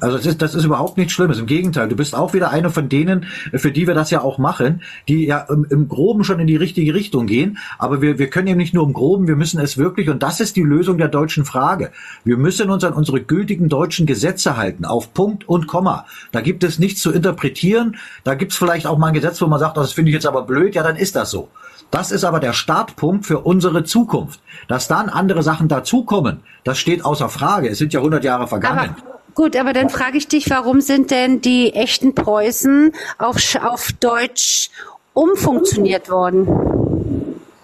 Also 0.00 0.16
das 0.16 0.26
ist, 0.26 0.42
das 0.42 0.54
ist 0.54 0.64
überhaupt 0.64 0.98
nichts 0.98 1.12
Schlimmes. 1.12 1.38
Im 1.38 1.46
Gegenteil, 1.46 1.88
du 1.88 1.94
bist 1.94 2.14
auch 2.14 2.34
wieder 2.34 2.50
eine 2.50 2.70
von 2.70 2.88
denen, 2.88 3.26
für 3.54 3.70
die 3.70 3.86
wir 3.86 3.94
das 3.94 4.10
ja 4.10 4.22
auch 4.22 4.38
machen, 4.38 4.82
die 5.08 5.26
ja 5.26 5.46
im, 5.48 5.66
im 5.70 5.88
Groben 5.88 6.24
schon 6.24 6.40
in 6.40 6.48
die 6.48 6.56
richtige 6.56 6.94
Richtung 6.94 7.26
gehen. 7.26 7.58
Aber 7.78 8.02
wir, 8.02 8.18
wir 8.18 8.28
können 8.28 8.48
eben 8.48 8.58
nicht 8.58 8.74
nur 8.74 8.84
im 8.84 8.92
Groben, 8.92 9.28
wir 9.28 9.36
müssen 9.36 9.60
es 9.60 9.78
wirklich, 9.78 10.10
und 10.10 10.22
das 10.22 10.40
ist 10.40 10.56
die 10.56 10.62
Lösung 10.62 10.98
der 10.98 11.08
deutschen 11.08 11.44
Frage. 11.44 11.92
Wir 12.24 12.36
müssen 12.36 12.70
uns 12.70 12.82
an 12.82 12.92
unsere 12.92 13.20
gültigen 13.20 13.68
deutschen 13.68 14.04
Gesetze 14.06 14.56
halten, 14.56 14.84
auf 14.84 15.14
Punkt 15.14 15.48
und 15.48 15.68
Komma. 15.68 16.06
Da 16.32 16.40
gibt 16.40 16.64
es 16.64 16.78
nichts 16.78 17.00
zu 17.00 17.12
interpretieren. 17.12 17.96
Da 18.24 18.34
gibt 18.34 18.52
es 18.52 18.58
vielleicht 18.58 18.86
auch 18.86 18.98
mal 18.98 19.08
ein 19.08 19.14
Gesetz, 19.14 19.40
wo 19.40 19.46
man 19.46 19.60
sagt, 19.60 19.76
das 19.76 19.92
finde 19.92 20.10
ich 20.10 20.14
jetzt 20.14 20.26
aber 20.26 20.42
blöd, 20.42 20.74
ja, 20.74 20.82
dann 20.82 20.96
ist 20.96 21.14
das 21.14 21.30
so. 21.30 21.48
Das 21.90 22.10
ist 22.10 22.24
aber 22.24 22.40
der 22.40 22.52
Startpunkt 22.52 23.26
für 23.26 23.40
unsere 23.40 23.84
Zukunft. 23.84 24.40
Dass 24.66 24.88
dann 24.88 25.08
andere 25.08 25.44
Sachen 25.44 25.68
dazukommen, 25.68 26.40
das 26.64 26.78
steht 26.78 27.04
außer 27.04 27.28
Frage. 27.28 27.68
Es 27.68 27.78
sind 27.78 27.92
ja 27.92 28.00
100 28.00 28.24
Jahre 28.24 28.48
vergangen. 28.48 28.96
Gut, 29.34 29.56
aber 29.56 29.72
dann 29.72 29.90
frage 29.90 30.16
ich 30.16 30.28
dich, 30.28 30.48
warum 30.50 30.80
sind 30.80 31.10
denn 31.10 31.40
die 31.40 31.72
echten 31.74 32.14
Preußen 32.14 32.92
auf, 33.18 33.38
auf 33.62 33.92
Deutsch 33.98 34.70
umfunktioniert 35.12 36.08
worden? 36.08 36.48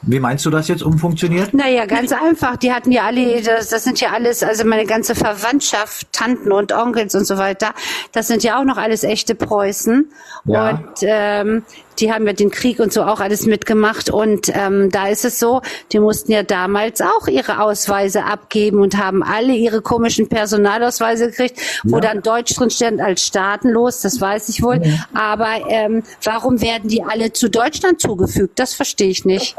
Wie 0.03 0.19
meinst 0.19 0.45
du 0.47 0.51
das 0.51 0.67
jetzt 0.67 0.83
umfunktioniert? 0.83 1.55
Naja, 1.55 1.87
ganz 1.87 2.11
einfach. 2.13 2.57
Die 2.57 2.73
hatten 2.73 2.91
ja 2.91 3.05
alle, 3.05 3.43
das, 3.43 3.69
das 3.69 3.85
sind 3.85 4.01
ja 4.01 4.11
alles, 4.11 4.43
also 4.43 4.65
meine 4.65 4.87
ganze 4.87 5.15
Verwandtschaft, 5.15 6.13
Tanten 6.13 6.51
und 6.51 6.73
Onkels 6.73 7.15
und 7.15 7.27
so 7.27 7.37
weiter, 7.37 7.75
das 8.13 8.27
sind 8.27 8.43
ja 8.43 8.59
auch 8.59 8.65
noch 8.65 8.77
alles 8.77 9.05
echte 9.05 9.37
Preußen. 9.37 10.11
Ja. 10.47 10.71
Und 10.71 10.89
ähm, 11.03 11.63
die 11.99 12.13
haben 12.13 12.27
ja 12.27 12.33
den 12.33 12.51
Krieg 12.51 12.79
und 12.81 12.93
so 12.93 13.03
auch 13.03 13.21
alles 13.21 13.47
mitgemacht. 13.47 14.09
Und 14.11 14.51
ähm, 14.55 14.91
da 14.91 15.09
ist 15.09 15.25
es 15.25 15.39
so, 15.39 15.61
die 15.93 16.01
mussten 16.01 16.33
ja 16.33 16.43
damals 16.43 17.01
auch 17.01 17.27
ihre 17.29 17.61
Ausweise 17.63 18.25
abgeben 18.25 18.81
und 18.81 18.97
haben 18.97 19.23
alle 19.23 19.53
ihre 19.53 19.83
komischen 19.83 20.29
Personalausweise 20.29 21.31
gekriegt, 21.31 21.61
wo 21.85 21.97
Ja. 21.97 22.01
dann 22.03 22.23
Deutsch 22.23 22.55
drin 22.55 22.71
stand 22.71 23.01
als 23.01 23.27
staatenlos, 23.27 24.01
das 24.03 24.21
weiß 24.21 24.49
ich 24.49 24.63
wohl. 24.63 24.81
Aber 25.15 25.49
ähm, 25.69 26.03
warum 26.23 26.61
werden 26.63 26.89
die 26.89 27.03
alle 27.03 27.33
zu 27.33 27.51
Deutschland 27.51 28.01
zugefügt? 28.01 28.59
Das 28.59 28.75
verstehe 28.75 29.09
ich 29.09 29.25
nicht. 29.25 29.57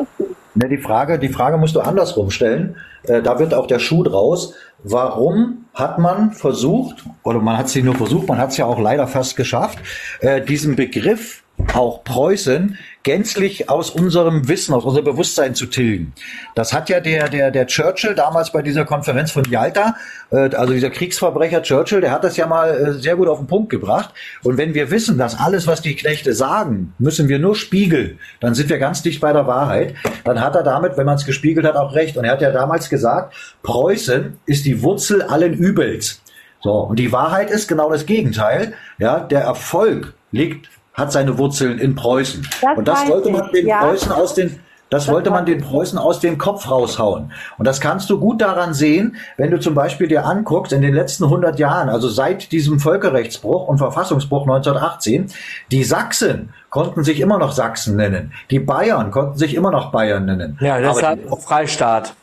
Ne, 0.56 0.68
die 0.68 0.78
Frage, 0.78 1.20
die 1.20 1.30
Frage 1.30 1.58
musst 1.58 1.76
du 1.76 1.82
andersrum 1.82 2.30
stellen. 2.32 2.76
Äh, 3.04 3.22
da 3.22 3.40
wird 3.40 3.54
auch 3.54 3.68
der 3.68 3.80
Schuh 3.80 4.04
draus. 4.04 4.54
Warum 4.84 5.66
hat 5.74 6.00
man 6.00 6.34
versucht, 6.34 7.06
oder 7.24 7.40
man 7.40 7.58
hat 7.58 7.68
es 7.68 7.76
nicht 7.76 7.86
nur 7.86 7.96
versucht, 7.96 8.28
man 8.28 8.38
hat 8.40 8.50
es 8.50 8.58
ja 8.58 8.66
auch 8.66 8.80
leider 8.80 9.08
fast 9.08 9.36
geschafft, 9.36 9.78
äh, 10.22 10.42
diesen 10.42 10.76
Begriff 10.76 11.44
auch 11.74 12.04
Preußen 12.04 12.78
gänzlich 13.04 13.70
aus 13.70 13.90
unserem 13.90 14.48
Wissen, 14.48 14.74
aus 14.74 14.86
unserem 14.86 15.06
Bewusstsein 15.06 15.56
zu 15.56 15.66
tilgen. 15.66 16.14
Das 16.56 16.74
hat 16.74 16.90
ja 16.90 17.00
der, 17.00 17.30
der, 17.30 17.52
der 17.52 17.68
Churchill 17.68 18.14
damals 18.14 18.52
bei 18.52 18.62
dieser 18.62 18.86
Konferenz 18.86 19.32
von 19.32 19.44
Yalta, 19.46 19.96
äh, 20.32 20.54
also 20.56 20.74
dieser 20.74 20.90
Kriegsverbrecher 20.90 21.64
Churchill, 21.64 22.02
der 22.02 22.12
hat 22.12 22.24
das 22.24 22.38
ja 22.38 22.46
mal 22.48 22.70
äh, 22.70 22.94
sehr 22.94 23.16
gut 23.16 23.28
auf 23.28 23.40
den 23.40 23.48
Punkt 23.48 23.70
gebracht. 23.70 24.14
Und 24.44 24.58
wenn 24.58 24.74
wir 24.74 24.92
wissen, 24.92 25.18
dass 25.18 25.40
alles, 25.40 25.68
was 25.68 25.82
die 25.82 25.96
Knechte 25.96 26.34
sagen, 26.34 26.94
müssen 27.00 27.28
wir 27.28 27.40
nur 27.40 27.56
spiegeln, 27.56 28.20
dann 28.40 28.54
sind 28.54 28.70
wir 28.70 28.78
ganz 28.78 29.02
dicht 29.02 29.22
bei 29.22 29.34
der 29.34 29.48
Wahrheit. 29.48 29.96
Dann 30.24 30.42
hat 30.42 30.56
er 30.56 30.64
damit, 30.64 30.98
wenn 30.98 31.06
man 31.06 31.16
es 31.16 31.26
gespiegelt 31.26 31.66
hat, 31.66 31.76
auch 31.76 31.96
recht. 31.96 32.18
Und 32.18 32.26
er 32.26 32.34
hat 32.34 32.42
ja 32.42 32.52
damals 32.52 32.90
gesagt, 32.90 33.34
Preußen 33.64 34.40
ist 34.46 34.66
die 34.66 34.82
Wurzel 34.82 35.22
allen 35.24 35.54
Übels. 35.54 36.22
So, 36.64 36.74
und 36.74 37.00
die 37.00 37.12
Wahrheit 37.12 37.50
ist 37.50 37.68
genau 37.68 37.90
das 37.90 38.06
Gegenteil. 38.06 38.74
Ja, 39.00 39.20
der 39.20 39.42
Erfolg 39.42 40.14
liegt, 40.32 40.70
hat 40.94 41.12
seine 41.12 41.38
Wurzeln 41.38 41.80
in 41.80 41.96
Preußen. 41.96 42.48
Das 42.62 42.78
und 42.78 42.88
das 42.88 43.08
wollte 43.08 43.30
man 43.32 43.52
den 43.52 43.68
ja. 43.68 43.80
Preußen 43.84 44.12
aus 44.12 44.34
den, 44.34 44.60
das 44.90 45.08
wollte 45.08 45.30
man 45.30 45.46
den 45.46 45.62
Preußen 45.62 45.98
aus 45.98 46.20
dem 46.20 46.38
Kopf 46.38 46.70
raushauen. 46.70 47.32
Und 47.58 47.66
das 47.66 47.80
kannst 47.80 48.10
du 48.10 48.20
gut 48.20 48.42
daran 48.42 48.74
sehen, 48.74 49.16
wenn 49.38 49.50
du 49.50 49.58
zum 49.60 49.74
Beispiel 49.74 50.08
dir 50.10 50.26
anguckst, 50.26 50.74
in 50.74 50.82
den 50.82 50.94
letzten 50.94 51.24
100 51.24 51.58
Jahren, 51.60 51.88
also 51.88 52.10
seit 52.10 52.52
diesem 52.52 52.80
Völkerrechtsbruch 52.80 53.70
und 53.70 53.78
Verfassungsbruch 53.78 54.42
1918, 54.42 55.32
die 55.72 55.84
Sachsen 55.86 56.54
konnten 56.70 57.06
sich 57.06 57.22
immer 57.22 57.38
noch 57.38 57.54
Sachsen 57.54 57.96
nennen. 57.96 58.34
Die 58.50 58.60
Bayern 58.60 59.12
konnten 59.12 59.38
sich 59.38 59.56
immer 59.56 59.72
noch 59.72 59.92
Bayern 59.94 60.26
nennen. 60.26 60.58
Ja, 60.60 60.76
Aber 60.76 61.16
die- 61.16 61.30
auch 61.30 61.40
Freistaat. 61.40 62.14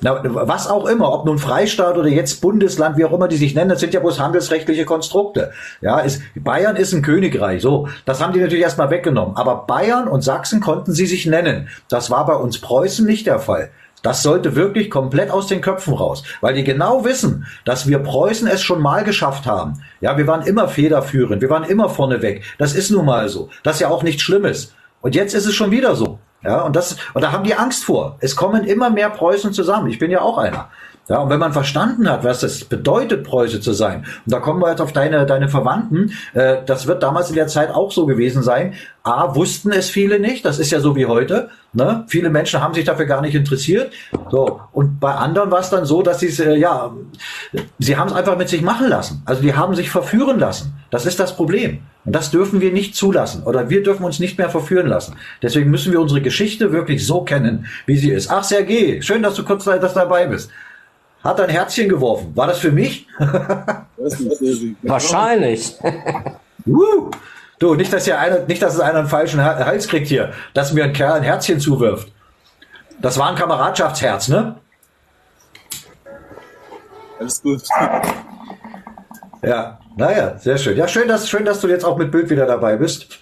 Na, 0.00 0.20
was 0.22 0.68
auch 0.68 0.86
immer, 0.86 1.12
ob 1.12 1.24
nun 1.26 1.38
Freistaat 1.38 1.96
oder 1.96 2.08
jetzt 2.08 2.40
Bundesland, 2.40 2.96
wie 2.96 3.04
auch 3.04 3.12
immer 3.12 3.28
die 3.28 3.36
sich 3.36 3.54
nennen, 3.54 3.70
das 3.70 3.80
sind 3.80 3.94
ja 3.94 4.00
bloß 4.00 4.20
handelsrechtliche 4.20 4.84
Konstrukte. 4.84 5.52
Ja, 5.80 5.98
ist, 5.98 6.22
Bayern 6.36 6.76
ist 6.76 6.92
ein 6.92 7.02
Königreich, 7.02 7.62
so. 7.62 7.88
Das 8.04 8.20
haben 8.20 8.32
die 8.32 8.40
natürlich 8.40 8.62
erstmal 8.62 8.90
weggenommen. 8.90 9.36
Aber 9.36 9.66
Bayern 9.66 10.08
und 10.08 10.22
Sachsen 10.22 10.60
konnten 10.60 10.92
sie 10.92 11.06
sich 11.06 11.26
nennen. 11.26 11.68
Das 11.88 12.10
war 12.10 12.26
bei 12.26 12.34
uns 12.34 12.60
Preußen 12.60 13.06
nicht 13.06 13.26
der 13.26 13.40
Fall. 13.40 13.70
Das 14.02 14.22
sollte 14.22 14.54
wirklich 14.54 14.90
komplett 14.90 15.30
aus 15.30 15.48
den 15.48 15.60
Köpfen 15.60 15.94
raus, 15.94 16.22
weil 16.40 16.54
die 16.54 16.62
genau 16.62 17.04
wissen, 17.04 17.46
dass 17.64 17.88
wir 17.88 17.98
Preußen 17.98 18.46
es 18.46 18.62
schon 18.62 18.80
mal 18.80 19.02
geschafft 19.02 19.46
haben. 19.46 19.82
Ja, 20.00 20.16
wir 20.16 20.26
waren 20.28 20.46
immer 20.46 20.68
federführend, 20.68 21.42
wir 21.42 21.50
waren 21.50 21.64
immer 21.64 21.88
vorneweg. 21.88 22.44
Das 22.58 22.74
ist 22.74 22.90
nun 22.90 23.06
mal 23.06 23.28
so. 23.28 23.48
Das 23.64 23.76
ist 23.76 23.80
ja 23.80 23.88
auch 23.88 24.04
nichts 24.04 24.22
Schlimmes. 24.22 24.74
Und 25.00 25.14
jetzt 25.14 25.34
ist 25.34 25.46
es 25.46 25.54
schon 25.54 25.72
wieder 25.72 25.96
so. 25.96 26.20
Ja, 26.42 26.62
und 26.62 26.76
das, 26.76 26.96
und 27.14 27.22
da 27.22 27.32
haben 27.32 27.44
die 27.44 27.54
Angst 27.54 27.84
vor. 27.84 28.16
Es 28.20 28.36
kommen 28.36 28.64
immer 28.64 28.90
mehr 28.90 29.10
Preußen 29.10 29.52
zusammen. 29.52 29.88
Ich 29.88 29.98
bin 29.98 30.10
ja 30.10 30.20
auch 30.20 30.38
einer. 30.38 30.70
Ja, 31.08 31.20
und 31.20 31.30
wenn 31.30 31.38
man 31.38 31.54
verstanden 31.54 32.08
hat, 32.08 32.22
was 32.22 32.42
es 32.42 32.64
bedeutet, 32.64 33.24
Preuße 33.24 33.60
zu 33.60 33.72
sein, 33.72 34.04
und 34.26 34.32
da 34.32 34.40
kommen 34.40 34.60
wir 34.60 34.68
jetzt 34.68 34.82
auf 34.82 34.92
deine, 34.92 35.24
deine 35.24 35.48
Verwandten, 35.48 36.12
äh, 36.34 36.58
das 36.66 36.86
wird 36.86 37.02
damals 37.02 37.30
in 37.30 37.36
der 37.36 37.46
Zeit 37.46 37.70
auch 37.70 37.92
so 37.92 38.04
gewesen 38.04 38.42
sein. 38.42 38.74
A, 39.04 39.34
wussten 39.34 39.72
es 39.72 39.88
viele 39.88 40.20
nicht, 40.20 40.44
das 40.44 40.58
ist 40.58 40.70
ja 40.70 40.80
so 40.80 40.94
wie 40.96 41.06
heute. 41.06 41.48
Ne? 41.72 42.04
Viele 42.08 42.28
Menschen 42.28 42.60
haben 42.60 42.74
sich 42.74 42.84
dafür 42.84 43.06
gar 43.06 43.22
nicht 43.22 43.34
interessiert. 43.34 43.90
So, 44.30 44.60
und 44.72 45.00
bei 45.00 45.14
anderen 45.14 45.50
war 45.50 45.60
es 45.60 45.70
dann 45.70 45.86
so, 45.86 46.02
dass 46.02 46.20
sie 46.20 46.28
äh, 46.42 46.56
ja, 46.56 46.92
sie 47.78 47.96
haben 47.96 48.08
es 48.08 48.14
einfach 48.14 48.36
mit 48.36 48.50
sich 48.50 48.60
machen 48.60 48.88
lassen. 48.88 49.22
Also 49.24 49.40
die 49.40 49.54
haben 49.54 49.74
sich 49.74 49.90
verführen 49.90 50.38
lassen. 50.38 50.74
Das 50.90 51.06
ist 51.06 51.18
das 51.20 51.34
Problem. 51.36 51.80
Und 52.04 52.14
das 52.14 52.30
dürfen 52.30 52.60
wir 52.60 52.72
nicht 52.72 52.94
zulassen. 52.94 53.44
Oder 53.44 53.70
wir 53.70 53.82
dürfen 53.82 54.04
uns 54.04 54.18
nicht 54.18 54.38
mehr 54.38 54.50
verführen 54.50 54.86
lassen. 54.86 55.16
Deswegen 55.42 55.70
müssen 55.70 55.92
wir 55.92 56.00
unsere 56.00 56.22
Geschichte 56.22 56.72
wirklich 56.72 57.06
so 57.06 57.22
kennen, 57.22 57.66
wie 57.86 57.96
sie 57.96 58.10
ist. 58.10 58.30
Ach, 58.30 58.44
Sergej, 58.44 59.02
schön, 59.02 59.22
dass 59.22 59.34
du 59.34 59.44
kurz 59.44 59.64
dass 59.64 59.92
du 59.92 60.00
dabei 60.00 60.26
bist. 60.26 60.50
Hat 61.24 61.40
ein 61.40 61.50
Herzchen 61.50 61.88
geworfen. 61.88 62.32
War 62.34 62.46
das 62.46 62.58
für 62.58 62.70
mich? 62.72 63.06
Wahrscheinlich. 64.82 65.76
uh, 66.66 67.10
du, 67.58 67.74
nicht, 67.74 67.92
dass 67.92 68.04
hier 68.04 68.18
einer, 68.18 68.40
nicht, 68.40 68.62
dass 68.62 68.74
es 68.74 68.80
einer 68.80 69.00
einen 69.00 69.08
falschen 69.08 69.42
Ha- 69.42 69.64
Hals 69.64 69.88
kriegt 69.88 70.06
hier, 70.06 70.32
dass 70.54 70.72
mir 70.72 70.84
ein 70.84 70.92
Kerl 70.92 71.14
ein 71.14 71.22
Herzchen 71.22 71.58
zuwirft. 71.60 72.12
Das 73.00 73.18
war 73.18 73.28
ein 73.30 73.34
Kameradschaftsherz, 73.36 74.28
ne? 74.28 74.56
Alles 77.18 77.42
gut. 77.42 77.62
Ja, 79.42 79.78
naja, 79.96 80.38
sehr 80.38 80.58
schön. 80.58 80.76
Ja, 80.76 80.86
schön, 80.88 81.08
dass, 81.08 81.28
schön, 81.28 81.44
dass 81.44 81.60
du 81.60 81.68
jetzt 81.68 81.84
auch 81.84 81.96
mit 81.96 82.10
Bild 82.12 82.30
wieder 82.30 82.46
dabei 82.46 82.76
bist. 82.76 83.18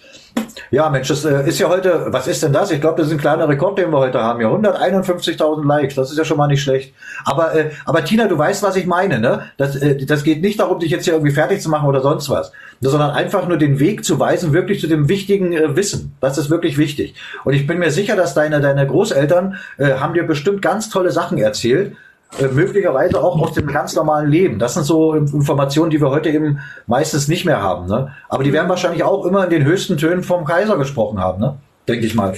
Ja, 0.69 0.89
Mensch, 0.89 1.07
das 1.07 1.23
äh, 1.23 1.47
ist 1.47 1.59
ja 1.59 1.69
heute, 1.69 2.07
was 2.09 2.27
ist 2.27 2.43
denn 2.43 2.51
das? 2.51 2.71
Ich 2.71 2.81
glaube, 2.81 2.97
das 2.97 3.07
ist 3.07 3.13
ein 3.13 3.19
kleiner 3.19 3.47
Rekord, 3.47 3.77
den 3.77 3.91
wir 3.91 3.99
heute 3.99 4.21
haben. 4.21 4.41
Ja, 4.41 4.49
151.000 4.49 5.65
Likes, 5.65 5.95
das 5.95 6.11
ist 6.11 6.17
ja 6.17 6.25
schon 6.25 6.37
mal 6.37 6.47
nicht 6.47 6.61
schlecht. 6.61 6.93
Aber, 7.23 7.55
äh, 7.55 7.71
aber 7.85 8.03
Tina, 8.03 8.27
du 8.27 8.37
weißt, 8.37 8.63
was 8.63 8.75
ich 8.75 8.85
meine, 8.85 9.19
ne? 9.19 9.43
Das, 9.57 9.75
äh, 9.77 10.05
das 10.05 10.23
geht 10.23 10.41
nicht 10.41 10.59
darum, 10.59 10.79
dich 10.79 10.91
jetzt 10.91 11.05
hier 11.05 11.13
irgendwie 11.13 11.33
fertig 11.33 11.61
zu 11.61 11.69
machen 11.69 11.87
oder 11.87 12.01
sonst 12.01 12.29
was, 12.29 12.51
sondern 12.81 13.11
einfach 13.11 13.47
nur 13.47 13.57
den 13.57 13.79
Weg 13.79 14.03
zu 14.03 14.19
weisen, 14.19 14.51
wirklich 14.51 14.81
zu 14.81 14.87
dem 14.87 15.07
wichtigen 15.07 15.53
äh, 15.53 15.75
Wissen. 15.75 16.15
Das 16.19 16.37
ist 16.37 16.49
wirklich 16.49 16.77
wichtig. 16.77 17.15
Und 17.45 17.53
ich 17.53 17.65
bin 17.65 17.79
mir 17.79 17.91
sicher, 17.91 18.15
dass 18.15 18.33
deine, 18.33 18.59
deine 18.59 18.85
Großeltern 18.85 19.55
äh, 19.77 19.93
haben 19.93 20.13
dir 20.13 20.23
bestimmt 20.23 20.61
ganz 20.61 20.89
tolle 20.89 21.11
Sachen 21.11 21.37
erzählt. 21.37 21.95
Äh, 22.39 22.47
möglicherweise 22.49 23.23
auch 23.23 23.41
aus 23.41 23.53
dem 23.53 23.67
ganz 23.67 23.95
normalen 23.95 24.29
Leben. 24.29 24.59
Das 24.59 24.73
sind 24.73 24.83
so 24.83 25.13
Informationen, 25.13 25.89
die 25.89 26.01
wir 26.01 26.09
heute 26.09 26.29
eben 26.29 26.59
meistens 26.85 27.27
nicht 27.27 27.45
mehr 27.45 27.61
haben. 27.61 27.87
Ne? 27.87 28.11
Aber 28.29 28.43
die 28.43 28.51
werden 28.53 28.67
wahrscheinlich 28.69 29.03
auch 29.03 29.25
immer 29.25 29.45
in 29.45 29.49
den 29.49 29.63
höchsten 29.63 29.97
Tönen 29.97 30.23
vom 30.23 30.43
Kaiser 30.45 30.77
gesprochen 30.77 31.19
haben, 31.19 31.39
ne? 31.39 31.55
denke 31.87 32.05
ich 32.05 32.15
mal. 32.15 32.37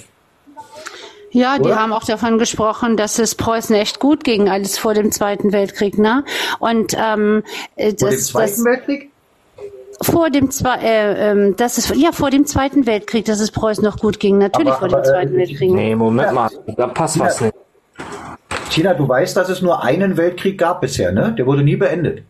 Ja, 1.32 1.58
die 1.58 1.66
Oder? 1.66 1.76
haben 1.76 1.94
auch 1.94 2.04
davon 2.06 2.38
gesprochen, 2.40 2.98
dass 2.98 3.20
es 3.20 3.36
Preußen 3.36 3.76
echt 3.76 4.00
gut 4.00 4.24
ging, 4.24 4.50
alles 4.50 4.78
vor 4.78 4.94
dem 4.94 5.12
Zweiten 5.12 5.52
Weltkrieg, 5.52 5.98
ne? 6.00 6.24
Und 6.60 6.96
ähm, 6.98 7.44
äh, 7.76 7.92
Vor 7.98 8.10
dem 8.10 8.16
das, 8.18 8.28
Zweiten 8.28 8.50
das, 8.52 8.66
Weltkrieg? 8.66 9.12
vor 10.02 10.30
dem 10.32 10.50
Zwei, 10.50 10.78
äh, 10.78 11.32
ähm, 11.32 11.56
das 11.56 11.78
ist 11.78 11.96
ja 11.96 12.12
vor 12.14 12.32
dem 12.32 12.46
Zweiten 12.48 12.86
Weltkrieg, 12.88 13.26
dass 13.26 13.40
es 13.42 13.52
Preußen 13.52 13.84
noch 13.84 13.98
gut 13.98 14.20
ging, 14.20 14.38
natürlich 14.40 14.70
Aber- 14.70 14.80
vor 14.80 14.88
dem 14.88 14.96
aber, 14.96 15.04
äh, 15.06 15.10
Zweiten 15.12 15.36
Weltkrieg. 15.38 15.72
Nee, 15.72 15.96
Moment 15.96 16.34
mal, 16.34 16.50
da 16.78 16.88
passt 16.88 17.20
was 17.20 17.42
nicht. 17.42 17.54
Tina, 18.80 18.94
du 18.94 19.08
weißt, 19.10 19.36
dass 19.36 19.50
es 19.50 19.62
nur 19.62 19.84
einen 19.84 20.16
Weltkrieg 20.16 20.58
gab 20.58 20.80
bisher, 20.82 21.12
ne? 21.12 21.36
Der 21.38 21.46
wurde 21.46 21.64
nie 21.64 21.76
beendet. 21.76 22.24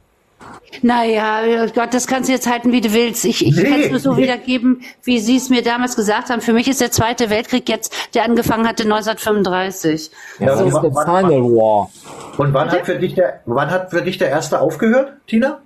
Naja, 0.82 1.42
oh 1.66 1.68
Gott, 1.76 1.94
das 1.94 2.08
kannst 2.08 2.30
du 2.30 2.34
jetzt 2.34 2.50
halten, 2.50 2.72
wie 2.72 2.82
du 2.82 2.94
willst. 2.94 3.26
Ich, 3.26 3.46
ich 3.46 3.56
Nee, 3.56 3.64
kann 3.64 3.80
es 3.82 3.90
nur 3.92 4.00
so 4.00 4.14
nee. 4.14 4.24
wiedergeben, 4.24 4.82
wie 5.04 5.20
Sie 5.20 5.36
es 5.38 5.50
mir 5.50 5.62
damals 5.64 5.96
gesagt 5.96 6.30
haben. 6.30 6.42
Für 6.42 6.54
mich 6.54 6.68
ist 6.68 6.80
der 6.82 6.92
Zweite 6.92 7.30
Weltkrieg 7.30 7.68
jetzt, 7.70 7.94
der 8.14 8.24
angefangen 8.24 8.68
hatte 8.68 8.84
1935. 8.84 10.12
Ja, 10.40 10.54
und 10.56 10.72
wann- 10.74 10.94
wann- 10.96 11.06
Final 11.06 11.44
War. 11.44 11.90
Und 12.38 12.54
wann 12.54 12.72
hat, 12.72 12.86
für 12.86 12.98
dich 12.98 13.16
der, 13.16 13.42
wann 13.46 13.70
hat 13.72 13.90
für 13.92 14.02
dich 14.02 14.18
der 14.18 14.30
erste 14.30 14.60
aufgehört, 14.60 15.14
Tina? 15.28 15.60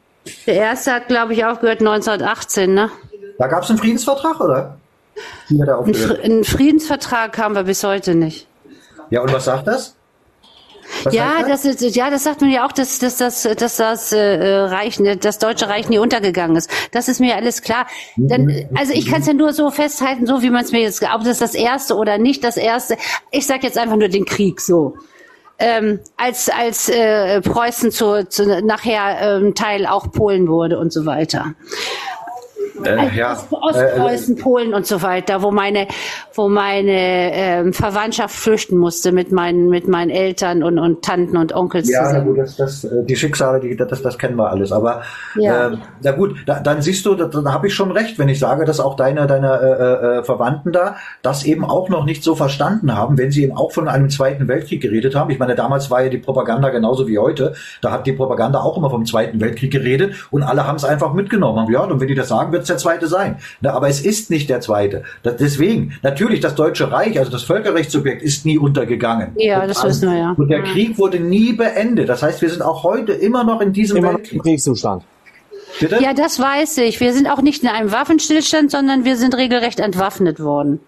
Der 0.47 0.55
erste 0.55 0.93
hat, 0.93 1.07
glaube 1.07 1.34
ich, 1.34 1.43
aufgehört 1.45 1.80
1918, 1.81 2.73
ne? 2.73 2.89
Da 3.38 3.47
gab 3.47 3.64
es 3.64 3.69
einen 3.69 3.80
Friedensvertrag, 3.80 4.39
oder? 4.39 4.77
Wie 5.49 5.61
hat 5.61 5.68
er 5.68 5.76
Ein, 5.76 5.80
aufgehört? 5.81 6.18
Fr 6.19 6.23
einen 6.23 6.43
Friedensvertrag 6.45 7.38
haben 7.38 7.55
wir 7.55 7.64
bis 7.64 7.84
heute 7.84 8.15
nicht. 8.15 8.47
Ja, 9.10 9.22
und 9.22 9.34
was 9.34 9.45
sagt 9.45 9.68
das? 9.68 9.95
Was 11.03 11.14
ja, 11.14 11.43
das 11.47 11.65
ist, 11.65 11.81
ja, 11.95 12.10
das 12.10 12.23
sagt 12.23 12.41
man 12.41 12.49
ja 12.49 12.65
auch, 12.65 12.72
dass, 12.72 12.99
dass, 12.99 13.18
dass, 13.18 13.43
dass 13.43 13.77
das 13.77 14.11
äh, 14.11 14.19
Reich, 14.19 14.99
ne, 14.99 15.18
das 15.18 15.39
Deutsche 15.39 15.68
Reich 15.68 15.89
nie 15.89 15.97
untergegangen 15.97 16.55
ist. 16.55 16.69
Das 16.91 17.07
ist 17.07 17.19
mir 17.19 17.35
alles 17.35 17.61
klar. 17.61 17.88
Dann, 18.15 18.68
also 18.76 18.93
ich 18.93 19.07
kann 19.07 19.22
es 19.22 19.27
ja 19.27 19.34
nur 19.34 19.53
so 19.53 19.72
festhalten, 19.72 20.26
so 20.26 20.41
wie 20.41 20.49
man 20.49 20.64
es 20.64 20.72
mir 20.72 20.81
jetzt, 20.81 21.03
ob 21.03 21.23
das 21.23 21.39
das 21.39 21.55
erste 21.55 21.95
oder 21.95 22.18
nicht 22.18 22.43
das 22.43 22.57
erste. 22.57 22.97
Ich 23.31 23.45
sag 23.45 23.64
jetzt 23.64 23.77
einfach 23.77 23.97
nur 23.97 24.10
den 24.10 24.26
Krieg 24.26 24.61
so. 24.61 24.95
Ähm, 25.60 25.99
als 26.18 26.49
als 26.49 26.89
äh, 26.89 27.39
Preußen 27.39 27.91
zu, 27.91 28.27
zu 28.27 28.61
nachher 28.64 29.38
ähm, 29.38 29.53
Teil 29.53 29.85
auch 29.85 30.11
Polen 30.11 30.47
wurde 30.47 30.80
und 30.80 30.91
so 30.91 31.05
weiter. 31.05 31.53
Äh, 32.84 33.15
ja. 33.15 33.38
Ostpreußen, 33.49 34.35
Polen 34.38 34.73
und 34.73 34.85
so 34.85 35.02
weiter, 35.02 35.41
wo 35.41 35.52
meine, 35.52 35.88
wo 36.34 36.49
meine 36.49 37.31
ähm, 37.34 37.73
Verwandtschaft 37.73 38.35
flüchten 38.35 38.77
musste 38.77 39.11
mit 39.11 39.31
meinen, 39.31 39.69
mit 39.69 39.88
meinen 39.88 40.10
Eltern 40.10 40.64
und, 40.64 40.80
und 40.80 41.03
Tanten 41.03 41.38
und 41.38 41.53
Onkels 41.53 41.90
Ja, 41.90 42.06
zusammen. 42.06 42.26
gut, 42.27 42.38
das, 42.40 42.56
das, 42.57 42.84
äh, 42.84 43.03
die 43.06 43.15
Schicksale, 43.15 43.60
die, 43.60 43.76
das, 43.76 44.02
das 44.02 44.18
kennen 44.18 44.35
wir 44.38 44.49
alles. 44.49 44.72
Aber 44.72 45.02
Ja. 45.35 45.69
äh, 45.69 45.77
na 46.02 46.11
gut, 46.11 46.35
da, 46.45 46.60
dann 46.60 46.81
siehst 46.81 47.06
du, 47.06 47.15
da, 47.15 47.26
da 47.26 47.53
habe 47.53 47.68
ich 47.68 47.73
schon 47.73 47.91
recht, 47.91 48.18
wenn 48.19 48.30
ich 48.30 48.40
sage, 48.40 48.65
dass 48.65 48.80
auch 48.80 48.95
deine, 48.95 49.27
deine 49.27 49.60
äh, 49.60 50.19
äh, 50.19 50.23
Verwandten 50.23 50.72
da 50.72 50.95
das 51.22 51.44
eben 51.45 51.65
auch 51.65 51.90
noch 51.90 52.06
nicht 52.06 52.23
so 52.23 52.35
verstanden 52.35 52.95
haben, 52.95 53.18
wenn 53.18 53.31
sie 53.31 53.44
eben 53.44 53.56
auch 53.56 53.72
von 53.72 53.88
einem 53.88 54.10
Zweiten 54.10 54.48
Weltkrieg 54.48 54.81
geredet 54.81 55.15
haben. 55.15 55.30
Ich 55.30 55.40
meine, 55.40 55.56
damals 55.56 55.90
war 55.91 56.03
ja 56.03 56.10
die 56.10 56.18
Propaganda 56.18 56.69
genauso 56.69 57.07
wie 57.07 57.18
heute. 57.18 57.53
Da 57.81 57.91
hat 57.91 58.07
die 58.07 58.14
Propaganda 58.14 58.61
auch 58.61 58.77
immer 58.77 58.90
vom 58.90 59.06
Zweiten 59.06 59.40
Weltkrieg 59.41 59.72
geredet 59.72 60.14
und 60.31 60.44
alle 60.44 60.65
haben 60.68 60.76
es 60.76 60.85
einfach 60.85 61.14
mitgenommen. 61.14 61.60
Haben, 61.60 61.72
ja, 61.73 61.81
und 61.81 61.99
wenn 61.99 62.07
die 62.07 62.15
das 62.15 62.30
sagen, 62.30 62.52
wird 62.53 62.61
es 62.61 62.67
der 62.69 62.77
Zweite 62.77 63.07
sein. 63.07 63.38
Ne, 63.59 63.73
aber 63.73 63.89
es 63.89 63.99
ist 63.99 64.30
nicht 64.30 64.49
der 64.49 64.61
Zweite. 64.61 65.03
Das, 65.23 65.35
deswegen, 65.35 65.97
natürlich, 66.03 66.39
das 66.39 66.55
Deutsche 66.55 66.89
Reich, 66.91 67.19
also 67.19 67.30
das 67.31 67.43
Völkerrechtssubjekt, 67.43 68.21
ist 68.21 68.45
nie 68.45 68.57
untergegangen. 68.57 69.31
Ja, 69.35 69.61
Und 69.63 69.67
das 69.67 69.80
an- 69.81 69.89
wissen 69.89 70.09
wir 70.09 70.17
ja. 70.17 70.31
Und 70.38 70.47
der 70.47 70.59
Ja. 70.59 70.63
Krieg 70.71 70.97
wurde 70.97 71.19
nie 71.19 71.51
beendet. 71.51 72.07
Das 72.07 72.23
heißt, 72.23 72.41
wir 72.41 72.49
sind 72.49 72.61
auch 72.61 72.84
heute 72.84 73.11
immer 73.11 73.43
noch 73.43 73.59
in 73.59 73.73
diesem 73.73 73.97
Immer 73.97 74.11
noch 74.13 74.17
Weltkrieg. 74.19 74.34
im 74.38 74.41
Kriegszustand. 74.43 75.03
Bitte? 75.80 75.97
Ja, 76.01 76.13
das 76.13 76.39
weiß 76.39 76.77
ich. 76.80 76.99
Wir 76.99 77.13
sind 77.13 77.27
auch 77.27 77.41
nicht 77.41 77.63
in 77.63 77.69
einem 77.69 77.91
Waffenstillstand, 77.91 78.69
sondern 78.69 79.05
wir 79.05 79.17
sind 79.17 79.35
regelrecht 79.35 79.80
entwaffnet 79.80 80.39
worden. 80.39 80.80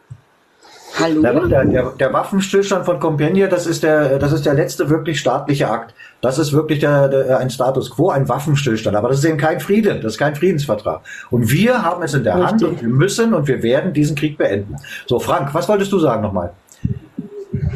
Hallo? 1.00 1.22
Der, 1.22 1.34
der, 1.48 1.66
der, 1.66 1.84
der 1.92 2.14
Waffenstillstand 2.14 2.86
von 2.86 3.00
Compiègne, 3.00 3.48
das 3.48 3.68
ist 3.68 3.84
der, 3.84 4.18
das 4.18 4.32
ist 4.32 4.46
der 4.46 4.54
letzte 4.54 4.90
wirklich 4.90 5.20
staatliche 5.20 5.70
Akt. 5.70 5.94
Das 6.22 6.40
ist 6.40 6.54
wirklich 6.54 6.80
der, 6.80 7.10
der, 7.10 7.38
ein 7.40 7.50
Status 7.50 7.92
quo, 7.92 8.10
ein 8.10 8.30
Waffenstillstand. 8.30 8.96
Aber 8.96 9.10
das 9.10 9.20
ist 9.20 9.26
eben 9.26 9.38
kein 9.38 9.60
Frieden, 9.60 10.02
das 10.02 10.14
ist 10.14 10.18
kein 10.20 10.36
Friedensvertrag. 10.36 11.02
Und 11.32 11.52
wir 11.52 11.84
haben 11.84 12.02
es 12.04 12.14
in 12.14 12.24
der 12.24 12.36
Hand 12.36 12.64
und 12.64 12.82
wir 12.82 12.88
müssen 12.88 13.34
und 13.34 13.48
wir 13.48 13.62
werden 13.62 13.92
diesen 13.94 14.16
Krieg 14.16 14.38
beenden. 14.38 14.76
So, 15.06 15.20
Frank, 15.20 15.54
was 15.54 15.68
wolltest 15.68 15.92
du 15.92 16.00
sagen 16.00 16.22
nochmal? 16.22 16.54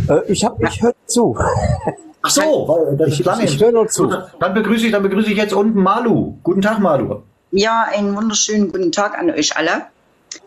Äh, 0.08 0.22
ich 0.28 0.46
hab, 0.46 0.62
ich 0.64 0.82
höre 0.82 0.94
zu. 1.06 1.38
Ach 2.22 2.30
so, 2.30 2.42
weil 2.68 2.98
das 2.98 3.08
Ich- 3.10 3.20
ist 3.20 3.26
dann 3.28 3.42
ich 3.42 3.62
höre 3.62 3.72
nur 3.72 3.88
zu. 3.88 4.12
Dann 4.40 4.54
begrüße 4.54 4.86
ich, 4.86 4.92
dann 4.92 5.04
begrüße 5.04 5.30
ich 5.32 5.38
jetzt 5.38 5.54
unten 5.54 5.82
Malu. 5.82 6.36
Guten 6.44 6.62
Tag, 6.62 6.80
Malu. 6.80 7.22
Ja, 7.52 7.86
einen 7.94 8.16
wunderschönen 8.16 8.72
guten 8.72 8.92
Tag 8.92 9.18
an 9.18 9.30
euch 9.32 9.56
alle. 9.58 9.84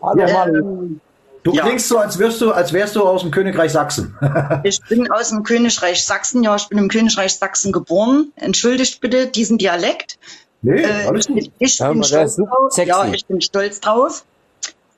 Hallo, 0.01 0.21
Ähm, 0.57 1.01
Du 1.43 1.53
Ja. 1.53 1.63
klingst 1.65 1.89
so, 1.89 1.97
als 1.97 2.17
wirst 2.19 2.39
du, 2.41 2.51
als 2.51 2.71
wärst 2.71 2.95
du 2.95 3.03
aus 3.03 3.21
dem 3.21 3.31
Königreich 3.31 3.71
Sachsen. 3.71 4.17
Ich 4.63 4.79
bin 4.87 5.11
aus 5.11 5.29
dem 5.29 5.43
Königreich 5.43 6.03
Sachsen. 6.03 6.41
Ja, 6.43 6.55
ich 6.55 6.67
bin 6.69 6.77
im 6.77 6.87
Königreich 6.87 7.35
Sachsen 7.35 7.71
geboren. 7.71 8.31
Entschuldigt 8.35 9.01
bitte 9.01 9.27
diesen 9.27 9.57
Dialekt. 9.57 10.17
Nee, 10.61 10.81
Äh, 10.81 11.05
alles 11.07 11.27
ich 11.35 11.51
ich 11.59 11.79
Ja, 11.79 11.91
bin 11.91 12.03
stolz 12.03 12.37
drauf. 12.37 12.77
Ja, 12.77 13.05
ich 13.13 13.25
bin 13.25 13.41
stolz 13.41 13.79
drauf. 13.81 14.23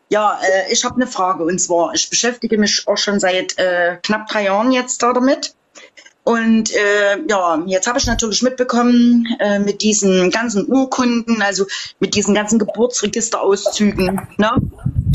Ja, 0.09 0.39
äh, 0.43 0.71
ich 0.71 0.85
habe 0.85 0.95
eine 0.95 1.07
Frage 1.07 1.43
und 1.43 1.59
zwar, 1.59 1.93
ich 1.95 2.07
beschäftige 2.11 2.59
mich 2.59 2.83
auch 2.85 2.97
schon 2.97 3.19
seit 3.19 3.57
äh, 3.57 3.97
knapp 4.03 4.27
drei 4.27 4.43
Jahren 4.43 4.71
jetzt 4.71 5.01
da 5.01 5.13
damit. 5.13 5.55
Und 6.23 6.71
äh, 6.73 7.19
ja, 7.27 7.61
jetzt 7.67 7.87
habe 7.87 7.99
ich 7.99 8.05
natürlich 8.07 8.41
mitbekommen 8.41 9.27
äh, 9.39 9.59
mit 9.59 9.81
diesen 9.81 10.31
ganzen 10.31 10.67
Urkunden, 10.67 11.41
also 11.41 11.65
mit 11.99 12.15
diesen 12.15 12.33
ganzen 12.33 12.57
Geburtsregisterauszügen, 12.59 14.27
ne? 14.37 14.51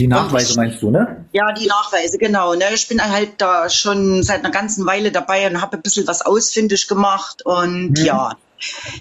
Die 0.01 0.09
Nachweise 0.09 0.57
meinst 0.57 0.81
du, 0.81 0.91
ne? 0.91 1.27
Ja, 1.33 1.53
die 1.53 1.67
Nachweise, 1.67 2.17
genau. 2.17 2.55
Ne? 2.55 2.65
Ich 2.73 2.89
bin 2.89 3.03
halt 3.03 3.33
da 3.37 3.69
schon 3.69 4.23
seit 4.23 4.39
einer 4.39 4.51
ganzen 4.51 4.87
Weile 4.87 5.13
dabei 5.13 5.47
und 5.47 5.61
habe 5.61 5.77
ein 5.77 5.83
bisschen 5.83 6.07
was 6.07 6.23
ausfindig 6.23 6.89
gemacht. 6.89 7.45
Und 7.45 7.99
ja, 7.99 8.33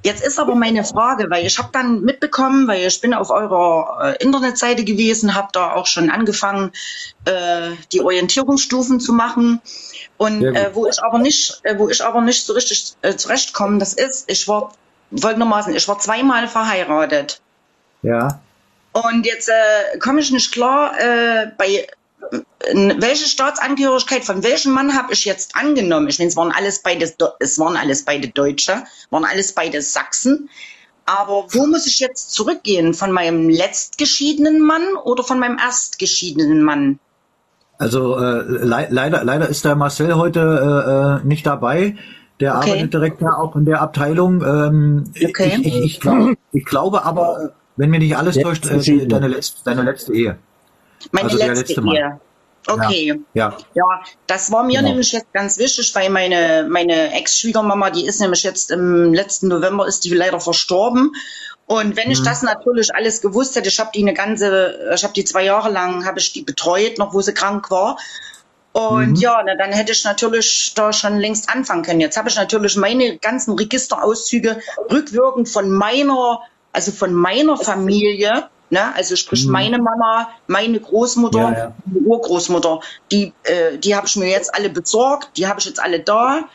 jetzt 0.04 0.22
ist 0.22 0.38
aber 0.40 0.56
meine 0.56 0.84
Frage, 0.84 1.30
weil 1.30 1.46
ich 1.46 1.58
habe 1.58 1.70
dann 1.72 2.02
mitbekommen, 2.02 2.68
weil 2.68 2.86
ich 2.86 3.00
bin 3.00 3.14
auf 3.14 3.30
eurer 3.30 4.16
äh, 4.20 4.24
Internetseite 4.24 4.84
gewesen, 4.84 5.36
habe 5.36 5.48
da 5.54 5.74
auch 5.74 5.88
schon 5.88 6.10
angefangen, 6.10 6.72
äh, 7.24 7.70
die 7.94 8.02
Orientierungsstufen 8.02 9.00
zu 9.00 9.14
machen. 9.14 9.62
Und 10.18 10.44
äh, 10.44 10.72
wo 10.74 10.86
ich 10.86 11.02
aber 11.02 11.20
nicht, 11.20 11.62
äh, 11.64 11.80
wo 11.80 11.88
ich 11.88 12.04
aber 12.04 12.20
nicht 12.20 12.46
so 12.46 12.52
richtig 12.52 12.96
äh, 13.04 13.16
zurechtkomme, 13.16 13.78
das 13.78 13.94
ist, 13.94 14.30
ich 14.30 14.50
war 14.50 14.74
folgendermaßen, 15.16 15.74
ich 15.74 15.88
war 15.88 15.98
zweimal 16.00 16.50
verheiratet. 16.50 17.40
Ja. 18.02 18.42
Und 18.92 19.26
jetzt 19.26 19.50
äh, 19.50 19.98
komme 20.00 20.20
ich 20.20 20.32
nicht 20.32 20.52
klar, 20.52 21.00
äh, 21.00 21.52
bei 21.58 21.88
welche 22.98 23.28
Staatsangehörigkeit 23.28 24.26
von 24.26 24.44
welchem 24.44 24.74
Mann 24.74 24.96
habe 24.96 25.14
ich 25.14 25.26
jetzt 25.26 25.56
angenommen? 25.56 26.08
Ich 26.10 26.20
meine, 26.20 26.30
es 26.30 26.36
waren 26.36 26.52
alles 26.52 26.82
beide, 26.82 27.12
es 27.40 27.60
waren 27.60 27.78
alles 27.78 28.04
beide 28.04 28.28
Deutsche, 28.28 28.84
waren 29.10 29.26
alles 29.26 29.54
beide 29.54 29.82
Sachsen. 29.82 30.50
Aber 31.06 31.48
wo 31.50 31.66
muss 31.66 31.88
ich 31.88 32.00
jetzt 32.00 32.34
zurückgehen? 32.34 32.94
Von 32.94 33.12
meinem 33.12 33.50
letztgeschiedenen 33.50 34.62
Mann 34.62 34.84
oder 35.04 35.24
von 35.24 35.40
meinem 35.40 35.58
erstgeschiedenen 35.58 36.62
Mann? 36.62 37.00
Also 37.80 38.18
äh, 38.18 38.42
le 38.44 38.88
leider, 38.90 39.24
leider 39.24 39.48
ist 39.48 39.66
der 39.66 39.76
Marcel 39.76 40.16
heute 40.16 41.22
äh, 41.22 41.24
äh, 41.24 41.28
nicht 41.28 41.48
dabei. 41.48 41.96
Der 42.40 42.58
Okay. 42.58 42.72
arbeitet 42.72 42.94
direkt 42.94 43.22
ja 43.22 43.30
auch 43.38 43.56
in 43.56 43.66
der 43.66 43.82
Abteilung. 43.82 44.42
Ähm, 44.42 45.04
Okay. 45.16 45.56
ich, 45.58 45.66
ich, 45.66 45.84
ich, 45.84 46.00
glaub, 46.00 46.36
ich 46.52 46.66
glaube 46.66 47.04
aber, 47.04 47.54
wenn 47.80 47.90
mir 47.90 48.00
nicht 48.00 48.16
alles 48.16 48.36
täuscht, 48.38 48.66
äh, 48.66 49.08
deine, 49.08 49.28
letzte, 49.30 49.64
deine 49.64 49.84
letzte 49.84 50.14
Ehe. 50.14 50.38
Meine 51.12 51.26
Also 51.30 51.38
letzte, 51.38 51.74
letzte. 51.82 51.82
Ehe. 51.96 52.20
Okay. 52.68 53.20
Ja. 53.34 53.58
Ja, 53.74 53.86
das 54.28 54.52
war 54.52 54.64
mir 54.64 54.78
Genau. 54.80 54.90
nämlich 54.90 55.12
jetzt 55.14 55.32
ganz 55.34 55.58
wichtig, 55.58 55.96
weil 55.96 56.10
meine, 56.10 56.68
meine 56.70 57.14
Ex-Schwiegermama, 57.14 57.90
die 57.90 58.06
ist 58.06 58.20
nämlich 58.20 58.44
jetzt 58.44 58.70
im 58.70 59.14
letzten 59.14 59.48
November, 59.48 59.88
ist 59.88 60.04
die 60.04 60.14
leider 60.14 60.40
verstorben. 60.40 61.14
Und 61.66 61.96
wenn 61.96 62.12
ich 62.12 62.20
Mhm. 62.20 62.26
das 62.26 62.42
natürlich 62.42 62.94
alles 62.94 63.22
gewusst 63.22 63.56
hätte, 63.56 63.70
ich 63.70 63.80
habe 63.80 63.92
die 63.96 64.02
eine 64.02 64.14
ganze, 64.14 64.92
ich 64.94 65.04
habe 65.04 65.14
die 65.14 65.24
zwei 65.24 65.46
Jahre 65.46 65.70
lang, 65.72 66.06
habe 66.06 66.20
ich 66.20 66.34
die 66.34 66.42
betreut, 66.42 66.98
noch 66.98 67.14
wo 67.14 67.22
sie 67.22 67.34
krank 67.34 67.72
war. 67.72 67.98
Und 68.74 69.12
Mhm. 69.12 69.16
ja, 69.16 69.42
na, 69.46 69.56
dann 69.56 69.72
hätte 69.72 69.94
ich 69.94 70.04
natürlich 70.04 70.74
da 70.76 70.92
schon 70.94 71.18
längst 71.18 71.50
anfangen 71.50 71.84
können. 71.84 72.02
Jetzt 72.02 72.18
habe 72.18 72.30
ich 72.30 72.36
natürlich 72.36 72.76
meine 72.76 73.18
ganzen 73.18 73.54
Registerauszüge 73.58 74.60
rückwirkend 74.92 75.48
von 75.50 75.72
meiner, 75.72 76.42
also 76.74 76.92
von 76.92 77.14
meiner 77.14 77.58
Familie, 77.58 78.50
ne, 78.70 78.94
also 78.96 79.16
sprich 79.16 79.46
Mhm. 79.46 79.52
meine 79.52 79.78
Mama, 79.80 80.30
meine 80.48 80.80
Großmutter, 80.80 81.40
Ja, 81.40 81.58
ja. 81.58 81.76
meine 81.86 82.06
Urgroßmutter, 82.06 82.80
die, 83.12 83.34
äh, 83.44 83.78
die 83.78 83.96
habe 83.96 84.08
ich 84.08 84.16
mir 84.16 84.30
jetzt 84.30 84.54
alle 84.54 84.70
besorgt, 84.70 85.38
die 85.38 85.48
habe 85.48 85.60
ich 85.60 85.66
jetzt 85.66 85.82
alle 85.82 86.00
da. 86.00 86.46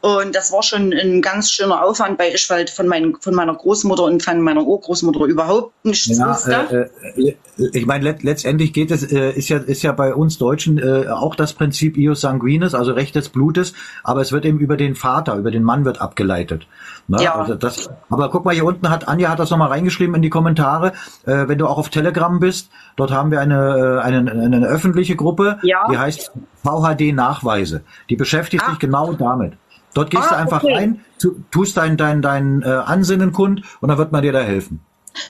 Und 0.00 0.36
das 0.36 0.52
war 0.52 0.62
schon 0.62 0.92
ein 0.92 1.20
ganz 1.22 1.50
schöner 1.50 1.82
Aufwand, 1.84 2.20
weil 2.20 2.32
ich 2.32 2.48
halt 2.48 2.70
von, 2.70 2.86
meinen, 2.86 3.16
von 3.20 3.34
meiner 3.34 3.52
Großmutter 3.54 4.04
und 4.04 4.22
von 4.22 4.40
meiner 4.40 4.62
Urgroßmutter 4.64 5.24
überhaupt 5.24 5.72
nichts 5.84 6.06
Ja, 6.16 6.30
wusste. 6.30 6.90
äh, 7.16 7.30
äh, 7.30 7.36
ich 7.72 7.84
meine, 7.84 8.04
let, 8.04 8.22
letztendlich 8.22 8.72
geht 8.72 8.92
es, 8.92 9.10
äh, 9.10 9.32
ist 9.32 9.48
ja, 9.48 9.58
ist 9.58 9.82
ja 9.82 9.90
bei 9.90 10.14
uns 10.14 10.38
Deutschen 10.38 10.78
äh, 10.78 11.08
auch 11.08 11.34
das 11.34 11.52
Prinzip 11.52 11.96
ius 11.96 12.20
sanguinis, 12.20 12.74
also 12.74 12.92
Recht 12.92 13.16
des 13.16 13.28
Blutes, 13.30 13.74
aber 14.04 14.20
es 14.20 14.30
wird 14.30 14.44
eben 14.44 14.60
über 14.60 14.76
den 14.76 14.94
Vater, 14.94 15.34
über 15.34 15.50
den 15.50 15.64
Mann 15.64 15.84
wird 15.84 16.00
abgeleitet. 16.00 16.68
Ne? 17.08 17.20
Ja. 17.20 17.34
Also 17.34 17.56
das, 17.56 17.90
aber 18.08 18.30
guck 18.30 18.44
mal, 18.44 18.54
hier 18.54 18.64
unten 18.66 18.88
hat 18.90 19.08
Anja 19.08 19.30
hat 19.30 19.40
das 19.40 19.50
nochmal 19.50 19.68
reingeschrieben 19.68 20.14
in 20.14 20.22
die 20.22 20.30
Kommentare. 20.30 20.92
Äh, 21.26 21.48
wenn 21.48 21.58
du 21.58 21.66
auch 21.66 21.78
auf 21.78 21.88
Telegram 21.88 22.38
bist, 22.38 22.70
dort 22.96 23.10
haben 23.10 23.32
wir 23.32 23.40
eine, 23.40 23.98
äh, 23.98 24.04
eine, 24.04 24.30
eine 24.30 24.66
öffentliche 24.68 25.16
Gruppe, 25.16 25.58
Ja. 25.62 25.88
die 25.90 25.98
heißt 25.98 26.30
VHD 26.62 27.12
Nachweise. 27.12 27.82
Die 28.10 28.16
beschäftigt 28.16 28.64
sich 28.64 28.78
genau 28.78 29.12
damit. 29.14 29.54
Dort 29.94 30.10
gehst 30.10 30.24
Ah, 30.26 30.30
du 30.30 30.36
einfach 30.36 30.62
okay. 30.62 30.74
rein, 30.74 31.04
tu, 31.20 31.36
tust 31.50 31.76
dein, 31.76 31.96
dein, 31.96 32.22
dein 32.22 32.62
äh, 32.62 32.66
Ansinnen 32.66 33.32
kund 33.32 33.62
und 33.80 33.88
dann 33.88 33.98
wird 33.98 34.12
man 34.12 34.22
dir 34.22 34.32
da 34.32 34.40
helfen. 34.40 34.80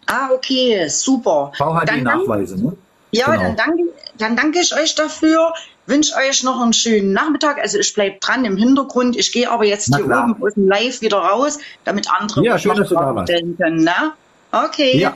Ah, 0.06 0.28
okay, 0.34 0.86
super. 0.88 1.52
VHD-Nachweise, 1.56 2.62
ne? 2.62 2.72
Ja, 3.12 3.26
Genau. 3.26 3.42
dann, 3.42 3.56
danke, 3.56 3.82
dann 4.18 4.36
danke 4.36 4.58
ich 4.60 4.74
euch 4.76 4.94
dafür. 4.94 5.52
Wünsche 5.86 6.12
euch 6.16 6.42
noch 6.44 6.60
einen 6.60 6.74
schönen 6.74 7.12
Nachmittag. 7.14 7.58
Also 7.58 7.78
ich 7.78 7.94
bleibe 7.94 8.18
dran 8.20 8.44
im 8.44 8.58
Hintergrund. 8.58 9.16
Ich 9.16 9.32
gehe 9.32 9.50
aber 9.50 9.64
jetzt 9.64 9.88
Na 9.88 9.96
hier 9.96 10.04
klar. 10.06 10.24
oben 10.30 10.42
aus 10.42 10.52
dem 10.54 10.68
Live 10.68 11.00
wieder 11.00 11.16
raus, 11.16 11.58
damit 11.84 12.06
andere 12.12 12.44
Ja, 12.44 12.58
schön, 12.58 12.74
dass 12.76 12.90
du 12.90 12.94
da 12.94 13.14
warst. 13.14 13.30
stellen 13.32 13.56
können. 13.56 13.84
Ne? 13.84 14.12
Okay. 14.52 14.98
Ja. 14.98 15.14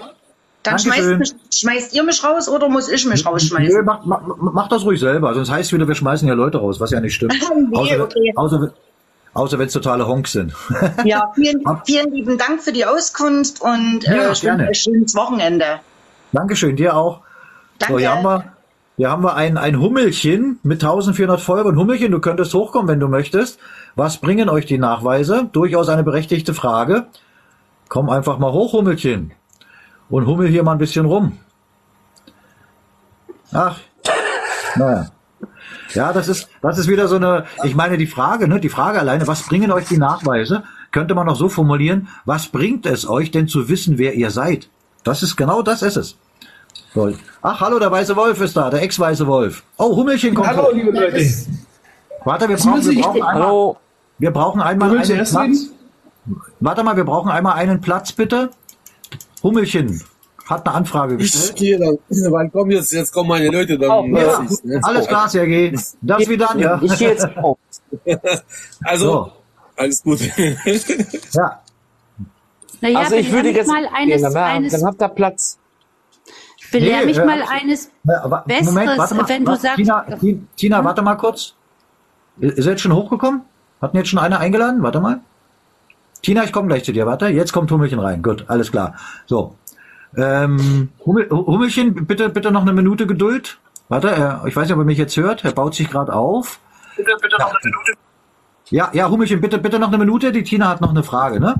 Dann 0.62 0.78
schmeißt, 0.78 1.18
mich, 1.18 1.34
schmeißt 1.52 1.92
ihr 1.94 2.04
mich 2.04 2.22
raus 2.24 2.48
oder 2.48 2.68
muss 2.70 2.88
ich 2.88 3.04
mich 3.04 3.26
rausschmeißen? 3.26 3.76
Nö, 3.78 3.82
mach, 3.82 4.04
mach, 4.06 4.22
mach 4.38 4.68
das 4.68 4.84
ruhig 4.84 5.00
selber, 5.00 5.34
sonst 5.34 5.50
heißt 5.50 5.66
es 5.66 5.72
wieder, 5.72 5.88
wir 5.88 5.94
schmeißen 5.96 6.26
ja 6.28 6.34
Leute 6.34 6.58
raus, 6.58 6.78
was 6.78 6.92
ja 6.92 7.00
nicht 7.00 7.14
stimmt. 7.16 7.34
Nee, 7.68 7.76
außer, 7.76 8.04
okay. 8.04 8.32
außer, 8.36 8.72
außer 9.34 9.58
wenn 9.58 9.66
es 9.66 9.72
totale 9.72 10.06
Honks 10.06 10.32
sind. 10.32 10.54
Ja, 11.04 11.32
vielen, 11.34 11.62
vielen 11.84 12.12
lieben 12.12 12.38
Dank 12.38 12.62
für 12.62 12.72
die 12.72 12.84
Auskunft 12.84 13.60
und 13.60 14.04
Ja, 14.04 14.24
äh, 14.24 14.28
euch 14.28 14.48
ein 14.48 14.74
schönes 14.74 15.14
Wochenende. 15.14 15.80
Dankeschön, 16.32 16.76
dir 16.76 16.96
auch. 16.96 17.20
Danke. 17.78 17.94
So, 17.94 17.98
hier 17.98 18.14
haben 18.14 18.22
wir, 18.24 18.44
hier 18.96 19.10
haben 19.10 19.22
wir 19.22 19.34
ein, 19.34 19.56
ein 19.58 19.80
Hummelchen 19.80 20.58
mit 20.62 20.82
1400 20.82 21.40
Folgen. 21.40 21.76
Hummelchen, 21.76 22.12
du 22.12 22.20
könntest 22.20 22.54
hochkommen, 22.54 22.88
wenn 22.88 23.00
du 23.00 23.08
möchtest. 23.08 23.58
Was 23.96 24.18
bringen 24.18 24.48
euch 24.48 24.66
die 24.66 24.78
Nachweise? 24.78 25.48
Durchaus 25.52 25.88
eine 25.88 26.04
berechtigte 26.04 26.54
Frage. 26.54 27.06
Komm 27.88 28.08
einfach 28.08 28.38
mal 28.38 28.52
hoch, 28.52 28.72
Hummelchen. 28.72 29.32
Und 30.08 30.26
hummel 30.26 30.48
hier 30.48 30.62
mal 30.62 30.72
ein 30.72 30.78
bisschen 30.78 31.06
rum. 31.06 31.38
Ach, 33.52 33.78
naja. 34.76 35.10
Ja, 35.94 36.12
das 36.12 36.28
ist, 36.28 36.48
das 36.60 36.78
ist 36.78 36.88
wieder 36.88 37.08
so 37.08 37.16
eine, 37.16 37.44
ich 37.64 37.74
meine, 37.74 37.98
die 37.98 38.06
Frage, 38.06 38.48
ne, 38.48 38.60
die 38.60 38.68
Frage 38.68 38.98
alleine, 39.00 39.26
was 39.26 39.42
bringen 39.42 39.70
euch 39.72 39.86
die 39.86 39.98
Nachweise? 39.98 40.62
Könnte 40.90 41.14
man 41.14 41.26
noch 41.26 41.36
so 41.36 41.48
formulieren, 41.48 42.08
was 42.24 42.48
bringt 42.48 42.86
es 42.86 43.08
euch 43.08 43.30
denn 43.30 43.48
zu 43.48 43.68
wissen, 43.68 43.98
wer 43.98 44.14
ihr 44.14 44.30
seid? 44.30 44.68
Das 45.04 45.22
ist, 45.22 45.36
genau 45.36 45.62
das 45.62 45.82
ist 45.82 45.96
es. 45.96 46.16
So. 46.94 47.12
Ach, 47.40 47.60
hallo, 47.60 47.78
der 47.78 47.90
weiße 47.90 48.14
Wolf 48.16 48.40
ist 48.40 48.56
da, 48.56 48.70
der 48.70 48.82
ex-weiße 48.82 49.26
Wolf. 49.26 49.62
Oh, 49.78 49.96
Hummelchen 49.96 50.34
kommt 50.34 50.48
Hallo, 50.48 50.64
hoch. 50.64 50.72
liebe 50.72 50.90
Leute. 50.90 51.26
Warte, 52.24 52.48
wir 52.48 52.56
brauchen, 52.56 52.84
wir 52.84 53.00
brauchen 53.02 53.22
einmal, 53.22 53.34
Hallo. 53.34 53.76
wir 54.18 54.30
brauchen 54.30 54.60
einmal 54.60 54.90
einen 54.90 55.06
Platz. 55.06 55.36
reden? 55.36 55.70
Warte 56.60 56.84
mal, 56.84 56.96
wir 56.96 57.04
brauchen 57.04 57.30
einmal 57.30 57.54
einen 57.54 57.80
Platz, 57.80 58.12
bitte. 58.12 58.50
Hummelchen 59.42 60.02
hat 60.46 60.66
eine 60.66 60.74
Anfrage 60.74 61.14
Ich 61.14 61.32
gestellt. 61.32 61.56
gehe 61.56 61.78
dann, 61.78 61.96
weil 62.32 62.50
komm 62.50 62.70
jetzt, 62.70 62.92
jetzt 62.92 63.12
kommen 63.12 63.28
meine 63.28 63.48
Leute, 63.48 63.78
dann 63.78 63.90
Oh, 63.90 64.04
Ja, 64.16 64.44
ne? 64.64 64.80
alles 64.82 65.06
klar, 65.06 65.28
Sergej. 65.28 65.72
Das 66.00 66.28
wie 66.28 66.36
dann, 66.36 66.58
ja. 66.58 66.80
Ich 66.82 66.98
gehe 66.98 67.10
jetzt 67.10 67.26
auf. 67.36 67.58
Also, 68.84 69.04
So. 69.06 69.32
alles 69.76 70.02
gut. 70.02 70.20
Ja, 71.32 71.60
Naja, 72.80 72.98
also 72.98 73.14
ich 73.16 73.30
würde 73.32 73.50
jetzt 73.50 73.68
mal 73.68 73.82
gehen, 73.82 73.94
eines, 73.94 74.22
dann, 74.22 74.36
eines, 74.36 74.72
dann 74.72 74.84
habt 74.84 75.00
ihr 75.00 75.08
Platz. 75.08 75.58
belehr 76.72 77.00
Nee, 77.00 77.06
mich 77.06 77.18
äh, 77.18 77.24
mal 77.24 77.42
eines 77.48 77.90
Besseres, 78.46 78.64
Moment, 78.66 78.98
warte 78.98 79.14
mal, 79.14 79.28
wenn 79.28 79.44
du 79.44 79.54
sagst, 79.56 79.76
Tina, 79.76 80.04
Ti- 80.18 80.42
Tina, 80.56 80.84
warte 80.84 81.02
mal 81.02 81.14
kurz. 81.16 81.54
Ist 82.40 82.64
jetzt 82.66 82.80
schon 82.80 82.92
hochgekommen? 82.94 83.42
Hatten 83.80 83.96
jetzt 83.96 84.08
schon 84.08 84.18
einer 84.18 84.40
eingeladen? 84.40 84.82
Warte 84.82 85.00
mal. 85.00 85.20
Tina, 86.22 86.44
ich 86.44 86.52
komme 86.52 86.68
gleich 86.68 86.84
zu 86.84 86.92
dir. 86.92 87.04
Warte, 87.06 87.26
jetzt 87.28 87.52
kommt 87.52 87.70
Hummelchen 87.70 87.98
rein. 87.98 88.22
Gut, 88.22 88.44
alles 88.48 88.70
klar. 88.72 88.94
So. 89.26 89.56
Ähm, 90.16 90.90
Hummel, 91.04 91.28
Hummelchen, 91.30 92.06
bitte, 92.06 92.28
bitte 92.28 92.50
noch 92.50 92.62
eine 92.62 92.72
Minute 92.72 93.06
Geduld. 93.06 93.58
Warte, 93.88 94.10
äh, 94.44 94.48
ich 94.48 94.56
weiß 94.56 94.64
nicht, 94.66 94.74
ob 94.74 94.80
er 94.80 94.84
mich 94.84 94.98
jetzt 94.98 95.16
hört. 95.16 95.44
Er 95.44 95.52
baut 95.52 95.74
sich 95.74 95.88
gerade 95.90 96.12
auf. 96.14 96.58
Bitte, 96.96 97.12
bitte 97.20 97.36
noch 97.38 97.48
eine 97.50 97.58
Minute. 97.64 97.92
Ja, 98.70 98.90
ja, 98.92 99.08
Hummelchen, 99.10 99.40
bitte, 99.40 99.58
bitte 99.58 99.78
noch 99.78 99.88
eine 99.88 99.98
Minute. 99.98 100.32
Die 100.32 100.42
Tina 100.42 100.68
hat 100.68 100.80
noch 100.80 100.90
eine 100.90 101.02
Frage, 101.02 101.40
ne? 101.40 101.54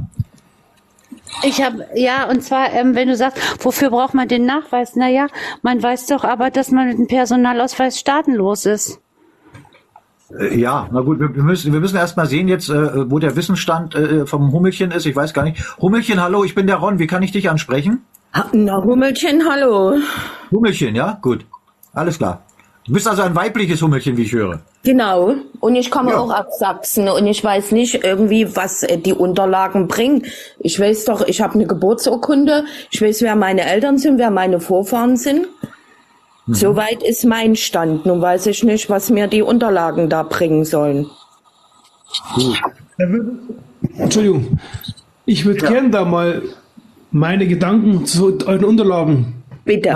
Ich 1.45 1.63
habe, 1.63 1.87
ja, 1.95 2.29
und 2.29 2.43
zwar, 2.43 2.71
ähm, 2.73 2.95
wenn 2.95 3.09
du 3.09 3.17
sagst, 3.17 3.39
wofür 3.65 3.91
braucht 3.91 4.15
man 4.15 4.29
den 4.29 4.45
Nachweis? 4.47 4.97
Naja, 4.97 5.29
man 5.63 5.83
weiß 5.83 6.07
doch 6.07 6.25
aber, 6.25 6.51
dass 6.51 6.71
man 6.71 6.89
mit 6.89 6.99
dem 6.99 7.07
Personalausweis 7.09 7.99
staatenlos 7.99 8.67
ist. 8.67 9.01
Äh, 10.31 10.59
Ja, 10.59 10.89
na 10.93 11.01
gut, 11.01 11.21
wir 11.21 11.35
wir 11.35 11.43
müssen, 11.43 11.73
wir 11.73 11.81
müssen 11.81 11.97
erst 11.97 12.17
mal 12.17 12.27
sehen 12.27 12.49
jetzt, 12.49 12.69
äh, 12.69 13.11
wo 13.11 13.19
der 13.19 13.35
Wissensstand 13.37 13.95
äh, 13.95 14.27
vom 14.27 14.53
Hummelchen 14.53 14.91
ist. 14.91 15.07
Ich 15.07 15.17
weiß 15.17 15.35
gar 15.35 15.43
nicht. 15.45 15.63
Hummelchen, 15.79 16.21
hallo, 16.23 16.45
ich 16.45 16.55
bin 16.55 16.67
der 16.67 16.77
Ron. 16.77 16.99
Wie 16.99 17.07
kann 17.07 17.23
ich 17.23 17.33
dich 17.33 17.51
ansprechen? 17.51 18.05
Na, 18.53 18.83
Hummelchen, 18.83 19.43
hallo. 19.49 19.99
Hummelchen, 20.51 20.95
ja? 20.95 21.19
Gut. 21.21 21.45
Alles 21.93 22.17
klar. 22.19 22.43
Du 22.85 22.93
bist 22.93 23.07
also 23.07 23.23
ein 23.23 23.35
weibliches 23.35 23.81
Hummelchen, 23.83 24.17
wie 24.17 24.23
ich 24.23 24.33
höre. 24.33 24.61
Genau. 24.83 25.35
Und 25.61 25.77
ich 25.77 25.91
komme 25.91 26.11
Ja. 26.13 26.19
auch 26.19 26.31
aus 26.35 26.59
Sachsen 26.59 27.09
und 27.09 27.27
ich 27.27 27.45
weiß 27.45 27.71
nicht 27.73 28.03
irgendwie, 28.03 28.57
was 28.57 28.83
äh, 28.83 28.99
die 28.99 29.13
Unterlagen 29.13 29.87
bringen. 29.87 30.25
Ich 30.59 30.81
weiß 30.81 31.05
doch, 31.05 31.21
ich 31.27 31.41
habe 31.41 31.55
eine 31.55 31.67
Geburtsurkunde. 31.67 32.65
Ich 32.91 33.01
weiß, 33.01 33.23
wer 33.23 33.37
meine 33.37 33.65
Eltern 33.67 33.99
sind, 33.99 34.19
wer 34.19 34.31
meine 34.31 34.59
Vorfahren 34.61 35.17
sind. 35.17 35.47
Mhm. 36.47 36.55
Soweit 36.55 37.03
ist 37.05 37.25
mein 37.25 37.55
Stand. 37.55 38.07
Nun 38.07 38.21
weiß 38.21 38.47
ich 38.47 38.65
nicht, 38.65 38.91
was 38.91 39.11
mir 39.11 39.29
die 39.29 39.43
Unterlagen 39.43 40.09
da 40.09 40.25
bringen 40.25 40.65
sollen. 40.65 41.09
Entschuldigung. 43.97 44.59
Ich 45.25 45.45
würde 45.45 45.61
gern 45.67 45.93
da 45.93 46.05
mal 46.05 46.43
meine 47.13 47.47
Gedanken 47.47 48.07
zu 48.07 48.39
euren 48.47 48.65
Unterlagen 48.65 49.35
Bitte. 49.65 49.95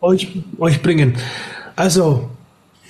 euch, 0.00 0.28
euch 0.58 0.80
bringen. 0.82 1.14
Also, 1.76 2.30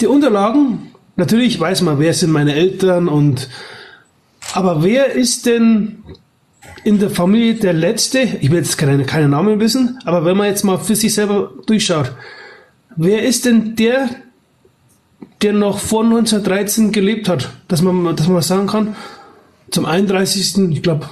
die 0.01 0.07
Unterlagen, 0.07 0.93
natürlich 1.17 1.59
weiß 1.59 1.83
man, 1.83 1.99
wer 1.99 2.15
sind 2.15 2.31
meine 2.31 2.55
Eltern 2.55 3.09
und 3.09 3.49
aber 4.55 4.83
wer 4.83 5.13
ist 5.13 5.47
denn 5.47 5.99
in 6.85 6.99
der 6.99 7.11
Familie 7.11 7.55
der 7.55 7.73
Letzte? 7.73 8.21
Ich 8.21 8.51
will 8.51 8.59
jetzt 8.59 8.77
keine, 8.77 9.05
keine 9.05 9.29
Namen 9.29 9.59
wissen, 9.61 9.99
aber 10.05 10.25
wenn 10.25 10.37
man 10.37 10.49
jetzt 10.49 10.65
mal 10.65 10.79
für 10.79 10.95
sich 10.95 11.15
selber 11.15 11.53
durchschaut, 11.67 12.13
wer 12.97 13.23
ist 13.23 13.47
denn 13.47 13.77
der, 13.77 14.11
der 15.41 15.55
noch 15.55 15.79
vor 15.79 16.05
1913 16.05 16.93
gelebt 16.93 17.29
hat, 17.29 17.51
dass 17.69 17.83
man, 17.83 18.15
dass 18.15 18.29
man 18.29 18.43
sagen 18.43 18.67
kann, 18.67 18.97
zum 19.71 19.87
31. 19.87 20.71
ich 20.71 20.83
glaube, 20.83 21.09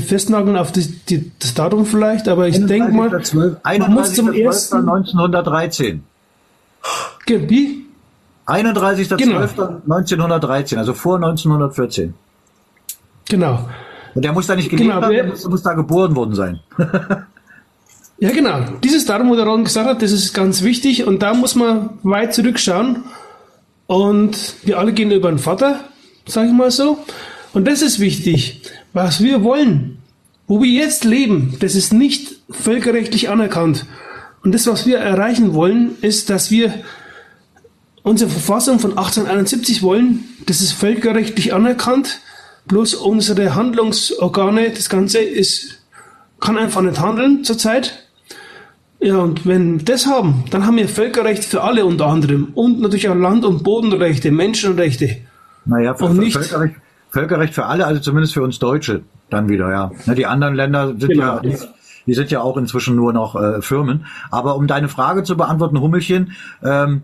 festnageln 0.00 0.56
auf 0.56 0.72
die, 0.72 0.86
die, 1.08 1.30
das 1.38 1.54
Datum 1.54 1.86
vielleicht, 1.86 2.26
aber 2.28 2.48
ich 2.48 2.64
denke 2.66 2.90
mal, 2.92 3.10
man 3.10 3.92
muss 3.92 4.14
zum 4.14 4.32
ersten 4.32 4.88
31.12.1913. 4.88 6.00
Wie? 7.26 7.86
31.12.1913, 8.46 10.76
also 10.76 10.94
vor 10.94 11.16
1914. 11.16 12.14
Genau. 13.28 13.68
Und 14.14 14.24
der 14.24 14.32
muss 14.32 14.46
da 14.46 14.54
nicht 14.54 14.70
gelebt 14.70 14.90
Genau, 14.90 15.02
haben, 15.02 15.12
der 15.12 15.24
muss, 15.24 15.48
muss 15.48 15.62
da 15.62 15.72
geboren 15.72 16.14
worden 16.14 16.34
sein. 16.34 16.60
Ja, 18.18 18.30
genau. 18.30 18.60
Dieses 18.82 19.04
Datum, 19.04 19.28
wo 19.28 19.34
der 19.34 19.44
Ron 19.44 19.64
gesagt 19.64 19.88
hat, 19.88 20.00
das 20.00 20.12
ist 20.12 20.32
ganz 20.32 20.62
wichtig 20.62 21.06
und 21.06 21.22
da 21.22 21.34
muss 21.34 21.56
man 21.56 21.98
weit 22.04 22.32
zurückschauen. 22.32 23.02
Und 23.86 24.54
wir 24.62 24.78
alle 24.78 24.92
gehen 24.92 25.10
über 25.10 25.30
den 25.30 25.38
Vater, 25.38 25.80
sage 26.26 26.46
ich 26.46 26.52
mal 26.52 26.70
so. 26.70 26.98
Und 27.52 27.66
das 27.66 27.82
ist 27.82 28.00
wichtig. 28.00 28.62
Was 28.94 29.20
wir 29.22 29.42
wollen, 29.42 29.98
wo 30.46 30.62
wir 30.62 30.70
jetzt 30.70 31.04
leben, 31.04 31.56
das 31.60 31.74
ist 31.74 31.92
nicht 31.92 32.36
völkerrechtlich 32.50 33.28
anerkannt. 33.28 33.84
Und 34.42 34.54
das, 34.54 34.66
was 34.66 34.86
wir 34.86 34.98
erreichen 34.98 35.52
wollen, 35.54 35.96
ist, 36.00 36.30
dass 36.30 36.50
wir 36.50 36.72
unsere 38.02 38.30
Verfassung 38.30 38.78
von 38.78 38.90
1871 38.92 39.82
wollen. 39.82 40.24
Das 40.46 40.60
ist 40.60 40.72
völkerrechtlich 40.72 41.52
anerkannt. 41.54 42.20
Bloß 42.66 42.94
unsere 42.94 43.54
Handlungsorgane, 43.54 44.70
das 44.70 44.88
Ganze 44.88 45.18
ist, 45.18 45.82
kann 46.40 46.56
einfach 46.56 46.80
nicht 46.82 47.00
handeln 47.00 47.44
zurzeit. 47.44 48.06
Ja, 49.00 49.18
und 49.18 49.44
wenn 49.44 49.80
wir 49.80 49.84
das 49.84 50.06
haben, 50.06 50.44
dann 50.50 50.66
haben 50.66 50.76
wir 50.76 50.88
Völkerrecht 50.88 51.44
für 51.44 51.62
alle 51.62 51.84
unter 51.84 52.06
anderem. 52.06 52.52
Und 52.54 52.80
natürlich 52.80 53.08
auch 53.08 53.14
Land- 53.14 53.44
und 53.44 53.62
Bodenrechte, 53.64 54.30
Menschenrechte. 54.30 55.16
Naja, 55.66 55.92
Und 55.92 56.18
nicht- 56.18 56.34
Völkerrecht, 56.34 56.76
Völkerrecht 57.14 57.54
für 57.54 57.66
alle, 57.66 57.86
also 57.86 58.00
zumindest 58.00 58.34
für 58.34 58.42
uns 58.42 58.58
Deutsche 58.58 59.02
dann 59.30 59.48
wieder, 59.48 59.70
ja. 59.70 59.92
Ne, 60.06 60.16
Die 60.16 60.26
anderen 60.26 60.56
Länder 60.56 60.88
sind 60.88 61.10
Genau. 61.10 61.36
ja, 61.36 61.40
die, 61.40 61.56
die 62.06 62.14
sind 62.14 62.32
ja 62.32 62.40
auch 62.40 62.56
inzwischen 62.56 62.96
nur 62.96 63.12
noch 63.12 63.36
äh, 63.36 63.62
Firmen. 63.62 64.06
Aber 64.32 64.56
um 64.56 64.66
deine 64.66 64.88
Frage 64.88 65.22
zu 65.22 65.36
beantworten, 65.36 65.78
Hummelchen, 65.80 66.32
ähm, 66.62 67.02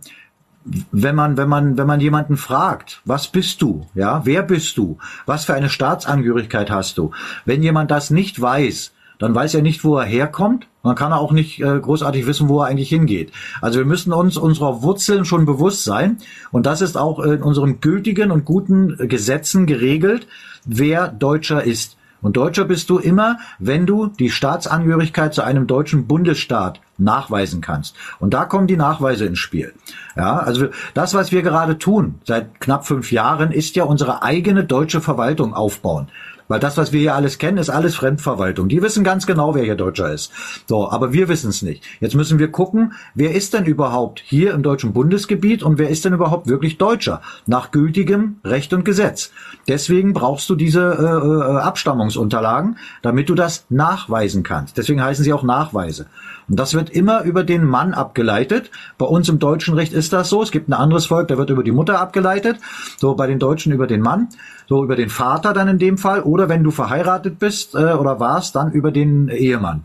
wenn 0.90 1.14
man, 1.14 1.36
wenn 1.36 1.48
man, 1.48 1.78
wenn 1.78 1.86
man 1.86 2.00
jemanden 2.00 2.36
fragt, 2.36 3.02
was 3.04 3.28
bist 3.28 3.62
du? 3.62 3.86
Ja, 3.94 4.22
wer 4.24 4.42
bist 4.42 4.76
du? 4.76 4.98
Was 5.26 5.44
für 5.44 5.54
eine 5.54 5.68
Staatsangehörigkeit 5.68 6.72
hast 6.72 6.98
du? 6.98 7.12
Wenn 7.44 7.62
jemand 7.62 7.92
das 7.92 8.10
nicht 8.10 8.40
weiß, 8.40 8.92
dann 9.20 9.34
weiß 9.34 9.54
er 9.54 9.62
nicht, 9.62 9.84
wo 9.84 9.98
er 9.98 10.04
herkommt. 10.04 10.66
Man 10.82 10.96
kann 10.96 11.12
auch 11.12 11.30
nicht 11.30 11.60
äh, 11.60 11.78
großartig 11.78 12.26
wissen, 12.26 12.48
wo 12.48 12.62
er 12.62 12.66
eigentlich 12.66 12.88
hingeht. 12.88 13.30
Also 13.60 13.78
wir 13.78 13.86
müssen 13.86 14.12
uns 14.12 14.36
unserer 14.36 14.82
Wurzeln 14.82 15.24
schon 15.24 15.44
bewusst 15.44 15.84
sein. 15.84 16.16
Und 16.50 16.66
das 16.66 16.80
ist 16.80 16.96
auch 16.96 17.20
in 17.20 17.42
unseren 17.42 17.80
gültigen 17.80 18.32
und 18.32 18.44
guten 18.44 18.98
äh, 18.98 19.06
Gesetzen 19.06 19.66
geregelt, 19.66 20.26
wer 20.64 21.08
Deutscher 21.08 21.62
ist. 21.62 21.98
Und 22.22 22.36
Deutscher 22.36 22.64
bist 22.64 22.90
du 22.90 22.98
immer, 22.98 23.38
wenn 23.58 23.86
du 23.86 24.06
die 24.06 24.30
Staatsangehörigkeit 24.30 25.32
zu 25.32 25.42
einem 25.42 25.66
deutschen 25.66 26.06
Bundesstaat 26.06 26.80
nachweisen 26.98 27.60
kannst. 27.60 27.96
Und 28.18 28.34
da 28.34 28.44
kommen 28.44 28.66
die 28.66 28.76
Nachweise 28.76 29.24
ins 29.24 29.38
Spiel. 29.38 29.72
Ja, 30.16 30.38
also 30.38 30.66
das, 30.92 31.14
was 31.14 31.32
wir 31.32 31.42
gerade 31.42 31.78
tun, 31.78 32.16
seit 32.24 32.60
knapp 32.60 32.86
fünf 32.86 33.10
Jahren, 33.10 33.52
ist 33.52 33.76
ja 33.76 33.84
unsere 33.84 34.22
eigene 34.22 34.64
deutsche 34.64 35.00
Verwaltung 35.00 35.54
aufbauen. 35.54 36.08
Weil 36.50 36.58
das, 36.58 36.76
was 36.76 36.92
wir 36.92 36.98
hier 36.98 37.14
alles 37.14 37.38
kennen, 37.38 37.58
ist 37.58 37.70
alles 37.70 37.94
Fremdverwaltung. 37.94 38.68
Die 38.68 38.82
wissen 38.82 39.04
ganz 39.04 39.24
genau, 39.24 39.54
wer 39.54 39.62
hier 39.62 39.76
Deutscher 39.76 40.12
ist. 40.12 40.32
So, 40.66 40.90
aber 40.90 41.12
wir 41.12 41.28
wissen 41.28 41.50
es 41.50 41.62
nicht. 41.62 41.84
Jetzt 42.00 42.16
müssen 42.16 42.40
wir 42.40 42.50
gucken, 42.50 42.94
wer 43.14 43.36
ist 43.36 43.54
denn 43.54 43.66
überhaupt 43.66 44.20
hier 44.24 44.52
im 44.52 44.64
deutschen 44.64 44.92
Bundesgebiet 44.92 45.62
und 45.62 45.78
wer 45.78 45.90
ist 45.90 46.04
denn 46.04 46.12
überhaupt 46.12 46.48
wirklich 46.48 46.76
Deutscher 46.76 47.22
nach 47.46 47.70
gültigem 47.70 48.40
Recht 48.44 48.72
und 48.72 48.84
Gesetz. 48.84 49.30
Deswegen 49.68 50.12
brauchst 50.12 50.50
du 50.50 50.56
diese 50.56 50.80
äh, 50.80 51.54
äh, 51.54 51.60
Abstammungsunterlagen, 51.60 52.78
damit 53.00 53.28
du 53.28 53.36
das 53.36 53.66
nachweisen 53.68 54.42
kannst. 54.42 54.76
Deswegen 54.76 55.04
heißen 55.04 55.22
sie 55.22 55.32
auch 55.32 55.44
Nachweise. 55.44 56.06
Und 56.50 56.58
das 56.58 56.74
wird 56.74 56.90
immer 56.90 57.22
über 57.22 57.44
den 57.44 57.64
Mann 57.64 57.94
abgeleitet. 57.94 58.72
Bei 58.98 59.06
uns 59.06 59.28
im 59.28 59.38
deutschen 59.38 59.74
Recht 59.74 59.92
ist 59.92 60.12
das 60.12 60.28
so. 60.28 60.42
Es 60.42 60.50
gibt 60.50 60.68
ein 60.68 60.72
anderes 60.72 61.06
Volk, 61.06 61.28
da 61.28 61.38
wird 61.38 61.48
über 61.48 61.62
die 61.62 61.70
Mutter 61.70 62.00
abgeleitet. 62.00 62.58
So 62.98 63.14
bei 63.14 63.28
den 63.28 63.38
Deutschen 63.38 63.72
über 63.72 63.86
den 63.86 64.00
Mann, 64.00 64.28
so 64.68 64.82
über 64.82 64.96
den 64.96 65.10
Vater 65.10 65.52
dann 65.52 65.68
in 65.68 65.78
dem 65.78 65.96
Fall. 65.96 66.22
Oder 66.22 66.48
wenn 66.48 66.64
du 66.64 66.72
verheiratet 66.72 67.38
bist 67.38 67.76
äh, 67.76 67.92
oder 67.92 68.18
warst, 68.18 68.56
dann 68.56 68.72
über 68.72 68.90
den 68.90 69.28
Ehemann. 69.28 69.84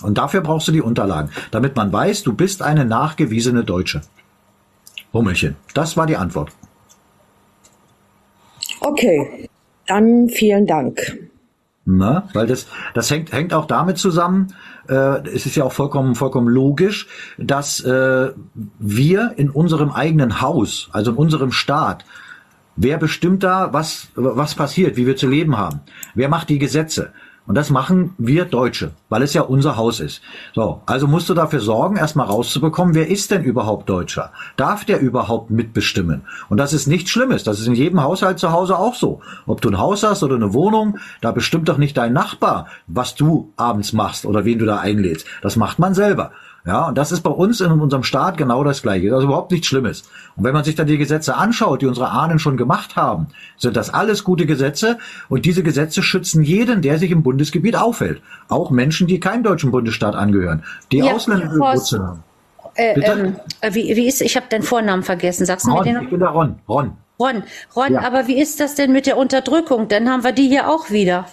Und 0.00 0.16
dafür 0.16 0.40
brauchst 0.40 0.66
du 0.68 0.72
die 0.72 0.80
Unterlagen, 0.80 1.28
damit 1.50 1.76
man 1.76 1.92
weiß, 1.92 2.22
du 2.22 2.32
bist 2.32 2.62
eine 2.62 2.86
nachgewiesene 2.86 3.64
Deutsche. 3.64 4.00
Hummelchen. 5.12 5.56
Das 5.74 5.98
war 5.98 6.06
die 6.06 6.16
Antwort. 6.16 6.50
Okay, 8.80 9.50
dann 9.86 10.30
vielen 10.30 10.66
Dank. 10.66 11.29
Na, 11.96 12.28
weil 12.34 12.46
das, 12.46 12.66
das 12.94 13.10
hängt, 13.10 13.32
hängt 13.32 13.52
auch 13.52 13.66
damit 13.66 13.98
zusammen, 13.98 14.54
äh, 14.88 15.26
es 15.28 15.46
ist 15.46 15.56
ja 15.56 15.64
auch 15.64 15.72
vollkommen, 15.72 16.14
vollkommen 16.14 16.48
logisch, 16.48 17.08
dass 17.36 17.80
äh, 17.80 18.30
wir 18.78 19.32
in 19.36 19.50
unserem 19.50 19.90
eigenen 19.90 20.40
Haus, 20.40 20.88
also 20.92 21.10
in 21.10 21.16
unserem 21.16 21.50
Staat, 21.50 22.04
wer 22.76 22.96
bestimmt 22.96 23.42
da, 23.42 23.72
was, 23.72 24.08
was 24.14 24.54
passiert, 24.54 24.96
wie 24.96 25.06
wir 25.06 25.16
zu 25.16 25.26
leben 25.26 25.56
haben? 25.56 25.80
Wer 26.14 26.28
macht 26.28 26.48
die 26.48 26.58
Gesetze? 26.58 27.12
Und 27.50 27.56
das 27.56 27.68
machen 27.68 28.14
wir 28.16 28.44
Deutsche, 28.44 28.92
weil 29.08 29.22
es 29.22 29.34
ja 29.34 29.42
unser 29.42 29.76
Haus 29.76 29.98
ist. 29.98 30.22
So, 30.54 30.82
also 30.86 31.08
musst 31.08 31.28
du 31.28 31.34
dafür 31.34 31.58
sorgen, 31.58 31.96
erstmal 31.96 32.28
rauszubekommen, 32.28 32.94
wer 32.94 33.08
ist 33.08 33.32
denn 33.32 33.42
überhaupt 33.42 33.88
Deutscher? 33.88 34.30
Darf 34.56 34.84
der 34.84 35.00
überhaupt 35.00 35.50
mitbestimmen? 35.50 36.22
Und 36.48 36.58
das 36.58 36.72
ist 36.72 36.86
nichts 36.86 37.10
Schlimmes. 37.10 37.42
Das 37.42 37.58
ist 37.58 37.66
in 37.66 37.74
jedem 37.74 38.04
Haushalt 38.04 38.38
zu 38.38 38.52
Hause 38.52 38.78
auch 38.78 38.94
so. 38.94 39.20
Ob 39.48 39.60
du 39.62 39.68
ein 39.68 39.80
Haus 39.80 40.04
hast 40.04 40.22
oder 40.22 40.36
eine 40.36 40.54
Wohnung, 40.54 40.98
da 41.22 41.32
bestimmt 41.32 41.68
doch 41.68 41.76
nicht 41.76 41.96
dein 41.96 42.12
Nachbar, 42.12 42.68
was 42.86 43.16
du 43.16 43.52
abends 43.56 43.92
machst 43.92 44.26
oder 44.26 44.44
wen 44.44 44.60
du 44.60 44.64
da 44.64 44.78
einlädst. 44.78 45.26
Das 45.42 45.56
macht 45.56 45.80
man 45.80 45.92
selber. 45.92 46.30
Ja, 46.66 46.88
und 46.88 46.98
das 46.98 47.10
ist 47.10 47.22
bei 47.22 47.30
uns 47.30 47.60
in 47.62 47.70
unserem 47.72 48.02
Staat 48.02 48.36
genau 48.36 48.62
das 48.64 48.82
Gleiche. 48.82 49.14
Also 49.14 49.26
überhaupt 49.26 49.50
nichts 49.50 49.66
Schlimmes. 49.66 50.02
Und 50.36 50.44
wenn 50.44 50.52
man 50.52 50.62
sich 50.62 50.74
dann 50.74 50.86
die 50.86 50.98
Gesetze 50.98 51.36
anschaut, 51.36 51.80
die 51.80 51.86
unsere 51.86 52.10
Ahnen 52.10 52.38
schon 52.38 52.58
gemacht 52.58 52.96
haben, 52.96 53.28
sind 53.56 53.76
das 53.76 53.88
alles 53.92 54.24
gute 54.24 54.44
Gesetze. 54.44 54.98
Und 55.30 55.46
diese 55.46 55.62
Gesetze 55.62 56.02
schützen 56.02 56.42
jeden, 56.42 56.82
der 56.82 56.98
sich 56.98 57.10
im 57.10 57.22
Bundesgebiet 57.22 57.76
aufhält. 57.76 58.20
Auch 58.48 58.70
Menschen, 58.70 59.06
die 59.06 59.20
keinem 59.20 59.42
deutschen 59.42 59.70
Bundesstaat 59.70 60.14
angehören, 60.14 60.62
die 60.92 60.98
Ja, 60.98 61.12
Wurzeln 61.12 61.48
haben. 61.48 62.22
Äh, 62.74 63.00
ähm, 63.00 63.36
äh, 63.62 63.74
wie, 63.74 63.96
wie 63.96 64.06
ist, 64.06 64.20
ich 64.20 64.36
habe 64.36 64.46
deinen 64.48 64.62
Vornamen 64.62 65.02
vergessen. 65.02 65.46
Sagst 65.46 65.66
du 65.66 65.70
mir 65.70 65.76
Ron, 65.78 65.84
den 65.84 65.96
ich 65.96 66.02
noch? 66.02 66.10
bin 66.10 66.20
der 66.20 66.28
Ron. 66.28 66.54
Ron. 66.68 66.92
Ron, 67.18 67.42
Ron, 67.74 67.92
Ja. 67.94 68.02
aber 68.02 68.28
wie 68.28 68.40
ist 68.40 68.60
das 68.60 68.74
denn 68.76 68.92
mit 68.92 69.06
der 69.06 69.16
Unterdrückung? 69.16 69.88
Dann 69.88 70.08
haben 70.08 70.24
wir 70.24 70.32
die 70.32 70.48
hier 70.48 70.68
auch 70.68 70.90
wieder. 70.90 71.26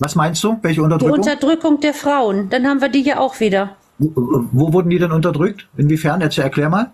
Was 0.00 0.14
meinst 0.16 0.42
du? 0.44 0.58
Welche 0.62 0.80
Die 0.80 0.84
Unterdrückung? 0.84 1.18
Unterdrückung 1.18 1.80
der 1.80 1.94
Frauen, 1.94 2.50
dann 2.50 2.66
haben 2.66 2.80
wir 2.80 2.88
die 2.88 3.02
hier 3.02 3.20
auch 3.20 3.40
wieder. 3.40 3.76
Wo, 4.14 4.44
wo 4.52 4.72
wurden 4.72 4.90
die 4.90 4.98
denn 4.98 5.12
unterdrückt? 5.12 5.68
Inwiefern? 5.76 6.20
Jetzt 6.20 6.38
erklär 6.38 6.68
mal. 6.68 6.90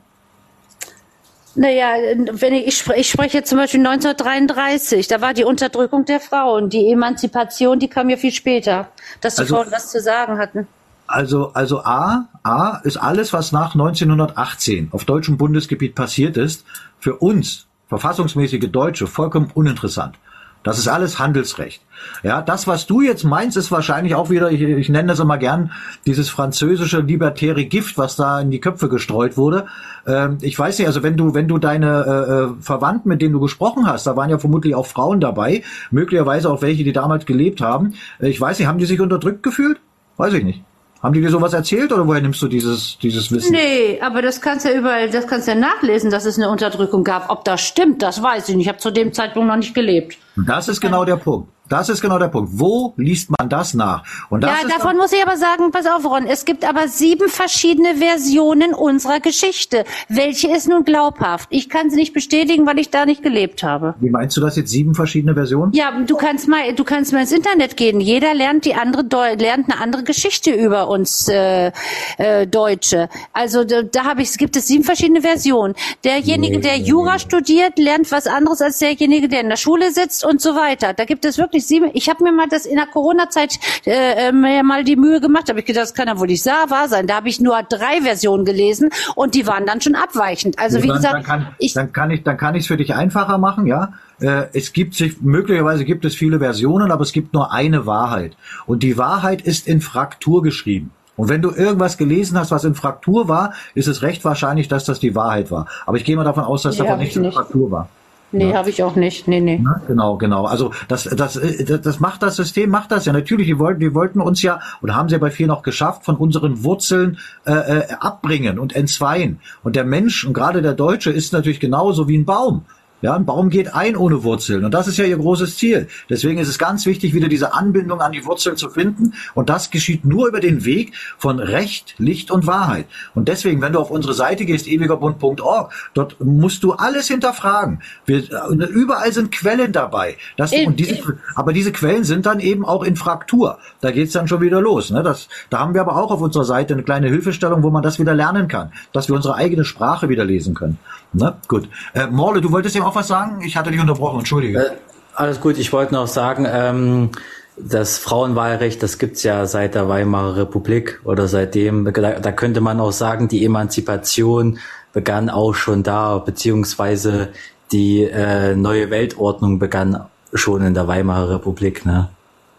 Naja, 1.55 1.89
wenn 2.33 2.55
ich, 2.55 2.67
ich, 2.69 2.75
spre- 2.75 2.95
ich 2.97 3.11
spreche 3.11 3.43
zum 3.43 3.59
Beispiel 3.59 3.81
1933, 3.85 5.09
da 5.09 5.21
war 5.21 5.35
die 5.35 5.45
Unterdrückung 5.45 6.05
der 6.05 6.21
Frauen. 6.21 6.69
Die 6.69 6.91
Emanzipation, 6.93 7.79
die 7.81 7.89
kam 7.89 8.11
ja 8.11 8.17
viel 8.17 8.33
später, 8.33 8.89
dass 9.21 9.35
die 9.37 9.41
Also- 9.43 9.57
Frauen 9.57 9.73
was 9.73 9.91
zu 9.91 10.01
sagen 10.01 10.39
hatten. 10.39 10.69
Also, 11.11 11.53
also 11.55 11.81
A, 11.85 12.29
A 12.43 12.81
ist 12.85 12.99
alles, 12.99 13.33
was 13.33 13.51
nach 13.51 13.75
1918 13.75 14.89
auf 14.93 15.07
deutschem 15.07 15.39
Bundesgebiet 15.39 15.95
passiert 15.95 16.37
ist, 16.37 16.67
für 17.01 17.17
uns, 17.17 17.67
verfassungsmäßige 17.89 18.69
Deutsche, 18.71 19.07
vollkommen 19.07 19.51
uninteressant. 19.55 20.17
Das 20.63 20.79
ist 20.79 20.89
alles 20.89 21.19
Handelsrecht. 21.19 21.83
Ja, 22.23 22.43
das, 22.43 22.67
was 22.67 22.87
du 22.87 23.01
jetzt 23.01 23.25
meinst, 23.25 23.57
ist 23.57 23.71
wahrscheinlich 23.71 24.15
auch 24.15 24.29
wieder, 24.31 24.51
ich, 24.51 24.61
ich 24.61 24.89
nenne 24.89 25.09
das 25.09 25.21
immer 25.21 25.39
gern, 25.39 25.73
dieses 26.07 26.29
französische 26.29 27.01
libertäre 27.01 27.65
Gift, 27.65 27.97
was 27.99 28.17
da 28.17 28.41
in 28.41 28.51
die 28.51 28.61
Köpfe 28.61 28.89
gestreut 28.89 29.37
wurde. 29.37 29.67
Ähm, 30.07 30.39
ich 30.41 30.59
weiß 30.59 30.79
nicht, 30.79 30.87
also 30.87 31.03
wenn 31.03 31.17
du, 31.17 31.35
wenn 31.35 31.49
du 31.49 31.59
deine 31.59 32.05
äh, 32.07 32.33
äh, 32.33 32.63
Verwandten, 32.63 33.09
mit 33.09 33.23
denen 33.23 33.33
du 33.33 33.41
gesprochen 33.41 33.87
hast, 33.87 34.07
da 34.07 34.17
waren 34.17 34.31
ja 34.31 34.39
vermutlich 34.39 34.75
auch 34.75 34.87
Frauen 34.87 35.21
dabei, 35.21 35.63
möglicherweise 35.91 36.51
auch 36.51 36.63
welche, 36.63 36.85
die 36.85 36.93
damals 36.93 37.27
gelebt 37.27 37.61
haben. 37.61 37.95
Äh, 38.21 38.29
Ich 38.29 38.41
weiß 38.41 38.59
nicht, 38.59 38.69
haben 38.69 38.79
die 38.79 38.87
sich 38.87 39.01
unterdrückt 39.01 39.43
gefühlt? 39.43 39.81
Weiß 40.17 40.35
ich 40.35 40.45
nicht. 40.45 40.63
Haben 41.03 41.15
die 41.15 41.21
dir 41.21 41.31
sowas 41.31 41.53
erzählt 41.53 41.93
oder 41.93 42.09
woher 42.09 42.21
nimmst 42.21 42.43
du 42.43 42.49
dieses, 42.49 42.99
dieses 42.99 43.31
Wissen? 43.31 43.53
Nee, 43.53 44.01
aber 44.01 44.21
das 44.21 44.41
kannst 44.41 44.67
ja 44.67 44.73
überall, 44.73 45.09
das 45.09 45.29
kannst 45.29 45.47
ja 45.47 45.55
nachlesen, 45.55 46.11
dass 46.11 46.25
es 46.25 46.37
eine 46.39 46.51
Unterdrückung 46.51 47.05
gab. 47.05 47.31
Ob 47.31 47.45
das 47.45 47.61
stimmt, 47.61 48.03
das 48.03 48.21
weiß 48.21 48.49
ich 48.49 48.57
nicht. 48.57 48.67
Ich 48.67 48.69
habe 48.69 48.79
zu 48.79 48.91
dem 48.91 49.13
Zeitpunkt 49.13 49.49
noch 49.49 49.57
nicht 49.57 49.75
gelebt. 49.75 50.19
Das 50.47 50.69
ist 50.69 50.81
genau 50.81 51.05
der 51.05 51.17
Punkt. 51.17 51.49
Das 51.69 51.89
ist 51.89 52.01
genau 52.01 52.19
der 52.19 52.29
Punkt. 52.29 52.51
Wo 52.55 52.95
liest 52.97 53.31
man 53.39 53.49
das 53.49 53.75
nach? 53.75 54.03
Und 54.31 54.43
das 54.43 54.63
ja, 54.63 54.69
davon 54.69 54.97
muss 54.97 55.13
ich 55.13 55.23
aber 55.23 55.37
sagen, 55.37 55.71
pass 55.71 55.87
auf, 55.87 56.05
Ron, 56.05 56.27
es 56.27 56.45
gibt 56.45 56.67
aber 56.67 56.89
sieben 56.89 57.29
verschiedene 57.29 57.97
Versionen 57.97 58.73
unserer 58.73 59.21
Geschichte. 59.21 59.85
Welche 60.09 60.49
ist 60.49 60.69
nun 60.69 60.85
glaubhaft? 60.85 61.49
Ich 61.51 61.69
kann 61.69 61.91
sie 61.91 61.97
nicht 61.97 62.15
bestätigen, 62.15 62.67
weil 62.67 62.79
ich 62.79 62.91
da 62.91 63.05
nicht 63.05 63.23
gelebt 63.23 63.63
habe. 63.63 63.95
Wie 64.01 64.09
meinst 64.09 64.37
du 64.37 64.41
das 64.41 64.57
jetzt? 64.57 64.71
Sieben 64.71 64.95
verschiedene 64.95 65.35
Versionen? 65.35 65.73
Ja, 65.73 65.93
du 66.07 66.17
kannst 66.17 66.49
mal, 66.49 66.75
du 66.75 66.85
kannst 66.85 67.13
mal 67.13 67.21
ins 67.21 67.33
Internet 67.33 67.77
gehen. 67.77 68.01
Jeder 68.01 68.33
lernt 68.35 68.65
die 68.65 68.75
andere, 68.75 69.35
lernt 69.35 69.71
eine 69.71 69.81
andere 69.81 70.05
Geschichte 70.05 70.51
über 70.51 70.89
uns 70.89 71.29
äh, 71.29 71.73
äh, 72.17 72.47
Deutsche. 72.47 73.11
Also 73.35 73.65
da, 73.65 73.83
da 73.83 74.05
habe 74.05 74.23
ich, 74.23 74.31
es 74.31 74.39
gibt 74.39 74.57
es 74.57 74.69
sieben 74.69 74.85
verschiedene 74.85 75.21
Versionen. 75.21 75.75
Derjenige, 76.05 76.61
der 76.61 76.79
Jura 76.79 77.19
studiert, 77.19 77.79
lernt 77.79 78.11
was 78.11 78.27
anderes 78.27 78.63
als 78.63 78.79
derjenige, 78.79 79.29
der 79.29 79.43
in 79.43 79.51
der 79.51 79.57
Schule 79.57 79.93
sitzt 79.93 80.25
und 80.29 80.41
so 80.41 80.55
weiter. 80.55 80.93
Da 80.93 81.05
gibt 81.05 81.25
es 81.25 81.39
wirklich 81.39 81.67
sieben. 81.67 81.91
Ich 81.95 82.09
habe 82.09 82.23
mir 82.23 82.33
mal 82.33 82.47
das 82.49 82.67
in 82.67 82.77
der 82.77 82.87
Corona-Zeit 82.87 83.59
äh, 83.87 84.29
äh, 84.29 84.33
mir 84.33 84.63
mal 84.63 84.85
die 84.85 84.97
Mühe 84.97 85.21
gemacht. 85.21 85.49
Habe 85.49 85.61
ich 85.61 85.67
gedacht, 85.67 85.83
das 85.85 85.95
kann 85.95 86.09
ja 86.09 86.19
wohl 86.19 86.27
nicht 86.27 86.43
sa- 86.43 86.67
wahr 86.69 86.89
sein. 86.89 87.07
Da 87.07 87.17
habe 87.17 87.29
ich 87.29 87.41
nur 87.41 87.61
drei 87.69 88.03
Versionen 88.03 88.45
gelesen 88.45 88.91
und 89.15 89.35
die 89.35 89.47
waren 89.47 89.67
dann 89.67 89.81
schon 89.81 89.95
abweichend. 89.95 90.59
Also 90.59 90.83
wie 90.83 90.89
dann, 90.89 90.97
gesagt, 90.97 91.15
dann 91.15 91.23
kann, 91.25 91.47
dann 91.75 91.93
kann 91.93 92.11
ich, 92.11 92.23
dann 92.23 92.37
kann 92.37 92.55
ich 92.55 92.63
es 92.63 92.67
für 92.67 92.77
dich 92.77 92.95
einfacher 92.95 93.39
machen, 93.39 93.67
ja. 93.67 93.93
Äh, 94.21 94.47
es 94.53 94.73
gibt 94.73 94.95
sich, 94.95 95.21
möglicherweise 95.21 95.85
gibt 95.85 96.05
es 96.05 96.15
viele 96.15 96.39
Versionen, 96.41 96.91
aber 96.91 97.03
es 97.03 97.13
gibt 97.13 97.33
nur 97.35 97.53
eine 97.53 97.87
Wahrheit. 97.87 98.37
Und 98.67 98.83
die 98.83 98.99
Wahrheit 98.99 99.43
ist 99.43 99.67
in 99.69 99.81
Fraktur 99.81 100.43
geschrieben. 100.43 100.91
Und 101.17 101.29
wenn 101.29 101.43
du 101.43 101.51
irgendwas 101.51 101.97
gelesen 101.99 102.39
hast, 102.39 102.51
was 102.53 102.63
in 102.65 102.75
Fraktur 102.77 103.27
war, 103.29 103.53
ist 103.75 103.89
es 103.89 104.03
recht 104.03 104.25
wahrscheinlich, 104.25 104.69
dass 104.69 104.85
das 104.85 105.01
die 105.01 105.15
Wahrheit 105.17 105.51
war. 105.51 105.67
Aber 105.87 105.97
ich 105.97 106.05
gehe 106.05 106.15
mal 106.17 106.23
davon 106.25 106.45
aus, 106.45 106.63
dass 106.63 106.79
Nee, 106.79 106.85
davon 106.85 106.99
ich 107.01 107.05
nichts 107.07 107.17
in 107.17 107.23
nicht. 107.23 107.35
Fraktur 107.35 107.71
war. 107.73 107.89
Nee, 108.33 108.55
habe 108.55 108.71
ich 108.71 108.83
auch 108.83 108.97
nicht. 108.97 109.29
Nee, 109.29 109.41
nee. 109.41 109.59
Ne? 109.59 109.81
Genau, 109.87 110.17
genau. 110.17 110.45
Also 110.45 110.73
das, 110.89 111.05
das, 111.05 111.37
äh, 111.37 111.65
das 111.65 111.81
das 111.81 112.01
macht 112.01 112.23
das 112.23 112.37
System, 112.37 112.71
macht 112.71 112.93
das 112.93 113.07
ja 113.07 113.13
natürlich. 113.13 113.47
Die 113.47 113.59
wollten, 113.59 113.81
die 113.81 113.95
wollten 113.95 114.21
uns 114.21 114.43
ja 114.43 114.61
oder 114.83 114.95
haben 114.95 115.09
sie 115.09 115.15
ja 115.15 115.19
bei 115.19 115.31
vielen 115.31 115.51
auch 115.51 115.63
geschafft, 115.63 116.05
von 116.05 116.17
unseren 116.17 116.65
Wurzeln 116.65 117.19
äh, 117.47 117.53
äh, 117.53 117.93
abbringen 118.01 118.59
und 118.59 118.75
entzweien. 118.75 119.41
Und 119.63 119.77
der 119.77 119.85
Mensch 119.85 120.25
und 120.25 120.35
gerade 120.35 120.63
der 120.63 120.75
Deutsche 120.75 121.11
ist 121.11 121.33
natürlich 121.33 121.61
genauso 121.61 122.09
wie 122.09 122.19
ein 122.19 122.25
Baum. 122.25 122.65
Ja, 123.01 123.15
ein 123.15 123.25
Baum 123.25 123.49
geht 123.49 123.75
ein 123.75 123.97
ohne 123.97 124.25
Wurzeln 124.25 124.65
und 124.65 124.75
das 124.75 124.89
ist 124.89 124.97
ja 124.99 125.05
ihr 125.05 125.17
großes 125.17 125.57
Ziel. 125.57 125.87
Deswegen 126.11 126.39
ist 126.39 126.49
es 126.49 126.59
ganz 126.59 126.85
wichtig, 126.85 127.15
wieder 127.15 127.29
diese 127.29 127.55
Anbindung 127.55 128.01
an 128.01 128.11
die 128.11 128.25
Wurzeln 128.25 128.57
zu 128.57 128.71
finden 128.71 129.15
und 129.35 129.49
das 129.49 129.71
geschieht 129.71 130.05
nur 130.05 130.27
über 130.27 130.41
den 130.41 130.65
Weg 130.65 130.95
von 131.17 131.39
Recht, 131.39 131.95
Licht 131.99 132.33
und 132.33 132.47
Wahrheit. 132.49 132.87
Und 133.15 133.29
deswegen, 133.29 133.61
wenn 133.61 133.73
du 133.73 133.79
auf 133.79 133.93
unsere 133.93 134.15
Seite 134.15 134.45
gehst, 134.45 134.67
ewigerbund.org, 134.67 135.73
dort 135.95 136.17
musst 136.21 136.65
du 136.65 136.73
alles 136.73 137.07
hinterfragen. 137.07 137.83
Wir, 138.05 138.19
äh, 138.19 138.65
überall 138.65 139.13
sind 139.13 139.31
Quellen 139.31 139.73
dabei. 139.73 140.17
Das, 140.37 140.53
und 140.53 140.81
diese, 140.81 140.99
aber 141.37 141.53
diese 141.53 141.71
Quellen 141.71 142.03
sind 142.03 142.27
dann 142.27 142.41
eben 142.41 142.65
auch 142.65 142.83
in 142.83 142.97
Fraktur. 142.97 143.59
Da 143.81 143.93
geht's 143.93 144.13
dann 144.13 144.27
schon 144.27 144.41
wieder 144.41 144.61
los. 144.61 144.91
Ne? 144.91 145.05
Das, 145.05 145.29
da 145.51 145.61
haben 145.61 145.75
wir 145.75 145.83
aber 145.83 145.97
auch 145.97 146.11
auf 146.11 146.21
unserer 146.21 146.45
Seite 146.45 146.75
eine 146.75 146.83
kleine 146.83 147.09
Hilfestellung, 147.09 147.63
wo 147.63 147.71
man 147.71 147.83
das 147.85 148.01
wieder 148.01 148.15
lernen 148.15 148.49
kann, 148.49 148.73
dass 148.93 149.09
wir 149.09 149.15
unsere 149.15 149.37
eigene 149.37 149.65
Sprache 149.65 150.09
wieder 150.09 150.25
lesen 150.25 150.55
können. 150.55 150.79
Ne? 151.13 151.37
Gut. 151.49 151.69
Äh, 151.95 152.07
Morle, 152.07 152.41
du 152.41 152.53
wolltest 152.53 152.77
ihm 152.77 152.83
auch 152.83 152.95
was 152.95 153.09
sagen? 153.09 153.41
Ich 153.43 153.57
hatte 153.57 153.71
dich 153.71 153.81
unterbrochen, 153.81 154.21
entschuldige. 154.21 154.59
Äh, 154.59 154.71
alles 155.15 155.41
gut, 155.41 155.59
ich 155.59 155.73
wollte 155.73 155.95
noch 155.95 156.07
sagen, 156.07 156.47
ähm, 156.49 157.11
das 157.57 157.99
Frauenwahlrecht, 157.99 158.83
das 158.83 158.99
gibt's 158.99 159.23
ja 159.23 159.47
seit 159.47 159.75
der 159.75 159.89
Weimarer 159.89 160.37
Republik 160.37 161.01
oder 161.05 161.27
seitdem, 161.27 161.93
da, 161.93 162.13
da 162.21 162.33
könnte 162.33 162.61
man 162.61 162.79
auch 162.81 162.93
sagen, 162.93 163.29
die 163.29 163.45
Emanzipation 163.45 164.59
begann 164.93 165.29
auch 165.29 165.55
schon 165.55 165.83
da, 165.83 166.19
beziehungsweise 166.19 167.31
die 167.73 168.05
äh, 168.05 168.55
neue 168.55 168.91
Weltordnung 168.91 169.59
begann 169.59 170.07
schon 170.33 170.63
in 170.63 170.75
der 170.75 170.87
Weimarer 170.89 171.31
Republik. 171.31 171.85
Ne? 171.85 172.09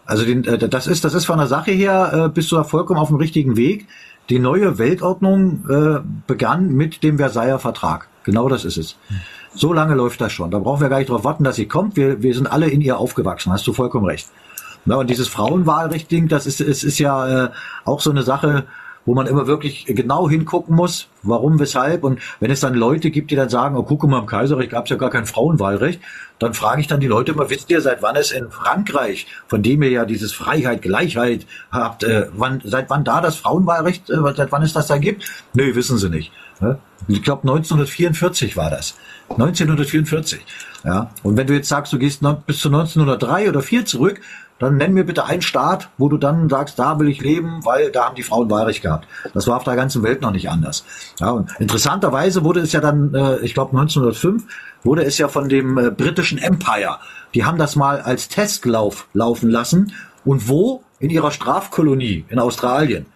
Also 0.04 0.24
den, 0.24 0.44
äh, 0.44 0.68
das 0.68 0.86
ist 0.86 1.04
das 1.04 1.14
ist 1.14 1.24
von 1.24 1.38
der 1.38 1.46
Sache 1.46 1.70
her 1.70 2.26
äh, 2.26 2.28
bist 2.28 2.50
du 2.52 2.56
da 2.56 2.64
vollkommen 2.64 3.00
auf 3.00 3.08
dem 3.08 3.16
richtigen 3.16 3.56
Weg. 3.56 3.86
Die 4.28 4.38
neue 4.38 4.78
Weltordnung 4.78 5.64
äh, 5.68 6.00
begann 6.26 6.72
mit 6.72 7.02
dem 7.02 7.18
Versailler 7.18 7.58
Vertrag. 7.58 8.08
Genau 8.24 8.48
das 8.48 8.64
ist 8.64 8.76
es. 8.76 8.96
So 9.54 9.72
lange 9.72 9.94
läuft 9.94 10.20
das 10.20 10.32
schon. 10.32 10.50
Da 10.50 10.58
brauchen 10.58 10.80
wir 10.80 10.88
gar 10.88 10.98
nicht 10.98 11.08
darauf 11.08 11.24
warten, 11.24 11.44
dass 11.44 11.56
sie 11.56 11.66
kommt. 11.66 11.96
Wir, 11.96 12.22
wir 12.22 12.34
sind 12.34 12.46
alle 12.46 12.68
in 12.68 12.80
ihr 12.80 12.98
aufgewachsen. 12.98 13.52
Hast 13.52 13.66
du 13.66 13.72
vollkommen 13.72 14.06
recht. 14.06 14.28
Na, 14.84 14.96
und 14.96 15.10
dieses 15.10 15.28
Frauenwahlrecht-Ding, 15.28 16.28
das 16.28 16.46
ist, 16.46 16.60
es 16.60 16.84
ist 16.84 16.98
ja 16.98 17.46
äh, 17.46 17.50
auch 17.84 18.00
so 18.00 18.10
eine 18.10 18.22
Sache, 18.22 18.64
wo 19.06 19.14
man 19.14 19.26
immer 19.26 19.46
wirklich 19.46 19.86
genau 19.86 20.28
hingucken 20.28 20.76
muss, 20.76 21.08
warum, 21.22 21.58
weshalb. 21.58 22.04
Und 22.04 22.20
wenn 22.38 22.50
es 22.50 22.60
dann 22.60 22.74
Leute 22.74 23.10
gibt, 23.10 23.30
die 23.30 23.36
dann 23.36 23.48
sagen, 23.48 23.76
oh, 23.76 23.82
guck 23.82 24.04
mal, 24.04 24.20
im 24.20 24.26
Kaiserreich 24.26 24.68
gab 24.68 24.84
es 24.84 24.90
ja 24.90 24.96
gar 24.96 25.10
kein 25.10 25.26
Frauenwahlrecht, 25.26 26.00
dann 26.38 26.54
frage 26.54 26.80
ich 26.80 26.86
dann 26.86 27.00
die 27.00 27.06
Leute 27.06 27.32
immer, 27.32 27.50
wisst 27.50 27.70
ihr, 27.70 27.80
seit 27.80 28.02
wann 28.02 28.16
es 28.16 28.30
in 28.30 28.50
Frankreich, 28.50 29.26
von 29.46 29.62
dem 29.62 29.82
ihr 29.82 29.90
ja 29.90 30.04
dieses 30.04 30.32
Freiheit, 30.32 30.82
Gleichheit 30.82 31.46
habt, 31.70 32.04
äh, 32.04 32.28
wann, 32.34 32.60
seit 32.64 32.88
wann 32.90 33.04
da 33.04 33.20
das 33.20 33.36
Frauenwahlrecht, 33.36 34.08
äh, 34.10 34.16
seit 34.36 34.52
wann 34.52 34.62
es 34.62 34.72
das 34.72 34.86
da 34.86 34.98
gibt? 34.98 35.24
Nö, 35.54 35.74
wissen 35.74 35.98
sie 35.98 36.08
nicht. 36.08 36.32
Ne? 36.60 36.78
Ich 37.08 37.22
glaube 37.22 37.42
1944 37.42 38.56
war 38.56 38.70
das. 38.70 38.94
1944. 39.30 40.40
Ja. 40.84 41.10
Und 41.22 41.36
wenn 41.36 41.46
du 41.46 41.54
jetzt 41.54 41.68
sagst, 41.68 41.92
du 41.92 41.98
gehst 41.98 42.22
bis 42.46 42.60
zu 42.60 42.68
1903 42.68 43.48
oder 43.48 43.62
4 43.62 43.84
zurück, 43.86 44.20
dann 44.60 44.76
nenn 44.76 44.92
mir 44.92 45.04
bitte 45.04 45.24
einen 45.24 45.40
Staat, 45.40 45.88
wo 45.96 46.08
du 46.08 46.18
dann 46.18 46.48
sagst, 46.50 46.78
da 46.78 46.98
will 46.98 47.08
ich 47.08 47.22
leben, 47.22 47.64
weil 47.64 47.90
da 47.90 48.04
haben 48.04 48.14
die 48.14 48.22
Frauen 48.22 48.50
Wahlrecht 48.50 48.82
gehabt. 48.82 49.08
Das 49.32 49.46
war 49.46 49.56
auf 49.56 49.64
der 49.64 49.74
ganzen 49.74 50.02
Welt 50.02 50.20
noch 50.20 50.32
nicht 50.32 50.50
anders. 50.50 50.84
Ja, 51.18 51.30
und 51.30 51.50
interessanterweise 51.58 52.44
wurde 52.44 52.60
es 52.60 52.72
ja 52.72 52.80
dann, 52.80 53.14
äh, 53.14 53.38
ich 53.38 53.54
glaube 53.54 53.70
1905, 53.70 54.44
wurde 54.84 55.02
es 55.02 55.16
ja 55.16 55.28
von 55.28 55.48
dem 55.48 55.78
äh, 55.78 55.90
britischen 55.90 56.36
Empire, 56.36 56.98
die 57.34 57.44
haben 57.44 57.56
das 57.56 57.74
mal 57.74 58.00
als 58.02 58.28
Testlauf 58.28 59.08
laufen 59.14 59.50
lassen. 59.50 59.94
Und 60.24 60.48
wo? 60.48 60.82
In 60.98 61.08
ihrer 61.08 61.30
Strafkolonie 61.30 62.26
in 62.28 62.38
Australien. 62.38 63.06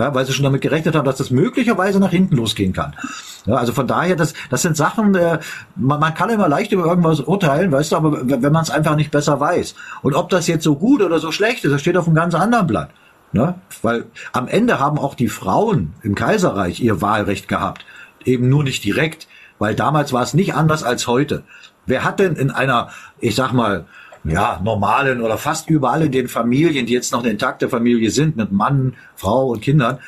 Ja, 0.00 0.14
weil 0.14 0.24
sie 0.24 0.32
schon 0.32 0.44
damit 0.44 0.62
gerechnet 0.62 0.96
haben, 0.96 1.04
dass 1.04 1.18
das 1.18 1.30
möglicherweise 1.30 2.00
nach 2.00 2.10
hinten 2.10 2.34
losgehen 2.34 2.72
kann. 2.72 2.96
Ja, 3.44 3.56
also 3.56 3.74
von 3.74 3.86
daher, 3.86 4.16
das, 4.16 4.32
das 4.48 4.62
sind 4.62 4.74
Sachen, 4.74 5.14
äh, 5.14 5.40
man, 5.76 6.00
man 6.00 6.14
kann 6.14 6.30
immer 6.30 6.48
leicht 6.48 6.72
über 6.72 6.86
irgendwas 6.86 7.20
urteilen, 7.20 7.70
weißt 7.70 7.92
du, 7.92 7.96
aber 7.96 8.20
wenn 8.24 8.52
man 8.52 8.62
es 8.62 8.70
einfach 8.70 8.96
nicht 8.96 9.10
besser 9.10 9.40
weiß. 9.40 9.74
Und 10.00 10.14
ob 10.14 10.30
das 10.30 10.46
jetzt 10.46 10.64
so 10.64 10.76
gut 10.76 11.02
oder 11.02 11.18
so 11.18 11.32
schlecht 11.32 11.66
ist, 11.66 11.72
das 11.72 11.82
steht 11.82 11.98
auf 11.98 12.06
einem 12.06 12.14
ganz 12.14 12.34
anderen 12.34 12.66
Blatt. 12.66 12.88
Ne? 13.32 13.56
Weil 13.82 14.06
am 14.32 14.48
Ende 14.48 14.80
haben 14.80 14.98
auch 14.98 15.14
die 15.14 15.28
Frauen 15.28 15.92
im 16.02 16.14
Kaiserreich 16.14 16.80
ihr 16.80 17.02
Wahlrecht 17.02 17.46
gehabt. 17.46 17.84
Eben 18.24 18.48
nur 18.48 18.64
nicht 18.64 18.82
direkt, 18.82 19.28
weil 19.58 19.74
damals 19.74 20.14
war 20.14 20.22
es 20.22 20.32
nicht 20.32 20.54
anders 20.54 20.82
als 20.82 21.08
heute. 21.08 21.42
Wer 21.84 22.04
hat 22.04 22.20
denn 22.20 22.36
in 22.36 22.50
einer, 22.50 22.88
ich 23.18 23.34
sag 23.34 23.52
mal, 23.52 23.84
ja, 24.24 24.60
normalen 24.62 25.20
oder 25.20 25.38
fast 25.38 25.70
überall 25.70 26.02
in 26.02 26.12
den 26.12 26.28
Familien, 26.28 26.86
die 26.86 26.92
jetzt 26.92 27.12
noch 27.12 27.20
eine 27.20 27.30
intakte 27.30 27.68
Familie 27.68 28.10
sind, 28.10 28.36
mit 28.36 28.52
Mann, 28.52 28.94
Frau 29.16 29.48
und 29.48 29.62
Kindern, 29.62 29.98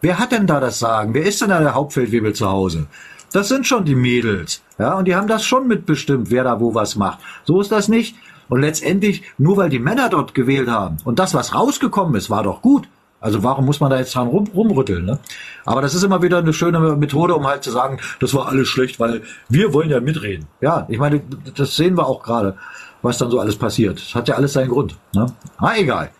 wer 0.00 0.18
hat 0.18 0.32
denn 0.32 0.46
da 0.46 0.60
das 0.60 0.78
Sagen? 0.78 1.14
Wer 1.14 1.24
ist 1.24 1.40
denn 1.40 1.48
da 1.48 1.60
der 1.60 1.74
Hauptfeldwebel 1.74 2.34
zu 2.34 2.48
Hause? 2.48 2.86
Das 3.32 3.48
sind 3.48 3.66
schon 3.66 3.84
die 3.86 3.94
Mädels, 3.94 4.62
ja, 4.78 4.94
und 4.94 5.06
die 5.06 5.16
haben 5.16 5.28
das 5.28 5.44
schon 5.44 5.66
mitbestimmt, 5.66 6.30
wer 6.30 6.44
da 6.44 6.60
wo 6.60 6.74
was 6.74 6.96
macht. 6.96 7.20
So 7.44 7.60
ist 7.60 7.72
das 7.72 7.88
nicht. 7.88 8.16
Und 8.48 8.60
letztendlich, 8.60 9.22
nur 9.38 9.56
weil 9.56 9.70
die 9.70 9.78
Männer 9.78 10.10
dort 10.10 10.34
gewählt 10.34 10.68
haben 10.68 10.98
und 11.04 11.18
das, 11.18 11.32
was 11.32 11.54
rausgekommen 11.54 12.14
ist, 12.16 12.28
war 12.28 12.42
doch 12.42 12.60
gut. 12.60 12.86
Also 13.22 13.44
warum 13.44 13.64
muss 13.64 13.78
man 13.78 13.88
da 13.88 13.98
jetzt 13.98 14.16
dran 14.16 14.26
rum, 14.26 14.48
rumrütteln? 14.52 15.04
Ne? 15.04 15.20
Aber 15.64 15.80
das 15.80 15.94
ist 15.94 16.02
immer 16.02 16.22
wieder 16.22 16.38
eine 16.38 16.52
schöne 16.52 16.80
Methode, 16.96 17.36
um 17.36 17.46
halt 17.46 17.62
zu 17.62 17.70
sagen, 17.70 17.98
das 18.18 18.34
war 18.34 18.48
alles 18.48 18.66
schlecht, 18.66 18.98
weil 18.98 19.22
wir 19.48 19.72
wollen 19.72 19.90
ja 19.90 20.00
mitreden. 20.00 20.48
Ja, 20.60 20.86
ich 20.88 20.98
meine, 20.98 21.22
das 21.54 21.76
sehen 21.76 21.96
wir 21.96 22.06
auch 22.06 22.22
gerade, 22.22 22.56
was 23.02 23.18
dann 23.18 23.30
so 23.30 23.40
alles 23.40 23.56
passiert. 23.56 23.98
Das 23.98 24.14
hat 24.14 24.28
ja 24.28 24.36
alles 24.36 24.52
seinen 24.52 24.68
Grund. 24.70 24.96
Ne? 25.14 25.26
Ah, 25.58 25.72
egal. 25.76 26.10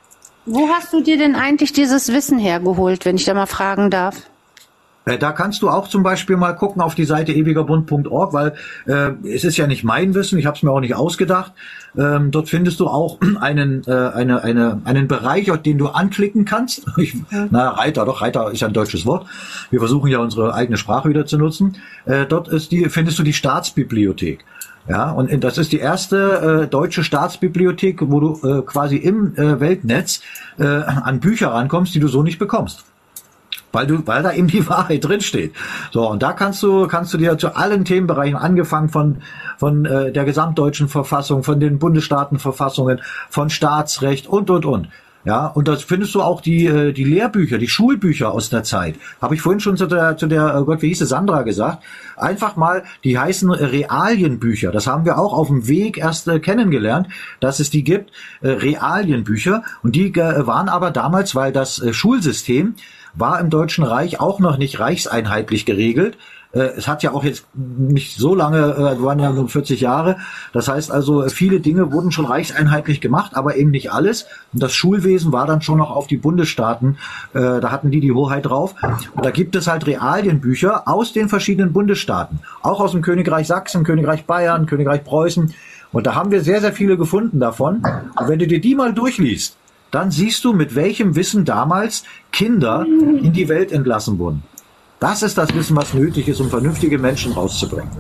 Wo 0.45 0.69
hast 0.69 0.93
du 0.93 1.01
dir 1.01 1.19
denn 1.19 1.37
eigentlich 1.37 1.73
dieses 1.73 2.13
Wissen 2.13 2.39
hergeholt, 2.39 3.05
wenn 3.05 3.17
ich 3.17 3.25
da 3.25 3.35
mal 3.35 3.47
fragen 3.47 3.91
darf? 3.91 4.17
Äh, 5.05 5.19
Da 5.19 5.33
kannst 5.33 5.63
du 5.63 5.69
auch 5.69 5.89
zum 5.89 6.03
Beispiel 6.03 6.37
mal 6.37 6.53
gucken 6.53 6.83
auf 6.83 6.95
die 6.95 7.05
Seite 7.05 7.33
ewigerbund.org, 7.33 8.33
weil 8.33 8.55
äh, 8.87 9.11
es 9.29 9.45
ist 9.45 9.57
ja 9.57 9.67
nicht 9.67 9.85
mein 9.85 10.15
Wissen, 10.15 10.39
ich 10.39 10.47
habe 10.47 10.57
es 10.57 10.63
mir 10.63 10.71
auch 10.71 10.81
nicht 10.81 10.95
ausgedacht. 10.95 11.53
Ähm, 11.97 12.31
dort 12.31 12.49
findest 12.49 12.81
du 12.81 12.89
auch 12.89 13.19
einen, 13.41 13.85
äh, 13.87 13.93
eine, 13.93 14.43
eine, 14.43 14.81
einen 14.85 15.09
Bereich, 15.09 15.51
auf 15.51 15.63
den 15.63 15.79
du 15.79 15.89
anklicken 15.89 16.45
kannst. 16.45 16.87
Ich, 16.97 17.15
na, 17.51 17.71
Reiter, 17.71 18.05
doch, 18.05 18.21
Reiter 18.23 18.51
ist 18.53 18.61
ja 18.61 18.69
ein 18.69 18.75
deutsches 18.75 19.07
Wort. 19.07 19.27
Wir 19.71 19.81
versuchen 19.81 20.09
ja 20.09 20.19
unsere 20.19 20.55
eigene 20.55 20.77
Sprache 20.77 21.09
wieder 21.09 21.27
zu 21.27 21.37
nutzen. 21.39 21.77
Äh, 22.05 22.27
dort 22.27 22.49
ist 22.49 22.71
die, 22.71 22.89
findest 22.91 23.19
du 23.19 23.23
die 23.23 23.33
Staatsbibliothek. 23.33 24.45
Ja, 24.89 25.11
und 25.13 25.29
in- 25.31 25.41
das 25.41 25.59
ist 25.59 25.73
die 25.73 25.79
erste 25.79 26.63
äh, 26.65 26.69
deutsche 26.69 27.05
Staatsbibliothek, 27.05 28.01
wo 28.03 28.21
du 28.21 28.49
äh, 28.49 28.63
quasi 28.63 28.97
im 28.97 29.35
äh, 29.37 29.61
Weltnetz 29.61 30.21
äh, 30.59 30.65
an 30.67 31.21
Bücher 31.21 31.53
rankommst, 31.53 31.95
die 31.95 32.01
du 32.01 32.09
so 32.09 32.23
nicht 32.23 32.39
bekommst 32.39 32.85
weil 33.75 33.87
du, 33.87 34.07
weil 34.07 34.23
da 34.23 34.33
eben 34.33 34.49
die 34.49 34.69
Wahrheit 34.69 35.03
drin 35.05 35.23
steht. 35.23 35.55
So 35.93 36.09
und 36.09 36.23
da 36.23 36.33
kannst 36.35 36.63
du, 36.63 36.87
kannst 36.87 37.13
du 37.15 37.19
dir 37.19 37.39
zu 37.39 37.57
allen 37.57 37.85
Themenbereichen 37.87 38.37
angefangen 38.37 38.91
von 38.91 39.23
von 39.57 39.85
äh, 39.87 40.13
der 40.13 40.25
gesamtdeutschen 40.25 40.89
Verfassung, 40.89 41.43
von 41.43 41.59
den 41.59 41.79
Bundesstaatenverfassungen, 41.79 43.01
von 43.31 43.49
Staatsrecht 43.51 44.27
und 44.27 44.51
und 44.51 44.65
und. 44.67 44.89
Ja, 45.25 45.47
und 45.47 45.69
das 45.69 45.85
findest 45.85 46.15
du 46.15 46.23
auch 46.23 46.41
die 46.41 46.67
äh, 46.67 46.93
die 46.93 47.05
Lehrbücher, 47.05 47.59
die 47.59 47.69
Schulbücher 47.69 48.33
aus 48.33 48.51
der 48.51 48.65
Zeit. 48.65 48.97
Habe 49.21 49.37
ich 49.37 49.41
vorhin 49.41 49.61
schon 49.61 49.77
zu 49.77 49.87
der 49.87 50.17
zu 50.17 50.27
der 50.27 50.59
oh 50.61 50.65
Gott, 50.65 50.83
wie 50.83 50.89
hieß 50.89 51.03
es 51.03 51.11
Sandra 51.11 51.43
gesagt? 51.43 51.85
Einfach 52.17 52.57
mal, 52.57 52.83
die 53.05 53.19
heißen 53.19 53.51
Realienbücher. 53.51 54.73
Das 54.73 54.87
haben 54.87 55.05
wir 55.05 55.19
auch 55.19 55.33
auf 55.33 55.47
dem 55.47 55.69
Weg 55.69 55.99
erst 55.99 56.27
äh, 56.27 56.41
kennengelernt, 56.41 57.09
dass 57.41 57.61
es 57.61 57.71
die 57.71 57.85
gibt, 57.85 58.11
Realienbücher 58.43 59.63
und 59.83 59.95
die 59.97 60.15
waren 60.15 60.69
aber 60.69 60.91
damals, 60.91 61.35
weil 61.35 61.53
das 61.53 61.83
Schulsystem 61.93 62.75
war 63.15 63.41
im 63.41 63.51
Deutschen 63.51 63.85
Reich 63.85 64.21
auch 64.21 64.41
noch 64.41 64.59
nicht 64.59 64.81
reichseinheitlich 64.81 65.67
geregelt. 65.67 66.17
Äh, 66.53 66.73
Es 66.77 66.89
hat 66.89 67.03
ja 67.03 67.13
auch 67.13 67.25
jetzt 67.25 67.47
nicht 67.55 68.17
so 68.17 68.35
lange, 68.35 68.59
äh, 68.59 69.03
waren 69.03 69.19
ja 69.19 69.33
nur 69.33 69.49
40 69.49 69.81
Jahre. 69.81 70.17
Das 70.53 70.69
heißt 70.69 70.91
also, 70.91 71.27
viele 71.29 71.61
Dinge 71.61 71.93
wurden 71.93 72.13
schon 72.13 72.27
reichseinheitlich 72.27 73.01
gemacht, 73.01 73.33
aber 73.35 73.57
eben 73.57 73.71
nicht 73.71 73.93
alles. 73.93 74.27
Und 74.53 74.63
das 74.63 74.75
Schulwesen 74.75 75.33
war 75.33 75.47
dann 75.47 75.63
schon 75.63 75.79
noch 75.79 75.91
auf 75.91 76.07
die 76.07 76.17
Bundesstaaten, 76.17 76.99
äh, 77.35 77.61
da 77.61 77.71
hatten 77.71 77.91
die 77.91 78.01
die 78.01 78.13
Hoheit 78.13 78.47
drauf. 78.47 78.75
Und 79.15 79.25
da 79.25 79.31
gibt 79.31 79.57
es 79.57 79.67
halt 79.67 79.87
Realienbücher 79.87 80.89
aus 80.89 81.13
den 81.13 81.29
verschiedenen 81.29 81.73
Bundesstaaten. 81.73 82.41
Auch 82.63 82.81
aus 82.81 82.93
dem 82.93 83.03
Königreich 83.03 83.47
Sachsen, 83.47 83.85
Königreich 83.85 84.25
Bayern, 84.27 84.67
Königreich 84.67 85.05
Preußen. 85.05 85.55
Und 85.93 86.07
da 86.07 86.15
haben 86.15 86.31
wir 86.31 86.43
sehr, 86.43 86.61
sehr 86.61 86.73
viele 86.73 86.97
gefunden 86.97 87.39
davon. 87.39 87.83
Und 88.19 88.29
wenn 88.29 88.39
du 88.39 88.47
dir 88.47 88.61
die 88.61 88.75
mal 88.75 88.95
durchliest, 88.95 89.57
dann 89.91 90.11
siehst 90.11 90.45
du, 90.45 90.55
mit 90.55 90.75
welchem 90.75 91.15
Wissen 91.17 91.45
damals 91.45 92.05
Kinder 92.33 92.87
in 92.87 93.33
die 93.35 93.49
Welt 93.49 93.71
entlassen 93.73 94.19
wurden. 94.19 94.43
Das 95.03 95.23
ist 95.25 95.37
das 95.37 95.53
Wissen, 95.53 95.77
was 95.77 95.93
nötig 95.95 96.29
ist, 96.29 96.39
um 96.39 96.49
vernünftige 96.49 96.97
Menschen 96.97 97.33
rauszubringen. 97.33 97.91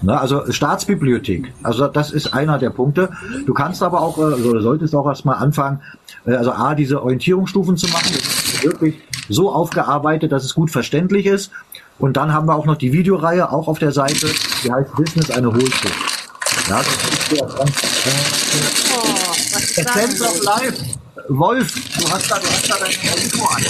Na, 0.00 0.16
also 0.16 0.50
Staatsbibliothek, 0.50 1.52
also 1.62 1.86
das 1.86 2.12
ist 2.12 2.32
einer 2.32 2.58
der 2.58 2.70
Punkte. 2.70 3.10
Du 3.44 3.52
kannst 3.52 3.82
aber 3.82 4.00
auch, 4.00 4.16
oder 4.16 4.62
solltest 4.62 4.94
auch 4.94 5.06
erstmal 5.06 5.36
anfangen, 5.36 5.82
äh, 6.24 6.32
also 6.32 6.52
A, 6.52 6.74
diese 6.74 7.02
Orientierungsstufen 7.02 7.76
zu 7.76 7.88
machen. 7.88 8.10
Das 8.14 8.54
ist 8.54 8.64
wirklich 8.64 8.94
so 9.28 9.52
aufgearbeitet, 9.52 10.32
dass 10.32 10.44
es 10.44 10.54
gut 10.54 10.70
verständlich 10.70 11.26
ist. 11.26 11.50
Und 11.98 12.16
dann 12.16 12.32
haben 12.32 12.48
wir 12.48 12.54
auch 12.54 12.64
noch 12.64 12.76
die 12.76 12.90
Videoreihe, 12.90 13.52
auch 13.52 13.68
auf 13.68 13.78
der 13.78 13.92
Seite, 13.92 14.28
die 14.64 14.72
heißt 14.72 14.94
Business 14.94 15.30
eine 15.30 15.48
Hohlschuld. 15.48 15.92
Ja, 16.70 16.78
das 16.78 16.86
ist 16.86 17.32
ja 19.76 19.84
ganz, 19.84 20.22
äh, 20.22 20.24
Life. 20.42 20.82
Wolf, 21.28 21.74
du 21.98 22.10
hast 22.10 22.30
da, 22.30 22.38
du 22.38 22.46
hast 22.46 22.70
da 22.70 22.76
dein 22.80 22.94
Mikro 23.22 23.44
an. 23.46 23.62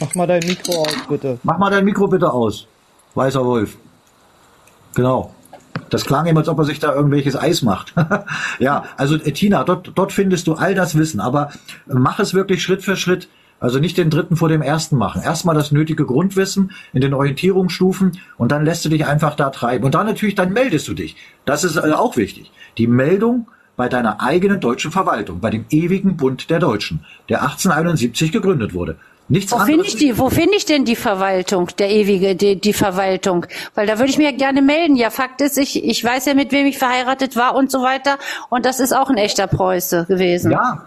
Mach 0.00 0.14
mal 0.14 0.26
dein 0.26 0.40
Mikro 0.46 0.82
aus, 0.82 0.96
bitte. 1.08 1.38
Mach 1.42 1.58
mal 1.58 1.70
dein 1.70 1.84
Mikro 1.84 2.06
bitte 2.06 2.32
aus. 2.32 2.66
Weißer 3.14 3.44
Wolf. 3.44 3.76
Genau. 4.94 5.34
Das 5.90 6.04
klang 6.04 6.26
immer, 6.26 6.40
als 6.40 6.48
ob 6.48 6.58
er 6.58 6.64
sich 6.64 6.78
da 6.78 6.94
irgendwelches 6.94 7.36
Eis 7.36 7.62
macht. 7.62 7.94
ja, 8.58 8.84
also 8.96 9.16
äh, 9.16 9.32
Tina, 9.32 9.64
dort, 9.64 9.92
dort 9.94 10.12
findest 10.12 10.46
du 10.46 10.54
all 10.54 10.74
das 10.74 10.96
Wissen, 10.96 11.20
aber 11.20 11.50
mach 11.86 12.18
es 12.18 12.34
wirklich 12.34 12.62
Schritt 12.62 12.82
für 12.82 12.96
Schritt. 12.96 13.28
Also 13.60 13.80
nicht 13.80 13.98
den 13.98 14.08
dritten 14.08 14.36
vor 14.36 14.48
dem 14.48 14.62
ersten 14.62 14.96
machen. 14.96 15.20
Erstmal 15.20 15.56
das 15.56 15.72
nötige 15.72 16.04
Grundwissen 16.04 16.70
in 16.92 17.00
den 17.00 17.12
Orientierungsstufen 17.12 18.20
und 18.36 18.52
dann 18.52 18.64
lässt 18.64 18.84
du 18.84 18.88
dich 18.88 19.06
einfach 19.06 19.34
da 19.34 19.50
treiben. 19.50 19.84
Und 19.84 19.96
dann 19.96 20.06
natürlich, 20.06 20.36
dann 20.36 20.52
meldest 20.52 20.86
du 20.86 20.94
dich. 20.94 21.16
Das 21.44 21.64
ist 21.64 21.76
äh, 21.76 21.92
auch 21.92 22.16
wichtig. 22.16 22.52
Die 22.76 22.86
Meldung 22.86 23.48
bei 23.76 23.88
deiner 23.88 24.20
eigenen 24.20 24.60
deutschen 24.60 24.92
Verwaltung, 24.92 25.40
bei 25.40 25.50
dem 25.50 25.64
ewigen 25.70 26.16
Bund 26.16 26.50
der 26.50 26.58
Deutschen, 26.60 27.04
der 27.28 27.42
1871 27.42 28.30
gegründet 28.30 28.74
wurde. 28.74 28.96
Nichts 29.28 29.52
Wo 29.52 29.58
finde 29.58 29.84
ich 29.84 29.96
die? 29.96 30.18
Wo 30.18 30.30
finde 30.30 30.56
ich 30.56 30.64
denn 30.64 30.84
die 30.86 30.96
Verwaltung, 30.96 31.68
der 31.78 31.90
ewige, 31.90 32.34
die, 32.34 32.58
die 32.58 32.72
Verwaltung? 32.72 33.46
Weil 33.74 33.86
da 33.86 33.98
würde 33.98 34.10
ich 34.10 34.16
mir 34.18 34.32
gerne 34.32 34.62
melden. 34.62 34.96
Ja, 34.96 35.10
Fakt 35.10 35.42
ist, 35.42 35.58
ich, 35.58 35.84
ich 35.84 36.02
weiß 36.02 36.26
ja, 36.26 36.34
mit 36.34 36.50
wem 36.50 36.66
ich 36.66 36.78
verheiratet 36.78 37.36
war 37.36 37.54
und 37.54 37.70
so 37.70 37.82
weiter. 37.82 38.16
Und 38.48 38.64
das 38.64 38.80
ist 38.80 38.96
auch 38.96 39.10
ein 39.10 39.18
echter 39.18 39.46
Preuße 39.46 40.06
gewesen. 40.08 40.52
Ja. 40.52 40.84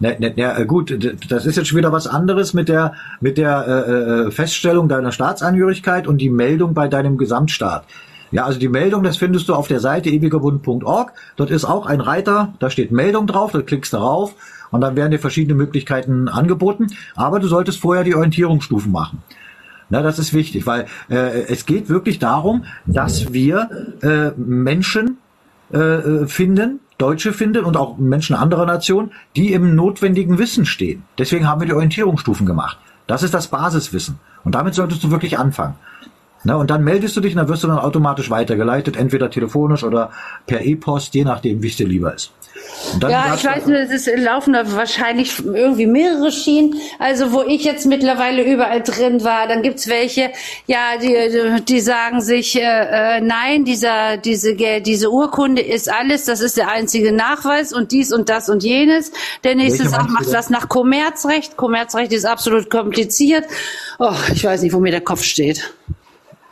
Ne, 0.00 0.16
ne, 0.18 0.32
ja, 0.34 0.58
äh, 0.58 0.64
gut, 0.64 0.98
das 1.28 1.46
ist 1.46 1.56
jetzt 1.56 1.68
schon 1.68 1.78
wieder 1.78 1.92
was 1.92 2.08
anderes 2.08 2.54
mit 2.54 2.68
der 2.68 2.94
mit 3.20 3.38
der 3.38 3.66
äh, 3.68 3.92
äh, 3.92 4.30
Feststellung 4.32 4.88
deiner 4.88 5.12
Staatsangehörigkeit 5.12 6.08
und 6.08 6.18
die 6.18 6.30
Meldung 6.30 6.74
bei 6.74 6.88
deinem 6.88 7.18
Gesamtstaat. 7.18 7.84
Ja, 8.32 8.46
also 8.46 8.58
die 8.58 8.68
Meldung, 8.68 9.04
das 9.04 9.18
findest 9.18 9.48
du 9.48 9.54
auf 9.54 9.68
der 9.68 9.78
Seite 9.78 10.08
ewigerbund.org. 10.08 11.12
Dort 11.36 11.50
ist 11.50 11.66
auch 11.66 11.86
ein 11.86 12.00
Reiter, 12.00 12.54
da 12.58 12.70
steht 12.70 12.90
Meldung 12.90 13.26
drauf, 13.28 13.52
da 13.52 13.60
klickst 13.60 13.92
du 13.92 13.98
drauf 13.98 14.34
und 14.72 14.80
dann 14.80 14.96
werden 14.96 15.12
dir 15.12 15.20
verschiedene 15.20 15.54
Möglichkeiten 15.54 16.26
angeboten. 16.28 16.88
Aber 17.14 17.38
du 17.38 17.46
solltest 17.46 17.78
vorher 17.78 18.02
die 18.02 18.16
Orientierungsstufen 18.16 18.90
machen. 18.90 19.22
Na, 19.90 20.02
das 20.02 20.18
ist 20.18 20.34
wichtig, 20.34 20.66
weil 20.66 20.86
äh, 21.10 21.42
es 21.48 21.66
geht 21.66 21.88
wirklich 21.88 22.18
darum, 22.18 22.64
dass 22.86 23.32
wir 23.32 23.68
äh, 24.02 24.30
Menschen 24.40 25.18
äh, 25.70 26.26
finden, 26.26 26.80
Deutsche 26.96 27.32
finden 27.32 27.64
und 27.64 27.76
auch 27.76 27.98
Menschen 27.98 28.34
anderer 28.34 28.64
Nationen, 28.64 29.12
die 29.36 29.52
im 29.52 29.76
notwendigen 29.76 30.38
Wissen 30.38 30.64
stehen. 30.64 31.02
Deswegen 31.18 31.46
haben 31.46 31.60
wir 31.60 31.66
die 31.66 31.74
Orientierungsstufen 31.74 32.46
gemacht. 32.46 32.78
Das 33.06 33.22
ist 33.22 33.34
das 33.34 33.48
Basiswissen. 33.48 34.18
Und 34.44 34.54
damit 34.54 34.74
solltest 34.74 35.04
du 35.04 35.10
wirklich 35.10 35.38
anfangen. 35.38 35.74
Na, 36.44 36.56
und 36.56 36.70
dann 36.70 36.82
meldest 36.82 37.16
du 37.16 37.20
dich 37.20 37.34
und 37.34 37.38
dann 37.38 37.48
wirst 37.48 37.62
du 37.62 37.68
dann 37.68 37.78
automatisch 37.78 38.30
weitergeleitet, 38.30 38.96
entweder 38.96 39.30
telefonisch 39.30 39.84
oder 39.84 40.10
per 40.46 40.62
E-Post, 40.62 41.14
je 41.14 41.24
nachdem, 41.24 41.62
wie 41.62 41.68
es 41.68 41.76
dir 41.76 41.86
lieber 41.86 42.14
ist. 42.14 42.32
Ja, 43.00 43.34
ich 43.34 43.44
weiß 43.44 43.66
nur, 43.66 43.78
es 43.78 43.90
ist 43.90 44.10
laufen 44.18 44.52
da 44.52 44.70
wahrscheinlich 44.72 45.44
irgendwie 45.44 45.86
mehrere 45.86 46.30
Schienen. 46.30 46.74
Also 46.98 47.32
wo 47.32 47.42
ich 47.42 47.64
jetzt 47.64 47.86
mittlerweile 47.86 48.44
überall 48.44 48.82
drin 48.82 49.24
war, 49.24 49.48
dann 49.48 49.62
gibt's 49.62 49.88
welche, 49.88 50.30
ja, 50.66 50.96
die, 51.00 51.62
die 51.64 51.80
sagen 51.80 52.20
sich, 52.20 52.56
äh, 52.56 52.60
äh, 52.60 53.20
nein, 53.20 53.64
dieser, 53.64 54.16
diese, 54.16 54.54
diese 54.54 55.10
Urkunde 55.10 55.62
ist 55.62 55.90
alles, 55.92 56.24
das 56.24 56.40
ist 56.40 56.56
der 56.56 56.70
einzige 56.70 57.12
Nachweis 57.12 57.72
und 57.72 57.92
dies 57.92 58.12
und 58.12 58.28
das 58.28 58.48
und 58.48 58.62
jenes. 58.62 59.12
Der 59.44 59.54
nächste 59.54 59.84
Welche 59.84 59.90
sagt, 59.90 60.10
macht 60.10 60.32
das 60.32 60.50
nach 60.50 60.68
Kommerzrecht. 60.68 61.56
Kommerzrecht 61.56 62.12
ist 62.12 62.24
absolut 62.24 62.70
kompliziert. 62.70 63.44
Oh, 63.98 64.12
ich 64.32 64.44
weiß 64.44 64.62
nicht, 64.62 64.72
wo 64.72 64.80
mir 64.80 64.90
der 64.90 65.00
Kopf 65.00 65.22
steht. 65.22 65.72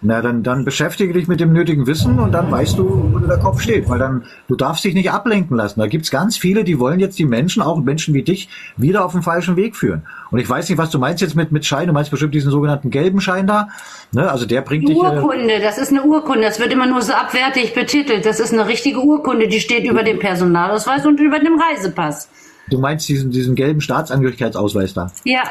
Na, 0.03 0.23
dann, 0.23 0.43
dann 0.43 0.65
beschäftige 0.65 1.13
dich 1.13 1.29
mit 1.29 1.41
dem 1.41 1.53
nötigen 1.53 1.87
Wissen 1.87 2.19
und 2.19 2.33
dann 2.33 2.51
weißt 2.51 2.79
du, 2.79 3.11
wo 3.13 3.19
der 3.19 3.37
Kopf 3.37 3.61
steht. 3.61 3.87
Weil 3.89 3.99
dann, 3.99 4.25
du 4.49 4.57
darfst 4.57 4.83
dich 4.83 4.95
nicht 4.95 5.11
ablenken 5.11 5.59
lassen. 5.59 5.79
Da 5.79 5.89
gibt's 5.89 6.11
ganz 6.11 6.39
viele, 6.39 6.65
die 6.65 6.79
wollen 6.79 7.01
jetzt 7.01 7.19
die 7.19 7.27
Menschen, 7.27 7.63
auch 7.63 7.79
Menschen 7.79 8.15
wie 8.15 8.23
dich, 8.23 8.49
wieder 8.79 9.05
auf 9.05 9.13
den 9.13 9.23
falschen 9.23 9.57
Weg 9.57 9.77
führen. 9.77 10.03
Und 10.31 10.39
ich 10.39 10.49
weiß 10.49 10.71
nicht, 10.71 10.79
was 10.79 10.89
du 10.89 10.99
meinst 10.99 11.21
jetzt 11.21 11.37
mit, 11.37 11.53
mit 11.53 11.67
Schein. 11.67 11.87
Du 11.87 11.93
meinst 11.93 12.11
bestimmt 12.11 12.35
diesen 12.35 12.51
sogenannten 12.51 12.91
gelben 12.91 13.21
Schein 13.21 13.47
da. 13.47 13.69
Ne? 14.13 14.31
Also 14.31 14.47
der 14.47 14.63
bringt 14.63 14.89
dich. 14.89 14.97
Äh, 14.97 15.01
Urkunde, 15.01 15.61
das 15.61 15.77
ist 15.77 15.91
eine 15.91 16.03
Urkunde. 16.03 16.43
Das 16.43 16.59
wird 16.59 16.73
immer 16.73 16.87
nur 16.87 17.03
so 17.03 17.13
abwertig 17.13 17.75
betitelt. 17.75 18.25
Das 18.25 18.41
ist 18.41 18.55
eine 18.55 18.67
richtige 18.67 19.01
Urkunde, 19.01 19.49
die 19.49 19.61
steht 19.61 19.85
über 19.85 20.03
dem 20.03 20.19
Personalausweis 20.19 21.05
und 21.05 21.21
über 21.21 21.41
dem 21.41 21.61
Reisepass. 21.61 22.29
du 22.71 22.79
meinst 22.79 23.09
diesen, 23.09 23.31
diesen 23.31 23.55
gelben 23.55 23.81
Staatsangehörigkeitsausweis 23.83 24.95
da. 24.95 25.11
Ja, 25.25 25.43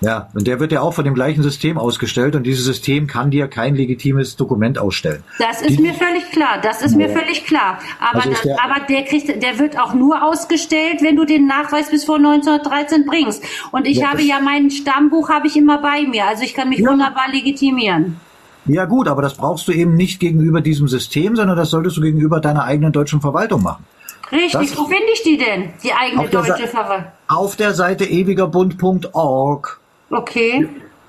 Ja, 0.00 0.28
und 0.32 0.46
der 0.46 0.60
wird 0.60 0.70
ja 0.70 0.80
auch 0.80 0.94
von 0.94 1.04
dem 1.04 1.14
gleichen 1.14 1.42
System 1.42 1.76
ausgestellt 1.76 2.36
und 2.36 2.44
dieses 2.44 2.64
System 2.64 3.08
kann 3.08 3.30
dir 3.32 3.48
kein 3.48 3.74
legitimes 3.74 4.36
Dokument 4.36 4.78
ausstellen. 4.78 5.24
das 5.40 5.60
ist 5.60 5.78
Die- 5.78 5.82
mir 5.82 5.94
völlig 5.94 6.30
klar. 6.30 6.58
Das 6.62 6.82
ist 6.82 6.94
mir 6.94 7.08
Ja. 7.08 7.18
völlig 7.18 7.44
klar. 7.44 7.78
Aber, 8.00 8.24
Also 8.24 8.36
der- 8.44 8.64
aber 8.64 8.80
der 8.86 9.02
kriegt, 9.04 9.42
der 9.42 9.58
wird 9.58 9.78
auch 9.78 9.94
nur 9.94 10.22
ausgestellt, 10.22 11.02
wenn 11.02 11.16
du 11.16 11.24
den 11.24 11.46
Nachweis 11.48 11.90
bis 11.90 12.04
vor 12.04 12.18
1913 12.20 13.06
bringst. 13.06 13.42
Und 13.72 13.86
ich 13.88 13.98
Ja, 13.98 14.10
habe 14.12 14.22
ja 14.22 14.38
mein 14.40 14.70
Stammbuch 14.70 15.28
habe 15.30 15.48
ich 15.48 15.56
immer 15.56 15.78
bei 15.78 16.02
mir. 16.06 16.26
Also 16.26 16.44
ich 16.44 16.54
kann 16.54 16.68
mich 16.68 16.80
wunderbar 16.80 17.28
legitimieren. 17.32 18.20
Ja 18.66 18.84
gut, 18.84 19.08
aber 19.08 19.22
das 19.22 19.34
brauchst 19.34 19.66
du 19.66 19.72
eben 19.72 19.94
nicht 19.96 20.20
gegenüber 20.20 20.60
diesem 20.60 20.86
System, 20.88 21.34
sondern 21.34 21.56
das 21.56 21.70
solltest 21.70 21.96
du 21.96 22.02
gegenüber 22.02 22.38
deiner 22.40 22.64
eigenen 22.64 22.92
deutschen 22.92 23.20
Verwaltung 23.20 23.62
machen. 23.62 23.84
Richtig. 24.30 24.52
Das- 24.52 24.76
Wo 24.78 24.84
finde 24.84 25.06
ich 25.14 25.22
die 25.22 25.38
denn? 25.38 25.70
Die 25.82 25.92
eigene 25.92 26.28
deutsche 26.28 26.66
Verwaltung. 26.68 27.06
Auf 27.28 27.56
der 27.56 27.72
Seite 27.72 28.04
ewigerbund.org. 28.04 29.80
Okay. 30.10 30.68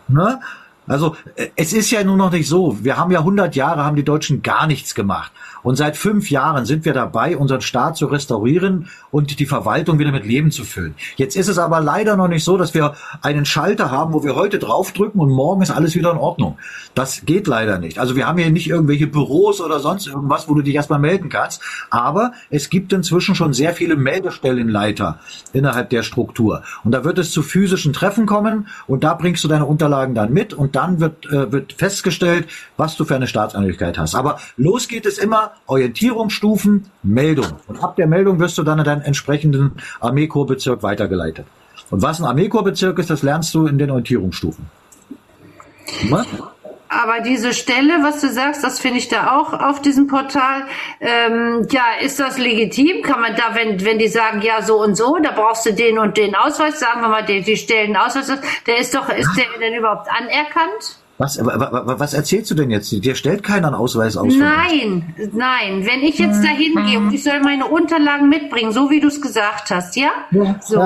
Ne? 0.09 0.39
Also 0.89 1.15
äh, 1.35 1.47
es 1.55 1.71
ist 1.71 1.91
ja 1.91 2.03
nur 2.03 2.17
noch 2.17 2.31
nicht 2.31 2.49
so. 2.49 2.77
Wir 2.81 2.97
haben 2.97 3.11
ja 3.11 3.19
100 3.19 3.55
Jahre, 3.55 3.85
haben 3.85 3.95
die 3.95 4.03
Deutschen 4.03 4.41
gar 4.41 4.67
nichts 4.67 4.95
gemacht. 4.95 5.31
Und 5.61 5.75
seit 5.75 5.97
fünf 5.97 6.29
Jahren 6.29 6.65
sind 6.65 6.85
wir 6.85 6.93
dabei, 6.93 7.37
unseren 7.37 7.61
Staat 7.61 7.97
zu 7.97 8.07
restaurieren 8.07 8.87
und 9.11 9.39
die 9.39 9.45
Verwaltung 9.45 9.99
wieder 9.99 10.11
mit 10.11 10.25
Leben 10.25 10.51
zu 10.51 10.63
füllen. 10.63 10.95
Jetzt 11.17 11.35
ist 11.35 11.47
es 11.47 11.57
aber 11.57 11.81
leider 11.81 12.15
noch 12.15 12.27
nicht 12.27 12.43
so, 12.43 12.57
dass 12.57 12.73
wir 12.73 12.95
einen 13.21 13.45
Schalter 13.45 13.91
haben, 13.91 14.13
wo 14.13 14.23
wir 14.23 14.35
heute 14.35 14.59
draufdrücken 14.59 15.19
und 15.19 15.29
morgen 15.29 15.61
ist 15.61 15.71
alles 15.71 15.95
wieder 15.95 16.11
in 16.11 16.17
Ordnung. 16.17 16.57
Das 16.95 17.25
geht 17.25 17.47
leider 17.47 17.77
nicht. 17.77 17.99
Also 17.99 18.15
wir 18.15 18.27
haben 18.27 18.37
hier 18.37 18.49
nicht 18.49 18.69
irgendwelche 18.69 19.07
Büros 19.07 19.61
oder 19.61 19.79
sonst 19.79 20.07
irgendwas, 20.07 20.47
wo 20.47 20.53
du 20.53 20.61
dich 20.61 20.75
erstmal 20.75 20.99
melden 20.99 21.29
kannst. 21.29 21.61
Aber 21.89 22.31
es 22.49 22.69
gibt 22.69 22.93
inzwischen 22.93 23.35
schon 23.35 23.53
sehr 23.53 23.73
viele 23.73 23.95
Meldestellenleiter 23.95 25.19
innerhalb 25.53 25.89
der 25.89 26.03
Struktur. 26.03 26.63
Und 26.83 26.91
da 26.91 27.03
wird 27.03 27.17
es 27.17 27.31
zu 27.31 27.43
physischen 27.43 27.93
Treffen 27.93 28.25
kommen 28.25 28.67
und 28.87 29.03
da 29.03 29.13
bringst 29.13 29.43
du 29.43 29.47
deine 29.47 29.65
Unterlagen 29.65 30.15
dann 30.15 30.33
mit 30.33 30.53
und 30.53 30.75
dann 30.79 30.99
wird, 30.99 31.25
äh, 31.25 31.51
wird 31.51 31.73
festgestellt, 31.73 32.47
was 32.77 32.95
du 32.95 33.03
für 33.05 33.15
eine 33.15 33.27
Staatsangehörigkeit 33.27 33.97
hast. 33.97 34.15
Aber 34.15 34.39
los 34.55 34.87
geht 34.87 35.05
es 35.05 35.17
immer, 35.17 35.51
Orientierungsstufen, 35.67 36.85
Meldung. 37.03 37.47
Und 37.67 37.83
ab 37.83 37.95
der 37.97 38.07
Meldung 38.07 38.39
wirst 38.39 38.57
du 38.57 38.63
dann 38.63 38.79
in 38.79 38.85
deinen 38.85 39.01
entsprechenden 39.01 39.73
Armeekorpsbezirk 39.99 40.81
weitergeleitet. 40.81 41.45
Und 41.91 42.01
was 42.01 42.19
ein 42.19 42.25
Armeekorpsbezirk 42.25 42.97
ist, 42.99 43.09
das 43.09 43.23
lernst 43.23 43.53
du 43.53 43.67
in 43.67 43.77
den 43.77 43.89
Orientierungsstufen. 43.91 44.65
Was? 46.09 46.27
Aber 46.91 47.19
diese 47.21 47.53
Stelle, 47.53 47.99
was 48.01 48.19
du 48.19 48.29
sagst, 48.29 48.63
das 48.63 48.79
finde 48.79 48.97
ich 48.97 49.07
da 49.09 49.37
auch 49.37 49.53
auf 49.53 49.79
diesem 49.81 50.07
Portal. 50.07 50.63
Ähm, 50.99 51.67
ja, 51.69 51.83
ist 52.01 52.19
das 52.19 52.39
legitim? 52.39 53.03
Kann 53.03 53.21
man 53.21 53.35
da, 53.35 53.53
wenn, 53.53 53.85
wenn 53.85 53.99
die 53.99 54.07
sagen, 54.07 54.41
ja, 54.41 54.63
so 54.63 54.81
und 54.81 54.95
so, 54.95 55.17
da 55.21 55.31
brauchst 55.31 55.67
du 55.67 55.73
den 55.73 55.99
und 55.99 56.17
den 56.17 56.33
Ausweis, 56.35 56.79
sagen 56.79 57.01
wir 57.01 57.07
mal, 57.09 57.23
die, 57.23 57.41
die 57.41 57.57
stellen 57.57 57.95
einen 57.95 58.07
Ausweis, 58.07 58.31
der 58.65 58.77
ist 58.79 58.95
doch, 58.95 59.07
ist 59.09 59.29
der 59.37 59.45
denn 59.59 59.77
überhaupt 59.77 60.07
anerkannt? 60.09 60.97
Was, 61.19 61.37
wa- 61.45 61.59
wa- 61.59 61.71
wa- 61.85 61.99
was 61.99 62.13
erzählst 62.15 62.49
du 62.49 62.55
denn 62.55 62.71
jetzt? 62.71 62.89
Dir 62.91 63.13
stellt 63.13 63.43
keiner 63.43 63.67
einen 63.67 63.75
Ausweis 63.75 64.17
aus. 64.17 64.33
Nein, 64.35 65.13
nein. 65.33 65.85
Wenn 65.85 65.99
ich 66.01 66.17
jetzt 66.17 66.41
da 66.43 66.47
hingehe 66.47 66.97
und 66.97 67.13
ich 67.13 67.23
soll 67.23 67.39
meine 67.41 67.67
Unterlagen 67.67 68.29
mitbringen, 68.29 68.71
so 68.71 68.89
wie 68.89 68.99
du 68.99 69.09
es 69.09 69.21
gesagt 69.21 69.69
hast, 69.69 69.95
ja? 69.95 70.09
so. 70.63 70.79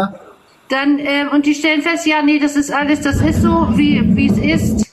Dann, 0.69 0.98
ähm, 0.99 1.30
und 1.32 1.45
die 1.45 1.53
stellen 1.53 1.82
fest, 1.82 2.06
ja, 2.07 2.22
nee, 2.23 2.40
das 2.40 2.56
ist 2.56 2.73
alles, 2.73 3.01
das 3.01 3.22
ist 3.22 3.41
so, 3.41 3.69
wie, 3.75 4.01
wie 4.17 4.27
es 4.27 4.64
ist. 4.64 4.92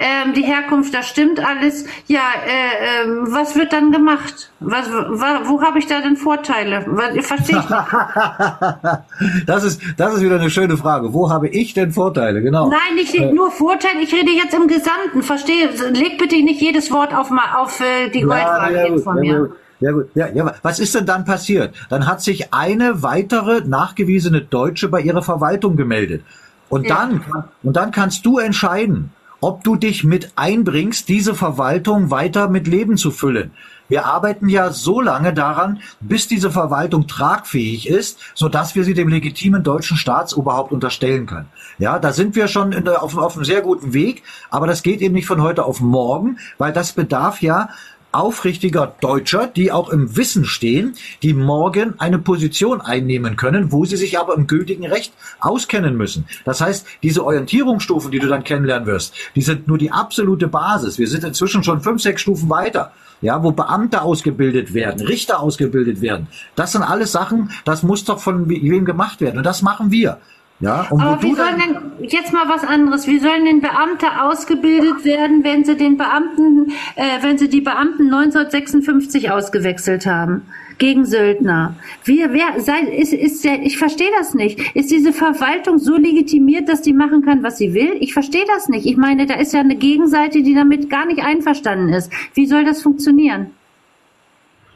Ähm, 0.00 0.32
die 0.32 0.42
Herkunft, 0.42 0.94
das 0.94 1.08
stimmt 1.08 1.40
alles. 1.44 1.84
Ja, 2.06 2.20
äh, 2.46 3.02
ähm, 3.04 3.26
was 3.30 3.56
wird 3.56 3.72
dann 3.72 3.90
gemacht? 3.90 4.52
Was, 4.60 4.88
wa, 4.92 5.40
wo 5.46 5.60
habe 5.60 5.80
ich 5.80 5.86
da 5.88 6.00
denn 6.00 6.16
Vorteile? 6.16 6.84
Was, 6.86 7.26
verstehe 7.26 7.58
ich 7.58 7.68
nicht. 7.68 7.82
Das 9.46 9.64
ist, 9.64 9.80
das 9.96 10.14
ist 10.14 10.20
wieder 10.22 10.36
eine 10.38 10.50
schöne 10.50 10.76
Frage. 10.76 11.12
Wo 11.12 11.30
habe 11.30 11.48
ich 11.48 11.74
denn 11.74 11.90
Vorteile? 11.90 12.42
Genau. 12.42 12.68
Nein, 12.68 12.94
nicht 12.94 13.12
Äh, 13.14 13.32
nur 13.32 13.50
Vorteile, 13.50 14.00
ich 14.00 14.12
rede 14.14 14.30
jetzt 14.30 14.54
im 14.54 14.68
Gesamten. 14.68 15.22
Verstehe, 15.22 15.68
leg 15.92 16.16
bitte 16.18 16.36
nicht 16.36 16.60
jedes 16.60 16.92
Wort 16.92 17.12
auf, 17.14 17.30
mal 17.30 17.56
auf 17.56 17.80
äh, 17.80 18.08
die 18.10 18.20
Goldwaage 18.20 18.74
ja, 18.76 18.88
gut, 18.88 19.02
von 19.02 19.16
ja, 19.16 19.32
mir. 19.32 19.38
gut. 19.40 19.56
Ja, 19.80 19.90
gut. 19.92 20.06
Ja, 20.14 20.28
ja, 20.28 20.54
was 20.62 20.78
ist 20.78 20.94
denn 20.94 21.06
dann 21.06 21.24
passiert? 21.24 21.74
Dann 21.88 22.06
hat 22.06 22.20
sich 22.22 22.52
eine 22.54 23.02
weitere 23.02 23.62
nachgewiesene 23.66 24.42
Deutsche 24.42 24.88
bei 24.88 25.00
ihrer 25.00 25.22
Verwaltung 25.22 25.76
gemeldet. 25.76 26.22
Und 26.68 26.86
Ja. 26.86 26.96
dann, 26.96 27.24
und 27.64 27.76
dann 27.76 27.90
kannst 27.90 28.24
du 28.26 28.38
entscheiden, 28.38 29.10
ob 29.40 29.64
du 29.64 29.76
dich 29.76 30.04
mit 30.04 30.32
einbringst, 30.36 31.08
diese 31.08 31.34
Verwaltung 31.34 32.10
weiter 32.10 32.48
mit 32.48 32.66
Leben 32.66 32.96
zu 32.96 33.10
füllen. 33.10 33.52
Wir 33.88 34.04
arbeiten 34.04 34.48
ja 34.48 34.70
so 34.70 35.00
lange 35.00 35.32
daran, 35.32 35.80
bis 36.00 36.28
diese 36.28 36.50
Verwaltung 36.50 37.06
tragfähig 37.06 37.88
ist, 37.88 38.18
so 38.34 38.48
dass 38.48 38.74
wir 38.74 38.84
sie 38.84 38.92
dem 38.92 39.08
legitimen 39.08 39.62
deutschen 39.62 39.96
Staatsoberhaupt 39.96 40.72
unterstellen 40.72 41.26
können. 41.26 41.48
Ja, 41.78 41.98
da 41.98 42.12
sind 42.12 42.36
wir 42.36 42.48
schon 42.48 42.72
der, 42.72 43.02
auf, 43.02 43.16
auf 43.16 43.36
einem 43.36 43.44
sehr 43.44 43.62
guten 43.62 43.94
Weg, 43.94 44.22
aber 44.50 44.66
das 44.66 44.82
geht 44.82 45.00
eben 45.00 45.14
nicht 45.14 45.26
von 45.26 45.42
heute 45.42 45.64
auf 45.64 45.80
morgen, 45.80 46.38
weil 46.58 46.72
das 46.72 46.92
bedarf 46.92 47.40
ja 47.40 47.70
aufrichtiger 48.12 48.94
Deutscher, 49.00 49.46
die 49.46 49.70
auch 49.70 49.90
im 49.90 50.16
Wissen 50.16 50.44
stehen, 50.44 50.94
die 51.22 51.34
morgen 51.34 51.94
eine 51.98 52.18
Position 52.18 52.80
einnehmen 52.80 53.36
können, 53.36 53.72
wo 53.72 53.84
sie 53.84 53.96
sich 53.96 54.18
aber 54.18 54.34
im 54.34 54.46
gültigen 54.46 54.86
Recht 54.86 55.12
auskennen 55.40 55.96
müssen. 55.96 56.26
Das 56.44 56.60
heißt, 56.60 56.86
diese 57.02 57.24
Orientierungsstufen, 57.24 58.10
die 58.10 58.18
du 58.18 58.28
dann 58.28 58.44
kennenlernen 58.44 58.86
wirst, 58.86 59.14
die 59.34 59.42
sind 59.42 59.68
nur 59.68 59.78
die 59.78 59.92
absolute 59.92 60.48
Basis. 60.48 60.98
Wir 60.98 61.08
sind 61.08 61.24
inzwischen 61.24 61.62
schon 61.62 61.82
fünf, 61.82 62.02
sechs 62.02 62.22
Stufen 62.22 62.48
weiter. 62.48 62.92
Ja, 63.20 63.42
wo 63.42 63.50
Beamte 63.50 64.02
ausgebildet 64.02 64.74
werden, 64.74 65.04
Richter 65.04 65.40
ausgebildet 65.40 66.00
werden. 66.00 66.28
Das 66.54 66.70
sind 66.70 66.82
alles 66.82 67.10
Sachen, 67.10 67.50
das 67.64 67.82
muss 67.82 68.04
doch 68.04 68.20
von 68.20 68.48
wem 68.48 68.84
gemacht 68.84 69.20
werden. 69.20 69.38
Und 69.38 69.44
das 69.44 69.60
machen 69.60 69.90
wir. 69.90 70.18
Ja, 70.60 70.88
und 70.90 71.00
Aber 71.00 71.22
wie 71.22 71.34
sollen 71.34 71.56
denn, 71.56 72.08
jetzt 72.08 72.32
mal 72.32 72.48
was 72.48 72.64
anderes, 72.64 73.06
wie 73.06 73.20
sollen 73.20 73.44
denn 73.44 73.60
Beamte 73.60 74.06
ausgebildet 74.22 75.04
werden, 75.04 75.44
wenn 75.44 75.64
sie 75.64 75.76
den 75.76 75.96
Beamten, 75.96 76.72
äh, 76.96 77.22
wenn 77.22 77.38
sie 77.38 77.48
die 77.48 77.60
Beamten 77.60 78.12
1956 78.12 79.30
ausgewechselt 79.30 80.06
haben? 80.06 80.42
Gegen 80.78 81.06
Söldner. 81.06 81.74
Wie, 82.04 82.24
wer, 82.30 82.60
sei, 82.60 82.80
ist, 82.80 83.12
ist 83.12 83.44
der, 83.44 83.62
ich 83.62 83.78
verstehe 83.78 84.10
das 84.16 84.34
nicht. 84.34 84.76
Ist 84.76 84.92
diese 84.92 85.12
Verwaltung 85.12 85.78
so 85.78 85.96
legitimiert, 85.96 86.68
dass 86.68 86.82
die 86.82 86.92
machen 86.92 87.22
kann, 87.22 87.42
was 87.42 87.58
sie 87.58 87.74
will? 87.74 87.96
Ich 87.98 88.12
verstehe 88.12 88.44
das 88.46 88.68
nicht. 88.68 88.86
Ich 88.86 88.96
meine, 88.96 89.26
da 89.26 89.34
ist 89.34 89.52
ja 89.52 89.60
eine 89.60 89.74
Gegenseite, 89.74 90.42
die 90.42 90.54
damit 90.54 90.88
gar 90.88 91.06
nicht 91.06 91.20
einverstanden 91.20 91.92
ist. 91.92 92.12
Wie 92.34 92.46
soll 92.46 92.64
das 92.64 92.80
funktionieren? 92.82 93.50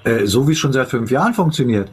äh, 0.05 0.27
so 0.27 0.49
wie 0.49 0.53
es 0.53 0.59
schon 0.59 0.73
seit 0.73 0.89
fünf 0.89 1.11
Jahren 1.11 1.35
funktioniert. 1.35 1.91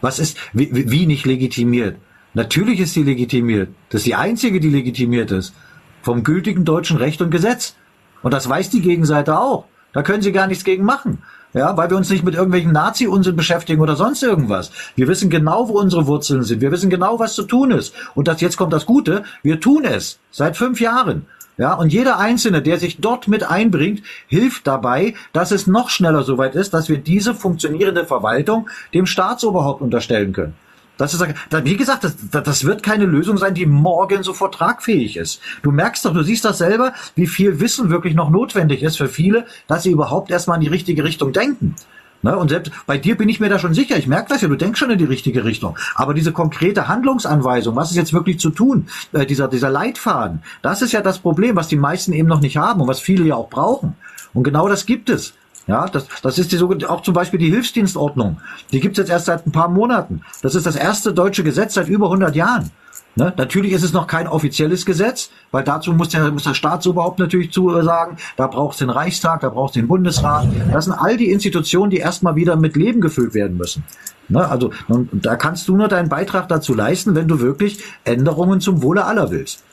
Was 0.00 0.18
ist, 0.18 0.38
wie 0.52 0.68
wie 0.72 1.06
nicht 1.06 1.26
legitimiert? 1.26 1.96
Natürlich 2.38 2.78
ist 2.78 2.94
sie 2.94 3.02
legitimiert. 3.02 3.70
Das 3.88 4.02
ist 4.02 4.06
die 4.06 4.14
einzige, 4.14 4.60
die 4.60 4.70
legitimiert 4.70 5.32
ist. 5.32 5.54
Vom 6.02 6.22
gültigen 6.22 6.64
deutschen 6.64 6.96
Recht 6.96 7.20
und 7.20 7.32
Gesetz. 7.32 7.74
Und 8.22 8.32
das 8.32 8.48
weiß 8.48 8.70
die 8.70 8.80
Gegenseite 8.80 9.40
auch. 9.40 9.64
Da 9.92 10.04
können 10.04 10.22
sie 10.22 10.30
gar 10.30 10.46
nichts 10.46 10.62
gegen 10.62 10.84
machen. 10.84 11.24
Ja, 11.52 11.76
weil 11.76 11.90
wir 11.90 11.96
uns 11.96 12.10
nicht 12.10 12.22
mit 12.22 12.36
irgendwelchen 12.36 12.70
Nazi-Unsinn 12.70 13.34
beschäftigen 13.34 13.80
oder 13.80 13.96
sonst 13.96 14.22
irgendwas. 14.22 14.70
Wir 14.94 15.08
wissen 15.08 15.30
genau, 15.30 15.68
wo 15.68 15.80
unsere 15.80 16.06
Wurzeln 16.06 16.44
sind. 16.44 16.60
Wir 16.60 16.70
wissen 16.70 16.90
genau, 16.90 17.18
was 17.18 17.34
zu 17.34 17.42
tun 17.42 17.72
ist. 17.72 17.92
Und 18.14 18.28
das, 18.28 18.40
jetzt 18.40 18.56
kommt 18.56 18.72
das 18.72 18.86
Gute. 18.86 19.24
Wir 19.42 19.58
tun 19.58 19.84
es. 19.84 20.20
Seit 20.30 20.56
fünf 20.56 20.80
Jahren. 20.80 21.26
Ja, 21.56 21.74
und 21.74 21.92
jeder 21.92 22.20
Einzelne, 22.20 22.62
der 22.62 22.78
sich 22.78 23.00
dort 23.00 23.26
mit 23.26 23.42
einbringt, 23.42 24.04
hilft 24.28 24.64
dabei, 24.68 25.14
dass 25.32 25.50
es 25.50 25.66
noch 25.66 25.90
schneller 25.90 26.22
soweit 26.22 26.54
ist, 26.54 26.72
dass 26.72 26.88
wir 26.88 26.98
diese 26.98 27.34
funktionierende 27.34 28.04
Verwaltung 28.04 28.68
dem 28.94 29.06
Staatsoberhaupt 29.06 29.82
unterstellen 29.82 30.32
können. 30.32 30.54
Das 30.98 31.14
ist, 31.14 31.24
wie 31.24 31.76
gesagt, 31.76 32.04
das, 32.04 32.16
das 32.30 32.64
wird 32.64 32.82
keine 32.82 33.06
Lösung 33.06 33.38
sein, 33.38 33.54
die 33.54 33.66
morgen 33.66 34.22
sofort 34.22 34.54
tragfähig 34.54 35.16
ist. 35.16 35.40
Du 35.62 35.70
merkst 35.70 36.04
doch, 36.04 36.12
du 36.12 36.22
siehst 36.22 36.44
das 36.44 36.58
selber, 36.58 36.92
wie 37.14 37.26
viel 37.26 37.60
Wissen 37.60 37.88
wirklich 37.88 38.14
noch 38.14 38.30
notwendig 38.30 38.82
ist 38.82 38.98
für 38.98 39.08
viele, 39.08 39.46
dass 39.68 39.84
sie 39.84 39.92
überhaupt 39.92 40.30
erstmal 40.30 40.56
in 40.56 40.62
die 40.62 40.68
richtige 40.68 41.04
Richtung 41.04 41.32
denken. 41.32 41.76
Ne? 42.22 42.36
Und 42.36 42.48
selbst 42.48 42.72
bei 42.86 42.98
dir 42.98 43.16
bin 43.16 43.28
ich 43.28 43.38
mir 43.38 43.48
da 43.48 43.58
schon 43.58 43.74
sicher. 43.74 43.96
Ich 43.96 44.08
merke 44.08 44.28
das 44.28 44.42
ja, 44.42 44.48
du 44.48 44.56
denkst 44.56 44.78
schon 44.78 44.90
in 44.90 44.98
die 44.98 45.04
richtige 45.04 45.44
Richtung. 45.44 45.78
Aber 45.94 46.14
diese 46.14 46.32
konkrete 46.32 46.88
Handlungsanweisung, 46.88 47.76
was 47.76 47.90
ist 47.90 47.96
jetzt 47.96 48.12
wirklich 48.12 48.40
zu 48.40 48.50
tun, 48.50 48.88
äh, 49.12 49.24
dieser, 49.24 49.48
dieser 49.48 49.70
Leitfaden, 49.70 50.42
das 50.62 50.82
ist 50.82 50.92
ja 50.92 51.00
das 51.00 51.20
Problem, 51.20 51.56
was 51.56 51.68
die 51.68 51.76
meisten 51.76 52.12
eben 52.12 52.28
noch 52.28 52.40
nicht 52.40 52.56
haben 52.56 52.80
und 52.80 52.88
was 52.88 53.00
viele 53.00 53.24
ja 53.24 53.36
auch 53.36 53.48
brauchen. 53.48 53.94
Und 54.34 54.42
genau 54.42 54.68
das 54.68 54.84
gibt 54.84 55.10
es. 55.10 55.34
Ja, 55.68 55.86
das, 55.86 56.06
das 56.22 56.38
ist 56.38 56.50
die 56.50 56.56
sogenannte, 56.56 56.90
auch 56.90 57.02
zum 57.02 57.12
Beispiel 57.12 57.38
die 57.38 57.50
Hilfsdienstordnung. 57.50 58.38
Die 58.72 58.80
gibt's 58.80 58.98
jetzt 58.98 59.10
erst 59.10 59.26
seit 59.26 59.46
ein 59.46 59.52
paar 59.52 59.68
Monaten. 59.68 60.22
Das 60.42 60.54
ist 60.54 60.64
das 60.64 60.76
erste 60.76 61.12
deutsche 61.12 61.44
Gesetz 61.44 61.74
seit 61.74 61.88
über 61.88 62.06
100 62.06 62.34
Jahren. 62.34 62.70
Ne? 63.16 63.34
Natürlich 63.36 63.72
ist 63.72 63.82
es 63.82 63.92
noch 63.92 64.06
kein 64.06 64.28
offizielles 64.28 64.86
Gesetz, 64.86 65.30
weil 65.50 65.64
dazu 65.64 65.92
muss 65.92 66.08
der, 66.08 66.30
muss 66.30 66.44
der 66.44 66.54
Staatsoberhaupt 66.54 67.18
natürlich 67.18 67.52
zusagen, 67.52 68.16
da 68.36 68.46
braucht 68.46 68.74
es 68.74 68.78
den 68.78 68.90
Reichstag, 68.90 69.40
da 69.40 69.50
braucht 69.50 69.70
es 69.70 69.74
den 69.74 69.88
Bundesrat. 69.88 70.46
Das 70.72 70.86
sind 70.86 70.94
all 70.94 71.16
die 71.16 71.30
Institutionen, 71.30 71.90
die 71.90 71.98
erstmal 71.98 72.36
wieder 72.36 72.56
mit 72.56 72.74
Leben 72.74 73.00
gefüllt 73.00 73.34
werden 73.34 73.58
müssen. 73.58 73.84
Ne? 74.28 74.48
Also 74.48 74.72
da 74.88 75.36
kannst 75.36 75.68
du 75.68 75.76
nur 75.76 75.88
deinen 75.88 76.08
Beitrag 76.08 76.48
dazu 76.48 76.74
leisten, 76.74 77.14
wenn 77.14 77.28
du 77.28 77.40
wirklich 77.40 77.82
Änderungen 78.04 78.60
zum 78.60 78.82
Wohle 78.82 79.04
aller 79.04 79.30
willst. 79.30 79.64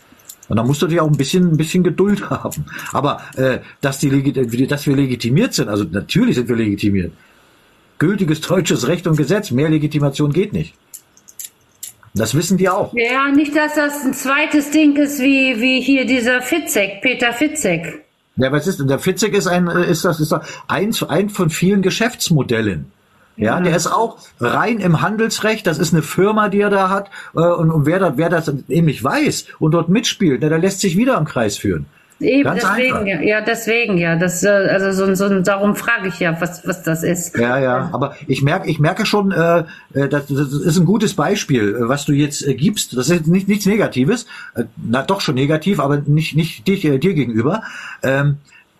Und 0.48 0.58
da 0.58 0.64
musst 0.64 0.82
du 0.82 0.88
dir 0.88 1.04
auch 1.04 1.08
ein 1.10 1.18
bisschen, 1.18 1.52
ein 1.52 1.58
bisschen 1.58 1.84
Geduld 1.84 2.30
haben. 2.30 2.66
Aber 2.94 3.22
äh, 3.36 3.60
dass, 3.82 4.00
die, 4.00 4.10
legi- 4.12 4.68
dass 4.68 4.86
wir 4.86 4.96
legitimiert 4.96 5.54
sind, 5.54 5.70
also 5.70 5.84
natürlich 5.84 6.36
sind 6.36 6.48
wir 6.50 6.56
legitimiert. 6.56 7.12
Gültiges 7.98 8.42
deutsches 8.42 8.88
Recht 8.88 9.08
und 9.08 9.16
Gesetz, 9.16 9.52
mehr 9.52 9.70
Legitimation 9.70 10.32
geht 10.34 10.54
nicht. 10.54 10.76
Das 12.14 12.34
wissen 12.34 12.58
die 12.58 12.70
auch. 12.70 12.94
Ja, 12.94 13.30
nicht, 13.30 13.56
dass 13.56 13.76
das 13.76 14.06
ein 14.06 14.14
zweites 14.14 14.72
Ding 14.72 14.96
ist, 14.96 15.20
wie, 15.20 15.60
wie 15.60 15.82
hier 15.82 16.06
dieser 16.06 16.42
Fitzek, 16.42 17.02
Peter 17.02 17.34
Fitzek. 17.34 18.06
Ja, 18.38 18.52
was 18.52 18.68
ist 18.68 18.80
denn? 18.80 18.88
Der 18.88 19.00
Fitzek 19.00 19.34
ist 19.34 19.48
ein, 19.48 19.68
äh, 19.68 19.90
ist 19.90 20.06
das, 20.06 20.20
ist 20.20 20.32
das 20.32 20.42
ein, 20.68 20.94
ein 21.08 21.30
von 21.30 21.50
vielen 21.50 21.82
Geschäftsmodellen. 21.82 22.92
Ja, 23.38 23.60
der 23.60 23.76
ist 23.76 23.88
auch 23.88 24.18
rein 24.40 24.80
im 24.80 25.02
Handelsrecht. 25.02 25.68
Das 25.68 25.78
ist 25.78 25.94
eine 25.94 26.02
Firma, 26.02 26.50
die 26.50 26.62
er 26.62 26.70
da 26.70 26.90
hat. 26.90 27.10
Äh, 27.36 27.40
und, 27.40 27.72
und 27.72 27.86
wer, 27.86 28.00
da, 28.00 28.18
wer 28.18 28.30
das 28.30 28.52
eben 28.70 28.88
nicht 28.88 29.04
weiß 29.04 29.48
und 29.60 29.72
dort 29.72 29.90
mitspielt, 29.90 30.40
na, 30.42 30.50
der 30.50 30.60
lässt 30.60 30.80
sich 30.82 30.98
wieder 30.98 31.18
im 31.18 31.26
Kreis 31.26 31.58
führen. 31.58 31.86
Eben, 32.22 32.44
Ganz 32.46 32.62
deswegen, 32.62 32.96
einfach. 32.96 33.08
ja, 33.08 33.22
ja, 33.22 33.42
deswegen, 33.42 33.98
ja. 33.98 34.16
Das, 34.16 34.42
äh, 34.42 34.48
also 34.48 34.92
so, 34.92 35.16
so, 35.16 35.42
darum 35.42 35.76
frage 35.76 36.08
ich 36.08 36.20
ja, 36.22 36.40
was, 36.40 36.66
was 36.66 36.82
das 36.82 37.04
ist. 37.04 37.38
Ja, 37.38 37.60
ja, 37.60 37.90
aber 37.92 38.16
ich 38.26 38.42
merke, 38.42 38.70
ich 38.70 38.80
merke 38.80 39.06
schon, 39.06 39.34
äh, 39.34 39.66
äh, 39.94 40.08
das, 40.08 40.28
das 40.28 40.54
ist 40.54 40.78
ein 40.78 40.86
gutes 40.86 41.14
Beispiel, 41.14 41.76
was 41.80 42.06
du 42.06 42.14
jetzt 42.14 42.46
gibst. 42.58 42.96
Das 42.96 43.10
ist 43.10 43.28
nicht, 43.28 43.50
nichts 43.50 43.66
Negatives, 43.66 44.28
na 44.78 45.04
doch 45.04 45.20
schon 45.20 45.36
negativ, 45.36 45.82
aber 45.82 45.98
nicht, 45.98 46.38
nicht 46.38 46.66
dich, 46.70 46.86
äh, 46.86 47.00
dir 47.00 47.14
gegenüber. 47.14 47.64
Ähm, 48.02 48.38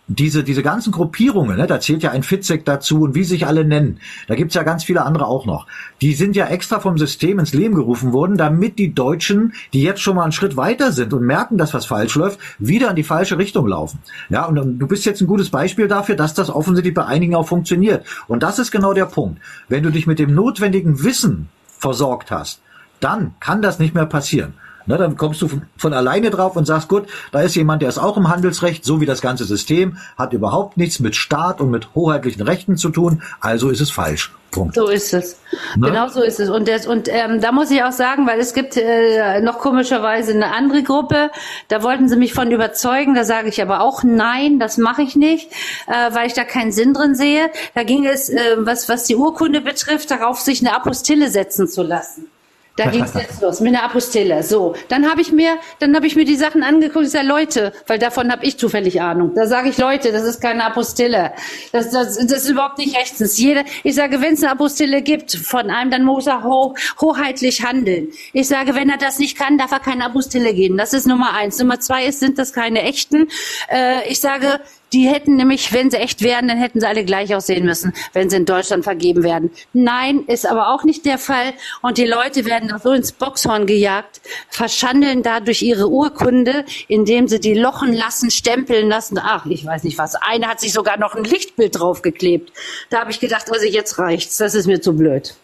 diese, 0.08 0.44
diese 0.44 0.62
ganzen 0.62 0.92
Gruppierungen, 0.92 1.58
ne, 1.58 1.66
da 1.66 1.80
zählt 1.80 2.04
ja 2.04 2.12
ein 2.12 2.22
Fitzek 2.22 2.64
dazu 2.64 3.02
und 3.02 3.16
wie 3.16 3.24
sich 3.24 3.48
alle 3.48 3.66
nennen, 3.66 4.00
da 4.28 4.36
gibt's 4.36 4.54
ja 4.54 4.64
ganz 4.64 4.84
viele 4.84 5.04
andere 5.04 5.26
auch 5.26 5.46
noch. 5.46 5.66
Die 6.02 6.14
sind 6.14 6.36
ja 6.36 6.48
extra 6.48 6.80
vom 6.80 6.98
System 6.98 7.40
ins 7.40 7.54
Leben 7.54 7.74
gerufen 7.74 8.14
worden, 8.14 8.38
damit 8.38 8.78
die 8.78 8.94
Deutschen, 8.94 9.54
die 9.74 9.82
jetzt 9.82 10.02
schon 10.02 10.16
mal 10.16 10.24
einen 10.24 10.32
Schritt 10.32 10.58
weiter 10.58 10.92
sind 10.92 11.14
und 11.14 11.26
merken, 11.26 11.58
dass 11.58 11.74
was 11.74 11.88
falsch 11.88 12.16
läuft, 12.16 12.40
wieder 12.60 12.92
in 12.92 12.96
die 12.96 13.04
falsche 13.04 13.38
Richtung 13.38 13.68
laufen. 13.68 14.00
Ja, 14.30 14.46
und, 14.46 14.60
und 14.60 14.78
du 14.78 14.88
bist 14.88 15.06
jetzt 15.06 15.22
ein 15.22 15.28
gutes 15.28 15.50
Beispiel 15.50 15.88
dafür, 15.88 16.16
dass 16.16 16.36
das 16.36 16.50
offensichtlich 16.50 16.94
bei 16.94 17.06
einigen 17.06 17.36
auch 17.36 17.48
funktioniert. 17.48 18.06
Und 18.28 18.44
das 18.44 18.60
ist 18.60 18.72
genau 18.72 18.94
der 18.94 19.06
Punkt. 19.06 19.42
Wenn 19.70 19.84
du 19.84 19.90
dich 19.90 20.06
mit 20.06 20.20
dem 20.20 20.36
notwendigen 20.36 21.04
Wissen 21.04 21.50
versorgt 21.80 22.30
hast, 22.30 22.62
dann 23.00 23.34
kann 23.40 23.62
das 23.62 23.80
nicht 23.80 23.96
mehr 23.96 24.06
passieren. 24.06 24.54
Ne, 24.88 24.98
dann 24.98 25.18
kommst 25.18 25.42
du 25.42 25.50
von, 25.78 25.94
alleine 25.94 26.30
drauf 26.30 26.56
und 26.56 26.66
sagst, 26.66 26.90
gut, 26.90 27.08
da 27.32 27.42
ist 27.42 27.56
jemand, 27.56 27.82
der 27.82 27.90
ist 27.90 27.98
auch 27.98 28.18
im 28.18 28.30
Handelsrecht, 28.30 28.86
so 28.86 29.02
wie 29.02 29.06
das 29.06 29.22
ganze 29.22 29.46
System, 29.46 29.98
hat 30.18 30.34
überhaupt 30.34 30.78
nichts 30.78 31.00
mit 31.00 31.16
Staat 31.16 31.60
und 31.60 31.72
mit 31.72 31.96
hoheitlichen 31.96 32.44
Rechten 32.44 32.78
zu 32.78 32.90
tun, 32.90 33.24
also 33.40 33.70
ist 33.70 33.82
es 33.82 33.90
falsch. 33.90 34.32
Punkt. 34.52 34.76
So 34.76 34.88
ist 34.88 35.14
es. 35.14 35.38
Ne? 35.76 35.90
Genau 35.90 36.08
so 36.08 36.22
ist 36.22 36.40
es. 36.40 36.50
Und, 36.50 36.70
das, 36.70 36.88
und 36.88 37.10
ähm, 37.10 37.42
da 37.42 37.52
muss 37.52 37.72
ich 37.72 37.84
auch 37.84 37.92
sagen, 37.92 38.26
weil 38.26 38.40
es 38.40 38.54
gibt 38.54 38.78
äh, 38.78 39.42
noch 39.42 39.60
komischerweise 39.60 40.32
eine 40.34 40.54
andere 40.54 40.82
Gruppe, 40.82 41.30
da 41.68 41.84
wollten 41.84 42.08
sie 42.08 42.16
mich 42.16 42.34
von 42.34 42.50
überzeugen, 42.52 43.16
da 43.16 43.26
sage 43.26 43.50
ich 43.50 43.62
aber 43.62 43.82
auch 43.82 44.04
nein, 44.04 44.58
das 44.60 44.78
mache 44.78 45.02
ich 45.02 45.16
nicht, 45.18 45.52
äh, 45.88 46.14
weil 46.14 46.28
ich 46.28 46.34
da 46.34 46.46
keinen 46.46 46.72
Sinn 46.72 46.94
drin 46.94 47.16
sehe. 47.16 47.50
Da 47.74 47.84
ging 47.84 48.06
es, 48.06 48.30
äh, 48.30 48.38
was, 48.58 48.88
was 48.88 49.04
die 49.04 49.18
Urkunde 49.18 49.60
betrifft, 49.60 50.10
darauf 50.10 50.40
sich 50.40 50.62
eine 50.62 50.74
Apostille 50.74 51.30
setzen 51.30 51.68
zu 51.68 51.84
lassen. 51.84 52.28
Da 52.76 52.86
ging's 52.92 53.14
jetzt 53.14 53.42
los 53.42 53.62
mit 53.62 53.74
einer 53.74 53.84
Apostille. 53.84 54.44
So, 54.44 54.76
dann 54.90 55.10
habe 55.10 55.22
ich 55.22 55.32
mir, 55.32 55.58
dann 55.80 55.96
habe 55.96 56.08
ich 56.08 56.16
mir 56.16 56.26
die 56.26 56.36
Sachen 56.36 56.64
angeguckt. 56.64 57.06
Ich 57.06 57.12
sage 57.12 57.28
Leute, 57.28 57.74
weil 57.88 58.00
davon 58.00 58.32
habe 58.32 58.46
ich 58.46 58.58
zufällig 58.58 59.02
Ahnung. 59.02 59.32
Da 59.34 59.48
sage 59.48 59.70
ich 59.70 59.78
Leute, 59.78 60.12
das 60.12 60.24
ist 60.24 60.42
keine 60.42 60.66
Apostille. 60.66 61.32
Das, 61.72 61.90
das, 61.92 62.18
das 62.18 62.44
ist 62.44 62.50
überhaupt 62.50 62.78
nicht 62.78 62.98
rechtens. 62.98 63.38
Jeder, 63.38 63.64
ich 63.84 63.96
sage, 63.96 64.22
wenn 64.22 64.34
es 64.34 64.44
eine 64.44 64.52
Apostille 64.52 65.02
gibt 65.02 65.32
von 65.32 65.70
einem, 65.70 65.92
dann 65.92 66.04
muss 66.04 66.28
er 66.28 66.44
ho 66.44 66.76
hoheitlich 67.00 67.64
handeln. 67.64 68.10
Ich 68.34 68.48
sage, 68.48 68.76
wenn 68.76 68.90
er 68.90 68.98
das 68.98 69.20
nicht 69.20 69.38
kann, 69.38 69.58
darf 69.58 69.72
er 69.72 69.80
keine 69.80 70.06
Apostille 70.06 70.54
geben. 70.54 70.78
Das 70.78 70.94
ist 70.94 71.08
Nummer 71.08 71.34
eins. 71.34 71.58
Nummer 71.60 71.80
zwei 71.80 72.06
ist, 72.06 72.20
sind 72.20 72.38
das 72.38 72.52
keine 72.52 72.82
echten. 72.82 73.30
Äh, 73.70 74.10
ich 74.10 74.20
sage, 74.20 74.60
die 74.96 75.10
hätten 75.10 75.36
nämlich, 75.36 75.74
wenn 75.74 75.92
sie 75.92 75.98
echt 75.98 76.22
wären, 76.22 76.48
dann 76.48 76.58
hätten 76.58 76.80
sie 76.80 76.88
alle 76.88 77.04
gleich 77.04 77.36
aussehen 77.36 77.66
müssen, 77.66 77.92
wenn 78.14 78.30
sie 78.30 78.38
in 78.38 78.46
Deutschland 78.46 78.86
vergeben 78.86 79.24
werden. 79.24 79.52
Nein, 79.74 80.24
ist 80.28 80.48
aber 80.48 80.70
auch 80.70 80.86
nicht 80.86 81.06
der 81.06 81.18
Fall. 81.18 81.52
Und 81.82 81.98
die 81.98 82.06
Leute 82.06 82.46
werden 82.46 82.74
so 82.82 82.94
ins 82.94 83.12
Boxhorn 83.12 83.66
gejagt, 83.66 84.22
verschandeln 84.48 85.22
dadurch 85.22 85.62
ihre 85.64 85.90
Urkunde, 85.90 86.64
indem 86.88 87.28
sie 87.28 87.42
die 87.42 87.56
lochen 87.56 87.92
lassen, 87.92 88.32
stempeln 88.32 88.88
lassen. 88.88 89.20
Ach, 89.22 89.46
ich 89.46 89.66
weiß 89.66 89.84
nicht 89.84 89.98
was. 89.98 90.16
Eine 90.16 90.48
hat 90.48 90.62
sich 90.62 90.72
sogar 90.72 90.98
noch 90.98 91.14
ein 91.14 91.26
Lichtbild 91.26 91.78
draufgeklebt. 91.78 92.54
Da 92.90 93.02
habe 93.02 93.12
ich 93.12 93.20
gedacht, 93.20 93.52
also 93.52 93.66
jetzt 93.66 94.00
reicht's. 94.00 94.38
Das 94.38 94.56
ist 94.56 94.66
mir 94.66 94.80
zu 94.80 94.96
blöd. 94.96 95.36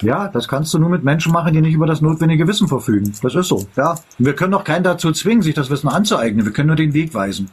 Ja, 0.00 0.28
das 0.28 0.46
kannst 0.46 0.72
du 0.74 0.78
nur 0.78 0.90
mit 0.90 1.02
Menschen 1.02 1.32
machen, 1.32 1.52
die 1.52 1.60
nicht 1.60 1.74
über 1.74 1.86
das 1.86 2.00
notwendige 2.00 2.46
Wissen 2.46 2.68
verfügen. 2.68 3.12
Das 3.20 3.34
ist 3.34 3.48
so, 3.48 3.66
ja. 3.76 3.96
Wir 4.18 4.34
können 4.34 4.54
auch 4.54 4.64
keinen 4.64 4.84
dazu 4.84 5.10
zwingen, 5.10 5.42
sich 5.42 5.54
das 5.54 5.70
Wissen 5.70 5.88
anzueignen. 5.88 6.46
Wir 6.46 6.52
können 6.52 6.68
nur 6.68 6.76
den 6.76 6.94
Weg 6.94 7.14
weisen. 7.14 7.50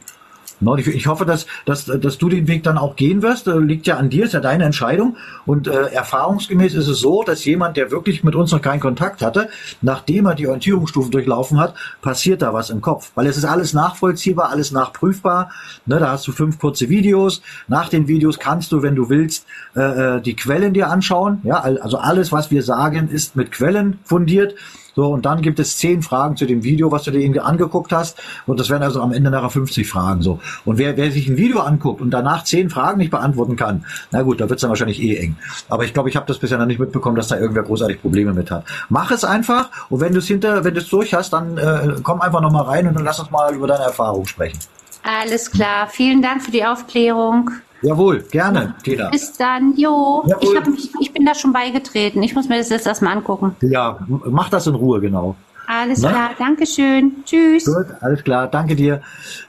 Ich 0.76 1.06
hoffe, 1.06 1.24
dass, 1.24 1.46
dass, 1.64 1.86
dass 1.86 2.18
du 2.18 2.28
den 2.28 2.46
Weg 2.46 2.62
dann 2.64 2.76
auch 2.76 2.96
gehen 2.96 3.22
wirst. 3.22 3.46
Äh, 3.48 3.58
Liegt 3.58 3.86
ja 3.86 3.96
an 3.96 4.10
dir, 4.10 4.24
ist 4.26 4.34
ja 4.34 4.40
deine 4.40 4.64
Entscheidung. 4.64 5.16
Und 5.46 5.68
äh, 5.68 5.86
erfahrungsgemäß 5.86 6.74
ist 6.74 6.86
es 6.88 6.98
so, 7.00 7.22
dass 7.22 7.44
jemand, 7.44 7.76
der 7.76 7.90
wirklich 7.90 8.22
mit 8.24 8.34
uns 8.34 8.52
noch 8.52 8.60
keinen 8.60 8.80
Kontakt 8.80 9.22
hatte, 9.22 9.48
nachdem 9.80 10.26
er 10.26 10.34
die 10.34 10.46
Orientierungsstufen 10.46 11.10
durchlaufen 11.10 11.58
hat, 11.58 11.74
passiert 12.02 12.42
da 12.42 12.52
was 12.52 12.70
im 12.70 12.80
Kopf. 12.80 13.10
Weil 13.14 13.26
es 13.26 13.36
ist 13.36 13.44
alles 13.46 13.72
nachvollziehbar, 13.72 14.50
alles 14.50 14.70
nachprüfbar. 14.70 15.50
Ne, 15.86 15.98
da 15.98 16.10
hast 16.10 16.26
du 16.26 16.32
fünf 16.32 16.58
kurze 16.58 16.88
Videos. 16.88 17.40
Nach 17.68 17.88
den 17.88 18.06
Videos 18.06 18.38
kannst 18.38 18.72
du, 18.72 18.82
wenn 18.82 18.94
du 18.94 19.08
willst, 19.08 19.46
äh, 19.74 20.16
äh, 20.16 20.20
die 20.20 20.36
Quellen 20.36 20.74
dir 20.74 20.88
anschauen. 20.90 21.40
Ja, 21.44 21.60
al- 21.60 21.78
also 21.78 21.96
alles, 21.98 22.32
was 22.32 22.50
wir 22.50 22.62
sagen, 22.62 23.08
ist 23.08 23.34
mit 23.36 23.50
Quellen 23.50 23.98
fundiert. 24.04 24.54
So, 25.00 25.06
und 25.08 25.24
dann 25.24 25.40
gibt 25.40 25.58
es 25.58 25.78
zehn 25.78 26.02
Fragen 26.02 26.36
zu 26.36 26.44
dem 26.44 26.62
Video, 26.62 26.92
was 26.92 27.04
du 27.04 27.10
dir 27.10 27.20
irgendwie 27.20 27.40
angeguckt 27.40 27.90
hast. 27.90 28.20
Und 28.46 28.60
das 28.60 28.68
wären 28.68 28.82
also 28.82 29.00
am 29.00 29.14
Ende 29.14 29.30
nachher 29.30 29.48
50 29.48 29.88
Fragen. 29.88 30.20
So. 30.20 30.40
Und 30.66 30.76
wer, 30.76 30.94
wer 30.98 31.10
sich 31.10 31.26
ein 31.26 31.38
Video 31.38 31.60
anguckt 31.60 32.02
und 32.02 32.10
danach 32.10 32.44
zehn 32.44 32.68
Fragen 32.68 32.98
nicht 32.98 33.10
beantworten 33.10 33.56
kann, 33.56 33.86
na 34.10 34.20
gut, 34.20 34.42
da 34.42 34.50
wird's 34.50 34.60
dann 34.60 34.68
wahrscheinlich 34.68 35.00
eh 35.00 35.16
eng. 35.16 35.36
Aber 35.70 35.84
ich 35.84 35.94
glaube, 35.94 36.10
ich 36.10 36.16
habe 36.16 36.26
das 36.26 36.36
bisher 36.36 36.58
noch 36.58 36.66
nicht 36.66 36.78
mitbekommen, 36.78 37.16
dass 37.16 37.28
da 37.28 37.38
irgendwer 37.38 37.62
großartig 37.62 38.02
Probleme 38.02 38.34
mit 38.34 38.50
hat. 38.50 38.66
Mach 38.90 39.10
es 39.10 39.24
einfach 39.24 39.70
und 39.88 40.02
wenn 40.02 40.12
du 40.12 40.18
es 40.18 40.26
hinter, 40.26 40.64
wenn 40.64 40.74
du 40.74 40.80
es 40.80 40.88
durch 40.90 41.14
hast, 41.14 41.32
dann 41.32 41.56
äh, 41.56 41.94
komm 42.02 42.20
einfach 42.20 42.42
noch 42.42 42.52
mal 42.52 42.64
rein 42.64 42.86
und 42.86 42.92
dann 42.92 43.04
lass 43.04 43.18
uns 43.20 43.30
mal 43.30 43.54
über 43.54 43.68
deine 43.68 43.84
Erfahrung 43.84 44.26
sprechen. 44.26 44.58
Alles 45.02 45.50
klar. 45.50 45.88
Vielen 45.88 46.20
Dank 46.20 46.42
für 46.42 46.50
die 46.50 46.66
Aufklärung. 46.66 47.52
Jawohl, 47.82 48.22
gerne, 48.30 48.74
Tina. 48.82 49.08
Bis 49.10 49.32
dann. 49.32 49.74
Jo. 49.76 50.24
Jawohl. 50.26 50.42
Ich, 50.42 50.56
hab 50.56 50.66
mich, 50.66 50.90
ich 51.00 51.12
bin 51.12 51.24
da 51.24 51.34
schon 51.34 51.52
beigetreten. 51.52 52.22
Ich 52.22 52.34
muss 52.34 52.48
mir 52.48 52.58
das 52.58 52.68
jetzt 52.68 52.86
erstmal 52.86 53.16
angucken. 53.16 53.56
Ja, 53.62 54.06
mach 54.08 54.50
das 54.50 54.66
in 54.66 54.74
Ruhe, 54.74 55.00
genau. 55.00 55.36
Alles 55.66 56.00
Na? 56.00 56.10
klar. 56.10 56.30
Dankeschön. 56.36 57.24
Tschüss. 57.24 57.64
Gut, 57.64 57.86
alles 58.00 58.24
klar, 58.24 58.48
danke 58.48 58.74
dir. 58.74 59.02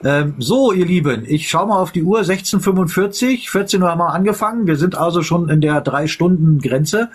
Ähm, 0.04 0.36
so, 0.38 0.72
ihr 0.72 0.86
Lieben, 0.86 1.26
ich 1.26 1.50
schaue 1.50 1.68
mal 1.68 1.80
auf 1.80 1.92
die 1.92 2.04
Uhr, 2.04 2.22
16.45 2.22 3.50
14 3.50 3.82
Uhr 3.82 3.90
haben 3.90 3.98
wir 4.00 4.14
angefangen. 4.14 4.68
Wir 4.68 4.78
sind 4.78 4.96
also 4.96 5.24
schon 5.24 5.50
in 5.50 5.62
der 5.62 5.82
Drei-Stunden-Grenze. 5.82 7.10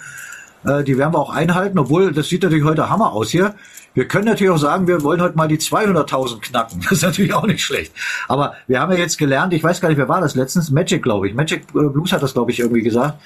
Äh, 0.64 0.82
die 0.82 0.98
werden 0.98 1.14
wir 1.14 1.20
auch 1.20 1.32
einhalten, 1.32 1.78
obwohl 1.78 2.12
das 2.12 2.28
sieht 2.28 2.42
natürlich 2.42 2.64
heute 2.64 2.90
Hammer 2.90 3.12
aus 3.12 3.30
hier. 3.30 3.54
Wir 3.97 4.07
können 4.07 4.26
natürlich 4.26 4.52
auch 4.52 4.58
sagen, 4.58 4.86
wir 4.86 5.02
wollen 5.02 5.23
heute 5.23 5.39
mal 5.39 5.49
die 5.49 5.57
200.000 5.57 6.41
knacken. 6.41 6.81
Das 6.83 6.92
ist 6.92 7.02
natürlich 7.02 7.33
auch 7.33 7.47
nicht 7.47 7.65
schlecht. 7.65 7.92
Aber 8.28 8.52
wir 8.66 8.78
haben 8.78 8.92
ja 8.92 8.99
jetzt 8.99 9.16
gelernt, 9.16 9.55
ich 9.55 9.65
weiß 9.65 9.81
gar 9.81 9.89
nicht, 9.89 9.97
wer 9.97 10.08
war 10.08 10.20
das 10.20 10.34
letztens? 10.34 10.70
Magic, 10.70 11.02
glaube 11.02 11.26
ich. 11.28 11.34
Magic 11.34 11.62
äh, 11.70 11.89
Blues 11.89 12.12
hat 12.12 12.23
das, 12.23 12.34
glaube 12.34 12.50
ich, 12.50 12.60
irgendwie 12.60 12.83
gesagt, 12.83 13.18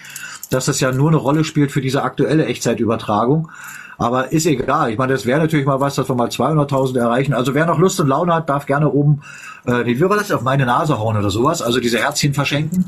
dass 0.49 0.67
das 0.67 0.79
ja 0.79 0.93
nur 0.93 1.09
eine 1.09 1.17
Rolle 1.17 1.43
spielt 1.43 1.73
für 1.73 1.81
diese 1.81 2.05
aktuelle 2.05 2.47
Echtzeitübertragung. 2.47 3.51
Aber 3.99 4.31
ist 4.31 4.47
egal. 4.47 4.93
Ich 4.93 4.97
meine, 4.97 5.13
das 5.13 5.27
wäre 5.27 5.41
natürlich 5.41 5.67
mal 5.67 5.81
was, 5.81 5.97
dass 5.97 6.09
wir 6.09 6.15
mal 6.15 6.29
200.000 6.29 6.99
erreichen. 7.01 7.35
Also 7.35 7.53
wer 7.53 7.67
noch 7.67 7.81
Lust 7.81 7.99
und 7.99 8.07
Laune 8.07 8.33
hat, 8.33 8.49
darf 8.49 8.67
gerne 8.67 8.89
oben, 8.89 9.23
äh, 9.67 9.85
wie 9.85 10.01
war 10.01 10.17
das, 10.17 10.31
auf 10.31 10.43
meine 10.43 10.67
Nase 10.67 11.01
hauen 11.01 11.17
oder 11.17 11.31
sowas. 11.31 11.63
Also 11.63 11.81
diese 11.81 11.99
Herzchen 11.99 12.33
verschenken. 12.33 12.85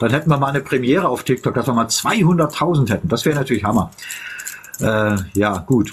Dann 0.00 0.10
hätten 0.10 0.30
wir 0.30 0.36
mal 0.36 0.48
eine 0.48 0.62
Premiere 0.62 1.08
auf 1.08 1.22
TikTok, 1.22 1.54
dass 1.54 1.68
wir 1.68 1.74
mal 1.74 1.86
200.000 1.86 2.90
hätten. 2.90 3.08
Das 3.08 3.24
wäre 3.24 3.38
natürlich 3.38 3.62
Hammer. 3.62 3.92
Äh, 4.80 5.16
ja, 5.34 5.58
gut. 5.58 5.92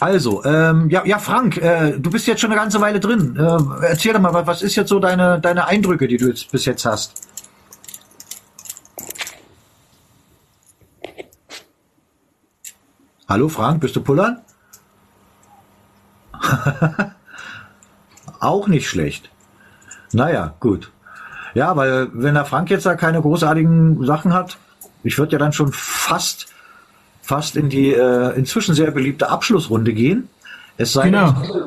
Also, 0.00 0.44
ähm, 0.44 0.90
ja, 0.90 1.04
ja, 1.06 1.18
Frank, 1.18 1.56
äh, 1.56 1.92
du 1.98 2.10
bist 2.10 2.26
jetzt 2.26 2.40
schon 2.40 2.50
eine 2.52 2.60
ganze 2.60 2.80
Weile 2.80 3.00
drin. 3.00 3.36
Äh, 3.36 3.86
erzähl 3.86 4.12
doch 4.12 4.20
mal, 4.20 4.46
was- 4.46 4.62
ist 4.62 4.76
jetzt 4.76 4.90
so 4.90 4.98
deine, 5.00 5.40
deine 5.40 5.66
Eindrücke, 5.66 6.06
die 6.06 6.18
du 6.18 6.28
jetzt 6.28 6.50
bis 6.52 6.66
jetzt 6.66 6.84
hast? 6.84 7.14
Hallo 13.28 13.48
Frank, 13.48 13.80
bist 13.80 13.96
du 13.96 14.00
pullern? 14.02 14.40
Auch 18.40 18.68
nicht 18.68 18.88
schlecht. 18.88 19.30
Naja, 20.12 20.54
gut. 20.60 20.92
Ja, 21.54 21.74
weil 21.76 22.08
wenn 22.12 22.34
der 22.34 22.44
Frank 22.44 22.70
jetzt 22.70 22.86
da 22.86 22.94
keine 22.94 23.20
großartigen 23.20 24.04
Sachen 24.04 24.32
hat, 24.32 24.58
ich 25.02 25.18
würde 25.18 25.32
ja 25.32 25.38
dann 25.38 25.52
schon 25.52 25.72
fast, 25.72 26.48
fast 27.26 27.56
in 27.56 27.68
die 27.68 27.92
äh, 27.92 28.36
inzwischen 28.38 28.74
sehr 28.76 28.92
beliebte 28.92 29.28
Abschlussrunde 29.28 29.92
gehen. 29.92 30.28
Es 30.76 30.92
sei 30.92 31.06
Genau. 31.10 31.32
denn, 31.32 31.62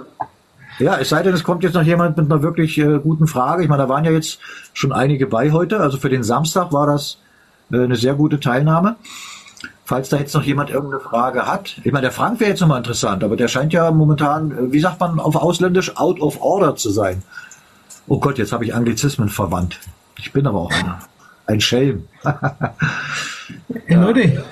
ja, 0.80 0.98
es 0.98 1.10
sei 1.10 1.22
denn, 1.22 1.34
es 1.34 1.44
kommt 1.44 1.64
jetzt 1.64 1.74
noch 1.74 1.84
jemand 1.84 2.16
mit 2.16 2.32
einer 2.32 2.42
wirklich 2.42 2.78
äh, 2.78 3.00
guten 3.00 3.28
Frage. 3.28 3.64
Ich 3.64 3.70
meine, 3.70 3.84
da 3.84 3.90
waren 3.90 4.06
ja 4.06 4.12
jetzt 4.12 4.40
schon 4.74 4.94
einige 4.94 5.28
bei 5.28 5.52
heute. 5.52 5.82
Also 5.82 5.98
für 5.98 6.10
den 6.10 6.24
Samstag 6.24 6.72
war 6.72 6.88
das 6.88 7.18
äh, 7.74 7.84
eine 7.84 7.98
sehr 7.98 8.14
gute 8.14 8.40
Teilnahme. 8.40 8.96
Falls 9.84 10.08
da 10.08 10.18
jetzt 10.18 10.34
noch 10.34 10.44
jemand 10.44 10.70
irgendeine 10.70 11.02
Frage 11.02 11.46
hat. 11.46 11.76
Ich 11.84 11.92
meine, 11.92 12.04
der 12.04 12.12
Frank 12.12 12.40
wäre 12.40 12.52
jetzt 12.52 12.62
nochmal 12.62 12.78
interessant, 12.78 13.24
aber 13.24 13.36
der 13.36 13.50
scheint 13.50 13.74
ja 13.74 13.92
momentan, 13.92 14.52
äh, 14.52 14.72
wie 14.72 14.80
sagt 14.80 15.02
man 15.02 15.20
auf 15.20 15.36
Ausländisch, 15.36 15.98
out 15.98 16.22
of 16.22 16.40
order 16.42 16.78
zu 16.78 16.90
sein. 16.92 17.24
Oh 18.08 18.20
Gott, 18.20 18.38
jetzt 18.38 18.54
habe 18.54 18.64
ich 18.64 18.74
Anglizismen 18.74 19.28
verwandt. 19.28 19.78
Ich 20.18 20.32
bin 20.32 20.48
aber 20.48 20.60
auch 20.60 20.72
ein, 20.72 20.94
ein 21.48 21.60
Schelm. 21.60 22.08
Ja, 23.88 24.00
Leute, 24.00 24.44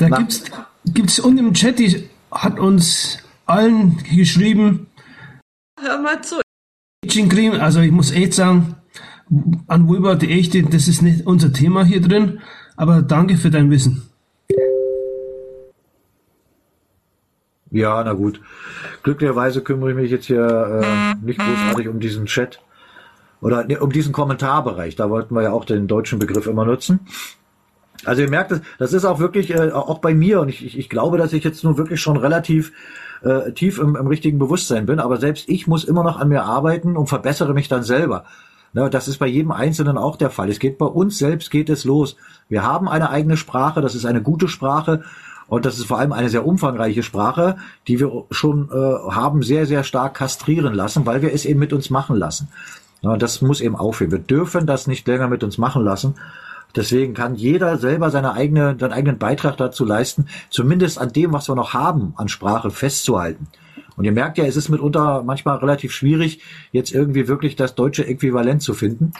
da 0.00 0.08
gibt's, 0.08 0.44
gibt's 0.86 1.20
unten 1.20 1.38
im 1.38 1.54
Chat, 1.54 1.78
die 1.78 2.08
hat 2.30 2.58
uns 2.58 3.18
allen 3.46 3.98
geschrieben, 4.14 4.86
Hör 5.82 5.98
mal 6.00 6.22
zu. 6.22 6.40
Cream, 7.06 7.54
also 7.54 7.80
ich 7.80 7.90
muss 7.90 8.12
echt 8.12 8.34
sagen, 8.34 8.76
an 9.66 9.88
Wilbur 9.88 10.16
die 10.16 10.30
echte, 10.30 10.62
das 10.62 10.88
ist 10.88 11.02
nicht 11.02 11.26
unser 11.26 11.52
Thema 11.52 11.84
hier 11.84 12.00
drin, 12.00 12.40
aber 12.76 13.02
danke 13.02 13.36
für 13.36 13.50
dein 13.50 13.70
Wissen. 13.70 14.02
Ja, 17.70 18.02
na 18.04 18.12
gut. 18.12 18.40
Glücklicherweise 19.02 19.62
kümmere 19.62 19.90
ich 19.90 19.96
mich 19.96 20.10
jetzt 20.10 20.26
hier 20.26 20.44
äh, 20.44 21.24
nicht 21.24 21.38
großartig 21.38 21.88
um 21.88 22.00
diesen 22.00 22.26
Chat 22.26 22.60
oder 23.40 23.64
nee, 23.64 23.76
um 23.76 23.92
diesen 23.92 24.12
Kommentarbereich. 24.12 24.96
Da 24.96 25.08
wollten 25.08 25.34
wir 25.34 25.42
ja 25.42 25.52
auch 25.52 25.64
den 25.64 25.86
deutschen 25.86 26.18
Begriff 26.18 26.46
immer 26.46 26.64
nutzen. 26.64 27.00
Also 28.04 28.22
ihr 28.22 28.30
merkt, 28.30 28.52
das, 28.52 28.60
das 28.78 28.92
ist 28.92 29.04
auch 29.04 29.18
wirklich 29.18 29.50
äh, 29.50 29.70
auch 29.72 29.98
bei 29.98 30.14
mir 30.14 30.40
und 30.40 30.48
ich, 30.48 30.64
ich, 30.64 30.78
ich 30.78 30.88
glaube, 30.88 31.18
dass 31.18 31.32
ich 31.32 31.44
jetzt 31.44 31.64
nun 31.64 31.76
wirklich 31.76 32.00
schon 32.00 32.16
relativ 32.16 32.72
äh, 33.22 33.52
tief 33.52 33.78
im, 33.78 33.96
im 33.96 34.06
richtigen 34.06 34.38
Bewusstsein 34.38 34.86
bin, 34.86 35.00
aber 35.00 35.18
selbst 35.18 35.48
ich 35.48 35.66
muss 35.66 35.84
immer 35.84 36.02
noch 36.02 36.18
an 36.18 36.28
mir 36.28 36.44
arbeiten 36.44 36.96
und 36.96 37.08
verbessere 37.08 37.54
mich 37.54 37.68
dann 37.68 37.82
selber. 37.82 38.24
Ne, 38.72 38.88
das 38.88 39.08
ist 39.08 39.18
bei 39.18 39.26
jedem 39.26 39.50
Einzelnen 39.50 39.98
auch 39.98 40.16
der 40.16 40.30
Fall. 40.30 40.48
Es 40.48 40.60
geht 40.60 40.78
bei 40.78 40.86
uns 40.86 41.18
selbst 41.18 41.50
geht 41.50 41.68
es 41.70 41.84
los. 41.84 42.16
Wir 42.48 42.62
haben 42.62 42.88
eine 42.88 43.10
eigene 43.10 43.36
Sprache, 43.36 43.80
das 43.80 43.94
ist 43.94 44.06
eine 44.06 44.22
gute 44.22 44.46
Sprache 44.46 45.02
und 45.48 45.66
das 45.66 45.78
ist 45.78 45.86
vor 45.86 45.98
allem 45.98 46.12
eine 46.12 46.28
sehr 46.28 46.46
umfangreiche 46.46 47.02
Sprache, 47.02 47.56
die 47.88 47.98
wir 47.98 48.26
schon 48.30 48.70
äh, 48.72 49.10
haben 49.10 49.42
sehr, 49.42 49.66
sehr 49.66 49.82
stark 49.82 50.14
kastrieren 50.14 50.72
lassen, 50.72 51.04
weil 51.04 51.22
wir 51.22 51.34
es 51.34 51.44
eben 51.44 51.58
mit 51.58 51.72
uns 51.72 51.90
machen 51.90 52.16
lassen. 52.16 52.48
Ja, 53.02 53.16
das 53.16 53.42
muss 53.42 53.60
eben 53.60 53.74
aufhören. 53.74 54.12
Wir 54.12 54.18
dürfen 54.18 54.66
das 54.66 54.86
nicht 54.86 55.08
länger 55.08 55.26
mit 55.26 55.42
uns 55.42 55.58
machen 55.58 55.82
lassen. 55.82 56.14
Deswegen 56.76 57.14
kann 57.14 57.34
jeder 57.34 57.78
selber 57.78 58.10
seine 58.10 58.32
eigene, 58.34 58.76
seinen 58.78 58.92
eigenen 58.92 59.18
Beitrag 59.18 59.56
dazu 59.56 59.84
leisten, 59.84 60.26
zumindest 60.50 60.98
an 60.98 61.12
dem, 61.12 61.32
was 61.32 61.48
wir 61.48 61.54
noch 61.54 61.74
haben, 61.74 62.14
an 62.16 62.28
Sprache 62.28 62.70
festzuhalten. 62.70 63.48
Und 63.96 64.04
ihr 64.04 64.12
merkt 64.12 64.38
ja, 64.38 64.44
es 64.44 64.56
ist 64.56 64.68
mitunter 64.68 65.22
manchmal 65.22 65.58
relativ 65.58 65.92
schwierig, 65.92 66.40
jetzt 66.72 66.92
irgendwie 66.92 67.28
wirklich 67.28 67.56
das 67.56 67.74
deutsche 67.74 68.06
Äquivalent 68.06 68.62
zu 68.62 68.74
finden. 68.74 69.12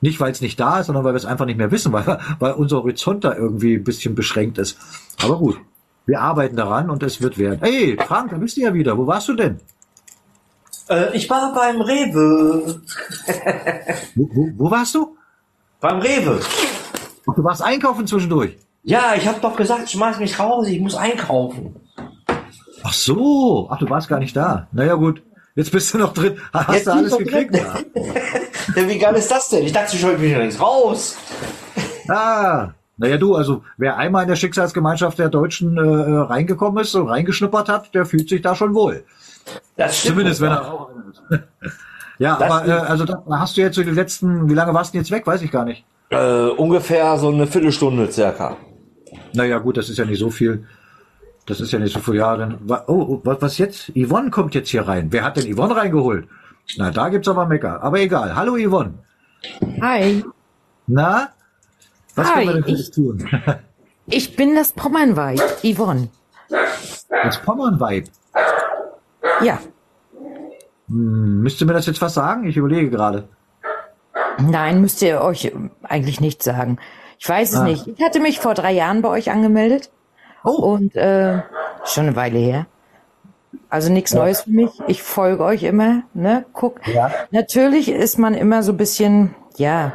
Nicht, 0.00 0.20
weil 0.20 0.32
es 0.32 0.40
nicht 0.40 0.58
da 0.60 0.80
ist, 0.80 0.86
sondern 0.86 1.04
weil 1.04 1.12
wir 1.12 1.18
es 1.18 1.26
einfach 1.26 1.46
nicht 1.46 1.58
mehr 1.58 1.70
wissen, 1.70 1.92
weil, 1.92 2.18
weil 2.38 2.52
unser 2.52 2.78
Horizont 2.78 3.24
da 3.24 3.34
irgendwie 3.34 3.74
ein 3.74 3.84
bisschen 3.84 4.14
beschränkt 4.14 4.58
ist. 4.58 4.78
Aber 5.22 5.38
gut, 5.38 5.58
wir 6.06 6.20
arbeiten 6.20 6.56
daran 6.56 6.88
und 6.88 7.02
es 7.02 7.20
wird 7.20 7.36
werden. 7.36 7.58
Hey, 7.60 7.96
Frank, 8.06 8.30
da 8.30 8.38
bist 8.38 8.56
du 8.56 8.62
ja 8.62 8.72
wieder. 8.72 8.96
Wo 8.96 9.06
warst 9.06 9.28
du 9.28 9.34
denn? 9.34 9.60
Äh, 10.88 11.16
ich 11.16 11.28
war 11.28 11.52
beim 11.52 11.80
Rewe. 11.80 12.80
wo, 14.14 14.30
wo, 14.32 14.52
wo 14.56 14.70
warst 14.70 14.94
du? 14.94 15.16
Beim 15.80 15.98
Rewe. 16.00 16.40
Ach, 17.28 17.34
du 17.34 17.44
warst 17.44 17.62
einkaufen 17.62 18.06
zwischendurch. 18.06 18.56
Ja, 18.82 19.14
ich 19.16 19.26
habe 19.26 19.40
doch 19.40 19.56
gesagt, 19.56 19.90
schmeiß 19.90 20.18
mich 20.18 20.38
raus, 20.38 20.68
ich 20.68 20.80
muss 20.80 20.94
einkaufen. 20.94 21.76
Ach 22.82 22.92
so, 22.92 23.68
ach, 23.70 23.78
du 23.78 23.90
warst 23.90 24.08
gar 24.08 24.18
nicht 24.20 24.36
da. 24.36 24.68
Naja, 24.72 24.94
gut. 24.94 25.22
Jetzt 25.56 25.72
bist 25.72 25.92
du 25.92 25.98
noch 25.98 26.12
drin. 26.12 26.38
Hast 26.52 26.74
Jetzt 26.74 26.86
du 26.86 26.92
alles 26.92 27.16
gekriegt? 27.18 27.54
drin. 27.54 27.64
Ja, 28.74 28.88
wie 28.88 28.98
geil 28.98 29.14
ist 29.14 29.30
das 29.30 29.48
denn? 29.48 29.64
Ich 29.64 29.72
dachte 29.72 29.96
schon, 29.96 30.10
ich 30.14 30.18
bin 30.18 30.30
schon 30.30 30.40
längst 30.40 30.60
raus. 30.60 31.16
Ah, 32.08 32.68
naja, 32.98 33.16
du, 33.16 33.34
also 33.34 33.64
wer 33.78 33.96
einmal 33.96 34.22
in 34.22 34.28
der 34.28 34.36
Schicksalsgemeinschaft 34.36 35.18
der 35.18 35.28
Deutschen 35.28 35.76
äh, 35.76 35.80
äh, 35.80 36.18
reingekommen 36.18 36.84
ist 36.84 36.94
und 36.94 37.08
reingeschnuppert 37.08 37.68
hat, 37.68 37.92
der 37.94 38.06
fühlt 38.06 38.28
sich 38.28 38.42
da 38.42 38.54
schon 38.54 38.74
wohl. 38.74 39.02
Das 39.76 39.98
stimmt 39.98 40.12
Zumindest 40.14 40.40
wenn 40.40 40.52
er 40.52 40.72
auch 40.72 40.90
Ja, 42.18 42.36
Das 42.38 42.50
aber 42.50 42.66
äh, 42.68 42.70
also 42.72 43.04
da 43.04 43.22
hast 43.30 43.56
du 43.56 43.60
jetzt 43.60 43.74
so 43.76 43.82
die 43.82 43.90
letzten, 43.90 44.48
wie 44.48 44.54
lange 44.54 44.72
warst 44.74 44.94
du 44.94 44.98
jetzt 44.98 45.10
weg? 45.10 45.26
Weiß 45.26 45.42
ich 45.42 45.50
gar 45.50 45.64
nicht. 45.64 45.84
Äh, 46.10 46.48
ungefähr 46.48 47.16
so 47.18 47.28
eine 47.30 47.46
Viertelstunde 47.46 48.10
circa. 48.10 48.56
Naja, 49.34 49.58
gut, 49.58 49.76
das 49.76 49.88
ist 49.88 49.98
ja 49.98 50.04
nicht 50.04 50.18
so 50.20 50.30
viel. 50.30 50.66
Das 51.46 51.60
ist 51.60 51.72
ja 51.72 51.78
nicht 51.78 51.92
so 51.92 52.00
viel. 52.00 52.14
Ja, 52.16 52.36
dann, 52.36 52.58
oh, 52.68 52.82
oh, 52.86 53.20
was, 53.24 53.58
jetzt? 53.58 53.92
Yvonne 53.96 54.30
kommt 54.30 54.54
jetzt 54.54 54.68
hier 54.70 54.86
rein. 54.88 55.08
Wer 55.10 55.24
hat 55.24 55.36
denn 55.36 55.52
Yvonne 55.54 55.76
reingeholt? 55.76 56.26
Na, 56.76 56.90
da 56.90 57.08
gibt's 57.08 57.28
aber 57.28 57.46
Mecker. 57.46 57.82
Aber 57.82 58.00
egal. 58.00 58.34
Hallo 58.34 58.56
Yvonne. 58.56 58.94
Hi. 59.80 60.24
Na? 60.86 61.28
Was 62.14 62.28
Hi, 62.34 62.34
können 62.34 62.46
wir 62.46 62.54
denn 62.54 62.64
für 62.64 62.70
ich- 62.70 62.76
dich 62.76 62.90
tun? 62.92 63.28
Ich 64.08 64.36
bin 64.36 64.54
das 64.54 64.72
Pommernweib, 64.72 65.40
Yvonne. 65.64 66.06
Das 67.10 67.38
Pommernweib. 67.42 68.04
Ja. 69.42 69.58
Hm, 70.88 71.42
müsst 71.42 71.60
ihr 71.60 71.66
mir 71.66 71.72
das 71.74 71.86
jetzt 71.86 72.00
was 72.02 72.14
sagen? 72.14 72.44
Ich 72.48 72.56
überlege 72.56 72.90
gerade. 72.90 73.28
Nein, 74.38 74.80
müsst 74.80 75.00
ihr 75.02 75.20
euch 75.22 75.52
eigentlich 75.82 76.20
nicht 76.20 76.42
sagen. 76.42 76.78
Ich 77.18 77.28
weiß 77.28 77.52
es 77.52 77.60
Ah. 77.60 77.64
nicht. 77.64 77.86
Ich 77.86 78.02
hatte 78.04 78.20
mich 78.20 78.38
vor 78.40 78.54
drei 78.54 78.72
Jahren 78.72 79.00
bei 79.02 79.08
euch 79.08 79.30
angemeldet. 79.30 79.90
Oh. 80.44 80.50
Und 80.52 80.94
äh, 80.94 81.40
schon 81.84 82.06
eine 82.06 82.16
Weile 82.16 82.38
her. 82.38 82.66
Also 83.70 83.90
nichts 83.90 84.12
Ja. 84.12 84.20
Neues 84.20 84.42
für 84.42 84.50
mich. 84.50 84.70
Ich 84.86 85.02
folge 85.02 85.42
euch 85.42 85.62
immer, 85.62 86.02
ne? 86.14 86.44
Guck. 86.52 86.86
Ja. 86.86 87.10
Natürlich 87.30 87.88
ist 87.90 88.18
man 88.18 88.34
immer 88.34 88.62
so 88.62 88.72
ein 88.72 88.76
bisschen, 88.76 89.34
ja, 89.56 89.92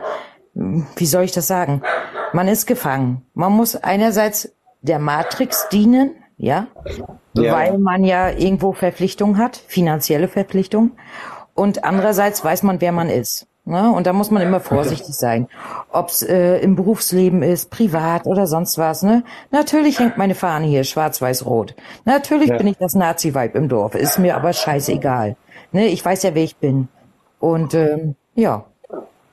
wie 0.53 1.05
soll 1.05 1.23
ich 1.23 1.31
das 1.31 1.47
sagen? 1.47 1.81
Man 2.33 2.47
ist 2.47 2.65
gefangen. 2.65 3.25
Man 3.33 3.53
muss 3.53 3.75
einerseits 3.75 4.53
der 4.81 4.99
Matrix 4.99 5.69
dienen, 5.69 6.15
ja, 6.41 6.67
Ja. 7.35 7.53
weil 7.53 7.77
man 7.77 8.03
ja 8.03 8.29
irgendwo 8.29 8.73
Verpflichtungen 8.73 9.37
hat, 9.37 9.55
finanzielle 9.57 10.27
Verpflichtungen. 10.27 10.93
Und 11.53 11.83
andererseits 11.83 12.43
weiß 12.43 12.63
man, 12.63 12.81
wer 12.81 12.91
man 12.91 13.09
ist. 13.09 13.47
Ne? 13.63 13.91
Und 13.91 14.07
da 14.07 14.13
muss 14.13 14.31
man 14.31 14.41
immer 14.41 14.59
vorsichtig 14.59 15.13
sein. 15.13 15.47
Ob's 15.91 16.23
äh, 16.23 16.57
im 16.57 16.75
Berufsleben 16.75 17.43
ist, 17.43 17.69
privat 17.69 18.25
oder 18.25 18.47
sonst 18.47 18.79
was. 18.79 19.03
Ne? 19.03 19.23
Natürlich 19.51 19.99
hängt 19.99 20.17
meine 20.17 20.33
Fahne 20.33 20.65
hier 20.65 20.83
schwarz-weiß-rot. 20.83 21.75
Natürlich 22.05 22.49
Ja. 22.49 22.57
bin 22.57 22.65
ich 22.67 22.77
das 22.77 22.95
Nazi-Weib 22.95 23.53
im 23.55 23.69
Dorf. 23.69 23.93
Ist 23.93 24.17
mir 24.17 24.35
aber 24.35 24.53
scheißegal. 24.53 25.35
Ne? 25.71 25.87
Ich 25.87 26.03
weiß 26.03 26.23
ja, 26.23 26.33
wer 26.33 26.43
ich 26.43 26.57
bin. 26.57 26.87
Und 27.39 27.75
ähm, 27.75 28.15
ja. 28.33 28.65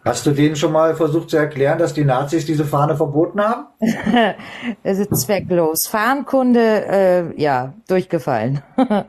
Hast 0.08 0.24
du 0.24 0.30
denen 0.30 0.56
schon 0.56 0.72
mal 0.72 0.94
versucht 0.94 1.28
zu 1.28 1.36
erklären, 1.36 1.78
dass 1.78 1.92
die 1.92 2.04
Nazis 2.04 2.46
diese 2.46 2.64
Fahne 2.64 2.96
verboten 2.96 3.40
haben? 3.42 3.66
es 4.82 4.98
ist 4.98 5.14
zwecklos. 5.14 5.86
Fahnenkunde, 5.86 6.86
äh, 6.88 7.40
ja, 7.40 7.74
durchgefallen. 7.88 8.62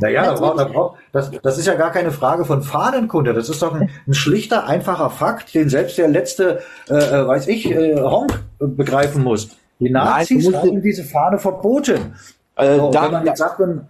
Naja, 0.00 0.26
da 0.26 0.34
braucht, 0.34 0.60
da 0.60 0.64
braucht, 0.66 0.98
das, 1.10 1.28
das 1.42 1.58
ist 1.58 1.66
ja 1.66 1.74
gar 1.74 1.90
keine 1.90 2.12
Frage 2.12 2.44
von 2.44 2.62
Fahnenkunde. 2.62 3.34
Das 3.34 3.48
ist 3.48 3.60
doch 3.62 3.74
ein, 3.74 3.90
ein 4.06 4.14
schlichter, 4.14 4.64
einfacher 4.68 5.10
Fakt, 5.10 5.56
den 5.56 5.68
selbst 5.68 5.98
der 5.98 6.06
letzte, 6.06 6.60
äh, 6.88 6.94
äh, 6.94 7.26
weiß 7.26 7.48
ich, 7.48 7.68
äh, 7.68 8.00
Honk 8.00 8.44
begreifen 8.60 9.24
muss. 9.24 9.56
Die 9.80 9.90
Nazis 9.90 10.48
Nein, 10.48 10.62
haben 10.62 10.82
diese 10.82 11.02
Fahne 11.02 11.38
verboten. 11.38 12.14
Äh, 12.54 12.76
So, 12.76 12.92
darf- 12.92 13.06
wenn 13.06 13.12
man 13.12 13.26
jetzt 13.26 13.38
sagt, 13.38 13.58
man, 13.58 13.88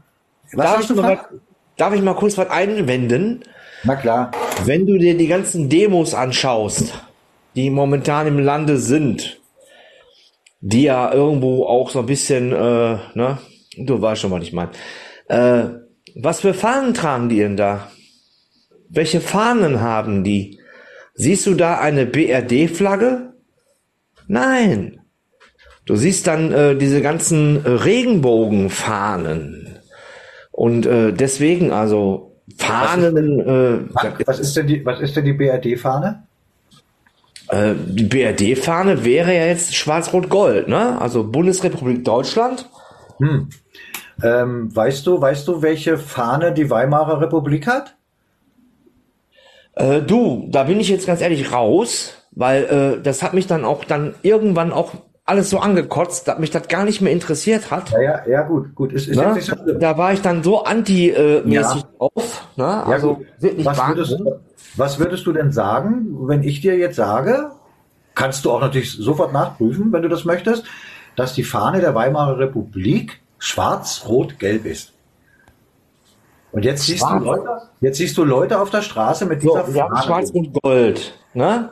was 0.54 0.64
darf, 0.64 0.76
hast 0.78 0.90
ich 0.90 0.96
du 0.96 1.02
mal, 1.02 1.18
darf 1.76 1.92
ich 1.92 2.00
mal 2.00 2.14
kurz 2.14 2.38
was 2.38 2.48
einwenden? 2.48 3.42
Na 3.84 3.96
klar. 3.96 4.30
Wenn 4.64 4.86
du 4.86 4.98
dir 4.98 5.16
die 5.16 5.28
ganzen 5.28 5.68
Demos 5.68 6.14
anschaust, 6.14 6.94
die 7.54 7.70
momentan 7.70 8.26
im 8.26 8.38
Lande 8.38 8.78
sind, 8.78 9.40
die 10.60 10.84
ja 10.84 11.12
irgendwo 11.12 11.66
auch 11.66 11.90
so 11.90 11.98
ein 12.00 12.06
bisschen, 12.06 12.52
äh, 12.52 12.98
ne, 13.14 13.38
du 13.76 14.00
weißt 14.00 14.22
schon, 14.22 14.30
was 14.30 14.42
ich 14.42 14.52
meine. 14.52 14.70
Äh, 15.28 15.64
was 16.14 16.40
für 16.40 16.54
Fahnen 16.54 16.94
tragen 16.94 17.28
die 17.28 17.38
denn 17.38 17.56
da? 17.56 17.90
Welche 18.88 19.20
Fahnen 19.20 19.80
haben 19.80 20.22
die? 20.24 20.58
Siehst 21.14 21.46
du 21.46 21.54
da 21.54 21.78
eine 21.78 22.06
BRD-Flagge? 22.06 23.34
Nein. 24.26 25.00
Du 25.84 25.94
siehst 25.96 26.26
dann 26.26 26.52
äh, 26.52 26.76
diese 26.76 27.02
ganzen 27.02 27.58
Regenbogenfahnen. 27.58 29.78
Und 30.50 30.86
äh, 30.86 31.12
deswegen, 31.12 31.70
also 31.70 32.27
Fahnen. 32.58 33.40
Äh, 33.40 34.26
Was 34.26 34.38
ist 34.38 34.56
denn 34.56 34.66
die, 34.66 34.84
was 34.84 35.00
ist 35.00 35.16
denn 35.16 35.24
die 35.24 35.32
BRD-Fahne? 35.32 36.24
äh, 37.48 37.74
die 37.74 38.04
BRD-Fahne 38.04 39.04
wäre 39.04 39.34
ja 39.34 39.46
jetzt 39.46 39.74
Schwarz-Rot-Gold, 39.74 40.68
ne? 40.68 41.00
Also 41.00 41.24
Bundesrepublik 41.24 42.04
Deutschland. 42.04 42.68
Hm. 43.18 43.48
Ähm, 44.22 44.74
weißt 44.74 45.06
du, 45.06 45.20
weißt 45.20 45.46
du, 45.48 45.62
welche 45.62 45.96
Fahne 45.96 46.52
die 46.52 46.70
Weimarer 46.70 47.20
Republik 47.20 47.66
hat? 47.66 47.96
Äh, 49.74 50.02
du, 50.02 50.48
da 50.50 50.64
bin 50.64 50.80
ich 50.80 50.88
jetzt 50.88 51.06
ganz 51.06 51.20
ehrlich 51.20 51.52
raus, 51.52 52.14
weil 52.32 52.64
äh, 52.64 53.02
das 53.02 53.22
hat 53.22 53.34
mich 53.34 53.46
dann 53.46 53.64
auch 53.64 53.84
dann 53.84 54.14
irgendwann 54.22 54.72
auch 54.72 54.94
alles 55.28 55.50
so 55.50 55.58
angekotzt, 55.58 56.26
dass 56.26 56.38
mich 56.38 56.50
das 56.50 56.68
gar 56.68 56.84
nicht 56.84 57.00
mehr 57.00 57.12
interessiert 57.12 57.70
hat. 57.70 57.90
Ja, 57.90 58.00
ja, 58.00 58.26
ja 58.26 58.42
gut, 58.42 58.74
gut. 58.74 58.92
Ist, 58.92 59.08
ist 59.08 59.16
Ne? 59.16 59.34
nicht 59.34 59.44
so 59.46 59.56
schlimm. 59.56 59.78
Da 59.78 59.96
war 59.98 60.12
ich 60.12 60.22
dann 60.22 60.42
so 60.42 60.64
anti-mäßig 60.64 61.82
Ja. 61.82 61.88
drauf. 61.98 62.48
Ne? 62.56 62.64
Ja, 62.64 62.82
Also 62.84 63.14
gut. 63.16 63.26
wirklich 63.38 63.66
was, 63.66 63.88
würdest, 63.88 64.16
was 64.76 64.98
würdest 64.98 65.26
du 65.26 65.32
denn 65.32 65.52
sagen, 65.52 66.06
wenn 66.22 66.42
ich 66.42 66.60
dir 66.62 66.76
jetzt 66.78 66.96
sage, 66.96 67.50
kannst 68.14 68.44
du 68.44 68.50
auch 68.50 68.60
natürlich 68.60 68.92
sofort 68.92 69.32
nachprüfen, 69.32 69.92
wenn 69.92 70.02
du 70.02 70.08
das 70.08 70.24
möchtest, 70.24 70.64
dass 71.16 71.34
die 71.34 71.44
Fahne 71.44 71.80
der 71.80 71.94
Weimarer 71.94 72.38
Republik 72.38 73.20
schwarz-rot-gelb 73.38 74.64
ist. 74.66 74.92
Und 76.50 76.64
jetzt 76.64 76.84
siehst, 76.86 77.02
du 77.02 77.06
Schwarz. 77.08 77.24
Leute, 77.24 77.48
jetzt 77.82 77.98
siehst 77.98 78.16
du 78.16 78.24
Leute 78.24 78.58
auf 78.60 78.70
der 78.70 78.80
Straße 78.82 79.26
mit 79.26 79.42
dieser 79.42 79.66
So, 79.66 79.74
wir 79.74 79.82
haben 79.82 79.90
Fahne. 79.94 80.06
Schwarz-Rot-Gold. 80.06 81.12
Ne? 81.34 81.68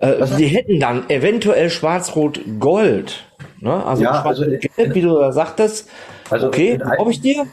Äh, 0.00 0.26
die 0.38 0.46
hätten 0.46 0.80
dann 0.80 1.08
eventuell 1.08 1.70
Schwarz-Rot-Gold. 1.70 3.24
Ne? 3.60 3.84
Also 3.84 4.02
Ja, 4.02 4.22
also 4.24 4.44
Schwarz-Rot-Gelb, 4.44 4.94
wie 4.94 5.02
du 5.02 5.18
da 5.18 5.32
sagtest. 5.32 5.88
Also 6.30 6.48
okay, 6.48 6.70
in 6.72 6.80
glaube 6.80 7.10
ich 7.12 7.20
dir? 7.20 7.46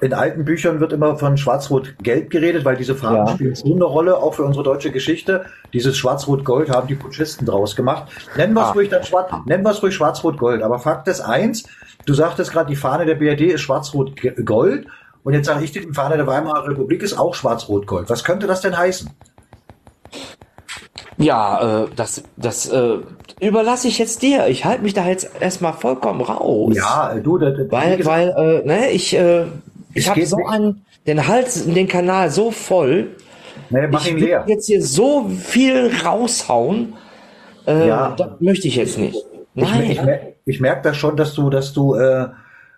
in 0.00 0.12
alten 0.12 0.44
Büchern 0.44 0.80
wird 0.80 0.92
immer 0.92 1.16
von 1.16 1.38
Schwarz-Rot-Gelb 1.38 2.28
geredet, 2.28 2.66
weil 2.66 2.76
diese 2.76 2.94
Farben 2.94 3.26
Ja. 3.26 3.28
spielen 3.28 3.54
so 3.54 3.72
eine 3.74 3.84
Rolle, 3.84 4.18
auch 4.18 4.34
für 4.34 4.42
unsere 4.42 4.62
deutsche 4.62 4.90
Geschichte. 4.90 5.46
Dieses 5.72 5.96
Schwarz-Rot-Gold 5.96 6.68
haben 6.68 6.86
die 6.88 6.94
Putschisten 6.94 7.46
draus 7.46 7.74
gemacht. 7.74 8.12
Nennen 8.36 8.52
wir 8.52 8.62
es 8.62 8.66
Ah. 8.68 8.72
ruhig 8.72 8.90
dann 8.90 9.02
Schwarz, 9.04 9.30
nennen 9.46 9.64
wir 9.64 9.70
es 9.70 9.82
ruhig 9.82 9.94
Schwarz-Rot-Gold. 9.94 10.62
Aber 10.62 10.78
Fakt 10.78 11.08
ist 11.08 11.20
eins, 11.22 11.64
du 12.04 12.12
sagtest 12.12 12.52
gerade, 12.52 12.68
die 12.68 12.76
Fahne 12.76 13.06
der 13.06 13.14
BRD 13.14 13.46
ist 13.52 13.62
Schwarz-Rot-Gold. 13.62 14.86
Und 15.22 15.32
jetzt 15.32 15.46
sage 15.46 15.64
ich 15.64 15.72
dir, 15.72 15.80
die 15.80 15.94
Fahne 15.94 16.16
der 16.18 16.26
Weimarer 16.26 16.68
Republik 16.68 17.02
ist 17.02 17.18
auch 17.18 17.34
Schwarz-Rot-Gold. 17.34 18.10
Was 18.10 18.24
könnte 18.24 18.46
das 18.46 18.60
denn 18.60 18.76
heißen? 18.76 19.08
Ja, 21.16 21.84
äh, 21.84 21.86
das, 21.96 22.22
das 22.36 22.68
äh, 22.68 22.98
überlasse 23.40 23.88
ich 23.88 23.98
jetzt 23.98 24.22
dir. 24.22 24.46
Ich 24.48 24.64
halte 24.64 24.82
mich 24.82 24.94
da 24.94 25.06
jetzt 25.06 25.30
erstmal 25.40 25.72
vollkommen 25.72 26.20
raus. 26.20 26.74
Ja, 26.76 27.14
du, 27.22 27.38
das, 27.38 27.56
das- 27.56 27.70
weil, 27.70 27.96
gesagt- 27.96 28.36
weil, 28.36 28.62
äh, 28.64 28.66
ne, 28.66 28.90
ich, 28.90 29.14
äh, 29.16 29.42
ich 29.94 30.04
Es 30.04 30.10
habe 30.10 30.26
so 30.26 30.44
einen, 30.46 30.84
den 31.06 31.26
Hals, 31.28 31.66
den 31.66 31.86
Kanal 31.88 32.30
so 32.30 32.50
voll. 32.50 33.08
Nee, 33.70 33.86
mach 33.90 34.04
ich 34.04 34.12
ihn 34.12 34.18
leer. 34.18 34.44
jetzt 34.48 34.66
hier 34.66 34.82
so 34.82 35.28
viel 35.28 35.90
raushauen. 36.04 36.94
Äh, 37.66 37.88
Ja. 37.88 38.14
Das 38.16 38.28
möchte 38.40 38.68
ich 38.68 38.76
jetzt 38.76 38.98
nicht. 38.98 39.16
Ich, 39.54 39.62
Nein. 39.62 39.90
ich, 39.90 40.02
mer- 40.02 40.20
ich 40.44 40.60
merke 40.60 40.82
das 40.82 40.96
schon, 40.96 41.16
dass 41.16 41.34
du, 41.34 41.48
dass 41.48 41.72
du, 41.72 41.94
äh, 41.94 42.26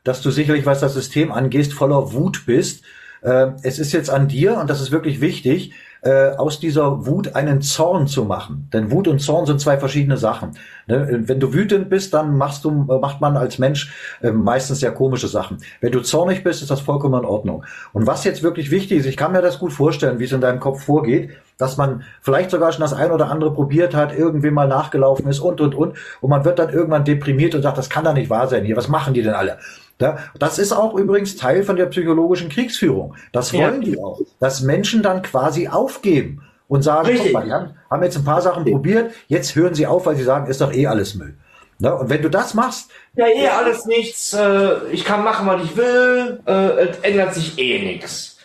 dass 0.05 0.21
du 0.21 0.31
sicherlich, 0.31 0.67
was 0.67 0.81
das 0.81 0.93
System 0.95 1.33
angeht, 1.33 1.73
voller 1.73 2.13
Wut 2.13 2.45
bist. 2.47 2.85
Äh, 3.23 3.49
es 3.63 3.79
ist 3.79 3.93
jetzt 3.93 4.11
an 4.11 4.29
dir, 4.29 4.59
und 4.59 4.69
das 4.69 4.81
ist 4.81 4.93
wirklich 4.93 5.21
wichtig, 5.21 5.73
äh, 6.07 6.37
aus 6.37 6.61
dieser 6.61 7.05
Wut 7.05 7.35
einen 7.35 7.63
Zorn 7.63 8.07
zu 8.07 8.25
machen. 8.25 8.69
Denn 8.73 8.93
Wut 8.93 9.09
und 9.09 9.19
Zorn 9.19 9.45
sind 9.45 9.61
zwei 9.61 9.77
verschiedene 9.77 10.17
Sachen. 10.17 10.53
Ne? 10.87 11.25
Wenn 11.27 11.41
du 11.41 11.53
wütend 11.53 11.91
bist, 11.91 12.15
dann 12.15 12.39
machst 12.39 12.65
du, 12.65 12.87
äh, 12.89 12.99
macht 13.01 13.21
man 13.21 13.37
als 13.37 13.59
Mensch 13.59 13.93
äh, 14.23 14.31
meistens 14.31 14.79
sehr 14.81 14.93
komische 14.93 15.27
Sachen. 15.27 15.59
Wenn 15.81 15.91
du 15.91 16.01
zornig 16.01 16.45
bist, 16.45 16.63
ist 16.63 16.71
das 16.71 16.81
vollkommen 16.81 17.21
in 17.21 17.27
Ordnung. 17.27 17.65
Und 17.93 18.07
was 18.07 18.23
jetzt 18.23 18.45
wirklich 18.45 18.71
wichtig 18.71 19.01
ist, 19.01 19.07
ich 19.07 19.17
kann 19.17 19.33
mir 19.33 19.43
das 19.43 19.59
gut 19.59 19.73
vorstellen, 19.73 20.21
wie 20.21 20.25
es 20.25 20.33
in 20.33 20.41
deinem 20.41 20.61
Kopf 20.61 20.85
vorgeht, 20.85 21.31
dass 21.59 21.77
man 21.77 22.05
vielleicht 22.21 22.51
sogar 22.51 22.71
schon 22.71 22.83
das 22.83 22.93
ein 22.93 23.11
oder 23.11 23.29
andere 23.29 23.53
probiert 23.53 23.95
hat, 23.95 24.17
irgendwie 24.17 24.51
mal 24.51 24.69
nachgelaufen 24.69 25.27
ist 25.27 25.41
und, 25.41 25.61
und, 25.61 25.75
und. 25.75 25.97
Und 26.21 26.31
man 26.31 26.45
wird 26.45 26.61
dann 26.61 26.71
irgendwann 26.71 27.05
deprimiert 27.05 27.57
und 27.57 27.63
sagt, 27.63 27.79
das 27.79 27.91
kann 27.91 28.05
doch 28.05 28.15
nicht 28.15 28.31
wahr 28.31 28.47
sein 28.47 28.65
hier. 28.65 28.77
Was 28.77 28.89
machen 28.89 29.13
die 29.13 29.23
denn 29.23 29.35
alle? 29.35 29.59
Ja, 29.99 30.19
das 30.39 30.59
ist 30.59 30.73
auch 30.73 30.95
übrigens 30.95 31.37
Teil 31.37 31.63
von 31.63 31.77
der 31.77 31.87
psychologischen 31.87 32.49
Kriegsführung. 32.51 33.15
Das 33.33 33.53
Ja. 33.53 33.61
wollen 33.71 33.81
die 33.81 33.99
auch. 33.99 34.21
Dass 34.41 34.61
Menschen 34.61 35.03
dann 35.03 35.23
quasi 35.23 35.69
aufgeben 35.69 36.43
und 36.69 36.83
sagen, 36.83 37.07
Richtig. 37.07 37.33
guck 37.33 37.41
mal, 37.41 37.45
die 37.47 37.53
haben, 37.53 37.71
haben 37.91 38.03
jetzt 38.03 38.17
ein 38.19 38.25
paar 38.25 38.43
Sachen 38.43 38.65
probiert, 38.65 39.13
jetzt 39.29 39.55
hören 39.55 39.75
sie 39.75 39.87
auf, 39.87 40.05
weil 40.07 40.17
sie 40.17 40.25
sagen, 40.25 40.47
ist 40.51 40.61
doch 40.61 40.73
eh 40.73 40.87
alles 40.87 41.15
Müll. 41.15 41.35
Ne? 41.79 41.95
Und 41.95 42.11
wenn 42.11 42.21
du 42.23 42.29
das 42.31 42.53
machst, 42.55 42.91
Ja, 43.15 43.27
eh 43.27 43.49
alles 43.49 43.87
nichts. 43.87 44.35
Äh, 44.35 44.87
ich 44.93 45.05
kann 45.05 45.23
machen, 45.25 45.47
was 45.47 45.63
ich 45.63 45.77
will. 45.77 46.41
Äh, 46.47 46.53
es 46.89 46.99
ändert 47.01 47.35
sich 47.35 47.59
eh 47.59 47.83
nichts. 47.85 48.39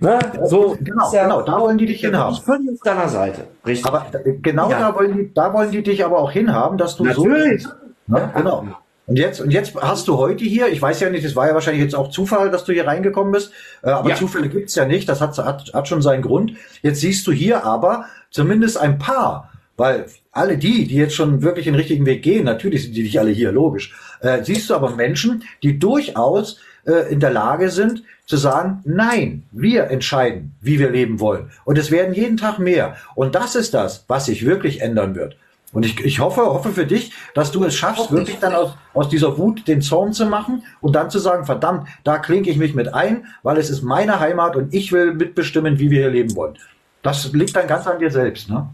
Ne? 0.00 0.18
So, 0.44 0.76
genau, 0.80 1.12
ja- 1.12 1.24
genau, 1.24 1.42
da 1.42 1.60
wollen 1.60 1.76
die 1.78 1.86
dich 1.86 2.02
bin 2.02 2.10
hinhaben. 2.12 2.34
Ich 2.36 2.42
völlig 2.42 2.70
auf 2.72 2.80
deiner 2.84 3.08
Seite. 3.08 3.48
Richtig. 3.66 3.84
Aber 3.86 4.06
äh, 4.24 4.32
genau 4.40 4.70
Ja. 4.70 4.78
da 4.78 4.94
wollen 4.94 5.16
die, 5.16 5.34
da 5.34 5.52
wollen 5.52 5.72
die 5.72 5.82
dich 5.82 6.04
aber 6.04 6.18
auch 6.18 6.30
hinhaben, 6.30 6.78
dass 6.78 6.94
du 6.96 7.04
Natürlich. 7.04 7.64
so. 7.64 7.70
Ne? 8.06 8.30
Genau. 8.36 8.64
Und 9.08 9.18
jetzt, 9.18 9.40
und 9.40 9.50
jetzt 9.50 9.74
hast 9.74 10.06
du 10.06 10.18
heute 10.18 10.44
hier, 10.44 10.68
ich 10.68 10.82
weiß 10.82 11.00
ja 11.00 11.08
nicht, 11.08 11.24
es 11.24 11.34
war 11.34 11.48
ja 11.48 11.54
wahrscheinlich 11.54 11.82
jetzt 11.82 11.94
auch 11.94 12.10
Zufall, 12.10 12.50
dass 12.50 12.64
du 12.64 12.74
hier 12.74 12.86
reingekommen 12.86 13.32
bist, 13.32 13.52
äh, 13.82 13.88
aber 13.88 14.10
Ja. 14.10 14.16
Zufälle 14.16 14.50
gibt's 14.50 14.74
ja 14.74 14.84
nicht, 14.84 15.08
das 15.08 15.22
hat, 15.22 15.36
hat, 15.38 15.72
hat 15.72 15.88
schon 15.88 16.02
seinen 16.02 16.20
Grund. 16.20 16.52
Jetzt 16.82 17.00
siehst 17.00 17.26
du 17.26 17.32
hier 17.32 17.64
aber 17.64 18.04
zumindest 18.30 18.76
ein 18.76 18.98
paar, 18.98 19.50
weil 19.78 20.06
alle 20.30 20.58
die, 20.58 20.86
die 20.86 20.96
jetzt 20.96 21.14
schon 21.14 21.40
wirklich 21.40 21.64
den 21.64 21.74
richtigen 21.74 22.04
Weg 22.04 22.22
gehen, 22.22 22.44
natürlich 22.44 22.84
sind 22.84 22.96
die 22.96 23.02
nicht 23.02 23.18
alle 23.18 23.30
hier, 23.30 23.50
logisch, 23.50 23.94
äh, 24.20 24.44
siehst 24.44 24.68
du 24.68 24.74
aber 24.74 24.90
Menschen, 24.90 25.42
die 25.62 25.78
durchaus 25.78 26.60
äh, 26.84 27.10
in 27.10 27.18
der 27.18 27.30
Lage 27.30 27.70
sind 27.70 28.02
zu 28.26 28.36
sagen, 28.36 28.82
nein, 28.84 29.44
wir 29.52 29.84
entscheiden, 29.84 30.54
wie 30.60 30.78
wir 30.78 30.90
leben 30.90 31.18
wollen. 31.18 31.50
Und 31.64 31.78
es 31.78 31.90
werden 31.90 32.12
jeden 32.12 32.36
Tag 32.36 32.58
mehr. 32.58 32.96
Und 33.14 33.34
das 33.34 33.54
ist 33.54 33.72
das, 33.72 34.04
was 34.06 34.26
sich 34.26 34.44
wirklich 34.44 34.82
ändern 34.82 35.14
wird. 35.14 35.36
Und 35.72 35.84
ich, 35.84 36.02
ich 36.02 36.18
hoffe, 36.20 36.40
hoffe 36.42 36.70
für 36.70 36.86
dich, 36.86 37.12
dass 37.34 37.52
du 37.52 37.62
es 37.64 37.74
schaffst, 37.74 38.10
wirklich 38.10 38.38
dann 38.38 38.54
aus, 38.54 38.70
aus 38.94 39.08
dieser 39.08 39.36
Wut 39.36 39.68
den 39.68 39.82
Zorn 39.82 40.14
zu 40.14 40.24
machen 40.24 40.62
und 40.80 40.96
dann 40.96 41.10
zu 41.10 41.18
sagen, 41.18 41.44
verdammt, 41.44 41.88
da 42.04 42.18
klinke 42.18 42.50
ich 42.50 42.56
mich 42.56 42.74
mit 42.74 42.94
ein, 42.94 43.26
weil 43.42 43.58
es 43.58 43.68
ist 43.68 43.82
meine 43.82 44.18
Heimat 44.18 44.56
und 44.56 44.72
ich 44.72 44.92
will 44.92 45.12
mitbestimmen, 45.12 45.78
wie 45.78 45.90
wir 45.90 46.00
hier 46.00 46.10
leben 46.10 46.34
wollen. 46.36 46.56
Das 47.02 47.32
liegt 47.32 47.54
dann 47.54 47.66
ganz 47.66 47.86
an 47.86 47.98
dir 47.98 48.10
selbst, 48.10 48.48
ne? 48.48 48.68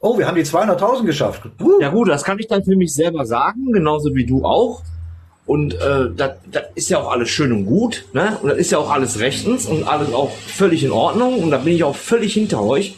Oh, 0.00 0.16
wir 0.16 0.28
haben 0.28 0.36
die 0.36 0.44
200.000 0.44 1.04
geschafft. 1.04 1.42
Uh. 1.60 1.80
Ja 1.80 1.90
gut, 1.90 2.08
das 2.08 2.22
kann 2.22 2.38
ich 2.38 2.46
dann 2.46 2.62
für 2.62 2.76
mich 2.76 2.94
selber 2.94 3.26
sagen, 3.26 3.72
genauso 3.72 4.14
wie 4.14 4.24
du 4.24 4.44
auch. 4.44 4.82
Und 5.44 5.74
äh, 5.74 6.10
das, 6.14 6.32
das 6.50 6.64
ist 6.74 6.90
ja 6.90 6.98
auch 6.98 7.10
alles 7.10 7.30
schön 7.30 7.52
und 7.52 7.66
gut, 7.66 8.04
ne? 8.12 8.38
Und 8.42 8.50
das 8.50 8.58
ist 8.58 8.70
ja 8.70 8.78
auch 8.78 8.90
alles 8.90 9.18
rechtens 9.18 9.66
und 9.66 9.88
alles 9.88 10.12
auch 10.12 10.30
völlig 10.30 10.84
in 10.84 10.92
Ordnung. 10.92 11.42
Und 11.42 11.50
da 11.50 11.56
bin 11.56 11.72
ich 11.72 11.82
auch 11.84 11.96
völlig 11.96 12.34
hinter 12.34 12.62
euch. 12.62 12.96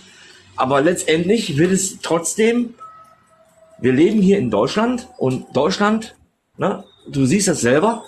Aber 0.57 0.81
letztendlich 0.81 1.57
wird 1.57 1.73
es 1.73 2.01
trotzdem, 2.01 2.75
wir 3.79 3.93
leben 3.93 4.21
hier 4.21 4.39
in 4.39 4.51
Deutschland 4.51 5.09
und 5.17 5.57
Deutschland, 5.57 6.17
ne, 6.57 6.85
du 7.09 7.25
siehst 7.25 7.49
das 7.49 7.61
selber, 7.61 8.05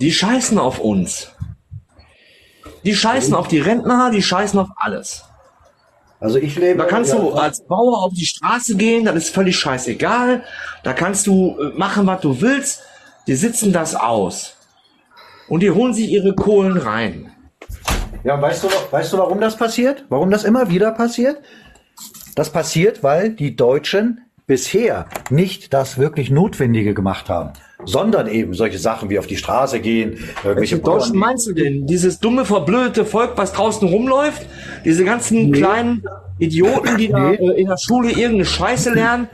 die 0.00 0.12
scheißen 0.12 0.58
auf 0.58 0.78
uns. 0.78 1.32
Die 2.84 2.94
scheißen 2.94 3.34
auf 3.34 3.48
die 3.48 3.58
Rentner, 3.58 4.10
die 4.10 4.22
scheißen 4.22 4.58
auf 4.58 4.68
alles. 4.76 5.24
Also 6.20 6.38
ich 6.38 6.56
lebe. 6.56 6.78
Da 6.78 6.84
kannst 6.84 7.12
ja, 7.12 7.18
du 7.18 7.32
als 7.32 7.64
Bauer 7.64 8.02
auf 8.02 8.12
die 8.14 8.26
Straße 8.26 8.76
gehen, 8.76 9.04
das 9.04 9.16
ist 9.16 9.34
völlig 9.34 9.58
scheißegal. 9.58 10.44
Da 10.82 10.92
kannst 10.92 11.26
du 11.26 11.56
äh, 11.58 11.78
machen, 11.78 12.06
was 12.06 12.20
du 12.20 12.40
willst. 12.40 12.82
Die 13.26 13.34
sitzen 13.34 13.72
das 13.72 13.94
aus. 13.94 14.56
Und 15.48 15.60
die 15.60 15.70
holen 15.70 15.94
sich 15.94 16.08
ihre 16.08 16.34
Kohlen 16.34 16.76
rein. 16.76 17.32
Ja, 18.28 18.42
weißt 18.42 18.64
du, 18.64 18.68
weißt 18.90 19.14
du, 19.14 19.16
warum 19.16 19.40
das 19.40 19.56
passiert? 19.56 20.04
Warum 20.10 20.30
das 20.30 20.44
immer 20.44 20.68
wieder 20.68 20.90
passiert? 20.92 21.38
Das 22.34 22.50
passiert, 22.50 23.02
weil 23.02 23.30
die 23.30 23.56
Deutschen 23.56 24.20
bisher 24.46 25.06
nicht 25.30 25.72
das 25.72 25.96
wirklich 25.96 26.28
Notwendige 26.30 26.92
gemacht 26.92 27.30
haben, 27.30 27.54
sondern 27.86 28.26
eben 28.26 28.52
solche 28.52 28.78
Sachen 28.78 29.08
wie 29.08 29.18
auf 29.18 29.26
die 29.26 29.38
Straße 29.38 29.80
gehen, 29.80 30.10
irgendwelche 30.44 30.56
Welche 30.56 30.78
Deutschen 30.80 31.16
meinst 31.16 31.46
du 31.46 31.54
denn? 31.54 31.86
Dieses 31.86 32.20
dumme, 32.20 32.44
verblödete 32.44 33.06
Volk, 33.06 33.32
was 33.36 33.54
draußen 33.54 33.88
rumläuft? 33.88 34.44
Diese 34.84 35.06
ganzen 35.06 35.50
kleinen 35.52 36.04
Idioten, 36.38 36.98
die 36.98 37.08
da 37.08 37.32
äh, 37.32 37.58
in 37.62 37.66
der 37.68 37.78
Schule 37.78 38.10
irgendeine 38.10 38.44
Scheiße 38.44 38.92
lernen? 38.92 39.28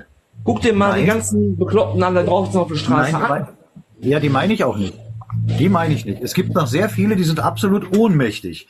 Guck 0.45 0.61
dir 0.61 0.73
mal 0.73 1.01
die 1.01 1.07
ganzen 1.07 1.57
Bekloppten 1.57 2.01
an, 2.01 2.15
da 2.15 2.23
draußen 2.23 2.57
auf 2.61 2.69
der 2.69 2.77
Straße 2.77 3.11
Nein, 3.11 3.23
an. 3.23 3.29
mein- 3.29 3.49
ja, 4.09 4.21
die 4.21 4.29
meine 4.29 4.53
ich 4.53 4.63
auch 4.63 4.77
nicht. 4.77 4.95
Die 5.59 5.69
meine 5.69 5.95
ich 5.95 6.05
nicht. 6.05 6.23
Es 6.23 6.33
gibt 6.33 6.55
noch 6.55 6.69
sehr 6.69 6.89
viele, 6.89 7.17
die 7.17 7.25
sind 7.25 7.41
absolut 7.41 7.97
ohnmächtig, 7.97 8.69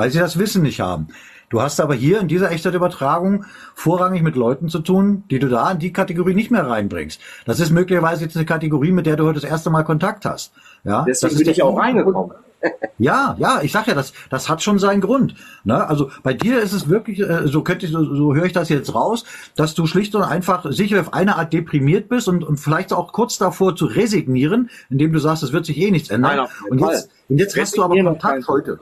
weil 0.00 0.10
sie 0.10 0.18
das 0.18 0.38
Wissen 0.38 0.62
nicht 0.62 0.80
haben. 0.80 1.08
Du 1.50 1.60
hast 1.60 1.78
aber 1.78 1.94
hier 1.94 2.20
in 2.20 2.28
dieser 2.28 2.50
Echtzeitübertragung 2.50 3.44
vorrangig 3.74 4.22
mit 4.22 4.34
Leuten 4.34 4.70
zu 4.70 4.78
tun, 4.78 5.24
die 5.30 5.38
du 5.38 5.48
da 5.48 5.72
in 5.72 5.78
die 5.78 5.92
Kategorie 5.92 6.32
nicht 6.32 6.50
mehr 6.50 6.66
reinbringst. 6.66 7.20
Das 7.44 7.60
ist 7.60 7.70
möglicherweise 7.70 8.24
jetzt 8.24 8.34
eine 8.34 8.46
Kategorie, 8.46 8.92
mit 8.92 9.04
der 9.04 9.16
du 9.16 9.24
heute 9.24 9.40
das 9.40 9.50
erste 9.50 9.68
Mal 9.68 9.82
Kontakt 9.82 10.24
hast. 10.24 10.54
Ja, 10.84 11.04
Deswegen 11.06 11.20
das 11.20 11.32
ist 11.32 11.44
bin 11.44 11.52
ich 11.52 11.62
auch 11.62 11.78
reingekommen. 11.78 12.32
Ja, 12.98 13.36
ja, 13.38 13.60
ich 13.62 13.72
sag 13.72 13.86
ja, 13.86 13.94
das, 13.94 14.12
das 14.28 14.50
hat 14.50 14.62
schon 14.62 14.78
seinen 14.78 15.00
Grund. 15.00 15.34
Ne? 15.64 15.88
Also 15.88 16.10
bei 16.22 16.34
dir 16.34 16.60
ist 16.60 16.74
es 16.74 16.90
wirklich, 16.90 17.18
äh, 17.20 17.48
so 17.48 17.62
könnte 17.62 17.86
ich, 17.86 17.92
so, 17.92 18.04
so 18.04 18.34
höre 18.34 18.44
ich 18.44 18.52
das 18.52 18.68
jetzt 18.68 18.94
raus, 18.94 19.24
dass 19.56 19.74
du 19.74 19.86
schlicht 19.86 20.14
und 20.14 20.22
einfach 20.22 20.70
sicher 20.70 21.00
auf 21.00 21.14
eine 21.14 21.36
Art 21.36 21.54
deprimiert 21.54 22.10
bist 22.10 22.28
und, 22.28 22.44
und 22.44 22.58
vielleicht 22.58 22.92
auch 22.92 23.14
kurz 23.14 23.38
davor 23.38 23.76
zu 23.76 23.86
resignieren, 23.86 24.68
indem 24.90 25.14
du 25.14 25.18
sagst, 25.20 25.42
es 25.42 25.54
wird 25.54 25.64
sich 25.64 25.78
eh 25.78 25.90
nichts 25.90 26.10
ändern. 26.10 26.36
Nein, 26.36 26.48
und 26.68 26.80
jetzt, 26.80 27.10
und 27.30 27.38
jetzt 27.38 27.58
hast 27.58 27.78
du 27.78 27.82
aber 27.82 27.96
Kontakt 27.96 28.46
heute. 28.46 28.78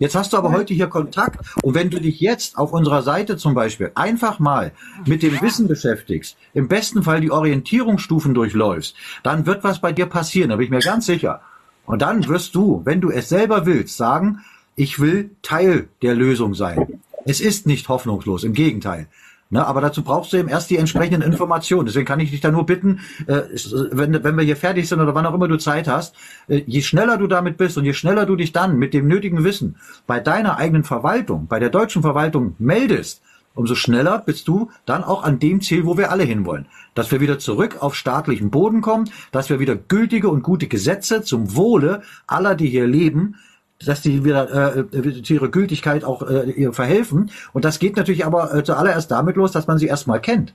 Jetzt 0.00 0.14
hast 0.14 0.32
du 0.32 0.38
aber 0.38 0.50
heute 0.50 0.72
hier 0.72 0.86
Kontakt 0.86 1.44
und 1.62 1.74
wenn 1.74 1.90
du 1.90 2.00
dich 2.00 2.20
jetzt 2.20 2.56
auf 2.56 2.72
unserer 2.72 3.02
Seite 3.02 3.36
zum 3.36 3.52
Beispiel 3.52 3.92
einfach 3.94 4.38
mal 4.38 4.72
mit 5.04 5.22
dem 5.22 5.38
Wissen 5.42 5.68
beschäftigst, 5.68 6.38
im 6.54 6.68
besten 6.68 7.02
Fall 7.02 7.20
die 7.20 7.30
Orientierungsstufen 7.30 8.32
durchläufst, 8.32 8.96
dann 9.22 9.44
wird 9.44 9.62
was 9.62 9.82
bei 9.82 9.92
dir 9.92 10.06
passieren, 10.06 10.48
da 10.48 10.56
bin 10.56 10.64
ich 10.64 10.70
mir 10.70 10.78
ganz 10.78 11.04
sicher. 11.04 11.42
Und 11.84 12.00
dann 12.00 12.26
wirst 12.28 12.54
du, 12.54 12.80
wenn 12.86 13.02
du 13.02 13.10
es 13.10 13.28
selber 13.28 13.66
willst, 13.66 13.98
sagen, 13.98 14.40
ich 14.74 15.00
will 15.00 15.32
Teil 15.42 15.88
der 16.00 16.14
Lösung 16.14 16.54
sein. 16.54 17.02
Es 17.26 17.42
ist 17.42 17.66
nicht 17.66 17.90
hoffnungslos, 17.90 18.42
im 18.42 18.54
Gegenteil. 18.54 19.06
Ne, 19.52 19.66
aber 19.66 19.80
dazu 19.80 20.04
brauchst 20.04 20.32
du 20.32 20.36
eben 20.36 20.48
erst 20.48 20.70
die 20.70 20.76
entsprechenden 20.76 21.22
Informationen. 21.22 21.86
Deswegen 21.86 22.06
kann 22.06 22.20
ich 22.20 22.30
dich 22.30 22.40
da 22.40 22.52
nur 22.52 22.66
bitten, 22.66 23.00
äh, 23.26 23.42
wenn, 23.90 24.22
wenn 24.22 24.36
wir 24.36 24.44
hier 24.44 24.56
fertig 24.56 24.88
sind 24.88 25.00
oder 25.00 25.12
wann 25.16 25.26
auch 25.26 25.34
immer 25.34 25.48
du 25.48 25.56
Zeit 25.56 25.88
hast, 25.88 26.14
äh, 26.46 26.62
je 26.66 26.82
schneller 26.82 27.18
du 27.18 27.26
damit 27.26 27.56
bist 27.56 27.76
und 27.76 27.84
je 27.84 27.92
schneller 27.92 28.26
du 28.26 28.36
dich 28.36 28.52
dann 28.52 28.78
mit 28.78 28.94
dem 28.94 29.08
nötigen 29.08 29.42
Wissen 29.42 29.74
bei 30.06 30.20
deiner 30.20 30.56
eigenen 30.56 30.84
Verwaltung, 30.84 31.48
bei 31.48 31.58
der 31.58 31.70
deutschen 31.70 32.02
Verwaltung 32.02 32.54
meldest, 32.60 33.22
umso 33.54 33.74
schneller 33.74 34.22
bist 34.24 34.46
du 34.46 34.70
dann 34.86 35.02
auch 35.02 35.24
an 35.24 35.40
dem 35.40 35.60
Ziel, 35.60 35.84
wo 35.84 35.98
wir 35.98 36.12
alle 36.12 36.22
hinwollen. 36.22 36.66
Dass 36.94 37.10
wir 37.10 37.20
wieder 37.20 37.40
zurück 37.40 37.78
auf 37.80 37.96
staatlichen 37.96 38.50
Boden 38.50 38.82
kommen, 38.82 39.10
dass 39.32 39.50
wir 39.50 39.58
wieder 39.58 39.74
gültige 39.74 40.28
und 40.28 40.44
gute 40.44 40.68
Gesetze 40.68 41.22
zum 41.22 41.56
Wohle 41.56 42.02
aller, 42.28 42.54
die 42.54 42.68
hier 42.68 42.86
leben, 42.86 43.34
dass 43.84 44.02
die 44.02 44.24
wieder 44.24 44.76
äh, 44.76 45.22
zu 45.22 45.34
ihrer 45.34 45.48
Gültigkeit 45.48 46.04
auch 46.04 46.22
äh, 46.22 46.50
ihr 46.50 46.72
verhelfen. 46.72 47.30
Und 47.52 47.64
das 47.64 47.78
geht 47.78 47.96
natürlich 47.96 48.26
aber 48.26 48.54
äh, 48.54 48.62
zuallererst 48.62 49.10
damit 49.10 49.36
los, 49.36 49.52
dass 49.52 49.66
man 49.66 49.78
sie 49.78 49.86
erstmal 49.86 50.20
kennt. 50.20 50.54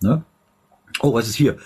Ne? 0.00 0.22
Oh, 1.00 1.12
was 1.12 1.28
ist 1.28 1.34
hier? 1.34 1.56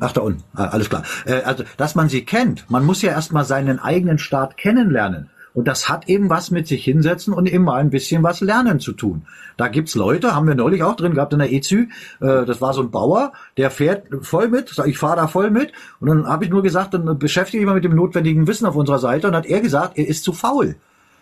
Ach, 0.00 0.12
da 0.12 0.22
unten. 0.22 0.42
Ah, 0.54 0.66
alles 0.66 0.88
klar. 0.88 1.04
Äh, 1.24 1.42
also, 1.42 1.64
dass 1.76 1.94
man 1.94 2.08
sie 2.08 2.24
kennt. 2.24 2.68
Man 2.68 2.84
muss 2.84 3.02
ja 3.02 3.12
erstmal 3.12 3.44
seinen 3.44 3.78
eigenen 3.78 4.18
Staat 4.18 4.56
kennenlernen. 4.56 5.30
Und 5.54 5.68
das 5.68 5.88
hat 5.88 6.08
eben 6.08 6.28
was 6.28 6.50
mit 6.50 6.66
sich 6.66 6.84
hinsetzen 6.84 7.32
und 7.32 7.46
eben 7.46 7.64
mal 7.64 7.80
ein 7.80 7.90
bisschen 7.90 8.22
was 8.24 8.40
lernen 8.40 8.80
zu 8.80 8.92
tun. 8.92 9.22
Da 9.56 9.68
gibt's 9.68 9.94
Leute, 9.94 10.34
haben 10.34 10.48
wir 10.48 10.56
neulich 10.56 10.82
auch 10.82 10.96
drin 10.96 11.14
gehabt 11.14 11.32
in 11.32 11.38
der 11.38 11.52
EZÜ, 11.52 11.86
äh, 12.20 12.44
das 12.44 12.60
war 12.60 12.74
so 12.74 12.82
ein 12.82 12.90
Bauer, 12.90 13.32
der 13.56 13.70
fährt 13.70 14.08
voll 14.22 14.48
mit, 14.48 14.76
ich 14.84 14.98
fahre 14.98 15.16
da 15.16 15.28
voll 15.28 15.50
mit. 15.50 15.72
Und 16.00 16.08
dann 16.08 16.26
habe 16.26 16.44
ich 16.44 16.50
nur 16.50 16.62
gesagt, 16.62 16.94
dann 16.94 17.18
beschäftige 17.18 17.62
ich 17.62 17.66
mal 17.66 17.74
mit 17.76 17.84
dem 17.84 17.94
notwendigen 17.94 18.48
Wissen 18.48 18.66
auf 18.66 18.74
unserer 18.74 18.98
Seite. 18.98 19.28
Und 19.28 19.36
hat 19.36 19.46
er 19.46 19.60
gesagt, 19.60 19.96
er 19.96 20.08
ist 20.08 20.24
zu 20.24 20.32
faul. 20.32 20.74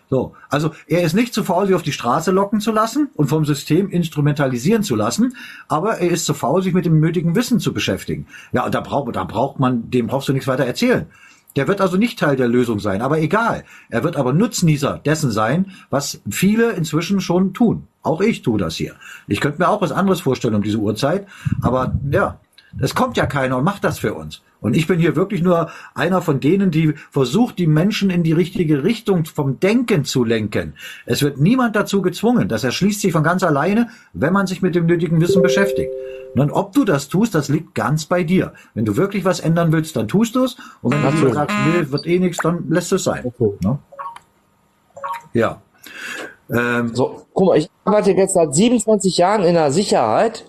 So, 0.09 0.35
also 0.49 0.71
er 0.87 1.03
ist 1.03 1.13
nicht 1.13 1.33
zu 1.33 1.43
faul, 1.43 1.65
sich 1.65 1.75
auf 1.75 1.81
die 1.81 1.91
Straße 1.91 2.31
locken 2.31 2.59
zu 2.59 2.71
lassen 2.71 3.09
und 3.15 3.27
vom 3.27 3.45
System 3.45 3.89
instrumentalisieren 3.89 4.83
zu 4.83 4.95
lassen, 4.95 5.35
aber 5.67 5.97
er 5.99 6.11
ist 6.11 6.25
zu 6.25 6.33
faul, 6.33 6.61
sich 6.61 6.73
mit 6.73 6.85
dem 6.85 6.99
nötigen 6.99 7.35
Wissen 7.35 7.59
zu 7.59 7.73
beschäftigen. 7.73 8.27
Ja, 8.51 8.65
und 8.65 8.75
da 8.75 8.81
braucht, 8.81 9.15
da 9.15 9.23
braucht 9.23 9.59
man, 9.59 9.89
dem 9.89 10.07
brauchst 10.07 10.27
du 10.27 10.33
nichts 10.33 10.47
weiter 10.47 10.65
erzählen. 10.65 11.07
Der 11.55 11.67
wird 11.67 11.81
also 11.81 11.97
nicht 11.97 12.19
Teil 12.19 12.35
der 12.35 12.47
Lösung 12.47 12.79
sein, 12.79 13.01
aber 13.01 13.19
egal. 13.19 13.63
Er 13.89 14.03
wird 14.03 14.15
aber 14.15 14.33
Nutznießer 14.33 14.99
dessen 15.05 15.31
sein, 15.31 15.71
was 15.89 16.21
viele 16.29 16.71
inzwischen 16.71 17.21
schon 17.21 17.53
tun. 17.53 17.87
Auch 18.01 18.21
ich 18.21 18.41
tue 18.41 18.57
das 18.57 18.75
hier. 18.75 18.95
Ich 19.27 19.39
könnte 19.39 19.59
mir 19.59 19.69
auch 19.69 19.81
was 19.81 19.91
anderes 19.91 20.21
vorstellen 20.21 20.55
um 20.55 20.63
diese 20.63 20.77
Uhrzeit, 20.77 21.27
aber 21.61 21.93
ja, 22.09 22.39
es 22.79 22.95
kommt 22.95 23.17
ja 23.17 23.25
keiner 23.25 23.57
und 23.57 23.63
macht 23.63 23.83
das 23.83 23.99
für 23.99 24.13
uns. 24.13 24.41
Und 24.63 24.75
ich 24.75 24.87
bin 24.87 24.97
hier 24.97 25.15
wirklich 25.15 25.43
nur 25.43 25.69
einer 25.93 26.21
von 26.21 26.39
denen, 26.39 26.71
die 26.71 26.93
versucht, 27.11 27.59
die 27.59 27.67
Menschen 27.67 28.09
in 28.09 28.23
die 28.23 28.31
richtige 28.31 28.83
Richtung 28.83 29.25
vom 29.25 29.59
Denken 29.59 30.05
zu 30.05 30.23
lenken. 30.23 30.73
Es 31.05 31.21
wird 31.21 31.37
niemand 31.37 31.75
dazu 31.75 32.01
gezwungen. 32.01 32.47
Das 32.47 32.63
erschließt 32.63 33.01
sich 33.01 33.11
von 33.11 33.23
ganz 33.23 33.43
alleine, 33.43 33.89
wenn 34.13 34.31
man 34.31 34.47
sich 34.47 34.61
mit 34.61 34.73
dem 34.73 34.85
nötigen 34.85 35.19
Wissen 35.19 35.41
beschäftigt. 35.41 35.91
Und 36.35 36.49
ob 36.51 36.71
du 36.71 36.85
das 36.85 37.09
tust, 37.09 37.35
das 37.35 37.49
liegt 37.49 37.75
ganz 37.75 38.05
bei 38.05 38.23
dir. 38.23 38.53
Wenn 38.73 38.85
du 38.85 38.95
wirklich 38.95 39.25
was 39.25 39.41
ändern 39.41 39.73
willst, 39.73 39.97
dann 39.97 40.07
tust 40.07 40.35
du 40.35 40.45
es. 40.45 40.55
Und 40.81 40.93
wenn 40.93 41.21
du 41.21 41.33
sagst, 41.33 41.55
nee, 41.67 41.91
wird 41.91 42.07
eh 42.07 42.19
nichts, 42.19 42.37
dann 42.41 42.69
lässt 42.69 42.91
es 42.93 43.03
sein. 43.03 43.31
Ne? 43.59 43.77
Ja. 45.33 45.61
Ähm, 46.49 46.95
so, 46.95 47.25
guck 47.33 47.47
mal, 47.47 47.57
ich 47.57 47.69
arbeite 47.83 48.11
jetzt 48.11 48.33
seit 48.33 48.55
27 48.55 49.17
Jahren 49.17 49.43
in 49.43 49.55
der 49.55 49.71
Sicherheit. 49.71 50.45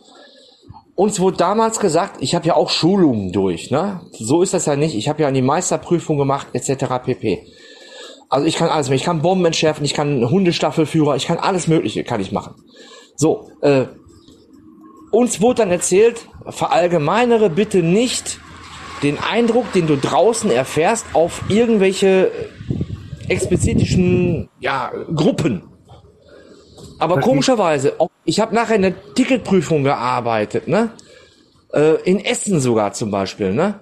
Uns 0.97 1.19
wurde 1.19 1.37
damals 1.37 1.81
gesagt, 1.81 2.17
ich 2.21 2.35
habe 2.35 2.47
ja 2.47 2.55
auch 2.55 2.71
Schulungen 2.71 3.33
durch, 3.33 3.71
ne? 3.71 4.01
So 4.13 4.43
ist 4.43 4.55
das 4.55 4.67
ja 4.67 4.77
nicht. 4.77 4.95
Ich 4.95 5.09
habe 5.09 5.23
ja 5.23 5.31
die 5.31 5.43
Meisterprüfung 5.43 6.19
gemacht, 6.19 6.49
etc. 6.53 6.85
pp. 7.05 7.47
Also 8.29 8.47
ich 8.47 8.57
kann 8.57 8.69
alles 8.69 8.89
mehr. 8.89 8.97
Ich 8.97 9.05
kann 9.05 9.23
Bomben 9.23 9.45
entschärfen, 9.45 9.85
ich 9.85 9.95
kann 9.95 10.29
Hundestaffelführer, 10.31 11.17
ich 11.17 11.27
kann 11.27 11.39
alles 11.39 11.67
Mögliche 11.67 12.05
kann 12.05 12.21
ich 12.21 12.31
machen. 12.31 12.55
So, 13.17 13.51
äh, 13.61 13.87
uns 15.11 15.41
wurde 15.41 15.63
dann 15.63 15.71
erzählt, 15.71 16.29
verallgemeinere 16.49 17.51
bitte 17.51 17.83
nicht 17.83 18.41
den 19.03 19.19
Eindruck, 19.19 19.73
den 19.73 19.87
du 19.87 19.97
draußen 19.97 20.51
erfährst, 20.51 21.07
auf 21.13 21.43
irgendwelche 21.49 22.31
explizitischen 23.29 24.49
ja, 24.61 24.93
Gruppen. 25.15 25.63
Aber 26.99 27.21
komischerweise, 27.21 27.95
ich 28.25 28.41
habe 28.41 28.55
nachher 28.55 28.75
eine 28.77 28.95
Ticketprüfung 29.15 29.85
gearbeitet, 29.85 30.69
ne? 30.69 30.91
Äh, 31.73 31.95
in 32.05 32.25
Essen 32.25 32.61
sogar 32.61 32.93
zum 32.93 33.11
Beispiel, 33.11 33.53
ne? 33.53 33.81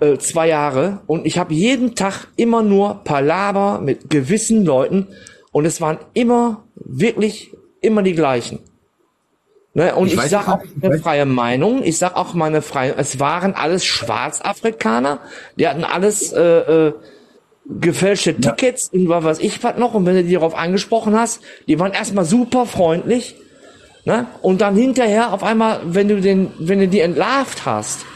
Äh, 0.00 0.18
zwei 0.18 0.48
Jahre. 0.48 1.00
Und 1.06 1.26
ich 1.26 1.38
habe 1.38 1.54
jeden 1.54 1.94
Tag 1.94 2.28
immer 2.36 2.62
nur 2.62 3.00
Palaver 3.04 3.80
mit 3.80 4.10
gewissen 4.10 4.64
Leuten. 4.64 5.08
Und 5.52 5.64
es 5.64 5.80
waren 5.80 5.98
immer, 6.12 6.64
wirklich, 6.74 7.50
immer 7.80 8.02
die 8.02 8.12
gleichen. 8.14 8.58
Ne? 9.74 9.94
Und 9.94 10.06
Ich 10.08 10.12
ich, 10.12 10.18
weiß 10.18 10.30
sag 10.30 10.46
nicht, 10.46 10.48
auch 10.48 10.62
ich 10.76 10.84
eine 10.84 10.94
weiß- 10.96 11.02
freie 11.02 11.26
Meinung. 11.26 11.82
Ich 11.82 11.98
sag 11.98 12.14
auch 12.16 12.34
meine 12.34 12.62
freie, 12.62 12.94
es 12.96 13.18
waren 13.20 13.54
alles 13.54 13.84
Schwarzafrikaner. 13.86 15.20
Die 15.58 15.66
hatten 15.66 15.84
alles, 15.84 16.32
äh, 16.32 16.40
äh, 16.88 16.92
gefälschte 17.68 18.34
Tickets 18.34 18.90
und 18.92 19.08
was 19.08 19.24
weiß 19.24 19.38
ich 19.40 19.62
was 19.62 19.76
noch. 19.78 19.94
Und 19.94 20.06
wenn 20.06 20.16
du 20.16 20.24
die 20.24 20.34
darauf 20.34 20.56
angesprochen 20.56 21.18
hast, 21.18 21.42
die 21.68 21.78
waren 21.78 21.92
erstmal 21.92 22.24
super 22.24 22.66
freundlich. 22.66 23.36
Ne? 24.04 24.26
Und 24.40 24.60
dann 24.60 24.76
hinterher 24.76 25.32
auf 25.32 25.42
einmal, 25.42 25.80
wenn 25.84 26.08
du 26.08 26.20
den, 26.20 26.52
wenn 26.58 26.78
du 26.78 26.88
die 26.88 27.00
entlarvt 27.00 27.66
hast, 27.66 28.06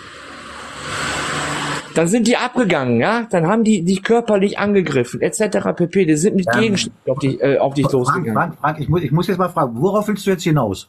dann 1.95 2.07
sind 2.07 2.29
die 2.29 2.37
abgegangen, 2.37 3.01
ja? 3.01 3.27
Dann 3.29 3.49
haben 3.49 3.65
die 3.65 3.83
dich 3.83 4.05
körperlich 4.05 4.61
angegriffen, 4.61 5.21
etc. 5.21 5.75
pp. 5.75 6.05
Die 6.05 6.17
sind 6.17 6.37
mit 6.37 6.47
Ähm, 6.55 6.61
Gegenständen 6.61 7.01
auf 7.11 7.19
dich, 7.19 7.43
äh, 7.43 7.59
auf 7.59 7.75
dich 7.75 7.87
Frank, 7.87 7.93
losgegangen. 7.95 8.35
Frank, 8.35 8.59
Frank, 8.61 8.81
ich 8.81 8.89
muss, 8.89 9.03
ich 9.03 9.11
muss 9.11 9.27
jetzt 9.27 9.39
mal 9.39 9.49
fragen, 9.49 9.73
worauf 9.81 10.07
willst 10.07 10.25
du 10.25 10.31
jetzt 10.31 10.45
hinaus? 10.45 10.89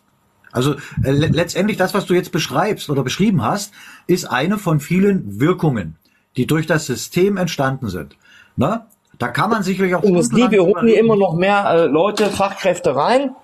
Also 0.52 0.76
äh, 1.04 1.12
le 1.12 1.28
letztendlich 1.28 1.78
das, 1.78 1.94
was 1.94 2.06
du 2.06 2.14
jetzt 2.14 2.32
beschreibst 2.32 2.90
oder 2.90 3.04
beschrieben 3.04 3.44
hast, 3.44 3.74
ist 4.06 4.26
eine 4.26 4.60
von 4.60 4.80
vielen 4.80 5.40
Wirkungen, 5.40 5.96
die 6.38 6.46
durch 6.46 6.68
das 6.68 6.86
System 6.86 7.38
entstanden 7.38 7.90
sind. 7.90 8.16
Ne? 8.56 8.82
Da 9.18 9.28
kann 9.28 9.50
man 9.50 9.64
sicherlich 9.64 9.94
auch 9.96 10.04
Industrie, 10.04 10.50
wir 10.50 10.60
stundenlang 10.60 10.84
holen 10.84 10.88
hier 10.88 11.00
immer 11.00 11.16
noch 11.16 11.36
mehr 11.36 11.66
äh, 11.70 11.86
Leute, 11.86 12.26
Fachkräfte 12.30 12.96
rein, 12.96 13.36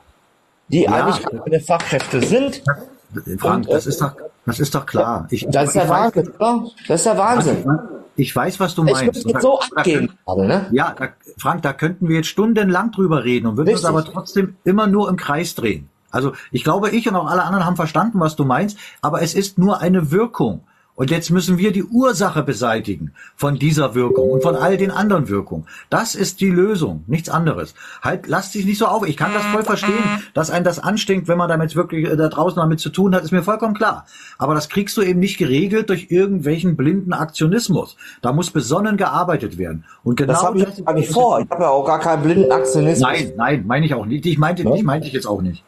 die 0.69 0.84
Ja. 0.84 0.92
eigentlich 0.92 1.24
keine 1.44 1.60
Fachkräfte 1.60 2.22
sind. 2.26 2.64
Frank, 3.40 3.66
Und, 3.66 3.69
äh, 3.69 3.74
das 3.74 3.86
ist 3.88 4.02
doch, 4.02 4.14
das 4.45 4.60
ist 4.60 4.74
doch 4.76 4.86
klar. 4.86 5.27
Ich, 5.30 5.48
Das 5.50 5.68
ist 5.68 5.76
der 5.76 5.84
ich 5.86 5.90
weiß- 5.90 5.92
Wahnsinn, 6.16 6.32
oder? 6.40 6.64
Das 6.88 7.00
ist 7.02 7.06
der 7.06 7.18
Wahnsinn. 7.18 7.66
Ich 8.19 8.36
weiß, 8.36 8.60
was 8.60 8.74
du 8.74 8.84
Ich 8.86 8.94
meinst. 8.94 9.26
jetzt 9.27 9.42
so 9.42 9.60
abgehen 9.76 10.11
gerade, 10.26 10.48
ne? 10.48 10.66
Ja, 10.72 10.95
da, 10.98 11.10
Frank, 11.38 11.61
da 11.61 11.72
könnten 11.74 12.08
wir 12.10 12.16
jetzt 12.18 12.27
stundenlang 12.30 12.92
drüber 12.92 13.24
reden 13.24 13.45
und 13.45 13.58
würden 13.58 13.69
uns 13.69 13.84
Richtig. 13.84 13.90
aber 13.90 14.03
trotzdem 14.03 14.56
immer 14.64 14.88
nur 14.88 15.08
im 15.10 15.16
Kreis 15.18 15.53
drehen. 15.53 15.90
Also 16.10 16.34
ich 16.52 16.64
glaube, 16.64 16.90
ich 16.90 17.08
und 17.08 17.16
auch 17.16 17.27
alle 17.30 17.44
anderen 17.44 17.66
haben 17.66 17.76
verstanden, 17.76 18.19
was 18.19 18.36
du 18.36 18.44
meinst, 18.44 18.77
aber 19.02 19.22
es 19.22 19.36
ist 19.36 19.60
nur 19.60 19.82
eine 19.82 20.10
Wirkung. 20.11 20.64
Und 20.98 21.11
jetzt 21.11 21.30
müssen 21.30 21.59
wir 21.59 21.72
die 21.72 21.84
Ursache 21.84 22.42
beseitigen 22.42 23.14
von 23.35 23.59
dieser 23.59 23.93
Wirkung 23.93 24.32
und 24.32 24.42
von 24.42 24.56
all 24.56 24.77
den 24.77 24.90
anderen 24.90 25.30
Wirkungen. 25.30 25.67
Das 25.92 26.16
ist 26.16 26.42
die 26.42 26.50
Lösung, 26.50 27.03
nichts 27.06 27.30
anderes. 27.30 27.76
Halt, 28.01 28.26
lass 28.26 28.51
dich 28.51 28.66
nicht 28.66 28.80
so 28.80 28.88
auf. 28.88 29.08
Ich 29.08 29.16
kann 29.16 29.32
das 29.32 29.45
voll 29.45 29.64
verstehen, 29.64 30.24
dass 30.34 30.50
einen 30.50 30.66
das 30.66 30.80
anstinkt, 30.80 31.27
wenn 31.27 31.38
man 31.38 31.50
damit 31.50 31.76
wirklich 31.76 32.09
äh, 32.09 32.17
da 32.17 32.30
draußen 32.30 32.59
damit 32.59 32.80
zu 32.80 32.90
tun 32.90 33.14
hat, 33.14 33.24
ist 33.24 33.32
mir 33.32 33.43
vollkommen 33.43 33.76
klar. 33.76 34.08
Aber 34.40 34.56
das 34.56 34.69
kriegst 34.69 34.98
du 34.98 35.03
eben 35.03 35.19
nicht 35.19 35.38
geregelt 35.38 35.92
durch 35.92 36.08
irgendwelchen 36.09 36.76
blinden 36.76 37.14
Aktionismus. 37.14 37.95
Da 38.24 38.34
muss 38.34 38.50
besonnen 38.50 38.98
gearbeitet 38.98 39.59
werden. 39.59 39.85
Und 40.03 40.16
genau 40.16 40.34
Das 40.34 40.42
habe 40.42 40.58
ich 40.58 40.84
gar 40.84 40.93
nicht 40.95 41.11
vor. 41.11 41.42
Ich 41.42 41.50
habe 41.51 41.61
ja 41.61 41.69
auch 41.69 41.85
gar 41.85 42.00
keinen 42.00 42.24
blinden 42.24 42.51
Aktionismus. 42.51 43.08
Nein, 43.08 43.34
nein, 43.38 43.67
meine 43.67 43.85
ich 43.85 43.93
auch 43.93 44.08
nicht. 44.08 44.26
Ich 44.26 44.40
meinte, 44.40 44.64
ich 44.64 44.84
meinte 44.84 45.06
ich 45.06 45.14
jetzt 45.14 45.27
auch 45.27 45.43
nicht. 45.43 45.64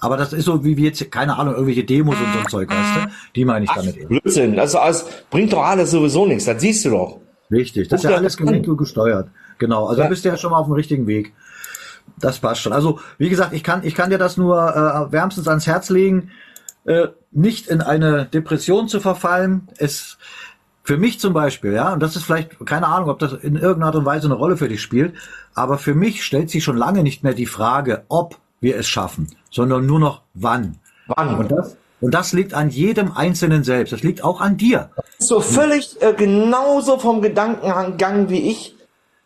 Aber 0.00 0.16
das 0.16 0.32
ist 0.32 0.46
so, 0.46 0.64
wie 0.64 0.76
wir 0.76 0.86
jetzt, 0.86 1.10
keine 1.10 1.36
Ahnung, 1.38 1.54
irgendwelche 1.54 1.84
Demos 1.84 2.16
und 2.16 2.32
so 2.32 2.38
ein 2.38 2.48
Zeug, 2.48 2.70
weißt 2.70 2.96
du? 2.96 3.10
Die 3.36 3.44
meine 3.44 3.64
ich 3.66 3.70
damit 3.70 3.96
eben. 3.96 4.08
Blödsinn. 4.08 4.56
Das 4.56 4.70
ist 4.70 4.76
alles, 4.76 5.06
bringt 5.30 5.52
doch 5.52 5.62
alles 5.62 5.90
sowieso 5.90 6.26
nichts. 6.26 6.46
Das 6.46 6.60
siehst 6.60 6.84
du 6.84 6.90
doch. 6.90 7.18
Richtig, 7.50 7.88
das 7.88 8.04
ist 8.04 8.10
ja 8.10 8.16
alles 8.16 8.36
gelenkt 8.36 8.68
und 8.68 8.76
gesteuert. 8.76 9.28
Genau, 9.58 9.86
also 9.86 10.02
da 10.02 10.08
bist 10.08 10.24
du 10.24 10.28
ja 10.28 10.36
schon 10.36 10.52
mal 10.52 10.58
auf 10.58 10.66
dem 10.66 10.74
richtigen 10.74 11.06
Weg. 11.06 11.32
Das 12.18 12.38
passt 12.38 12.62
schon. 12.62 12.72
Also, 12.72 13.00
wie 13.18 13.28
gesagt, 13.28 13.52
ich 13.52 13.62
kann, 13.62 13.84
ich 13.84 13.94
kann 13.94 14.10
dir 14.10 14.18
das 14.18 14.36
nur 14.36 14.56
äh, 14.56 15.12
wärmstens 15.12 15.48
ans 15.48 15.66
Herz 15.66 15.90
legen, 15.90 16.30
äh, 16.84 17.08
nicht 17.32 17.66
in 17.66 17.80
eine 17.80 18.26
Depression 18.26 18.88
zu 18.88 19.00
verfallen. 19.00 19.68
Es 19.76 20.18
für 20.82 20.96
mich 20.96 21.20
zum 21.20 21.32
Beispiel, 21.32 21.72
ja, 21.72 21.92
und 21.92 22.00
das 22.00 22.16
ist 22.16 22.24
vielleicht, 22.24 22.64
keine 22.66 22.86
Ahnung, 22.88 23.10
ob 23.10 23.18
das 23.18 23.32
in 23.32 23.56
irgendeiner 23.56 23.86
Art 23.86 23.96
und 23.96 24.06
Weise 24.06 24.26
eine 24.26 24.34
Rolle 24.34 24.56
für 24.56 24.68
dich 24.68 24.80
spielt, 24.80 25.14
aber 25.54 25.78
für 25.78 25.94
mich 25.94 26.24
stellt 26.24 26.50
sich 26.50 26.64
schon 26.64 26.76
lange 26.76 27.02
nicht 27.02 27.22
mehr 27.22 27.34
die 27.34 27.46
Frage, 27.46 28.04
ob 28.08 28.38
wir 28.60 28.76
es 28.76 28.88
schaffen, 28.88 29.28
sondern 29.50 29.86
nur 29.86 30.00
noch 30.00 30.22
wann. 30.34 30.78
Wann? 31.06 31.36
Und 31.36 31.52
das, 31.52 31.76
und 32.00 32.14
das 32.14 32.32
liegt 32.32 32.54
an 32.54 32.70
jedem 32.70 33.12
Einzelnen 33.12 33.64
selbst. 33.64 33.92
Das 33.92 34.02
liegt 34.02 34.24
auch 34.24 34.40
an 34.40 34.56
dir. 34.56 34.90
So 35.18 35.40
völlig 35.40 36.00
äh, 36.00 36.14
genauso 36.14 36.98
vom 36.98 37.20
Gedankengang 37.20 38.30
wie 38.30 38.50
ich, 38.50 38.74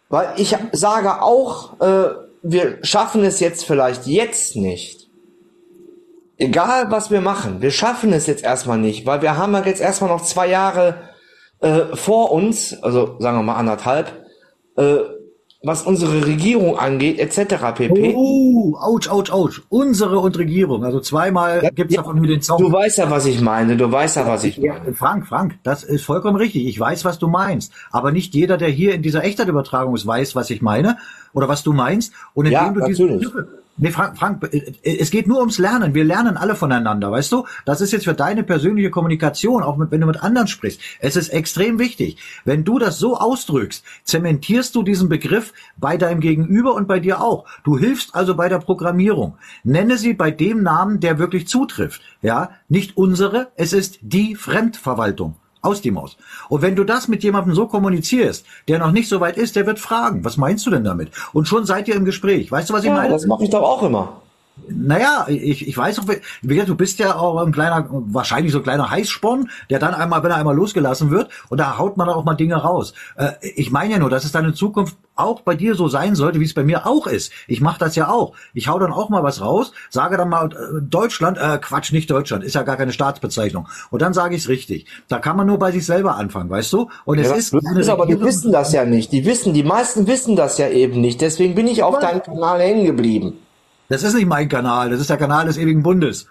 weil 0.09 0.29
ich 0.37 0.57
sage 0.73 1.23
auch, 1.23 1.81
äh, 1.81 2.11
wir 2.43 2.79
schaffen 2.83 3.25
es 3.25 3.41
jetzt 3.41 3.65
vielleicht 3.65 4.07
jetzt 4.07 4.57
nicht. 4.57 5.09
Egal 6.37 6.91
was 6.91 7.11
wir 7.11 7.21
machen, 7.21 7.63
wir 7.63 7.71
schaffen 7.71 8.13
es 8.13 8.27
jetzt 8.27 8.43
erstmal 8.43 8.79
nicht, 8.79 9.07
weil 9.07 9.23
wir 9.23 9.37
haben 9.37 9.53
ja 9.53 9.65
jetzt 9.65 9.81
erstmal 9.81 10.11
noch 10.11 10.23
zwei 10.23 10.49
Jahre 10.49 10.97
äh, 11.61 11.95
vor 11.95 12.33
uns, 12.33 12.83
also 12.83 13.17
sagen 13.21 13.39
wir 13.39 13.43
mal 13.45 13.55
anderthalb, 13.55 14.27
äh, 14.77 14.97
was 15.65 15.83
unsere 15.83 16.27
Regierung 16.27 16.79
angeht, 16.79 17.19
etc. 17.19 17.73
pp. 17.75 18.15
Oh, 18.15 18.77
ouch, 18.81 19.11
ouch, 19.11 19.33
ouch. 19.33 19.61
Unsere 19.69 20.19
und 20.19 20.39
Regierung. 20.39 20.85
Also 20.85 21.01
zweimal 21.01 21.71
gibt's 21.75 21.97
davon 21.97 22.21
mit 22.21 22.31
den 22.31 22.43
Song. 22.43 22.59
Du 22.59 22.71
weißt 22.71 22.99
ja, 22.99 23.11
was 23.11 23.27
ich 23.27 23.41
meine. 23.41 23.77
Du 23.77 23.91
weißt 23.91 24.17
ja, 24.17 24.27
was 24.27 24.45
ich 24.45 24.57
Ja, 24.59 24.77
Frank, 24.95 25.27
Frank, 25.27 25.59
das 25.63 25.85
ist 25.85 26.05
vollkommen 26.05 26.37
richtig. 26.37 26.67
Ich 26.67 26.79
weiß, 26.79 27.05
was 27.05 27.19
du 27.19 27.29
meinst. 27.29 27.73
Aber 27.91 28.13
nicht 28.13 28.35
jeder, 28.35 28.57
der 28.57 28.69
hier 28.69 28.95
in 28.95 29.03
dieser 29.03 29.25
Echtzeitübertragung 29.25 29.95
ist, 29.95 30.07
weiß, 30.07 30.37
was 30.37 30.51
ich 30.51 30.63
meine 30.63 30.99
oder 31.33 31.49
was 31.49 31.63
du 31.63 31.73
meinst. 31.73 32.13
Und 32.35 32.47
indem 32.47 32.61
Ja, 32.61 32.71
du 32.71 32.81
diese 32.85 33.05
natürlich. 33.05 33.33
Nee, 33.77 33.91
Frank, 33.91 34.17
Frank, 34.17 34.49
äh, 34.53 34.73
es 34.83 35.11
geht 35.11 35.27
nur 35.27 35.41
ums 35.41 35.59
Lernen. 35.59 35.95
Wir 35.95 36.05
lernen 36.05 36.37
alle 36.37 36.55
voneinander, 36.55 37.11
weißt 37.11 37.33
du? 37.33 37.45
Das 37.65 37.81
ist 37.81 37.93
jetzt 37.93 38.05
für 38.05 38.15
deine 38.15 38.45
persönliche 38.45 38.91
Kommunikation, 38.91 39.65
auch 39.65 39.77
mit, 39.77 39.91
wenn 39.91 40.01
du 40.01 40.07
mit 40.07 40.23
anderen 40.23 40.47
sprichst. 40.47 40.81
Es 41.01 41.17
ist 41.17 41.31
extrem 41.31 41.81
wichtig. 41.81 42.19
Wenn 42.45 42.65
du 42.65 42.79
das 42.79 42.99
so 42.99 43.17
ausdrückst, 43.17 43.85
zementierst 44.05 44.77
du 44.77 44.85
diesen 44.85 45.09
Begriff 45.09 45.53
bei 45.77 45.97
deinem 45.97 46.21
Gegenüber 46.21 46.75
und 46.75 46.87
bei 46.87 47.01
dir 47.01 47.21
auch. 47.21 47.47
Du 47.65 47.77
hilfst 47.77 48.15
also 48.15 48.37
bei 48.37 48.49
der 48.49 48.61
Programmierung. 48.61 49.39
Nenne 49.65 49.99
sie 49.99 50.15
bei 50.15 50.31
dem 50.31 50.63
Namen, 50.63 51.01
der 51.01 51.19
wirklich 51.19 51.49
zutrifft. 51.49 52.01
Ja, 52.23 52.51
nicht 52.69 52.97
unsere, 52.97 53.49
es 53.57 53.73
ist 53.73 53.99
die 54.03 54.37
Fremdverwaltung. 54.37 55.35
Aus 55.65 55.81
die 55.81 55.91
Maus. 55.91 56.17
Und 56.51 56.61
wenn 56.63 56.77
du 56.77 56.85
das 56.85 57.09
mit 57.09 57.23
jemandem 57.23 57.55
so 57.55 57.67
kommunizierst, 57.67 58.45
der 58.69 58.79
noch 58.79 58.93
nicht 58.93 59.09
so 59.09 59.21
weit 59.21 59.39
ist, 59.39 59.57
der 59.57 59.67
wird 59.67 59.79
fragen, 59.79 60.25
was 60.25 60.37
meinst 60.37 60.67
du 60.67 60.71
denn 60.71 60.85
damit? 60.85 61.11
Und 61.33 61.49
schon 61.49 61.65
seid 61.65 61.89
ihr 61.89 61.95
im 61.95 62.05
Gespräch. 62.05 62.53
Weißt 62.53 62.69
du, 62.69 62.75
was 62.75 62.83
ich 62.83 62.89
Ja, 62.89 62.97
meine? 62.97 63.09
das 63.11 63.27
mache 63.27 63.45
ich 63.45 63.51
doch 63.51 63.63
auch 63.63 63.83
immer. 63.83 64.21
Naja, 64.69 65.27
ich, 65.29 65.67
ich 65.67 65.77
weiß 65.77 65.99
auch, 65.99 66.05
wie 66.43 66.55
gesagt, 66.55 66.69
du 66.69 66.77
bist 66.77 66.99
ja 67.01 67.17
auch 67.17 67.45
ein 67.45 67.53
kleiner, 67.53 67.87
wahrscheinlich 67.91 68.53
so 68.53 68.59
ein 68.59 68.65
kleiner 68.65 68.89
Heißsporn, 68.89 69.51
der 69.69 69.81
dann 69.81 69.95
einmal, 69.95 70.23
wenn 70.23 70.31
er 70.31 70.37
einmal 70.37 70.55
losgelassen 70.55 71.11
wird, 71.11 71.29
und 71.49 71.59
da 71.59 71.77
haut 71.77 71.97
man 71.97 72.09
auch 72.09 72.25
mal 72.25 72.35
Dinge 72.35 72.55
raus. 72.57 72.95
Äh, 73.17 73.33
ich 73.43 73.73
meine 73.73 73.95
ja 73.95 73.99
nur, 73.99 74.11
dass 74.11 74.25
es 74.25 74.33
dann 74.33 74.45
in 74.45 74.55
Zukunft 74.55 74.97
auch 75.17 75.41
bei 75.41 75.55
dir 75.55 75.75
so 75.75 75.89
sein 75.89 76.15
sollte, 76.15 76.41
wie 76.41 76.45
es 76.45 76.55
bei 76.55 76.65
mir 76.65 76.87
auch 76.87 77.07
ist. 77.07 77.33
Ich 77.47 77.61
mache 77.61 77.79
das 77.79 77.97
ja 77.97 78.09
auch. 78.09 78.35
Ich 78.53 78.69
hau 78.69 78.79
dann 78.79 78.93
auch 78.93 79.09
mal 79.11 79.23
was 79.23 79.41
raus, 79.41 79.73
sage 79.91 80.17
dann 80.17 80.29
mal 80.29 80.47
äh, 80.47 80.83
Deutschland, 80.83 81.37
äh, 81.39 81.59
Quatsch, 81.59 81.93
nicht 81.93 82.11
Deutschland, 82.11 82.45
ist 82.45 82.55
ja 82.55 82.63
gar 82.63 82.77
keine 82.77 82.93
Staatsbezeichnung. 82.93 83.69
Und 83.91 84.03
dann 84.03 84.13
sage 84.13 84.35
ich 84.37 84.43
es 84.43 84.49
richtig. 84.49 84.87
Da 85.09 85.19
kann 85.19 85.37
man 85.37 85.47
nur 85.47 85.59
bei 85.59 85.73
sich 85.73 85.85
selber 85.85 86.17
anfangen, 86.17 86.51
weißt 86.51 86.73
du? 86.73 86.91
Und 87.05 87.19
es 87.19 87.29
Ja, 87.29 87.35
ist, 87.35 87.55
das 87.55 87.77
ist 87.77 87.89
aber 87.89 88.07
die 88.07 88.21
wissen 88.21 88.53
das 88.53 88.73
ja 88.73 88.85
nicht. 88.85 89.13
Die 89.13 89.25
wissen, 89.25 89.53
die 89.53 89.65
meisten 89.65 90.07
wissen 90.07 90.37
das 90.37 90.59
ja 90.59 90.69
eben 90.69 91.01
nicht. 91.01 91.21
Deswegen 91.21 91.55
bin 91.55 91.67
ich 91.67 91.83
auf 91.83 91.99
deinem 91.99 92.23
Kanal 92.23 92.61
hängen 92.61 92.85
geblieben. 92.85 93.39
Das 93.89 94.03
ist 94.03 94.15
nicht 94.15 94.27
mein 94.27 94.49
Kanal, 94.49 94.91
das 94.91 95.01
ist 95.01 95.11
der 95.11 95.17
Kanal 95.17 95.47
des 95.47 95.59
ewigen 95.59 95.83
Bundes. 95.83 96.27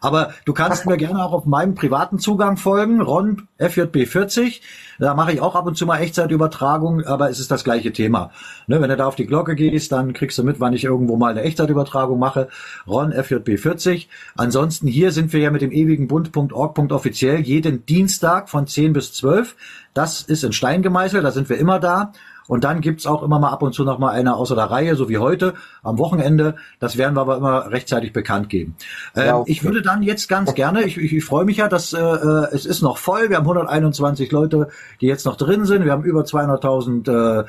Aber 0.00 0.34
du 0.44 0.52
kannst 0.52 0.86
mir 0.86 0.96
gerne 0.96 1.24
auch 1.24 1.32
auf 1.32 1.46
meinem 1.46 1.74
privaten 1.74 2.18
Zugang 2.18 2.56
folgen, 2.56 3.00
Ron 3.00 3.48
FJB40. 3.58 4.60
Da 4.98 5.14
mache 5.14 5.32
ich 5.32 5.40
auch 5.40 5.54
ab 5.54 5.66
und 5.66 5.76
zu 5.76 5.86
mal 5.86 5.98
Echtzeitübertragung, 5.98 7.04
aber 7.04 7.30
es 7.30 7.38
ist 7.38 7.50
das 7.50 7.64
gleiche 7.64 7.92
Thema. 7.92 8.30
Ne, 8.66 8.80
wenn 8.80 8.88
du 8.88 8.96
da 8.96 9.06
auf 9.06 9.14
die 9.14 9.26
Glocke 9.26 9.54
gehst, 9.54 9.92
dann 9.92 10.12
kriegst 10.12 10.38
du 10.38 10.44
mit, 10.44 10.60
wann 10.60 10.72
ich 10.72 10.84
irgendwo 10.84 11.16
mal 11.16 11.32
eine 11.32 11.42
Echtzeitübertragung 11.42 12.18
mache. 12.18 12.48
Ron 12.86 13.12
FJB40. 13.12 14.06
Ansonsten 14.36 14.86
hier 14.86 15.12
sind 15.12 15.32
wir 15.32 15.40
ja 15.40 15.50
mit 15.50 15.62
dem 15.62 15.72
ewigen 15.72 16.08
Bund.org. 16.08 16.78
offiziell 16.92 17.40
jeden 17.40 17.84
Dienstag 17.86 18.48
von 18.48 18.66
10 18.66 18.92
bis 18.92 19.12
12. 19.12 19.54
Das 19.92 20.22
ist 20.22 20.44
in 20.44 20.52
Stein 20.52 20.82
gemeißelt, 20.82 21.24
da 21.24 21.30
sind 21.30 21.48
wir 21.48 21.58
immer 21.58 21.78
da. 21.78 22.12
Und 22.48 22.64
dann 22.64 22.80
gibt's 22.80 23.06
auch 23.06 23.22
immer 23.22 23.38
mal 23.38 23.50
ab 23.50 23.62
und 23.62 23.74
zu 23.74 23.84
noch 23.84 23.98
mal 23.98 24.10
eine 24.10 24.36
außer 24.36 24.54
der 24.54 24.70
Reihe, 24.70 24.96
so 24.96 25.08
wie 25.08 25.18
heute 25.18 25.54
am 25.82 25.98
Wochenende. 25.98 26.56
Das 26.78 26.96
werden 26.96 27.14
wir 27.14 27.22
aber 27.22 27.36
immer 27.36 27.70
rechtzeitig 27.70 28.12
bekannt 28.12 28.48
geben. 28.48 28.76
Ähm, 29.14 29.26
Ja, 29.26 29.36
okay. 29.38 29.52
Ich 29.52 29.64
würde 29.64 29.82
dann 29.82 30.02
jetzt 30.02 30.28
ganz 30.28 30.54
gerne, 30.54 30.84
ich, 30.84 30.96
ich, 30.96 31.12
ich 31.12 31.24
freue 31.24 31.44
mich 31.44 31.58
ja, 31.58 31.68
dass 31.68 31.92
äh, 31.92 31.98
äh, 32.00 32.48
es 32.52 32.66
ist 32.66 32.82
noch 32.82 32.98
voll. 32.98 33.30
Wir 33.30 33.36
haben 33.36 33.44
121 33.44 34.30
Leute, 34.30 34.68
die 35.00 35.06
jetzt 35.06 35.26
noch 35.26 35.36
drin 35.36 35.64
sind. 35.64 35.84
Wir 35.84 35.92
haben 35.92 36.04
über 36.04 36.22
200.000 36.22 37.42
äh, 37.42 37.44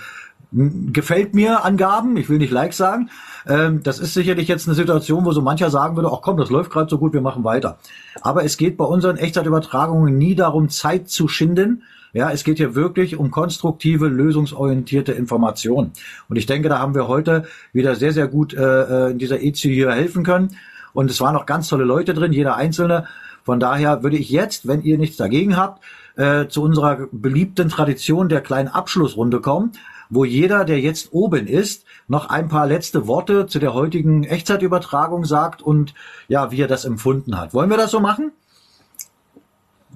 gefällt 0.52 1.36
mir 1.36 1.66
Angaben. 1.66 2.18
Ich 2.18 2.30
will 2.30 2.38
nicht 2.38 2.52
Likes 2.52 2.78
sagen. 2.78 3.10
Ähm, 3.48 3.84
das 3.84 4.00
ist 4.00 4.14
sicherlich 4.14 4.48
jetzt 4.48 4.68
eine 4.68 4.76
Situation, 4.76 5.26
wo 5.26 5.32
so 5.32 5.42
mancher 5.42 5.70
sagen 5.70 5.96
würde, 5.96 6.10
ach 6.12 6.22
komm, 6.22 6.38
das 6.38 6.50
läuft 6.50 6.72
gerade 6.72 6.90
so 6.90 6.98
gut, 6.98 7.14
wir 7.14 7.22
machen 7.22 7.44
weiter. 7.44 7.78
Aber 8.22 8.44
es 8.44 8.58
geht 8.58 8.78
bei 8.78 8.86
unseren 8.86 9.18
Echtzeitübertragungen 9.18 10.18
nie 10.18 10.36
darum, 10.36 10.70
Zeit 10.70 11.10
zu 11.10 11.28
schinden. 11.28 11.84
Ja, 12.18 12.32
es 12.32 12.44
geht 12.44 12.58
hier 12.58 12.74
wirklich 12.74 13.16
um 13.16 13.30
konstruktive, 13.30 14.08
lösungsorientierte 14.08 15.12
Information. 15.12 15.92
Und 16.28 16.36
ich 16.36 16.48
denke, 16.48 16.68
da 16.68 16.80
haben 16.80 16.96
wir 16.96 17.08
heute 17.08 17.46
wieder 17.74 17.96
sehr, 17.96 18.12
sehr 18.12 18.28
gut 18.28 18.56
äh, 18.56 19.10
äh, 19.10 19.12
in 19.12 19.20
dieser 19.20 19.40
EZU 19.40 19.70
hier 19.70 19.92
helfen 19.92 20.24
können. 20.24 20.58
Und 20.94 21.12
es 21.12 21.22
waren 21.22 21.36
auch 21.36 21.46
ganz 21.46 21.68
tolle 21.68 21.84
Leute 21.84 22.16
drin, 22.16 22.34
jeder 22.34 22.56
einzelne. 22.56 23.06
Von 23.44 23.60
daher 23.60 24.02
würde 24.02 24.18
ich 24.18 24.32
jetzt, 24.32 24.68
wenn 24.68 24.82
ihr 24.82 24.98
nichts 24.98 25.18
dagegen 25.18 25.58
habt, 25.58 25.84
äh, 26.16 26.48
zu 26.48 26.64
unserer 26.64 27.08
beliebten 27.12 27.70
Tradition 27.70 28.30
der 28.30 28.42
kleinen 28.42 28.70
Abschlussrunde 28.70 29.40
kommen, 29.40 29.74
wo 30.10 30.26
jeder, 30.26 30.66
der 30.66 30.80
jetzt 30.80 31.14
oben 31.14 31.46
ist, 31.46 31.86
noch 32.08 32.32
ein 32.32 32.48
paar 32.48 32.66
letzte 32.66 33.06
Worte 33.06 33.46
zu 33.46 33.60
der 33.60 33.76
heutigen 33.76 34.24
Echtzeitübertragung 34.24 35.24
sagt 35.24 35.62
und 35.62 35.94
ja, 36.30 36.50
wie 36.50 36.64
er 36.64 36.68
das 36.68 36.84
empfunden 36.84 37.38
hat. 37.40 37.54
Wollen 37.54 37.70
wir 37.70 37.78
das 37.78 37.92
so 37.92 38.00
machen? 38.00 38.32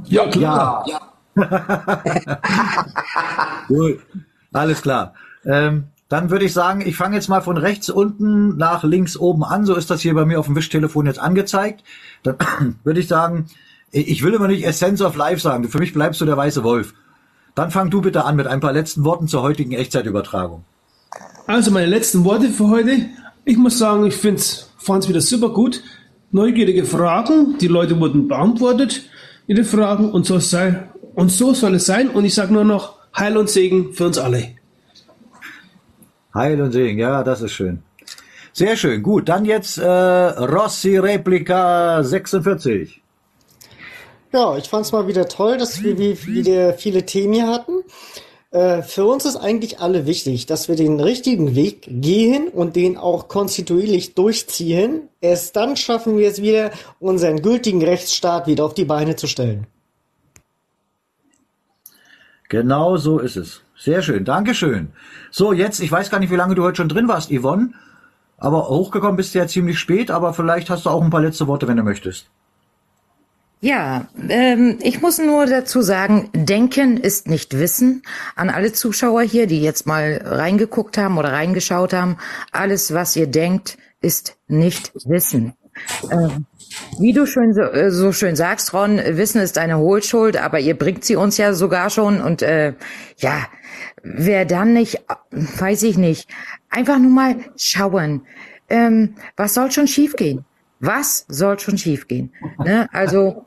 Ja, 0.06 0.28
klar. 0.28 0.86
Ja. 0.88 1.11
Gut, 3.68 4.00
alles 4.54 4.82
klar. 4.82 5.14
Ähm, 5.46 5.86
dann 6.10 6.30
würde 6.30 6.44
ich 6.44 6.52
sagen, 6.52 6.82
ich 6.86 6.98
fange 6.98 7.16
jetzt 7.16 7.30
mal 7.30 7.42
von 7.42 7.56
rechts 7.56 7.90
unten 7.90 8.58
nach 8.58 8.84
links 8.84 9.16
oben 9.16 9.46
an. 9.46 9.66
So 9.66 9.76
ist 9.76 9.90
das 9.90 10.02
hier 10.02 10.14
bei 10.14 10.26
mir 10.26 10.40
auf 10.40 10.48
dem 10.48 10.58
Wischtelefon 10.58 11.06
jetzt 11.06 11.20
angezeigt. 11.20 11.84
Dann 12.24 12.36
würde 12.84 13.00
ich 13.00 13.08
sagen, 13.08 13.46
ich 13.92 14.24
will 14.24 14.34
immer 14.34 14.50
nicht 14.50 14.66
Essence 14.66 15.02
of 15.02 15.16
Life 15.16 15.42
sagen. 15.42 15.70
Für 15.70 15.80
mich 15.80 15.94
bleibst 15.94 16.20
du 16.20 16.26
der 16.26 16.38
weiße 16.38 16.64
Wolf. 16.64 16.94
Dann 17.56 17.72
fang 17.72 17.90
du 17.90 18.02
bitte 18.02 18.26
an 18.26 18.36
mit 18.36 18.48
ein 18.48 18.60
paar 18.60 18.74
letzten 18.74 19.04
Worten 19.04 19.28
zur 19.28 19.42
heutigen 19.42 19.72
Echtzeitübertragung. 19.72 20.64
Also 21.48 21.72
meine 21.72 21.88
letzten 21.88 22.24
Worte 22.24 22.50
für 22.50 22.68
heute. 22.68 23.10
Ich 23.44 23.58
muss 23.58 23.78
sagen, 23.78 24.06
ich 24.06 24.16
fand 24.16 24.40
es 24.40 25.10
wieder 25.10 25.22
super 25.22 25.50
gut. 25.50 25.82
Neugierige 26.32 26.86
Fragen, 26.86 27.58
die 27.60 27.68
Leute 27.68 28.00
wurden 28.00 28.28
beantwortet, 28.28 29.04
ihre 29.48 29.64
Fragen 29.64 30.12
und 30.12 30.26
so 30.26 30.40
sei 30.40 30.88
und 31.16 31.30
so 31.32 31.54
soll 31.54 31.76
es 31.76 31.86
sein. 31.86 32.10
Und 32.10 32.26
ich 32.26 32.34
sage 32.34 32.54
nur 32.54 32.64
noch 32.64 32.98
Heil 33.18 33.38
und 33.38 33.50
Segen 33.50 33.94
für 33.94 34.06
uns 34.08 34.18
alle. 34.18 34.50
Heil 36.34 36.62
und 36.62 36.72
Segen, 36.72 36.98
ja, 37.00 37.24
das 37.24 37.42
ist 37.42 37.52
schön. 37.52 37.84
Sehr 38.54 38.76
schön, 38.76 39.02
gut. 39.04 39.30
Dann 39.30 39.46
jetzt 39.46 39.78
äh, 39.78 39.86
Rossi 39.88 40.98
Replika 40.98 42.04
46. 42.04 43.02
Ja, 44.34 44.58
ich 44.58 44.70
fand 44.70 44.86
es 44.86 44.92
mal 44.94 45.08
wieder 45.08 45.28
toll, 45.28 45.58
dass 45.58 45.82
wir 45.84 45.98
wie- 45.98 46.26
wieder 46.26 46.74
viele 46.74 47.06
Themen 47.06 47.34
hier 47.34 47.48
hatten. 47.48 47.80
Äh, 48.52 48.82
für 48.82 49.06
uns 49.06 49.26
ist 49.26 49.36
eigentlich 49.38 49.80
alle 49.80 50.06
wichtig, 50.06 50.46
dass 50.46 50.68
wir 50.70 50.76
den 50.76 51.00
richtigen 51.00 51.56
Weg 51.56 51.86
gehen 51.88 52.48
und 52.50 52.76
den 52.78 52.98
auch 52.98 53.28
konstituierlich 53.28 54.14
durchziehen. 54.16 55.10
Erst 55.22 55.56
dann 55.58 55.76
schaffen 55.78 56.18
wir 56.18 56.30
es 56.30 56.42
wieder, 56.42 56.72
unseren 57.00 57.42
gültigen 57.42 57.82
Rechtsstaat 57.84 58.48
wieder 58.48 58.66
auf 58.66 58.74
die 58.74 58.86
Beine 58.86 59.16
zu 59.18 59.28
stellen. 59.28 59.68
Genau 62.52 62.98
so 62.98 63.20
ist 63.20 63.38
es. 63.38 63.62
Sehr 63.78 64.02
schön, 64.02 64.26
Dankeschön. 64.26 64.90
So, 65.32 65.54
jetzt, 65.54 65.80
ich 65.80 65.90
weiß 65.90 66.10
gar 66.10 66.20
nicht, 66.20 66.32
wie 66.32 66.36
lange 66.36 66.54
du 66.54 66.64
heute 66.64 66.76
schon 66.76 66.90
drin 66.90 67.08
warst, 67.08 67.32
Yvonne, 67.32 67.70
aber 68.38 68.68
hochgekommen 68.68 69.16
bist 69.16 69.34
du 69.34 69.40
ja 69.40 69.48
ziemlich 69.48 69.80
spät, 69.80 70.12
aber 70.12 70.34
vielleicht 70.34 70.70
hast 70.70 70.86
du 70.86 70.90
auch 70.90 71.02
ein 71.02 71.10
paar 71.10 71.22
letzte 71.22 71.48
Worte, 71.48 71.70
wenn 71.70 71.78
du 71.78 71.84
möchtest. 71.84 72.26
Ja, 73.62 74.08
ähm, 74.28 74.80
ich 74.82 75.02
muss 75.02 75.18
nur 75.18 75.46
dazu 75.46 75.82
sagen, 75.82 76.30
Denken 76.34 76.98
ist 76.98 77.30
nicht 77.30 77.58
Wissen. 77.58 78.04
An 78.36 78.50
alle 78.50 78.74
Zuschauer 78.74 79.22
hier, 79.22 79.48
die 79.48 79.62
jetzt 79.62 79.88
mal 79.88 80.22
reingeguckt 80.22 80.98
haben 80.98 81.18
oder 81.18 81.32
reingeschaut 81.32 81.94
haben, 81.94 82.18
alles, 82.52 82.94
was 82.94 83.16
ihr 83.16 83.28
denkt, 83.28 83.78
ist 84.02 84.36
nicht 84.50 84.92
Wissen. 85.06 85.54
Ähm, 86.12 86.48
wie 87.00 87.14
du 87.14 87.26
schön 87.26 87.54
so, 87.54 87.62
äh, 87.62 87.92
so 87.92 88.12
schön 88.12 88.36
sagst, 88.36 88.74
Ron, 88.74 88.98
Wissen 88.98 89.42
ist 89.42 89.58
eine 89.58 89.78
Hohlschuld, 89.78 90.38
aber 90.38 90.60
ihr 90.60 90.78
bringt 90.78 91.04
sie 91.04 91.16
uns 91.16 91.38
ja 91.38 91.54
sogar 91.54 91.90
schon 91.90 92.22
und 92.22 92.42
äh, 92.42 92.74
ja, 93.18 93.48
wer 94.04 94.46
dann 94.46 94.74
nicht, 94.74 95.02
weiß 95.32 95.84
ich 95.84 95.98
nicht, 95.98 96.30
einfach 96.70 97.00
nur 97.00 97.12
mal 97.12 97.36
schauen. 97.58 98.24
Ähm, 98.70 99.16
was 99.36 99.54
soll 99.54 99.72
schon 99.72 99.88
schiefgehen? 99.88 100.46
Was 100.80 101.26
soll 101.28 101.60
schon 101.60 101.78
schiefgehen? 101.78 102.34
Ne? 102.64 102.88
Also 102.92 103.46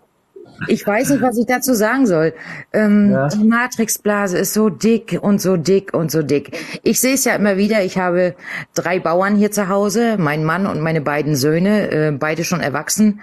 ich 0.68 0.86
weiß 0.86 1.10
nicht, 1.10 1.22
was 1.22 1.38
ich 1.38 1.46
dazu 1.46 1.74
sagen 1.74 2.06
soll. 2.06 2.34
Ähm, 2.72 3.16
Die 3.34 3.44
Matrixblase 3.44 4.38
ist 4.38 4.54
so 4.54 4.68
dick 4.68 5.18
und 5.20 5.40
so 5.40 5.56
dick 5.56 5.94
und 5.94 6.10
so 6.10 6.22
dick. 6.22 6.56
Ich 6.82 7.00
sehe 7.00 7.14
es 7.14 7.24
ja 7.24 7.34
immer 7.34 7.56
wieder. 7.56 7.82
Ich 7.82 7.98
habe 7.98 8.34
drei 8.74 8.98
Bauern 9.00 9.36
hier 9.36 9.50
zu 9.50 9.68
Hause, 9.68 10.16
mein 10.18 10.44
Mann 10.44 10.66
und 10.66 10.80
meine 10.80 11.00
beiden 11.00 11.36
Söhne, 11.36 11.90
äh, 11.90 12.10
beide 12.12 12.44
schon 12.44 12.60
erwachsen. 12.60 13.20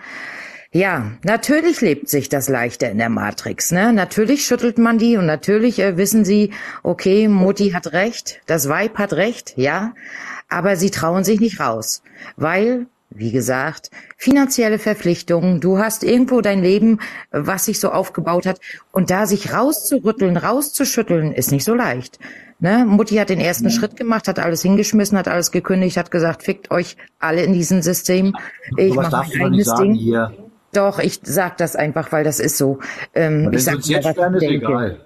Ja, 0.73 1.11
natürlich 1.23 1.81
lebt 1.81 2.07
sich 2.07 2.29
das 2.29 2.47
leichter 2.47 2.89
in 2.89 2.97
der 2.97 3.09
Matrix. 3.09 3.71
Ne? 3.71 3.91
Natürlich 3.91 4.45
schüttelt 4.45 4.77
man 4.77 4.97
die 4.97 5.17
und 5.17 5.25
natürlich 5.25 5.79
äh, 5.79 5.97
wissen 5.97 6.23
sie, 6.23 6.51
okay, 6.81 7.27
Mutti 7.27 7.71
hat 7.71 7.91
recht, 7.91 8.39
das 8.45 8.69
Weib 8.69 8.97
hat 8.97 9.11
recht, 9.11 9.53
ja, 9.57 9.93
aber 10.47 10.77
sie 10.77 10.89
trauen 10.89 11.25
sich 11.25 11.41
nicht 11.41 11.59
raus, 11.59 12.03
weil 12.37 12.85
wie 13.13 13.31
gesagt, 13.31 13.91
finanzielle 14.17 14.79
Verpflichtungen, 14.79 15.59
du 15.59 15.77
hast 15.77 16.03
irgendwo 16.03 16.41
dein 16.41 16.61
Leben, 16.61 16.99
was 17.31 17.65
sich 17.65 17.79
so 17.79 17.91
aufgebaut 17.91 18.45
hat, 18.45 18.59
und 18.91 19.09
da 19.09 19.25
sich 19.25 19.53
rauszurütteln, 19.53 20.37
rauszuschütteln, 20.37 21.33
ist 21.33 21.51
nicht 21.51 21.65
so 21.65 21.75
leicht. 21.75 22.19
Ne? 22.59 22.85
Mutti 22.85 23.15
hat 23.15 23.29
den 23.29 23.39
ersten 23.39 23.69
Schritt 23.71 23.97
gemacht, 23.97 24.27
hat 24.27 24.39
alles 24.39 24.61
hingeschmissen, 24.61 25.17
hat 25.17 25.27
alles 25.27 25.51
gekündigt, 25.51 25.97
hat 25.97 26.11
gesagt, 26.11 26.43
fickt 26.43 26.71
euch 26.71 26.95
alle 27.19 27.43
in 27.43 27.53
diesem 27.53 27.81
System. 27.81 28.35
Ich 28.77 28.93
mache 28.93 29.11
mein 29.11 29.41
eigenes 29.41 29.65
sagen 29.65 29.93
Ding. 29.93 29.95
hier. 29.95 30.31
Doch, 30.73 30.99
ich 30.99 31.19
sag 31.23 31.57
das 31.57 31.75
einfach, 31.75 32.11
weil 32.11 32.23
das 32.23 32.39
ist 32.39 32.57
so. 32.57 32.79
Ähm, 33.13 33.51
ich 33.51 33.63
sag 33.63 33.83
jetzt 33.85 34.05
was 34.05 34.15
ich 34.15 34.39
denke. 34.39 34.65
egal. 34.67 35.01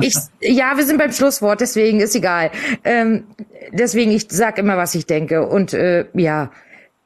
Ich, 0.00 0.16
ja, 0.40 0.76
wir 0.76 0.84
sind 0.84 0.98
beim 0.98 1.12
Schlusswort, 1.12 1.60
deswegen 1.60 2.00
ist 2.00 2.14
egal. 2.14 2.50
Ähm, 2.84 3.24
deswegen, 3.72 4.12
ich 4.12 4.26
sag 4.30 4.56
immer, 4.58 4.76
was 4.76 4.94
ich 4.94 5.06
denke. 5.06 5.46
Und 5.46 5.74
äh, 5.74 6.06
ja, 6.14 6.50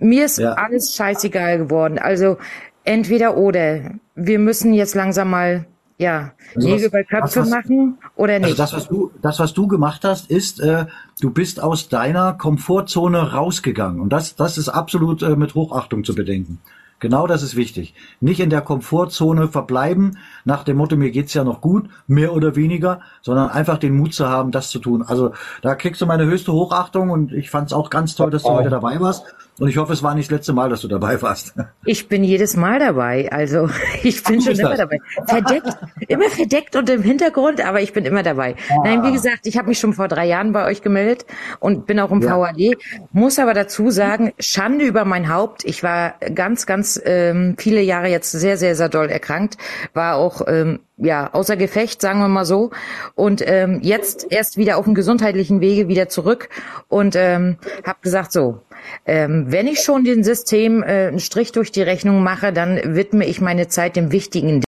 mir 0.05 0.25
ist 0.27 0.39
Ja. 0.39 0.53
alles 0.53 0.95
scheißegal 0.95 1.59
geworden. 1.59 1.99
Also 1.99 2.37
entweder 2.85 3.37
oder. 3.37 3.93
Wir 4.15 4.39
müssen 4.39 4.73
jetzt 4.75 4.95
langsam 4.95 5.31
mal, 5.31 5.65
ja, 5.99 6.33
Also 6.55 6.69
Nägel 6.69 6.91
bei 6.91 7.03
Köpfe 7.03 7.41
was- 7.41 7.51
machen 7.51 7.99
oder 8.17 8.35
Also 8.35 8.47
nicht. 8.47 8.59
das, 8.59 8.73
was 8.75 8.89
du, 8.89 9.11
das, 9.23 9.39
was 9.41 9.55
du 9.55 9.67
gemacht 9.67 10.05
hast, 10.05 10.31
ist, 10.31 10.61
äh, 10.61 10.87
du 11.21 11.31
bist 11.31 11.61
aus 11.63 11.89
deiner 11.89 12.33
Komfortzone 12.35 13.33
rausgegangen. 13.33 14.01
Und 14.01 14.13
das, 14.13 14.37
das 14.37 14.59
ist 14.59 14.69
absolut 14.69 15.23
äh, 15.23 15.37
mit 15.37 15.55
Hochachtung 15.55 16.05
zu 16.05 16.15
bedenken. 16.15 16.59
Genau 17.01 17.27
das 17.27 17.43
ist 17.43 17.55
wichtig. 17.57 17.93
Nicht 18.21 18.41
in 18.41 18.51
der 18.51 18.61
Komfortzone 18.63 19.49
verbleiben, 19.49 20.17
nach 20.45 20.63
dem 20.65 20.77
Motto, 20.79 20.97
mir 20.97 21.11
geht's 21.11 21.35
ja 21.35 21.45
noch 21.45 21.61
gut, 21.61 21.91
mehr 22.07 22.33
oder 22.33 22.57
weniger, 22.57 23.01
sondern 23.21 23.51
einfach 23.51 23.79
den 23.79 23.95
Mut 23.97 24.15
zu 24.15 24.29
haben, 24.29 24.53
das 24.53 24.71
zu 24.71 24.79
tun. 24.79 25.03
Also 25.03 25.33
da 25.61 25.75
kriegst 25.75 26.01
du 26.01 26.07
meine 26.07 26.25
höchste 26.25 26.53
Hochachtung 26.53 27.11
und 27.11 27.33
ich 27.33 27.51
fand's 27.51 27.73
auch 27.73 27.91
ganz 27.91 28.15
toll, 28.15 28.31
dass 28.31 28.45
du 28.45 28.51
heute 28.51 28.71
dabei 28.71 29.01
warst. 29.01 29.25
Und 29.61 29.69
ich 29.69 29.77
hoffe, 29.77 29.93
es 29.93 30.03
war 30.03 30.15
nicht 30.17 30.31
das 30.31 30.39
letzte 30.39 30.53
Mal, 30.53 30.69
dass 30.69 30.81
du 30.81 30.89
dabei 30.89 31.21
warst. 31.23 31.55
Ich 31.87 32.09
bin 32.09 32.25
jedes 32.25 32.57
Mal 32.57 32.79
dabei. 32.79 33.31
Also 33.31 33.69
ich 34.03 34.25
bin 34.25 34.39
Du 34.39 34.47
schon 34.47 34.55
immer 34.59 34.71
das. 34.71 34.79
dabei. 34.79 34.99
Verdeckt, 35.27 35.77
immer 36.09 36.31
verdeckt 36.31 36.77
und 36.77 36.89
im 36.89 37.03
Hintergrund, 37.03 37.61
aber 37.65 37.83
ich 37.83 37.93
bin 37.93 38.07
immer 38.07 38.23
dabei. 38.23 38.57
Nein, 38.85 39.03
wie 39.05 39.13
gesagt, 39.13 39.41
ich 39.47 39.59
habe 39.59 39.69
mich 39.69 39.79
schon 39.79 39.93
vor 39.93 40.09
drei 40.09 40.27
Jahren 40.27 40.53
bei 40.53 40.65
euch 40.65 40.81
gemeldet 40.81 41.27
und 41.61 41.87
bin 41.87 42.01
auch 42.01 42.11
im 42.11 42.23
Ja. 42.23 42.39
VAD. 42.41 42.79
Muss 43.13 43.39
aber 43.39 43.53
dazu 43.53 43.91
sagen, 43.91 44.33
Schande 44.39 44.87
über 44.87 45.05
mein 45.05 45.29
Haupt. 45.29 45.63
Ich 45.67 45.83
war 45.83 46.15
ganz, 46.35 46.65
ganz 46.65 46.99
ähm, 47.05 47.57
viele 47.59 47.83
Jahre 47.83 48.09
jetzt 48.09 48.33
sehr, 48.33 48.57
sehr, 48.57 48.75
sehr 48.77 48.89
doll 48.89 49.11
erkrankt. 49.11 49.59
War 49.93 50.17
auch 50.17 50.41
ähm, 50.47 50.81
ja 50.97 51.29
außer 51.35 51.57
Gefecht, 51.59 52.01
sagen 52.01 52.21
wir 52.21 52.29
mal 52.29 52.47
so. 52.47 52.71
Und 53.15 53.43
ähm, 53.47 53.81
jetzt 53.83 54.27
erst 54.31 54.57
wieder 54.57 54.79
auf 54.79 54.87
dem 54.87 54.95
gesundheitlichen 54.95 55.61
Wege 55.61 55.87
wieder 55.89 56.09
zurück 56.09 56.49
und 56.89 57.15
ähm, 57.15 57.59
habe 57.87 57.99
gesagt 58.01 58.33
so. 58.33 58.63
Ähm, 59.07 59.47
wenn 59.49 59.67
ich 59.67 59.81
schon 59.81 60.05
den 60.05 60.25
System 60.25 60.83
äh, 60.83 61.09
einen 61.09 61.21
Strich 61.21 61.53
durch 61.53 61.73
die 61.73 61.83
Rechnung 61.83 62.23
mache, 62.23 62.53
dann 62.53 62.81
widme 62.95 63.27
ich 63.27 63.41
meine 63.41 63.69
Zeit 63.69 63.97
dem 63.97 64.13
wichtigen 64.13 64.63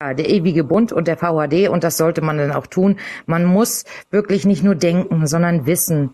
ja, 0.00 0.14
der 0.14 0.30
ewige 0.30 0.62
Bund 0.62 0.92
und 0.92 1.08
der 1.08 1.16
VHD 1.16 1.68
und 1.68 1.82
das 1.82 1.96
sollte 1.96 2.20
man 2.20 2.38
dann 2.38 2.52
auch 2.52 2.66
tun. 2.68 2.96
Man 3.26 3.44
muss 3.44 3.84
wirklich 4.10 4.46
nicht 4.46 4.62
nur 4.62 4.76
denken, 4.76 5.26
sondern 5.26 5.66
wissen. 5.66 6.10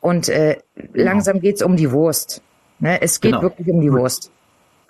Und 0.00 0.28
äh, 0.28 0.58
langsam 0.92 1.40
geht's 1.40 1.62
um 1.62 1.76
die 1.76 1.92
Wurst. 1.92 2.42
Ne? 2.80 3.00
Es 3.00 3.20
geht 3.20 3.32
Genau. 3.32 3.42
wirklich 3.42 3.68
um 3.68 3.80
die 3.80 3.92
Wurst. 3.92 4.30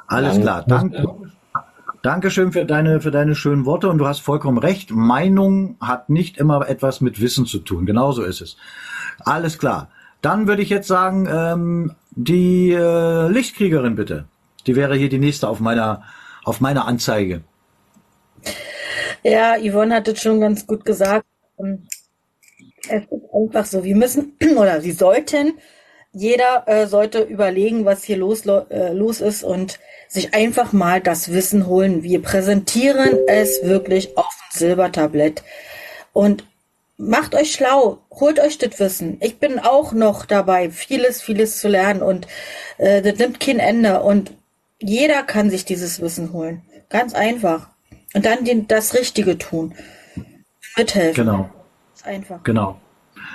Alles 0.06 0.40
klar. 0.40 0.64
Danke. 0.66 1.06
Dankeschön 2.02 2.52
für 2.52 2.64
deine, 2.64 3.00
für 3.00 3.10
deine 3.10 3.34
schönen 3.34 3.66
Worte 3.66 3.88
und 3.88 3.98
du 3.98 4.06
hast 4.06 4.20
vollkommen 4.20 4.58
recht. 4.58 4.90
Meinung 4.92 5.76
hat 5.80 6.08
nicht 6.08 6.38
immer 6.38 6.66
etwas 6.68 7.00
mit 7.00 7.20
Wissen 7.20 7.44
zu 7.44 7.58
tun. 7.58 7.86
Genauso 7.86 8.22
ist 8.22 8.40
es. 8.40 8.56
Alles 9.20 9.58
klar. 9.58 9.88
Dann 10.22 10.46
würde 10.46 10.62
ich 10.62 10.70
jetzt 10.70 10.88
sagen, 10.88 11.28
ähm, 11.30 11.94
die 12.10 12.72
äh, 12.72 13.28
Lichtkriegerin 13.28 13.94
bitte. 13.94 14.26
Die 14.66 14.76
wäre 14.76 14.96
hier 14.96 15.08
die 15.08 15.18
nächste 15.18 15.48
auf 15.48 15.60
meiner, 15.60 16.02
auf 16.44 16.60
meiner 16.60 16.86
Anzeige. 16.86 17.42
Ja, 19.22 19.56
Yvonne 19.58 19.94
hat 19.94 20.08
es 20.08 20.20
schon 20.20 20.40
ganz 20.40 20.66
gut 20.66 20.84
gesagt. 20.84 21.26
Ähm, 21.58 21.86
Es 22.88 23.02
ist 23.02 23.34
einfach 23.34 23.66
so, 23.66 23.84
wir 23.84 23.96
müssen 23.96 24.36
oder 24.56 24.80
sie 24.80 24.92
sollten, 24.92 25.58
jeder 26.12 26.64
äh, 26.66 26.86
sollte 26.86 27.20
überlegen, 27.22 27.84
was 27.84 28.02
hier 28.02 28.16
los, 28.16 28.46
äh, 28.46 28.92
los 28.92 29.20
ist 29.20 29.44
und 29.44 29.78
sich 30.08 30.34
einfach 30.34 30.72
mal 30.72 31.00
das 31.00 31.32
Wissen 31.32 31.66
holen. 31.66 32.02
Wir 32.02 32.22
präsentieren 32.22 33.18
es 33.26 33.62
wirklich 33.62 34.16
auf 34.16 34.26
dem 34.26 34.58
Silbertablett 34.58 35.42
und 36.12 36.44
macht 36.98 37.34
euch 37.34 37.52
schlau, 37.52 38.02
holt 38.10 38.40
euch 38.40 38.58
das 38.58 38.78
Wissen. 38.78 39.16
Ich 39.20 39.38
bin 39.38 39.58
auch 39.58 39.92
noch 39.92 40.26
dabei, 40.26 40.70
vieles, 40.70 41.22
vieles 41.22 41.60
zu 41.60 41.68
lernen 41.68 42.02
und 42.02 42.26
äh, 42.76 43.00
das 43.00 43.18
nimmt 43.18 43.40
kein 43.40 43.60
Ende 43.60 44.00
und 44.00 44.32
jeder 44.80 45.22
kann 45.22 45.48
sich 45.48 45.64
dieses 45.64 46.00
Wissen 46.00 46.32
holen. 46.32 46.62
Ganz 46.90 47.14
einfach. 47.14 47.68
Und 48.14 48.26
dann 48.26 48.44
den, 48.44 48.66
das 48.68 48.94
Richtige 48.94 49.38
tun. 49.38 49.74
Mithelfen. 50.76 51.24
Genau. 51.24 51.50
Ist 51.94 52.06
einfach. 52.06 52.42
Genau. 52.42 52.80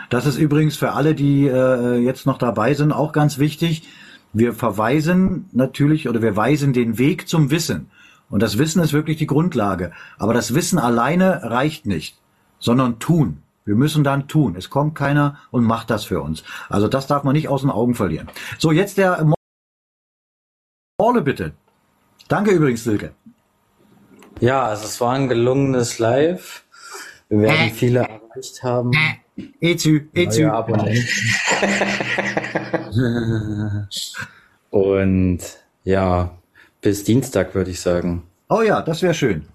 Das 0.10 0.26
ist 0.26 0.38
übrigens 0.38 0.76
für 0.78 0.94
alle, 0.94 1.16
die 1.16 1.48
äh, 1.48 1.98
jetzt 1.98 2.26
noch 2.26 2.38
dabei 2.38 2.74
sind, 2.74 2.92
auch 2.92 3.12
ganz 3.12 3.38
wichtig. 3.38 3.84
Wir 4.32 4.54
verweisen 4.54 5.50
natürlich 5.52 6.10
oder 6.10 6.22
wir 6.22 6.36
weisen 6.36 6.74
den 6.74 6.98
Weg 6.98 7.28
zum 7.28 7.52
Wissen. 7.52 7.92
Und 8.30 8.42
das 8.42 8.58
Wissen 8.58 8.82
ist 8.82 8.94
wirklich 8.94 9.18
die 9.18 9.28
Grundlage. 9.28 9.92
Aber 10.18 10.34
das 10.34 10.56
Wissen 10.56 10.80
alleine 10.80 11.44
reicht 11.44 11.86
nicht, 11.86 12.18
sondern 12.60 13.00
tun. 13.00 13.43
Wir 13.66 13.76
müssen 13.76 14.04
dann 14.04 14.28
tun. 14.28 14.56
Es 14.58 14.70
kommt 14.70 14.96
keiner 14.96 15.40
und 15.52 15.64
macht 15.64 15.90
das 15.90 16.06
für 16.06 16.22
uns. 16.22 16.44
Also 16.70 16.88
das 16.88 17.08
darf 17.08 17.24
man 17.24 17.34
nicht 17.34 17.48
aus 17.48 17.62
den 17.62 17.70
Augen 17.70 17.96
verlieren. 17.96 18.30
So, 18.58 18.72
jetzt 18.72 18.98
der 18.98 19.26
Morle 21.00 21.22
bitte. 21.22 21.54
Danke 22.28 22.52
übrigens, 22.52 22.84
Silke. 22.84 23.14
Ja, 24.40 24.64
also 24.64 24.86
es 24.86 25.00
war 25.00 25.14
ein 25.14 25.30
gelungenes 25.30 26.00
Live. 26.00 26.66
Wir 27.30 27.40
werden 27.40 27.72
viele 27.72 28.00
erreicht 28.00 28.64
haben. 28.64 28.92
Ezü, 29.60 30.10
Ezü. 30.14 30.44
Neue 30.44 30.54
Abonnenten. 30.54 31.08
Und 34.70 35.40
ja, 35.84 36.32
bis 36.82 37.04
Dienstag 37.04 37.56
würde 37.56 37.72
ich 37.72 37.82
sagen. 37.82 38.24
Oh 38.50 38.62
ja, 38.62 38.82
das 38.82 39.02
wäre 39.02 39.14
schön. 39.14 39.46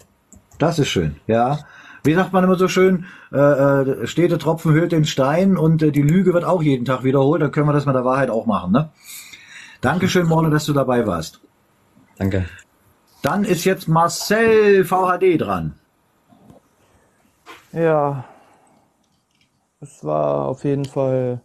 Das 0.58 0.78
ist 0.78 0.88
schön, 0.88 1.16
ja. 1.26 1.60
Wie 2.08 2.14
sagt 2.14 2.32
man 2.32 2.42
immer 2.42 2.56
so 2.56 2.68
schön, 2.68 3.04
äh, 3.32 3.36
äh, 3.36 4.06
stete 4.06 4.38
Tropfen 4.38 4.72
hüllt 4.72 4.92
den 4.92 5.04
Stein 5.04 5.58
und 5.58 5.82
äh, 5.82 5.92
die 5.92 6.00
Lüge 6.00 6.32
wird 6.32 6.42
auch 6.42 6.62
jeden 6.62 6.86
Tag 6.86 7.04
wiederholt, 7.04 7.42
dann 7.42 7.52
können 7.52 7.68
wir 7.68 7.74
das 7.74 7.84
mit 7.84 7.94
der 7.94 8.06
Wahrheit 8.06 8.30
auch 8.30 8.46
machen, 8.46 8.72
ne? 8.72 8.88
Dankeschön, 9.82 10.26
Morne, 10.26 10.48
dass 10.48 10.64
du 10.64 10.72
dabei 10.72 11.06
warst. 11.06 11.42
Danke. 12.16 12.46
Dann 13.20 13.44
ist 13.44 13.66
jetzt 13.66 13.88
Marcel 13.88 14.86
VHD 14.86 15.38
dran. 15.38 15.74
Ja, 17.72 18.24
es 19.82 20.02
war 20.02 20.46
auf 20.46 20.64
jeden 20.64 20.86
Fall 20.86 21.42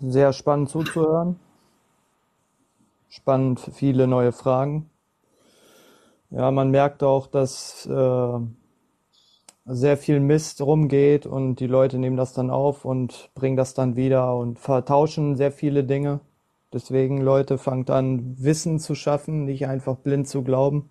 sehr 0.00 0.32
spannend 0.32 0.68
zuzuhören. 0.68 1.38
Spannend, 3.08 3.60
viele 3.72 4.08
neue 4.08 4.32
Fragen. 4.32 4.90
Ja, 6.30 6.50
man 6.50 6.72
merkt 6.72 7.04
auch, 7.04 7.28
dass 7.28 7.86
äh, 7.86 8.40
sehr 9.72 9.96
viel 9.96 10.20
Mist 10.20 10.60
rumgeht 10.60 11.26
und 11.26 11.56
die 11.56 11.66
Leute 11.66 11.98
nehmen 11.98 12.16
das 12.16 12.32
dann 12.32 12.50
auf 12.50 12.84
und 12.84 13.30
bringen 13.34 13.56
das 13.56 13.74
dann 13.74 13.96
wieder 13.96 14.36
und 14.36 14.58
vertauschen 14.58 15.36
sehr 15.36 15.52
viele 15.52 15.84
Dinge. 15.84 16.20
Deswegen, 16.72 17.20
Leute, 17.20 17.58
fangt 17.58 17.90
an, 17.90 18.36
Wissen 18.38 18.78
zu 18.78 18.94
schaffen, 18.94 19.44
nicht 19.44 19.66
einfach 19.66 19.96
blind 19.96 20.28
zu 20.28 20.42
glauben. 20.42 20.88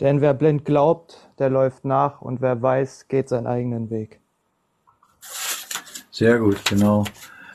Denn 0.00 0.20
wer 0.20 0.34
blind 0.34 0.64
glaubt, 0.64 1.28
der 1.38 1.48
läuft 1.48 1.84
nach 1.84 2.20
und 2.20 2.40
wer 2.40 2.60
weiß, 2.60 3.08
geht 3.08 3.28
seinen 3.28 3.46
eigenen 3.46 3.90
Weg. 3.90 4.20
Sehr 6.10 6.38
gut, 6.38 6.62
genau. 6.64 7.04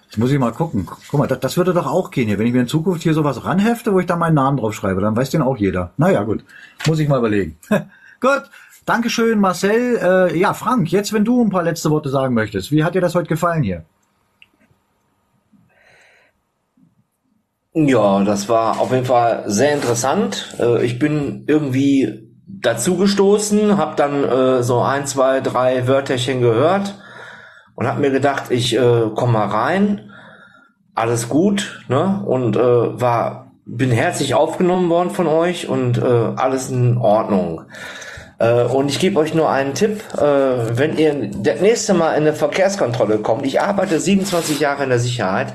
Jetzt 0.06 0.17
muss 0.17 0.32
ich 0.32 0.40
mal 0.40 0.51
gucken. 0.51 0.88
Guck 1.09 1.19
mal, 1.19 1.27
das, 1.27 1.40
das 1.40 1.58
würde 1.58 1.74
doch 1.74 1.88
auch 1.88 2.11
gehen 2.11 2.27
hier. 2.27 2.38
Wenn 2.38 2.48
ich 2.48 2.53
mir 2.53 2.61
in 2.61 2.67
Zukunft 2.67 3.03
hier 3.03 3.14
sowas 3.14 3.45
ranhefte, 3.45 3.93
wo 3.93 4.00
ich 4.00 4.08
da 4.08 4.16
meinen 4.17 4.35
Namen 4.35 4.58
drauf 4.58 4.74
schreibe, 4.74 5.01
dann 5.01 5.16
weiß 5.16 5.30
den 5.30 5.41
auch 5.41 5.58
jeder. 5.58 5.93
Naja, 5.98 6.24
gut. 6.24 6.43
Muss 6.88 7.00
ich 7.00 7.08
mal 7.08 7.19
überlegen. 7.19 7.58
gut. 8.19 8.43
Dankeschön, 8.92 9.40
Marcel. 9.40 10.00
Äh, 10.03 10.38
ja, 10.38 10.53
Frank, 10.53 10.92
jetzt 10.92 11.14
wenn 11.14 11.24
du 11.24 11.42
ein 11.42 11.50
paar 11.50 11.64
letzte 11.64 11.90
Worte 11.92 12.10
sagen 12.10 12.34
möchtest. 12.34 12.74
Wie 12.74 12.84
hat 12.84 12.94
dir 12.94 13.00
das 13.00 13.16
heute 13.16 13.30
gefallen 13.30 13.64
hier? 13.64 13.86
Ja, 17.74 18.22
das 18.26 18.50
war 18.50 18.82
auf 18.82 18.92
jeden 18.92 19.06
Fall 19.06 19.44
sehr 19.45 19.74
interessant. 19.74 20.58
Äh, 20.60 20.84
Ich 20.84 21.00
bin 21.00 21.45
irgendwie 21.48 22.28
dazugestoßen, 22.45 23.78
habe 23.78 23.95
dann 23.95 24.26
äh, 24.26 24.61
so 24.61 24.82
ein, 24.82 25.08
zwei, 25.08 25.40
drei 25.40 25.88
Wörterchen 25.88 26.42
gehört 26.42 26.95
und 27.76 27.88
habe 27.88 28.02
mir 28.02 28.11
gedacht, 28.11 28.52
ich 28.52 28.76
äh, 28.76 29.10
komme 29.16 29.32
mal 29.32 29.48
rein. 29.48 30.11
Alles 30.95 31.30
gut, 31.30 31.82
ne? 31.88 32.22
Und 32.26 32.58
äh, 32.58 32.60
war 33.00 33.53
bin 33.66 33.90
herzlich 33.92 34.34
aufgenommen 34.34 34.90
worden 34.90 35.11
von 35.11 35.28
euch 35.28 35.70
und 35.70 35.98
äh, 35.98 36.34
alles 36.36 36.70
in 36.70 36.98
Ordnung. 36.98 37.61
Äh, 38.42 38.64
und 38.64 38.90
ich 38.90 38.98
gebe 38.98 39.20
euch 39.20 39.36
nur 39.36 39.50
einen 39.50 39.76
Tipp, 39.76 40.02
äh, 40.18 40.20
wenn 40.20 40.98
ihr 40.98 41.30
das 41.32 41.61
nächste 41.61 41.94
Mal 41.94 42.14
in 42.14 42.24
eine 42.24 42.34
Verkehrskontrolle 42.34 43.20
kommt. 43.20 43.45
Ich 43.45 43.61
arbeite 43.61 44.00
27 44.00 44.60
Jahre 44.60 44.84
in 44.84 44.90
der 44.90 45.00
Sicherheit 45.00 45.53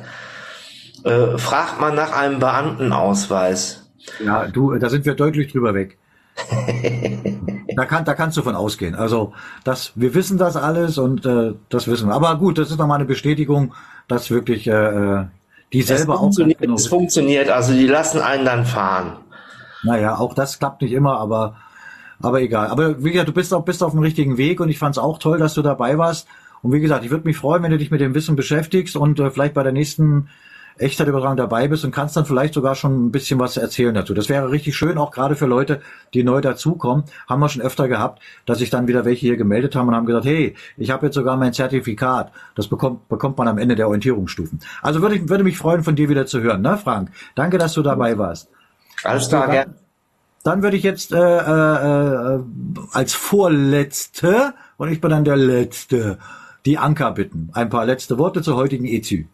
äh, 1.05 1.36
fragt 1.36 1.81
man 1.81 1.97
nach 1.97 2.12
einem 2.12 2.39
Beamtenausweis. 2.39 3.89
Ja, 4.24 4.47
du, 4.47 4.76
da 4.76 4.89
sind 4.89 5.05
wir 5.05 5.15
deutlich 5.15 5.50
drüber 5.52 5.74
weg. 5.74 5.98
da, 7.76 7.86
kann, 7.86 8.05
da 8.05 8.15
kannst 8.15 8.36
du 8.36 8.42
von 8.42 8.55
ausgehen. 8.55 8.94
Also 8.94 9.32
das, 9.65 9.92
wir 9.94 10.15
wissen 10.15 10.39
das 10.39 10.56
alles 10.56 10.98
und 10.98 11.26
äh, 11.26 11.55
das 11.70 11.89
wissen 11.89 12.08
wir. 12.08 12.15
Aber 12.15 12.36
gut, 12.36 12.58
das 12.58 12.70
ist 12.70 12.78
nochmal 12.78 12.97
eine 12.97 13.06
Bestätigung, 13.06 13.74
dass 14.06 14.31
wirklich 14.31 14.68
äh, 14.68 15.24
die 15.73 15.81
Es 15.81 15.89
selber 15.89 16.15
auch 16.15 16.20
funktioniert, 16.20 16.60
genau 16.60 16.74
es 16.74 16.86
funktioniert, 16.86 17.50
also 17.50 17.73
die 17.73 17.86
lassen 17.86 18.20
einen 18.20 18.44
dann 18.44 18.65
fahren. 18.65 19.16
Naja, 19.82 20.16
auch 20.18 20.34
das 20.34 20.58
klappt 20.58 20.82
nicht 20.82 20.92
immer, 20.92 21.18
aber, 21.18 21.56
aber 22.20 22.40
egal. 22.40 22.68
Aber 22.68 23.02
wie 23.02 23.12
gesagt, 23.12 23.28
du 23.28 23.32
bist, 23.32 23.52
auch, 23.52 23.64
bist 23.64 23.82
auf 23.82 23.92
dem 23.92 24.00
richtigen 24.00 24.36
Weg 24.36 24.60
und 24.60 24.68
ich 24.68 24.78
fand 24.78 24.96
es 24.96 24.98
auch 24.98 25.18
toll, 25.18 25.38
dass 25.38 25.54
du 25.54 25.62
dabei 25.62 25.98
warst. 25.98 26.26
Und 26.62 26.72
wie 26.72 26.80
gesagt, 26.80 27.04
ich 27.04 27.10
würde 27.10 27.26
mich 27.26 27.36
freuen, 27.36 27.62
wenn 27.62 27.70
du 27.70 27.78
dich 27.78 27.90
mit 27.90 28.00
dem 28.00 28.14
Wissen 28.14 28.36
beschäftigst 28.36 28.96
und 28.96 29.20
äh, 29.20 29.30
vielleicht 29.30 29.54
bei 29.54 29.62
der 29.62 29.72
nächsten 29.72 30.28
Echtzeitübertragung 30.78 31.36
dabei 31.36 31.68
bist 31.68 31.84
und 31.84 31.90
kannst 31.90 32.16
dann 32.16 32.26
vielleicht 32.26 32.54
sogar 32.54 32.74
schon 32.74 33.06
ein 33.06 33.10
bisschen 33.10 33.38
was 33.38 33.56
erzählen 33.56 33.94
dazu. 33.94 34.12
Das 34.12 34.28
wäre 34.28 34.50
richtig 34.50 34.76
schön, 34.76 34.98
auch 34.98 35.10
gerade 35.10 35.34
für 35.34 35.46
Leute, 35.46 35.80
die 36.12 36.22
neu 36.22 36.40
dazukommen. 36.40 37.04
Haben 37.28 37.40
wir 37.40 37.48
schon 37.48 37.62
öfter 37.62 37.88
gehabt, 37.88 38.22
dass 38.44 38.58
sich 38.58 38.68
dann 38.68 38.86
wieder 38.86 39.04
welche 39.04 39.26
hier 39.26 39.36
gemeldet 39.36 39.74
haben 39.74 39.88
und 39.88 39.94
haben 39.94 40.06
gesagt, 40.06 40.26
hey, 40.26 40.54
ich 40.76 40.90
habe 40.90 41.06
jetzt 41.06 41.14
sogar 41.14 41.36
mein 41.36 41.52
Zertifikat. 41.52 42.30
Das 42.54 42.68
bekommt, 42.68 43.08
bekommt 43.08 43.38
man 43.38 43.48
am 43.48 43.58
Ende 43.58 43.74
der 43.74 43.86
Orientierungsstufen. 43.86 44.60
Also 44.82 45.00
würde 45.00 45.16
ich 45.16 45.28
würde 45.28 45.44
mich 45.44 45.56
freuen, 45.56 45.82
von 45.82 45.96
dir 45.96 46.08
wieder 46.08 46.26
zu 46.26 46.40
hören, 46.40 46.60
ne, 46.60 46.76
Frank? 46.76 47.10
Danke, 47.34 47.58
dass 47.58 47.72
du 47.72 47.82
dabei 47.82 48.18
warst. 48.18 48.48
Alles 49.02 49.28
klar, 49.28 49.48
gerne. 49.48 49.85
Dann 50.47 50.62
würde 50.62 50.76
ich 50.76 50.84
jetzt 50.84 51.10
äh, 51.10 51.16
äh, 51.16 52.36
äh, 52.36 52.41
als 52.92 53.15
Vorletzte, 53.15 54.55
und 54.76 54.92
ich 54.92 55.00
bin 55.00 55.10
dann 55.10 55.25
der 55.25 55.36
Letzte, 55.36 56.18
die 56.65 56.78
Anker 56.78 57.10
bitten. 57.10 57.50
Ein 57.52 57.68
paar 57.68 57.84
letzte 57.84 58.16
Worte 58.16 58.42
zur 58.42 58.55
heutigen 58.55 58.84
EZÜ. 58.84 59.25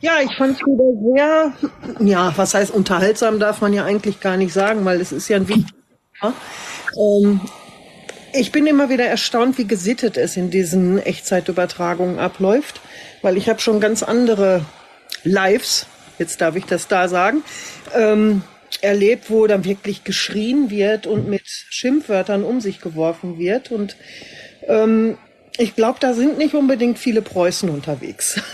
Ja, 0.00 0.12
ich 0.24 0.34
fand 0.34 0.56
es 0.56 0.66
wieder 0.66 1.52
sehr, 1.98 2.06
ja, 2.06 2.32
was 2.36 2.54
heißt 2.54 2.72
unterhaltsam, 2.72 3.38
darf 3.38 3.60
man 3.60 3.74
ja 3.74 3.84
eigentlich 3.84 4.20
gar 4.20 4.38
nicht 4.38 4.54
sagen, 4.54 4.86
weil 4.86 4.98
es 4.98 5.12
ist 5.12 5.28
ja 5.28 5.36
ein 5.36 5.46
wichtiges 5.46 5.74
Thema. 6.20 6.32
Ähm, 6.96 7.40
ich 8.32 8.50
bin 8.50 8.66
immer 8.66 8.88
wieder 8.88 9.04
erstaunt, 9.04 9.58
wie 9.58 9.66
gesittet 9.66 10.16
es 10.16 10.38
in 10.38 10.50
diesen 10.50 10.98
Echtzeitübertragungen 10.98 12.18
abläuft, 12.18 12.80
weil 13.20 13.36
ich 13.36 13.50
habe 13.50 13.60
schon 13.60 13.78
ganz 13.78 14.02
andere 14.02 14.64
Lives, 15.22 15.86
jetzt 16.18 16.40
darf 16.40 16.56
ich 16.56 16.64
das 16.64 16.88
da 16.88 17.08
sagen, 17.08 17.42
ähm, 17.94 18.42
erlebt, 18.80 19.30
wo 19.30 19.46
dann 19.46 19.64
wirklich 19.64 20.04
geschrien 20.04 20.70
wird 20.70 21.06
und 21.06 21.28
mit 21.28 21.42
Schimpfwörtern 21.46 22.44
um 22.44 22.60
sich 22.60 22.80
geworfen 22.80 23.38
wird. 23.38 23.70
Und 23.70 23.96
ähm, 24.66 25.18
ich 25.56 25.74
glaube, 25.74 25.98
da 26.00 26.14
sind 26.14 26.38
nicht 26.38 26.54
unbedingt 26.54 26.98
viele 26.98 27.22
Preußen 27.22 27.68
unterwegs. 27.68 28.40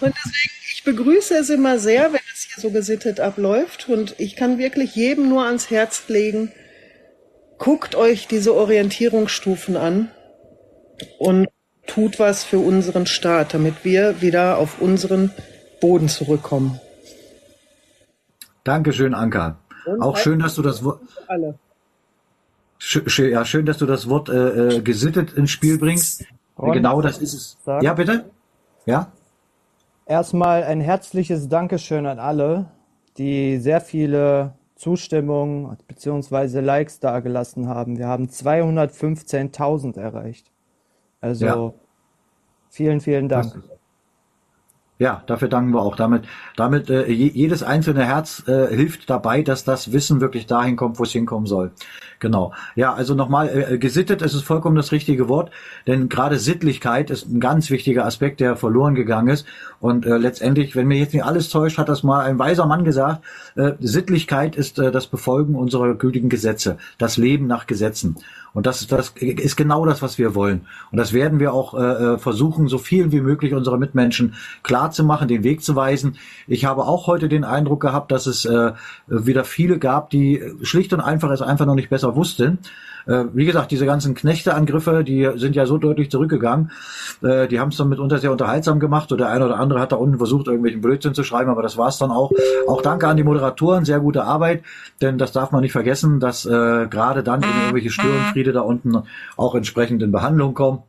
und 0.00 0.14
deswegen, 0.24 0.54
ich 0.72 0.84
begrüße 0.84 1.36
es 1.36 1.50
immer 1.50 1.78
sehr, 1.78 2.12
wenn 2.12 2.20
es 2.32 2.42
hier 2.42 2.60
so 2.60 2.70
gesittet 2.70 3.20
abläuft. 3.20 3.88
Und 3.88 4.14
ich 4.18 4.36
kann 4.36 4.58
wirklich 4.58 4.94
jedem 4.94 5.28
nur 5.28 5.44
ans 5.44 5.70
Herz 5.70 6.04
legen, 6.08 6.52
guckt 7.58 7.94
euch 7.94 8.26
diese 8.26 8.54
Orientierungsstufen 8.54 9.76
an 9.76 10.10
und 11.18 11.48
tut 11.86 12.18
was 12.18 12.44
für 12.44 12.58
unseren 12.58 13.06
Staat, 13.06 13.54
damit 13.54 13.84
wir 13.84 14.20
wieder 14.20 14.58
auf 14.58 14.80
unseren 14.80 15.32
Boden 15.80 16.08
zurückkommen. 16.08 16.80
Dankeschön, 18.64 19.14
Anka. 19.14 19.56
Und 19.86 20.02
Auch 20.02 20.16
schön, 20.16 20.38
dass 20.40 20.54
du 20.54 20.62
das 20.62 20.84
Wort, 20.84 21.00
alle. 21.26 21.58
sch- 22.78 23.04
sch- 23.08 23.28
ja, 23.28 23.44
schön, 23.44 23.64
dass 23.66 23.78
du 23.78 23.86
das 23.86 24.08
Wort 24.08 24.28
äh, 24.28 24.76
äh, 24.76 24.80
gesittet 24.82 25.32
ins 25.32 25.50
Spiel 25.50 25.78
bringst. 25.78 26.24
Und- 26.56 26.72
genau 26.72 27.00
das 27.00 27.18
ist 27.18 27.32
es. 27.34 27.56
Sagen? 27.64 27.84
Ja, 27.84 27.94
bitte? 27.94 28.24
Ja? 28.86 29.10
Erstmal 30.06 30.64
ein 30.64 30.80
herzliches 30.80 31.48
Dankeschön 31.48 32.04
an 32.06 32.18
alle, 32.18 32.66
die 33.16 33.58
sehr 33.58 33.80
viele 33.80 34.52
Zustimmung 34.76 35.76
bzw. 35.88 36.60
Likes 36.60 37.00
dagelassen 37.00 37.68
haben. 37.68 37.96
Wir 37.98 38.06
haben 38.08 38.28
215.000 38.28 39.96
erreicht. 39.98 40.50
Also 41.20 41.46
Ja. 41.46 41.72
vielen, 42.70 43.00
vielen 43.00 43.28
Dank. 43.28 43.52
Ja, 45.00 45.22
dafür 45.26 45.48
danken 45.48 45.72
wir 45.72 45.80
auch. 45.80 45.96
Damit, 45.96 46.24
damit 46.56 46.90
äh, 46.90 47.10
je, 47.10 47.28
jedes 47.28 47.62
einzelne 47.62 48.04
Herz 48.04 48.44
äh, 48.46 48.66
hilft 48.68 49.08
dabei, 49.08 49.40
dass 49.40 49.64
das 49.64 49.92
Wissen 49.92 50.20
wirklich 50.20 50.46
dahin 50.46 50.76
kommt, 50.76 50.98
wo 50.98 51.04
es 51.04 51.12
hinkommen 51.12 51.46
soll. 51.46 51.70
Genau. 52.18 52.52
Ja, 52.74 52.92
also 52.92 53.14
nochmal, 53.14 53.48
äh, 53.48 53.78
gesittet 53.78 54.20
ist 54.20 54.34
es 54.34 54.42
vollkommen 54.42 54.76
das 54.76 54.92
richtige 54.92 55.26
Wort, 55.30 55.50
denn 55.86 56.10
gerade 56.10 56.38
Sittlichkeit 56.38 57.08
ist 57.08 57.26
ein 57.26 57.40
ganz 57.40 57.70
wichtiger 57.70 58.04
Aspekt, 58.04 58.40
der 58.40 58.56
verloren 58.56 58.94
gegangen 58.94 59.28
ist. 59.28 59.46
Und 59.80 60.04
äh, 60.04 60.18
letztendlich, 60.18 60.76
wenn 60.76 60.86
mir 60.86 60.98
jetzt 60.98 61.14
nicht 61.14 61.24
alles 61.24 61.48
täuscht, 61.48 61.78
hat 61.78 61.88
das 61.88 62.02
mal 62.02 62.20
ein 62.26 62.38
weiser 62.38 62.66
Mann 62.66 62.84
gesagt, 62.84 63.24
äh, 63.56 63.72
Sittlichkeit 63.80 64.54
ist 64.54 64.78
äh, 64.78 64.92
das 64.92 65.06
Befolgen 65.06 65.54
unserer 65.54 65.94
gültigen 65.94 66.28
Gesetze, 66.28 66.76
das 66.98 67.16
Leben 67.16 67.46
nach 67.46 67.66
Gesetzen. 67.66 68.16
Und 68.52 68.66
das, 68.66 68.86
das 68.86 69.10
ist 69.18 69.56
genau 69.56 69.86
das, 69.86 70.02
was 70.02 70.18
wir 70.18 70.34
wollen. 70.34 70.66
Und 70.90 70.98
das 70.98 71.12
werden 71.12 71.38
wir 71.40 71.52
auch 71.54 71.74
äh, 71.74 71.78
äh, 72.14 72.18
versuchen, 72.18 72.68
so 72.68 72.78
viel 72.78 73.12
wie 73.12 73.20
möglich 73.20 73.54
unsere 73.54 73.78
Mitmenschen 73.78 74.34
klar 74.62 74.90
zu 74.90 75.04
machen, 75.04 75.28
den 75.28 75.44
Weg 75.44 75.62
zu 75.62 75.76
weisen. 75.76 76.16
Ich 76.46 76.64
habe 76.64 76.84
auch 76.84 77.06
heute 77.06 77.28
den 77.28 77.44
Eindruck 77.44 77.80
gehabt, 77.80 78.10
dass 78.12 78.26
es 78.26 78.44
äh, 78.44 78.72
wieder 79.06 79.44
viele 79.44 79.78
gab, 79.78 80.10
die 80.10 80.42
schlicht 80.62 80.92
und 80.92 81.00
einfach 81.00 81.30
es 81.30 81.42
einfach 81.42 81.66
noch 81.66 81.74
nicht 81.74 81.90
besser 81.90 82.16
wussten. 82.16 82.58
Äh, 83.10 83.24
wie 83.34 83.44
gesagt, 83.44 83.72
diese 83.72 83.86
ganzen 83.86 84.14
Knechteangriffe, 84.14 85.02
die 85.02 85.28
sind 85.34 85.56
ja 85.56 85.66
so 85.66 85.78
deutlich 85.78 86.10
zurückgegangen. 86.10 86.70
Äh, 87.22 87.48
die 87.48 87.58
haben 87.58 87.70
es 87.70 87.76
dann 87.76 87.88
mitunter 87.88 88.18
sehr 88.18 88.30
unterhaltsam 88.30 88.78
gemacht. 88.78 89.10
Oder 89.10 89.24
der 89.24 89.34
eine 89.34 89.46
oder 89.46 89.58
andere 89.58 89.80
hat 89.80 89.90
da 89.90 89.96
unten 89.96 90.18
versucht, 90.18 90.46
irgendwelchen 90.46 90.80
Blödsinn 90.80 91.14
zu 91.14 91.24
schreiben, 91.24 91.50
aber 91.50 91.62
das 91.62 91.76
war's 91.76 91.98
dann 91.98 92.12
auch. 92.12 92.30
Auch 92.68 92.82
danke 92.82 93.08
an 93.08 93.16
die 93.16 93.24
Moderatoren, 93.24 93.84
sehr 93.84 94.00
gute 94.00 94.24
Arbeit, 94.24 94.62
denn 95.02 95.18
das 95.18 95.32
darf 95.32 95.50
man 95.50 95.62
nicht 95.62 95.72
vergessen, 95.72 96.20
dass 96.20 96.46
äh, 96.46 96.86
gerade 96.86 97.22
dann 97.22 97.42
eben 97.42 97.52
irgendwelche 97.60 97.90
Störenfriede 97.90 98.52
da 98.52 98.60
unten 98.60 99.02
auch 99.36 99.54
entsprechend 99.54 100.02
in 100.02 100.12
Behandlung 100.12 100.54
kommen. 100.54 100.82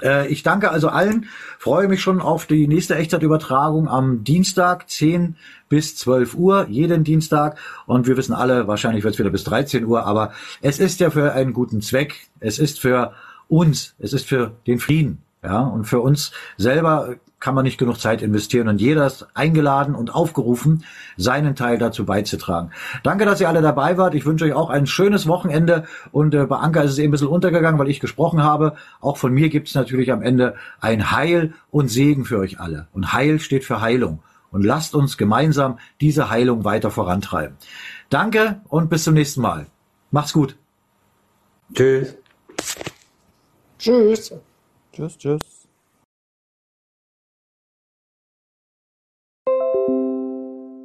Äh, 0.00 0.28
Ich 0.28 0.42
danke 0.42 0.70
also 0.70 0.88
allen, 0.88 1.26
freue 1.58 1.88
mich 1.88 2.00
schon 2.00 2.20
auf 2.20 2.46
die 2.46 2.66
nächste 2.66 2.94
Echtzeitübertragung 2.96 3.88
am 3.88 4.24
Dienstag, 4.24 4.88
10 4.88 5.36
bis 5.68 5.96
12 5.96 6.34
Uhr, 6.34 6.66
jeden 6.68 7.04
Dienstag. 7.04 7.58
Und 7.86 8.06
wir 8.06 8.16
wissen 8.16 8.32
alle, 8.34 8.68
wahrscheinlich 8.68 9.04
wird 9.04 9.14
es 9.14 9.18
wieder 9.18 9.30
bis 9.30 9.44
13 9.44 9.84
Uhr, 9.84 10.04
aber 10.06 10.32
es 10.60 10.78
ist 10.78 11.00
ja 11.00 11.10
für 11.10 11.32
einen 11.32 11.52
guten 11.52 11.82
Zweck. 11.82 12.26
Es 12.40 12.58
ist 12.58 12.80
für 12.80 13.12
uns, 13.48 13.94
es 13.98 14.12
ist 14.12 14.26
für 14.26 14.52
den 14.66 14.78
Frieden. 14.78 15.22
Ja, 15.44 15.60
und 15.60 15.86
für 15.86 16.00
uns 16.00 16.30
selber 16.56 17.16
kann 17.42 17.56
man 17.56 17.64
nicht 17.64 17.76
genug 17.76 17.98
Zeit 17.98 18.22
investieren 18.22 18.68
und 18.68 18.80
jeder 18.80 19.04
ist 19.04 19.26
eingeladen 19.34 19.96
und 19.96 20.14
aufgerufen, 20.14 20.84
seinen 21.16 21.56
Teil 21.56 21.76
dazu 21.76 22.06
beizutragen. 22.06 22.70
Danke, 23.02 23.24
dass 23.24 23.40
ihr 23.40 23.48
alle 23.48 23.60
dabei 23.62 23.98
wart. 23.98 24.14
Ich 24.14 24.24
wünsche 24.24 24.44
euch 24.44 24.52
auch 24.52 24.70
ein 24.70 24.86
schönes 24.86 25.26
Wochenende 25.26 25.84
und 26.12 26.34
äh, 26.34 26.46
bei 26.46 26.56
Anker 26.56 26.84
ist 26.84 26.92
es 26.92 26.98
eben 26.98 27.08
ein 27.08 27.10
bisschen 27.10 27.26
untergegangen, 27.26 27.80
weil 27.80 27.88
ich 27.88 27.98
gesprochen 27.98 28.44
habe. 28.44 28.76
Auch 29.00 29.16
von 29.16 29.32
mir 29.32 29.48
gibt 29.48 29.68
es 29.68 29.74
natürlich 29.74 30.12
am 30.12 30.22
Ende 30.22 30.54
ein 30.80 31.10
Heil 31.10 31.54
und 31.72 31.88
Segen 31.88 32.24
für 32.24 32.38
euch 32.38 32.60
alle. 32.60 32.86
Und 32.92 33.12
Heil 33.12 33.40
steht 33.40 33.64
für 33.64 33.80
Heilung. 33.80 34.20
Und 34.52 34.64
lasst 34.64 34.94
uns 34.94 35.16
gemeinsam 35.16 35.78
diese 36.00 36.30
Heilung 36.30 36.64
weiter 36.64 36.90
vorantreiben. 36.90 37.56
Danke 38.08 38.60
und 38.68 38.88
bis 38.88 39.02
zum 39.02 39.14
nächsten 39.14 39.40
Mal. 39.40 39.66
Macht's 40.12 40.32
gut. 40.32 40.56
Tschüss. 41.74 42.14
Tschüss. 43.78 44.32
Tschüss, 44.92 45.18
tschüss. 45.18 45.51